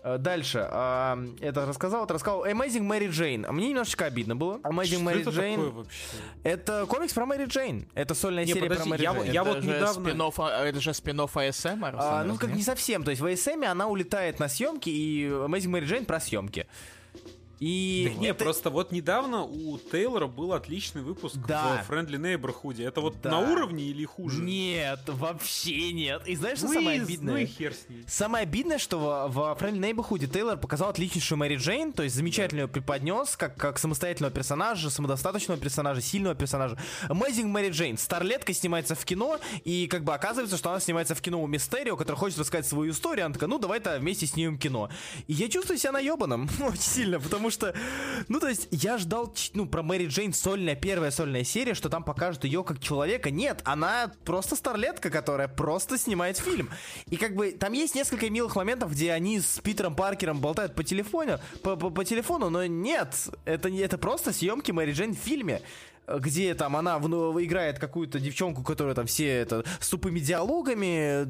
Э, 0.04 0.18
Дальше. 0.20 0.66
а, 0.72 1.18
Это 1.42 1.66
рассказал, 1.66 2.06
это 2.06 2.14
рассказал 2.14 2.46
Amazing 2.46 2.88
Mary 2.88 3.10
Jane. 3.10 3.52
Мне 3.52 3.70
немножечко 3.70 4.06
обидно 4.06 4.36
было. 4.36 4.58
Amazing 4.60 4.86
Что 4.86 5.00
Mary 5.02 5.22
это 5.22 5.30
Jane. 5.32 5.56
такое 5.56 5.70
вообще? 5.72 6.00
Это 6.44 6.86
комикс 6.86 7.14
про 7.14 7.26
Мэри 7.26 7.46
Джейн. 7.46 7.88
Это 7.94 8.14
сольная 8.16 8.46
Не, 8.46 8.54
серия 8.54 8.70
подожди, 8.70 8.84
про 8.84 8.90
Мэри 8.92 9.02
я 9.04 9.14
Джейн. 9.14 9.32
я 9.34 9.42
Это 9.42 9.50
вот 9.54 9.64
же 9.64 9.68
недавно- 9.70 10.10
спин-офф, 10.10 10.40
а, 10.40 10.64
это 10.66 10.80
же 10.80 10.92
спин-офф 10.92 11.36
АСМ, 11.50 11.84
А, 11.84 12.24
ну, 12.24 12.38
как 12.38 12.54
не 12.54 12.62
совсем. 12.64 13.04
То 13.04 13.10
есть 13.12 13.22
в 13.22 13.26
ASM 13.26 13.66
она 13.66 13.88
улетает 13.88 14.40
на 14.40 14.48
съемки, 14.48 14.90
и 14.90 15.26
Amazing 15.26 15.72
Mary 15.72 15.86
Jane 15.88 16.06
про 16.06 16.20
съемки. 16.22 16.68
И 17.60 18.14
Не, 18.20 18.28
это- 18.28 18.44
просто 18.44 18.70
вот 18.70 18.92
недавно 18.92 19.44
у 19.44 19.78
Тейлора 19.80 20.28
был 20.28 20.54
отличный 20.54 21.02
выпуск 21.02 21.36
Да. 21.48 21.84
в 21.88 21.92
Friendly 21.92 22.18
Neighborhood. 22.20 22.86
Это 22.86 23.02
вот 23.02 23.16
Да. 23.22 23.32
на 23.32 23.40
уровне 23.52 23.86
или 23.86 24.06
хуже? 24.06 24.42
Нет, 24.44 25.00
вообще 25.08 25.92
нет. 25.92 26.22
И 26.28 26.36
знаешь, 26.36 26.60
что 26.60 26.68
Ну 26.68 26.74
самое 26.74 27.00
и- 27.00 27.02
обидное? 27.02 27.34
Ну 27.34 27.40
и 27.40 27.46
хер 27.46 27.74
с 27.74 27.90
ней. 27.90 28.04
Самое 28.08 28.44
обидное, 28.44 28.78
что 28.78 29.00
в, 29.00 29.34
в 29.34 29.58
Friendly 29.60 29.80
Neighborhood 29.80 30.28
Тейлор 30.28 30.58
показал 30.58 30.90
отличнейшую 30.90 31.38
Мэри 31.40 31.56
Джейн, 31.58 31.94
то 31.94 32.04
есть 32.04 32.16
замечательно 32.16 32.62
ее 32.62 32.68
преподнес, 32.68 33.36
как, 33.36 33.56
как 33.56 33.80
самостоятельного 33.80 34.32
персонажа, 34.34 34.90
самодостаточного 34.90 35.60
персонажа, 35.60 36.02
сильного 36.02 36.36
персонажа. 36.36 36.78
Amazing 37.10 37.46
Мэри 37.48 37.72
Джейн. 37.72 37.98
Старлетка 37.98 38.54
снимается 38.54 38.94
в 38.96 39.04
кино, 39.04 39.40
и 39.64 39.88
как 39.88 40.04
бы 40.04 40.14
оказывается, 40.14 40.58
что 40.58 40.70
она 40.70 40.80
снимается 40.80 41.16
в 41.16 41.22
кино 41.22 41.42
у 41.42 41.48
Мистерио, 41.48 41.98
который 41.98 42.18
хочет 42.18 42.38
рассказать 42.40 42.68
свою 42.68 42.92
историю, 42.92 43.26
она 43.26 43.34
такая, 43.34 43.50
ну 43.50 43.58
давай-то 43.58 43.98
вместе 44.00 44.28
снимем 44.28 44.58
кино. 44.60 44.90
И 45.28 45.34
я 45.34 45.50
чувствую 45.50 45.78
себя 45.80 45.92
наебанным 45.94 46.48
очень 46.62 46.78
сильно, 46.82 47.20
потому 47.20 47.47
что, 47.50 47.74
ну 48.28 48.40
то 48.40 48.48
есть 48.48 48.68
я 48.72 48.98
ждал, 48.98 49.34
ну 49.54 49.66
про 49.66 49.84
Мэри 49.84 50.08
Джейн 50.08 50.34
сольная, 50.34 50.76
первая 50.76 51.12
сольная 51.12 51.44
серия, 51.44 51.74
что 51.74 51.90
там 51.90 52.04
покажут 52.04 52.44
ее 52.44 52.64
как 52.64 52.80
человека. 52.80 53.32
Нет, 53.32 53.62
она 53.66 54.12
просто 54.26 54.56
старлетка, 54.56 55.10
которая 55.10 55.48
просто 55.48 55.98
снимает 55.98 56.38
фильм. 56.38 56.70
И 57.10 57.18
как 57.18 57.36
бы 57.36 57.52
там 57.52 57.74
есть 57.74 57.96
несколько 57.96 58.30
милых 58.30 58.56
моментов, 58.56 58.92
где 58.92 59.12
они 59.12 59.40
с 59.40 59.60
Питером 59.60 59.96
Паркером 59.96 60.40
болтают 60.40 60.76
по 60.76 60.84
телефону, 60.84 61.40
по, 61.64 61.76
по- 61.76 61.90
по 61.90 62.04
телефону, 62.06 62.50
но 62.50 62.66
нет, 62.66 63.16
это, 63.46 63.70
это 63.70 63.98
просто 63.98 64.34
съемки 64.34 64.72
Мэри 64.72 64.92
Джейн 64.94 65.16
в 65.16 65.20
фильме 65.20 65.62
где 66.08 66.54
там 66.56 66.76
она 66.76 67.00
в- 67.00 67.44
играет 67.44 67.80
какую-то 67.80 68.20
девчонку, 68.20 68.64
которая 68.64 68.96
там 68.96 69.06
все 69.06 69.28
это 69.28 69.64
с 69.80 69.90
тупыми 69.90 70.20
диалогами, 70.20 71.26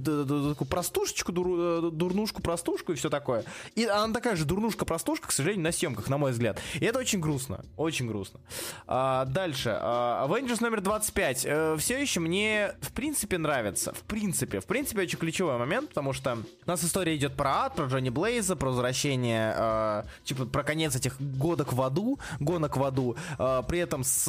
такую 0.50 0.68
простушечку, 0.70 1.32
дур- 1.32 1.88
э, 1.88 1.90
дурнушку, 1.92 2.42
простушку 2.42 2.92
и 2.92 2.96
все 2.96 3.10
такое. 3.10 3.44
И 3.76 3.86
она 3.86 4.14
такая 4.14 4.36
же 4.36 4.46
дурнушка-простушка, 4.46 5.28
к 5.28 5.32
сожалению, 5.32 5.64
на 5.64 5.72
съемках, 5.72 6.10
на 6.10 6.18
мой 6.18 6.32
взгляд. 6.32 6.60
И 6.76 6.86
это 6.86 7.00
очень 7.00 7.20
грустно, 7.20 7.64
очень 7.76 8.08
грустно. 8.08 8.40
А, 8.88 9.26
дальше. 9.26 9.76
А, 9.80 10.28
Avengers 10.28 10.62
номер 10.62 10.82
25. 10.82 11.40
все 11.80 12.00
еще 12.02 12.20
мне, 12.20 12.74
в 12.82 12.92
принципе, 12.92 13.38
нравится. 13.38 13.94
В 13.94 14.02
принципе. 14.02 14.60
В 14.60 14.66
принципе, 14.66 15.02
очень 15.02 15.18
ключевой 15.20 15.58
момент, 15.58 15.90
потому 15.90 16.14
что 16.14 16.38
у 16.66 16.70
нас 16.70 16.84
история 16.84 17.16
идет 17.16 17.34
про 17.36 17.66
ад, 17.66 17.76
про 17.76 17.86
Джонни 17.86 18.10
Блейза, 18.10 18.56
про 18.56 18.70
возвращение, 18.70 19.54
э, 19.56 20.04
типа, 20.24 20.46
про 20.46 20.64
конец 20.64 20.96
этих 20.96 21.20
годок 21.20 21.74
в 21.74 21.82
аду, 21.82 22.20
гонок 22.40 22.78
в 22.78 22.84
аду, 22.84 23.16
э, 23.40 23.64
при 23.68 23.80
этом 23.80 24.04
с 24.04 24.28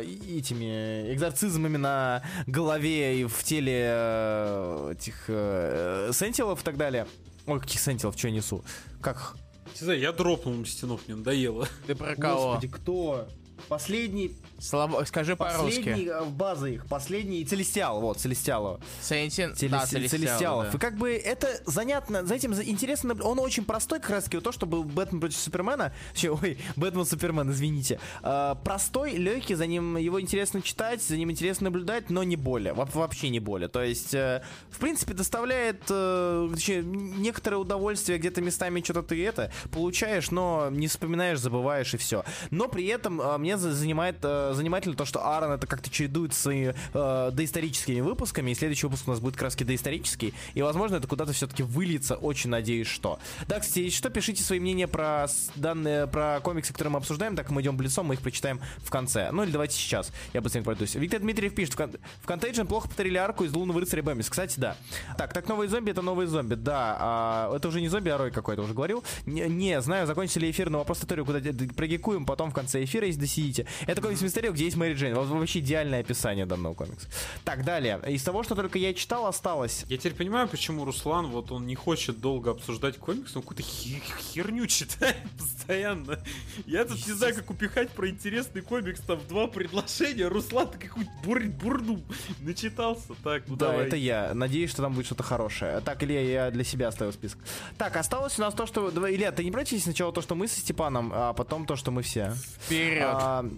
э, 0.00 0.04
этими 0.38 1.12
экзорцизмами 1.12 1.76
на 1.76 2.22
голове 2.46 3.20
и 3.20 3.24
в 3.24 3.42
теле 3.42 3.84
э, 3.86 4.92
этих 4.92 5.24
э, 5.28 6.10
сентилов 6.12 6.60
и 6.60 6.64
так 6.64 6.76
далее. 6.76 7.06
Ой, 7.46 7.60
каких 7.60 7.80
сентилов, 7.80 8.16
что 8.16 8.28
я 8.28 8.34
несу? 8.34 8.64
Как? 9.00 9.36
Не 9.80 9.84
знаю, 9.84 10.00
я 10.00 10.12
дропнул 10.12 10.54
Мстинов, 10.54 11.00
мне 11.06 11.16
надоело. 11.16 11.66
Ты 11.86 11.94
про 11.94 12.14
кого? 12.14 12.52
Господи, 12.52 12.68
кто? 12.68 13.28
Последний, 13.68 14.36
Слабо... 14.62 15.04
Скажи 15.04 15.34
последний 15.36 15.82
по-русски. 15.94 16.08
э, 16.08 16.24
база 16.30 16.66
их, 16.68 16.86
последний 16.86 17.44
Целестиал, 17.44 18.00
вот, 18.00 18.18
Целестиала. 18.20 18.80
Сентин... 19.00 19.50
Телес- 19.52 19.70
Да, 19.70 19.86
Целестиал, 19.86 20.20
Целестиалов. 20.20 20.70
да. 20.70 20.76
И 20.76 20.80
как 20.80 20.96
бы 20.96 21.12
это 21.12 21.48
занятно, 21.66 22.24
за 22.24 22.34
этим 22.36 22.54
за- 22.54 22.62
интересно, 22.62 23.14
он 23.22 23.38
очень 23.40 23.64
простой, 23.64 23.98
как 24.00 24.10
раз 24.10 24.24
таки, 24.24 24.36
вот 24.36 24.44
то, 24.44 24.52
что 24.52 24.66
был 24.66 24.84
Бэтмен 24.84 25.20
против 25.20 25.36
Супермена, 25.38 25.92
вообще, 26.10 26.30
ой, 26.30 26.58
Бэтмен 26.76 27.04
Супермен, 27.04 27.50
извините, 27.50 27.98
А, 28.22 28.54
простой, 28.54 29.12
легкий, 29.16 29.54
за 29.54 29.66
ним 29.66 29.96
его 29.96 30.20
интересно 30.20 30.62
читать, 30.62 31.02
за 31.02 31.16
ним 31.16 31.30
интересно 31.30 31.64
наблюдать, 31.64 32.08
но 32.10 32.22
не 32.22 32.36
более, 32.36 32.72
во- 32.72 32.84
вообще 32.86 33.30
не 33.30 33.40
более. 33.40 33.68
То 33.68 33.82
есть, 33.82 34.14
э, 34.14 34.42
в 34.70 34.78
принципе, 34.78 35.14
доставляет 35.14 35.82
э, 35.90 36.48
точнее, 36.54 36.82
некоторое 36.82 37.56
удовольствие, 37.56 38.18
где-то 38.18 38.40
местами 38.40 38.80
что-то 38.80 39.02
ты 39.02 39.26
это 39.26 39.50
получаешь, 39.70 40.30
но 40.30 40.68
не 40.70 40.86
вспоминаешь, 40.86 41.38
забываешь 41.40 41.94
и 41.94 41.96
все. 41.96 42.24
Но 42.50 42.68
при 42.68 42.86
этом 42.86 43.20
э, 43.20 43.38
мне 43.38 43.56
за- 43.56 43.72
занимает 43.72 44.16
э, 44.22 44.51
занимательно 44.54 44.94
то, 44.94 45.04
что 45.04 45.24
Аарон 45.24 45.52
это 45.52 45.66
как-то 45.66 45.90
чередует 45.90 46.34
с 46.34 46.50
э, 46.50 47.30
доисторическими 47.32 48.00
выпусками, 48.00 48.50
и 48.50 48.54
следующий 48.54 48.86
выпуск 48.86 49.06
у 49.08 49.10
нас 49.10 49.20
будет 49.20 49.36
краски 49.36 49.64
доисторический, 49.64 50.34
и, 50.54 50.62
возможно, 50.62 50.96
это 50.96 51.08
куда-то 51.08 51.32
все-таки 51.32 51.62
выльется, 51.62 52.16
очень 52.16 52.50
надеюсь, 52.50 52.86
что. 52.86 53.18
Да, 53.48 53.60
кстати, 53.60 53.90
что, 53.90 54.10
пишите 54.10 54.42
свои 54.42 54.60
мнения 54.60 54.88
про 54.88 55.26
данные, 55.54 56.06
про 56.06 56.40
комиксы, 56.40 56.72
которые 56.72 56.92
мы 56.92 56.98
обсуждаем, 56.98 57.36
так 57.36 57.50
мы 57.50 57.62
идем 57.62 57.76
блицом, 57.76 58.06
мы 58.06 58.14
их 58.14 58.20
прочитаем 58.20 58.60
в 58.78 58.90
конце. 58.90 59.30
Ну 59.32 59.42
или 59.44 59.50
давайте 59.50 59.76
сейчас, 59.76 60.12
я 60.32 60.40
быстренько 60.40 60.66
пройдусь. 60.66 60.94
Виктор 60.94 61.20
Дмитриев 61.20 61.54
пишет, 61.54 61.74
в, 61.74 61.76
Кон- 61.76 61.94
Contagion 62.26 62.66
плохо 62.66 62.88
повторили 62.88 63.16
арку 63.18 63.44
из 63.44 63.52
Лунного 63.52 63.80
рыцаря 63.80 64.02
Бэмбис. 64.02 64.28
Кстати, 64.28 64.58
да. 64.58 64.76
Так, 65.16 65.32
так 65.32 65.48
новые 65.48 65.68
зомби, 65.68 65.90
это 65.90 66.02
новые 66.02 66.26
зомби, 66.26 66.54
да. 66.54 66.96
а, 66.98 67.56
это 67.56 67.68
уже 67.68 67.80
не 67.80 67.88
зомби, 67.88 68.08
а 68.10 68.18
рой 68.18 68.30
какой-то, 68.30 68.62
уже 68.62 68.74
говорил. 68.74 69.04
Не, 69.26 69.42
не, 69.48 69.80
знаю, 69.80 70.06
закончили 70.06 70.50
эфир, 70.50 70.70
но 70.70 70.78
вопрос 70.78 71.00
историю, 71.00 71.24
куда 71.24 71.40
д- 71.40 71.68
прогикуем 71.74 72.26
потом 72.26 72.50
в 72.50 72.54
конце 72.54 72.82
эфира, 72.84 73.06
если 73.06 73.20
досидите. 73.20 73.66
Это 73.86 74.00
комикс 74.00 74.22
Мистерио, 74.42 74.52
где 74.54 74.64
есть 74.64 74.76
Мэри 74.76 74.94
Джейн. 74.94 75.14
Вот 75.14 75.28
Вообще 75.28 75.60
идеальное 75.60 76.00
описание 76.00 76.46
данного 76.46 76.74
комикса. 76.74 77.06
Так, 77.44 77.64
далее. 77.64 78.00
Из 78.08 78.22
того, 78.22 78.42
что 78.42 78.54
только 78.54 78.78
я 78.78 78.92
читал, 78.92 79.26
осталось. 79.26 79.84
Я 79.88 79.96
теперь 79.98 80.14
понимаю, 80.14 80.48
почему 80.48 80.84
Руслан, 80.84 81.28
вот 81.28 81.52
он 81.52 81.66
не 81.66 81.74
хочет 81.76 82.20
долго 82.20 82.50
обсуждать 82.50 82.98
комикс, 82.98 83.36
он 83.36 83.42
какую-то 83.42 83.62
херню 83.62 84.66
читает 84.66 85.16
постоянно. 85.38 86.18
Я 86.66 86.84
тут 86.84 87.06
не 87.06 87.12
знаю, 87.12 87.34
как 87.34 87.50
упихать 87.50 87.90
про 87.90 88.08
интересный 88.08 88.62
комикс, 88.62 89.00
там 89.00 89.18
в 89.18 89.28
два 89.28 89.46
предложения, 89.46 90.26
Руслан 90.26 90.68
какую-то 90.68 91.12
бур 91.24 91.42
бурду 91.44 92.00
начитался. 92.40 93.14
Так, 93.22 93.44
ну 93.46 93.56
Да, 93.56 93.68
давай. 93.68 93.86
это 93.86 93.96
я. 93.96 94.32
Надеюсь, 94.34 94.70
что 94.70 94.82
там 94.82 94.94
будет 94.94 95.06
что-то 95.06 95.22
хорошее. 95.22 95.80
Так, 95.84 96.02
Илья, 96.02 96.20
я 96.20 96.50
для 96.50 96.64
себя 96.64 96.88
оставил 96.88 97.12
список. 97.12 97.38
Так, 97.78 97.96
осталось 97.96 98.38
у 98.38 98.42
нас 98.42 98.54
то, 98.54 98.66
что... 98.66 98.90
Илья, 99.08 99.30
ты 99.32 99.44
не 99.44 99.50
против 99.50 99.80
сначала 99.82 100.12
то, 100.12 100.20
что 100.20 100.34
мы 100.34 100.48
со 100.48 100.60
Степаном, 100.60 101.12
а 101.14 101.32
потом 101.32 101.66
то, 101.66 101.76
что 101.76 101.90
мы 101.90 102.02
все? 102.02 102.34
Вперед. 102.66 103.52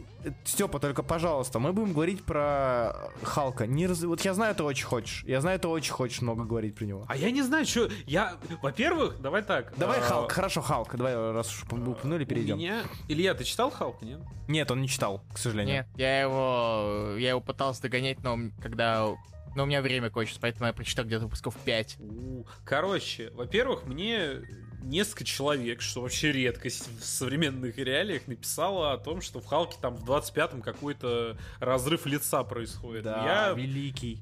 Степа, 0.44 0.78
только, 0.78 1.02
пожалуйста, 1.02 1.58
мы 1.58 1.72
будем 1.72 1.92
говорить 1.92 2.24
про 2.24 3.10
Халка. 3.22 3.66
Не 3.66 3.86
раз... 3.86 4.02
Вот 4.02 4.20
я 4.22 4.34
знаю, 4.34 4.54
ты 4.54 4.62
очень 4.62 4.86
хочешь. 4.86 5.24
Я 5.26 5.40
знаю, 5.40 5.58
ты 5.58 5.68
очень 5.68 5.92
хочешь 5.92 6.22
много 6.22 6.44
говорить 6.44 6.74
про 6.74 6.84
него. 6.84 7.04
А 7.08 7.16
я 7.16 7.30
не 7.30 7.42
знаю, 7.42 7.66
что... 7.66 7.88
Я... 8.06 8.36
Во-первых, 8.62 9.20
давай 9.20 9.42
так. 9.42 9.72
Давай 9.76 9.98
а, 9.98 10.02
Халк, 10.02 10.32
хорошо, 10.32 10.60
Халк. 10.60 10.94
Давай, 10.96 11.14
раз 11.32 11.48
уж 11.48 11.64
упомянули, 11.64 12.24
У 12.24 12.26
перейдем. 12.26 12.58
меня... 12.58 12.82
Илья, 13.08 13.34
ты 13.34 13.44
читал 13.44 13.70
Халка, 13.70 14.04
нет? 14.04 14.20
Нет, 14.48 14.70
он 14.70 14.80
не 14.82 14.88
читал, 14.88 15.22
к 15.32 15.38
сожалению. 15.38 15.74
Нет, 15.74 15.86
я 15.96 16.20
его... 16.20 17.16
Я 17.18 17.30
его 17.30 17.40
пытался 17.40 17.82
догонять, 17.82 18.22
но 18.22 18.38
когда... 18.62 19.14
Но 19.56 19.62
у 19.62 19.66
меня 19.66 19.82
время 19.82 20.10
кончилось, 20.10 20.40
поэтому 20.40 20.66
я 20.66 20.72
прочитал 20.72 21.04
где-то 21.04 21.24
выпусков 21.24 21.54
5. 21.64 21.96
У, 22.00 22.44
Короче, 22.64 23.30
во-первых, 23.30 23.84
мне 23.84 24.42
несколько 24.84 25.24
человек, 25.24 25.80
что 25.80 26.00
вообще 26.02 26.32
редкость 26.32 26.88
в 27.00 27.04
современных 27.04 27.78
реалиях, 27.78 28.26
написало 28.26 28.92
о 28.92 28.98
том, 28.98 29.20
что 29.20 29.40
в 29.40 29.46
Халке 29.46 29.76
там 29.80 29.96
в 29.96 30.08
25-м 30.08 30.62
какой-то 30.62 31.36
разрыв 31.60 32.06
лица 32.06 32.44
происходит. 32.44 33.04
Да, 33.04 33.24
Я, 33.24 33.52
великий. 33.52 34.20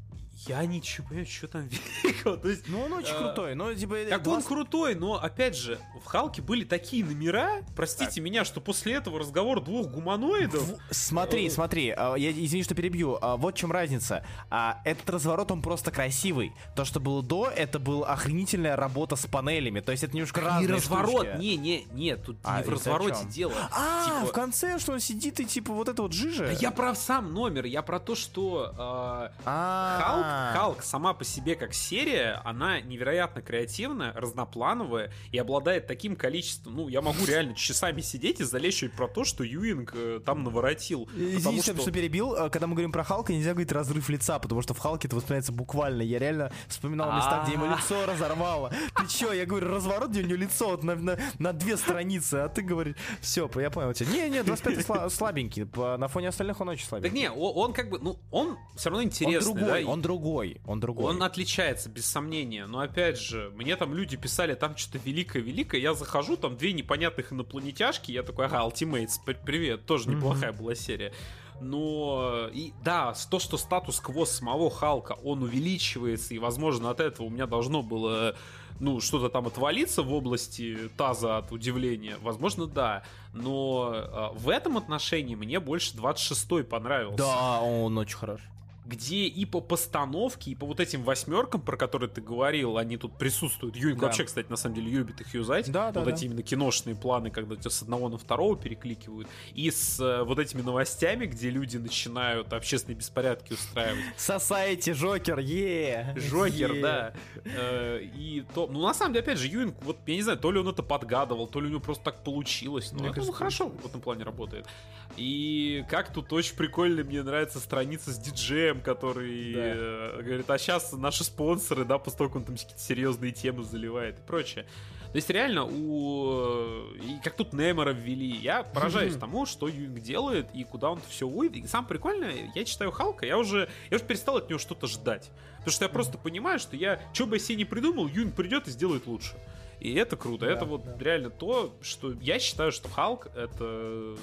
Я 0.48 0.64
ничего 0.66 1.06
понимаю, 1.08 1.26
что 1.26 1.48
там 1.48 1.68
великого. 1.68 2.36
То 2.42 2.48
есть, 2.48 2.68
Ну, 2.68 2.82
он 2.82 2.92
очень 2.92 3.14
э, 3.14 3.18
крутой, 3.18 3.54
но 3.54 3.72
типа... 3.74 3.96
так 4.08 4.22
глаз- 4.22 4.36
он 4.38 4.42
крутой, 4.42 4.94
но 4.94 5.14
опять 5.22 5.56
же, 5.56 5.78
в 6.02 6.06
Халке 6.06 6.42
были 6.42 6.64
такие 6.64 7.04
номера, 7.04 7.62
простите 7.76 8.20
меня, 8.20 8.44
что 8.44 8.60
после 8.60 8.94
этого 8.94 9.18
разговор 9.18 9.62
двух 9.62 9.88
гуманоидов. 9.88 10.62
В- 10.62 10.78
Смотри, 10.94 11.46
Э. 11.46 11.50
смотри, 11.50 11.90
а, 11.96 12.14
я 12.16 12.30
извини, 12.30 12.62
что 12.64 12.74
перебью. 12.74 13.18
а, 13.20 13.36
Вот 13.36 13.54
в 13.54 13.58
чем 13.58 13.72
разница. 13.72 14.24
А, 14.50 14.80
Этот 14.84 15.08
разворот, 15.10 15.50
он 15.50 15.62
просто 15.62 15.90
красивый. 15.90 16.52
То, 16.76 16.84
что 16.84 17.00
было 17.00 17.22
до, 17.22 17.48
это 17.48 17.78
была 17.78 18.08
охренительная 18.08 18.76
работа 18.76 19.16
с 19.16 19.26
панелями. 19.26 19.80
То 19.80 19.92
есть 19.92 20.04
это 20.04 20.14
немножко 20.14 20.40
Не 20.40 20.46
разные 20.46 20.74
разворот, 20.74 21.26
штучки. 21.26 21.36
не, 21.40 21.56
не, 21.56 21.84
не, 21.92 22.16
тут 22.16 22.36
А, 22.44 22.58
не 22.58 22.64
в 22.64 22.68
развороте 22.68 23.24
дело. 23.28 23.52
А, 23.70 24.04
Типа- 24.06 24.26
в 24.26 24.32
конце, 24.32 24.78
что 24.78 24.92
он 24.92 25.00
сидит 25.00 25.40
и 25.40 25.44
типа 25.44 25.72
вот 25.72 25.88
это 25.88 26.02
вот 26.02 26.12
жижа? 26.12 26.46
Да 26.46 26.52
я 26.52 26.70
про 26.70 26.94
сам 26.94 27.32
номер, 27.32 27.64
я 27.66 27.82
про 27.82 27.98
то, 28.00 28.14
что 28.14 28.72
э. 28.76 29.30
Халк, 29.44 30.26
Халк 30.54 30.82
сама 30.82 31.14
по 31.14 31.24
себе 31.24 31.54
как 31.54 31.74
серия, 31.74 32.40
она 32.44 32.80
невероятно 32.80 33.42
креативная, 33.42 34.12
разноплановая 34.12 35.10
и 35.30 35.38
обладает 35.38 35.86
таким 35.86 36.16
количеством, 36.16 36.76
ну, 36.76 36.88
я 36.88 37.00
могу 37.02 37.24
реально 37.26 37.54
часами 37.54 38.00
сидеть 38.00 38.40
и 38.40 38.44
залечивать 38.44 38.92
про 38.94 39.08
то, 39.08 39.24
что 39.24 39.44
Юинг 39.44 39.92
э, 39.94 40.20
там 40.24 40.44
наворотил. 40.44 41.08
Извини, 41.16 41.36
Потому 41.60 41.62
что... 41.62 41.90
перебил. 41.92 42.34
А, 42.34 42.50
Когда 42.50 42.66
мы 42.66 42.74
говорим 42.74 42.92
про 42.92 43.04
Халка, 43.04 43.32
нельзя 43.32 43.50
говорить 43.52 43.72
разрыв 43.72 44.08
лица, 44.08 44.38
потому 44.38 44.62
что 44.62 44.74
в 44.74 44.78
Халке 44.78 45.08
это 45.08 45.16
воспринимается 45.16 45.52
буквально. 45.52 46.02
Я 46.02 46.18
реально 46.18 46.52
вспоминал 46.68 47.12
места, 47.14 47.42
где 47.44 47.54
ему 47.54 47.66
лицо 47.66 48.06
разорвало. 48.06 48.72
Ты 48.96 49.06
чё? 49.08 49.32
Я 49.32 49.46
говорю, 49.46 49.68
разворот, 49.68 50.10
где 50.10 50.20
у 50.22 50.26
него 50.26 50.36
лицо 50.38 50.68
вот 50.70 50.82
на, 50.84 50.94
на- 50.94 51.18
на 51.38 51.52
две 51.52 51.76
страницы, 51.76 52.34
а 52.36 52.48
ты 52.48 52.62
говоришь, 52.62 52.96
все, 53.20 53.48
я 53.56 53.70
понял 53.70 53.92
тебя. 53.92 54.10
Не-не, 54.12 54.42
25 54.42 54.78
сла- 54.86 55.10
слабенький. 55.10 55.66
По- 55.66 55.96
На 55.96 56.08
фоне 56.08 56.28
остальных 56.28 56.60
он 56.60 56.68
очень 56.68 56.82
Так 56.82 56.88
слабенький. 56.90 57.18
не, 57.18 57.30
о- 57.30 57.52
он, 57.52 57.72
как 57.72 57.88
бы, 57.90 57.98
ну, 57.98 58.18
он 58.30 58.56
все 58.76 58.90
равно 58.90 59.02
он 59.02 59.06
интересный, 59.08 59.40
другой, 59.52 59.70
да, 59.70 59.80
и- 59.80 59.84
он 59.84 60.02
другой, 60.02 60.21
он 60.66 60.80
другой. 60.80 61.10
Он 61.10 61.22
отличается, 61.22 61.88
без 61.88 62.06
сомнения. 62.06 62.66
Но 62.66 62.80
опять 62.80 63.18
же, 63.18 63.50
мне 63.54 63.76
там 63.76 63.94
люди 63.94 64.16
писали, 64.16 64.54
там 64.54 64.76
что-то 64.76 64.98
великое-великое. 65.04 65.80
Я 65.80 65.94
захожу, 65.94 66.36
там 66.36 66.56
две 66.56 66.72
непонятных 66.72 67.32
инопланетяшки. 67.32 68.12
Я 68.12 68.22
такой, 68.22 68.46
ага, 68.46 68.64
Ultimates, 68.66 69.18
привет. 69.44 69.86
Тоже 69.86 70.08
неплохая 70.08 70.52
была 70.52 70.74
серия. 70.74 71.12
Но 71.60 72.48
и 72.52 72.72
да, 72.82 73.14
то, 73.30 73.38
что 73.38 73.56
статус-кво 73.56 74.24
самого 74.24 74.70
Халка, 74.70 75.12
он 75.22 75.42
увеличивается, 75.42 76.34
и, 76.34 76.38
возможно, 76.38 76.90
от 76.90 76.98
этого 77.00 77.26
у 77.26 77.30
меня 77.30 77.46
должно 77.46 77.82
было 77.82 78.34
ну, 78.80 79.00
что-то 79.00 79.28
там 79.28 79.46
отвалиться 79.46 80.02
в 80.02 80.12
области 80.12 80.90
таза 80.96 81.38
от 81.38 81.52
удивления, 81.52 82.16
возможно, 82.20 82.66
да. 82.66 83.04
Но 83.32 83.92
э, 83.94 84.28
в 84.34 84.48
этом 84.48 84.76
отношении 84.76 85.36
мне 85.36 85.60
больше 85.60 85.96
26-й 85.96 86.64
понравился 86.64 87.18
Да, 87.18 87.60
он 87.60 87.96
очень 87.96 88.16
хорош. 88.16 88.40
Где 88.84 89.26
и 89.26 89.44
по 89.44 89.60
постановке, 89.60 90.50
и 90.50 90.54
по 90.54 90.66
вот 90.66 90.80
этим 90.80 91.04
восьмеркам, 91.04 91.60
про 91.60 91.76
которые 91.76 92.10
ты 92.10 92.20
говорил, 92.20 92.78
они 92.78 92.96
тут 92.96 93.16
присутствуют. 93.16 93.76
Юинг 93.76 94.00
Да. 94.00 94.06
вообще, 94.06 94.24
кстати, 94.24 94.48
на 94.50 94.56
самом 94.56 94.74
деле 94.74 94.90
любит 94.90 95.20
их 95.20 95.32
юзать. 95.34 95.70
Да, 95.70 95.92
да, 95.92 96.00
вот 96.00 96.08
да. 96.08 96.14
эти 96.14 96.24
именно 96.24 96.42
киношные 96.42 96.96
планы, 96.96 97.30
когда 97.30 97.54
тебя 97.56 97.70
с 97.70 97.82
одного 97.82 98.08
на 98.08 98.18
второго 98.18 98.56
перекликивают. 98.56 99.28
И 99.54 99.70
с 99.70 100.00
э, 100.00 100.24
вот 100.24 100.38
этими 100.40 100.62
новостями, 100.62 101.26
где 101.26 101.50
люди 101.50 101.76
начинают 101.76 102.52
общественные 102.52 102.96
беспорядки 102.96 103.52
устраивать. 103.52 104.02
Society, 104.16 104.94
Жокер, 104.94 105.38
е 105.38 106.14
Жокер, 106.16 106.80
да. 106.82 107.12
Э, 107.44 108.00
И 108.02 108.44
то, 108.54 108.66
ну 108.66 108.82
на 108.82 108.94
самом 108.94 109.12
деле, 109.14 109.22
опять 109.22 109.38
же, 109.38 109.46
Юинг, 109.46 109.76
вот 109.82 109.98
я 110.06 110.16
не 110.16 110.22
знаю, 110.22 110.38
то 110.38 110.50
ли 110.50 110.58
он 110.58 110.68
это 110.68 110.82
подгадывал, 110.82 111.46
то 111.46 111.60
ли 111.60 111.68
у 111.68 111.70
него 111.70 111.80
просто 111.80 112.04
так 112.04 112.24
получилось. 112.24 112.92
Ну, 112.92 113.12
хорошо 113.32 113.68
в 113.68 113.86
этом 113.86 114.00
плане 114.00 114.24
работает. 114.24 114.66
И 115.16 115.84
как 115.88 116.12
тут 116.12 116.32
очень 116.32 116.56
прикольно, 116.56 117.04
мне 117.04 117.22
нравится 117.22 117.60
страница 117.60 118.12
с 118.12 118.18
диджеем, 118.18 118.80
который 118.80 119.52
Да. 119.52 119.60
э, 119.60 120.22
говорит, 120.22 120.50
а 120.50 120.58
сейчас 120.58 120.92
наши 120.92 121.24
спонсоры, 121.24 121.84
да, 121.84 121.98
после 121.98 122.18
того, 122.18 122.30
как 122.30 122.36
он 122.36 122.44
там 122.44 122.56
какие-то 122.56 122.80
серьезные 122.80 123.32
темы 123.32 123.62
заливает 123.62 124.18
и 124.18 124.22
прочее. 124.22 124.66
То 125.12 125.16
есть 125.16 125.28
реально 125.28 125.64
у... 125.66 126.94
И 126.94 127.18
как 127.22 127.36
тут 127.36 127.52
Немора 127.52 127.90
ввели, 127.90 128.28
я 128.28 128.62
поражаюсь 128.62 129.14
тому, 129.14 129.44
что 129.44 129.68
Юинг 129.68 130.00
делает 130.00 130.46
и 130.54 130.64
куда 130.64 130.90
он 130.90 131.00
все 131.06 131.26
уводит. 131.26 131.56
И 131.56 131.66
самое 131.66 131.88
прикольное, 131.90 132.50
я 132.54 132.64
читаю 132.64 132.90
Халка, 132.92 133.26
я 133.26 133.36
уже, 133.36 133.68
я 133.90 133.96
уже 133.96 134.04
перестал 134.06 134.38
от 134.38 134.48
него 134.48 134.58
что-то 134.58 134.86
ждать. 134.86 135.30
Потому 135.58 135.72
что 135.72 135.84
я 135.84 135.90
просто 135.90 136.16
понимаю, 136.16 136.58
что 136.58 136.76
я, 136.76 136.98
что 137.12 137.26
бы 137.26 137.36
я 137.36 137.40
себе 137.40 137.56
не 137.56 137.64
придумал, 137.66 138.08
Юинг 138.08 138.34
придет 138.34 138.68
и 138.68 138.70
сделает 138.70 139.06
лучше. 139.06 139.34
И 139.80 139.92
это 139.94 140.16
круто. 140.16 140.46
Да, 140.46 140.52
это 140.52 140.64
вот 140.64 140.84
да. 140.84 140.96
реально 140.98 141.28
то, 141.28 141.76
что 141.82 142.12
я 142.12 142.38
считаю, 142.38 142.72
что 142.72 142.88
Халк 142.88 143.26
это 143.36 144.16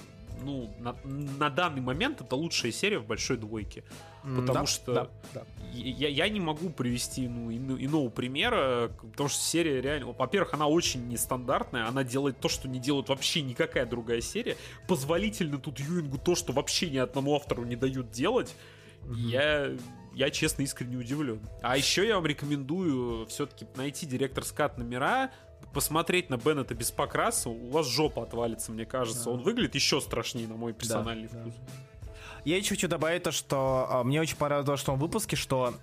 ну, 0.44 0.74
на, 0.80 0.96
на 1.04 1.50
данный 1.50 1.82
момент 1.82 2.22
это 2.22 2.36
лучшая 2.36 2.72
серия 2.72 3.00
в 3.00 3.06
большой 3.06 3.38
двойке. 3.38 3.84
Потому 4.22 4.54
да, 4.54 4.66
что 4.66 4.94
да, 4.94 5.10
да. 5.34 5.46
я, 5.74 6.10
я 6.10 6.28
не 6.30 6.40
могу 6.40 6.70
привести 6.70 7.28
ну, 7.28 7.50
ино- 7.52 7.82
иного 7.82 8.10
примера, 8.10 8.92
потому 9.12 9.30
что 9.30 9.42
серия 9.42 9.82
реально... 9.82 10.12
Во-первых, 10.12 10.54
она 10.54 10.68
очень 10.68 11.08
нестандартная, 11.08 11.88
она 11.88 12.04
делает 12.04 12.40
то, 12.40 12.50
что 12.50 12.68
не 12.68 12.80
делает 12.80 13.10
вообще 13.10 13.42
никакая 13.42 13.86
другая 13.86 14.22
серия. 14.22 14.58
Позволительно 14.88 15.58
тут 15.58 15.80
Юингу 15.80 16.18
то, 16.18 16.36
что 16.36 16.52
вообще 16.52 16.90
ни 16.90 16.98
одному 16.98 17.36
автору 17.36 17.64
не 17.64 17.76
дают 17.78 18.12
делать. 18.12 18.56
Я, 19.16 19.72
я 20.14 20.30
честно 20.30 20.64
искренне 20.64 20.98
удивлен. 20.98 21.40
А 21.62 21.78
еще 21.78 22.06
я 22.06 22.16
вам 22.16 22.26
рекомендую 22.26 23.26
все-таки 23.28 23.66
найти 23.76 24.06
директор 24.06 24.44
скат 24.44 24.78
номера, 24.78 25.32
посмотреть 25.74 26.30
на 26.30 26.38
Беннета 26.38 26.74
без 26.74 26.92
покраса, 26.92 27.50
у 27.50 27.70
вас 27.70 27.88
жопа 27.88 28.24
отвалится, 28.24 28.72
мне 28.72 28.86
кажется. 28.86 29.30
Он 29.30 29.42
выглядит 29.42 29.76
еще 29.76 30.02
страшнее, 30.02 30.48
на 30.48 30.56
мой 30.56 30.74
персональный 30.74 31.28
Да, 31.28 31.40
вкус. 31.40 31.54
Я 32.46 32.58
еще 32.58 32.70
хочу 32.70 32.88
добавить 32.88 33.24
то, 33.24 33.32
что 33.32 33.88
а, 33.90 34.04
мне 34.04 34.22
очень 34.22 34.38
понравилось 34.38 34.82
в 34.82 34.86
том 34.86 34.98
выпуске, 34.98 35.36
что 35.36 35.74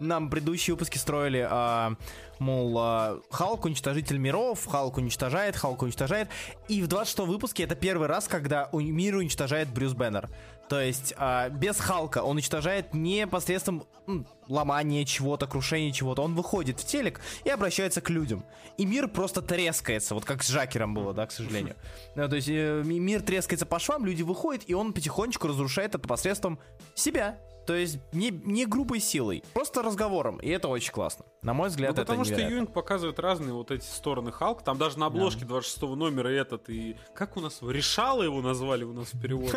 нам 0.00 0.30
предыдущие 0.30 0.74
выпуски 0.74 0.98
строили, 0.98 1.46
а, 1.48 1.94
мол, 2.38 2.76
а, 2.78 3.20
Халк 3.30 3.64
уничтожитель 3.64 4.18
миров, 4.18 4.66
Халк 4.66 4.96
уничтожает, 4.96 5.56
Халк 5.56 5.82
уничтожает. 5.82 6.28
И 6.68 6.82
в 6.82 6.86
26 6.86 7.26
выпуске 7.26 7.64
это 7.64 7.74
первый 7.74 8.08
раз, 8.08 8.28
когда 8.28 8.68
мир 8.72 9.16
уничтожает 9.16 9.68
Брюс 9.68 9.94
Беннер. 9.94 10.28
То 10.68 10.80
есть 10.80 11.14
а, 11.16 11.48
без 11.48 11.78
Халка 11.78 12.22
он 12.22 12.36
уничтожает 12.36 12.92
не 12.92 13.26
посредством 13.26 13.84
м, 14.08 14.26
ломания 14.48 15.04
чего-то, 15.04 15.46
крушения 15.46 15.92
чего-то. 15.92 16.22
Он 16.22 16.34
выходит 16.34 16.80
в 16.80 16.84
телек 16.86 17.20
и 17.44 17.50
обращается 17.50 18.00
к 18.00 18.10
людям. 18.10 18.44
И 18.76 18.84
мир 18.84 19.08
просто 19.08 19.42
трескается, 19.42 20.14
вот 20.14 20.24
как 20.24 20.42
с 20.42 20.48
Жакером 20.48 20.92
было, 20.94 21.14
да, 21.14 21.26
к 21.26 21.32
сожалению. 21.32 21.76
Ну, 22.16 22.28
то 22.28 22.36
есть 22.36 22.48
э, 22.48 22.82
ми- 22.84 22.98
мир 22.98 23.22
трескается 23.22 23.64
по 23.66 23.78
швам, 23.78 24.04
люди 24.04 24.22
выходят, 24.22 24.64
и 24.66 24.74
он 24.74 24.92
потихонечку 24.92 25.48
разрушает 25.48 25.94
это 25.94 26.06
посредством 26.06 26.58
себя. 26.94 27.38
То 27.66 27.74
есть 27.74 27.98
не, 28.12 28.30
не 28.30 28.64
грубой 28.66 29.00
силой, 29.00 29.42
просто 29.52 29.82
разговором. 29.82 30.36
И 30.38 30.48
это 30.48 30.68
очень 30.68 30.92
классно. 30.92 31.24
На 31.42 31.52
мой 31.52 31.68
взгляд, 31.68 31.90
Ну, 31.90 31.94
это 31.94 32.02
потому 32.02 32.24
что 32.24 32.34
невероятно. 32.34 32.54
Юинг 32.54 32.72
показывает 32.72 33.18
разные 33.18 33.52
вот 33.52 33.70
эти 33.70 33.84
стороны 33.84 34.30
Халк. 34.32 34.62
Там 34.62 34.78
даже 34.78 34.98
на 34.98 35.06
обложке 35.06 35.44
26 35.44 35.82
номера 35.96 36.28
этот 36.28 36.68
и... 36.70 36.96
Как 37.14 37.36
у 37.36 37.40
нас? 37.40 37.58
Решала 37.62 38.22
его 38.22 38.40
назвали 38.40 38.84
у 38.84 38.92
нас 38.92 39.12
в 39.14 39.20
переводе. 39.20 39.52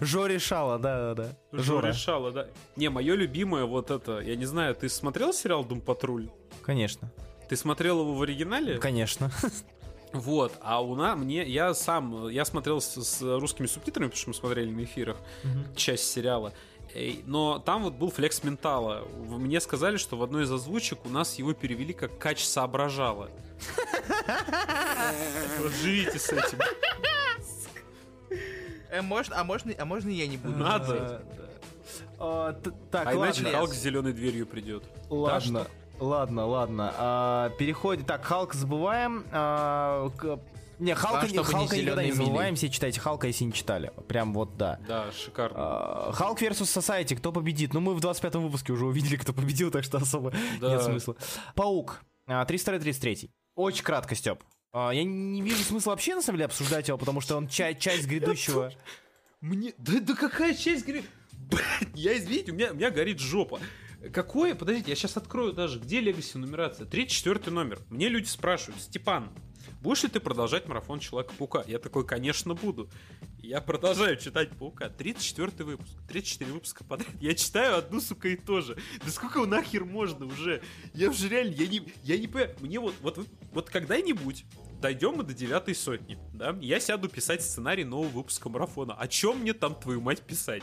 Жо 0.00 0.26
решала, 0.26 0.78
да-да-да. 0.78 1.36
Жо 1.52 1.80
решала, 1.80 2.30
да. 2.32 2.48
Не, 2.76 2.90
мое 2.90 3.14
любимое 3.14 3.64
вот 3.64 3.90
это... 3.90 4.20
Я 4.20 4.36
не 4.36 4.46
знаю, 4.46 4.74
ты 4.74 4.88
смотрел 4.88 5.32
сериал 5.32 5.64
Дум 5.64 5.80
Патруль? 5.80 6.28
конечно, 6.62 7.10
Ты 7.48 7.56
смотрел 7.56 8.00
его 8.00 8.14
в 8.14 8.22
оригинале? 8.22 8.78
конечно. 8.78 9.30
Вот, 10.12 10.52
а 10.60 10.80
у 10.80 10.94
нас, 10.94 11.18
мне, 11.18 11.42
я 11.42 11.74
сам, 11.74 12.28
я 12.28 12.44
смотрел 12.44 12.80
с, 12.80 13.02
с 13.02 13.20
русскими 13.20 13.66
субтитрами, 13.66 14.06
потому 14.06 14.20
что 14.20 14.28
мы 14.30 14.34
смотрели 14.34 14.70
на 14.70 14.84
эфирах 14.84 15.16
часть 15.74 16.08
сериала. 16.08 16.52
Но 17.26 17.58
там 17.58 17.82
вот 17.84 17.94
был 17.94 18.10
флекс 18.10 18.42
ментала. 18.44 19.06
Мне 19.26 19.60
сказали, 19.60 19.96
что 19.96 20.16
в 20.16 20.22
одной 20.22 20.44
из 20.44 20.52
озвучек 20.52 21.04
у 21.04 21.08
нас 21.08 21.34
его 21.36 21.52
перевели 21.52 21.92
как 21.92 22.18
Кач 22.18 22.44
соображала. 22.44 23.30
Вот 25.60 25.72
живите 25.82 26.18
с 26.18 26.28
этим. 26.32 26.58
Э, 28.90 29.02
можно, 29.02 29.40
а 29.40 29.44
можно, 29.44 29.72
а 29.76 29.84
можно 29.84 30.08
я 30.10 30.26
не 30.28 30.36
буду? 30.36 30.56
Надо. 30.56 31.22
А, 32.18 32.52
Так, 32.90 33.08
А 33.08 33.14
иначе. 33.14 33.44
Халк 33.44 33.70
с 33.72 33.76
зеленой 33.80 34.12
дверью 34.12 34.46
придет. 34.46 34.84
Ладно, 35.10 35.66
ладно, 35.98 36.46
ладно. 36.46 36.94
А, 36.96 37.50
переходит. 37.58 38.06
Так, 38.06 38.24
Халк 38.24 38.54
забываем. 38.54 39.24
А, 39.32 40.08
к- 40.10 40.38
Не, 40.78 40.94
Халка, 40.94 41.20
Главное, 41.26 41.28
не- 41.30 41.34
чтобы 41.34 41.48
не 41.48 41.54
Халка 41.54 41.76
никогда 41.76 42.02
не 42.02 42.08
зелёные 42.10 42.12
мили. 42.18 42.24
забываем. 42.26 42.54
Все 42.56 42.68
читайте 42.70 43.00
Халка, 43.00 43.26
если 43.26 43.44
не 43.44 43.52
читали. 43.52 43.92
Прям 44.08 44.32
вот 44.34 44.56
да. 44.56 44.80
Да, 44.88 45.10
шикарно. 45.12 45.56
А, 45.58 46.12
Халк 46.12 46.42
versus 46.42 46.62
Society, 46.80 47.16
кто 47.16 47.32
победит? 47.32 47.72
Ну, 47.74 47.80
мы 47.80 47.94
в 47.94 48.00
25-м 48.00 48.42
выпуске 48.42 48.72
уже 48.72 48.86
увидели, 48.86 49.16
кто 49.16 49.32
победил, 49.32 49.70
так 49.70 49.84
что 49.84 49.98
особо 49.98 50.32
Да. 50.60 50.70
нет 50.70 50.82
смысла. 50.82 51.16
Паук, 51.54 52.02
а, 52.26 52.44
32-33. 52.44 53.30
Очень 53.54 53.84
кратко, 53.84 54.14
Степ. 54.14 54.42
А, 54.72 54.90
Я 54.90 55.04
не 55.04 55.40
вижу 55.42 55.62
смысла 55.62 55.90
вообще, 55.90 56.14
на 56.16 56.22
самом 56.22 56.38
деле, 56.38 56.46
обсуждать 56.46 56.88
его, 56.88 56.98
потому 56.98 57.20
что 57.20 57.36
он 57.36 57.46
ча- 57.48 57.74
часть 57.74 58.06
грядущего... 58.06 58.72
Мне... 59.40 59.74
Да, 59.78 60.00
да 60.00 60.14
какая 60.14 60.54
часть? 60.54 60.86
Блядь, 60.86 61.04
я, 61.94 62.16
извините, 62.16 62.52
у 62.52 62.54
меня, 62.54 62.72
у 62.72 62.74
меня 62.74 62.90
горит 62.90 63.18
жопа. 63.20 63.60
Какое? 64.12 64.54
Подождите, 64.54 64.90
я 64.90 64.96
сейчас 64.96 65.16
открою 65.16 65.52
даже. 65.52 65.78
Где 65.78 66.00
Легаси 66.00 66.36
нумерация? 66.36 66.86
34 66.86 67.50
номер. 67.50 67.80
Мне 67.90 68.08
люди 68.08 68.26
спрашивают, 68.26 68.82
Степан, 68.82 69.30
будешь 69.84 70.02
ли 70.02 70.08
ты 70.08 70.18
продолжать 70.18 70.66
марафон 70.66 70.98
Человека-паука? 70.98 71.62
Я 71.66 71.78
такой, 71.78 72.06
конечно, 72.06 72.54
буду. 72.54 72.88
Я 73.38 73.60
продолжаю 73.60 74.16
читать 74.16 74.50
Паука. 74.56 74.88
34 74.88 75.64
выпуск. 75.64 75.92
34 76.08 76.50
выпуска 76.50 76.84
подряд. 76.84 77.10
Я 77.20 77.34
читаю 77.34 77.76
одну, 77.76 78.00
сука, 78.00 78.28
и 78.28 78.36
то 78.36 78.62
же. 78.62 78.78
Да 79.04 79.10
сколько 79.10 79.40
его 79.40 79.46
нахер 79.46 79.84
можно 79.84 80.24
уже? 80.24 80.62
Я 80.94 81.10
уже 81.10 81.28
реально, 81.28 81.52
я 81.52 81.66
не, 81.66 81.92
я 82.02 82.18
не 82.18 82.26
понимаю. 82.26 82.56
Мне 82.60 82.80
вот, 82.80 82.94
вот, 83.02 83.28
вот 83.52 83.68
когда-нибудь 83.68 84.46
дойдем 84.80 85.16
мы 85.16 85.24
до 85.24 85.34
девятой 85.34 85.74
сотни, 85.74 86.18
да, 86.32 86.56
я 86.60 86.80
сяду 86.80 87.08
писать 87.08 87.42
сценарий 87.42 87.84
нового 87.84 88.08
выпуска 88.08 88.48
марафона. 88.48 88.94
О 88.94 89.08
чем 89.08 89.40
мне 89.40 89.52
там, 89.52 89.74
твою 89.74 90.00
мать, 90.00 90.22
писать? 90.22 90.62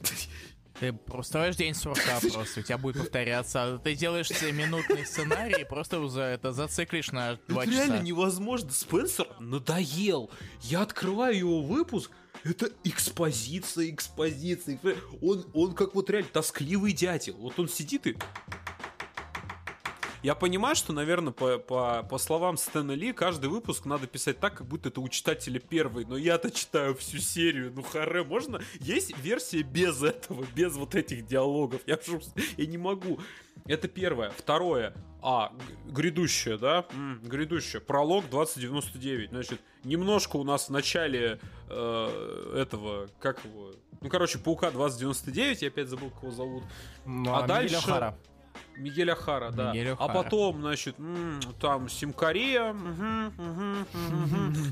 Ты 0.78 0.92
устроишь 1.08 1.56
день 1.56 1.74
сурка 1.74 2.20
просто, 2.32 2.60
у 2.60 2.62
тебя 2.62 2.78
будет 2.78 2.98
повторяться. 2.98 3.80
Ты 3.84 3.94
делаешь 3.94 4.28
себе 4.28 4.52
минутный 4.52 5.04
сценарий, 5.04 5.62
и 5.62 5.64
просто 5.64 6.06
за 6.08 6.22
это 6.22 6.52
зациклишь 6.52 7.12
на 7.12 7.38
два 7.48 7.66
часа. 7.66 7.76
реально 7.76 8.02
невозможно. 8.02 8.70
Спенсер 8.70 9.26
надоел. 9.40 10.30
Я 10.62 10.82
открываю 10.82 11.36
его 11.36 11.62
выпуск, 11.62 12.12
это 12.44 12.70
экспозиция, 12.84 13.90
экспозиция. 13.90 14.76
экспо- 14.76 14.96
Он, 15.20 15.44
он 15.52 15.74
как 15.74 15.94
вот 15.94 16.08
реально 16.08 16.28
тоскливый 16.32 16.92
дятел. 16.92 17.34
Вот 17.36 17.58
он 17.58 17.68
сидит 17.68 18.06
и... 18.06 18.16
Я 20.22 20.34
понимаю, 20.34 20.76
что, 20.76 20.92
наверное, 20.92 21.32
по, 21.32 21.58
по, 21.58 22.02
по 22.02 22.18
словам 22.18 22.58
Стэна 22.58 22.92
Ли, 22.92 23.12
каждый 23.14 23.48
выпуск 23.48 23.86
надо 23.86 24.06
писать 24.06 24.38
так, 24.38 24.54
как 24.58 24.66
будто 24.66 24.90
это 24.90 25.00
у 25.00 25.08
читателя 25.08 25.58
первый. 25.58 26.04
Но 26.04 26.16
я-то 26.18 26.50
читаю 26.50 26.94
всю 26.94 27.18
серию. 27.18 27.72
Ну, 27.74 27.82
харе, 27.82 28.22
можно? 28.22 28.60
Есть 28.80 29.16
версия 29.18 29.62
без 29.62 30.02
этого, 30.02 30.44
без 30.54 30.76
вот 30.76 30.94
этих 30.94 31.26
диалогов. 31.26 31.80
Я, 31.86 31.98
я 32.58 32.66
не 32.66 32.76
могу. 32.76 33.18
Это 33.66 33.88
первое. 33.88 34.30
Второе. 34.30 34.94
А, 35.22 35.52
грядущее, 35.86 36.58
да? 36.58 36.86
М, 36.92 37.20
грядущее. 37.22 37.80
Пролог 37.80 38.28
2099. 38.28 39.30
Значит, 39.30 39.60
немножко 39.84 40.36
у 40.36 40.44
нас 40.44 40.66
в 40.68 40.70
начале 40.70 41.40
э, 41.68 42.56
этого, 42.56 43.08
как 43.20 43.42
его... 43.44 43.72
Ну, 44.02 44.08
короче, 44.08 44.38
Паука 44.38 44.70
2099, 44.70 45.62
я 45.62 45.68
опять 45.68 45.88
забыл, 45.88 46.10
кого 46.10 46.32
зовут. 46.32 46.62
Ну, 47.04 47.30
А 47.34 47.42
Мигель 47.42 47.48
дальше- 47.48 47.76
Охара. 47.76 48.18
Мигель 48.76 49.10
Ахара, 49.10 49.50
да. 49.50 49.72
Мигель 49.72 49.94
А 49.98 50.08
потом, 50.08 50.60
значит, 50.60 50.96
там 51.60 51.88
мгм. 52.72 53.34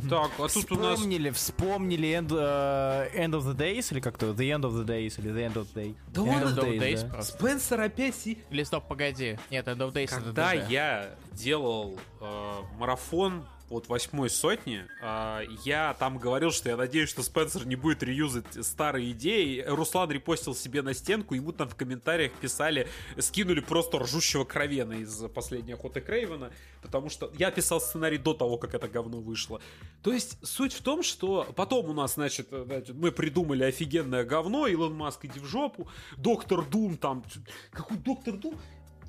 Так, 0.08 0.30
а 0.38 0.48
тут 0.48 0.72
у 0.72 0.76
нас... 0.76 0.94
Вспомнили, 0.94 1.30
вспомнили 1.30 2.08
end, 2.08 2.32
э, 2.32 3.10
end 3.14 3.32
of 3.32 3.44
the 3.44 3.54
Days, 3.54 3.92
или 3.92 4.00
как-то 4.00 4.30
The 4.30 4.56
End 4.56 4.62
of 4.62 4.72
the 4.72 4.84
Days, 4.84 5.18
или 5.18 5.30
The 5.30 5.48
End 5.48 5.54
of 5.54 5.66
the 5.72 5.74
Day. 5.74 5.96
Да 6.08 6.22
End 6.22 6.26
ладно, 6.26 6.48
of 6.48 6.54
End 6.54 6.58
of 6.58 6.78
Days 6.78 7.10
да. 7.10 7.22
Спенсер 7.22 7.80
опять... 7.80 8.26
Или 8.26 8.62
стоп, 8.62 8.88
погоди. 8.88 9.38
Нет, 9.50 9.68
End 9.68 9.78
of 9.78 9.92
Days 9.92 10.08
Когда 10.08 10.52
я 10.52 11.14
делал 11.32 11.98
э, 12.20 12.54
марафон 12.78 13.44
от 13.70 13.88
восьмой 13.88 14.30
сотни, 14.30 14.84
э, 15.00 15.40
я 15.64 15.94
там 15.98 16.18
говорил, 16.18 16.50
что 16.50 16.68
я 16.68 16.76
надеюсь, 16.76 17.08
что 17.10 17.22
Спенсер 17.22 17.66
не 17.66 17.76
будет 17.76 18.02
реюзать 18.02 18.46
старые 18.64 19.12
идеи. 19.12 19.64
Руслан 19.66 20.10
репостил 20.10 20.54
себе 20.54 20.82
на 20.82 20.94
стенку, 20.94 21.34
ему 21.34 21.52
там 21.52 21.68
в 21.68 21.74
комментариях 21.74 22.32
писали, 22.32 22.88
скинули 23.18 23.60
просто 23.60 23.98
ржущего 23.98 24.44
кровена 24.44 24.94
из 24.94 25.22
последней 25.34 25.74
охоты 25.74 26.00
Крейвена, 26.00 26.50
потому 26.82 27.10
что 27.10 27.30
я 27.38 27.50
писал 27.50 27.80
сценарий 27.80 28.18
до 28.18 28.34
того, 28.34 28.56
как 28.58 28.74
это 28.74 28.88
говно 28.88 29.18
вышло. 29.20 29.60
То 30.02 30.12
есть 30.12 30.38
суть 30.46 30.72
в 30.72 30.82
том, 30.82 31.02
что 31.02 31.46
потом 31.56 31.90
у 31.90 31.92
нас, 31.92 32.14
значит, 32.14 32.48
э, 32.52 32.84
мы 32.94 33.12
придумали 33.12 33.64
офигенное 33.64 34.24
говно, 34.24 34.66
Илон 34.66 34.94
Маск 34.94 35.24
иди 35.24 35.40
в 35.40 35.44
жопу, 35.44 35.88
Доктор 36.16 36.64
Дум 36.64 36.96
там, 36.96 37.24
какой 37.70 37.96
Доктор 37.98 38.36
Дум? 38.36 38.54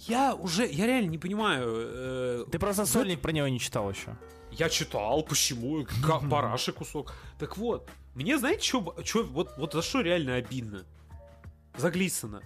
Я 0.08 0.34
уже, 0.34 0.66
я 0.66 0.86
реально 0.88 1.10
не 1.10 1.18
понимаю. 1.18 1.66
э, 1.68 2.46
Ты 2.52 2.58
просто 2.58 2.86
сольник 2.86 3.20
про 3.20 3.32
него 3.32 3.48
не 3.50 3.60
читал 3.60 3.90
еще. 3.92 4.16
Я 4.52 4.70
читал, 4.70 5.24
почему, 5.24 5.86
как 6.06 6.30
параши 6.30 6.72
кусок. 6.72 7.14
Так 7.38 7.58
вот, 7.58 7.90
мне 8.16 8.38
знаете, 8.38 8.64
что, 8.64 8.96
вот, 9.24 9.54
вот 9.58 9.74
за 9.74 9.82
что 9.82 10.02
реально 10.02 10.36
обидно? 10.36 10.86
За 11.78 11.90
Глисона. 11.90 12.42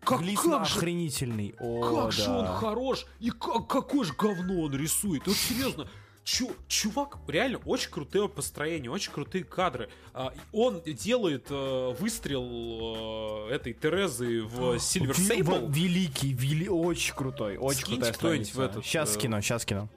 Как, 0.00 0.20
Глисон 0.20 0.52
как 0.52 0.66
же, 0.66 0.76
охренительный. 0.76 1.54
О, 1.58 2.02
как 2.02 2.12
же 2.12 2.26
да. 2.26 2.38
он 2.38 2.46
хорош, 2.46 3.06
и 3.18 3.30
как, 3.30 3.66
какое 3.66 4.04
же 4.04 4.12
говно 4.12 4.62
он 4.62 4.74
рисует. 4.74 5.26
Вот 5.26 5.36
серьезно, 5.36 5.88
чу, 6.22 6.52
чувак, 6.68 7.18
реально 7.26 7.58
очень 7.64 7.90
крутое 7.90 8.28
построение, 8.28 8.90
очень 8.90 9.10
крутые 9.10 9.42
кадры. 9.44 9.88
А, 10.12 10.32
он 10.52 10.82
делает 10.82 11.46
э, 11.50 11.94
выстрел 11.98 13.48
э, 13.48 13.54
этой 13.54 13.72
Терезы 13.72 14.42
в 14.42 14.74
Silver 14.74 15.14
Ви- 15.16 15.40
Sable. 15.40 15.72
Великий, 15.72 16.32
вели... 16.32 16.68
очень 16.68 17.14
крутой, 17.14 17.56
очень 17.56 17.80
Скиньте 17.80 18.02
крутая 18.02 18.12
кто-нибудь 18.12 18.54
в 18.54 18.60
этот, 18.60 18.84
Сейчас 18.84 19.10
э, 19.10 19.14
скину, 19.14 19.40
сейчас 19.40 19.62
скину. 19.62 19.88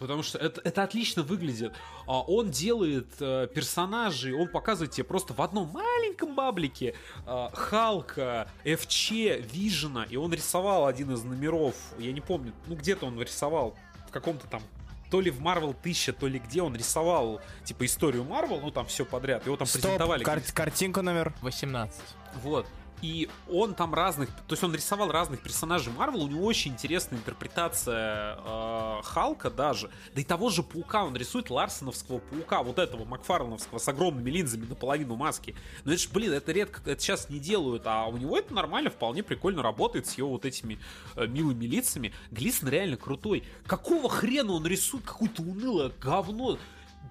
Потому 0.00 0.22
что 0.22 0.38
это, 0.38 0.60
это 0.64 0.82
отлично 0.82 1.22
выглядит. 1.22 1.74
А 2.06 2.22
он 2.22 2.50
делает 2.50 3.06
э, 3.20 3.46
персонажей, 3.54 4.32
он 4.32 4.48
показывает 4.48 4.92
тебе 4.92 5.04
просто 5.04 5.34
в 5.34 5.42
одном 5.42 5.68
маленьком 5.68 6.34
баблике 6.34 6.94
э, 7.26 7.48
Халка, 7.52 8.50
ФЧ, 8.64 9.10
Вижена, 9.52 10.04
и 10.04 10.16
он 10.16 10.32
рисовал 10.32 10.86
один 10.86 11.12
из 11.12 11.22
номеров, 11.22 11.74
я 11.98 12.12
не 12.12 12.22
помню, 12.22 12.52
ну 12.66 12.74
где-то 12.76 13.06
он 13.06 13.20
рисовал, 13.20 13.76
в 14.08 14.10
каком-то 14.10 14.46
там 14.46 14.62
то 15.10 15.20
ли 15.20 15.30
в 15.30 15.40
Marvel 15.40 15.70
1000, 15.78 16.12
то 16.14 16.28
ли 16.28 16.38
где 16.38 16.62
он 16.62 16.74
рисовал, 16.74 17.40
типа, 17.64 17.84
историю 17.84 18.22
Marvel, 18.22 18.60
ну 18.62 18.70
там 18.70 18.86
все 18.86 19.04
подряд, 19.04 19.44
его 19.44 19.56
там 19.56 19.66
Стоп, 19.66 19.82
презентовали. 19.82 20.22
кар- 20.24 20.40
картинка 20.54 21.02
номер. 21.02 21.34
18. 21.42 22.00
Вот. 22.42 22.66
И 23.02 23.28
он 23.48 23.74
там 23.74 23.94
разных, 23.94 24.28
то 24.30 24.52
есть 24.52 24.62
он 24.62 24.74
рисовал 24.74 25.10
разных 25.10 25.40
персонажей 25.40 25.92
Марвел, 25.92 26.24
у 26.24 26.28
него 26.28 26.44
очень 26.44 26.72
интересная 26.72 27.18
интерпретация 27.18 28.38
э, 28.38 29.00
Халка 29.02 29.50
даже, 29.50 29.90
да 30.14 30.20
и 30.20 30.24
того 30.24 30.50
же 30.50 30.62
Паука, 30.62 31.04
он 31.04 31.16
рисует 31.16 31.50
Ларсоновского 31.50 32.18
Паука, 32.18 32.62
вот 32.62 32.78
этого 32.78 33.04
Макфарлоновского 33.04 33.78
с 33.78 33.88
огромными 33.88 34.30
линзами 34.30 34.66
наполовину 34.66 35.16
маски. 35.16 35.54
Но 35.84 35.92
это 35.92 36.02
ж, 36.02 36.08
блин, 36.10 36.32
это 36.32 36.52
редко, 36.52 36.80
это 36.84 37.00
сейчас 37.00 37.30
не 37.30 37.38
делают, 37.38 37.82
а 37.86 38.06
у 38.06 38.16
него 38.16 38.36
это 38.36 38.52
нормально, 38.52 38.90
вполне 38.90 39.22
прикольно 39.22 39.62
работает 39.62 40.06
с 40.06 40.18
его 40.18 40.30
вот 40.30 40.44
этими 40.44 40.78
э, 41.16 41.26
милыми 41.26 41.64
лицами. 41.64 42.12
Глисон 42.30 42.68
реально 42.68 42.96
крутой. 42.96 43.44
Какого 43.66 44.08
хрена 44.08 44.52
он 44.52 44.66
рисует 44.66 45.04
какое-то 45.04 45.42
унылое 45.42 45.90
говно? 46.00 46.58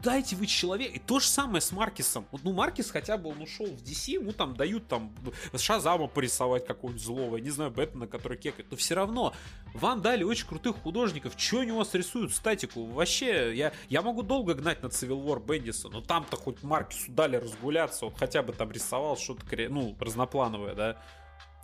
Дайте 0.02 0.36
вы 0.36 0.48
человек. 0.48 0.96
И 0.96 1.00
то 1.00 1.20
же 1.20 1.28
самое 1.28 1.62
с 1.62 1.72
Маркисом. 1.72 2.26
Вот, 2.32 2.44
ну, 2.44 2.54
Маркис 2.54 2.92
хотя 2.92 3.18
бы 3.18 3.30
он 3.30 3.42
ушел 3.42 3.66
в 3.66 3.84
DC, 3.84 4.14
ему 4.14 4.32
там 4.32 4.56
дают 4.56 4.88
там 4.88 5.14
Шазама 5.56 6.08
порисовать 6.08 6.66
какого-нибудь 6.66 7.04
злого, 7.04 7.38
я 7.38 7.44
не 7.44 7.50
знаю, 7.50 7.72
Бэтмена, 7.72 8.08
который 8.08 8.38
кекает. 8.38 8.68
Но 8.72 8.78
все 8.78 8.96
равно, 8.96 9.34
вам 9.74 10.02
дали 10.02 10.24
очень 10.24 10.48
крутых 10.48 10.78
художников. 10.78 11.36
Че 11.36 11.62
они 11.62 11.72
у 11.72 11.78
вас 11.78 11.94
рисуют 11.94 12.34
статику? 12.34 12.86
Вообще, 12.86 13.56
я, 13.56 13.74
я 13.90 14.02
могу 14.02 14.24
долго 14.24 14.54
гнать 14.54 14.82
на 14.82 14.88
Civil 14.88 15.24
War 15.24 15.46
Бендиса, 15.46 15.90
но 15.90 16.02
там-то 16.02 16.38
хоть 16.38 16.64
Маркису 16.64 17.12
дали 17.12 17.38
разгуляться, 17.38 18.06
он 18.06 18.14
хотя 18.16 18.44
бы 18.44 18.54
там 18.54 18.72
рисовал 18.72 19.18
что-то, 19.18 19.44
ну, 19.70 19.96
разноплановое, 20.00 20.76
да. 20.76 20.98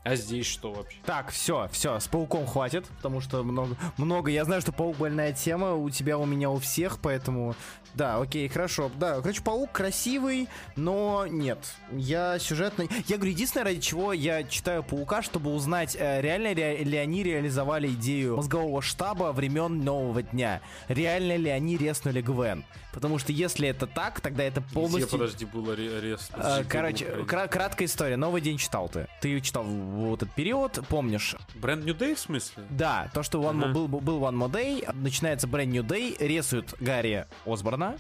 А 0.06 0.16
здесь 0.16 0.46
что 0.46 0.72
вообще? 0.72 1.00
Так, 1.04 1.32
все, 1.32 1.68
все, 1.72 2.00
с 2.00 2.08
пауком 2.08 2.46
хватит, 2.46 2.86
потому 2.98 3.22
что 3.22 3.44
много, 3.44 3.76
много. 3.98 4.30
Я 4.30 4.46
знаю, 4.46 4.62
что 4.62 4.72
паук 4.72 4.98
больная 4.98 5.34
тема 5.34 5.74
у 5.74 5.90
тебя, 5.90 6.20
у 6.20 6.26
меня, 6.26 6.52
у 6.52 6.60
всех, 6.60 7.00
поэтому 7.00 7.56
да, 7.96 8.18
окей, 8.18 8.48
хорошо. 8.50 8.92
Да, 9.00 9.22
короче, 9.22 9.42
паук 9.42 9.72
красивый, 9.72 10.50
но 10.76 11.26
нет. 11.28 11.58
Я 11.92 12.38
сюжетный. 12.40 12.90
Я 13.08 13.16
говорю, 13.16 13.32
единственное, 13.32 13.64
ради 13.64 13.80
чего 13.80 14.12
я 14.12 14.44
читаю 14.44 14.84
паука, 14.84 15.22
чтобы 15.22 15.54
узнать, 15.54 15.96
э, 15.98 16.22
реально 16.22 16.54
ли 16.54 16.98
они 16.98 17.24
реализовали 17.24 17.88
идею 17.88 18.36
мозгового 18.36 18.82
штаба 18.82 19.32
времен 19.32 19.84
нового 19.84 20.22
дня. 20.22 20.62
Реально 20.90 21.38
ли 21.38 21.50
они 21.50 21.78
реснули 21.78 22.22
Гвен. 22.22 22.66
Потому 22.96 23.20
что 23.20 23.34
если 23.34 23.68
это 23.68 23.88
так, 23.88 24.22
тогда 24.22 24.44
это 24.44 24.62
полностью... 24.62 25.10
Где, 25.10 25.18
подожди, 25.18 25.46
было 25.46 25.74
рез... 25.74 26.30
А, 26.32 26.64
короче, 26.64 27.06
кра- 27.28 27.50
краткая 27.50 27.90
история. 27.90 28.16
Новый 28.16 28.40
день 28.40 28.58
читал 28.58 28.88
ты. 28.88 29.10
Ты 29.20 29.28
ее 29.28 29.42
читал 29.42 29.66
в 29.66 30.14
этот 30.14 30.32
период, 30.32 30.80
помнишь? 30.88 31.36
Brand 31.56 31.84
New 31.84 31.94
Day 31.94 32.16
в 32.16 32.20
смысле? 32.20 32.64
Да, 32.70 33.12
то, 33.14 33.22
что 33.22 33.42
one, 33.42 33.66
uh-huh. 33.66 33.74
был, 33.74 33.88
был 33.90 34.22
One 34.22 34.38
More 34.38 34.50
Day, 34.50 34.90
начинается 34.94 35.46
Brand 35.46 35.66
New 35.66 35.84
Day, 35.84 36.16
рисуют 36.26 36.74
Гарри 36.80 37.26
Осборна, 37.46 37.98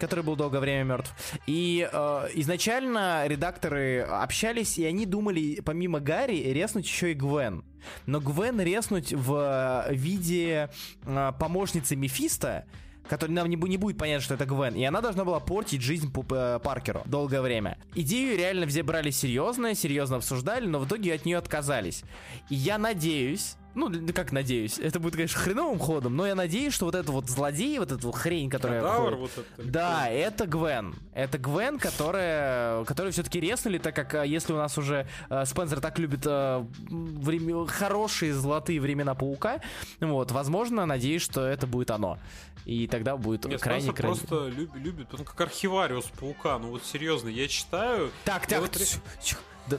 который 0.00 0.24
был 0.24 0.34
долгое 0.34 0.58
время 0.58 0.82
мертв. 0.82 1.14
И 1.46 1.88
э, 1.90 2.28
изначально 2.34 3.28
редакторы 3.28 4.00
общались, 4.00 4.76
и 4.76 4.84
они 4.84 5.06
думали, 5.06 5.60
помимо 5.64 6.00
Гарри, 6.00 6.52
резнуть 6.52 6.86
еще 6.86 7.12
и 7.12 7.14
Гвен. 7.14 7.64
Но 8.06 8.18
Гвен 8.18 8.60
резнуть 8.60 9.12
в 9.12 9.86
виде 9.90 10.68
э, 11.04 11.32
помощницы 11.38 11.94
Мефиста, 11.94 12.64
который 13.08 13.32
нам 13.32 13.48
не, 13.48 13.56
не 13.56 13.76
будет 13.76 13.98
понятно, 13.98 14.24
что 14.24 14.34
это 14.34 14.46
Гвен. 14.46 14.74
И 14.74 14.84
она 14.84 15.00
должна 15.00 15.24
была 15.24 15.40
портить 15.40 15.82
жизнь 15.82 16.12
э, 16.30 16.60
Паркеру 16.62 17.02
долгое 17.04 17.40
время. 17.40 17.78
Идею 17.94 18.36
реально 18.36 18.66
все 18.66 18.82
брали 18.82 19.10
серьезно, 19.10 19.74
серьезно 19.74 20.16
обсуждали, 20.16 20.66
но 20.66 20.78
в 20.78 20.86
итоге 20.86 21.14
от 21.14 21.24
нее 21.24 21.38
отказались. 21.38 22.04
И 22.48 22.54
я 22.54 22.78
надеюсь, 22.78 23.56
ну, 23.74 23.90
как 24.14 24.32
надеюсь. 24.32 24.78
Это 24.78 25.00
будет, 25.00 25.14
конечно, 25.14 25.40
хреновым 25.40 25.78
ходом, 25.78 26.16
но 26.16 26.26
я 26.26 26.34
надеюсь, 26.34 26.74
что 26.74 26.84
вот 26.86 26.94
это 26.94 27.10
вот 27.10 27.28
злодей, 27.28 27.78
вот 27.78 27.90
эта 27.90 28.06
вот 28.06 28.14
хрень, 28.14 28.50
которая... 28.50 28.82
Кадавр, 28.82 29.16
вот 29.16 29.30
это, 29.36 29.62
да, 29.62 30.08
это 30.08 30.46
Гвен. 30.46 30.94
Это 31.14 31.38
Гвен, 31.38 31.78
которая, 31.78 32.84
которую 32.84 33.12
все-таки 33.12 33.40
резнули, 33.40 33.78
так 33.78 33.94
как 33.94 34.14
а, 34.14 34.26
если 34.26 34.52
у 34.52 34.56
нас 34.56 34.76
уже 34.76 35.06
э, 35.30 35.44
Спенсер 35.46 35.80
так 35.80 35.98
любит 35.98 36.20
э, 36.26 36.64
время, 36.90 37.66
хорошие 37.66 38.34
золотые 38.34 38.80
времена 38.80 39.14
Паука, 39.14 39.60
вот, 40.00 40.32
возможно, 40.32 40.84
надеюсь, 40.84 41.22
что 41.22 41.46
это 41.46 41.66
будет 41.66 41.90
оно. 41.90 42.18
И 42.66 42.86
тогда 42.86 43.16
будет 43.16 43.44
Нет, 43.46 43.60
крайне 43.60 43.92
крайне. 43.92 44.16
просто 44.16 44.48
люб, 44.48 44.74
любит, 44.76 45.12
он 45.14 45.24
как 45.24 45.40
архивариус 45.40 46.06
Паука, 46.18 46.58
ну 46.58 46.68
вот 46.68 46.84
серьезно, 46.84 47.28
я 47.28 47.48
читаю... 47.48 48.10
Так, 48.24 48.46
так, 48.46 48.60
вот... 48.60 48.78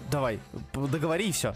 давай, 0.09 0.39
договори 0.73 1.30
и 1.30 1.31
все 1.31 1.53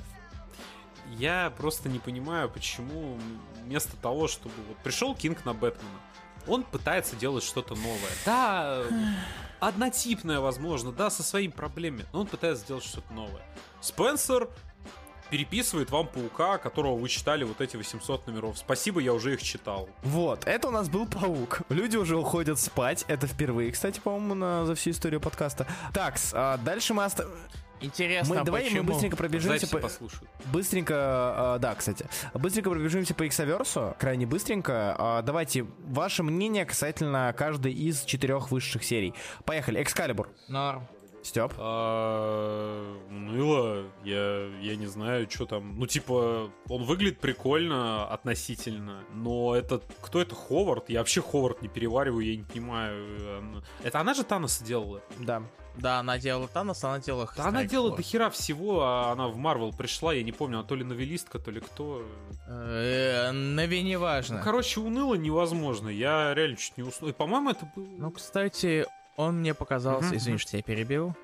я 1.17 1.51
просто 1.57 1.89
не 1.89 1.99
понимаю, 1.99 2.49
почему 2.49 3.17
вместо 3.63 3.95
того, 3.97 4.27
чтобы 4.27 4.55
вот 4.67 4.77
пришел 4.77 5.15
Кинг 5.15 5.45
на 5.45 5.53
Бэтмена, 5.53 5.99
он 6.47 6.63
пытается 6.63 7.15
делать 7.15 7.43
что-то 7.43 7.75
новое. 7.75 8.11
Да, 8.25 8.83
однотипное, 9.59 10.39
возможно, 10.39 10.91
да, 10.91 11.09
со 11.09 11.23
своими 11.23 11.51
проблемами, 11.51 12.05
но 12.13 12.21
он 12.21 12.27
пытается 12.27 12.63
сделать 12.63 12.83
что-то 12.83 13.13
новое. 13.13 13.41
Спенсер 13.81 14.49
переписывает 15.29 15.91
вам 15.91 16.07
Паука, 16.07 16.57
которого 16.57 16.95
вы 16.95 17.09
читали 17.09 17.43
вот 17.43 17.61
эти 17.61 17.75
800 17.75 18.27
номеров. 18.27 18.57
Спасибо, 18.57 19.01
я 19.01 19.13
уже 19.13 19.33
их 19.33 19.43
читал. 19.43 19.89
Вот, 20.03 20.45
это 20.45 20.69
у 20.69 20.71
нас 20.71 20.89
был 20.89 21.05
Паук. 21.05 21.61
Люди 21.69 21.97
уже 21.97 22.17
уходят 22.17 22.59
спать. 22.59 23.05
Это 23.07 23.27
впервые, 23.27 23.71
кстати, 23.71 23.99
по-моему, 23.99 24.35
на, 24.35 24.65
за 24.65 24.75
всю 24.75 24.91
историю 24.91 25.19
подкаста. 25.19 25.67
Так, 25.93 26.15
а 26.33 26.57
дальше 26.57 26.93
мы 26.93 27.03
оставим... 27.03 27.31
Интересно, 27.81 28.35
мы, 28.35 28.43
давай 28.43 28.63
почему? 28.63 28.83
мы 28.83 28.93
быстренько 28.93 29.17
пробежимся 29.17 29.67
по... 29.67 29.79
послушают. 29.79 30.29
Быстренько, 30.51 31.55
э, 31.57 31.59
да, 31.59 31.75
кстати. 31.75 32.05
Быстренько 32.33 32.69
пробежимся 32.69 33.13
по 33.13 33.27
Иксаверсу, 33.27 33.95
крайне 33.99 34.25
быстренько. 34.25 34.95
Э, 34.97 35.21
давайте, 35.23 35.67
ваше 35.85 36.23
мнение 36.23 36.65
касательно 36.65 37.33
каждой 37.37 37.73
из 37.73 38.03
четырех 38.03 38.51
высших 38.51 38.83
серий. 38.83 39.13
Поехали, 39.45 39.81
Экскалибур. 39.81 40.29
Норм. 40.47 40.87
Степ? 41.27 41.53
А, 41.57 42.97
ныло, 43.09 43.83
я, 44.05 44.47
я 44.61 44.75
не 44.77 44.85
знаю, 44.85 45.29
что 45.29 45.45
там. 45.45 45.77
Ну, 45.77 45.85
типа, 45.85 46.49
он 46.69 46.83
выглядит 46.85 47.19
прикольно 47.19 48.07
относительно, 48.07 49.03
но 49.13 49.53
это... 49.53 49.81
Кто 50.01 50.21
это 50.21 50.35
Ховард? 50.35 50.89
Я 50.89 50.99
вообще 50.99 51.21
Ховард 51.21 51.61
не 51.61 51.67
перевариваю, 51.67 52.25
я 52.25 52.37
не 52.37 52.43
понимаю. 52.43 53.61
Это 53.83 53.99
она 53.99 54.13
же 54.13 54.23
Таноса 54.23 54.63
делала? 54.63 55.01
Да. 55.19 55.43
Да, 55.79 55.99
она 55.99 56.17
делала 56.17 56.47
Танос, 56.47 56.83
она 56.83 56.99
делала 56.99 57.29
Да 57.35 57.45
она 57.45 57.65
делала 57.65 57.95
до 57.95 58.01
хера 58.01 58.29
всего, 58.29 58.81
а 58.83 59.11
она 59.11 59.27
в 59.27 59.37
Марвел 59.37 59.71
пришла, 59.71 60.13
я 60.13 60.23
не 60.23 60.31
помню, 60.31 60.59
она 60.59 60.67
то 60.67 60.75
ли 60.75 60.83
новелистка, 60.83 61.39
то 61.39 61.51
ли 61.51 61.59
кто. 61.59 62.03
Э, 62.47 63.31
Нави 63.31 63.83
не 63.83 63.97
важно. 63.97 64.37
Ну, 64.37 64.43
короче, 64.43 64.79
уныло 64.79 65.15
невозможно, 65.15 65.89
я 65.89 66.33
реально 66.33 66.57
чуть 66.57 66.77
не 66.77 66.83
уснул. 66.83 67.09
И, 67.11 67.13
по-моему, 67.13 67.51
это 67.51 67.71
было... 67.75 67.85
Ну, 67.97 68.11
кстати, 68.11 68.85
он 69.17 69.39
мне 69.39 69.55
показался, 69.55 70.13
mm-hmm. 70.13 70.17
извини, 70.17 70.37
что 70.37 70.57
я 70.57 70.63
перебил. 70.63 71.15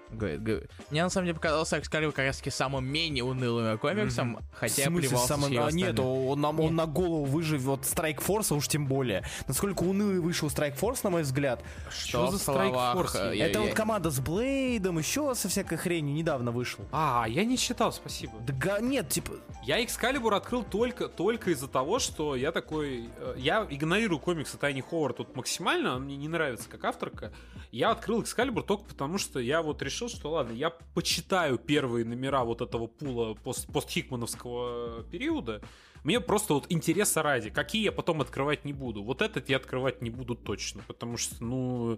Мне 0.89 1.03
на 1.03 1.09
самом 1.09 1.27
деле 1.27 1.35
показался 1.35 1.77
Экскалибур 1.77 2.11
как 2.11 2.25
раз 2.25 2.37
таки 2.37 2.49
самым 2.49 2.85
менее 2.85 3.23
унылым 3.23 3.77
комиксом, 3.77 4.37
mm-hmm. 4.37 4.43
хотя 4.51 4.81
в 4.81 4.85
смысле, 4.85 5.09
плевался 5.09 5.27
самым... 5.27 5.59
а, 5.59 5.71
Нет, 5.71 5.99
он, 5.99 6.43
он, 6.43 6.59
он 6.59 6.75
на 6.75 6.87
голову 6.87 7.25
выжив 7.25 7.61
вот 7.61 7.85
Страйк 7.85 8.19
Форса 8.21 8.55
уж 8.55 8.67
тем 8.67 8.87
более. 8.87 9.23
Насколько 9.47 9.83
унылый 9.83 10.19
вышел 10.19 10.49
Страйк 10.49 10.75
Форс, 10.75 11.03
на 11.03 11.11
мой 11.11 11.21
взгляд. 11.21 11.63
Что, 11.91 12.31
за 12.31 12.39
Страйк 12.39 12.73
Форс? 12.73 13.13
Это 13.13 13.33
я, 13.33 13.59
вот 13.59 13.69
я... 13.69 13.75
команда 13.75 14.09
с 14.09 14.19
Блейдом, 14.19 14.97
еще 14.97 15.35
со 15.35 15.47
всякой 15.47 15.77
хренью 15.77 16.15
недавно 16.15 16.51
вышел. 16.51 16.83
А, 16.91 17.25
я 17.29 17.45
не 17.45 17.59
читал, 17.59 17.93
спасибо. 17.93 18.33
Да 18.39 18.79
нет, 18.79 19.09
типа... 19.09 19.33
Я 19.63 19.83
Экскалибур 19.83 20.33
открыл 20.33 20.63
только, 20.63 21.07
только 21.07 21.51
из-за 21.51 21.67
того, 21.67 21.99
что 21.99 22.35
я 22.35 22.51
такой... 22.51 23.09
Э, 23.17 23.35
я 23.37 23.67
игнорирую 23.69 24.19
комиксы 24.19 24.57
Тайни 24.57 24.81
Ховард 24.81 25.17
тут 25.17 25.35
максимально, 25.35 25.99
мне 25.99 26.17
не 26.17 26.27
нравится 26.27 26.67
как 26.67 26.83
авторка. 26.85 27.31
Я 27.73 27.89
открыл 27.89 28.21
Экскалибур 28.21 28.61
только 28.61 28.83
потому, 28.83 29.17
что 29.17 29.39
я 29.39 29.63
вот 29.63 29.81
решил, 29.81 30.07
что 30.07 30.29
ладно, 30.29 30.53
я 30.53 30.69
почитаю 30.69 31.57
первые 31.57 32.05
номера 32.05 32.43
вот 32.43 32.61
этого 32.61 32.85
пула 32.85 33.33
пост 33.33 33.65
постхикмановского 33.73 35.01
периода. 35.05 35.59
Мне 36.03 36.19
просто 36.19 36.53
вот 36.53 36.67
интереса 36.69 37.23
ради, 37.23 37.49
какие 37.49 37.85
я 37.85 37.91
потом 37.91 38.21
открывать 38.21 38.63
не 38.63 38.73
буду. 38.73 39.03
Вот 39.03 39.23
этот 39.23 39.49
я 39.49 39.57
открывать 39.57 40.03
не 40.03 40.11
буду 40.11 40.35
точно, 40.35 40.83
потому 40.87 41.17
что, 41.17 41.43
ну, 41.43 41.97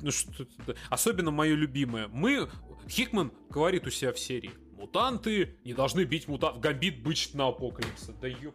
ну 0.00 0.10
что 0.10 0.46
особенно 0.88 1.30
мое 1.30 1.54
любимое. 1.56 2.08
Мы, 2.08 2.48
Хикман 2.88 3.32
говорит 3.50 3.86
у 3.86 3.90
себя 3.90 4.14
в 4.14 4.18
серии, 4.18 4.52
мутанты 4.78 5.58
не 5.66 5.74
должны 5.74 6.04
бить 6.04 6.26
мутант. 6.26 6.58
Гамбит 6.60 7.02
бычит 7.02 7.34
на 7.34 7.48
апокалипса. 7.48 8.14
Да 8.14 8.28
ёп. 8.28 8.54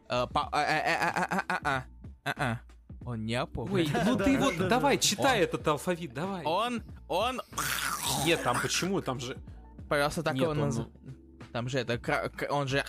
Он 3.05 3.25
не 3.25 3.35
опомнил. 3.35 3.75
Ой, 3.75 3.89
ну 4.05 4.15
ты 4.15 4.37
вот, 4.37 4.67
давай, 4.67 4.97
читай 4.97 5.41
этот 5.41 5.67
алфавит, 5.67 6.13
давай. 6.13 6.43
Он, 6.45 6.83
он... 7.07 7.41
Нет, 8.25 8.43
там 8.43 8.57
почему, 8.61 9.01
там 9.01 9.19
же... 9.19 9.37
Просто 9.89 10.23
так 10.23 10.35
его 10.35 10.53
называют. 10.53 10.93
Там 11.51 11.67
же 11.67 11.79
это, 11.79 12.31
он 12.49 12.67
же... 12.67 12.85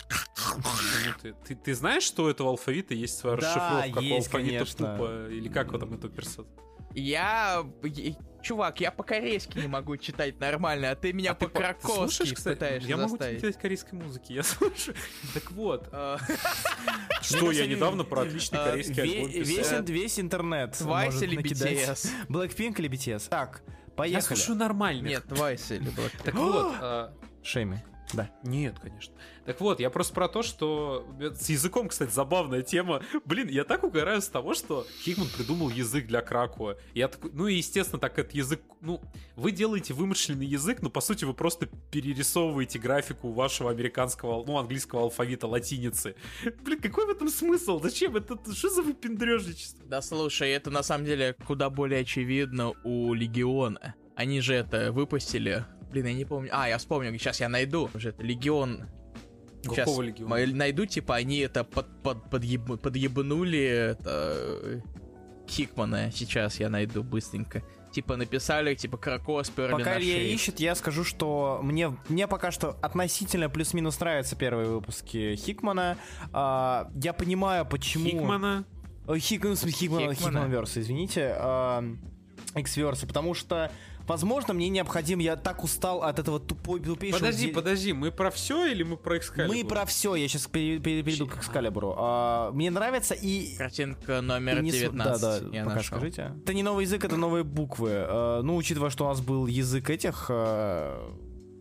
Ну, 0.55 1.13
ты, 1.21 1.35
ты, 1.45 1.55
ты 1.55 1.75
знаешь, 1.75 2.03
что 2.03 2.25
у 2.25 2.29
этого 2.29 2.51
алфавита 2.51 2.95
есть 2.95 3.19
своя 3.19 3.37
да, 3.37 3.47
расшифровка, 3.47 4.01
есть, 4.01 4.27
алфавита 4.27 4.53
конечно. 4.53 4.93
тупо, 4.93 5.29
или 5.31 5.49
как 5.49 5.69
его 5.69 5.79
там 5.79 5.95
это 5.95 6.09
писать? 6.09 6.47
Я... 6.95 7.65
Чувак, 8.43 8.81
я 8.81 8.91
по-корейски 8.91 9.59
не 9.59 9.69
могу 9.69 9.97
читать 9.97 10.41
нормально, 10.41 10.91
а 10.91 10.97
ты 10.97 11.13
меня 11.13 11.33
а 11.33 11.35
по-краковски 11.35 12.35
пытаешься 12.35 12.89
Я 12.89 12.97
могу 12.97 13.17
читать 13.17 13.59
корейской 13.59 13.95
музыки, 13.95 14.33
я 14.33 14.43
слушаю. 14.43 14.97
Так 15.33 15.51
вот. 15.53 15.89
А, 15.93 16.19
что, 17.23 17.51
я 17.53 17.67
недавно 17.67 18.05
про 18.05 18.23
отличный 18.23 18.59
а, 18.59 18.65
корейский 18.71 19.03
альбом 19.03 19.31
писал. 19.31 19.83
Весь 19.85 20.19
интернет 20.19 20.73
Twice 20.73 21.23
или 21.23 21.39
BTS? 21.39 22.11
Blackpink 22.29 22.79
или 22.79 22.91
BTS? 22.91 23.29
Так, 23.29 23.63
поехали. 23.97 24.15
Я 24.15 24.23
слушаю 24.23 24.59
нормально. 24.59 25.07
Нет, 25.07 25.25
Twice 25.27 25.71
или 25.71 25.91
Blackpink. 25.93 26.23
Так 26.25 26.35
вот. 26.35 27.11
Шейми. 27.45 27.83
Да. 28.13 28.31
Нет, 28.43 28.79
конечно. 28.79 29.15
Так 29.45 29.61
вот, 29.61 29.81
я 29.81 29.91
просто 29.91 30.15
про 30.15 30.29
то, 30.29 30.43
что 30.43 31.07
с 31.21 31.49
языком, 31.49 31.89
кстати, 31.89 32.11
забавная 32.11 32.63
тема. 32.63 33.03
Блин, 33.25 33.49
я 33.49 33.65
так 33.65 33.85
угораю 33.85 34.21
с 34.21 34.29
того, 34.29 34.55
что 34.55 34.87
Хикман 35.03 35.29
придумал 35.37 35.71
язык 35.71 36.07
для 36.07 36.21
Кракоа. 36.21 36.77
Я 36.95 37.09
такой, 37.09 37.31
ну 37.33 37.49
и 37.49 37.55
естественно, 37.55 37.99
так 37.99 38.19
этот 38.19 38.35
язык, 38.35 38.61
ну, 38.81 39.01
вы 39.35 39.51
делаете 39.51 39.95
вымышленный 39.95 40.47
язык, 40.47 40.83
но 40.83 40.91
по 40.91 41.01
сути 41.01 41.25
вы 41.25 41.35
просто 41.35 41.67
перерисовываете 41.91 42.79
графику 42.79 43.33
вашего 43.33 43.71
американского, 43.71 44.45
ну, 44.45 44.59
английского 44.59 45.03
алфавита 45.03 45.47
латиницы. 45.47 46.15
Блин, 46.63 46.81
какой 46.81 47.07
в 47.07 47.11
этом 47.11 47.29
смысл? 47.29 47.81
Зачем 47.81 48.17
это? 48.17 48.39
Что 48.53 48.69
за 48.69 48.83
выпендрежничество? 48.83 49.85
Да 49.87 50.03
слушай, 50.03 50.51
это 50.51 50.71
на 50.71 50.83
самом 50.83 51.07
деле 51.07 51.35
куда 51.47 51.71
более 51.71 52.01
очевидно 52.01 52.73
у 52.85 53.15
Легиона. 53.15 53.95
Они 54.15 54.41
же 54.41 54.55
это 54.55 54.93
выпустили. 54.93 55.65
Блин, 55.93 56.07
я 56.07 56.15
не 56.15 56.25
помню. 56.25 56.49
А, 56.53 56.69
я 56.69 56.79
вспомнил, 56.79 57.13
сейчас 57.13 57.41
я 57.41 57.49
найду. 57.49 57.91
Уже 57.95 58.09
это 58.11 58.23
Легион. 58.23 58.89
Сейчас 59.63 59.77
Какого 59.87 60.03
легиона? 60.03 60.47
найду, 60.47 60.87
типа, 60.87 61.15
они 61.15 61.39
это 61.39 61.63
под, 61.63 61.87
под, 62.03 62.25
подъеб- 62.33 62.79
подъебанули 62.79 63.61
это, 63.61 64.35
э, 64.35 64.81
Хикмана. 65.49 66.11
Сейчас 66.11 66.59
я 66.59 66.69
найду 66.69 67.05
быстренько. 67.05 67.63
Типа 67.93 68.17
написали, 68.17 68.75
типа, 68.75 68.97
Крако 68.97 69.43
сперли 69.45 69.73
Пока 69.73 70.01
Илья 70.01 70.21
ищет, 70.23 70.59
я 70.61 70.75
скажу, 70.75 71.05
что 71.05 71.61
мне, 71.63 71.97
мне 72.09 72.27
пока 72.27 72.51
что 72.51 72.71
относительно 72.81 73.51
плюс-минус 73.51 74.01
нравятся 74.01 74.35
первые 74.35 74.69
выпуски 74.69 75.37
Хикмана. 75.37 75.99
А, 76.33 76.91
я 76.95 77.13
понимаю, 77.13 77.67
почему... 77.67 78.07
Хикмана? 78.07 78.65
Ой, 79.07 79.21
Хик, 79.21 79.45
ну, 79.45 79.55
смысле, 79.55 79.79
Хикмана, 79.79 80.15
Хикмана. 80.15 80.39
Хикманверса, 80.41 80.81
извините. 80.81 81.35
а, 81.37 81.85
X-верса, 82.57 83.07
потому 83.07 83.35
что, 83.35 83.71
возможно, 84.07 84.55
мне 84.55 84.69
необходим, 84.69 85.19
я 85.19 85.37
так 85.37 85.65
устал 85.65 86.03
от 86.03 86.19
этого 86.19 86.41
тупой, 86.41 86.81
тупейшего... 86.81 87.21
Подожди, 87.21 87.47
ди- 87.47 87.53
подожди, 87.53 87.93
мы 87.93 88.11
про 88.11 88.31
все 88.31 88.67
или 88.67 88.83
мы 88.83 88.97
про 88.97 89.17
Excalibur? 89.19 89.49
Мы 89.49 89.65
про 89.65 89.85
все, 89.87 90.15
я 90.15 90.29
сейчас 90.29 90.47
перейду 90.47 91.27
к 91.27 91.37
Экскалибру. 91.37 91.95
А, 91.99 92.51
мне 92.53 92.71
нравится 92.71 93.15
и... 93.15 93.57
Картинка 93.57 94.21
номер 94.21 94.61
и 94.61 94.63
не 94.63 94.71
с- 94.73 94.75
19. 94.75 95.21
Да, 95.23 95.41
да, 95.41 95.57
я 95.57 95.65
пока 95.65 95.77
нашел. 95.77 95.97
скажите. 95.99 96.33
Это 96.43 96.55
не 96.55 96.63
новый 96.63 96.85
язык, 96.85 97.05
это 97.05 97.17
новые 97.17 97.45
буквы. 97.45 97.91
А, 97.95 98.43
ну, 98.43 98.57
учитывая, 98.57 98.91
что 98.91 99.05
у 99.07 99.09
нас 99.09 99.21
был 99.21 99.47
язык 99.47 99.91
этих... 99.91 100.27
а, 100.29 101.13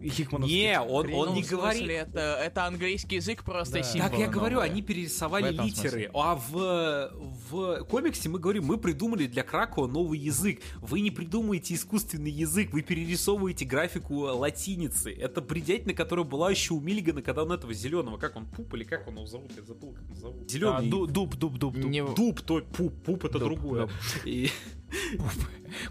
Хикмановских. 0.09 0.55
Не, 0.57 0.79
он, 0.81 1.07
Ну, 1.07 1.17
он 1.17 1.33
не 1.33 1.43
смысле, 1.43 1.57
говорит... 1.57 1.89
Это, 1.89 2.19
это 2.43 2.65
английский 2.65 3.15
язык, 3.15 3.43
просто 3.43 3.73
Да. 3.79 3.83
символы 3.83 4.09
Так 4.11 4.19
я 4.19 4.27
говорю, 4.27 4.55
новые. 4.55 4.71
они 4.71 4.81
перерисовали 4.81 5.51
литеры. 5.51 5.89
смысле. 5.89 6.11
А 6.13 6.35
в, 6.35 7.11
в 7.49 7.83
комиксе 7.85 8.29
мы 8.29 8.39
говорим, 8.39 8.65
мы 8.65 8.77
придумали 8.77 9.27
для 9.27 9.43
Кракоа 9.43 9.87
новый 9.87 10.19
язык. 10.19 10.61
Вы 10.81 11.01
не 11.01 11.11
придумываете 11.11 11.73
искусственный 11.75 12.31
язык, 12.31 12.71
вы 12.73 12.81
перерисовываете 12.81 13.65
графику 13.65 14.15
латиницы. 14.21 15.11
Это 15.13 15.41
бредятина, 15.41 15.93
которая 15.93 16.25
была 16.25 16.49
еще 16.51 16.73
у 16.73 16.79
Миллигана, 16.79 17.21
когда 17.21 17.43
он 17.43 17.51
этого 17.51 17.73
зеленого, 17.73 18.17
как 18.17 18.35
он, 18.35 18.45
Дуп 18.45 18.73
или 18.73 18.83
как 18.83 19.07
он 19.07 19.15
его 19.15 19.25
зовут, 19.25 19.51
я 19.55 19.63
забыл, 19.63 19.93
как 19.93 20.09
он 20.09 20.15
зовут. 20.15 20.43
А, 20.45 20.49
Зеленый. 20.49 20.89
ду- 20.89 21.07
Дуп, 21.07 21.35
Дуп, 21.35 21.57
Дуп, 21.57 21.73
Дуп. 21.75 21.85
Не- 21.85 22.03
Дуп, 22.03 22.41
то 22.41 22.61
Пуп, 22.61 22.93
Пуп 23.03 23.25
это 23.25 23.39
Дуп, 23.39 23.49
другое. 23.49 23.81
Дуп. 23.87 23.91
И- 24.25 24.49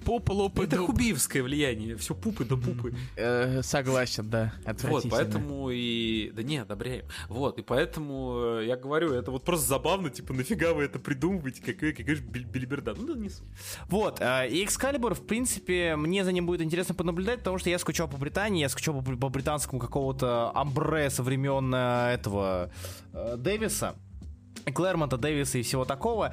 Пуп, 0.04 0.28
луп 0.30 0.58
и 0.60 0.64
это 0.64 0.78
хубиевское 0.78 1.42
влияние, 1.42 1.96
все 1.96 2.14
пупы 2.14 2.44
да 2.44 2.56
пупы. 2.56 2.94
Э, 3.16 3.62
согласен, 3.62 4.28
да. 4.28 4.52
Вот, 4.82 5.06
поэтому 5.10 5.70
и... 5.70 6.30
Да 6.34 6.42
не, 6.42 6.58
одобряем. 6.58 7.06
Вот, 7.28 7.58
и 7.58 7.62
поэтому 7.62 8.58
э, 8.60 8.66
я 8.66 8.76
говорю, 8.76 9.12
это 9.12 9.30
вот 9.30 9.44
просто 9.44 9.66
забавно, 9.66 10.10
типа, 10.10 10.32
нафига 10.32 10.74
вы 10.74 10.84
это 10.84 10.98
придумываете, 10.98 11.62
какая, 11.62 12.14
же 12.14 12.22
белиберда. 12.22 12.94
Ну, 12.94 13.14
да 13.14 13.18
не. 13.18 13.30
Вот, 13.88 14.20
э, 14.20 14.48
и 14.48 14.64
Экскалибур, 14.64 15.14
в 15.14 15.26
принципе, 15.26 15.96
мне 15.96 16.24
за 16.24 16.32
ним 16.32 16.46
будет 16.46 16.62
интересно 16.62 16.94
понаблюдать, 16.94 17.38
потому 17.38 17.58
что 17.58 17.70
я 17.70 17.78
скучал 17.78 18.08
по 18.08 18.16
Британии, 18.16 18.60
я 18.60 18.68
скучал 18.68 19.02
по, 19.02 19.28
британскому 19.28 19.80
какого-то 19.80 20.50
амбре 20.54 21.08
со 21.10 21.22
времен 21.22 21.74
этого 21.74 22.70
Дэвиса, 23.12 23.94
Клэрмонта, 24.74 25.16
Дэвиса 25.16 25.58
и 25.58 25.62
всего 25.62 25.84
такого. 25.84 26.32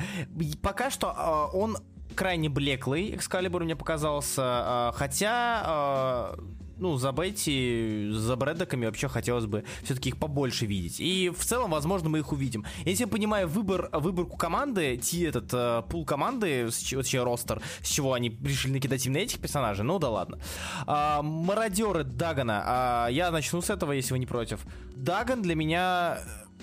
Пока 0.61 0.89
что 0.89 1.49
он 1.53 1.77
крайне 2.17 2.49
блеклый, 2.49 3.15
Экскалибур 3.15 3.63
мне 3.63 3.75
показался, 3.75 4.91
э, 4.93 4.97
хотя... 4.97 6.33
э, 6.35 6.41
ну, 6.79 6.97
за 6.97 7.11
Бетти, 7.11 8.09
за 8.11 8.35
Брэддоками 8.35 8.85
вообще 8.85 9.07
хотелось 9.07 9.45
бы 9.45 9.63
все-таки 9.83 10.09
их 10.09 10.17
побольше 10.17 10.65
видеть. 10.65 10.99
И 10.99 11.31
в 11.35 11.43
целом, 11.43 11.71
возможно, 11.71 12.09
мы 12.09 12.19
их 12.19 12.31
увидим. 12.31 12.65
Если 12.85 13.03
я 13.03 13.07
понимаю 13.07 13.47
выбор, 13.47 13.89
выборку 13.91 14.37
команды, 14.37 14.97
ти, 14.97 15.23
этот 15.23 15.49
э, 15.53 15.83
пул 15.89 16.05
команды, 16.05 16.69
с 16.69 16.77
точнее, 16.77 17.23
ростер, 17.23 17.61
с 17.81 17.87
чего 17.87 18.13
они 18.13 18.29
решили 18.43 18.73
накидать 18.73 19.05
именно 19.05 19.19
этих 19.19 19.39
персонажей, 19.39 19.83
ну 19.85 19.99
да 19.99 20.09
ладно. 20.09 20.39
А, 20.85 21.21
мародеры 21.21 22.03
Дагана. 22.03 22.63
А, 22.65 23.07
я 23.07 23.31
начну 23.31 23.61
с 23.61 23.69
этого, 23.69 23.93
если 23.93 24.13
вы 24.13 24.19
не 24.19 24.27
против. 24.27 24.61
Даган 24.95 25.41
для 25.41 25.55
меня 25.55 26.19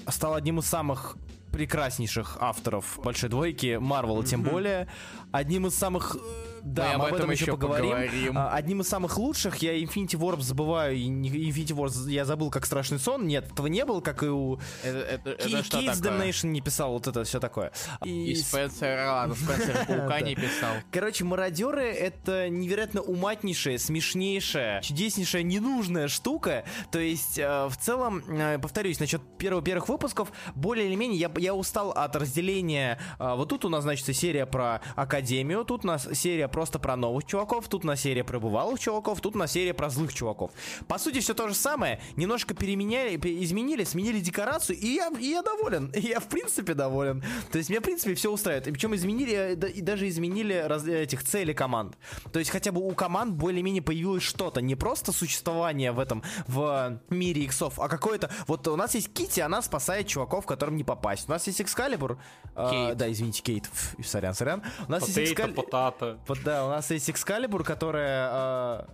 стал 0.08 0.34
одним 0.34 0.60
из 0.60 0.66
самых 0.66 1.16
прекраснейших 1.55 2.39
авторов 2.41 2.99
большой 3.02 3.31
двойки 3.31 3.78
Марвела, 3.81 4.24
тем 4.24 4.42
более 4.42 4.89
одним 5.38 5.66
из 5.66 5.74
самых 5.74 6.16
э, 6.16 6.18
да, 6.62 6.96
мы 6.96 7.08
об 7.08 7.14
этом 7.14 7.30
еще 7.30 7.52
поговорим. 7.52 7.90
поговорим. 7.90 8.38
А, 8.38 8.50
Одним 8.54 8.80
из 8.80 8.88
самых 8.88 9.18
лучших 9.18 9.56
я 9.58 9.76
Infinity 9.78 10.16
Warp 10.18 10.40
забываю. 10.40 10.96
и 10.96 11.04
Infinity 11.06 11.74
Warp 11.76 12.10
я 12.10 12.24
забыл 12.24 12.50
как 12.50 12.64
страшный 12.64 12.98
сон. 12.98 13.26
Нет, 13.26 13.52
этого 13.52 13.66
не 13.66 13.84
было, 13.84 14.00
как 14.00 14.22
и 14.22 14.26
у 14.28 14.58
Это, 14.82 14.98
это, 14.98 15.30
это 15.30 15.48
Kids 15.48 15.68
такое? 15.68 15.92
Damnation 15.92 16.46
не 16.48 16.60
писал 16.62 16.92
вот 16.92 17.06
это 17.06 17.24
все 17.24 17.38
такое. 17.40 17.72
И 18.04 18.34
с- 18.34 18.48
Спенсер, 18.48 18.98
ладно, 19.06 19.34
Спенсер 19.38 19.84
Паука 19.86 20.20
не 20.22 20.34
писал. 20.34 20.74
Короче, 20.90 21.24
мародеры 21.24 21.82
это 21.84 22.48
невероятно 22.48 23.02
уматнейшая, 23.02 23.76
смешнейшая, 23.76 24.80
чудеснейшая, 24.80 25.42
ненужная 25.42 26.08
штука. 26.08 26.64
То 26.90 26.98
есть, 26.98 27.38
э, 27.38 27.66
в 27.68 27.76
целом, 27.76 28.22
э, 28.28 28.58
повторюсь, 28.58 29.00
насчет 29.00 29.20
первых, 29.36 29.64
первых 29.64 29.88
выпусков, 29.90 30.32
более 30.54 30.86
или 30.86 30.94
менее 30.94 31.18
я, 31.18 31.30
я 31.38 31.54
устал 31.54 31.90
от 31.90 32.16
разделения. 32.16 32.98
э, 33.18 33.34
вот 33.34 33.50
тут 33.50 33.64
у 33.66 33.68
нас, 33.68 33.82
значит, 33.82 34.04
серия 34.16 34.46
про 34.46 34.80
Академию, 34.96 35.24
тут 35.65 35.85
у 35.85 35.86
нас 35.89 36.09
серия 36.12 36.49
просто 36.49 36.78
про 36.78 36.97
новых 36.97 37.25
чуваков, 37.25 37.69
тут 37.69 37.85
у 37.85 37.86
нас 37.86 38.01
серия 38.01 38.25
про 38.25 38.39
бывалых 38.39 38.78
чуваков, 38.78 39.20
тут 39.20 39.35
у 39.36 39.39
нас 39.39 39.53
серия 39.53 39.75
про 39.75 39.89
злых 39.91 40.12
чуваков. 40.12 40.51
По 40.86 40.99
сути, 40.99 41.20
все 41.20 41.35
то 41.35 41.49
же 41.49 41.55
самое, 41.55 42.01
немножко 42.17 42.55
переменяли, 42.55 43.17
пе- 43.17 43.43
изменили, 43.43 43.85
сменили 43.85 44.20
декорацию, 44.20 44.78
и 44.78 44.86
я, 44.94 45.09
и 45.19 45.27
я 45.27 45.43
доволен. 45.43 45.91
И 45.94 46.01
я, 46.09 46.20
в 46.20 46.28
принципе, 46.28 46.75
доволен. 46.75 47.23
То 47.51 47.59
есть, 47.59 47.70
меня, 47.70 47.81
в 47.81 47.85
принципе, 47.85 48.15
все 48.15 48.31
устраивает. 48.31 48.67
И 48.69 48.73
причем 48.73 48.94
изменили, 48.94 49.35
э, 49.61 49.70
и 49.70 49.81
даже 49.81 50.09
изменили 50.09 50.55
раз- 50.67 50.86
этих 50.86 51.25
целей 51.25 51.55
команд. 51.55 51.97
То 52.33 52.39
есть, 52.39 52.51
хотя 52.51 52.73
бы 52.73 52.81
у 52.86 52.91
команд 52.93 53.35
более-менее 53.35 53.83
появилось 53.83 54.23
что-то. 54.23 54.61
Не 54.61 54.75
просто 54.77 55.12
существование 55.12 55.93
в 55.93 55.99
этом, 55.99 56.23
в 56.47 56.99
мире 57.11 57.43
иксов, 57.44 57.78
а 57.81 57.89
какое-то... 57.89 58.31
Вот 58.47 58.67
у 58.69 58.77
нас 58.77 58.94
есть 58.94 59.12
Кити, 59.12 59.41
она 59.41 59.62
спасает 59.62 60.07
чуваков, 60.07 60.47
которым 60.47 60.77
не 60.77 60.85
попасть. 60.85 61.28
У 61.28 61.33
нас 61.33 61.47
есть 61.47 61.61
Экскалибур. 61.61 62.19
э, 62.55 62.94
да, 62.94 63.11
извините, 63.11 63.43
Кейт. 63.43 63.70
Сорян, 64.05 64.35
сорян. 64.35 64.62
У 64.89 64.93
нас 64.93 65.05
есть 65.20 65.33
Экскалибур... 65.33 65.65
да, 66.44 66.67
у 66.67 66.70
нас 66.70 66.91
есть 66.91 67.10
Экскалибур, 67.10 67.65
которая... 67.65 68.86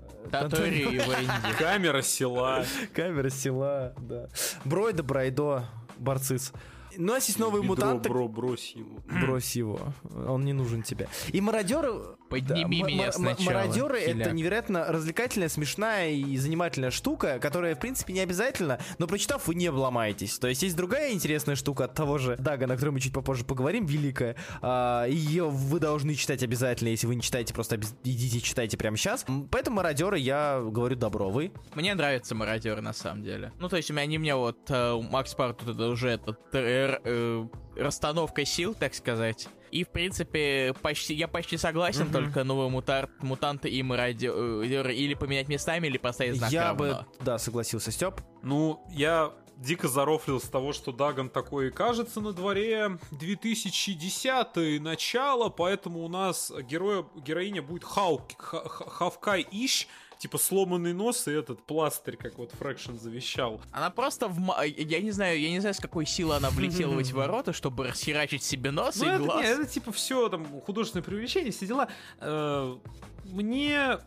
Венди. 0.64 1.58
Камера 1.58 2.02
села. 2.02 2.64
Камера 2.94 3.30
села, 3.30 3.94
да. 3.98 4.28
Бройда, 4.64 5.02
Брайдо, 5.02 5.64
Барцис. 5.96 6.52
У 6.98 7.02
нас 7.02 7.26
есть 7.28 7.38
новые 7.38 7.62
Бедро, 7.62 7.74
мутанты. 7.74 8.08
бро, 8.08 8.28
брось 8.28 8.72
его. 8.76 9.00
Брось 9.26 9.56
его, 9.56 9.80
он 10.26 10.44
не 10.44 10.52
нужен 10.52 10.82
тебе. 10.82 11.08
И 11.32 11.40
мародеры... 11.40 11.92
Подними 12.30 12.80
м- 12.80 12.86
меня 12.86 13.06
м- 13.06 13.12
сначала, 13.12 13.44
Мародеры 13.44 13.98
это 13.98 14.30
невероятно 14.30 14.84
развлекательная, 14.84 15.48
смешная 15.48 16.10
и 16.10 16.36
занимательная 16.36 16.92
штука, 16.92 17.40
которая, 17.40 17.74
в 17.74 17.80
принципе, 17.80 18.12
не 18.12 18.20
обязательно, 18.20 18.78
но 18.98 19.08
прочитав, 19.08 19.48
вы 19.48 19.56
не 19.56 19.66
обломаетесь. 19.66 20.38
То 20.38 20.46
есть 20.46 20.62
есть 20.62 20.76
другая 20.76 21.12
интересная 21.12 21.56
штука 21.56 21.86
от 21.86 21.94
того 21.94 22.18
же 22.18 22.36
Дага, 22.36 22.68
на 22.68 22.74
которой 22.76 22.90
мы 22.90 23.00
чуть 23.00 23.12
попозже 23.12 23.44
поговорим, 23.44 23.84
великая. 23.84 24.36
А, 24.62 25.06
Ее 25.06 25.48
вы 25.50 25.80
должны 25.80 26.14
читать 26.14 26.44
обязательно, 26.44 26.90
если 26.90 27.08
вы 27.08 27.16
не 27.16 27.22
читаете, 27.22 27.52
просто 27.52 27.74
обез- 27.76 27.96
идите 28.04 28.40
читайте 28.40 28.76
прямо 28.76 28.96
сейчас. 28.96 29.26
Поэтому 29.50 29.78
мародеры, 29.78 30.16
я 30.18 30.60
говорю, 30.64 30.94
добро. 30.94 31.30
Вы? 31.30 31.50
Мне 31.74 31.94
нравятся 31.94 32.36
мародеры 32.36 32.80
на 32.80 32.92
самом 32.92 33.24
деле. 33.24 33.52
Ну, 33.58 33.68
то 33.68 33.76
есть, 33.76 33.90
у 33.90 33.92
меня 33.94 34.02
они 34.02 34.18
мне 34.18 34.36
вот 34.36 34.58
э, 34.68 35.00
Макс 35.10 35.34
Пар 35.34 35.52
тут 35.54 35.70
это 35.70 35.88
уже 35.88 36.10
это, 36.10 36.36
р- 36.52 36.64
э, 37.04 37.46
расстановка 37.76 38.44
сил, 38.44 38.74
так 38.74 38.94
сказать. 38.94 39.48
И, 39.70 39.84
в 39.84 39.88
принципе, 39.90 40.74
почти, 40.82 41.14
я 41.14 41.28
почти 41.28 41.56
согласен, 41.56 42.10
только 42.10 42.42
новые 42.44 42.70
мутар, 42.70 43.08
мутанты 43.20 43.68
и 43.68 43.82
мародеры 43.82 44.94
или 44.94 45.14
поменять 45.14 45.48
местами, 45.48 45.86
или 45.86 45.96
поставить 45.98 46.36
знак 46.38 46.50
я 46.50 46.64
равно. 46.68 46.78
бы, 46.84 47.06
да, 47.20 47.38
согласился, 47.38 47.92
Степ. 47.92 48.20
Ну, 48.42 48.82
я 48.90 49.32
дико 49.58 49.86
зарофлил 49.86 50.40
с 50.40 50.48
того, 50.48 50.72
что 50.72 50.90
Даган 50.90 51.28
такой 51.28 51.68
и 51.68 51.70
кажется 51.70 52.20
на 52.20 52.32
дворе 52.32 52.98
2010 53.12 54.80
начало, 54.80 55.48
поэтому 55.50 56.00
у 56.04 56.08
нас 56.08 56.52
героя, 56.68 57.04
героиня 57.16 57.62
будет 57.62 57.84
Хаук, 57.84 58.22
Ха- 58.38 58.68
Ха- 58.68 58.88
Хавкай 58.90 59.46
Ищ, 59.50 59.86
типа 60.20 60.36
сломанный 60.36 60.92
нос 60.92 61.26
и 61.28 61.32
этот 61.32 61.64
пластырь, 61.64 62.16
как 62.16 62.36
вот 62.36 62.52
Фрэкшн 62.52 62.96
завещал. 62.98 63.58
Она 63.72 63.88
просто 63.88 64.28
в... 64.28 64.54
Я 64.64 65.00
не 65.00 65.10
знаю, 65.12 65.40
я 65.40 65.50
не 65.50 65.60
знаю, 65.60 65.74
с 65.74 65.80
какой 65.80 66.04
силы 66.04 66.36
она 66.36 66.50
влетела 66.50 66.92
в 66.92 66.98
эти 66.98 67.12
ворота, 67.14 67.54
чтобы 67.54 67.88
расхерачить 67.88 68.44
себе 68.44 68.70
нос 68.70 68.96
Ну, 68.96 69.06
и 69.06 69.08
это, 69.08 69.24
глаз. 69.24 69.44
это 69.46 69.66
типа 69.66 69.92
все 69.92 70.28
там 70.28 70.44
художественное 70.60 71.02
привлечение, 71.02 71.52
все 71.52 71.66
дела. 71.66 71.88
Э, 72.20 72.76
Мне 73.24 73.98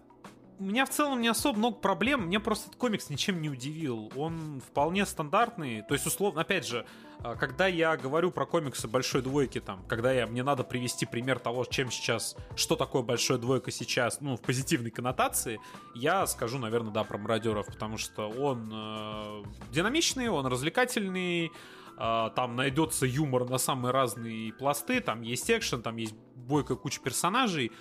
у 0.60 0.64
меня 0.64 0.86
в 0.86 0.90
целом 0.90 1.22
не 1.22 1.28
особо 1.28 1.58
много 1.58 1.78
проблем. 1.78 2.28
Мне 2.28 2.40
просто 2.40 2.68
этот 2.68 2.80
комикс 2.80 3.10
ничем 3.10 3.42
не 3.42 3.50
удивил. 3.50 4.12
Он 4.16 4.62
вполне 4.66 5.06
стандартный. 5.06 5.82
То 5.82 5.94
есть, 5.94 6.06
условно, 6.06 6.42
опять 6.42 6.68
же, 6.68 6.86
а, 7.20 7.36
когда 7.36 7.68
я 7.68 7.98
говорю 7.98 8.32
про 8.32 8.46
комиксы 8.46 8.88
большой 8.88 9.22
двойки, 9.22 9.60
там, 9.60 9.84
когда 9.88 10.12
я, 10.12 10.28
мне 10.28 10.44
надо 10.44 10.64
привести 10.64 11.06
пример 11.06 11.40
того, 11.40 11.66
чем 11.66 11.92
сейчас, 11.92 12.36
что 12.56 12.76
такое 12.76 13.02
большая 13.02 13.38
двойка 13.38 13.72
сейчас, 13.72 14.22
ну, 14.22 14.36
в 14.36 14.42
позитивной 14.42 14.92
коннотации, 14.92 15.60
я 15.96 16.28
скажу, 16.28 16.60
наверное, 16.60 16.92
да, 16.92 17.04
про 17.04 17.18
мародеров, 17.18 17.68
потому 17.68 17.98
что 17.98 18.30
он 18.30 18.72
э, 18.74 19.44
динамичный, 19.72 20.30
он 20.30 20.46
развлекательный, 20.46 21.52
э, 21.98 22.30
там 22.36 22.56
найдется 22.56 23.06
юмор 23.06 23.50
на 23.50 23.58
самые 23.58 23.92
разные 23.92 24.54
пласты, 24.54 25.00
там 25.00 25.22
есть 25.22 25.50
экшен, 25.50 25.82
там 25.82 25.96
есть 25.98 26.16
бойкая 26.36 26.78
куча 26.78 27.02
персонажей, 27.02 27.72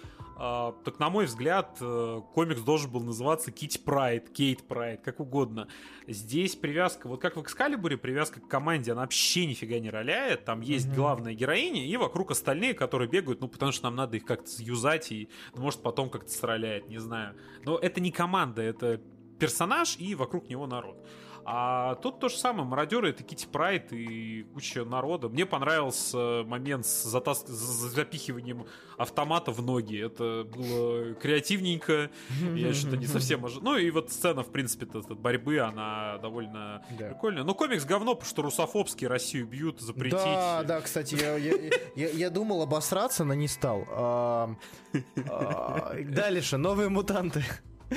так, 0.43 0.99
на 0.99 1.09
мой 1.09 1.27
взгляд, 1.27 1.77
uh, 1.81 2.21
комикс 2.35 2.63
должен 2.63 2.91
был 2.91 3.01
называться 3.01 3.53
Кит 3.53 3.85
Прайд, 3.85 4.29
Кейт 4.31 4.67
Прайд, 4.67 5.01
как 5.01 5.21
угодно. 5.21 5.69
Здесь 6.09 6.57
привязка, 6.57 7.07
вот 7.07 7.21
как 7.21 7.37
в 7.37 7.43
Экскалибуре, 7.43 7.97
привязка 7.97 8.41
к 8.41 8.49
команде, 8.49 8.91
она 8.91 9.03
вообще 9.03 9.47
нифига 9.47 9.79
не 9.79 9.89
роляет. 9.89 10.45
Там 10.45 10.61
есть 10.61 10.89
mm-hmm. 10.89 10.95
главная 10.97 11.35
героиня 11.35 11.87
и 11.87 11.97
вокруг 11.97 12.33
остальные, 12.33 12.75
которые 12.75 13.09
бегают, 13.09 13.41
ну, 13.41 13.47
потому 13.47 13.71
что 13.71 13.85
нам 13.85 13.95
надо 13.95 14.17
их 14.17 14.25
как-то 14.25 14.51
юзать 14.59 15.13
и, 15.13 15.29
ну, 15.55 15.63
может, 15.63 15.81
потом 15.81 16.11
как-то 16.11 16.33
стреляет, 16.33 16.89
не 16.89 16.99
знаю. 16.99 17.37
Но 17.65 17.79
это 17.79 18.01
не 18.01 18.11
команда, 18.11 18.63
это 18.63 19.01
персонаж 19.39 19.97
и 19.99 20.17
вокруг 20.17 20.49
него 20.49 20.67
народ. 20.67 21.07
А 21.45 21.97
тут 21.97 22.21
то 22.21 22.29
же 22.29 22.37
самое, 22.37 22.65
мародеры 22.65 23.11
это 23.11 23.23
Кити 23.23 23.47
Прайд 23.47 23.93
и 23.93 24.45
куча 24.55 24.85
народа. 24.85 25.29
Мне 25.29 25.47
понравился 25.47 26.43
момент 26.47 26.87
с, 26.87 27.05
затас... 27.05 27.45
с 27.47 27.95
запихиванием 27.95 28.67
автомата 28.97 29.51
в 29.51 29.63
ноги. 29.63 30.05
Это 30.05 30.45
было 30.45 31.15
креативненько. 31.15 32.11
Я 32.55 32.73
что-то 32.75 32.97
не 32.97 33.07
совсем 33.07 33.45
ожидал. 33.45 33.73
Ну 33.73 33.79
и 33.79 33.91
вот 33.91 34.11
сцена, 34.11 34.43
в 34.43 34.51
принципе, 34.51 34.87
борьбы, 35.15 35.59
она 35.59 36.19
довольно 36.19 36.85
да. 36.99 37.09
прикольная. 37.09 37.45
Но 37.45 37.55
комикс 37.55 37.85
говно, 37.85 38.15
потому 38.15 38.29
что 38.29 38.43
русофобские 38.43 39.09
Россию 39.09 39.47
бьют, 39.47 39.81
запретить. 39.81 40.19
Да, 40.19 40.63
да, 40.63 40.81
кстати, 40.81 41.15
я, 41.15 41.37
я, 41.37 41.55
я, 41.97 42.09
я 42.11 42.31
думал 42.31 42.63
обосраться, 42.63 43.25
но 43.25 43.35
не 43.35 43.49
стал. 43.49 43.85
А, 43.91 44.55
а, 45.29 45.97
дальше, 46.05 46.57
новые 46.57 46.89
мутанты. 46.89 47.45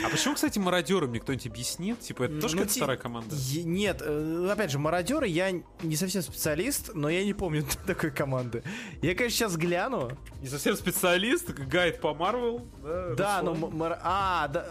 А 0.04 0.10
почему, 0.10 0.36
кстати, 0.36 0.60
мародеры 0.60 1.08
мне 1.08 1.20
кто-нибудь 1.20 1.48
объяснит? 1.48 2.00
Типа, 2.00 2.24
это 2.24 2.42
тоже 2.42 2.56
ну, 2.56 2.62
какая-то 2.62 2.74
старая 2.74 2.98
команда? 2.98 3.36
Нет, 3.64 4.02
э, 4.02 4.50
опять 4.52 4.72
же, 4.72 4.80
мародеры 4.80 5.28
я 5.28 5.52
не 5.84 5.96
совсем 5.96 6.22
специалист, 6.22 6.92
но 6.94 7.10
я 7.10 7.24
не 7.24 7.34
помню 7.34 7.66
такой 7.86 8.12
команды. 8.12 8.64
Я, 9.02 9.16
конечно, 9.16 9.38
сейчас 9.38 9.58
гляну. 9.58 10.12
Не 10.42 10.48
совсем 10.48 10.76
специалист, 10.76 11.50
гайд 11.50 12.02
по 12.02 12.14
Марвел. 12.14 12.66
Да, 12.84 13.16
да 13.16 13.42
но... 13.42 13.98
А, 14.02 14.48
да, 14.48 14.68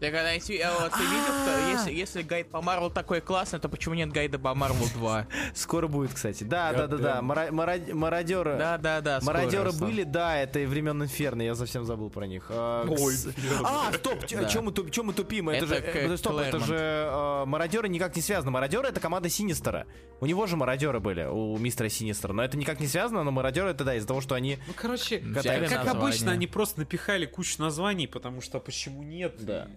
так, 0.00 0.14
а, 0.14 0.24
ты, 0.24 0.62
вот, 0.80 0.92
ты 0.92 1.02
видел, 1.02 1.42
что 1.42 1.70
если, 1.70 1.92
если 1.92 2.22
гайд 2.22 2.50
по 2.50 2.62
Марвел 2.62 2.90
такой 2.90 3.20
классный, 3.20 3.58
то 3.58 3.68
почему 3.68 3.94
нет 3.94 4.10
гайда 4.10 4.38
по 4.38 4.54
Марвел 4.54 4.88
2? 4.94 5.26
Скоро 5.54 5.88
будет, 5.88 6.14
кстати. 6.14 6.42
Да, 6.42 6.72
да, 6.72 6.86
да, 6.86 6.96
да. 6.96 7.22
Мародеры. 7.22 8.56
Да, 8.56 8.78
да, 8.78 9.02
да. 9.02 9.20
Мародеры 9.22 9.72
были, 9.72 10.04
да, 10.04 10.38
это 10.38 10.60
и 10.60 10.66
времен 10.66 11.02
Инферно, 11.02 11.42
я 11.42 11.54
совсем 11.54 11.84
забыл 11.84 12.08
про 12.08 12.26
них. 12.26 12.46
А, 12.48 12.86
Ой, 12.88 13.14
А, 13.62 13.92
стоп, 13.92 14.26
чем 14.26 14.64
мы 15.06 15.12
тупим? 15.12 15.50
Это 15.50 15.66
же, 15.66 16.16
стоп, 16.16 16.38
это 16.38 16.60
же 16.60 16.76
а, 16.78 17.44
мародеры 17.44 17.88
никак 17.88 18.16
не 18.16 18.22
связаны. 18.22 18.50
Мародеры 18.50 18.88
это 18.88 19.00
команда 19.00 19.28
Синистера. 19.28 19.86
У 20.20 20.26
него 20.26 20.46
же 20.46 20.56
мародеры 20.56 21.00
были, 21.00 21.24
у 21.24 21.58
мистера 21.58 21.88
Синистера. 21.88 22.32
Но 22.32 22.42
это 22.42 22.56
никак 22.56 22.80
не 22.80 22.86
связано, 22.86 23.22
но 23.22 23.30
мародеры 23.30 23.70
это 23.70 23.84
да, 23.84 23.94
из-за 23.96 24.08
того, 24.08 24.20
что 24.20 24.34
они... 24.34 24.58
Ну, 24.66 24.72
короче, 24.74 25.18
как 25.18 25.86
обычно, 25.88 26.32
они 26.32 26.46
просто 26.46 26.80
напихали 26.80 27.26
кучу 27.26 27.60
названий, 27.60 28.06
потому 28.06 28.40
что 28.40 28.60
почему 28.60 29.02
нет? 29.02 29.34
Да. 29.40 29.68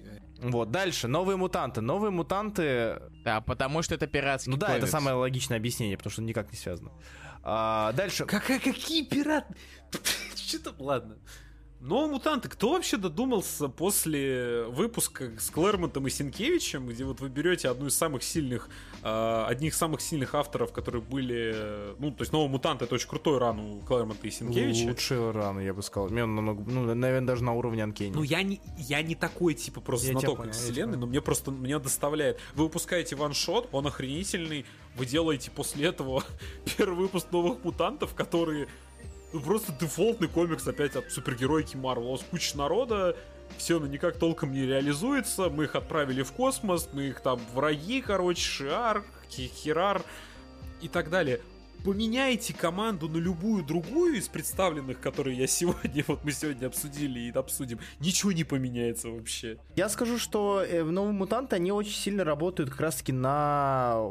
Вот, 0.43 0.71
дальше, 0.71 1.07
новые 1.07 1.37
мутанты. 1.37 1.81
Новые 1.81 2.11
мутанты... 2.11 3.01
Да, 3.23 3.41
потому 3.41 3.81
что 3.81 3.95
это 3.95 4.07
пиратский 4.07 4.51
Ну 4.51 4.57
да, 4.57 4.67
комикс. 4.67 4.83
это 4.83 4.91
самое 4.91 5.15
логичное 5.15 5.57
объяснение, 5.57 5.97
потому 5.97 6.11
что 6.11 6.21
никак 6.21 6.51
не 6.51 6.57
связано. 6.57 6.91
А, 7.43 7.93
дальше... 7.93 8.25
Как, 8.25 8.45
какие 8.45 9.05
пираты? 9.05 9.55
Что-то... 10.35 10.73
Ладно. 10.79 11.17
Но 11.85 12.07
мутанты, 12.07 12.47
кто 12.47 12.71
вообще 12.71 12.95
додумался 12.95 13.67
после 13.67 14.63
выпуска 14.69 15.37
с 15.37 15.49
Клэрмонтом 15.49 16.07
и 16.07 16.09
Синкевичем, 16.09 16.87
где 16.87 17.03
вот 17.03 17.19
вы 17.19 17.27
берете 17.27 17.67
одну 17.67 17.87
из 17.87 17.97
самых 17.97 18.23
сильных, 18.23 18.69
э, 19.03 19.45
одних 19.49 19.73
из 19.73 19.77
самых 19.77 19.99
сильных 19.99 20.33
авторов, 20.33 20.71
которые 20.71 21.01
были, 21.01 21.93
ну, 21.99 22.11
то 22.11 22.21
есть 22.21 22.31
новый 22.31 22.47
мутант 22.47 22.83
это 22.83 22.95
очень 22.95 23.09
крутой 23.09 23.37
ран 23.37 23.59
у 23.59 23.79
Клэрмонта 23.81 24.25
и 24.25 24.31
Синкевича. 24.31 24.87
Лучший 24.87 25.31
ран, 25.31 25.59
я 25.59 25.73
бы 25.73 25.83
сказал. 25.83 26.07
Мне 26.07 26.25
намного, 26.25 26.63
ну, 26.71 26.95
наверное, 26.95 27.27
даже 27.27 27.43
на 27.43 27.51
уровне 27.51 27.83
Анкени. 27.83 28.13
Ну, 28.13 28.23
я 28.23 28.43
не, 28.43 28.61
я 28.77 29.01
не 29.01 29.15
такой, 29.15 29.53
типа, 29.53 29.81
просто 29.81 30.07
я 30.07 30.13
знаток 30.13 30.37
понял, 30.37 30.53
вселенной, 30.53 30.97
но 30.97 31.05
мне 31.05 31.19
просто, 31.19 31.51
меня 31.51 31.79
доставляет. 31.79 32.39
Вы 32.55 32.63
выпускаете 32.63 33.17
ваншот, 33.17 33.67
он 33.73 33.87
охренительный, 33.87 34.65
вы 34.95 35.05
делаете 35.05 35.51
после 35.51 35.87
этого 35.87 36.23
первый 36.77 36.95
выпуск 36.99 37.27
новых 37.31 37.61
мутантов, 37.65 38.15
которые 38.15 38.69
ну, 39.33 39.41
просто 39.41 39.73
дефолтный 39.73 40.27
комикс 40.27 40.67
опять 40.67 40.95
от 40.95 41.11
супергеройки 41.11 41.75
Марвел. 41.75 42.09
У 42.09 42.11
нас 42.13 42.25
куча 42.29 42.55
народа, 42.57 43.15
все 43.57 43.79
но 43.79 43.87
никак 43.87 44.17
толком 44.17 44.51
не 44.51 44.65
реализуется. 44.65 45.49
Мы 45.49 45.65
их 45.65 45.75
отправили 45.75 46.21
в 46.21 46.31
космос, 46.31 46.87
мы 46.93 47.07
их 47.07 47.21
там 47.21 47.41
враги, 47.53 48.01
короче, 48.01 48.41
Шиар, 48.41 49.03
Хирар 49.29 50.03
и 50.81 50.87
так 50.87 51.09
далее. 51.09 51.41
Поменяйте 51.83 52.53
команду 52.53 53.09
на 53.09 53.17
любую 53.17 53.63
другую 53.63 54.15
из 54.15 54.29
представленных, 54.29 55.01
которые 55.01 55.37
я 55.37 55.47
сегодня, 55.47 56.03
вот 56.07 56.23
мы 56.23 56.31
сегодня 56.31 56.67
обсудили 56.67 57.19
и 57.19 57.31
обсудим, 57.31 57.79
ничего 57.99 58.31
не 58.31 58.45
поменяется 58.45 59.09
вообще. 59.09 59.57
Я 59.75 59.89
скажу, 59.89 60.17
что 60.17 60.63
э, 60.63 60.83
в 60.83 60.91
Новые 60.91 61.13
Мутанты, 61.13 61.57
они 61.57 61.71
очень 61.71 61.95
сильно 61.95 62.23
работают 62.23 62.69
как 62.69 62.79
раз-таки 62.79 63.11
на 63.11 64.01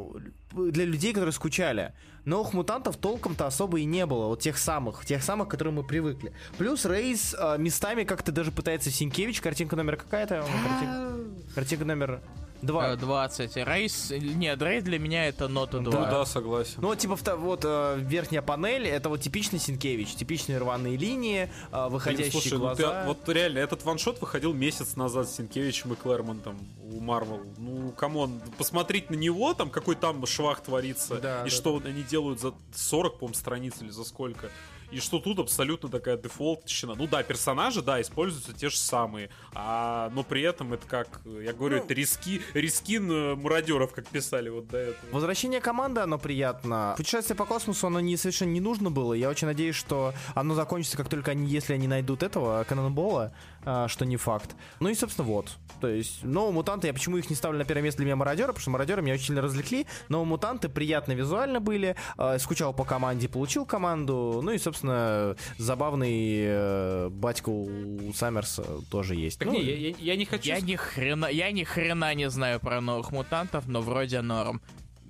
для 0.52 0.84
людей, 0.84 1.12
которые 1.14 1.32
скучали. 1.32 1.94
Новых 2.24 2.52
мутантов 2.52 2.98
толком-то 2.98 3.46
особо 3.46 3.80
и 3.80 3.84
не 3.84 4.04
было, 4.06 4.26
вот 4.26 4.40
тех 4.40 4.58
самых, 4.58 5.04
тех 5.04 5.22
самых, 5.22 5.48
к 5.48 5.50
которым 5.50 5.76
мы 5.76 5.82
привыкли. 5.82 6.32
Плюс 6.58 6.84
Рейс 6.84 7.34
э, 7.34 7.56
местами 7.58 8.04
как-то 8.04 8.32
даже 8.32 8.52
пытается 8.52 8.90
Синкевич, 8.90 9.40
картинка 9.40 9.76
номер 9.76 9.96
какая-то? 9.96 10.44
Картинка, 10.44 11.54
картинка 11.54 11.84
номер... 11.84 12.20
Два. 12.62 12.94
20. 12.96 13.56
Рейс... 13.56 14.10
Нет, 14.10 14.62
рейс 14.62 14.84
для 14.84 14.98
меня 14.98 15.26
это 15.26 15.48
нота 15.48 15.80
2. 15.80 15.84
Ну 15.84 15.90
да, 15.90 16.24
согласен. 16.24 16.78
Ну, 16.80 16.94
типа, 16.94 17.18
вот 17.36 17.64
э, 17.64 17.98
верхняя 17.98 18.40
панель, 18.40 18.86
это 18.86 19.08
вот 19.08 19.20
типичный 19.20 19.58
Синкевич. 19.58 20.14
Типичные 20.14 20.58
рваные 20.58 20.96
линии, 20.96 21.50
э, 21.72 21.88
выходящие 21.88 22.30
Блин, 22.30 22.42
слушай, 22.42 22.58
глаза. 22.58 23.04
Ну, 23.06 23.14
ты, 23.14 23.20
вот 23.20 23.28
реально, 23.34 23.58
этот 23.58 23.84
ваншот 23.84 24.20
выходил 24.20 24.52
месяц 24.54 24.94
назад 24.94 25.28
с 25.28 25.36
Синкевичем 25.36 25.92
и 25.92 25.96
Клэрмонтом 25.96 26.56
у 26.92 27.00
Марвел. 27.00 27.42
Ну, 27.58 27.90
come 27.92 28.20
on, 28.20 28.40
посмотреть 28.56 29.10
на 29.10 29.16
него, 29.16 29.54
там, 29.54 29.68
какой 29.68 29.96
там 29.96 30.24
швах 30.26 30.60
творится, 30.60 31.16
да, 31.16 31.40
и 31.40 31.44
да, 31.44 31.50
что 31.50 31.80
да. 31.80 31.88
они 31.88 32.02
делают 32.02 32.40
за 32.40 32.54
40, 32.74 33.18
по-моему, 33.18 33.34
страниц 33.34 33.74
или 33.80 33.90
за 33.90 34.04
сколько. 34.04 34.50
И 34.92 35.00
что 35.00 35.18
тут 35.18 35.38
абсолютно 35.38 35.88
такая 35.88 36.18
дефолтщина. 36.18 36.94
Ну 36.94 37.06
да, 37.06 37.22
персонажи, 37.22 37.80
да, 37.80 38.00
используются 38.00 38.52
те 38.52 38.68
же 38.68 38.76
самые. 38.76 39.30
А, 39.54 40.10
но 40.14 40.22
при 40.22 40.42
этом 40.42 40.74
это 40.74 40.86
как, 40.86 41.22
я 41.24 41.54
говорю, 41.54 41.78
ну, 41.78 41.84
это 41.84 41.94
рескин, 41.94 42.42
рескин 42.52 43.40
мародеров, 43.40 43.92
как 43.92 44.06
писали 44.06 44.50
вот 44.50 44.68
до 44.68 44.78
этого. 44.78 45.10
Возвращение 45.10 45.60
команды, 45.60 46.02
оно 46.02 46.18
приятно. 46.18 46.94
Путешествие 46.96 47.36
по 47.36 47.46
космосу, 47.46 47.86
оно 47.86 48.00
не, 48.00 48.18
совершенно 48.18 48.50
не 48.50 48.60
нужно 48.60 48.90
было. 48.90 49.14
Я 49.14 49.30
очень 49.30 49.46
надеюсь, 49.46 49.76
что 49.76 50.12
оно 50.34 50.54
закончится, 50.54 50.98
как 50.98 51.08
только 51.08 51.30
они, 51.30 51.48
если 51.48 51.72
они 51.72 51.88
найдут 51.88 52.22
этого, 52.22 52.64
Канонбола, 52.64 53.22
а, 53.24 53.32
что 53.62 54.04
не 54.04 54.16
факт. 54.16 54.56
Ну 54.80 54.88
и, 54.88 54.94
собственно, 54.94 55.26
вот. 55.26 55.56
То 55.80 55.88
есть, 55.88 56.22
новые 56.22 56.52
мутанты, 56.52 56.86
я 56.86 56.92
почему 56.92 57.16
их 57.16 57.28
не 57.28 57.36
ставлю 57.36 57.58
на 57.58 57.64
первое 57.64 57.82
место 57.82 57.98
для 57.98 58.06
меня 58.06 58.16
мародеры, 58.16 58.48
потому 58.48 58.60
что 58.60 58.70
мародеры 58.70 59.02
меня 59.02 59.14
очень 59.14 59.26
сильно 59.26 59.42
развлекли. 59.42 59.86
Новые 60.08 60.28
мутанты 60.28 60.68
приятно 60.68 61.12
визуально 61.12 61.60
были, 61.60 61.96
э, 62.18 62.38
скучал 62.38 62.72
по 62.72 62.84
команде, 62.84 63.28
получил 63.28 63.66
команду. 63.66 64.40
Ну 64.42 64.52
и, 64.52 64.58
собственно, 64.58 65.36
забавный 65.58 66.44
э, 66.44 67.08
батька 67.10 67.48
у 67.48 68.12
Саммерса 68.14 68.64
тоже 68.90 69.16
есть. 69.16 69.38
Так 69.38 69.48
ну, 69.48 69.54
не, 69.54 69.62
я, 69.62 69.94
я 69.98 70.16
не 70.16 70.24
хочу... 70.24 70.48
Я 70.48 70.60
ни, 70.60 70.76
хрена, 70.76 71.26
я 71.26 71.50
ни 71.50 71.64
хрена 71.64 72.14
не 72.14 72.30
знаю 72.30 72.60
про 72.60 72.80
новых 72.80 73.10
мутантов, 73.10 73.66
но 73.66 73.80
вроде 73.80 74.20
норм. 74.20 74.62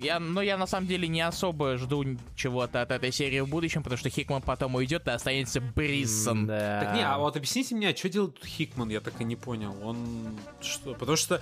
Я, 0.03 0.19
но 0.19 0.41
я 0.41 0.57
на 0.57 0.67
самом 0.67 0.87
деле 0.87 1.07
не 1.07 1.21
особо 1.21 1.77
жду 1.77 2.03
чего-то 2.35 2.81
от 2.81 2.91
этой 2.91 3.11
серии 3.11 3.39
в 3.39 3.47
будущем, 3.47 3.83
потому 3.83 3.97
что 3.97 4.09
Хикман 4.09 4.41
потом 4.41 4.75
уйдет 4.75 5.07
и 5.07 5.11
останется 5.11 5.61
Бриссон. 5.61 6.45
Да. 6.47 6.81
Так 6.83 6.95
не, 6.95 7.05
а 7.05 7.17
вот 7.17 7.37
объясните 7.37 7.75
мне, 7.75 7.89
а 7.89 7.95
что 7.95 8.09
делает 8.09 8.43
Хикман, 8.43 8.89
я 8.89 8.99
так 8.99 9.19
и 9.21 9.23
не 9.23 9.35
понял. 9.35 9.75
Он 9.81 10.37
что? 10.61 10.93
Потому 10.93 11.15
что 11.15 11.41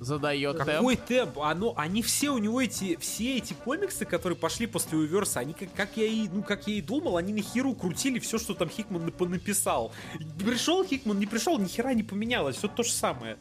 задает 0.00 0.56
Какой 0.56 0.96
темп? 0.96 1.08
темп? 1.08 1.38
Оно, 1.40 1.74
они 1.76 2.02
все 2.02 2.30
у 2.30 2.38
него 2.38 2.60
эти, 2.60 2.96
все 2.96 3.38
эти 3.38 3.52
комиксы, 3.52 4.04
которые 4.04 4.36
пошли 4.36 4.66
после 4.66 4.98
Уверса, 4.98 5.40
они 5.40 5.52
как, 5.52 5.72
как 5.72 5.96
я 5.96 6.06
и, 6.06 6.28
ну, 6.28 6.42
как 6.42 6.68
я 6.68 6.74
и 6.74 6.80
думал, 6.80 7.16
они 7.16 7.32
на 7.32 7.42
херу 7.42 7.74
крутили 7.74 8.18
все, 8.18 8.38
что 8.38 8.54
там 8.54 8.68
Хикман 8.68 9.12
написал. 9.18 9.92
Пришел 10.38 10.84
Хикман, 10.84 11.18
не 11.18 11.26
пришел, 11.26 11.58
ни 11.58 11.66
хера 11.66 11.94
не 11.94 12.02
поменялось, 12.02 12.56
все 12.56 12.68
то 12.68 12.82
же 12.82 12.92
самое. 12.92 13.38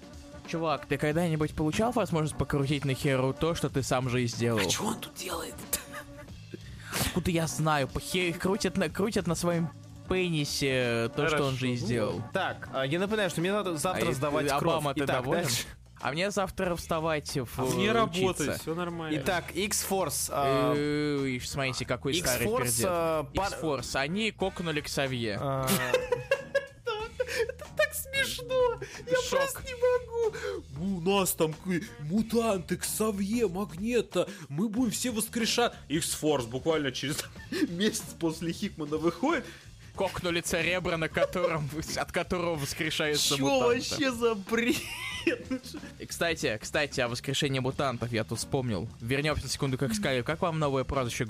Чувак, 0.47 0.85
ты 0.85 0.97
когда-нибудь 0.97 1.53
получал 1.53 1.91
возможность 1.91 2.37
покрутить 2.37 2.85
на 2.85 2.93
херу 2.93 3.33
то, 3.33 3.53
что 3.55 3.69
ты 3.69 3.83
сам 3.83 4.09
же 4.09 4.23
и 4.23 4.27
сделал? 4.27 4.59
А 4.65 4.69
что 4.69 4.85
он 4.85 4.99
тут 4.99 5.13
делает? 5.15 5.55
Откуда 7.05 7.31
я 7.31 7.47
знаю? 7.47 7.87
Похер... 7.87 8.33
Крутят 8.37 8.77
на, 8.77 8.89
крутят 8.89 9.27
на 9.27 9.35
своем 9.35 9.69
пенисе, 10.09 11.11
то, 11.15 11.27
что 11.27 11.43
он 11.43 11.55
же 11.55 11.67
и 11.67 11.71
Хорошо, 11.71 11.81
ну 11.81 11.87
сделал. 11.87 12.21
Так, 12.33 12.69
а, 12.73 12.85
я 12.85 12.97
напоминаю, 12.99 13.29
что 13.29 13.41
мне 13.41 13.51
надо 13.51 13.75
завтра 13.75 14.09
А, 14.09 14.13
сдавать 14.13 14.47
кровь. 14.47 14.61
Обама, 14.73 14.93
ты 14.93 15.01
Итак, 15.03 15.23
доволен? 15.23 15.43
дальше. 15.43 15.63
А 15.99 16.11
мне 16.11 16.31
завтра 16.31 16.75
вставать 16.75 17.35
в 17.35 17.59
А 17.59 17.63
мне 17.65 17.91
работать, 17.91 18.61
все 18.61 18.73
нормально. 18.75 19.17
Итак, 19.19 19.45
X-Force. 19.53 20.29
а, 20.31 20.73
Э, 20.77 21.39
Смотрите, 21.43 21.85
какой 21.85 22.13
старый 22.13 22.45
X-Force... 22.45 22.63
пердед. 22.63 22.85
а, 22.87 23.23
пар- 23.35 23.47
X-Force, 23.51 23.95
они 23.99 24.31
кокнули 24.31 24.79
к 24.81 24.87
Савье. 24.87 25.39
А, 27.49 27.75
так 27.77 27.93
смешно! 27.93 28.79
Я 29.05 29.21
Шок. 29.21 29.29
просто 29.29 29.61
не 29.65 29.75
могу! 29.75 30.97
У 30.97 31.01
нас 31.01 31.33
там 31.33 31.53
мутанты, 32.01 32.77
Ксавье, 32.77 33.47
Магнета, 33.47 34.27
мы 34.49 34.69
будем 34.69 34.91
все 34.91 35.11
воскрешать. 35.11 35.73
X-Force 35.89 36.47
буквально 36.47 36.91
через 36.91 37.17
месяц 37.69 38.03
после 38.19 38.51
Хикмана 38.51 38.97
выходит. 38.97 39.45
Кокнули 39.95 40.41
церебра, 40.41 40.97
на 40.97 41.09
котором, 41.09 41.69
от 41.95 42.11
которого 42.11 42.55
воскрешается 42.55 43.35
Чё 43.35 43.43
мутанты. 43.43 43.75
вообще 43.77 44.11
за 44.11 44.35
бред? 44.35 44.75
И, 45.99 46.05
Кстати, 46.05 46.57
кстати, 46.61 47.01
о 47.01 47.07
воскрешении 47.07 47.59
мутантов 47.59 48.11
я 48.11 48.23
тут 48.23 48.39
вспомнил. 48.39 48.87
Вернемся 49.01 49.43
на 49.43 49.49
секунду 49.49 49.77
к 49.77 49.93
Скайю. 49.93 50.23
Как 50.23 50.41
вам 50.41 50.59
новое 50.59 50.83
прозвище 50.83 51.25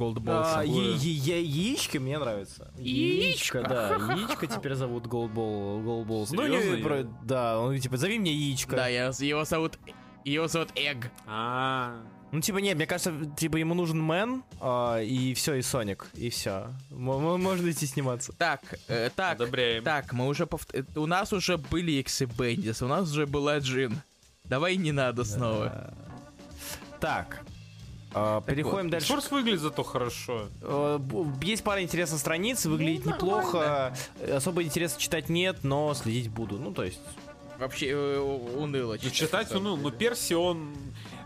е- 0.63 1.43
Яички 1.43 1.97
мне 1.97 2.17
нравится. 2.17 2.71
Яичко? 2.77 3.63
да. 3.63 3.95
Яичко 4.15 4.47
теперь 4.47 4.75
зовут 4.75 5.07
Голдбол. 5.07 5.81
Голдболс. 5.81 6.31
Ну, 6.31 6.47
не, 6.47 7.07
да, 7.23 7.59
он 7.59 7.79
типа, 7.79 7.97
зови 7.97 8.17
меня 8.17 8.31
яичко. 8.31 8.75
Да, 8.75 8.87
его 8.87 9.45
зовут... 9.45 9.79
Его 10.23 10.47
зовут 10.47 10.69
Эг. 10.75 11.09
А, 11.25 12.01
Ну, 12.31 12.41
типа, 12.41 12.57
нет, 12.57 12.75
мне 12.75 12.85
кажется, 12.85 13.13
типа, 13.37 13.55
ему 13.57 13.73
нужен 13.73 14.01
Мэн, 14.01 14.43
а, 14.59 14.99
и 15.01 15.33
все, 15.33 15.55
и 15.55 15.61
Соник, 15.61 16.07
и 16.13 16.29
все. 16.29 16.67
Можно 16.89 17.71
идти 17.71 17.85
сниматься. 17.87 18.33
Так, 18.33 18.61
э, 18.89 19.09
так, 19.15 19.35
одобряем. 19.39 19.83
так, 19.83 20.11
мы 20.11 20.27
уже 20.27 20.43
повт- 20.45 20.73
э, 20.73 20.83
У 20.99 21.05
нас 21.05 21.31
уже 21.31 21.57
были 21.57 21.91
Икс 21.93 22.21
и 22.21 22.25
Бендис, 22.25 22.81
у 22.81 22.87
нас 22.87 23.09
уже 23.09 23.25
была 23.27 23.59
Джин. 23.59 24.01
Давай 24.43 24.75
не 24.75 24.91
надо 24.91 25.23
снова. 25.23 25.93
Так, 26.99 27.45
а, 28.13 28.41
переходим 28.41 28.83
вот, 28.87 28.91
дальше. 28.91 29.13
X-Force 29.13 29.31
выглядит 29.31 29.61
зато 29.61 29.83
хорошо. 29.83 30.49
Э, 30.61 30.97
б- 30.99 31.45
Есть 31.45 31.63
пара 31.63 31.81
интересных 31.81 32.19
страниц, 32.19 32.65
выглядит 32.65 33.05
Ну, 33.05 33.11
неплохо. 33.11 33.93
Э, 34.19 34.35
Особо 34.37 34.63
интересно 34.63 34.99
читать 34.99 35.29
нет, 35.29 35.59
но 35.63 35.93
следить 35.93 36.29
буду. 36.29 36.57
Ну, 36.57 36.73
то 36.73 36.83
есть... 36.83 36.99
Вообще 37.59 37.87
э, 37.89 38.19
уныло. 38.19 38.97
Ну, 39.01 39.09
читать, 39.11 39.49
ну, 39.51 39.75
но 39.77 39.91
Перси, 39.91 40.33
он... 40.33 40.73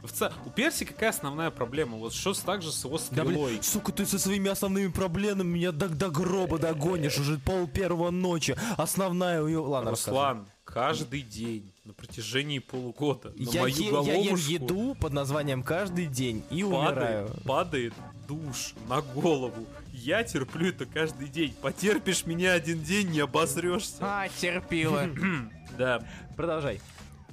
В 0.03 0.11
ц... 0.11 0.31
У 0.45 0.49
Перси 0.49 0.83
какая 0.85 1.11
основная 1.11 1.51
проблема? 1.51 1.97
Вот 1.97 2.13
что 2.13 2.33
с- 2.33 2.39
так 2.39 2.61
же 2.61 2.71
с 2.71 2.83
его 2.83 2.97
стрелой? 2.97 3.59
сука, 3.61 3.91
ты 3.91 4.05
со 4.05 4.17
своими 4.17 4.49
основными 4.49 4.88
проблемами 4.91 5.47
меня 5.47 5.71
до, 5.71 5.89
до 5.89 6.09
гроба 6.09 6.57
догонишь 6.57 7.19
уже 7.19 7.38
пол 7.38 7.67
первого 7.67 8.09
ночи. 8.09 8.55
Основная 8.77 9.43
у 9.43 9.47
нее... 9.47 9.59
Ладно, 9.59 9.91
Руслан, 9.91 10.47
каждый 10.63 11.21
день 11.21 11.71
на 11.85 11.93
протяжении 11.93 12.59
полугода 12.59 13.30
на 13.35 13.49
Я, 13.51 13.61
мою 13.61 13.75
е- 13.75 13.83
я 13.83 13.89
ем 13.89 13.93
головушку 14.25 14.51
еду 14.51 14.95
под 14.99 15.13
названием 15.13 15.61
каждый 15.63 16.07
день 16.07 16.43
и 16.49 16.63
падает, 16.63 16.71
умираю. 16.91 17.30
падает 17.45 17.93
душ 18.27 18.73
на 18.89 19.01
голову. 19.01 19.67
Я 19.93 20.23
терплю 20.23 20.69
это 20.69 20.85
каждый 20.85 21.27
день. 21.27 21.53
Потерпишь 21.61 22.25
меня 22.25 22.53
один 22.53 22.81
день, 22.81 23.09
не 23.09 23.19
обосрешься. 23.19 23.97
А, 23.99 24.27
терпила. 24.39 25.07
Да. 25.77 26.03
Продолжай. 26.35 26.81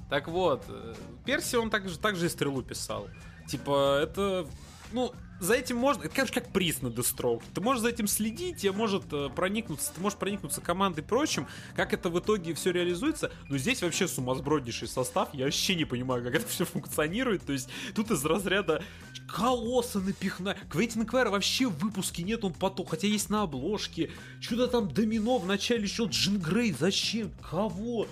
Так 0.09 0.27
вот, 0.27 0.63
э, 0.67 0.95
Перси, 1.25 1.55
он 1.55 1.69
также, 1.69 1.97
также 1.97 2.25
и 2.25 2.29
стрелу 2.29 2.63
писал. 2.63 3.07
Типа, 3.47 3.99
это... 4.01 4.47
Ну, 4.91 5.13
за 5.39 5.53
этим 5.53 5.77
можно... 5.77 6.01
Это, 6.01 6.15
конечно, 6.15 6.41
как 6.41 6.51
приз 6.51 6.81
на 6.81 6.87
Deathstroke. 6.87 7.43
Ты 7.53 7.61
можешь 7.61 7.83
за 7.83 7.89
этим 7.89 8.07
следить, 8.07 8.57
тебе 8.57 8.71
может 8.71 9.03
э, 9.11 9.29
проникнуться, 9.29 9.93
ты 9.93 10.01
можешь 10.01 10.17
проникнуться 10.17 10.61
командой 10.61 11.01
и 11.01 11.03
прочим. 11.03 11.47
Как 11.75 11.93
это 11.93 12.09
в 12.09 12.19
итоге 12.19 12.55
все 12.55 12.71
реализуется. 12.71 13.31
Но 13.47 13.57
здесь 13.57 13.83
вообще 13.83 14.07
сумасброднейший 14.07 14.87
состав. 14.87 15.29
Я 15.33 15.45
вообще 15.45 15.75
не 15.75 15.85
понимаю, 15.85 16.23
как 16.23 16.35
это 16.35 16.47
все 16.47 16.65
функционирует. 16.65 17.45
То 17.45 17.53
есть, 17.53 17.69
тут 17.95 18.09
из 18.09 18.25
разряда 18.25 18.83
колосса 19.27 19.99
напихна. 19.99 20.57
Квентина 20.69 21.05
Квайра 21.05 21.29
вообще 21.29 21.67
в 21.67 21.77
выпуске 21.77 22.23
нет, 22.23 22.43
он 22.43 22.53
потом, 22.53 22.87
хотя 22.87 23.07
есть 23.07 23.29
на 23.29 23.43
обложке. 23.43 24.09
Что-то 24.41 24.67
там 24.67 24.91
домино, 24.91 25.37
в 25.37 25.45
начале 25.45 25.83
еще 25.83 26.05
Джин 26.05 26.39
Грей. 26.39 26.75
Зачем? 26.77 27.31
Кого? 27.47 28.07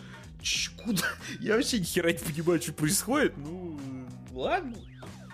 Куда? 0.84 1.04
Я 1.40 1.56
вообще 1.56 1.80
ни 1.80 1.84
хера 1.84 2.12
не 2.12 2.18
понимаю, 2.20 2.62
что 2.62 2.74
происходит. 2.74 3.34
Ну, 3.38 3.80
ладно. 4.32 4.76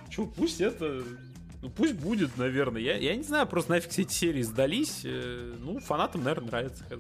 Че, 0.10 0.26
пусть 0.26 0.62
это... 0.62 1.04
Ну, 1.62 1.70
пусть 1.70 1.94
будет, 1.94 2.36
наверное. 2.38 2.82
Я, 2.82 2.98
я 2.98 3.16
не 3.16 3.24
знаю, 3.24 3.48
просто 3.48 3.72
нафиг 3.72 3.90
все 3.92 4.02
эти 4.02 4.14
серии 4.14 4.42
сдались. 4.42 5.02
Э, 5.06 5.56
Ну, 5.60 5.80
фанатам, 5.80 6.24
наверное, 6.24 6.48
нравится. 6.50 6.84
хз. 6.84 7.00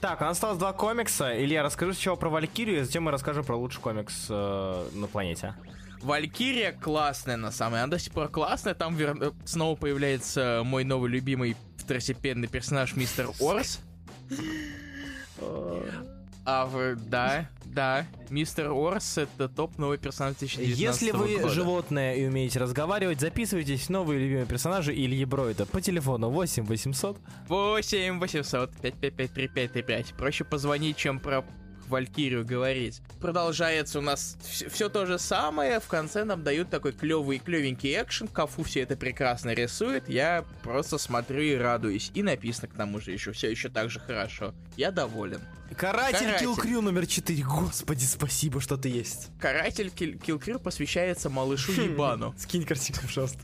Так, 0.00 0.20
у 0.20 0.24
нас 0.24 0.36
осталось 0.36 0.58
два 0.58 0.72
комикса. 0.74 1.42
Илья, 1.42 1.62
расскажи 1.62 1.94
сначала 1.94 2.16
про 2.16 2.28
Валькирию, 2.28 2.82
а 2.82 2.84
затем 2.84 3.04
мы 3.04 3.10
расскажем 3.10 3.44
про 3.44 3.56
лучший 3.56 3.80
комикс 3.80 4.26
э, 4.28 4.88
на 4.92 5.06
планете. 5.06 5.54
Валькирия 6.02 6.72
классная 6.72 7.38
на 7.38 7.50
самом 7.50 7.72
деле, 7.72 7.82
она 7.84 7.90
до 7.92 7.98
сих 7.98 8.12
пор 8.12 8.28
классная. 8.28 8.74
Там 8.74 8.94
вер- 8.94 9.16
э, 9.28 9.32
снова 9.46 9.74
появляется 9.76 10.60
мой 10.64 10.84
новый 10.84 11.10
любимый 11.10 11.56
второстепенный 11.78 12.48
персонаж 12.48 12.96
мистер 12.96 13.30
Орс. 13.40 13.80
А, 16.46 16.66
в- 16.66 16.96
да, 16.96 17.48
да, 17.64 18.06
мистер 18.28 18.70
Орс 18.70 19.16
это 19.18 19.48
топ 19.48 19.78
новый 19.78 19.96
персонаж 19.98 20.36
2019 20.36 20.78
Если 20.78 21.10
вы 21.10 21.36
года. 21.38 21.48
животное 21.48 22.14
и 22.14 22.26
умеете 22.26 22.58
разговаривать, 22.58 23.20
записывайтесь 23.20 23.86
в 23.86 23.90
новые 23.90 24.20
любимые 24.20 24.46
персонажи 24.46 24.92
Ильи 24.92 25.24
Бройда 25.24 25.64
по 25.66 25.80
телефону 25.80 26.28
8 26.28 26.64
800. 26.66 27.18
8 27.48 28.20
800 28.20 28.70
555 28.82 29.32
3535. 29.32 30.14
Проще 30.18 30.44
позвонить, 30.44 30.96
чем 30.98 31.18
про 31.18 31.44
Валькирию 31.88 32.44
говорить. 32.44 33.00
Продолжается 33.20 33.98
у 33.98 34.02
нас 34.02 34.36
все, 34.42 34.88
то 34.88 35.06
же 35.06 35.18
самое. 35.18 35.80
В 35.80 35.86
конце 35.86 36.24
нам 36.24 36.42
дают 36.42 36.70
такой 36.70 36.92
клевый, 36.92 37.38
клевенький 37.38 37.94
экшен. 38.00 38.28
Кафу 38.28 38.62
все 38.62 38.80
это 38.80 38.96
прекрасно 38.96 39.50
рисует. 39.54 40.08
Я 40.08 40.44
просто 40.62 40.98
смотрю 40.98 41.40
и 41.42 41.54
радуюсь. 41.54 42.10
И 42.14 42.22
написано 42.22 42.68
к 42.68 42.74
тому 42.74 43.00
же 43.00 43.12
еще 43.12 43.32
все 43.32 43.50
еще 43.50 43.68
так 43.68 43.90
же 43.90 44.00
хорошо. 44.00 44.54
Я 44.76 44.90
доволен. 44.90 45.40
Каратель 45.76 46.18
Каратель. 46.26 46.46
Crew 46.48 46.80
номер 46.80 47.06
4. 47.06 47.42
Господи, 47.42 48.04
спасибо, 48.04 48.60
что 48.60 48.76
ты 48.76 48.88
есть. 48.90 49.30
Каратель 49.40 49.90
Кил- 49.90 50.18
Киллкрю 50.18 50.60
посвящается 50.60 51.30
малышу 51.30 51.72
Ебану. 51.72 52.34
Скинь 52.38 52.64
картинку, 52.64 53.02
пожалуйста. 53.02 53.40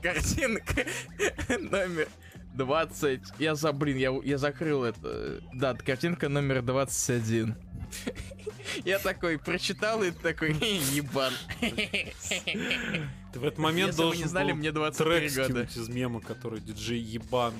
Картинка 0.00 0.84
номер 1.48 2.08
20. 2.54 3.20
Я 3.38 3.54
за, 3.54 3.72
блин, 3.72 3.96
я, 3.96 4.12
я 4.24 4.38
закрыл 4.38 4.84
это. 4.84 5.40
Да, 5.52 5.74
картинка 5.74 6.28
номер 6.28 6.62
21. 6.62 7.54
Я 8.84 8.98
такой 9.00 9.38
прочитал 9.38 10.02
и 10.02 10.12
такой, 10.12 10.52
ебан. 10.94 11.32
Ты 11.60 13.38
в 13.38 13.44
этот 13.44 13.58
момент 13.58 13.88
Если 13.88 14.00
вы 14.02 14.04
должен 14.08 14.22
не 14.22 14.28
знали, 14.28 14.52
мне 14.52 14.72
23 14.72 15.28
трек 15.28 15.48
года. 15.48 15.62
из 15.64 15.88
мема, 15.88 16.20
который 16.20 16.60
диджей 16.60 17.00
ебан. 17.00 17.52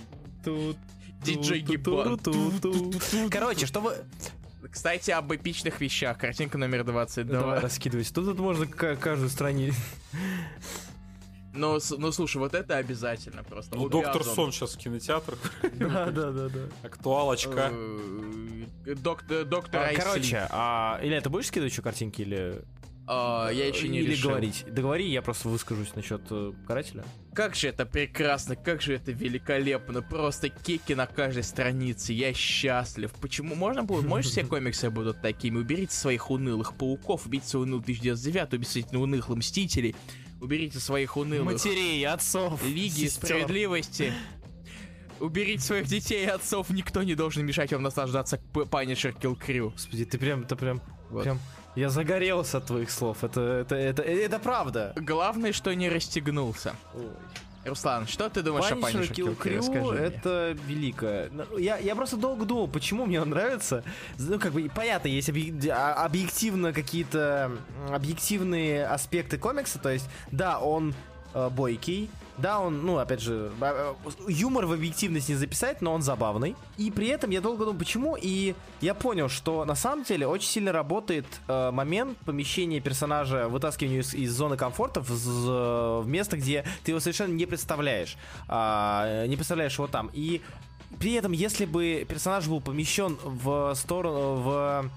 Тут. 0.45 0.77
Диджей 1.23 1.61
Ебан. 1.61 2.19
Короче, 3.31 3.67
что 3.67 3.81
вы... 3.81 3.95
Кстати, 4.71 5.11
об 5.11 5.33
эпичных 5.35 5.81
вещах. 5.81 6.19
Картинка 6.19 6.57
номер 6.59 6.83
Давай 6.85 7.05
22. 7.07 7.61
раскидывайся. 7.61 8.15
Тут, 8.15 8.25
тут 8.27 8.39
можно 8.39 8.67
ка- 8.67 8.97
каждую 8.97 9.29
страницу. 9.29 9.77
Ну, 11.55 11.79
с- 11.81 11.97
ну, 11.97 12.13
слушай, 12.13 12.39
вот 12.39 12.55
это 12.55 12.77
обязательно 12.79 13.43
просто. 13.45 13.77
Ну, 13.77 13.89
Доктор. 13.89 14.25
Сон 14.25 14.53
сейчас 14.53 14.75
в 14.75 14.79
кинотеатрах. 14.79 15.39
Да, 15.75 16.07
да, 16.11 16.31
да, 16.31 16.49
да. 16.49 16.61
Актуалочка. 16.83 17.71
Э, 17.73 18.95
Доктор, 18.97 19.45
доктор 19.45 19.81
А, 19.83 19.85
Айсли. 19.89 20.01
Короче, 20.03 20.47
а, 20.51 20.99
Илья, 21.03 21.21
ты 21.21 21.31
будешь 21.31 21.47
скидывать 21.47 21.73
еще 21.73 21.83
картинки 21.83 22.23
или... 22.23 22.63
А, 23.07 23.51
я 23.51 23.67
еще 23.67 23.89
не 23.89 23.99
Или 23.99 24.13
решил. 24.13 24.31
говорить? 24.31 24.65
Договори, 24.69 25.11
я 25.11 25.23
просто 25.23 25.49
выскажусь 25.49 25.95
насчет 25.97 26.23
э, 26.31 26.53
карателя. 26.67 27.05
Как 27.35 27.57
же 27.57 27.69
это 27.69 27.85
прекрасно, 27.85 28.55
как 28.55 28.81
же 28.81 28.95
это 28.95 29.11
великолепно. 29.11 30.03
Просто 30.03 30.49
кеки 30.49 30.93
на 30.93 31.07
каждой 31.07 31.43
странице. 31.43 32.13
Я 32.13 32.33
счастлив. 32.33 33.11
Почему 33.21 33.57
можно 33.57 33.83
было? 33.83 34.03
Можешь 34.03 34.31
все 34.31 34.45
комиксы 34.47 34.89
будут 34.89 35.21
такими? 35.21 35.59
Уберите 35.59 35.95
своих 35.95 36.31
унылых 36.31 36.75
пауков, 36.75 37.27
уберите 37.27 37.49
свой 37.49 37.65
унылый 37.65 37.83
1909, 37.83 38.55
уберите 38.55 38.97
унылых 38.97 39.29
мстителей, 39.31 39.97
уберите 40.43 40.81
своих 40.81 41.17
унылых 41.17 41.45
Матерей, 41.45 42.07
отцов, 42.07 42.63
Лиги 42.65 43.07
сестер. 43.07 43.27
Справедливости. 43.27 44.13
Уберите 45.21 45.63
своих 45.63 45.87
детей 45.87 46.25
и 46.25 46.29
отцов, 46.29 46.69
никто 46.71 47.05
не 47.05 47.15
должен 47.15 47.47
мешать 47.47 47.73
вам 47.73 47.83
наслаждаться 47.83 48.41
Punisher 48.53 49.17
Kill 49.17 49.39
Crew. 49.39 49.71
Господи, 49.71 50.05
ты 50.05 50.19
прям, 50.19 50.45
ты 50.45 50.57
прям, 50.57 50.83
Вот. 51.11 51.23
прям... 51.23 51.39
Я 51.77 51.89
загорелся 51.89 52.59
от 52.59 52.67
твоих 52.67 52.91
слов. 52.91 53.25
Это, 53.25 53.41
это, 53.41 53.77
это, 53.77 54.03
это, 54.03 54.39
правда. 54.39 54.93
Главное, 54.97 55.53
что 55.53 55.73
не 55.75 55.89
расстегнулся. 55.89 56.75
Руслан, 57.65 58.09
что 58.09 58.29
ты 58.29 58.43
думаешь 58.43 58.71
о 58.71 58.75
Punisher 58.75 59.03
Punisher 59.03 59.11
Kill 59.13 59.37
Kill 59.37 59.39
Crew? 59.39 59.57
Расскажи 59.59 59.79
Crew 59.81 59.93
мне. 59.93 60.01
это 60.01 60.57
великое. 60.67 61.29
Ну, 61.31 61.59
Я, 61.59 61.79
я 61.79 61.95
просто 61.95 62.17
долго 62.17 62.45
думал, 62.45 62.67
почему 62.67 63.07
мне 63.07 63.21
он 63.21 63.31
нравится. 63.31 63.85
Ну, 64.19 64.39
как 64.41 64.53
бы, 64.53 64.69
понятно, 64.75 65.09
есть 65.09 65.31
а- 65.69 66.05
объективно 66.05 66.73
какие-то 66.73 67.53
объективные 67.89 68.87
аспекты 68.87 69.39
комикса. 69.39 69.79
То 69.79 69.91
есть, 69.91 70.09
да, 70.33 70.59
он 70.59 70.95
э, 71.35 71.49
бойкий. 71.51 72.11
Да, 72.39 72.61
он, 72.61 72.85
ну, 72.85 72.99
опять 72.99 73.21
же, 73.21 73.53
а, 73.61 73.95
э, 74.05 74.11
юмор 74.29 74.67
в 74.67 74.73
объективность 74.73 75.29
не 75.29 75.35
записать, 75.35 75.83
но 75.83 75.93
он 75.93 76.03
забавный. 76.03 76.57
И 76.79 76.91
при 76.91 77.09
этом 77.09 77.31
я 77.31 77.41
долго 77.41 77.65
думал, 77.65 77.79
почему, 77.79 78.17
и 78.21 78.55
я 78.81 78.95
понял, 78.95 79.29
что 79.29 79.65
на 79.65 79.75
самом 79.75 80.05
деле 80.05 80.27
очень 80.27 80.49
сильно 80.49 80.73
работает 80.73 81.27
э, 81.49 81.71
момент 81.71 82.17
помещения 82.19 82.81
персонажа, 82.81 83.49
вытаскивания 83.49 84.01
из, 84.01 84.15
из 84.15 84.33
зоны 84.33 84.57
комфорта 84.57 85.03
в, 85.03 86.03
в 86.03 86.07
место, 86.07 86.37
где 86.37 86.65
ты 86.85 86.93
его 86.93 87.01
совершенно 87.01 87.33
не 87.33 87.47
представляешь. 87.47 88.17
А, 88.49 89.27
не 89.27 89.37
представляешь 89.37 89.75
его 89.75 89.87
там. 89.87 90.11
И 90.15 90.41
при 90.99 91.13
этом, 91.15 91.33
если 91.33 91.65
бы 91.65 92.07
персонаж 92.09 92.47
был 92.47 92.61
помещен 92.61 93.19
в 93.23 93.75
сторону, 93.75 94.35
в 94.37 94.91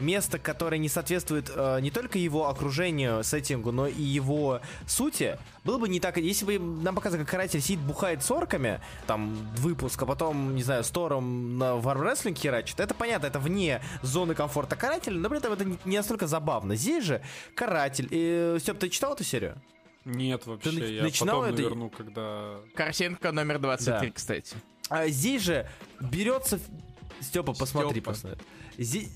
место, 0.00 0.38
которое 0.38 0.78
не 0.78 0.88
соответствует 0.88 1.50
э, 1.54 1.78
не 1.80 1.90
только 1.90 2.18
его 2.18 2.48
окружению, 2.48 3.22
сеттингу, 3.22 3.72
но 3.72 3.86
и 3.86 4.02
его 4.02 4.60
сути, 4.86 5.38
было 5.64 5.78
бы 5.78 5.88
не 5.88 6.00
так. 6.00 6.16
Если 6.16 6.44
бы 6.44 6.58
нам 6.58 6.94
показывали, 6.94 7.24
как 7.24 7.30
каратель 7.32 7.60
сидит, 7.60 7.80
бухает 7.80 8.22
с 8.22 8.30
орками, 8.30 8.80
там, 9.06 9.34
выпуск, 9.56 10.02
а 10.02 10.06
потом, 10.06 10.54
не 10.54 10.62
знаю, 10.62 10.84
с 10.84 10.90
Тором 10.90 11.58
на 11.58 11.74
Wrestling 11.76 12.34
херачит, 12.34 12.80
это 12.80 12.94
понятно, 12.94 13.26
это 13.26 13.38
вне 13.38 13.82
зоны 14.02 14.34
комфорта 14.34 14.76
карателя, 14.76 15.16
но 15.18 15.28
при 15.28 15.38
этом 15.38 15.52
это 15.52 15.64
не, 15.84 15.96
настолько 15.96 16.26
забавно. 16.26 16.74
Здесь 16.76 17.04
же 17.04 17.22
каратель. 17.54 18.08
И, 18.10 18.56
Степ, 18.60 18.78
ты 18.78 18.88
читал 18.88 19.14
эту 19.14 19.24
серию? 19.24 19.60
Нет, 20.04 20.44
вообще, 20.46 20.70
Ты 20.70 20.92
я 20.96 21.02
начинал 21.02 21.36
потом 21.40 21.54
это- 21.54 21.62
наверну, 21.62 21.88
когда... 21.90 22.56
Картинка 22.74 23.32
номер 23.32 23.58
23, 23.58 24.08
Да. 24.08 24.12
кстати. 24.14 24.56
А 24.90 25.08
здесь 25.08 25.42
же 25.42 25.66
берется... 26.00 26.60
Степа, 27.20 27.54
посмотри, 27.54 27.92
Степа. 28.00 28.10
посмотри. 28.10 28.44
Здесь... 28.76 29.08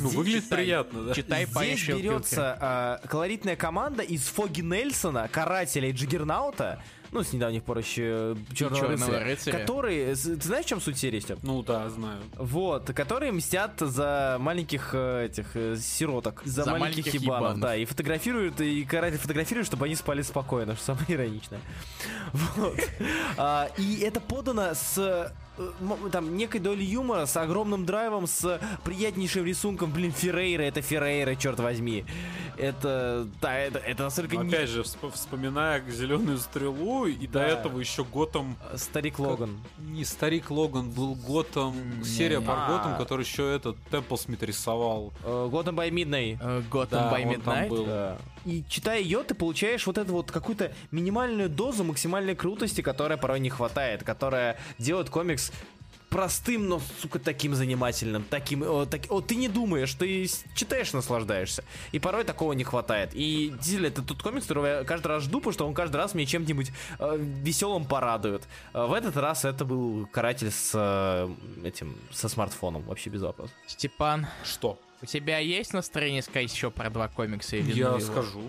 Ну, 0.00 0.08
здесь- 0.08 0.16
выглядит 0.18 0.44
читай. 0.44 0.58
приятно, 0.58 1.02
да? 1.04 1.14
Читай 1.14 1.46
Здесь 1.46 1.86
берется 1.88 2.56
а, 2.60 3.00
колоритная 3.08 3.56
команда 3.56 4.02
из 4.02 4.22
Фоги 4.28 4.60
Нельсона, 4.60 5.28
карателя 5.28 5.88
и 5.88 5.92
Джиггернаута, 5.92 6.82
ну, 7.10 7.22
с 7.22 7.32
недавних 7.34 7.62
пор 7.64 7.76
еще 7.78 8.36
Черного, 8.54 8.80
Чёрного 8.80 8.90
рыцаря, 9.12 9.24
рыцаря. 9.24 9.58
которые... 9.58 10.14
Ты 10.14 10.40
знаешь, 10.42 10.64
в 10.64 10.68
чем 10.70 10.80
суть 10.80 10.96
серии, 10.96 11.20
Степ? 11.20 11.40
Ну 11.42 11.62
да, 11.62 11.90
знаю. 11.90 12.22
Вот, 12.36 12.86
которые 12.94 13.32
мстят 13.32 13.74
за 13.80 14.38
маленьких 14.40 14.90
э, 14.94 15.26
этих 15.26 15.48
э, 15.54 15.76
сироток, 15.76 16.40
за, 16.46 16.64
За 16.64 16.70
маленьких, 16.70 17.04
маленьких 17.04 17.14
ебанов, 17.20 17.40
ебанов. 17.42 17.60
да, 17.60 17.76
и 17.76 17.84
фотографируют, 17.84 18.62
и 18.62 18.82
каратель 18.84 19.18
фотографирует, 19.18 19.66
чтобы 19.66 19.84
они 19.84 19.94
спали 19.94 20.22
спокойно, 20.22 20.74
что 20.74 20.84
самое 20.86 21.04
ироничное. 21.08 21.60
Вот. 22.32 22.80
А, 23.36 23.68
и 23.76 24.00
это 24.00 24.18
подано 24.20 24.72
с 24.74 24.96
э, 24.96 25.30
там 26.10 26.36
некой 26.36 26.60
долей 26.60 26.84
юмора, 26.84 27.26
с 27.26 27.36
огромным 27.36 27.84
драйвом, 27.84 28.26
с 28.26 28.60
приятнейшим 28.84 29.44
рисунком, 29.44 29.92
блин, 29.92 30.12
Феррейра, 30.12 30.62
это 30.62 30.80
Феррейра, 30.82 31.34
черт 31.34 31.60
возьми. 31.60 32.04
Это, 32.58 33.26
да, 33.40 33.58
это, 33.58 33.78
это 33.78 34.04
настолько 34.04 34.36
не- 34.36 34.48
Опять 34.48 34.68
же, 34.68 34.82
всп- 34.82 35.10
вспоминая 35.12 35.82
зеленую 35.90 36.38
стрелу, 36.38 37.06
и 37.06 37.26
до 37.26 37.40
Да. 37.40 37.46
этого 37.48 37.80
еще 37.80 38.04
Готэм. 38.04 38.56
Старик 38.76 39.18
Логан. 39.18 39.58
Не 39.78 40.04
старик 40.04 40.50
Логан, 40.50 40.90
был 40.90 41.14
Готэм. 41.14 42.04
Серия 42.04 42.40
про 42.40 42.54
А. 42.66 42.68
Готэм, 42.68 42.96
который 42.98 43.22
еще 43.22 43.54
этот 43.54 43.76
Темпл 43.90 44.16
Смит 44.16 44.42
рисовал. 44.42 45.12
Готэм 45.24 45.78
by 45.78 45.90
Midnight. 45.90 46.38
Э, 46.40 46.62
Да, 46.90 47.12
by 47.12 47.24
Midnight. 47.24 47.68
был. 47.68 47.84
Да. 47.86 48.18
И 48.44 48.64
читая 48.68 49.00
ее, 49.00 49.22
ты 49.22 49.34
получаешь 49.36 49.86
вот 49.86 49.98
эту 49.98 50.12
вот 50.14 50.32
какую-то 50.32 50.72
минимальную 50.90 51.48
дозу 51.48 51.84
максимальной 51.84 52.34
крутости, 52.34 52.80
которая 52.80 53.16
порой 53.16 53.38
не 53.38 53.50
хватает, 53.50 54.02
которая 54.02 54.58
делает 54.78 55.10
комикс 55.10 55.51
простым, 56.12 56.68
но, 56.68 56.80
сука, 57.00 57.18
таким 57.18 57.54
занимательным, 57.54 58.22
таким, 58.28 58.62
о, 58.62 58.84
так- 58.84 59.06
о, 59.08 59.22
ты 59.22 59.34
не 59.34 59.48
думаешь, 59.48 59.94
ты 59.94 60.28
читаешь, 60.54 60.92
наслаждаешься. 60.92 61.64
И 61.90 61.98
порой 61.98 62.24
такого 62.24 62.52
не 62.52 62.64
хватает. 62.64 63.10
И 63.14 63.48
действительно, 63.54 63.86
это 63.86 64.02
тот 64.02 64.22
комикс, 64.22 64.44
которого 64.44 64.66
я 64.66 64.84
каждый 64.84 65.06
раз 65.06 65.22
жду, 65.22 65.38
потому 65.38 65.54
что 65.54 65.66
он 65.66 65.72
каждый 65.72 65.96
раз 65.96 66.14
меня 66.14 66.26
чем-нибудь 66.26 66.70
э, 66.98 67.16
веселым 67.18 67.86
порадует. 67.86 68.42
Э, 68.74 68.84
в 68.84 68.92
этот 68.92 69.16
раз 69.16 69.46
это 69.46 69.64
был 69.64 70.06
каратель 70.12 70.50
с 70.50 70.72
э, 70.74 71.34
этим, 71.66 71.96
со 72.12 72.28
смартфоном, 72.28 72.82
вообще 72.82 73.08
без 73.08 73.22
вопросов. 73.22 73.56
Степан, 73.66 74.26
Что? 74.44 74.78
у 75.00 75.06
тебя 75.06 75.38
есть 75.38 75.72
настроение 75.72 76.20
сказать 76.22 76.52
еще 76.52 76.70
про 76.70 76.90
два 76.90 77.08
комикса 77.08 77.56
или 77.56 77.72
Я 77.72 77.98
скажу. 78.00 78.42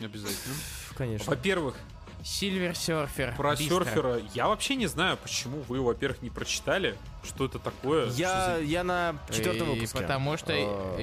Обязательно. 0.00 0.54
Конечно. 0.96 1.30
Во-первых, 1.30 1.76
Silver 2.22 2.72
Surfer. 2.72 3.36
про 3.36 3.50
быстро. 3.50 3.84
серфера 3.84 4.20
я 4.34 4.48
вообще 4.48 4.74
не 4.76 4.86
знаю, 4.86 5.16
почему 5.16 5.62
вы, 5.68 5.80
во-первых, 5.80 6.22
не 6.22 6.30
прочитали, 6.30 6.96
что 7.24 7.46
это 7.46 7.58
такое. 7.58 8.10
Я, 8.10 8.54
что 8.56 8.62
я 8.62 8.84
на 8.84 9.16
четвертом 9.30 9.68
И 9.70 9.74
выпуске. 9.74 9.98
Потому 10.00 10.36
что 10.36 10.52
А, 10.54 11.00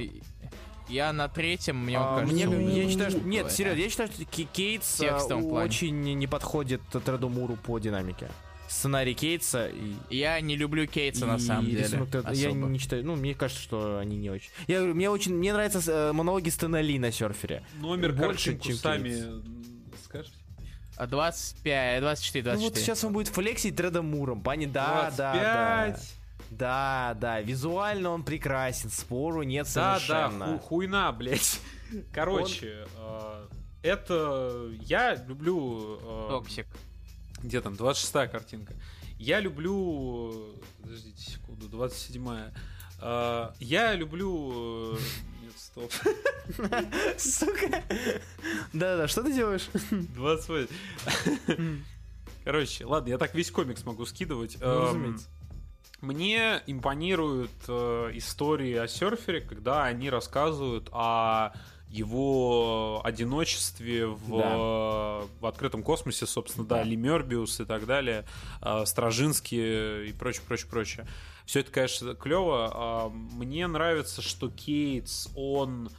я 0.89 1.11
на 1.13 1.27
третьем, 1.27 1.77
мне 1.77 1.97
А, 1.97 2.19
кажется, 2.19 2.33
мне, 2.33 2.47
уже 2.47 2.79
я 2.81 2.89
считаю, 2.89 3.11
что, 3.11 3.19
нет, 3.21 3.51
серьезно, 3.51 3.79
я 3.81 3.89
считаю, 3.89 4.09
что 4.11 4.23
Кейтс 4.25 5.01
а, 5.01 5.17
плане. 5.27 5.49
очень 5.69 6.01
не 6.15 6.27
подходит 6.27 6.81
Треду 7.05 7.29
Муру 7.29 7.55
по 7.57 7.77
динамике. 7.79 8.29
Сценарий 8.69 9.13
Кейтса 9.13 9.67
и... 9.67 9.93
Я 10.09 10.39
не 10.41 10.57
люблю 10.57 10.87
Кейтса 10.87 11.25
на 11.25 11.37
и 11.37 11.39
самом 11.39 11.67
деле. 11.67 11.83
рисунок 11.83 12.09
Треда- 12.09 12.33
Я 12.33 12.49
особо. 12.49 12.67
не 12.67 12.79
читаю, 12.79 13.05
ну, 13.05 13.15
мне 13.15 13.33
кажется, 13.33 13.63
что 13.63 13.97
они 13.97 14.17
не 14.17 14.29
очень. 14.29 14.49
Я 14.67 14.79
говорю, 14.79 14.93
мне 14.95 15.09
очень, 15.09 15.35
мне 15.35 15.53
нравятся 15.53 15.81
э, 15.89 16.11
монологи 16.11 16.49
Стэна 16.49 16.81
Ли 16.81 16.99
на 16.99 17.11
серфере. 17.11 17.63
Номер 17.79 18.11
больше, 18.11 18.59
чем 18.59 18.75
сами 18.75 19.09
Кейтс. 19.09 19.25
М, 20.99 21.03
скажешь? 21.03 21.03
А 21.03 21.07
25, 21.07 22.01
24, 22.01 22.43
24. 22.43 22.57
Ну 22.57 22.61
вот 22.69 22.77
сейчас 22.77 23.03
он 23.03 23.13
будет 23.13 23.27
флексить 23.29 23.75
Тредом 23.75 24.05
Муром, 24.09 24.41
пани, 24.41 24.65
да, 24.65 25.11
да, 25.17 25.33
да. 25.33 25.85
25. 25.87 26.13
Да, 26.49 27.17
да, 27.19 27.41
визуально 27.41 28.09
он 28.11 28.23
прекрасен, 28.23 28.89
спору 28.89 29.43
нет 29.43 29.67
Да, 29.75 29.93
да, 29.95 29.99
совершенно. 29.99 30.45
ху- 30.45 30.59
хуйна, 30.59 31.11
блядь. 31.11 31.59
Короче, 32.13 32.85
э, 32.97 33.47
это 33.83 34.69
я 34.81 35.15
люблю. 35.15 35.99
э, 36.01 36.27
Токсик. 36.29 36.67
Где 37.43 37.59
там? 37.61 37.73
26-я 37.73 38.27
картинка. 38.27 38.73
Я 39.19 39.39
люблю... 39.39 40.55
Подождите 40.81 41.21
секунду, 41.31 41.67
27-я. 41.67 42.51
Э, 43.01 43.49
Я 43.59 43.93
люблю... 43.95 44.97
стоп. 45.77 45.91
Сука. 47.17 47.83
Да-да, 48.73 49.07
что 49.07 49.23
ты 49.23 49.33
делаешь? 49.33 49.67
28. 49.91 50.67
Короче, 52.43 52.85
ладно, 52.85 53.09
я 53.09 53.17
так 53.17 53.33
весь 53.35 53.51
комикс 53.51 53.83
могу 53.85 54.05
скидывать. 54.05 54.57
Ну, 54.61 54.65
Эм, 54.67 54.83
разумеется. 54.85 55.27
Мне 56.01 56.61
импонируют 56.67 57.51
э, 57.67 58.11
истории 58.13 58.73
о 58.75 58.87
серфере, 58.87 59.41
когда 59.41 59.83
они 59.85 60.09
рассказывают 60.09 60.89
о 60.93 61.51
его 61.89 63.01
одиночестве 63.03 64.07
в, 64.07 64.37
Да. 64.37 65.27
в 65.39 65.45
открытом 65.45 65.83
космосе, 65.83 66.25
собственно, 66.25 66.65
да, 66.67 66.77
Да. 66.77 66.83
Ли 66.83 66.95
Мёрбиус 66.95 67.61
и 67.61 67.65
так 67.65 67.85
далее, 67.85 68.25
э, 68.61 68.85
Стражинский 68.85 70.09
и 70.09 70.13
прочее, 70.13 70.43
прочее, 70.47 70.67
прочее. 70.69 71.07
Все 71.47 71.61
это, 71.61 71.71
конечно, 71.71 72.13
клево. 72.13 73.09
Мне 73.13 73.67
нравится, 73.67 74.21
что 74.21 74.49
Кейтс, 74.49 75.29
он 75.33 75.89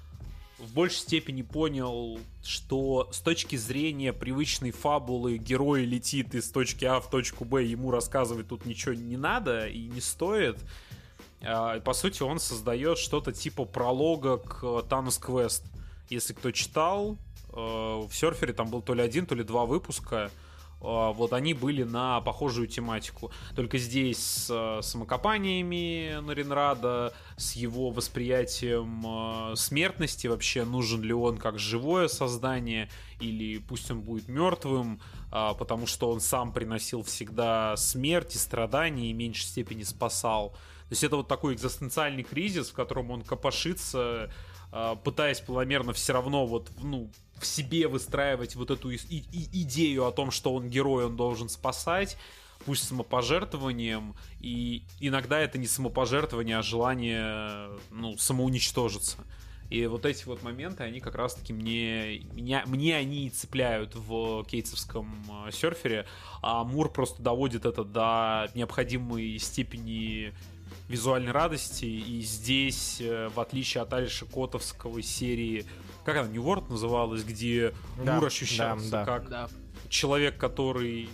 в 0.59 0.75
большей 0.75 0.99
степени 0.99 1.41
понял, 1.41 2.20
что 2.44 3.09
с 3.12 3.20
точки 3.20 3.57
зрения 3.57 4.12
привычной 4.12 4.73
фабулы 4.73 5.39
герой 5.39 5.86
летит 5.86 6.35
из 6.35 6.51
точки 6.51 6.85
А 6.85 7.01
в 7.01 7.09
точку 7.09 7.47
Б, 7.47 7.65
ему 7.65 7.91
рассказывать 7.91 8.49
тут 8.49 8.67
ничего 8.67 8.94
не 8.94 9.17
надо 9.17 9.67
и 9.68 9.86
не 9.86 10.02
стоит. 10.02 10.59
А, 11.41 11.81
По 11.81 11.94
сути, 11.94 12.23
он 12.23 12.41
создает 12.41 12.99
что-то 12.99 13.33
типа 13.33 13.65
пролога 13.65 14.36
к 14.36 14.62
Thanos 14.62 15.18
Quest. 15.18 15.62
Если 16.10 16.35
кто 16.35 16.51
читал, 16.51 17.17
э, 17.52 17.57
в 17.57 18.10
серфере 18.12 18.52
там 18.52 18.68
был 18.68 18.83
то 18.83 18.93
ли 18.93 19.01
один, 19.01 19.25
то 19.25 19.35
ли 19.35 19.44
два 19.44 19.65
выпуска. 19.65 20.31
Э, 20.81 21.12
Вот 21.12 21.32
они 21.32 21.55
были 21.55 21.82
на 21.82 22.20
похожую 22.20 22.68
тематику. 22.68 23.31
Только 23.55 23.78
здесь 23.78 24.18
с 24.18 24.50
э, 24.50 24.82
самокопаниями 24.82 26.20
Наринрада, 26.20 27.12
с 27.36 27.52
его 27.55 27.90
восприятием 27.90 29.52
э, 29.52 29.57
смертности, 29.57 30.26
вообще 30.26 30.65
нужен 30.65 31.02
ли 31.02 31.12
он 31.12 31.39
как 31.39 31.58
живое 31.58 32.08
создание, 32.08 32.89
или 33.20 33.58
пусть 33.58 33.90
он 33.90 34.00
будет 34.00 34.28
мертвым, 34.28 35.00
а, 35.31 35.55
потому 35.55 35.86
что 35.86 36.10
он 36.10 36.20
сам 36.20 36.52
приносил 36.52 37.02
всегда 37.02 37.76
смерть 37.76 38.34
и 38.34 38.39
страдания 38.39 39.10
и 39.10 39.12
в 39.12 39.16
меньшей 39.16 39.44
степени 39.44 39.82
спасал. 39.82 40.50
То 40.50 40.92
есть 40.92 41.05
это 41.05 41.16
вот 41.16 41.28
такой 41.28 41.55
экзистенциальный 41.55 42.23
кризис, 42.23 42.70
в 42.70 42.73
котором 42.73 43.10
он 43.10 43.23
копошится, 43.23 44.31
а, 44.73 44.97
пытаясь 44.97 45.40
планомерно 45.40 45.92
все 45.92 46.12
равно 46.12 46.47
вот, 46.47 46.70
ну, 46.81 47.10
в 47.41 47.47
себе 47.47 47.89
выстраивать 47.89 48.57
вот 48.57 48.70
эту 48.70 48.91
и- 48.91 48.99
и- 49.08 49.62
идею 49.62 50.07
о 50.07 50.12
том, 50.12 50.31
что 50.31 50.55
он 50.55 50.68
герой, 50.68 51.07
он 51.07 51.17
должен 51.17 51.49
спасать, 51.49 52.17
пусть 52.65 52.86
самопожертвованием, 52.89 54.15
и 54.41 54.83
иногда 55.00 55.39
это 55.41 55.58
не 55.58 55.67
самопожертвование, 55.67 56.58
а 56.58 56.62
желание, 56.62 57.70
ну, 57.91 58.17
самоуничтожиться. 58.18 59.18
И 59.70 59.86
вот 59.86 60.07
эти 60.07 60.25
вот 60.25 60.42
моменты, 60.42 60.83
они 60.83 60.99
как 60.99 61.15
раз-таки 61.15 61.52
мне, 61.52 62.20
меня, 62.33 62.65
мне 62.67 62.97
они 62.97 63.26
и 63.26 63.31
цепляют 63.31 63.94
в 63.94 64.44
кейтсовском 64.44 65.47
э, 65.47 65.50
серфере, 65.52 66.07
а 66.41 66.65
Мур 66.65 66.91
просто 66.91 67.23
доводит 67.23 67.67
это 67.67 67.84
до 67.84 68.50
необходимой 68.55 69.39
степени 69.39 70.33
визуальной 70.89 71.33
радости, 71.33 71.84
и 71.84 72.23
здесь, 72.23 72.97
э, 73.00 73.28
в 73.28 73.39
отличие 73.41 73.83
от 73.83 73.92
Алиша 73.92 74.25
Котовского 74.25 75.02
серии, 75.02 75.67
как 76.09 76.25
она, 76.25 76.28
New 76.33 76.43
World 76.43 76.70
называлась, 76.70 77.23
где 77.23 77.75
Да, 78.03 78.15
Мур 78.17 78.27
ощущался 78.27 78.91
да, 78.91 79.05
да. 79.05 79.19
как 79.19 79.28
Да. 79.28 79.49
человек, 79.91 80.39
который 80.39 81.09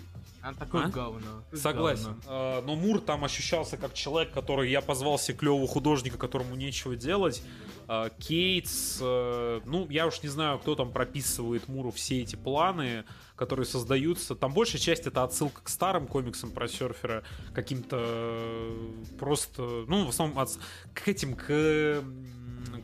Он 0.46 0.54
такой 0.54 0.84
А? 0.84 0.88
говно. 0.88 1.42
Согласен. 1.54 2.20
А, 2.26 2.62
Но 2.66 2.74
Мур 2.76 3.00
там 3.00 3.24
ощущался 3.24 3.78
как 3.78 3.94
человек, 3.94 4.30
который 4.32 4.70
я 4.70 4.82
позвал 4.82 5.18
себе 5.18 5.38
клевого 5.38 5.66
художника, 5.66 6.18
которому 6.18 6.54
нечего 6.54 6.94
делать. 6.96 7.42
А, 7.88 8.10
Кейтс, 8.10 8.98
э, 9.00 9.60
ну, 9.64 9.86
я 9.88 10.06
уж 10.06 10.22
не 10.22 10.28
знаю, 10.28 10.58
кто 10.58 10.74
там 10.74 10.92
прописывает 10.92 11.66
Муру 11.66 11.90
все 11.92 12.20
эти 12.20 12.36
планы, 12.36 13.04
которые 13.36 13.64
создаются. 13.64 14.34
Там 14.34 14.52
большая 14.52 14.80
часть 14.82 15.06
это 15.06 15.24
отсылка 15.24 15.62
к 15.62 15.68
старым 15.70 16.06
комиксам 16.06 16.50
про 16.50 16.68
серфера, 16.68 17.24
каким-то 17.54 17.96
э, 18.00 18.94
просто, 19.18 19.62
ну, 19.88 20.04
в 20.04 20.10
основном 20.10 20.38
отс- 20.38 20.58
к 20.92 21.08
этим, 21.08 21.36
к 21.36 22.04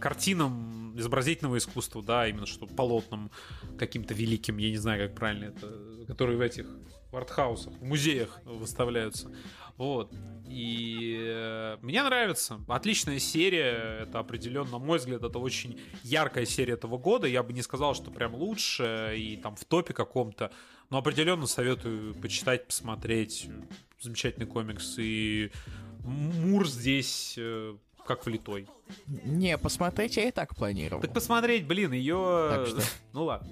картинам 0.01 0.80
изобразительного 1.01 1.59
искусства, 1.59 2.03
да, 2.03 2.29
именно 2.29 2.47
что 2.47 2.67
полотнам 2.67 3.31
каким-то 3.79 4.15
великим, 4.15 4.59
я 4.59 4.71
не 4.71 4.77
знаю, 4.77 5.09
как 5.09 5.17
правильно 5.17 5.47
это, 5.47 6.07
которые 6.07 6.39
в 6.39 6.41
этих 6.41 6.67
в 7.11 7.17
артхаусах, 7.17 7.73
в 7.75 7.85
музеях 7.85 8.41
выставляются. 8.45 9.31
Вот. 9.77 10.13
И 10.47 11.19
э, 11.21 11.79
мне 11.81 12.03
нравится. 12.03 12.61
Отличная 12.69 13.19
серия. 13.19 14.03
Это 14.03 14.19
определенно, 14.19 14.73
на 14.73 14.79
мой 14.79 14.99
взгляд, 14.99 15.23
это 15.23 15.39
очень 15.39 15.81
яркая 16.05 16.45
серия 16.45 16.75
этого 16.75 16.99
года. 16.99 17.27
Я 17.27 17.43
бы 17.43 17.53
не 17.53 17.63
сказал, 17.63 17.95
что 17.95 18.11
прям 18.11 18.35
лучше 18.35 19.15
и 19.17 19.37
там 19.37 19.57
в 19.57 19.65
топе 19.65 19.93
каком-то. 19.93 20.53
Но 20.91 20.99
определенно 20.99 21.47
советую 21.47 22.15
почитать, 22.15 22.67
посмотреть. 22.67 23.49
Замечательный 24.01 24.47
комикс. 24.47 24.97
И 24.99 25.51
Мур 26.05 26.69
здесь 26.69 27.35
э, 27.39 27.77
как 28.11 28.27
влитой. 28.27 28.67
Не, 29.07 29.57
посмотреть 29.57 30.17
я 30.17 30.25
и 30.25 30.31
так 30.33 30.57
планировал. 30.57 31.01
Так 31.01 31.13
посмотреть, 31.13 31.65
блин, 31.65 31.93
ее... 31.93 32.49
Так 32.51 32.67
что? 32.67 32.83
Ну 33.13 33.25
ладно. 33.25 33.49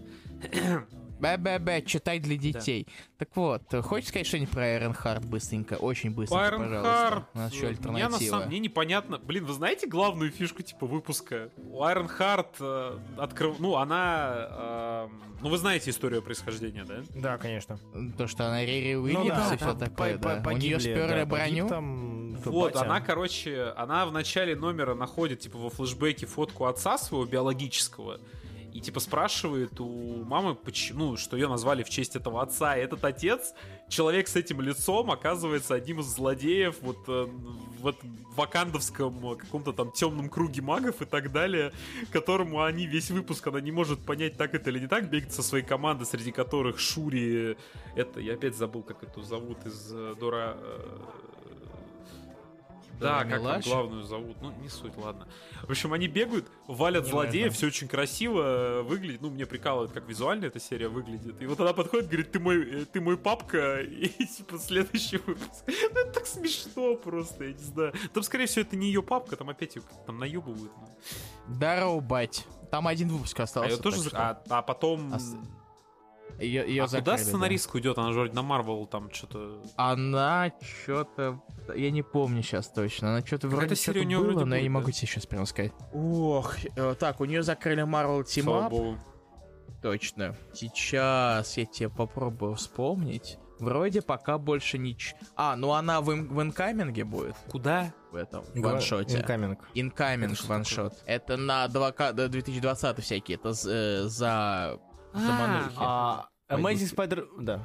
Бе-бе-бе, 1.20 1.82
читай 1.82 2.18
для 2.18 2.36
детей. 2.36 2.86
Так 3.18 3.28
вот, 3.34 3.62
хочешь 3.84 4.08
сказать 4.08 4.26
что-нибудь 4.26 4.50
про 4.50 4.62
Айронхард 4.62 5.24
быстренько? 5.24 5.74
Очень 5.74 6.12
быстренько, 6.12 6.44
Айронхард. 6.44 6.82
пожалуйста. 6.82 7.28
У 7.34 7.38
нас 7.38 7.52
еще 7.52 7.60
Мне 7.62 7.70
на 7.70 7.76
альтернатива. 8.06 8.30
самом 8.30 8.48
мне 8.48 8.58
непонятно. 8.60 9.18
Блин, 9.18 9.44
вы 9.44 9.52
знаете 9.52 9.86
главную 9.88 10.30
фишку 10.30 10.62
типа 10.62 10.86
выпуска? 10.86 11.50
У 11.56 11.82
Айронхард 11.82 12.56
э, 12.60 12.98
открыв... 13.18 13.58
Ну, 13.58 13.76
она... 13.76 14.48
э, 14.50 15.08
ну, 15.40 15.48
вы 15.48 15.58
знаете 15.58 15.90
историю 15.90 16.22
происхождения, 16.22 16.84
да? 16.84 17.02
Да, 17.14 17.38
конечно. 17.38 17.78
То, 18.16 18.26
что 18.26 18.46
она 18.46 18.64
Рири 18.64 18.94
Ну 18.94 19.02
Уильямс 19.02 19.48
да, 19.48 19.54
и 19.54 19.56
все 19.56 19.66
там 19.66 19.78
такое, 19.78 20.16
по- 20.16 20.22
по- 20.22 20.28
да. 20.34 20.40
У 20.40 20.44
погибли, 20.44 20.66
нее 20.68 20.80
сперли 20.80 21.20
да, 21.20 21.26
броню. 21.26 21.46
погиб 21.46 21.68
там 21.68 22.34
Вот, 22.44 22.74
батя. 22.74 22.84
она, 22.84 23.00
короче, 23.00 23.72
она 23.76 24.06
в 24.06 24.12
начале 24.12 24.54
номера 24.56 24.94
находит, 24.94 25.40
типа, 25.40 25.58
во 25.58 25.70
флешбеке 25.70 26.26
фотку 26.26 26.66
отца 26.66 26.98
своего 26.98 27.26
биологического. 27.26 28.20
И, 28.72 28.80
типа, 28.80 29.00
спрашивает 29.00 29.80
у 29.80 30.24
мамы, 30.24 30.54
почему, 30.54 31.10
ну, 31.10 31.16
что 31.16 31.36
ее 31.36 31.48
назвали 31.48 31.82
в 31.82 31.88
честь 31.88 32.16
этого 32.16 32.42
отца. 32.42 32.76
И 32.76 32.80
этот 32.80 33.04
отец, 33.04 33.54
человек 33.88 34.28
с 34.28 34.36
этим 34.36 34.60
лицом, 34.60 35.10
оказывается 35.10 35.74
одним 35.74 36.00
из 36.00 36.06
злодеев 36.06 36.76
вот 36.82 36.98
э, 37.08 37.28
в 37.80 37.86
этом 37.86 38.18
вакандовском 38.36 39.32
э, 39.32 39.36
каком-то 39.36 39.72
там 39.72 39.90
темном 39.92 40.28
круге 40.28 40.60
магов 40.60 41.00
и 41.00 41.06
так 41.06 41.32
далее, 41.32 41.72
которому 42.12 42.62
они 42.62 42.86
весь 42.86 43.10
выпуск, 43.10 43.46
она 43.46 43.60
не 43.60 43.72
может 43.72 44.00
понять, 44.00 44.36
так 44.36 44.54
это 44.54 44.70
или 44.70 44.80
не 44.80 44.86
так, 44.86 45.10
бегает 45.10 45.32
со 45.32 45.42
своей 45.42 45.64
командой, 45.64 46.04
среди 46.04 46.30
которых 46.30 46.78
Шури, 46.78 47.56
это, 47.96 48.20
я 48.20 48.34
опять 48.34 48.56
забыл, 48.56 48.82
как 48.82 49.02
эту 49.02 49.22
зовут 49.22 49.64
из 49.66 49.92
э, 49.92 50.14
Дора... 50.18 50.56
э, 50.58 50.98
Да, 52.98 53.24
как 53.24 53.42
там 53.42 53.60
главную 53.60 54.02
зовут, 54.04 54.36
ну 54.40 54.52
не 54.60 54.68
суть, 54.68 54.96
ладно. 54.96 55.28
В 55.62 55.70
общем, 55.70 55.92
они 55.92 56.08
бегают, 56.08 56.50
валят 56.66 57.04
Не 57.04 57.10
злодеев, 57.10 57.54
все 57.54 57.66
очень 57.68 57.88
красиво 57.88 58.40
э, 58.42 58.82
выглядит. 58.82 59.20
Ну, 59.20 59.30
мне 59.30 59.46
прикалывает, 59.46 59.92
как 59.92 60.08
визуально 60.08 60.46
эта 60.46 60.60
серия 60.60 60.88
выглядит. 60.88 61.40
И 61.40 61.46
вот 61.46 61.60
она 61.60 61.72
подходит, 61.72 62.08
говорит, 62.08 62.32
ты 62.32 62.40
мой, 62.40 62.82
э, 62.82 62.84
ты 62.84 63.00
мой 63.00 63.16
папка, 63.16 63.80
и 63.82 64.08
типа 64.08 64.58
следующий 64.58 65.18
выпуск. 65.18 65.64
Ну, 65.66 66.00
это 66.00 66.12
так 66.12 66.26
смешно 66.26 66.96
просто, 66.96 67.44
я 67.44 67.52
не 67.52 67.62
знаю. 67.62 67.92
Там, 68.12 68.22
скорее 68.22 68.46
всего, 68.46 68.62
это 68.62 68.76
не 68.76 68.88
ее 68.88 69.02
папка, 69.02 69.36
там 69.36 69.50
опять 69.50 69.76
ее 69.76 69.82
там 70.06 70.18
наебывают. 70.18 70.72
ну. 70.76 71.54
Здорово, 71.54 72.00
бать. 72.00 72.46
Там 72.70 72.86
один 72.86 73.08
выпуск 73.08 73.38
А 73.40 73.44
остался. 73.44 73.76
ее 73.76 73.82
тоже... 73.82 74.10
А, 74.12 74.42
а 74.48 74.62
потом... 74.62 75.14
Ос- 75.14 75.34
Ее, 76.38 76.66
ее 76.68 76.82
а 76.82 76.86
куда 76.86 76.98
закрыли, 77.00 77.16
да. 77.16 77.24
сценаристка 77.24 77.76
уйдет? 77.76 77.98
Она 77.98 78.12
же 78.12 78.20
вроде 78.20 78.34
на 78.34 78.42
Марвел 78.42 78.86
там 78.86 79.10
что-то... 79.12 79.62
Она 79.76 80.52
что-то... 80.60 81.42
Я 81.74 81.90
не 81.90 82.02
помню 82.02 82.42
сейчас 82.42 82.68
точно. 82.68 83.10
Она 83.10 83.26
что-то 83.26 83.48
вроде 83.48 83.74
что-то 83.74 84.00
у 84.00 84.02
неё 84.02 84.20
было, 84.20 84.30
вроде 84.30 84.44
но 84.44 84.56
я 84.56 84.62
не 84.62 84.68
будет, 84.68 84.74
могу 84.74 84.86
да? 84.86 84.92
тебе 84.92 85.06
сейчас 85.08 85.26
прямо 85.26 85.46
сказать. 85.46 85.72
Ох, 85.92 86.56
э, 86.76 86.94
так, 86.98 87.20
у 87.20 87.24
нее 87.24 87.42
закрыли 87.42 87.82
Marvel 87.82 88.22
Team 88.22 88.44
Слава 88.44 88.68
богу. 88.68 88.98
Точно. 89.82 90.34
Сейчас 90.52 91.56
я 91.56 91.66
тебе 91.66 91.88
попробую 91.88 92.54
вспомнить. 92.54 93.38
Вроде 93.58 94.02
пока 94.02 94.38
больше 94.38 94.78
нич... 94.78 95.14
А, 95.34 95.56
ну 95.56 95.72
она 95.72 96.00
в, 96.00 96.12
ин- 96.12 96.28
в 96.28 96.40
инкаминге 96.40 97.04
будет 97.04 97.34
Куда? 97.50 97.92
в 98.12 98.16
этом 98.16 98.44
ваншоте. 98.54 99.18
Инкаминг 99.74 100.36
что 100.36 100.48
ваншот. 100.48 101.02
Это 101.06 101.36
на 101.36 101.66
2К, 101.66 102.12
да, 102.12 102.28
2020 102.28 103.02
всякие. 103.02 103.36
Это 103.36 103.50
э, 103.50 103.52
за... 103.52 104.08
за 104.08 104.78
манухи. 105.22 105.72
А, 105.76 106.28
Amazing 106.50 106.94
Spider... 106.94 107.26
Да. 107.40 107.60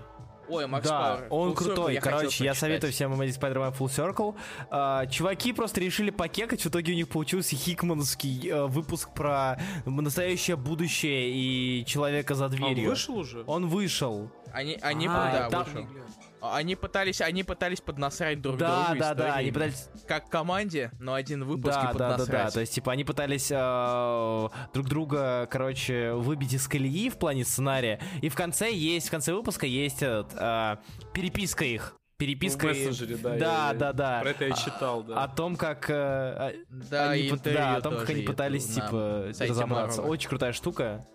Ой, 0.50 0.68
Макс 0.68 0.86
да, 0.88 1.00
Пауэр. 1.16 1.28
он 1.30 1.50
Full 1.50 1.54
Circle 1.54 1.56
крутой. 1.56 1.94
я 1.94 2.02
хотел 2.02 2.18
Короче, 2.20 2.44
я 2.44 2.54
советую 2.54 2.92
всем 2.92 3.14
Amazing 3.14 3.40
Spider-Man 3.40 3.78
Full 3.78 3.88
Circle. 3.88 4.36
А, 4.70 5.06
чуваки 5.06 5.54
просто 5.54 5.80
решили 5.80 6.10
покекать, 6.10 6.62
в 6.62 6.68
итоге 6.68 6.92
у 6.92 6.96
них 6.96 7.08
получился 7.08 7.56
хикмановский 7.56 8.50
э, 8.50 8.66
выпуск 8.66 9.14
про 9.14 9.58
настоящее 9.86 10.58
будущее 10.58 11.32
и 11.32 11.86
человека 11.86 12.36
за 12.36 12.46
А 12.46 12.48
он 12.50 12.52
дверью. 12.56 12.90
вышел 12.90 13.16
уже? 13.18 13.44
Он 13.48 13.68
вышел. 13.68 14.30
Они, 14.52 14.78
они, 14.82 15.08
А, 15.10 15.32
да, 15.32 15.50
там- 15.50 15.64
вышел. 15.64 15.88
Они 16.52 16.76
пытались, 16.76 17.22
они 17.22 17.44
пытались 17.44 17.80
поднасрать 17.80 18.42
друг 18.42 18.58
Да, 18.58 18.86
другу 18.88 19.00
да, 19.00 19.14
да, 19.14 19.24
истории. 19.24 19.40
они 19.40 19.52
пытались... 19.52 19.90
Как 20.08 20.30
команде, 20.30 20.92
но 21.00 21.14
один 21.14 21.46
выпуск 21.46 21.74
Да, 21.74 21.82
и 21.82 21.86
да, 21.86 21.94
да, 21.94 22.00
да. 22.00 22.10
поднасрать. 22.18 22.54
То 22.54 22.60
есть, 22.60 22.74
типа, 22.74 22.92
они 22.92 23.04
пытались 23.06 23.50
э, 23.50 24.50
друг 24.74 24.88
друга, 24.88 25.48
короче, 25.50 26.12
выбить 26.14 26.54
из 26.54 26.68
колеи 26.68 27.10
в 27.10 27.18
плане 27.18 27.46
сценария. 27.46 28.00
И 28.22 28.28
в 28.30 28.36
конце 28.36 28.72
есть, 28.74 29.08
в 29.08 29.12
конце 29.12 29.34
выпуска 29.34 29.66
есть 29.66 30.04
этот, 30.04 30.34
э, 30.38 30.78
переписка 31.14 31.64
их. 31.64 31.96
Переписка. 32.18 32.68
В 32.68 32.70
мессенджере, 32.70 33.16
да. 33.18 33.30
Да, 33.30 33.36
я- 33.38 33.68
я- 33.70 33.74
да, 33.74 33.94
да. 33.94 34.20
Про 34.22 34.30
это 34.30 34.46
я 34.46 34.54
А- 34.54 34.58
читал, 34.58 35.04
да. 35.04 35.24
О 35.24 35.28
том, 35.30 35.56
как 35.56 35.90
э, 35.90 36.54
Да, 36.70 37.10
они, 37.12 37.32
да, 37.44 37.76
о 37.78 37.82
том, 37.82 37.98
как 37.98 38.10
они 38.10 38.22
пытались, 38.24 38.68
типа, 38.68 39.28
разобраться. 39.40 40.02
Очень 40.02 40.30
крутая 40.30 40.54
штука. 40.54 41.06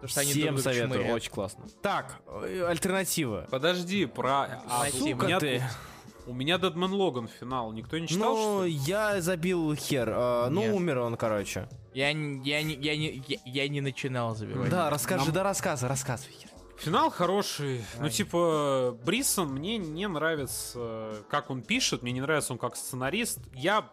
Потому 0.00 0.08
что 0.10 0.20
они 0.20 0.30
Всем 0.30 0.54
друг 0.54 0.60
советую, 0.62 0.92
шмыряют. 0.94 1.16
очень 1.16 1.30
классно. 1.30 1.64
Так, 1.82 2.20
э, 2.26 2.66
альтернатива. 2.68 3.46
Подожди, 3.50 4.06
про... 4.06 4.62
А, 4.68 4.86
Сука 4.92 5.26
меня, 5.26 5.40
ты. 5.40 5.62
у 6.26 6.32
меня 6.34 6.56
Дедман 6.58 6.92
Логан 6.92 7.26
финал. 7.28 7.72
Никто 7.72 7.98
не 7.98 8.06
читал, 8.06 8.36
Ну, 8.36 8.64
я 8.64 9.20
забил 9.20 9.74
хер. 9.74 10.08
э, 10.08 10.48
ну, 10.50 10.60
Нет. 10.62 10.74
умер 10.74 10.98
он, 10.98 11.16
короче. 11.16 11.68
Я, 11.94 12.12
не- 12.12 12.48
я, 12.48 12.62
не- 12.62 12.74
я, 12.76 12.96
не, 12.96 13.24
я, 13.26 13.38
я 13.44 13.68
не 13.68 13.80
начинал 13.80 14.36
забивать. 14.36 14.70
Да, 14.70 14.88
расскажи, 14.88 15.24
Нам- 15.24 15.32
да 15.34 15.42
рассказывай, 15.42 15.88
рассказывай. 15.88 16.32
Хер. 16.32 16.48
Финал 16.78 17.10
хороший. 17.10 17.84
Ну, 17.98 18.08
типа, 18.08 18.96
Брисон 19.04 19.48
мне 19.48 19.78
не 19.78 20.06
нравится, 20.06 21.24
как 21.28 21.50
он 21.50 21.62
пишет, 21.62 22.02
мне 22.02 22.12
не 22.12 22.20
нравится 22.20 22.52
он 22.52 22.58
как 22.60 22.76
сценарист. 22.76 23.40
Я, 23.52 23.90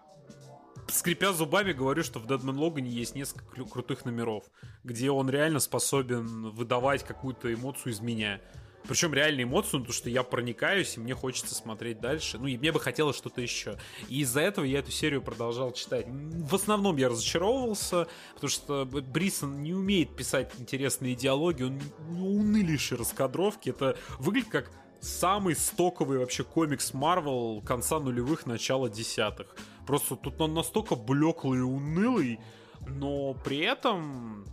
скрипя 0.87 1.33
зубами, 1.33 1.73
говорю, 1.73 2.03
что 2.03 2.19
в 2.19 2.27
Дедман 2.27 2.57
Логане 2.57 2.89
есть 2.89 3.15
несколько 3.15 3.63
крутых 3.65 4.05
номеров, 4.05 4.43
где 4.83 5.11
он 5.11 5.29
реально 5.29 5.59
способен 5.59 6.49
выдавать 6.51 7.03
какую-то 7.03 7.53
эмоцию 7.53 7.93
из 7.93 7.99
меня. 7.99 8.41
Причем 8.87 9.13
реальную 9.13 9.47
эмоцию, 9.47 9.79
потому 9.79 9.93
что 9.93 10.09
я 10.09 10.21
проникаюсь, 10.21 10.95
и 10.95 10.99
мне 10.99 11.15
хочется 11.15 11.55
смотреть 11.55 11.99
дальше. 11.99 12.37
Ну, 12.37 12.45
и 12.45 12.55
мне 12.55 12.71
бы 12.71 12.79
хотелось 12.79 13.15
что-то 13.15 13.41
еще. 13.41 13.77
И 14.09 14.19
из-за 14.19 14.41
этого 14.41 14.63
я 14.63 14.79
эту 14.79 14.91
серию 14.91 15.23
продолжал 15.23 15.71
читать. 15.73 16.05
В 16.07 16.53
основном 16.53 16.97
я 16.97 17.09
разочаровывался, 17.09 18.07
потому 18.35 18.49
что 18.49 18.85
Брисон 18.85 19.63
не 19.63 19.73
умеет 19.73 20.15
писать 20.15 20.53
интересные 20.59 21.15
диалоги, 21.15 21.63
он 21.63 21.81
унылейшие 22.09 22.99
раскадровки. 22.99 23.69
Это 23.69 23.97
выглядит 24.19 24.49
как 24.49 24.71
самый 25.01 25.55
стоковый 25.55 26.19
вообще 26.19 26.43
комикс 26.43 26.93
Марвел 26.93 27.61
конца 27.61 27.99
нулевых, 27.99 28.45
начала 28.45 28.89
десятых. 28.89 29.55
Просто 29.85 30.15
тут 30.15 30.39
он 30.41 30.53
настолько 30.53 30.95
блеклый 30.95 31.59
и 31.59 31.61
унылый, 31.61 32.39
но 32.87 33.33
при 33.33 33.59
этом 33.59 34.45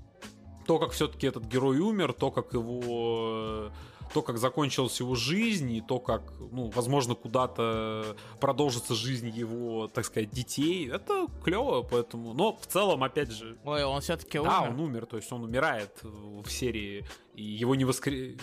то, 0.66 0.78
как 0.78 0.92
все-таки 0.92 1.26
этот 1.26 1.44
герой 1.44 1.78
умер, 1.78 2.12
то, 2.12 2.30
как 2.30 2.52
его 2.52 3.70
то, 4.12 4.22
как 4.22 4.38
закончилась 4.38 5.00
его 5.00 5.14
жизнь, 5.14 5.72
и 5.72 5.80
то, 5.80 5.98
как, 5.98 6.22
ну, 6.50 6.70
возможно, 6.70 7.14
куда-то 7.14 8.16
продолжится 8.40 8.94
жизнь 8.94 9.28
его, 9.28 9.88
так 9.88 10.04
сказать, 10.04 10.30
детей, 10.30 10.90
это 10.90 11.28
клево, 11.42 11.82
поэтому... 11.82 12.34
Но 12.34 12.56
в 12.56 12.66
целом, 12.66 13.02
опять 13.04 13.32
же, 13.32 13.56
Ой, 13.64 13.84
он 13.84 14.00
все-таки 14.00 14.38
да, 14.38 14.60
умер. 14.60 14.70
он 14.70 14.80
умер, 14.80 15.06
то 15.06 15.16
есть 15.16 15.32
он 15.32 15.44
умирает 15.44 15.98
в 16.02 16.48
серии, 16.48 17.06
и 17.34 17.42
его 17.42 17.74
не 17.74 17.84
воскре... 17.84 18.36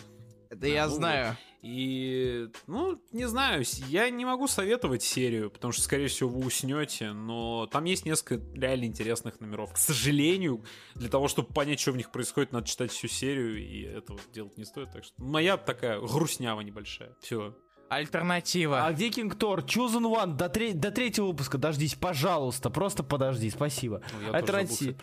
Да 0.50 0.68
я 0.68 0.86
ну 0.86 0.90
вот. 0.90 0.98
знаю. 0.98 1.38
И, 1.62 2.50
ну, 2.68 3.02
не 3.12 3.28
знаю, 3.28 3.64
я 3.88 4.10
не 4.10 4.24
могу 4.24 4.48
советовать 4.48 5.04
серию, 5.04 5.52
потому 5.52 5.74
что, 5.74 5.82
скорее 5.82 6.08
всего, 6.08 6.30
вы 6.30 6.46
уснете, 6.46 7.12
но 7.12 7.68
там 7.68 7.84
есть 7.84 8.06
несколько 8.06 8.42
реально 8.58 8.86
интересных 8.86 9.42
номеров. 9.42 9.74
К 9.74 9.78
сожалению, 9.78 10.64
для 10.96 11.10
того, 11.10 11.28
чтобы 11.28 11.50
понять, 11.54 11.80
что 11.82 11.92
в 11.92 11.98
них 11.98 12.12
происходит, 12.12 12.54
надо 12.54 12.66
читать 12.66 12.92
всю 12.92 13.10
серию, 13.10 13.58
и 13.58 13.82
этого 13.82 14.20
делать 14.34 14.58
не 14.58 14.64
стоит. 14.64 14.92
Так 14.94 15.04
что 15.04 15.14
моя 15.22 15.58
такая 15.58 16.00
грустнява 16.00 16.62
небольшая. 16.62 17.14
Все. 17.22 17.54
Альтернатива. 17.90 18.86
А 18.86 18.92
Викинг 18.92 19.36
Тор, 19.36 19.62
Chosen 19.62 20.04
One, 20.04 20.36
до, 20.36 20.48
тре- 20.48 20.74
до 20.74 20.92
третьего 20.92 21.26
выпуска 21.28 21.58
дождись, 21.58 21.96
пожалуйста, 21.96 22.70
просто 22.70 23.04
подожди, 23.04 23.50
спасибо. 23.50 24.02
Ну, 24.26 24.34
Альтернатива. 24.34 24.96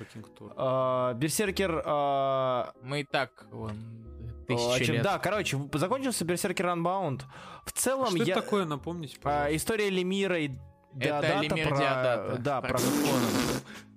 А, 0.56 1.12
Берсеркер... 1.14 1.82
а, 1.84 2.72
Мы 2.82 3.00
и 3.00 3.04
так 3.04 3.46
вон, 3.50 3.76
тысячи 4.46 4.90
лет. 4.90 5.02
Да, 5.02 5.18
короче, 5.18 5.58
закончился 5.74 6.24
Берсеркер 6.24 6.66
Unbound. 6.66 7.22
В 7.64 7.72
целом, 7.72 8.08
Что 8.08 8.18
я... 8.18 8.32
это 8.34 8.42
такое, 8.42 8.64
напомните, 8.64 9.16
а, 9.20 9.24
пожалуйста. 9.24 9.56
история 9.56 9.90
Лемира 9.90 10.38
и 10.38 10.48
Это 10.48 10.58
Диодата 10.94 11.38
Лемир 11.40 11.68
про... 11.68 11.76
Диодата. 11.76 12.36
Да, 12.38 12.60
Про. 12.60 12.78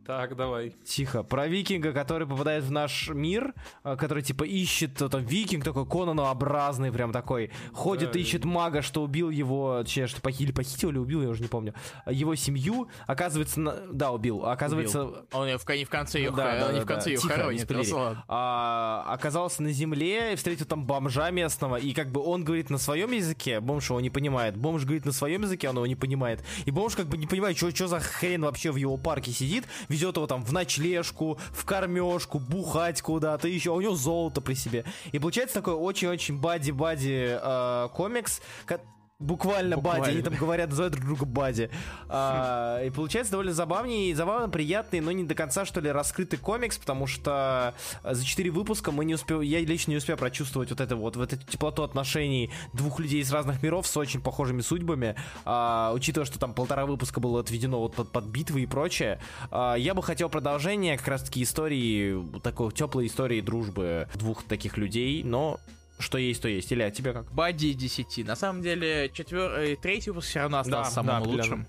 Так, 0.09 0.35
давай. 0.35 0.73
Тихо. 0.83 1.21
Про 1.21 1.47
викинга, 1.47 1.93
который 1.93 2.25
попадает 2.25 2.63
в 2.63 2.71
наш 2.71 3.09
мир, 3.09 3.53
а, 3.83 3.95
который 3.95 4.23
типа 4.23 4.43
ищет, 4.43 4.99
э, 4.99 5.07
там, 5.07 5.23
викинг 5.23 5.63
такой 5.63 5.85
Конанообразный, 5.85 6.91
прям 6.91 7.11
такой, 7.11 7.51
ходит, 7.73 8.13
Да, 8.13 8.19
ищет 8.19 8.43
мага, 8.43 8.81
что 8.81 9.03
убил 9.03 9.29
его, 9.29 9.83
точнее, 9.83 10.07
что 10.07 10.19
похитил, 10.19 10.45
или 10.47 10.51
похитил, 10.51 10.89
или 10.89 10.97
убил, 10.97 11.21
я 11.21 11.29
уже 11.29 11.43
не 11.43 11.47
помню, 11.47 11.75
а, 12.05 12.11
его 12.11 12.33
семью, 12.33 12.89
оказывается, 13.05 13.59
на- 13.59 13.75
да, 13.91 14.09
убил, 14.11 14.47
оказывается, 14.47 15.25
Он 15.31 15.45
её 15.45 15.59
в, 15.59 15.65
кон- 15.65 15.75
не 15.77 15.85
в 15.85 15.89
конце 15.91 16.17
ее, 16.17 16.31
Да, 16.31 16.59
да, 16.59 16.65
он 16.69 16.73
не 16.73 16.79
да, 16.79 16.85
в 16.85 16.87
конце 16.87 17.05
да. 17.05 17.11
ее 17.11 17.17
Тихо, 17.19 17.33
не 17.51 17.59
хоронит. 17.59 18.23
а, 18.27 19.05
оказался 19.09 19.61
на 19.61 19.71
земле, 19.71 20.33
и 20.33 20.35
встретил 20.37 20.65
там 20.65 20.87
бомжа 20.87 21.29
местного, 21.29 21.75
и 21.75 21.93
как 21.93 22.11
бы 22.11 22.19
он 22.23 22.43
говорит 22.43 22.71
на 22.71 22.79
своем 22.79 23.11
языке, 23.11 23.59
бомж 23.59 23.87
его 23.91 24.01
не 24.01 24.09
понимает, 24.09 24.57
бомж 24.57 24.85
говорит 24.85 25.05
на 25.05 25.11
своем 25.11 25.43
языке, 25.43 25.69
он 25.69 25.75
его 25.75 25.85
не 25.85 25.95
понимает, 25.95 26.43
и 26.65 26.71
бомж 26.71 26.95
как 26.95 27.05
бы 27.05 27.15
не 27.15 27.27
понимает, 27.27 27.57
что 27.57 27.87
за 27.87 27.99
хрен 27.99 28.41
вообще 28.41 28.71
в 28.71 28.75
его 28.75 28.97
парке 28.97 29.31
сидит, 29.31 29.65
везет 29.99 30.15
его 30.15 30.27
там 30.27 30.43
в 30.43 30.53
ночлежку, 30.53 31.37
в 31.51 31.65
кормежку, 31.65 32.39
бухать 32.39 33.01
куда-то 33.01 33.47
еще, 33.47 33.71
у 33.71 33.81
него 33.81 33.95
золото 33.95 34.39
при 34.41 34.53
себе. 34.53 34.85
И 35.11 35.19
получается 35.19 35.55
такой 35.55 35.73
очень-очень 35.73 36.39
бади-бади 36.39 37.37
э, 37.41 37.89
комикс, 37.93 38.41
ко- 38.65 38.81
Буквально, 39.19 39.75
Буквально. 39.75 40.05
Бади, 40.05 40.11
они 40.13 40.21
там 40.21 40.35
говорят, 40.35 40.69
называют 40.69 40.93
друг 40.93 41.05
друга 41.05 41.25
Бади. 41.25 41.69
А, 42.07 42.81
и 42.81 42.89
получается 42.89 43.31
довольно 43.31 43.51
забавнее, 43.51 44.11
и 44.11 44.13
забавно, 44.13 44.47
приятный, 44.47 45.01
но 45.01 45.11
не 45.11 45.25
до 45.25 45.35
конца, 45.35 45.65
что 45.65 45.81
ли, 45.81 45.91
раскрытый 45.91 46.39
комикс, 46.39 46.77
потому 46.77 47.05
что 47.05 47.73
за 48.01 48.25
4 48.25 48.49
выпуска 48.49 48.93
мы 48.93 49.03
не 49.03 49.15
успел, 49.15 49.41
я 49.41 49.59
лично 49.59 49.91
не 49.91 49.97
успел 49.97 50.15
прочувствовать 50.15 50.69
вот 50.69 50.79
это 50.79 50.95
вот, 50.95 51.17
вот 51.17 51.33
эту 51.33 51.45
теплоту 51.45 51.83
отношений 51.83 52.49
двух 52.71 53.01
людей 53.01 53.19
из 53.21 53.29
разных 53.33 53.61
миров 53.61 53.87
с 53.87 53.97
очень 53.97 54.21
похожими 54.21 54.61
судьбами, 54.61 55.17
А, 55.43 55.91
учитывая, 55.93 56.25
что 56.25 56.39
там 56.39 56.53
полтора 56.53 56.85
выпуска 56.85 57.19
было 57.19 57.41
отведено 57.41 57.79
вот 57.79 57.95
под, 57.95 58.13
под 58.13 58.23
битвы 58.23 58.61
и 58.61 58.65
прочее. 58.67 59.19
А, 59.51 59.75
я 59.75 59.93
бы 59.95 60.01
хотел 60.01 60.29
продолжение 60.29 60.97
как 60.97 61.09
раз-таки 61.09 61.43
истории, 61.43 62.39
такой 62.39 62.71
теплой 62.71 63.07
истории 63.07 63.41
дружбы 63.41 64.07
двух 64.15 64.43
таких 64.43 64.77
людей, 64.77 65.23
но 65.23 65.59
что 65.99 66.17
есть, 66.17 66.41
то 66.41 66.47
есть. 66.47 66.71
Или 66.71 66.81
а 66.81 66.91
тебе 66.91 67.13
как? 67.13 67.31
Бади 67.31 67.73
10. 67.73 68.25
На 68.25 68.35
самом 68.35 68.61
деле, 68.61 69.09
четвер... 69.13 69.51
э, 69.51 69.75
третий 69.75 70.09
выпуск 70.11 70.29
все 70.29 70.39
равно 70.39 70.59
остался 70.59 70.89
Да, 70.89 70.95
самым 70.95 71.23
да, 71.23 71.29
лучшим. 71.29 71.67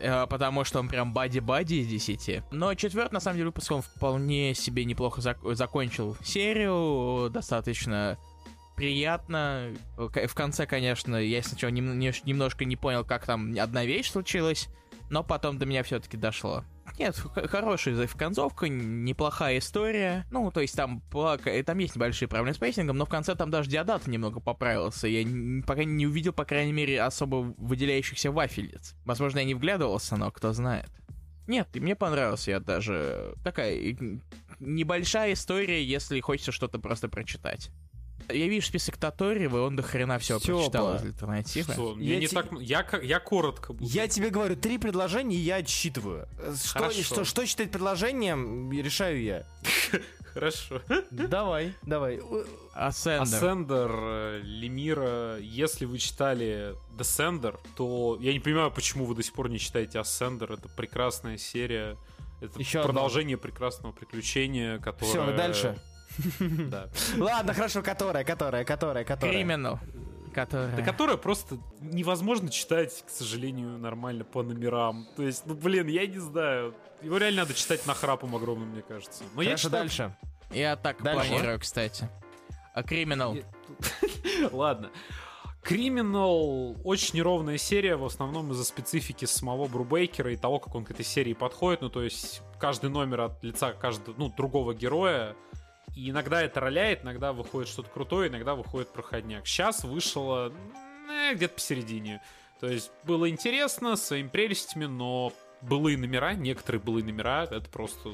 Э, 0.00 0.26
Потому 0.28 0.64
что 0.64 0.80
он 0.80 0.88
прям 0.88 1.12
бади-бади 1.12 1.74
из 1.74 1.88
10. 1.88 2.42
Но 2.52 2.74
четвертый, 2.74 3.12
на 3.14 3.20
самом 3.20 3.36
деле, 3.36 3.46
выпуск 3.48 3.70
он 3.70 3.82
вполне 3.82 4.54
себе 4.54 4.84
неплохо 4.84 5.20
зак- 5.20 5.54
закончил 5.54 6.16
серию. 6.24 7.28
Достаточно 7.30 8.16
приятно. 8.76 9.74
В 9.96 10.34
конце, 10.34 10.66
конечно, 10.66 11.16
я 11.16 11.42
сначала 11.42 11.70
нем- 11.70 11.98
не- 11.98 12.12
немножко 12.24 12.64
не 12.64 12.76
понял, 12.76 13.04
как 13.04 13.26
там 13.26 13.54
одна 13.58 13.84
вещь 13.84 14.10
случилась, 14.10 14.68
но 15.10 15.22
потом 15.22 15.58
до 15.58 15.66
меня 15.66 15.82
все-таки 15.82 16.16
дошло. 16.16 16.64
Нет, 16.98 17.14
хорошая 17.16 18.08
концовка, 18.08 18.68
неплохая 18.68 19.58
история. 19.58 20.26
Ну, 20.30 20.50
то 20.50 20.60
есть 20.60 20.74
там, 20.74 21.00
там 21.10 21.78
есть 21.78 21.94
небольшие 21.94 22.28
проблемы 22.28 22.54
с 22.54 22.58
пейсингом, 22.58 22.96
но 22.96 23.04
в 23.06 23.08
конце 23.08 23.36
там 23.36 23.50
даже 23.50 23.70
Деодато 23.70 24.06
немного 24.08 24.40
поправился. 24.40 25.06
Я 25.06 25.26
пока 25.64 25.84
не 25.84 26.06
увидел, 26.06 26.32
по 26.32 26.44
крайней 26.44 26.72
мере, 26.72 27.00
особо 27.00 27.54
выделяющихся 27.56 28.32
вафельниц. 28.32 28.96
Возможно, 29.04 29.38
я 29.38 29.44
не 29.44 29.54
вглядывался, 29.54 30.16
но 30.16 30.30
кто 30.32 30.52
знает. 30.52 30.90
Нет, 31.46 31.68
и 31.72 31.80
мне 31.80 31.94
понравился 31.94 32.50
я 32.50 32.60
даже. 32.60 33.34
Такая 33.44 33.96
небольшая 34.60 35.32
история, 35.34 35.82
если 35.84 36.20
хочется 36.20 36.52
что-то 36.52 36.78
просто 36.78 37.08
прочитать. 37.08 37.70
Я 38.30 38.46
вижу 38.48 38.66
список 38.66 38.96
Таториева, 38.98 39.56
и 39.56 39.60
он 39.60 39.76
до 39.76 39.82
хрена 39.82 40.18
все 40.18 40.38
Стёпа. 40.38 40.58
прочитал 40.58 40.94
из 40.96 41.02
альтернативы. 41.02 41.72
Что, 41.72 41.94
мне 41.94 42.06
Я 42.14 42.20
не 42.20 42.26
те- 42.26 42.34
так... 42.34 42.52
Я, 42.60 42.86
я 43.02 43.20
коротко 43.20 43.72
буду. 43.72 43.90
Я 43.90 44.06
тебе 44.08 44.30
говорю, 44.30 44.54
три 44.56 44.78
предложения, 44.78 45.36
и 45.36 45.40
я 45.40 45.56
отсчитываю. 45.56 46.28
Э, 46.38 46.54
Что, 46.54 46.78
Хорошо. 46.78 47.02
что, 47.02 47.24
что 47.24 47.46
считать 47.46 47.70
предложением, 47.70 48.70
решаю 48.72 49.22
я. 49.22 49.46
Хорошо. 50.34 50.82
Давай, 51.10 51.74
давай. 51.82 52.20
Асцендер. 52.74 53.22
Ascender, 53.42 53.90
э, 53.90 54.40
Лемира, 54.44 55.38
если 55.38 55.84
вы 55.86 55.98
читали 55.98 56.74
Descender, 56.96 57.58
то 57.76 58.18
я 58.20 58.32
не 58.32 58.40
понимаю, 58.40 58.70
почему 58.70 59.04
вы 59.04 59.14
до 59.14 59.22
сих 59.22 59.32
пор 59.32 59.48
не 59.48 59.58
читаете 59.58 59.98
Ascender. 59.98 60.52
Это 60.54 60.68
прекрасная 60.68 61.38
серия. 61.38 61.96
Это 62.40 62.56
Еще 62.60 62.82
продолжение 62.84 63.36
прекрасного 63.36 63.92
приключения, 63.92 64.78
которое... 64.78 65.08
Все, 65.10 65.36
дальше. 65.36 65.76
Да. 66.70 66.88
Ладно, 67.16 67.54
хорошо, 67.54 67.82
которая, 67.82 68.24
которая, 68.24 68.64
которая, 68.64 69.04
которая. 69.04 69.34
Криминал. 69.34 69.78
Которая... 70.34 70.76
Да 70.76 70.82
которое 70.82 71.16
просто 71.16 71.58
невозможно 71.80 72.50
читать, 72.50 73.02
к 73.06 73.10
сожалению, 73.10 73.78
нормально 73.78 74.24
по 74.24 74.42
номерам. 74.42 75.06
То 75.16 75.22
есть, 75.22 75.46
ну, 75.46 75.54
блин, 75.54 75.86
я 75.88 76.06
не 76.06 76.18
знаю. 76.18 76.74
Его 77.02 77.16
реально 77.16 77.42
надо 77.42 77.54
читать 77.54 77.86
на 77.86 77.94
храпом 77.94 78.36
огромным, 78.36 78.68
мне 78.68 78.82
кажется. 78.82 79.24
Но 79.34 79.42
я 79.42 79.50
Хорошо, 79.50 79.68
читаю- 79.68 79.82
дальше. 79.84 80.16
Я 80.50 80.76
так 80.76 81.02
Дальше. 81.02 81.28
планирую, 81.28 81.60
кстати. 81.60 82.08
А 82.74 82.82
Криминал. 82.82 83.36
Ладно. 84.52 84.90
Криминал 85.62 86.76
очень 86.84 87.16
неровная 87.16 87.58
серия, 87.58 87.96
в 87.96 88.04
основном 88.04 88.52
из-за 88.52 88.64
специфики 88.64 89.26
самого 89.26 89.66
Брубейкера 89.66 90.32
и 90.32 90.36
того, 90.36 90.58
как 90.58 90.74
он 90.74 90.84
к 90.84 90.90
этой 90.90 91.04
серии 91.04 91.34
подходит. 91.34 91.82
Ну, 91.82 91.90
то 91.90 92.02
есть, 92.02 92.42
каждый 92.58 92.88
номер 92.88 93.20
от 93.22 93.44
лица 93.44 93.72
каждого, 93.72 94.14
ну, 94.16 94.32
другого 94.34 94.72
героя. 94.74 95.36
И 95.98 96.10
иногда 96.10 96.40
это 96.40 96.60
роляет, 96.60 97.02
иногда 97.02 97.32
выходит 97.32 97.68
что-то 97.68 97.90
крутое, 97.90 98.28
иногда 98.28 98.54
выходит 98.54 98.92
проходняк. 98.92 99.44
Сейчас 99.48 99.82
вышло 99.82 100.52
э, 101.10 101.34
где-то 101.34 101.54
посередине. 101.54 102.22
То 102.60 102.68
есть, 102.68 102.92
было 103.02 103.28
интересно, 103.28 103.96
своими 103.96 104.28
прелестями, 104.28 104.84
но 104.84 105.32
былые 105.60 105.98
номера, 105.98 106.34
некоторые 106.34 106.80
былые 106.80 107.04
номера, 107.04 107.48
это 107.50 107.68
просто 107.68 108.10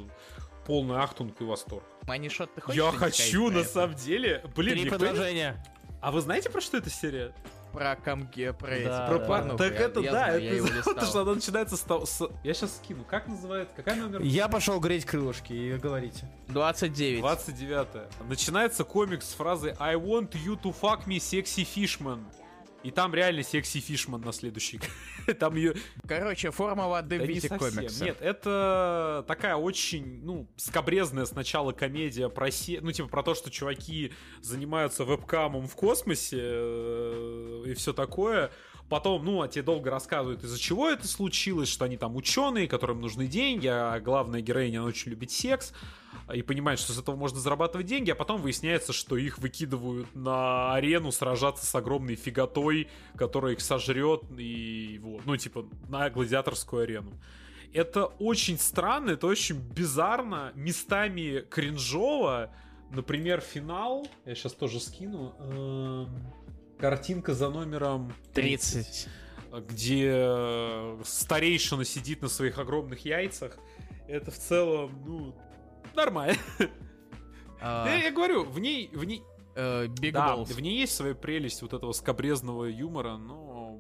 полный 0.65 0.97
ахтунг 0.97 1.39
и 1.43 1.45
восторг. 1.45 1.85
Манишот, 2.09 2.55
ты 2.55 2.63
хочешь 2.63 2.83
Я 2.83 2.91
хочу, 2.91 3.51
на 3.51 3.59
это? 3.59 3.69
самом 3.69 3.97
деле... 3.97 4.43
Блин, 4.57 4.77
Три 4.77 4.85
никто 4.85 4.97
не- 4.97 5.01
предложения. 5.01 5.63
А 6.01 6.11
вы 6.11 6.23
знаете, 6.23 6.49
про 6.49 6.63
что 6.63 6.79
эта 6.79 6.89
серия? 6.89 7.35
Про 7.75 7.97
камге, 7.97 8.53
про 8.53 8.71
эти, 8.75 8.85
Да, 8.87 9.07
про 9.09 9.19
да, 9.19 9.25
порнуху. 9.27 9.59
так 9.59 9.73
Я- 9.75 9.81
это 9.81 10.01
я 10.01 10.13
да, 10.13 10.19
знаю, 10.27 10.45
это 10.45 10.55
из-за 10.57 10.83
того, 10.95 11.07
что 11.07 11.21
она 11.23 11.35
начинается 11.35 11.77
с 11.77 11.81
того... 11.81 12.07
с- 12.07 12.29
Я 12.43 12.55
сейчас 12.55 12.77
скину. 12.77 13.05
Как 13.05 13.27
называется? 13.27 13.75
Какая 13.75 13.97
номер? 13.97 14.23
Я 14.23 14.49
пошел 14.49 14.79
греть 14.81 15.05
крылышки, 15.05 15.53
и 15.53 15.73
говорите. 15.77 16.29
29. 16.49 17.21
29 17.21 17.89
Начинается 18.29 18.85
комикс 18.85 19.29
с 19.29 19.35
фразы 19.35 19.75
I 19.79 19.97
want 19.97 20.33
you 20.33 20.57
to 20.63 20.75
fuck 20.81 21.07
me, 21.07 21.17
sexy 21.19 21.67
fishman. 21.67 22.21
И 22.85 22.91
там 22.91 23.15
реально 23.15 23.43
секси 23.43 23.81
фишман 23.81 24.21
на 24.21 24.33
следующий. 24.33 24.79
Там 25.41 25.57
ее... 25.57 25.75
Короче, 26.07 26.51
форма 26.51 26.87
воды 26.87 27.19
Да 27.19 27.25
в 27.25 27.29
виде 27.29 27.49
комикса. 27.49 28.05
Нет, 28.05 28.19
это 28.21 29.25
такая 29.27 29.57
очень, 29.57 30.23
ну, 30.23 30.47
скобрезная 30.57 31.25
сначала 31.25 31.73
комедия 31.73 32.29
про 32.29 32.51
се... 32.51 32.81
ну, 32.83 32.93
типа, 32.93 33.09
про 33.09 33.23
то, 33.23 33.35
что 33.35 33.51
чуваки 33.51 34.13
занимаются 34.43 35.05
вебкамом 35.05 35.67
в 35.67 35.75
космосе 35.75 36.41
э, 36.41 37.63
и 37.69 37.75
все 37.75 37.95
такое. 37.95 38.51
Потом, 38.89 39.25
ну, 39.25 39.41
а 39.41 39.49
тебе 39.49 39.63
долго 39.63 39.91
рассказывают, 39.91 40.45
из-за 40.45 40.59
чего 40.59 40.91
это 40.91 41.09
случилось, 41.09 41.69
что 41.69 41.87
они 41.87 41.97
там 41.97 42.17
ученые, 42.17 42.69
которым 42.69 43.01
нужны 43.01 43.27
деньги, 43.27 43.67
а 43.67 43.99
главная 43.99 44.43
героиня, 44.43 44.81
она 44.81 44.89
очень 44.89 45.11
любит 45.11 45.31
секс, 45.31 45.73
и 46.33 46.43
понимает, 46.43 46.79
что 46.79 46.93
с 46.93 46.99
этого 46.99 47.17
можно 47.17 47.39
зарабатывать 47.39 47.87
деньги, 47.87 48.11
а 48.11 48.15
потом 48.15 48.41
выясняется, 48.41 48.93
что 48.93 49.17
их 49.17 49.39
выкидывают 49.39 50.15
на 50.15 50.75
арену 50.75 51.13
сражаться 51.13 51.65
с 51.65 51.75
огромной 51.75 52.15
фигатой, 52.15 52.89
которая 53.17 53.55
их 53.55 53.61
сожрет, 53.61 54.23
и 54.37 55.01
вот, 55.03 55.25
ну, 55.25 55.37
типа, 55.37 55.67
на 55.89 56.11
гладиаторскую 56.11 56.83
арену. 56.83 57.13
Это 57.73 58.07
очень 58.07 58.59
странно, 58.59 59.13
это 59.13 59.27
очень 59.27 59.57
bizarно, 59.59 60.53
местами 60.55 61.45
кринжово. 61.51 62.51
Например, 62.91 63.41
финал, 63.41 64.07
я 64.25 64.35
сейчас 64.35 64.53
тоже 64.53 64.79
скину, 64.79 65.35
эм, 65.41 66.09
картинка 66.79 67.35
за 67.35 67.51
номером 67.51 68.13
30. 68.33 69.09
где 69.69 70.11
э, 70.15 71.01
старейшина 71.05 71.85
сидит 71.85 72.23
на 72.23 72.29
своих 72.29 72.59
огромных 72.59 73.05
яйцах. 73.05 73.57
Это 74.09 74.31
в 74.31 74.37
целом, 74.39 74.93
ну, 75.07 75.35
нормально. 75.95 76.37
А, 77.61 77.85
Да, 77.85 77.95
я 77.95 78.11
говорю, 78.11 78.45
в 78.45 78.59
ней, 78.59 78.91
в 78.93 79.05
ней, 79.05 79.23
Э, 79.57 79.87
Big 79.87 80.11
Да, 80.13 80.35
Balls. 80.35 80.53
в 80.53 80.61
ней 80.61 80.77
есть 80.81 80.95
своя 80.97 81.15
прелесть 81.15 81.63
вот 81.63 81.73
этого 81.73 81.93
скабрезного 81.93 82.65
юмора, 82.65 83.17
но 83.17 83.79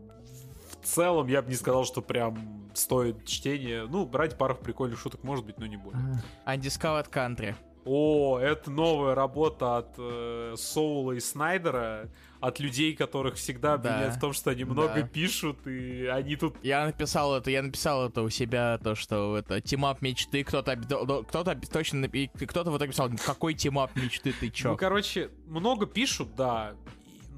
в 0.71 0.87
целом 0.87 1.27
я 1.27 1.43
бы 1.43 1.49
не 1.51 1.57
сказал, 1.57 1.85
что 1.85 2.01
прям 2.01 2.71
стоит 2.75 3.25
чтения. 3.27 3.85
Ну, 3.87 4.07
брать 4.07 4.39
пару 4.39 4.55
прикольных 4.55 5.01
шуток 5.01 5.25
может 5.25 5.45
быть, 5.45 5.59
но 5.59 5.67
не 5.67 5.77
более. 5.77 6.23
Undiscovered 6.47 7.11
Country. 7.11 7.57
О, 7.85 8.39
это 8.39 8.71
новая 8.71 9.15
работа 9.15 9.79
от 9.79 9.95
э, 9.99 10.55
Соула 10.57 11.13
и 11.13 11.21
Снайдера, 11.21 12.09
от 12.41 12.59
людей, 12.61 12.95
которых 12.95 13.35
всегда 13.37 13.77
Да. 13.77 13.91
обвиняют 13.91 14.15
в 14.17 14.21
том, 14.21 14.33
что 14.33 14.51
они 14.51 14.65
много 14.65 15.01
Да. 15.03 15.07
пишут, 15.07 15.67
и 15.67 16.07
они 16.07 16.37
тут... 16.37 16.57
Я 16.63 16.87
написал 16.87 17.35
это, 17.37 17.51
я 17.51 17.63
написал 17.63 18.07
это 18.09 18.23
у 18.23 18.31
себя, 18.31 18.79
то, 18.83 18.95
что 18.95 19.37
это 19.37 19.61
team-up 19.61 20.01
мечты, 20.03 20.45
кто-то, 20.45 20.77
кто-то 20.77 21.55
точно, 21.71 22.09
кто-то 22.09 22.71
вот 22.71 22.81
написал, 22.81 23.11
какой 23.25 23.55
team-up 23.55 23.95
мечты, 23.97 24.33
ты 24.33 24.51
чё? 24.51 24.71
Ну, 24.71 24.77
короче, 24.77 25.31
много 25.47 25.87
пишут, 25.87 26.35
да. 26.37 26.75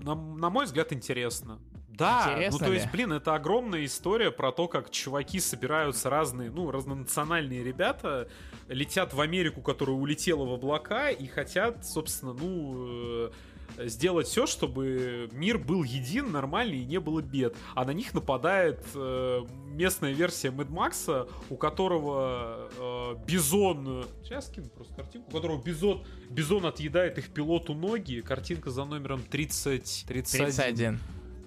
На, 0.03 0.15
на 0.15 0.51
мой 0.51 0.67
взгляд, 0.67 0.93
интересно. 0.93 1.59
Да, 1.97 2.25
Интересно 2.27 2.59
ну 2.59 2.65
то 2.67 2.73
ли? 2.73 2.79
есть, 2.79 2.91
блин, 2.91 3.13
это 3.13 3.35
огромная 3.35 3.85
история 3.87 4.31
про 4.31 4.53
то, 4.53 4.69
как 4.69 4.91
чуваки 4.91 5.41
собираются 5.41 6.11
разные, 6.11 6.51
ну, 6.51 6.71
разнонациональные 6.71 7.65
ребята, 7.65 8.29
летят 8.69 9.15
в 9.15 9.21
Америку, 9.21 9.63
которая 9.63 9.97
улетела 9.97 10.45
в 10.45 10.53
облака, 10.53 11.09
и 11.11 11.27
хотят, 11.27 11.87
собственно, 11.87 12.35
ну, 12.35 13.31
э, 13.79 13.87
сделать 13.87 14.27
все, 14.27 14.47
чтобы 14.47 15.31
мир 15.33 15.57
был 15.57 15.85
един, 15.85 16.33
нормальный 16.33 16.81
и 16.81 16.85
не 16.85 17.01
было 17.01 17.23
бед. 17.23 17.57
А 17.75 17.87
на 17.87 17.93
них 17.93 18.13
нападает 18.13 18.85
э, 18.95 19.41
местная 19.69 20.13
версия 20.13 20.51
Мэд 20.51 20.69
Макса, 20.69 21.29
у 21.49 21.57
которого 21.57 22.69
э, 22.79 23.17
бизон... 23.27 24.05
Сейчас 24.23 24.49
скину 24.49 24.69
просто 24.69 24.95
картинку. 24.95 25.31
У 25.31 25.35
которого 25.35 25.63
бизон, 25.63 26.05
бизон 26.29 26.67
отъедает 26.67 27.17
их 27.17 27.33
пилоту 27.33 27.73
ноги. 27.73 28.21
Картинка 28.21 28.71
за 28.71 28.85
номером 28.85 29.23
30... 29.23 30.05
31. 30.07 30.47
31. 30.47 31.01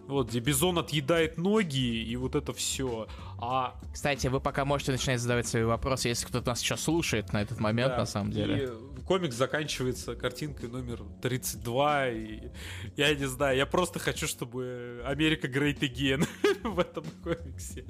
Вот, 0.09 0.29
где 0.29 0.39
бизон 0.39 0.79
отъедает 0.79 1.37
ноги, 1.37 2.01
и 2.03 2.15
вот 2.15 2.33
это 2.33 2.51
все. 2.51 3.07
А 3.37 3.79
Кстати, 3.93 4.25
вы 4.25 4.39
пока 4.39 4.65
можете 4.65 4.91
начинать 4.91 5.19
задавать 5.19 5.45
свои 5.45 5.61
вопросы, 5.61 6.07
если 6.07 6.25
кто-то 6.25 6.47
нас 6.49 6.61
сейчас 6.61 6.81
слушает 6.81 7.31
на 7.31 7.43
этот 7.43 7.59
момент, 7.59 7.91
Да, 7.91 7.99
на 7.99 8.05
самом 8.07 8.31
деле. 8.31 8.71
И 8.97 9.01
комикс 9.01 9.35
заканчивается 9.35 10.15
картинкой 10.15 10.69
номер 10.69 11.03
32, 11.21 12.09
и 12.09 12.51
я 12.97 13.13
не 13.13 13.27
знаю, 13.27 13.55
я 13.55 13.67
просто 13.67 13.99
хочу, 13.99 14.27
чтобы 14.27 15.03
Америка 15.05 15.47
Great 15.47 15.81
Again 15.81 16.27
в 16.63 16.79
этом 16.79 17.05
комиксе. 17.23 17.85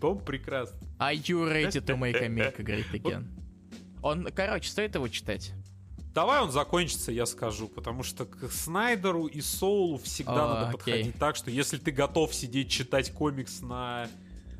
По-моему, 0.00 0.24
прекрасно. 0.24 0.78
Are 0.98 1.14
you 1.14 1.46
ready 1.46 1.84
to 1.84 1.98
make 1.98 2.22
America 2.22 2.64
great 2.64 2.90
again? 2.92 3.26
Он, 4.02 4.26
короче, 4.34 4.70
стоит 4.70 4.94
его 4.94 5.08
читать? 5.08 5.52
Давай 6.20 6.42
он 6.42 6.52
закончится, 6.52 7.12
я 7.12 7.24
скажу, 7.24 7.66
потому 7.66 8.02
что 8.02 8.26
к 8.26 8.50
Снайдеру 8.52 9.24
и 9.24 9.40
Соулу 9.40 9.96
всегда 9.96 10.34
А, 10.44 10.48
надо 10.48 10.60
окей. 10.68 10.72
подходить 10.76 11.14
так, 11.18 11.34
что 11.34 11.50
если 11.50 11.78
ты 11.78 11.92
готов 11.92 12.34
сидеть 12.34 12.68
читать 12.70 13.10
комикс 13.10 13.62
на 13.62 14.06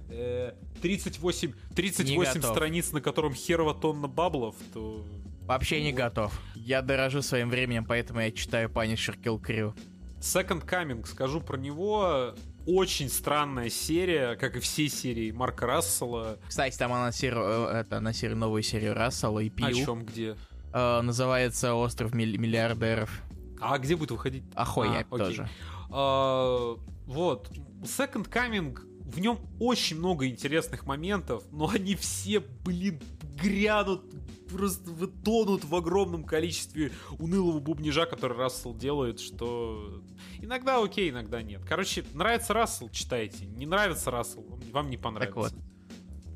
э, 0.09 0.55
38, 0.81 1.53
38 1.77 2.41
готов. 2.41 2.57
страниц, 2.57 2.93
на 2.93 3.03
котором 3.03 3.35
херова 3.35 3.75
тонна 3.75 4.09
баблов, 4.09 4.57
то 4.73 5.05
Вообще 5.43 5.83
не 5.83 5.93
готов. 5.93 6.33
Я 6.55 6.81
дорожу 6.81 7.21
своим 7.21 7.51
временем, 7.51 7.85
поэтому 7.85 8.21
я 8.21 8.31
читаю 8.33 8.71
Punisher 8.71 9.21
Kill 9.23 9.39
Crew. 9.39 9.75
Second 10.21 10.67
Coming, 10.67 11.07
скажу 11.07 11.43
про 11.43 11.59
него. 11.59 12.35
Очень 12.67 13.11
странная 13.11 13.69
серия, 13.69 14.37
как 14.37 14.57
и 14.57 14.61
все 14.61 14.89
серии 14.89 15.31
Марка 15.31 15.67
Рассела. 15.67 16.39
Кстати, 16.49 16.79
там 16.79 16.93
анонсировали, 16.93 17.81
это, 17.81 17.99
анонсировали 17.99 18.39
новую 18.39 18.63
серию 18.63 18.95
Рассела 18.95 19.41
и 19.41 19.49
О 19.49 19.51
Пью. 19.51 19.85
чем 19.85 20.05
где? 20.07 20.37
Э, 20.73 21.01
называется 21.01 21.75
«Остров 21.75 22.15
милли- 22.15 22.37
миллиардеров». 22.37 23.23
А 23.61 23.77
где 23.79 23.97
будет 23.97 24.11
выходить? 24.13 24.45
Ахуя 24.55 25.05
А, 25.11 25.19
тоже. 25.19 25.49
А, 25.91 26.77
вот. 27.07 27.51
Second 27.83 28.29
Coming, 28.31 28.79
в 29.11 29.19
нем 29.21 29.39
очень 29.59 29.99
много 29.99 30.27
интересных 30.27 30.87
моментов, 30.87 31.43
но 31.51 31.69
они 31.69 31.95
все, 31.95 32.41
блин, 32.41 33.01
грянут, 33.43 34.03
просто 34.51 35.07
тонут 35.25 35.65
в 35.65 35.75
огромном 35.75 36.25
количестве 36.25 36.93
унылого 37.19 37.59
бубнижа, 37.61 38.07
который 38.07 38.37
Рассел 38.37 38.75
делает, 38.75 39.21
что 39.21 40.03
иногда 40.41 40.83
окей, 40.83 41.11
иногда 41.11 41.43
нет. 41.43 41.63
Короче, 41.67 42.05
нравится 42.15 42.53
Рассел, 42.55 42.89
читайте. 42.91 43.47
Не 43.47 43.67
нравится 43.67 44.11
Рассел, 44.11 44.45
вам 44.73 44.91
не 44.91 44.97
понравится. 44.97 45.39
вот. 45.39 45.53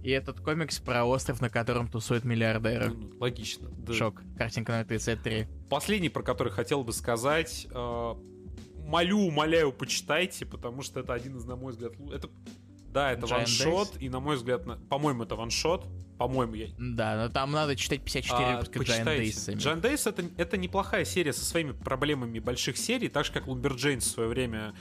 И 0.05 0.11
этот 0.11 0.39
комикс 0.41 0.79
про 0.79 1.05
остров, 1.07 1.41
на 1.41 1.49
котором 1.49 1.89
тусуют 1.89 2.25
миллиардеры. 2.25 2.91
Ну, 2.91 3.11
логично. 3.21 3.71
да. 3.71 3.95
Шок. 3.95 4.23
Картинка 4.37 4.73
номер 4.73 4.85
33. 4.85 5.47
Последний, 5.71 6.11
про 6.11 6.23
который 6.23 6.53
хотел 6.53 6.85
бы 6.85 6.93
сказать, 6.93 7.67
э, 7.71 8.15
молю, 8.87 9.19
умоляю, 9.21 9.73
почитайте, 9.73 10.45
потому 10.45 10.83
что 10.83 11.01
это 11.01 11.15
один 11.15 11.37
из, 11.39 11.45
на 11.47 11.57
мой 11.57 11.73
взгляд, 11.73 11.93
это 12.13 12.29
да, 12.93 13.11
это 13.13 13.27
Giant 13.27 13.31
ваншот, 13.31 13.97
и 14.01 14.09
на 14.09 14.21
мой 14.21 14.37
взгляд, 14.37 14.67
на- 14.67 14.77
по-моему, 14.77 15.25
это 15.25 15.35
ваншот, 15.37 15.87
по-моему, 16.19 16.55
я 16.55 16.69
Да, 16.79 17.17
но 17.17 17.29
там 17.29 17.51
надо 17.51 17.75
читать 17.75 18.03
54 18.03 18.45
А, 18.47 18.61
выпуска 18.61 18.79
Giant. 19.03 19.05
Days. 19.07 19.57
Giant 19.57 19.81
Days 19.81 20.09
это, 20.09 20.23
это 20.37 20.57
неплохая 20.59 21.05
серия 21.05 21.33
со 21.33 21.45
своими 21.45 21.73
проблемами 21.73 22.39
больших 22.39 22.77
серий, 22.77 23.09
так 23.09 23.25
же 23.25 23.33
как 23.33 23.47
Lumberjanes 23.49 24.01
в 24.01 24.05
свое 24.05 24.29
время 24.29 24.75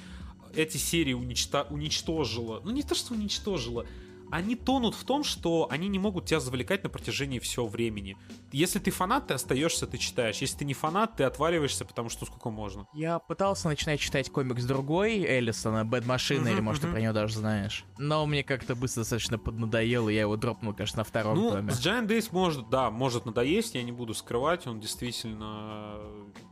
эти 0.53 0.77
серии 0.77 1.13
уничто- 1.15 1.65
уничтожила. 1.71 2.59
Ну 2.63 2.71
не 2.71 2.83
то, 2.83 2.93
что 2.93 3.13
уничтожила. 3.15 3.85
Они 4.33 4.55
тонут 4.55 4.95
в 4.95 5.03
том, 5.03 5.23
что 5.23 5.67
они 5.69 5.87
не 5.87 5.99
могут 5.99 6.25
тебя 6.25 6.39
завлекать 6.39 6.83
на 6.83 6.89
протяжении 6.89 7.37
всего 7.37 7.67
времени. 7.67 8.17
Если 8.51 8.79
ты 8.79 8.89
фанат, 8.89 9.27
ты 9.27 9.35
остаешься, 9.35 9.85
ты 9.85 9.99
читаешь. 9.99 10.37
Если 10.37 10.57
ты 10.57 10.65
не 10.65 10.73
фанат, 10.73 11.17
ты 11.17 11.23
отваливаешься, 11.23 11.85
потому 11.85 12.09
что 12.09 12.25
сколько 12.25 12.49
можно. 12.49 12.87
Я 12.95 13.19
пытался 13.19 13.67
начинать 13.67 13.99
читать 13.99 14.31
комикс 14.31 14.63
другой 14.63 15.23
Эллисона, 15.23 15.85
Бэд 15.85 16.07
Машина, 16.07 16.47
или 16.47 16.61
может 16.61 16.81
ты 16.81 16.87
про 16.87 16.99
него 16.99 17.13
даже 17.13 17.35
знаешь. 17.35 17.85
Но 17.99 18.25
мне 18.25 18.43
как-то 18.43 18.73
быстро 18.75 19.01
достаточно 19.01 19.37
поднадоело, 19.37 20.09
и 20.09 20.15
я 20.15 20.21
его 20.21 20.35
дропнул, 20.35 20.73
конечно, 20.73 20.97
на 20.97 21.03
втором 21.03 21.37
Ну, 21.37 21.51
томе. 21.51 21.71
с 21.71 21.79
Giant 21.79 22.07
Days 22.07 22.29
может, 22.31 22.71
да, 22.71 22.89
может 22.89 23.27
надоесть, 23.27 23.75
я 23.75 23.83
не 23.83 23.91
буду 23.91 24.15
скрывать, 24.15 24.65
он 24.65 24.79
действительно... 24.79 25.99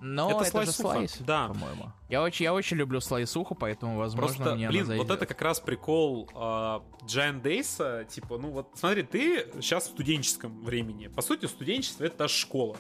Но 0.02 0.30
это 0.30 0.36
это, 0.36 0.46
же 0.46 0.52
слайсуха, 0.52 0.94
слайс, 0.94 1.18
да. 1.22 1.48
по-моему. 1.48 1.92
Я 2.10 2.22
очень, 2.22 2.44
я 2.44 2.54
очень 2.54 2.78
люблю 2.78 3.00
слайсуху, 3.00 3.56
поэтому, 3.56 3.98
возможно, 3.98 4.36
Просто, 4.36 4.56
мне 4.56 4.68
блин, 4.68 4.98
вот 4.98 5.10
это 5.10 5.26
как 5.26 5.42
раз 5.42 5.60
прикол 5.60 6.30
а, 6.36 6.84
Giant 7.06 7.42
Days, 7.42 7.71
типа, 8.10 8.38
ну 8.38 8.50
вот, 8.50 8.68
смотри, 8.76 9.04
ты 9.04 9.46
сейчас 9.62 9.86
в 9.86 9.92
студенческом 9.92 10.64
времени. 10.64 11.08
По 11.08 11.22
сути, 11.22 11.46
студенчество— 11.46 12.04
это 12.06 12.18
та 12.18 12.28
школа. 12.28 12.78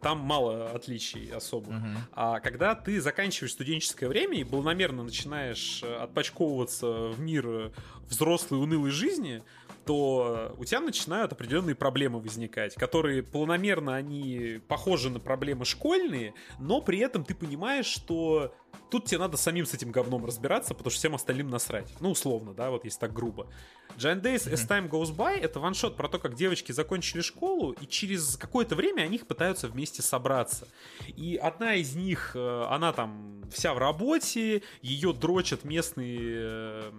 Там 0.00 0.18
мало 0.18 0.70
отличий 0.70 1.30
особо. 1.32 1.72
Мгм. 1.72 1.96
А 2.12 2.40
когда 2.40 2.74
ты 2.74 3.00
заканчиваешь 3.00 3.52
студенческое 3.52 4.08
время 4.08 4.38
и 4.38 4.44
полномерно 4.44 5.02
начинаешь 5.02 5.82
э, 5.82 5.96
отпочковываться 5.96 7.08
в 7.08 7.20
мир 7.20 7.46
э, 7.46 7.70
взрослой 8.08 8.58
унылой 8.58 8.90
жизни, 8.90 9.42
то 9.84 10.54
у 10.58 10.64
тебя 10.64 10.80
начинают 10.80 11.32
определенные 11.32 11.74
проблемы 11.74 12.20
возникать, 12.20 12.74
которые 12.74 13.22
планомерно 13.22 13.94
они 13.94 14.60
похожи 14.68 15.10
на 15.10 15.20
проблемы 15.20 15.64
школьные, 15.64 16.34
но 16.58 16.80
при 16.80 16.98
этом 16.98 17.24
ты 17.24 17.34
понимаешь, 17.34 17.86
что 17.86 18.54
тут 18.90 19.06
тебе 19.06 19.18
надо 19.18 19.36
самим 19.36 19.66
с 19.66 19.74
этим 19.74 19.90
говном 19.90 20.24
разбираться, 20.24 20.74
потому 20.74 20.90
что 20.90 20.98
всем 20.98 21.14
остальным 21.14 21.48
насрать. 21.48 21.92
Ну, 22.00 22.10
условно, 22.10 22.54
да, 22.54 22.70
вот 22.70 22.84
если 22.84 22.98
так 22.98 23.12
грубо. 23.12 23.48
Giant 23.96 24.22
Days 24.22 24.50
As 24.50 24.68
Time 24.68 24.88
Goes 24.88 25.14
By— 25.14 25.38
это 25.40 25.60
ваншот 25.60 25.96
про 25.96 26.08
то, 26.08 26.18
как 26.18 26.34
девочки 26.34 26.72
закончили 26.72 27.20
школу, 27.20 27.72
и 27.72 27.86
через 27.86 28.36
какое-то 28.36 28.74
время 28.74 29.02
они 29.02 29.18
пытаются 29.18 29.68
вместе 29.68 30.02
собраться. 30.02 30.68
И 31.06 31.36
одна 31.36 31.74
из 31.74 31.94
них, 31.94 32.32
э, 32.34 32.66
она 32.70 32.92
там 32.92 33.42
вся 33.50 33.74
в 33.74 33.78
работе, 33.78 34.62
ее 34.82 35.12
дрочат 35.12 35.64
местные 35.64 36.18
э, 36.20 36.92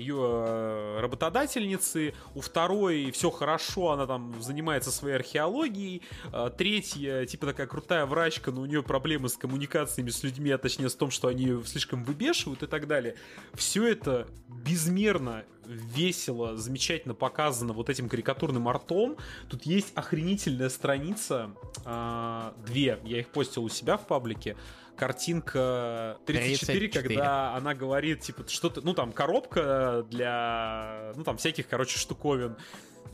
ее 0.00 0.16
э, 0.18 1.00
работодательницы, 1.00 2.14
у 2.34 2.40
второй 2.40 3.10
все 3.10 3.30
хорошо, 3.30 3.90
она 3.90 4.06
там 4.06 4.40
занимается 4.42 4.90
своей 4.90 5.16
археологией, 5.16 6.02
э, 6.32 6.50
третья, 6.56 7.26
типа 7.26 7.46
такая 7.46 7.66
крутая 7.66 8.06
врачка, 8.06 8.50
но 8.50 8.62
у 8.62 8.66
нее 8.66 8.82
проблемы 8.82 9.28
с 9.28 9.36
коммуникациями 9.36 10.10
с 10.10 10.22
людьми, 10.22 10.50
а 10.50 10.58
точнее 10.58 10.88
с 10.88 10.94
том, 10.94 11.10
что 11.10 11.28
они 11.28 11.44
ее 11.44 11.62
слишком 11.64 12.04
выбешивают 12.04 12.62
и 12.62 12.66
так 12.66 12.86
далее. 12.86 13.16
Все 13.54 13.86
это 13.86 14.26
безмерно 14.48 15.44
весело, 15.66 16.56
замечательно 16.56 17.14
показано 17.14 17.72
вот 17.72 17.90
этим 17.90 18.08
карикатурным 18.08 18.68
артом. 18.68 19.16
Тут 19.48 19.64
есть 19.64 19.92
охренительная 19.94 20.68
страница, 20.68 21.50
а, 21.84 22.54
две, 22.66 22.98
я 23.04 23.20
их 23.20 23.28
постил 23.28 23.64
у 23.64 23.68
себя 23.68 23.96
в 23.96 24.06
паблике. 24.06 24.56
Картинка 25.00 26.18
34, 26.26 26.78
34. 26.78 26.90
когда 26.90 27.54
она 27.54 27.74
говорит, 27.74 28.20
типа, 28.20 28.46
что-то, 28.46 28.82
ну 28.82 28.92
там, 28.92 29.12
коробка 29.12 30.04
для, 30.10 31.14
ну 31.16 31.24
там, 31.24 31.38
всяких, 31.38 31.66
короче, 31.68 31.98
штуковин. 31.98 32.58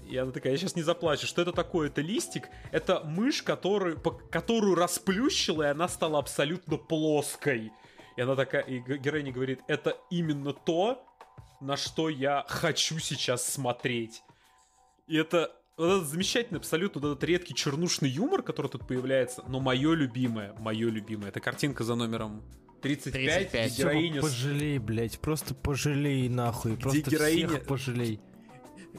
И 0.09 0.17
она 0.17 0.33
такая, 0.33 0.53
я 0.53 0.59
сейчас 0.59 0.75
не 0.75 0.83
заплачу. 0.83 1.29
Что 1.29 1.43
это 1.43 1.53
такое? 1.53 1.87
Это 1.87 2.01
листик. 2.01 2.49
Это 2.73 3.05
мышь, 3.05 3.41
который, 3.41 3.97
по- 3.97 4.11
которую 4.11 4.75
расплющила, 4.75 5.63
и 5.63 5.67
она 5.67 5.87
стала 5.89 6.19
абсолютно 6.19 6.77
плоской. 6.77 7.71
И 8.17 8.21
она 8.21 8.35
такая, 8.35 8.63
и 8.63 8.81
героиня 8.81 9.31
говорит, 9.31 9.61
это 9.69 9.97
именно 10.11 10.53
то, 10.53 11.07
на 11.61 11.77
что 11.77 12.09
я 12.09 12.45
хочу 12.49 12.99
сейчас 12.99 13.47
смотреть. 13.47 14.25
И 15.07 15.17
это 15.17 15.53
вот 15.77 15.87
этот 15.97 16.09
замечательный, 16.09 16.59
абсолютно 16.59 17.01
вот 17.01 17.13
этот 17.13 17.25
редкий 17.25 17.55
чернушный 17.55 18.09
юмор, 18.09 18.43
который 18.43 18.69
тут 18.69 18.87
появляется, 18.87 19.43
но 19.47 19.61
мое 19.61 19.93
любимое, 19.95 20.55
мое 20.59 20.89
любимое, 20.89 21.29
это 21.29 21.41
картинка 21.41 21.85
за 21.85 21.95
номером 21.95 22.43
35, 22.83 23.13
35. 23.51 23.73
где 23.73 23.83
героиня, 23.83 24.21
Пожалей, 24.23 24.79
блядь, 24.79 25.19
просто 25.21 25.55
пожалей 25.55 26.29
нахуй, 26.29 26.77
просто 26.77 27.11
героиня- 27.11 27.49
всех 27.49 27.67
пожалей. 27.67 28.21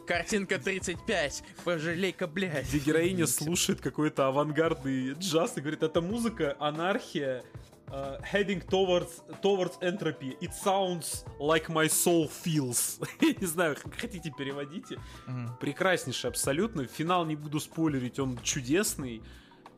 Картинка 0.06 0.60
35. 0.60 1.44
Пожалей-ка, 1.64 2.28
блядь. 2.28 2.68
где 2.70 2.78
героиня 2.78 3.26
слушает 3.26 3.82
какой-то 3.82 4.28
авангардный 4.28 5.14
джаз 5.14 5.58
и 5.58 5.62
говорит, 5.62 5.82
это 5.82 6.02
музыка, 6.02 6.56
анархия, 6.60 7.44
uh, 7.92 8.18
heading 8.22 8.62
towards, 8.62 9.22
towards 9.42 9.78
entropy. 9.82 10.36
It 10.42 10.54
sounds 10.54 11.26
like 11.40 11.70
my 11.70 11.88
soul 11.88 12.28
feels. 12.28 13.00
Не 13.42 13.48
знаю, 13.48 13.76
хотите 13.98 14.32
переводите. 14.38 15.00
Мгм. 15.28 15.58
Прекраснейший 15.60 16.30
абсолютно. 16.30 16.86
Финал 16.86 17.26
не 17.26 17.36
буду 17.36 17.60
спойлерить, 17.60 18.20
он 18.20 18.38
чудесный. 18.44 19.22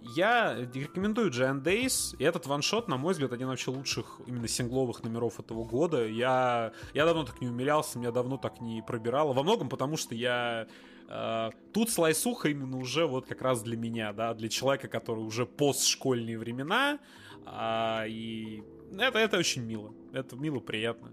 Я 0.02 0.56
рекомендую 0.74 1.30
Giant 1.30 1.62
Days. 1.62 2.16
И 2.20 2.24
этот 2.24 2.48
ваншот, 2.48 2.88
на 2.88 2.98
мой 2.98 3.12
взгляд, 3.14 3.34
один 3.34 3.48
вообще 3.48 3.72
лучших 3.72 4.22
именно 4.26 4.48
сингловых 4.48 5.04
номеров 5.04 5.40
этого 5.40 5.66
года. 5.66 6.08
Я, 6.08 6.72
я 6.94 7.06
давно 7.06 7.26
так 7.26 7.42
не 7.42 7.48
умилялся, 7.48 8.00
меня 8.00 8.12
давно 8.12 8.38
так 8.38 8.62
не 8.62 8.82
пробирало. 8.82 9.34
Во 9.34 9.44
многом 9.44 9.68
потому, 9.68 9.98
что 9.98 10.16
я... 10.16 10.68
э, 11.10 11.50
тут 11.74 11.90
слайсуха 11.90 12.48
именно 12.48 12.78
уже 12.78 13.06
вот 13.06 13.26
как 13.26 13.42
раз 13.42 13.62
для 13.62 13.76
меня, 13.76 14.14
да, 14.14 14.34
для 14.34 14.48
человека, 14.48 14.88
который 14.88 15.20
уже 15.24 15.46
постшкольные 15.46 16.38
времена. 16.38 17.00
А, 17.52 18.06
и 18.08 18.64
это, 18.98 19.19
это 19.19 19.38
очень 19.38 19.64
мило. 19.64 19.94
Это 20.11 20.36
мило, 20.36 20.60
приятно. 20.60 21.10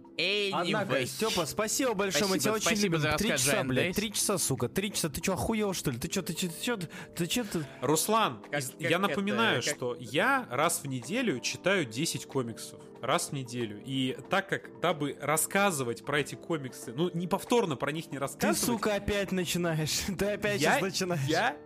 Однако, 0.52 0.94
Anyway. 0.94 1.06
Степа, 1.06 1.44
спасибо 1.44 1.92
большое, 1.92 2.26
мы 2.26 2.38
тебя 2.38 2.54
очень 2.54 2.76
любим. 2.78 2.98
за 2.98 3.12
Три 3.18 3.28
часа, 3.30 3.62
блядь, 3.64 3.94
три 3.94 4.10
часа, 4.12 4.38
сука, 4.38 4.70
три 4.70 4.90
часа. 4.90 5.10
Ты 5.10 5.22
что, 5.22 5.34
охуел, 5.34 5.74
что 5.74 5.90
ли? 5.90 5.98
Ты 5.98 6.10
что, 6.10 6.22
ты 6.22 6.32
что, 6.32 6.48
ты 6.48 6.62
что, 6.62 6.76
ты 7.14 7.26
что, 7.30 7.44
ты 7.44 7.66
Руслан, 7.82 8.40
Как- 8.50 8.60
из- 8.60 8.70
как 8.70 8.80
я 8.80 8.98
напоминаю, 8.98 9.58
это, 9.58 9.66
как- 9.68 9.76
что 9.76 9.96
я 10.00 10.46
раз 10.50 10.80
в 10.82 10.86
неделю 10.88 11.38
читаю 11.40 11.84
10 11.84 12.24
комиксов. 12.24 12.80
Раз 13.02 13.28
в 13.28 13.32
неделю. 13.32 13.82
И 13.84 14.16
так 14.30 14.48
как, 14.48 14.80
дабы 14.80 15.18
рассказывать 15.20 16.02
про 16.06 16.20
эти 16.20 16.34
комиксы, 16.34 16.94
ну, 16.96 17.10
не 17.12 17.26
повторно 17.26 17.76
про 17.76 17.92
них 17.92 18.06
не 18.06 18.12
Ты, 18.16 18.20
рассказывать, 18.20 18.58
сука, 18.58 18.94
опять 18.94 19.32
начинаешь. 19.32 19.98
Ты 20.18 20.24
опять 20.24 20.62
я, 20.62 20.72
сейчас 20.72 20.82
начинаешь. 20.82 21.28
я, 21.28 21.58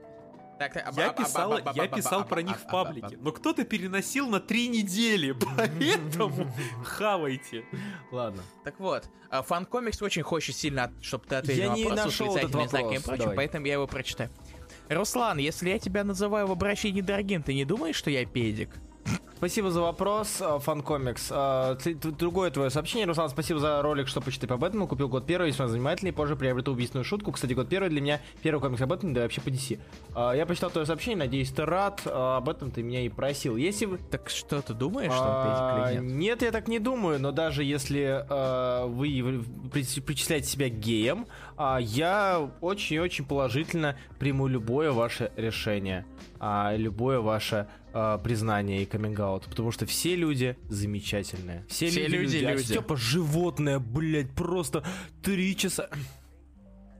Так, 0.60 0.74
так, 0.74 0.94
я, 0.94 1.08
писал, 1.14 1.58
я 1.72 1.88
писал 1.88 2.22
про 2.26 2.42
них 2.42 2.58
в 2.58 2.66
паблике, 2.66 3.16
но 3.18 3.32
кто-то 3.32 3.64
переносил 3.64 4.28
на 4.28 4.40
три 4.40 4.68
недели, 4.68 5.32
поэтому 5.56 6.52
хавайте. 6.84 7.64
Ладно. 8.12 8.42
Так 8.62 8.78
вот, 8.78 9.08
а, 9.30 9.42
фан-комикс 9.42 10.02
очень 10.02 10.20
хочет 10.20 10.54
сильно, 10.54 10.92
чтобы 11.00 11.24
ты 11.26 11.36
ответил 11.36 11.62
Я 11.62 11.70
на 11.70 11.76
не 11.76 11.84
вопрос 11.84 12.00
с 12.00 12.04
нашел 12.04 12.36
этот 12.36 12.50
знаками 12.50 12.76
и 12.76 12.98
вопрос. 12.98 13.04
прочим, 13.04 13.22
Давай. 13.22 13.36
поэтому 13.36 13.66
я 13.66 13.72
его 13.72 13.86
прочитаю. 13.86 14.28
Руслан, 14.90 15.38
если 15.38 15.70
я 15.70 15.78
тебя 15.78 16.04
называю 16.04 16.46
в 16.46 16.52
обращении 16.52 17.00
дорогим, 17.00 17.42
ты 17.42 17.54
не 17.54 17.64
думаешь, 17.64 17.96
что 17.96 18.10
я 18.10 18.26
педик? 18.26 18.68
Спасибо 19.40 19.70
за 19.70 19.80
вопрос, 19.80 20.42
э, 20.42 20.58
фанкомикс. 20.58 21.28
Э, 21.30 21.74
Другое 22.18 22.50
твое 22.50 22.68
сообщение. 22.68 23.06
Руслан, 23.06 23.30
спасибо 23.30 23.58
за 23.58 23.80
ролик, 23.80 24.06
что 24.06 24.20
почитай 24.20 24.46
по 24.46 24.58
Бэтмену. 24.58 24.86
Купил 24.86 25.08
год 25.08 25.24
первый, 25.24 25.48
весьма 25.48 25.66
занимательный. 25.66 26.12
Позже 26.12 26.36
приобрету 26.36 26.72
убийственную 26.72 27.06
шутку. 27.06 27.32
Кстати, 27.32 27.54
год 27.54 27.66
первый 27.66 27.88
для 27.88 28.02
меня 28.02 28.20
первый 28.42 28.60
комикс 28.60 28.82
об 28.82 28.90
Бэтмене, 28.90 29.14
да 29.14 29.20
и 29.20 29.22
вообще 29.22 29.40
по 29.40 29.48
DC. 29.48 29.78
Э, 30.14 30.36
Я 30.36 30.44
почитал 30.44 30.68
твое 30.68 30.86
сообщение, 30.86 31.16
надеюсь, 31.16 31.50
ты 31.52 31.64
рад. 31.64 32.02
Об 32.04 32.50
этом 32.50 32.70
ты 32.70 32.82
меня 32.82 33.00
и 33.00 33.08
просил. 33.08 33.56
Если 33.56 33.86
вы... 33.86 33.96
Так 34.10 34.28
что 34.28 34.60
ты 34.60 34.74
думаешь, 34.74 35.10
что 35.10 35.22
он 35.22 35.28
А, 35.30 35.86
педик 35.88 36.02
нет? 36.02 36.12
Нет, 36.12 36.42
я 36.42 36.50
так 36.52 36.68
не 36.68 36.78
думаю, 36.78 37.18
но 37.18 37.32
даже 37.32 37.64
если 37.64 38.22
вы 38.28 39.42
причисляете 39.72 40.48
себя 40.48 40.68
геем, 40.68 41.26
а, 41.62 41.78
я 41.78 42.50
очень-очень 42.62 43.26
положительно 43.26 43.94
приму 44.18 44.46
любое 44.46 44.92
ваше 44.92 45.30
решение, 45.36 46.06
а, 46.38 46.74
любое 46.74 47.20
ваше 47.20 47.68
а, 47.92 48.16
признание 48.16 48.82
и 48.82 48.86
каминг 48.86 49.18
потому 49.46 49.70
что 49.70 49.84
все 49.84 50.16
люди 50.16 50.56
замечательные. 50.70 51.66
Все, 51.68 51.88
Все 51.88 52.06
люди 52.06 52.38
А 52.42 52.52
люди. 52.52 52.62
Степа 52.62 52.96
животное, 52.96 53.78
блядь, 53.78 54.30
просто 54.30 54.84
три 55.22 55.54
часа. 55.54 55.90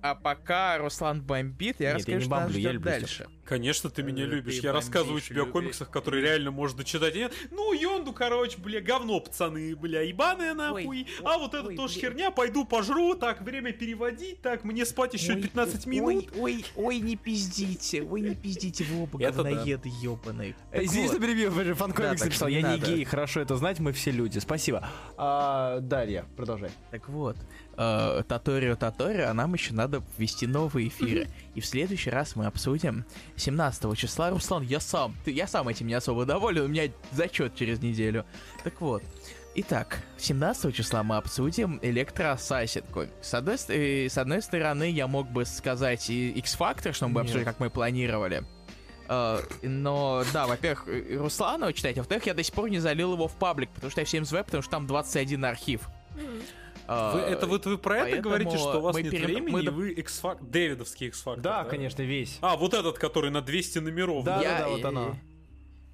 А 0.03 0.15
пока 0.15 0.79
Руслан 0.79 1.21
бомбит, 1.23 1.77
я 1.81 1.95
Нет, 1.97 2.09
я 2.09 2.15
расскажу, 2.17 2.19
не 2.19 2.25
что 2.25 2.31
нас 2.31 2.43
бомблю, 2.45 2.59
я 2.59 2.71
ждет 2.71 2.73
люблю 2.75 2.91
дальше. 2.91 3.27
Конечно, 3.45 3.91
ты 3.91 4.03
меня 4.05 4.23
Э, 4.25 4.27
любишь. 4.27 4.59
ты 4.61 4.67
Я 4.67 4.73
рассказываю 4.73 5.21
тебе 5.21 5.43
о 5.43 5.45
люби- 5.45 5.53
комиксах, 5.53 5.91
которые 5.91 6.23
реально 6.23 6.51
можно 6.53 6.85
читать. 6.85 7.17
И, 7.17 7.29
Ну, 7.51 7.73
Йонду, 7.73 8.13
короче, 8.13 8.59
бля, 8.59 8.81
говно, 8.81 9.21
пацаны, 9.21 9.75
бля, 9.75 10.03
ебаные 10.03 10.55
нахуй. 10.55 10.87
Ой, 10.87 11.07
а 11.25 11.37
вот 11.39 11.53
это 11.55 11.67
ой, 11.67 11.77
тоже 11.77 11.99
бля. 11.99 12.09
херня, 12.11 12.31
пойду 12.31 12.65
пожру, 12.65 13.15
так, 13.15 13.43
время 13.43 13.73
переводить, 13.73 14.41
так, 14.41 14.63
мне 14.65 14.87
спать 14.87 15.15
еще 15.15 15.35
Ой, 15.35 15.43
15 15.43 15.87
ой, 15.87 15.93
минут. 15.93 16.29
Ой, 16.39 16.65
ой, 16.77 16.99
не 17.01 17.17
пиздите, 17.17 18.03
ой, 18.03 18.21
не 18.21 18.35
пиздите, 18.37 18.85
вы 18.85 19.03
оба 19.03 19.21
Это 19.23 19.43
да. 19.43 19.51
говноеды 19.51 19.91
ебаные. 20.01 20.55
Э, 20.71 20.85
Извини, 20.85 21.09
что 21.09 21.19
перебил, 21.19 21.51
вы 21.51 21.65
же 21.65 21.75
фанкомикс 21.75 22.21
Да, 22.21 22.25
написал. 22.27 22.49
не 22.49 22.55
Я 22.55 22.61
не 22.63 22.77
надо. 22.79 22.87
гей, 22.87 23.05
хорошо 23.05 23.41
это 23.41 23.57
знать, 23.57 23.81
мы 23.81 23.93
все 23.93 24.13
люди. 24.13 24.39
Спасибо. 24.39 24.89
А, 25.17 25.81
Дарья, 25.81 26.25
продолжай. 26.37 26.71
Так 26.93 27.09
вот, 27.09 27.37
э, 27.81 28.23
Таторио 28.29 28.77
Таторио, 28.77 29.29
а 29.29 29.35
нам 29.35 29.55
еще 29.55 29.73
надо 29.73 30.03
ввести 30.19 30.47
новые 30.47 30.89
эфиры. 30.89 31.29
И 31.55 31.61
в 31.61 31.67
следующий 31.67 32.11
раз 32.11 32.37
мы 32.37 32.47
обсудим 32.47 33.05
17 33.37 33.97
числа. 33.97 34.31
Руслан, 34.31 34.63
я 34.63 34.81
сам, 34.81 35.17
ты, 35.25 35.31
я 35.31 35.47
сам 35.47 35.69
этим 35.69 35.87
не 35.87 35.95
особо 35.95 36.27
доволен, 36.27 36.63
у 36.65 36.69
меня 36.69 36.93
зачет 37.13 37.55
через 37.55 37.81
неделю. 37.81 38.25
Так 38.63 38.81
вот, 38.81 39.03
Итак, 39.53 39.99
17 40.19 40.73
числа 40.73 41.03
мы 41.03 41.17
обсудим 41.17 41.81
Электро 41.83 42.31
Ассасин. 42.31 42.85
С 43.21 43.35
одной, 43.35 43.57
э, 43.69 44.09
с 44.09 44.17
одной 44.17 44.43
стороны, 44.43 44.89
я 44.89 45.09
мог 45.09 45.29
бы 45.29 45.45
сказать 45.45 46.09
и 46.09 46.31
X-Factor, 46.31 46.93
что 46.93 47.09
мы 47.09 47.23
обсудили, 47.23 47.43
как 47.43 47.59
мы 47.59 47.69
планировали. 47.69 48.45
Э, 49.09 49.41
но, 49.63 50.23
да, 50.33 50.47
во-первых, 50.47 50.85
э, 50.87 51.17
Руслана 51.17 51.73
читать, 51.73 51.97
а 51.97 52.01
во-вторых, 52.03 52.27
я 52.27 52.35
до 52.35 52.45
сих 52.45 52.55
пор 52.55 52.71
не 52.71 52.79
залил 52.79 53.15
его 53.15 53.27
в 53.27 53.35
паблик, 53.35 53.71
потому 53.71 53.91
что 53.91 54.03
я 54.03 54.05
всем 54.05 54.25
звоню, 54.25 54.45
потому 54.45 54.63
что 54.63 54.71
там 54.71 54.87
21 54.87 55.45
архив. 55.45 55.89
Вы, 57.15 57.21
это 57.21 57.47
вот 57.47 57.67
вы 57.67 57.79
про 57.79 58.09
это 58.09 58.21
говорите, 58.23 58.57
что 58.59 58.79
у 58.79 58.81
вас 58.83 58.97
нет 58.97 59.11
пере- 59.11 59.25
времени, 59.27 59.51
мы 59.51 59.63
и 59.63 59.69
вы 59.69 59.91
X-Factor, 59.93 60.39
Дэвидовский 60.51 61.07
X-Factor, 61.09 61.41
Да, 61.41 61.65
конечно, 61.65 62.03
весь. 62.03 62.39
А, 62.41 62.57
вот 62.57 62.75
этот, 62.75 62.99
который 62.99 63.31
на 63.31 63.43
200 63.43 63.79
номеров. 63.79 64.25
Да, 64.25 64.43
Я- 64.43 64.59
да, 64.61 64.69
вот 64.69 64.85
оно. 64.85 65.17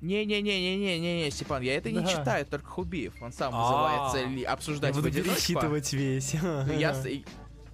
Не-не-не-не-не-не, 0.00 1.31
Степан, 1.31 1.62
я 1.62 1.75
это 1.76 1.91
не 1.91 2.00
Да. 2.00 2.07
читаю, 2.07 2.47
только 2.47 2.66
Хубиев. 2.66 3.15
Он 3.20 3.33
сам 3.33 3.52
А. 3.55 3.62
вызывается 3.62 4.25
ли 4.31 4.42
обсуждать 4.44 4.94
Буду 4.94 5.05
в 5.05 5.07
одиночку. 5.08 5.34
пересчитывать 5.34 5.92
весь. 5.92 6.34
Ну, 6.42 6.73
Я, 6.78 6.94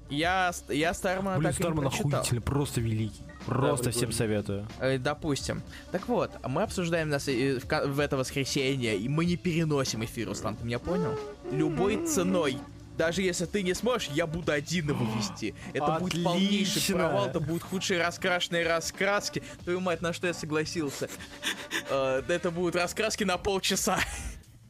я, 0.09 0.53
я 0.69 0.95
Стармана 0.95 1.39
Блин, 1.39 1.51
так 1.51 1.61
и 1.61 1.63
не 1.63 1.69
Старман 1.69 1.87
охуительный, 1.87 2.41
просто 2.43 2.81
великий. 2.81 3.23
Просто 3.47 3.91
всем 3.91 4.09
прикольно. 4.11 4.17
советую. 4.19 4.69
Э, 4.79 4.99
Допустим. 4.99 5.63
Так 5.91 6.07
вот, 6.09 6.31
мы 6.47 6.63
обсуждаем 6.63 7.09
нас 7.09 7.27
э, 7.29 7.59
в, 7.59 7.87
в 7.87 7.99
это 7.99 8.17
воскресенье, 8.17 8.97
и 8.97 9.09
мы 9.09 9.25
не 9.25 9.37
переносим 9.37 10.05
эфир, 10.05 10.29
Руслан, 10.29 10.55
ты 10.57 10.65
меня 10.65 10.79
понял? 10.79 11.19
Любой 11.51 12.07
ценой. 12.07 12.59
Даже 13.03 13.21
если 13.23 13.47
ты 13.47 13.65
не 13.65 13.75
сможешь, 13.75 14.11
я 14.15 14.29
буду 14.29 14.53
один 14.53 14.91
его 14.91 15.05
вести. 15.19 15.57
Это 15.75 15.97
будет 15.99 16.23
полнейший 16.23 16.69
Отлично. 16.75 16.95
провал, 16.99 17.27
это 17.27 17.41
будут 17.41 17.65
худшие 17.65 18.01
раскрашенные 18.01 18.65
раскраски. 18.65 19.43
Твою 19.65 19.81
мать, 19.81 20.03
на 20.03 20.13
что 20.13 20.29
я 20.29 20.35
согласился? 20.35 21.09
Э, 21.91 22.23
Это 22.29 22.53
будут 22.53 22.77
раскраски 22.77 23.25
на 23.25 23.39
полчаса. 23.39 23.99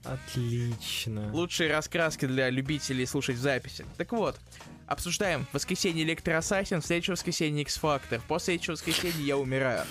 Отлично. 0.02 1.30
Лучшие 1.30 1.70
раскраски 1.70 2.24
для 2.24 2.48
любителей 2.48 3.04
слушать 3.04 3.36
в 3.36 3.40
записи. 3.40 3.84
Так 3.98 4.12
вот, 4.12 4.40
обсуждаем 4.86 5.46
воскресенье 5.52 6.02
Электро 6.02 6.38
Ассасин, 6.38 6.80
в 6.80 6.86
следующее 6.86 7.12
воскресенье 7.12 7.60
X-Factor. 7.64 8.22
После 8.26 8.54
следующего 8.54 8.72
воскресенья 8.72 9.22
я 9.26 9.36
умираю. 9.36 9.84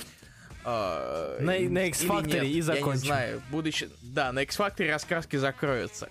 А, 0.65 1.37
На- 1.39 1.59
на 1.59 1.85
X-Factor 1.89 2.43
и 2.43 2.47
Я 2.49 2.53
не 2.55 2.61
закончим. 2.61 3.05
знаю. 3.05 3.41
Будущее... 3.51 3.91
Да, 4.01 4.31
на 4.31 4.39
X-Factor 4.41 4.89
раскраски 4.89 5.35
закроются. 5.35 6.09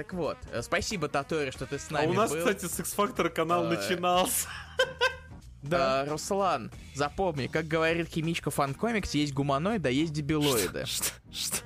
Так 0.00 0.14
вот, 0.14 0.38
э, 0.50 0.62
спасибо, 0.62 1.08
Татори, 1.08 1.50
что 1.50 1.66
ты 1.66 1.78
с 1.78 1.88
А 1.90 1.92
нами 1.92 2.12
у 2.12 2.14
нас, 2.14 2.30
был. 2.30 2.38
кстати, 2.38 2.64
с 2.64 2.80
X-Factor 2.80 3.28
канал 3.28 3.66
А, 3.66 3.68
начинался. 3.68 4.48
Да. 5.62 6.06
Руслан, 6.06 6.72
запомни, 6.94 7.46
как 7.46 7.68
говорит 7.68 8.08
химичка 8.08 8.50
Фанкомикс, 8.50 9.12
есть 9.12 9.34
гуманоиды, 9.34 9.90
а 9.90 9.92
есть 9.92 10.14
дебилоиды. 10.14 10.86
Что? 10.86 11.04
Что? 11.30 11.58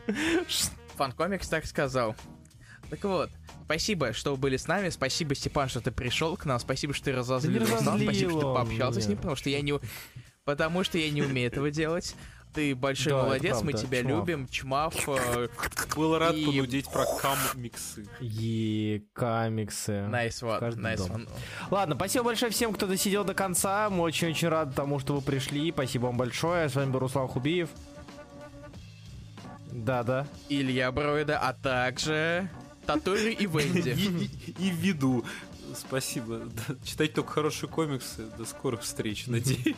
Что? 0.48 0.70
Фанкомикс 0.96 1.48
так 1.48 1.64
сказал. 1.64 2.16
Так 2.90 3.04
вот, 3.04 3.30
спасибо, 3.66 4.12
что 4.12 4.32
вы 4.32 4.36
были 4.36 4.56
с 4.56 4.66
нами. 4.66 4.88
Спасибо, 4.88 5.36
Степан, 5.36 5.68
что 5.68 5.80
ты 5.80 5.92
пришел 5.92 6.36
к 6.36 6.44
нам. 6.44 6.58
Спасибо, 6.58 6.92
что 6.92 7.04
ты 7.04 7.12
разозлил 7.12 7.60
Да 7.60 7.66
не 7.66 7.72
Руслана. 7.72 8.02
Спасибо, 8.02 8.30
что 8.32 8.40
ты 8.40 8.46
пообщался 8.46 9.00
с 9.00 9.04
меня. 9.04 9.10
ним, 9.10 9.18
потому 9.18 9.36
что 9.36 9.48
я 9.50 9.60
не... 9.60 9.74
Потому 10.44 10.82
что 10.82 10.98
я 10.98 11.10
не 11.10 11.22
умею 11.22 11.46
этого 11.46 11.70
делать. 11.70 12.16
Ты 12.54 12.74
большой 12.76 13.12
Да, 13.12 13.22
молодец, 13.24 13.62
мы 13.62 13.72
тебя 13.72 14.00
Чмав. 14.02 14.10
любим. 14.12 14.48
Чмав. 14.48 14.94
э, 15.08 15.48
Был 15.96 16.16
рад 16.18 16.34
И- 16.36 16.46
понудеть 16.46 16.88
про 16.88 17.04
кам-миксы. 17.20 18.06
Е, 18.20 19.02
комиксы. 19.12 19.92
Nice 20.08 20.40
one, 20.42 20.96
дом. 20.96 21.10
one. 21.12 21.28
Ладно, 21.72 21.96
спасибо 21.96 22.26
большое 22.26 22.52
всем, 22.52 22.72
кто 22.72 22.86
досидел 22.86 23.24
до 23.24 23.34
конца. 23.34 23.90
Мы 23.90 24.02
очень-очень 24.02 24.48
рады 24.48 24.72
тому, 24.72 25.00
что 25.00 25.14
вы 25.16 25.20
пришли. 25.20 25.72
Спасибо 25.72 26.06
вам 26.06 26.16
большое. 26.16 26.68
С 26.68 26.76
вами 26.76 26.90
был 26.92 27.00
Руслан 27.00 27.26
Хубиев. 27.26 27.68
Да-да. 29.72 30.26
Илья 30.48 30.92
Броида, 30.92 31.38
а 31.38 31.52
также... 31.52 32.48
Татори 32.86 33.32
и 33.32 33.46
Венди. 33.46 33.88
И, 34.56 34.62
и, 34.62 34.68
и 34.68 34.70
виду. 34.70 35.24
Спасибо. 35.74 36.42
Да, 36.68 36.74
Читать 36.84 37.14
только 37.14 37.30
хорошие 37.32 37.68
комиксы. 37.68 38.26
До 38.38 38.44
скорых 38.44 38.82
встреч, 38.82 39.26
надеюсь. 39.26 39.74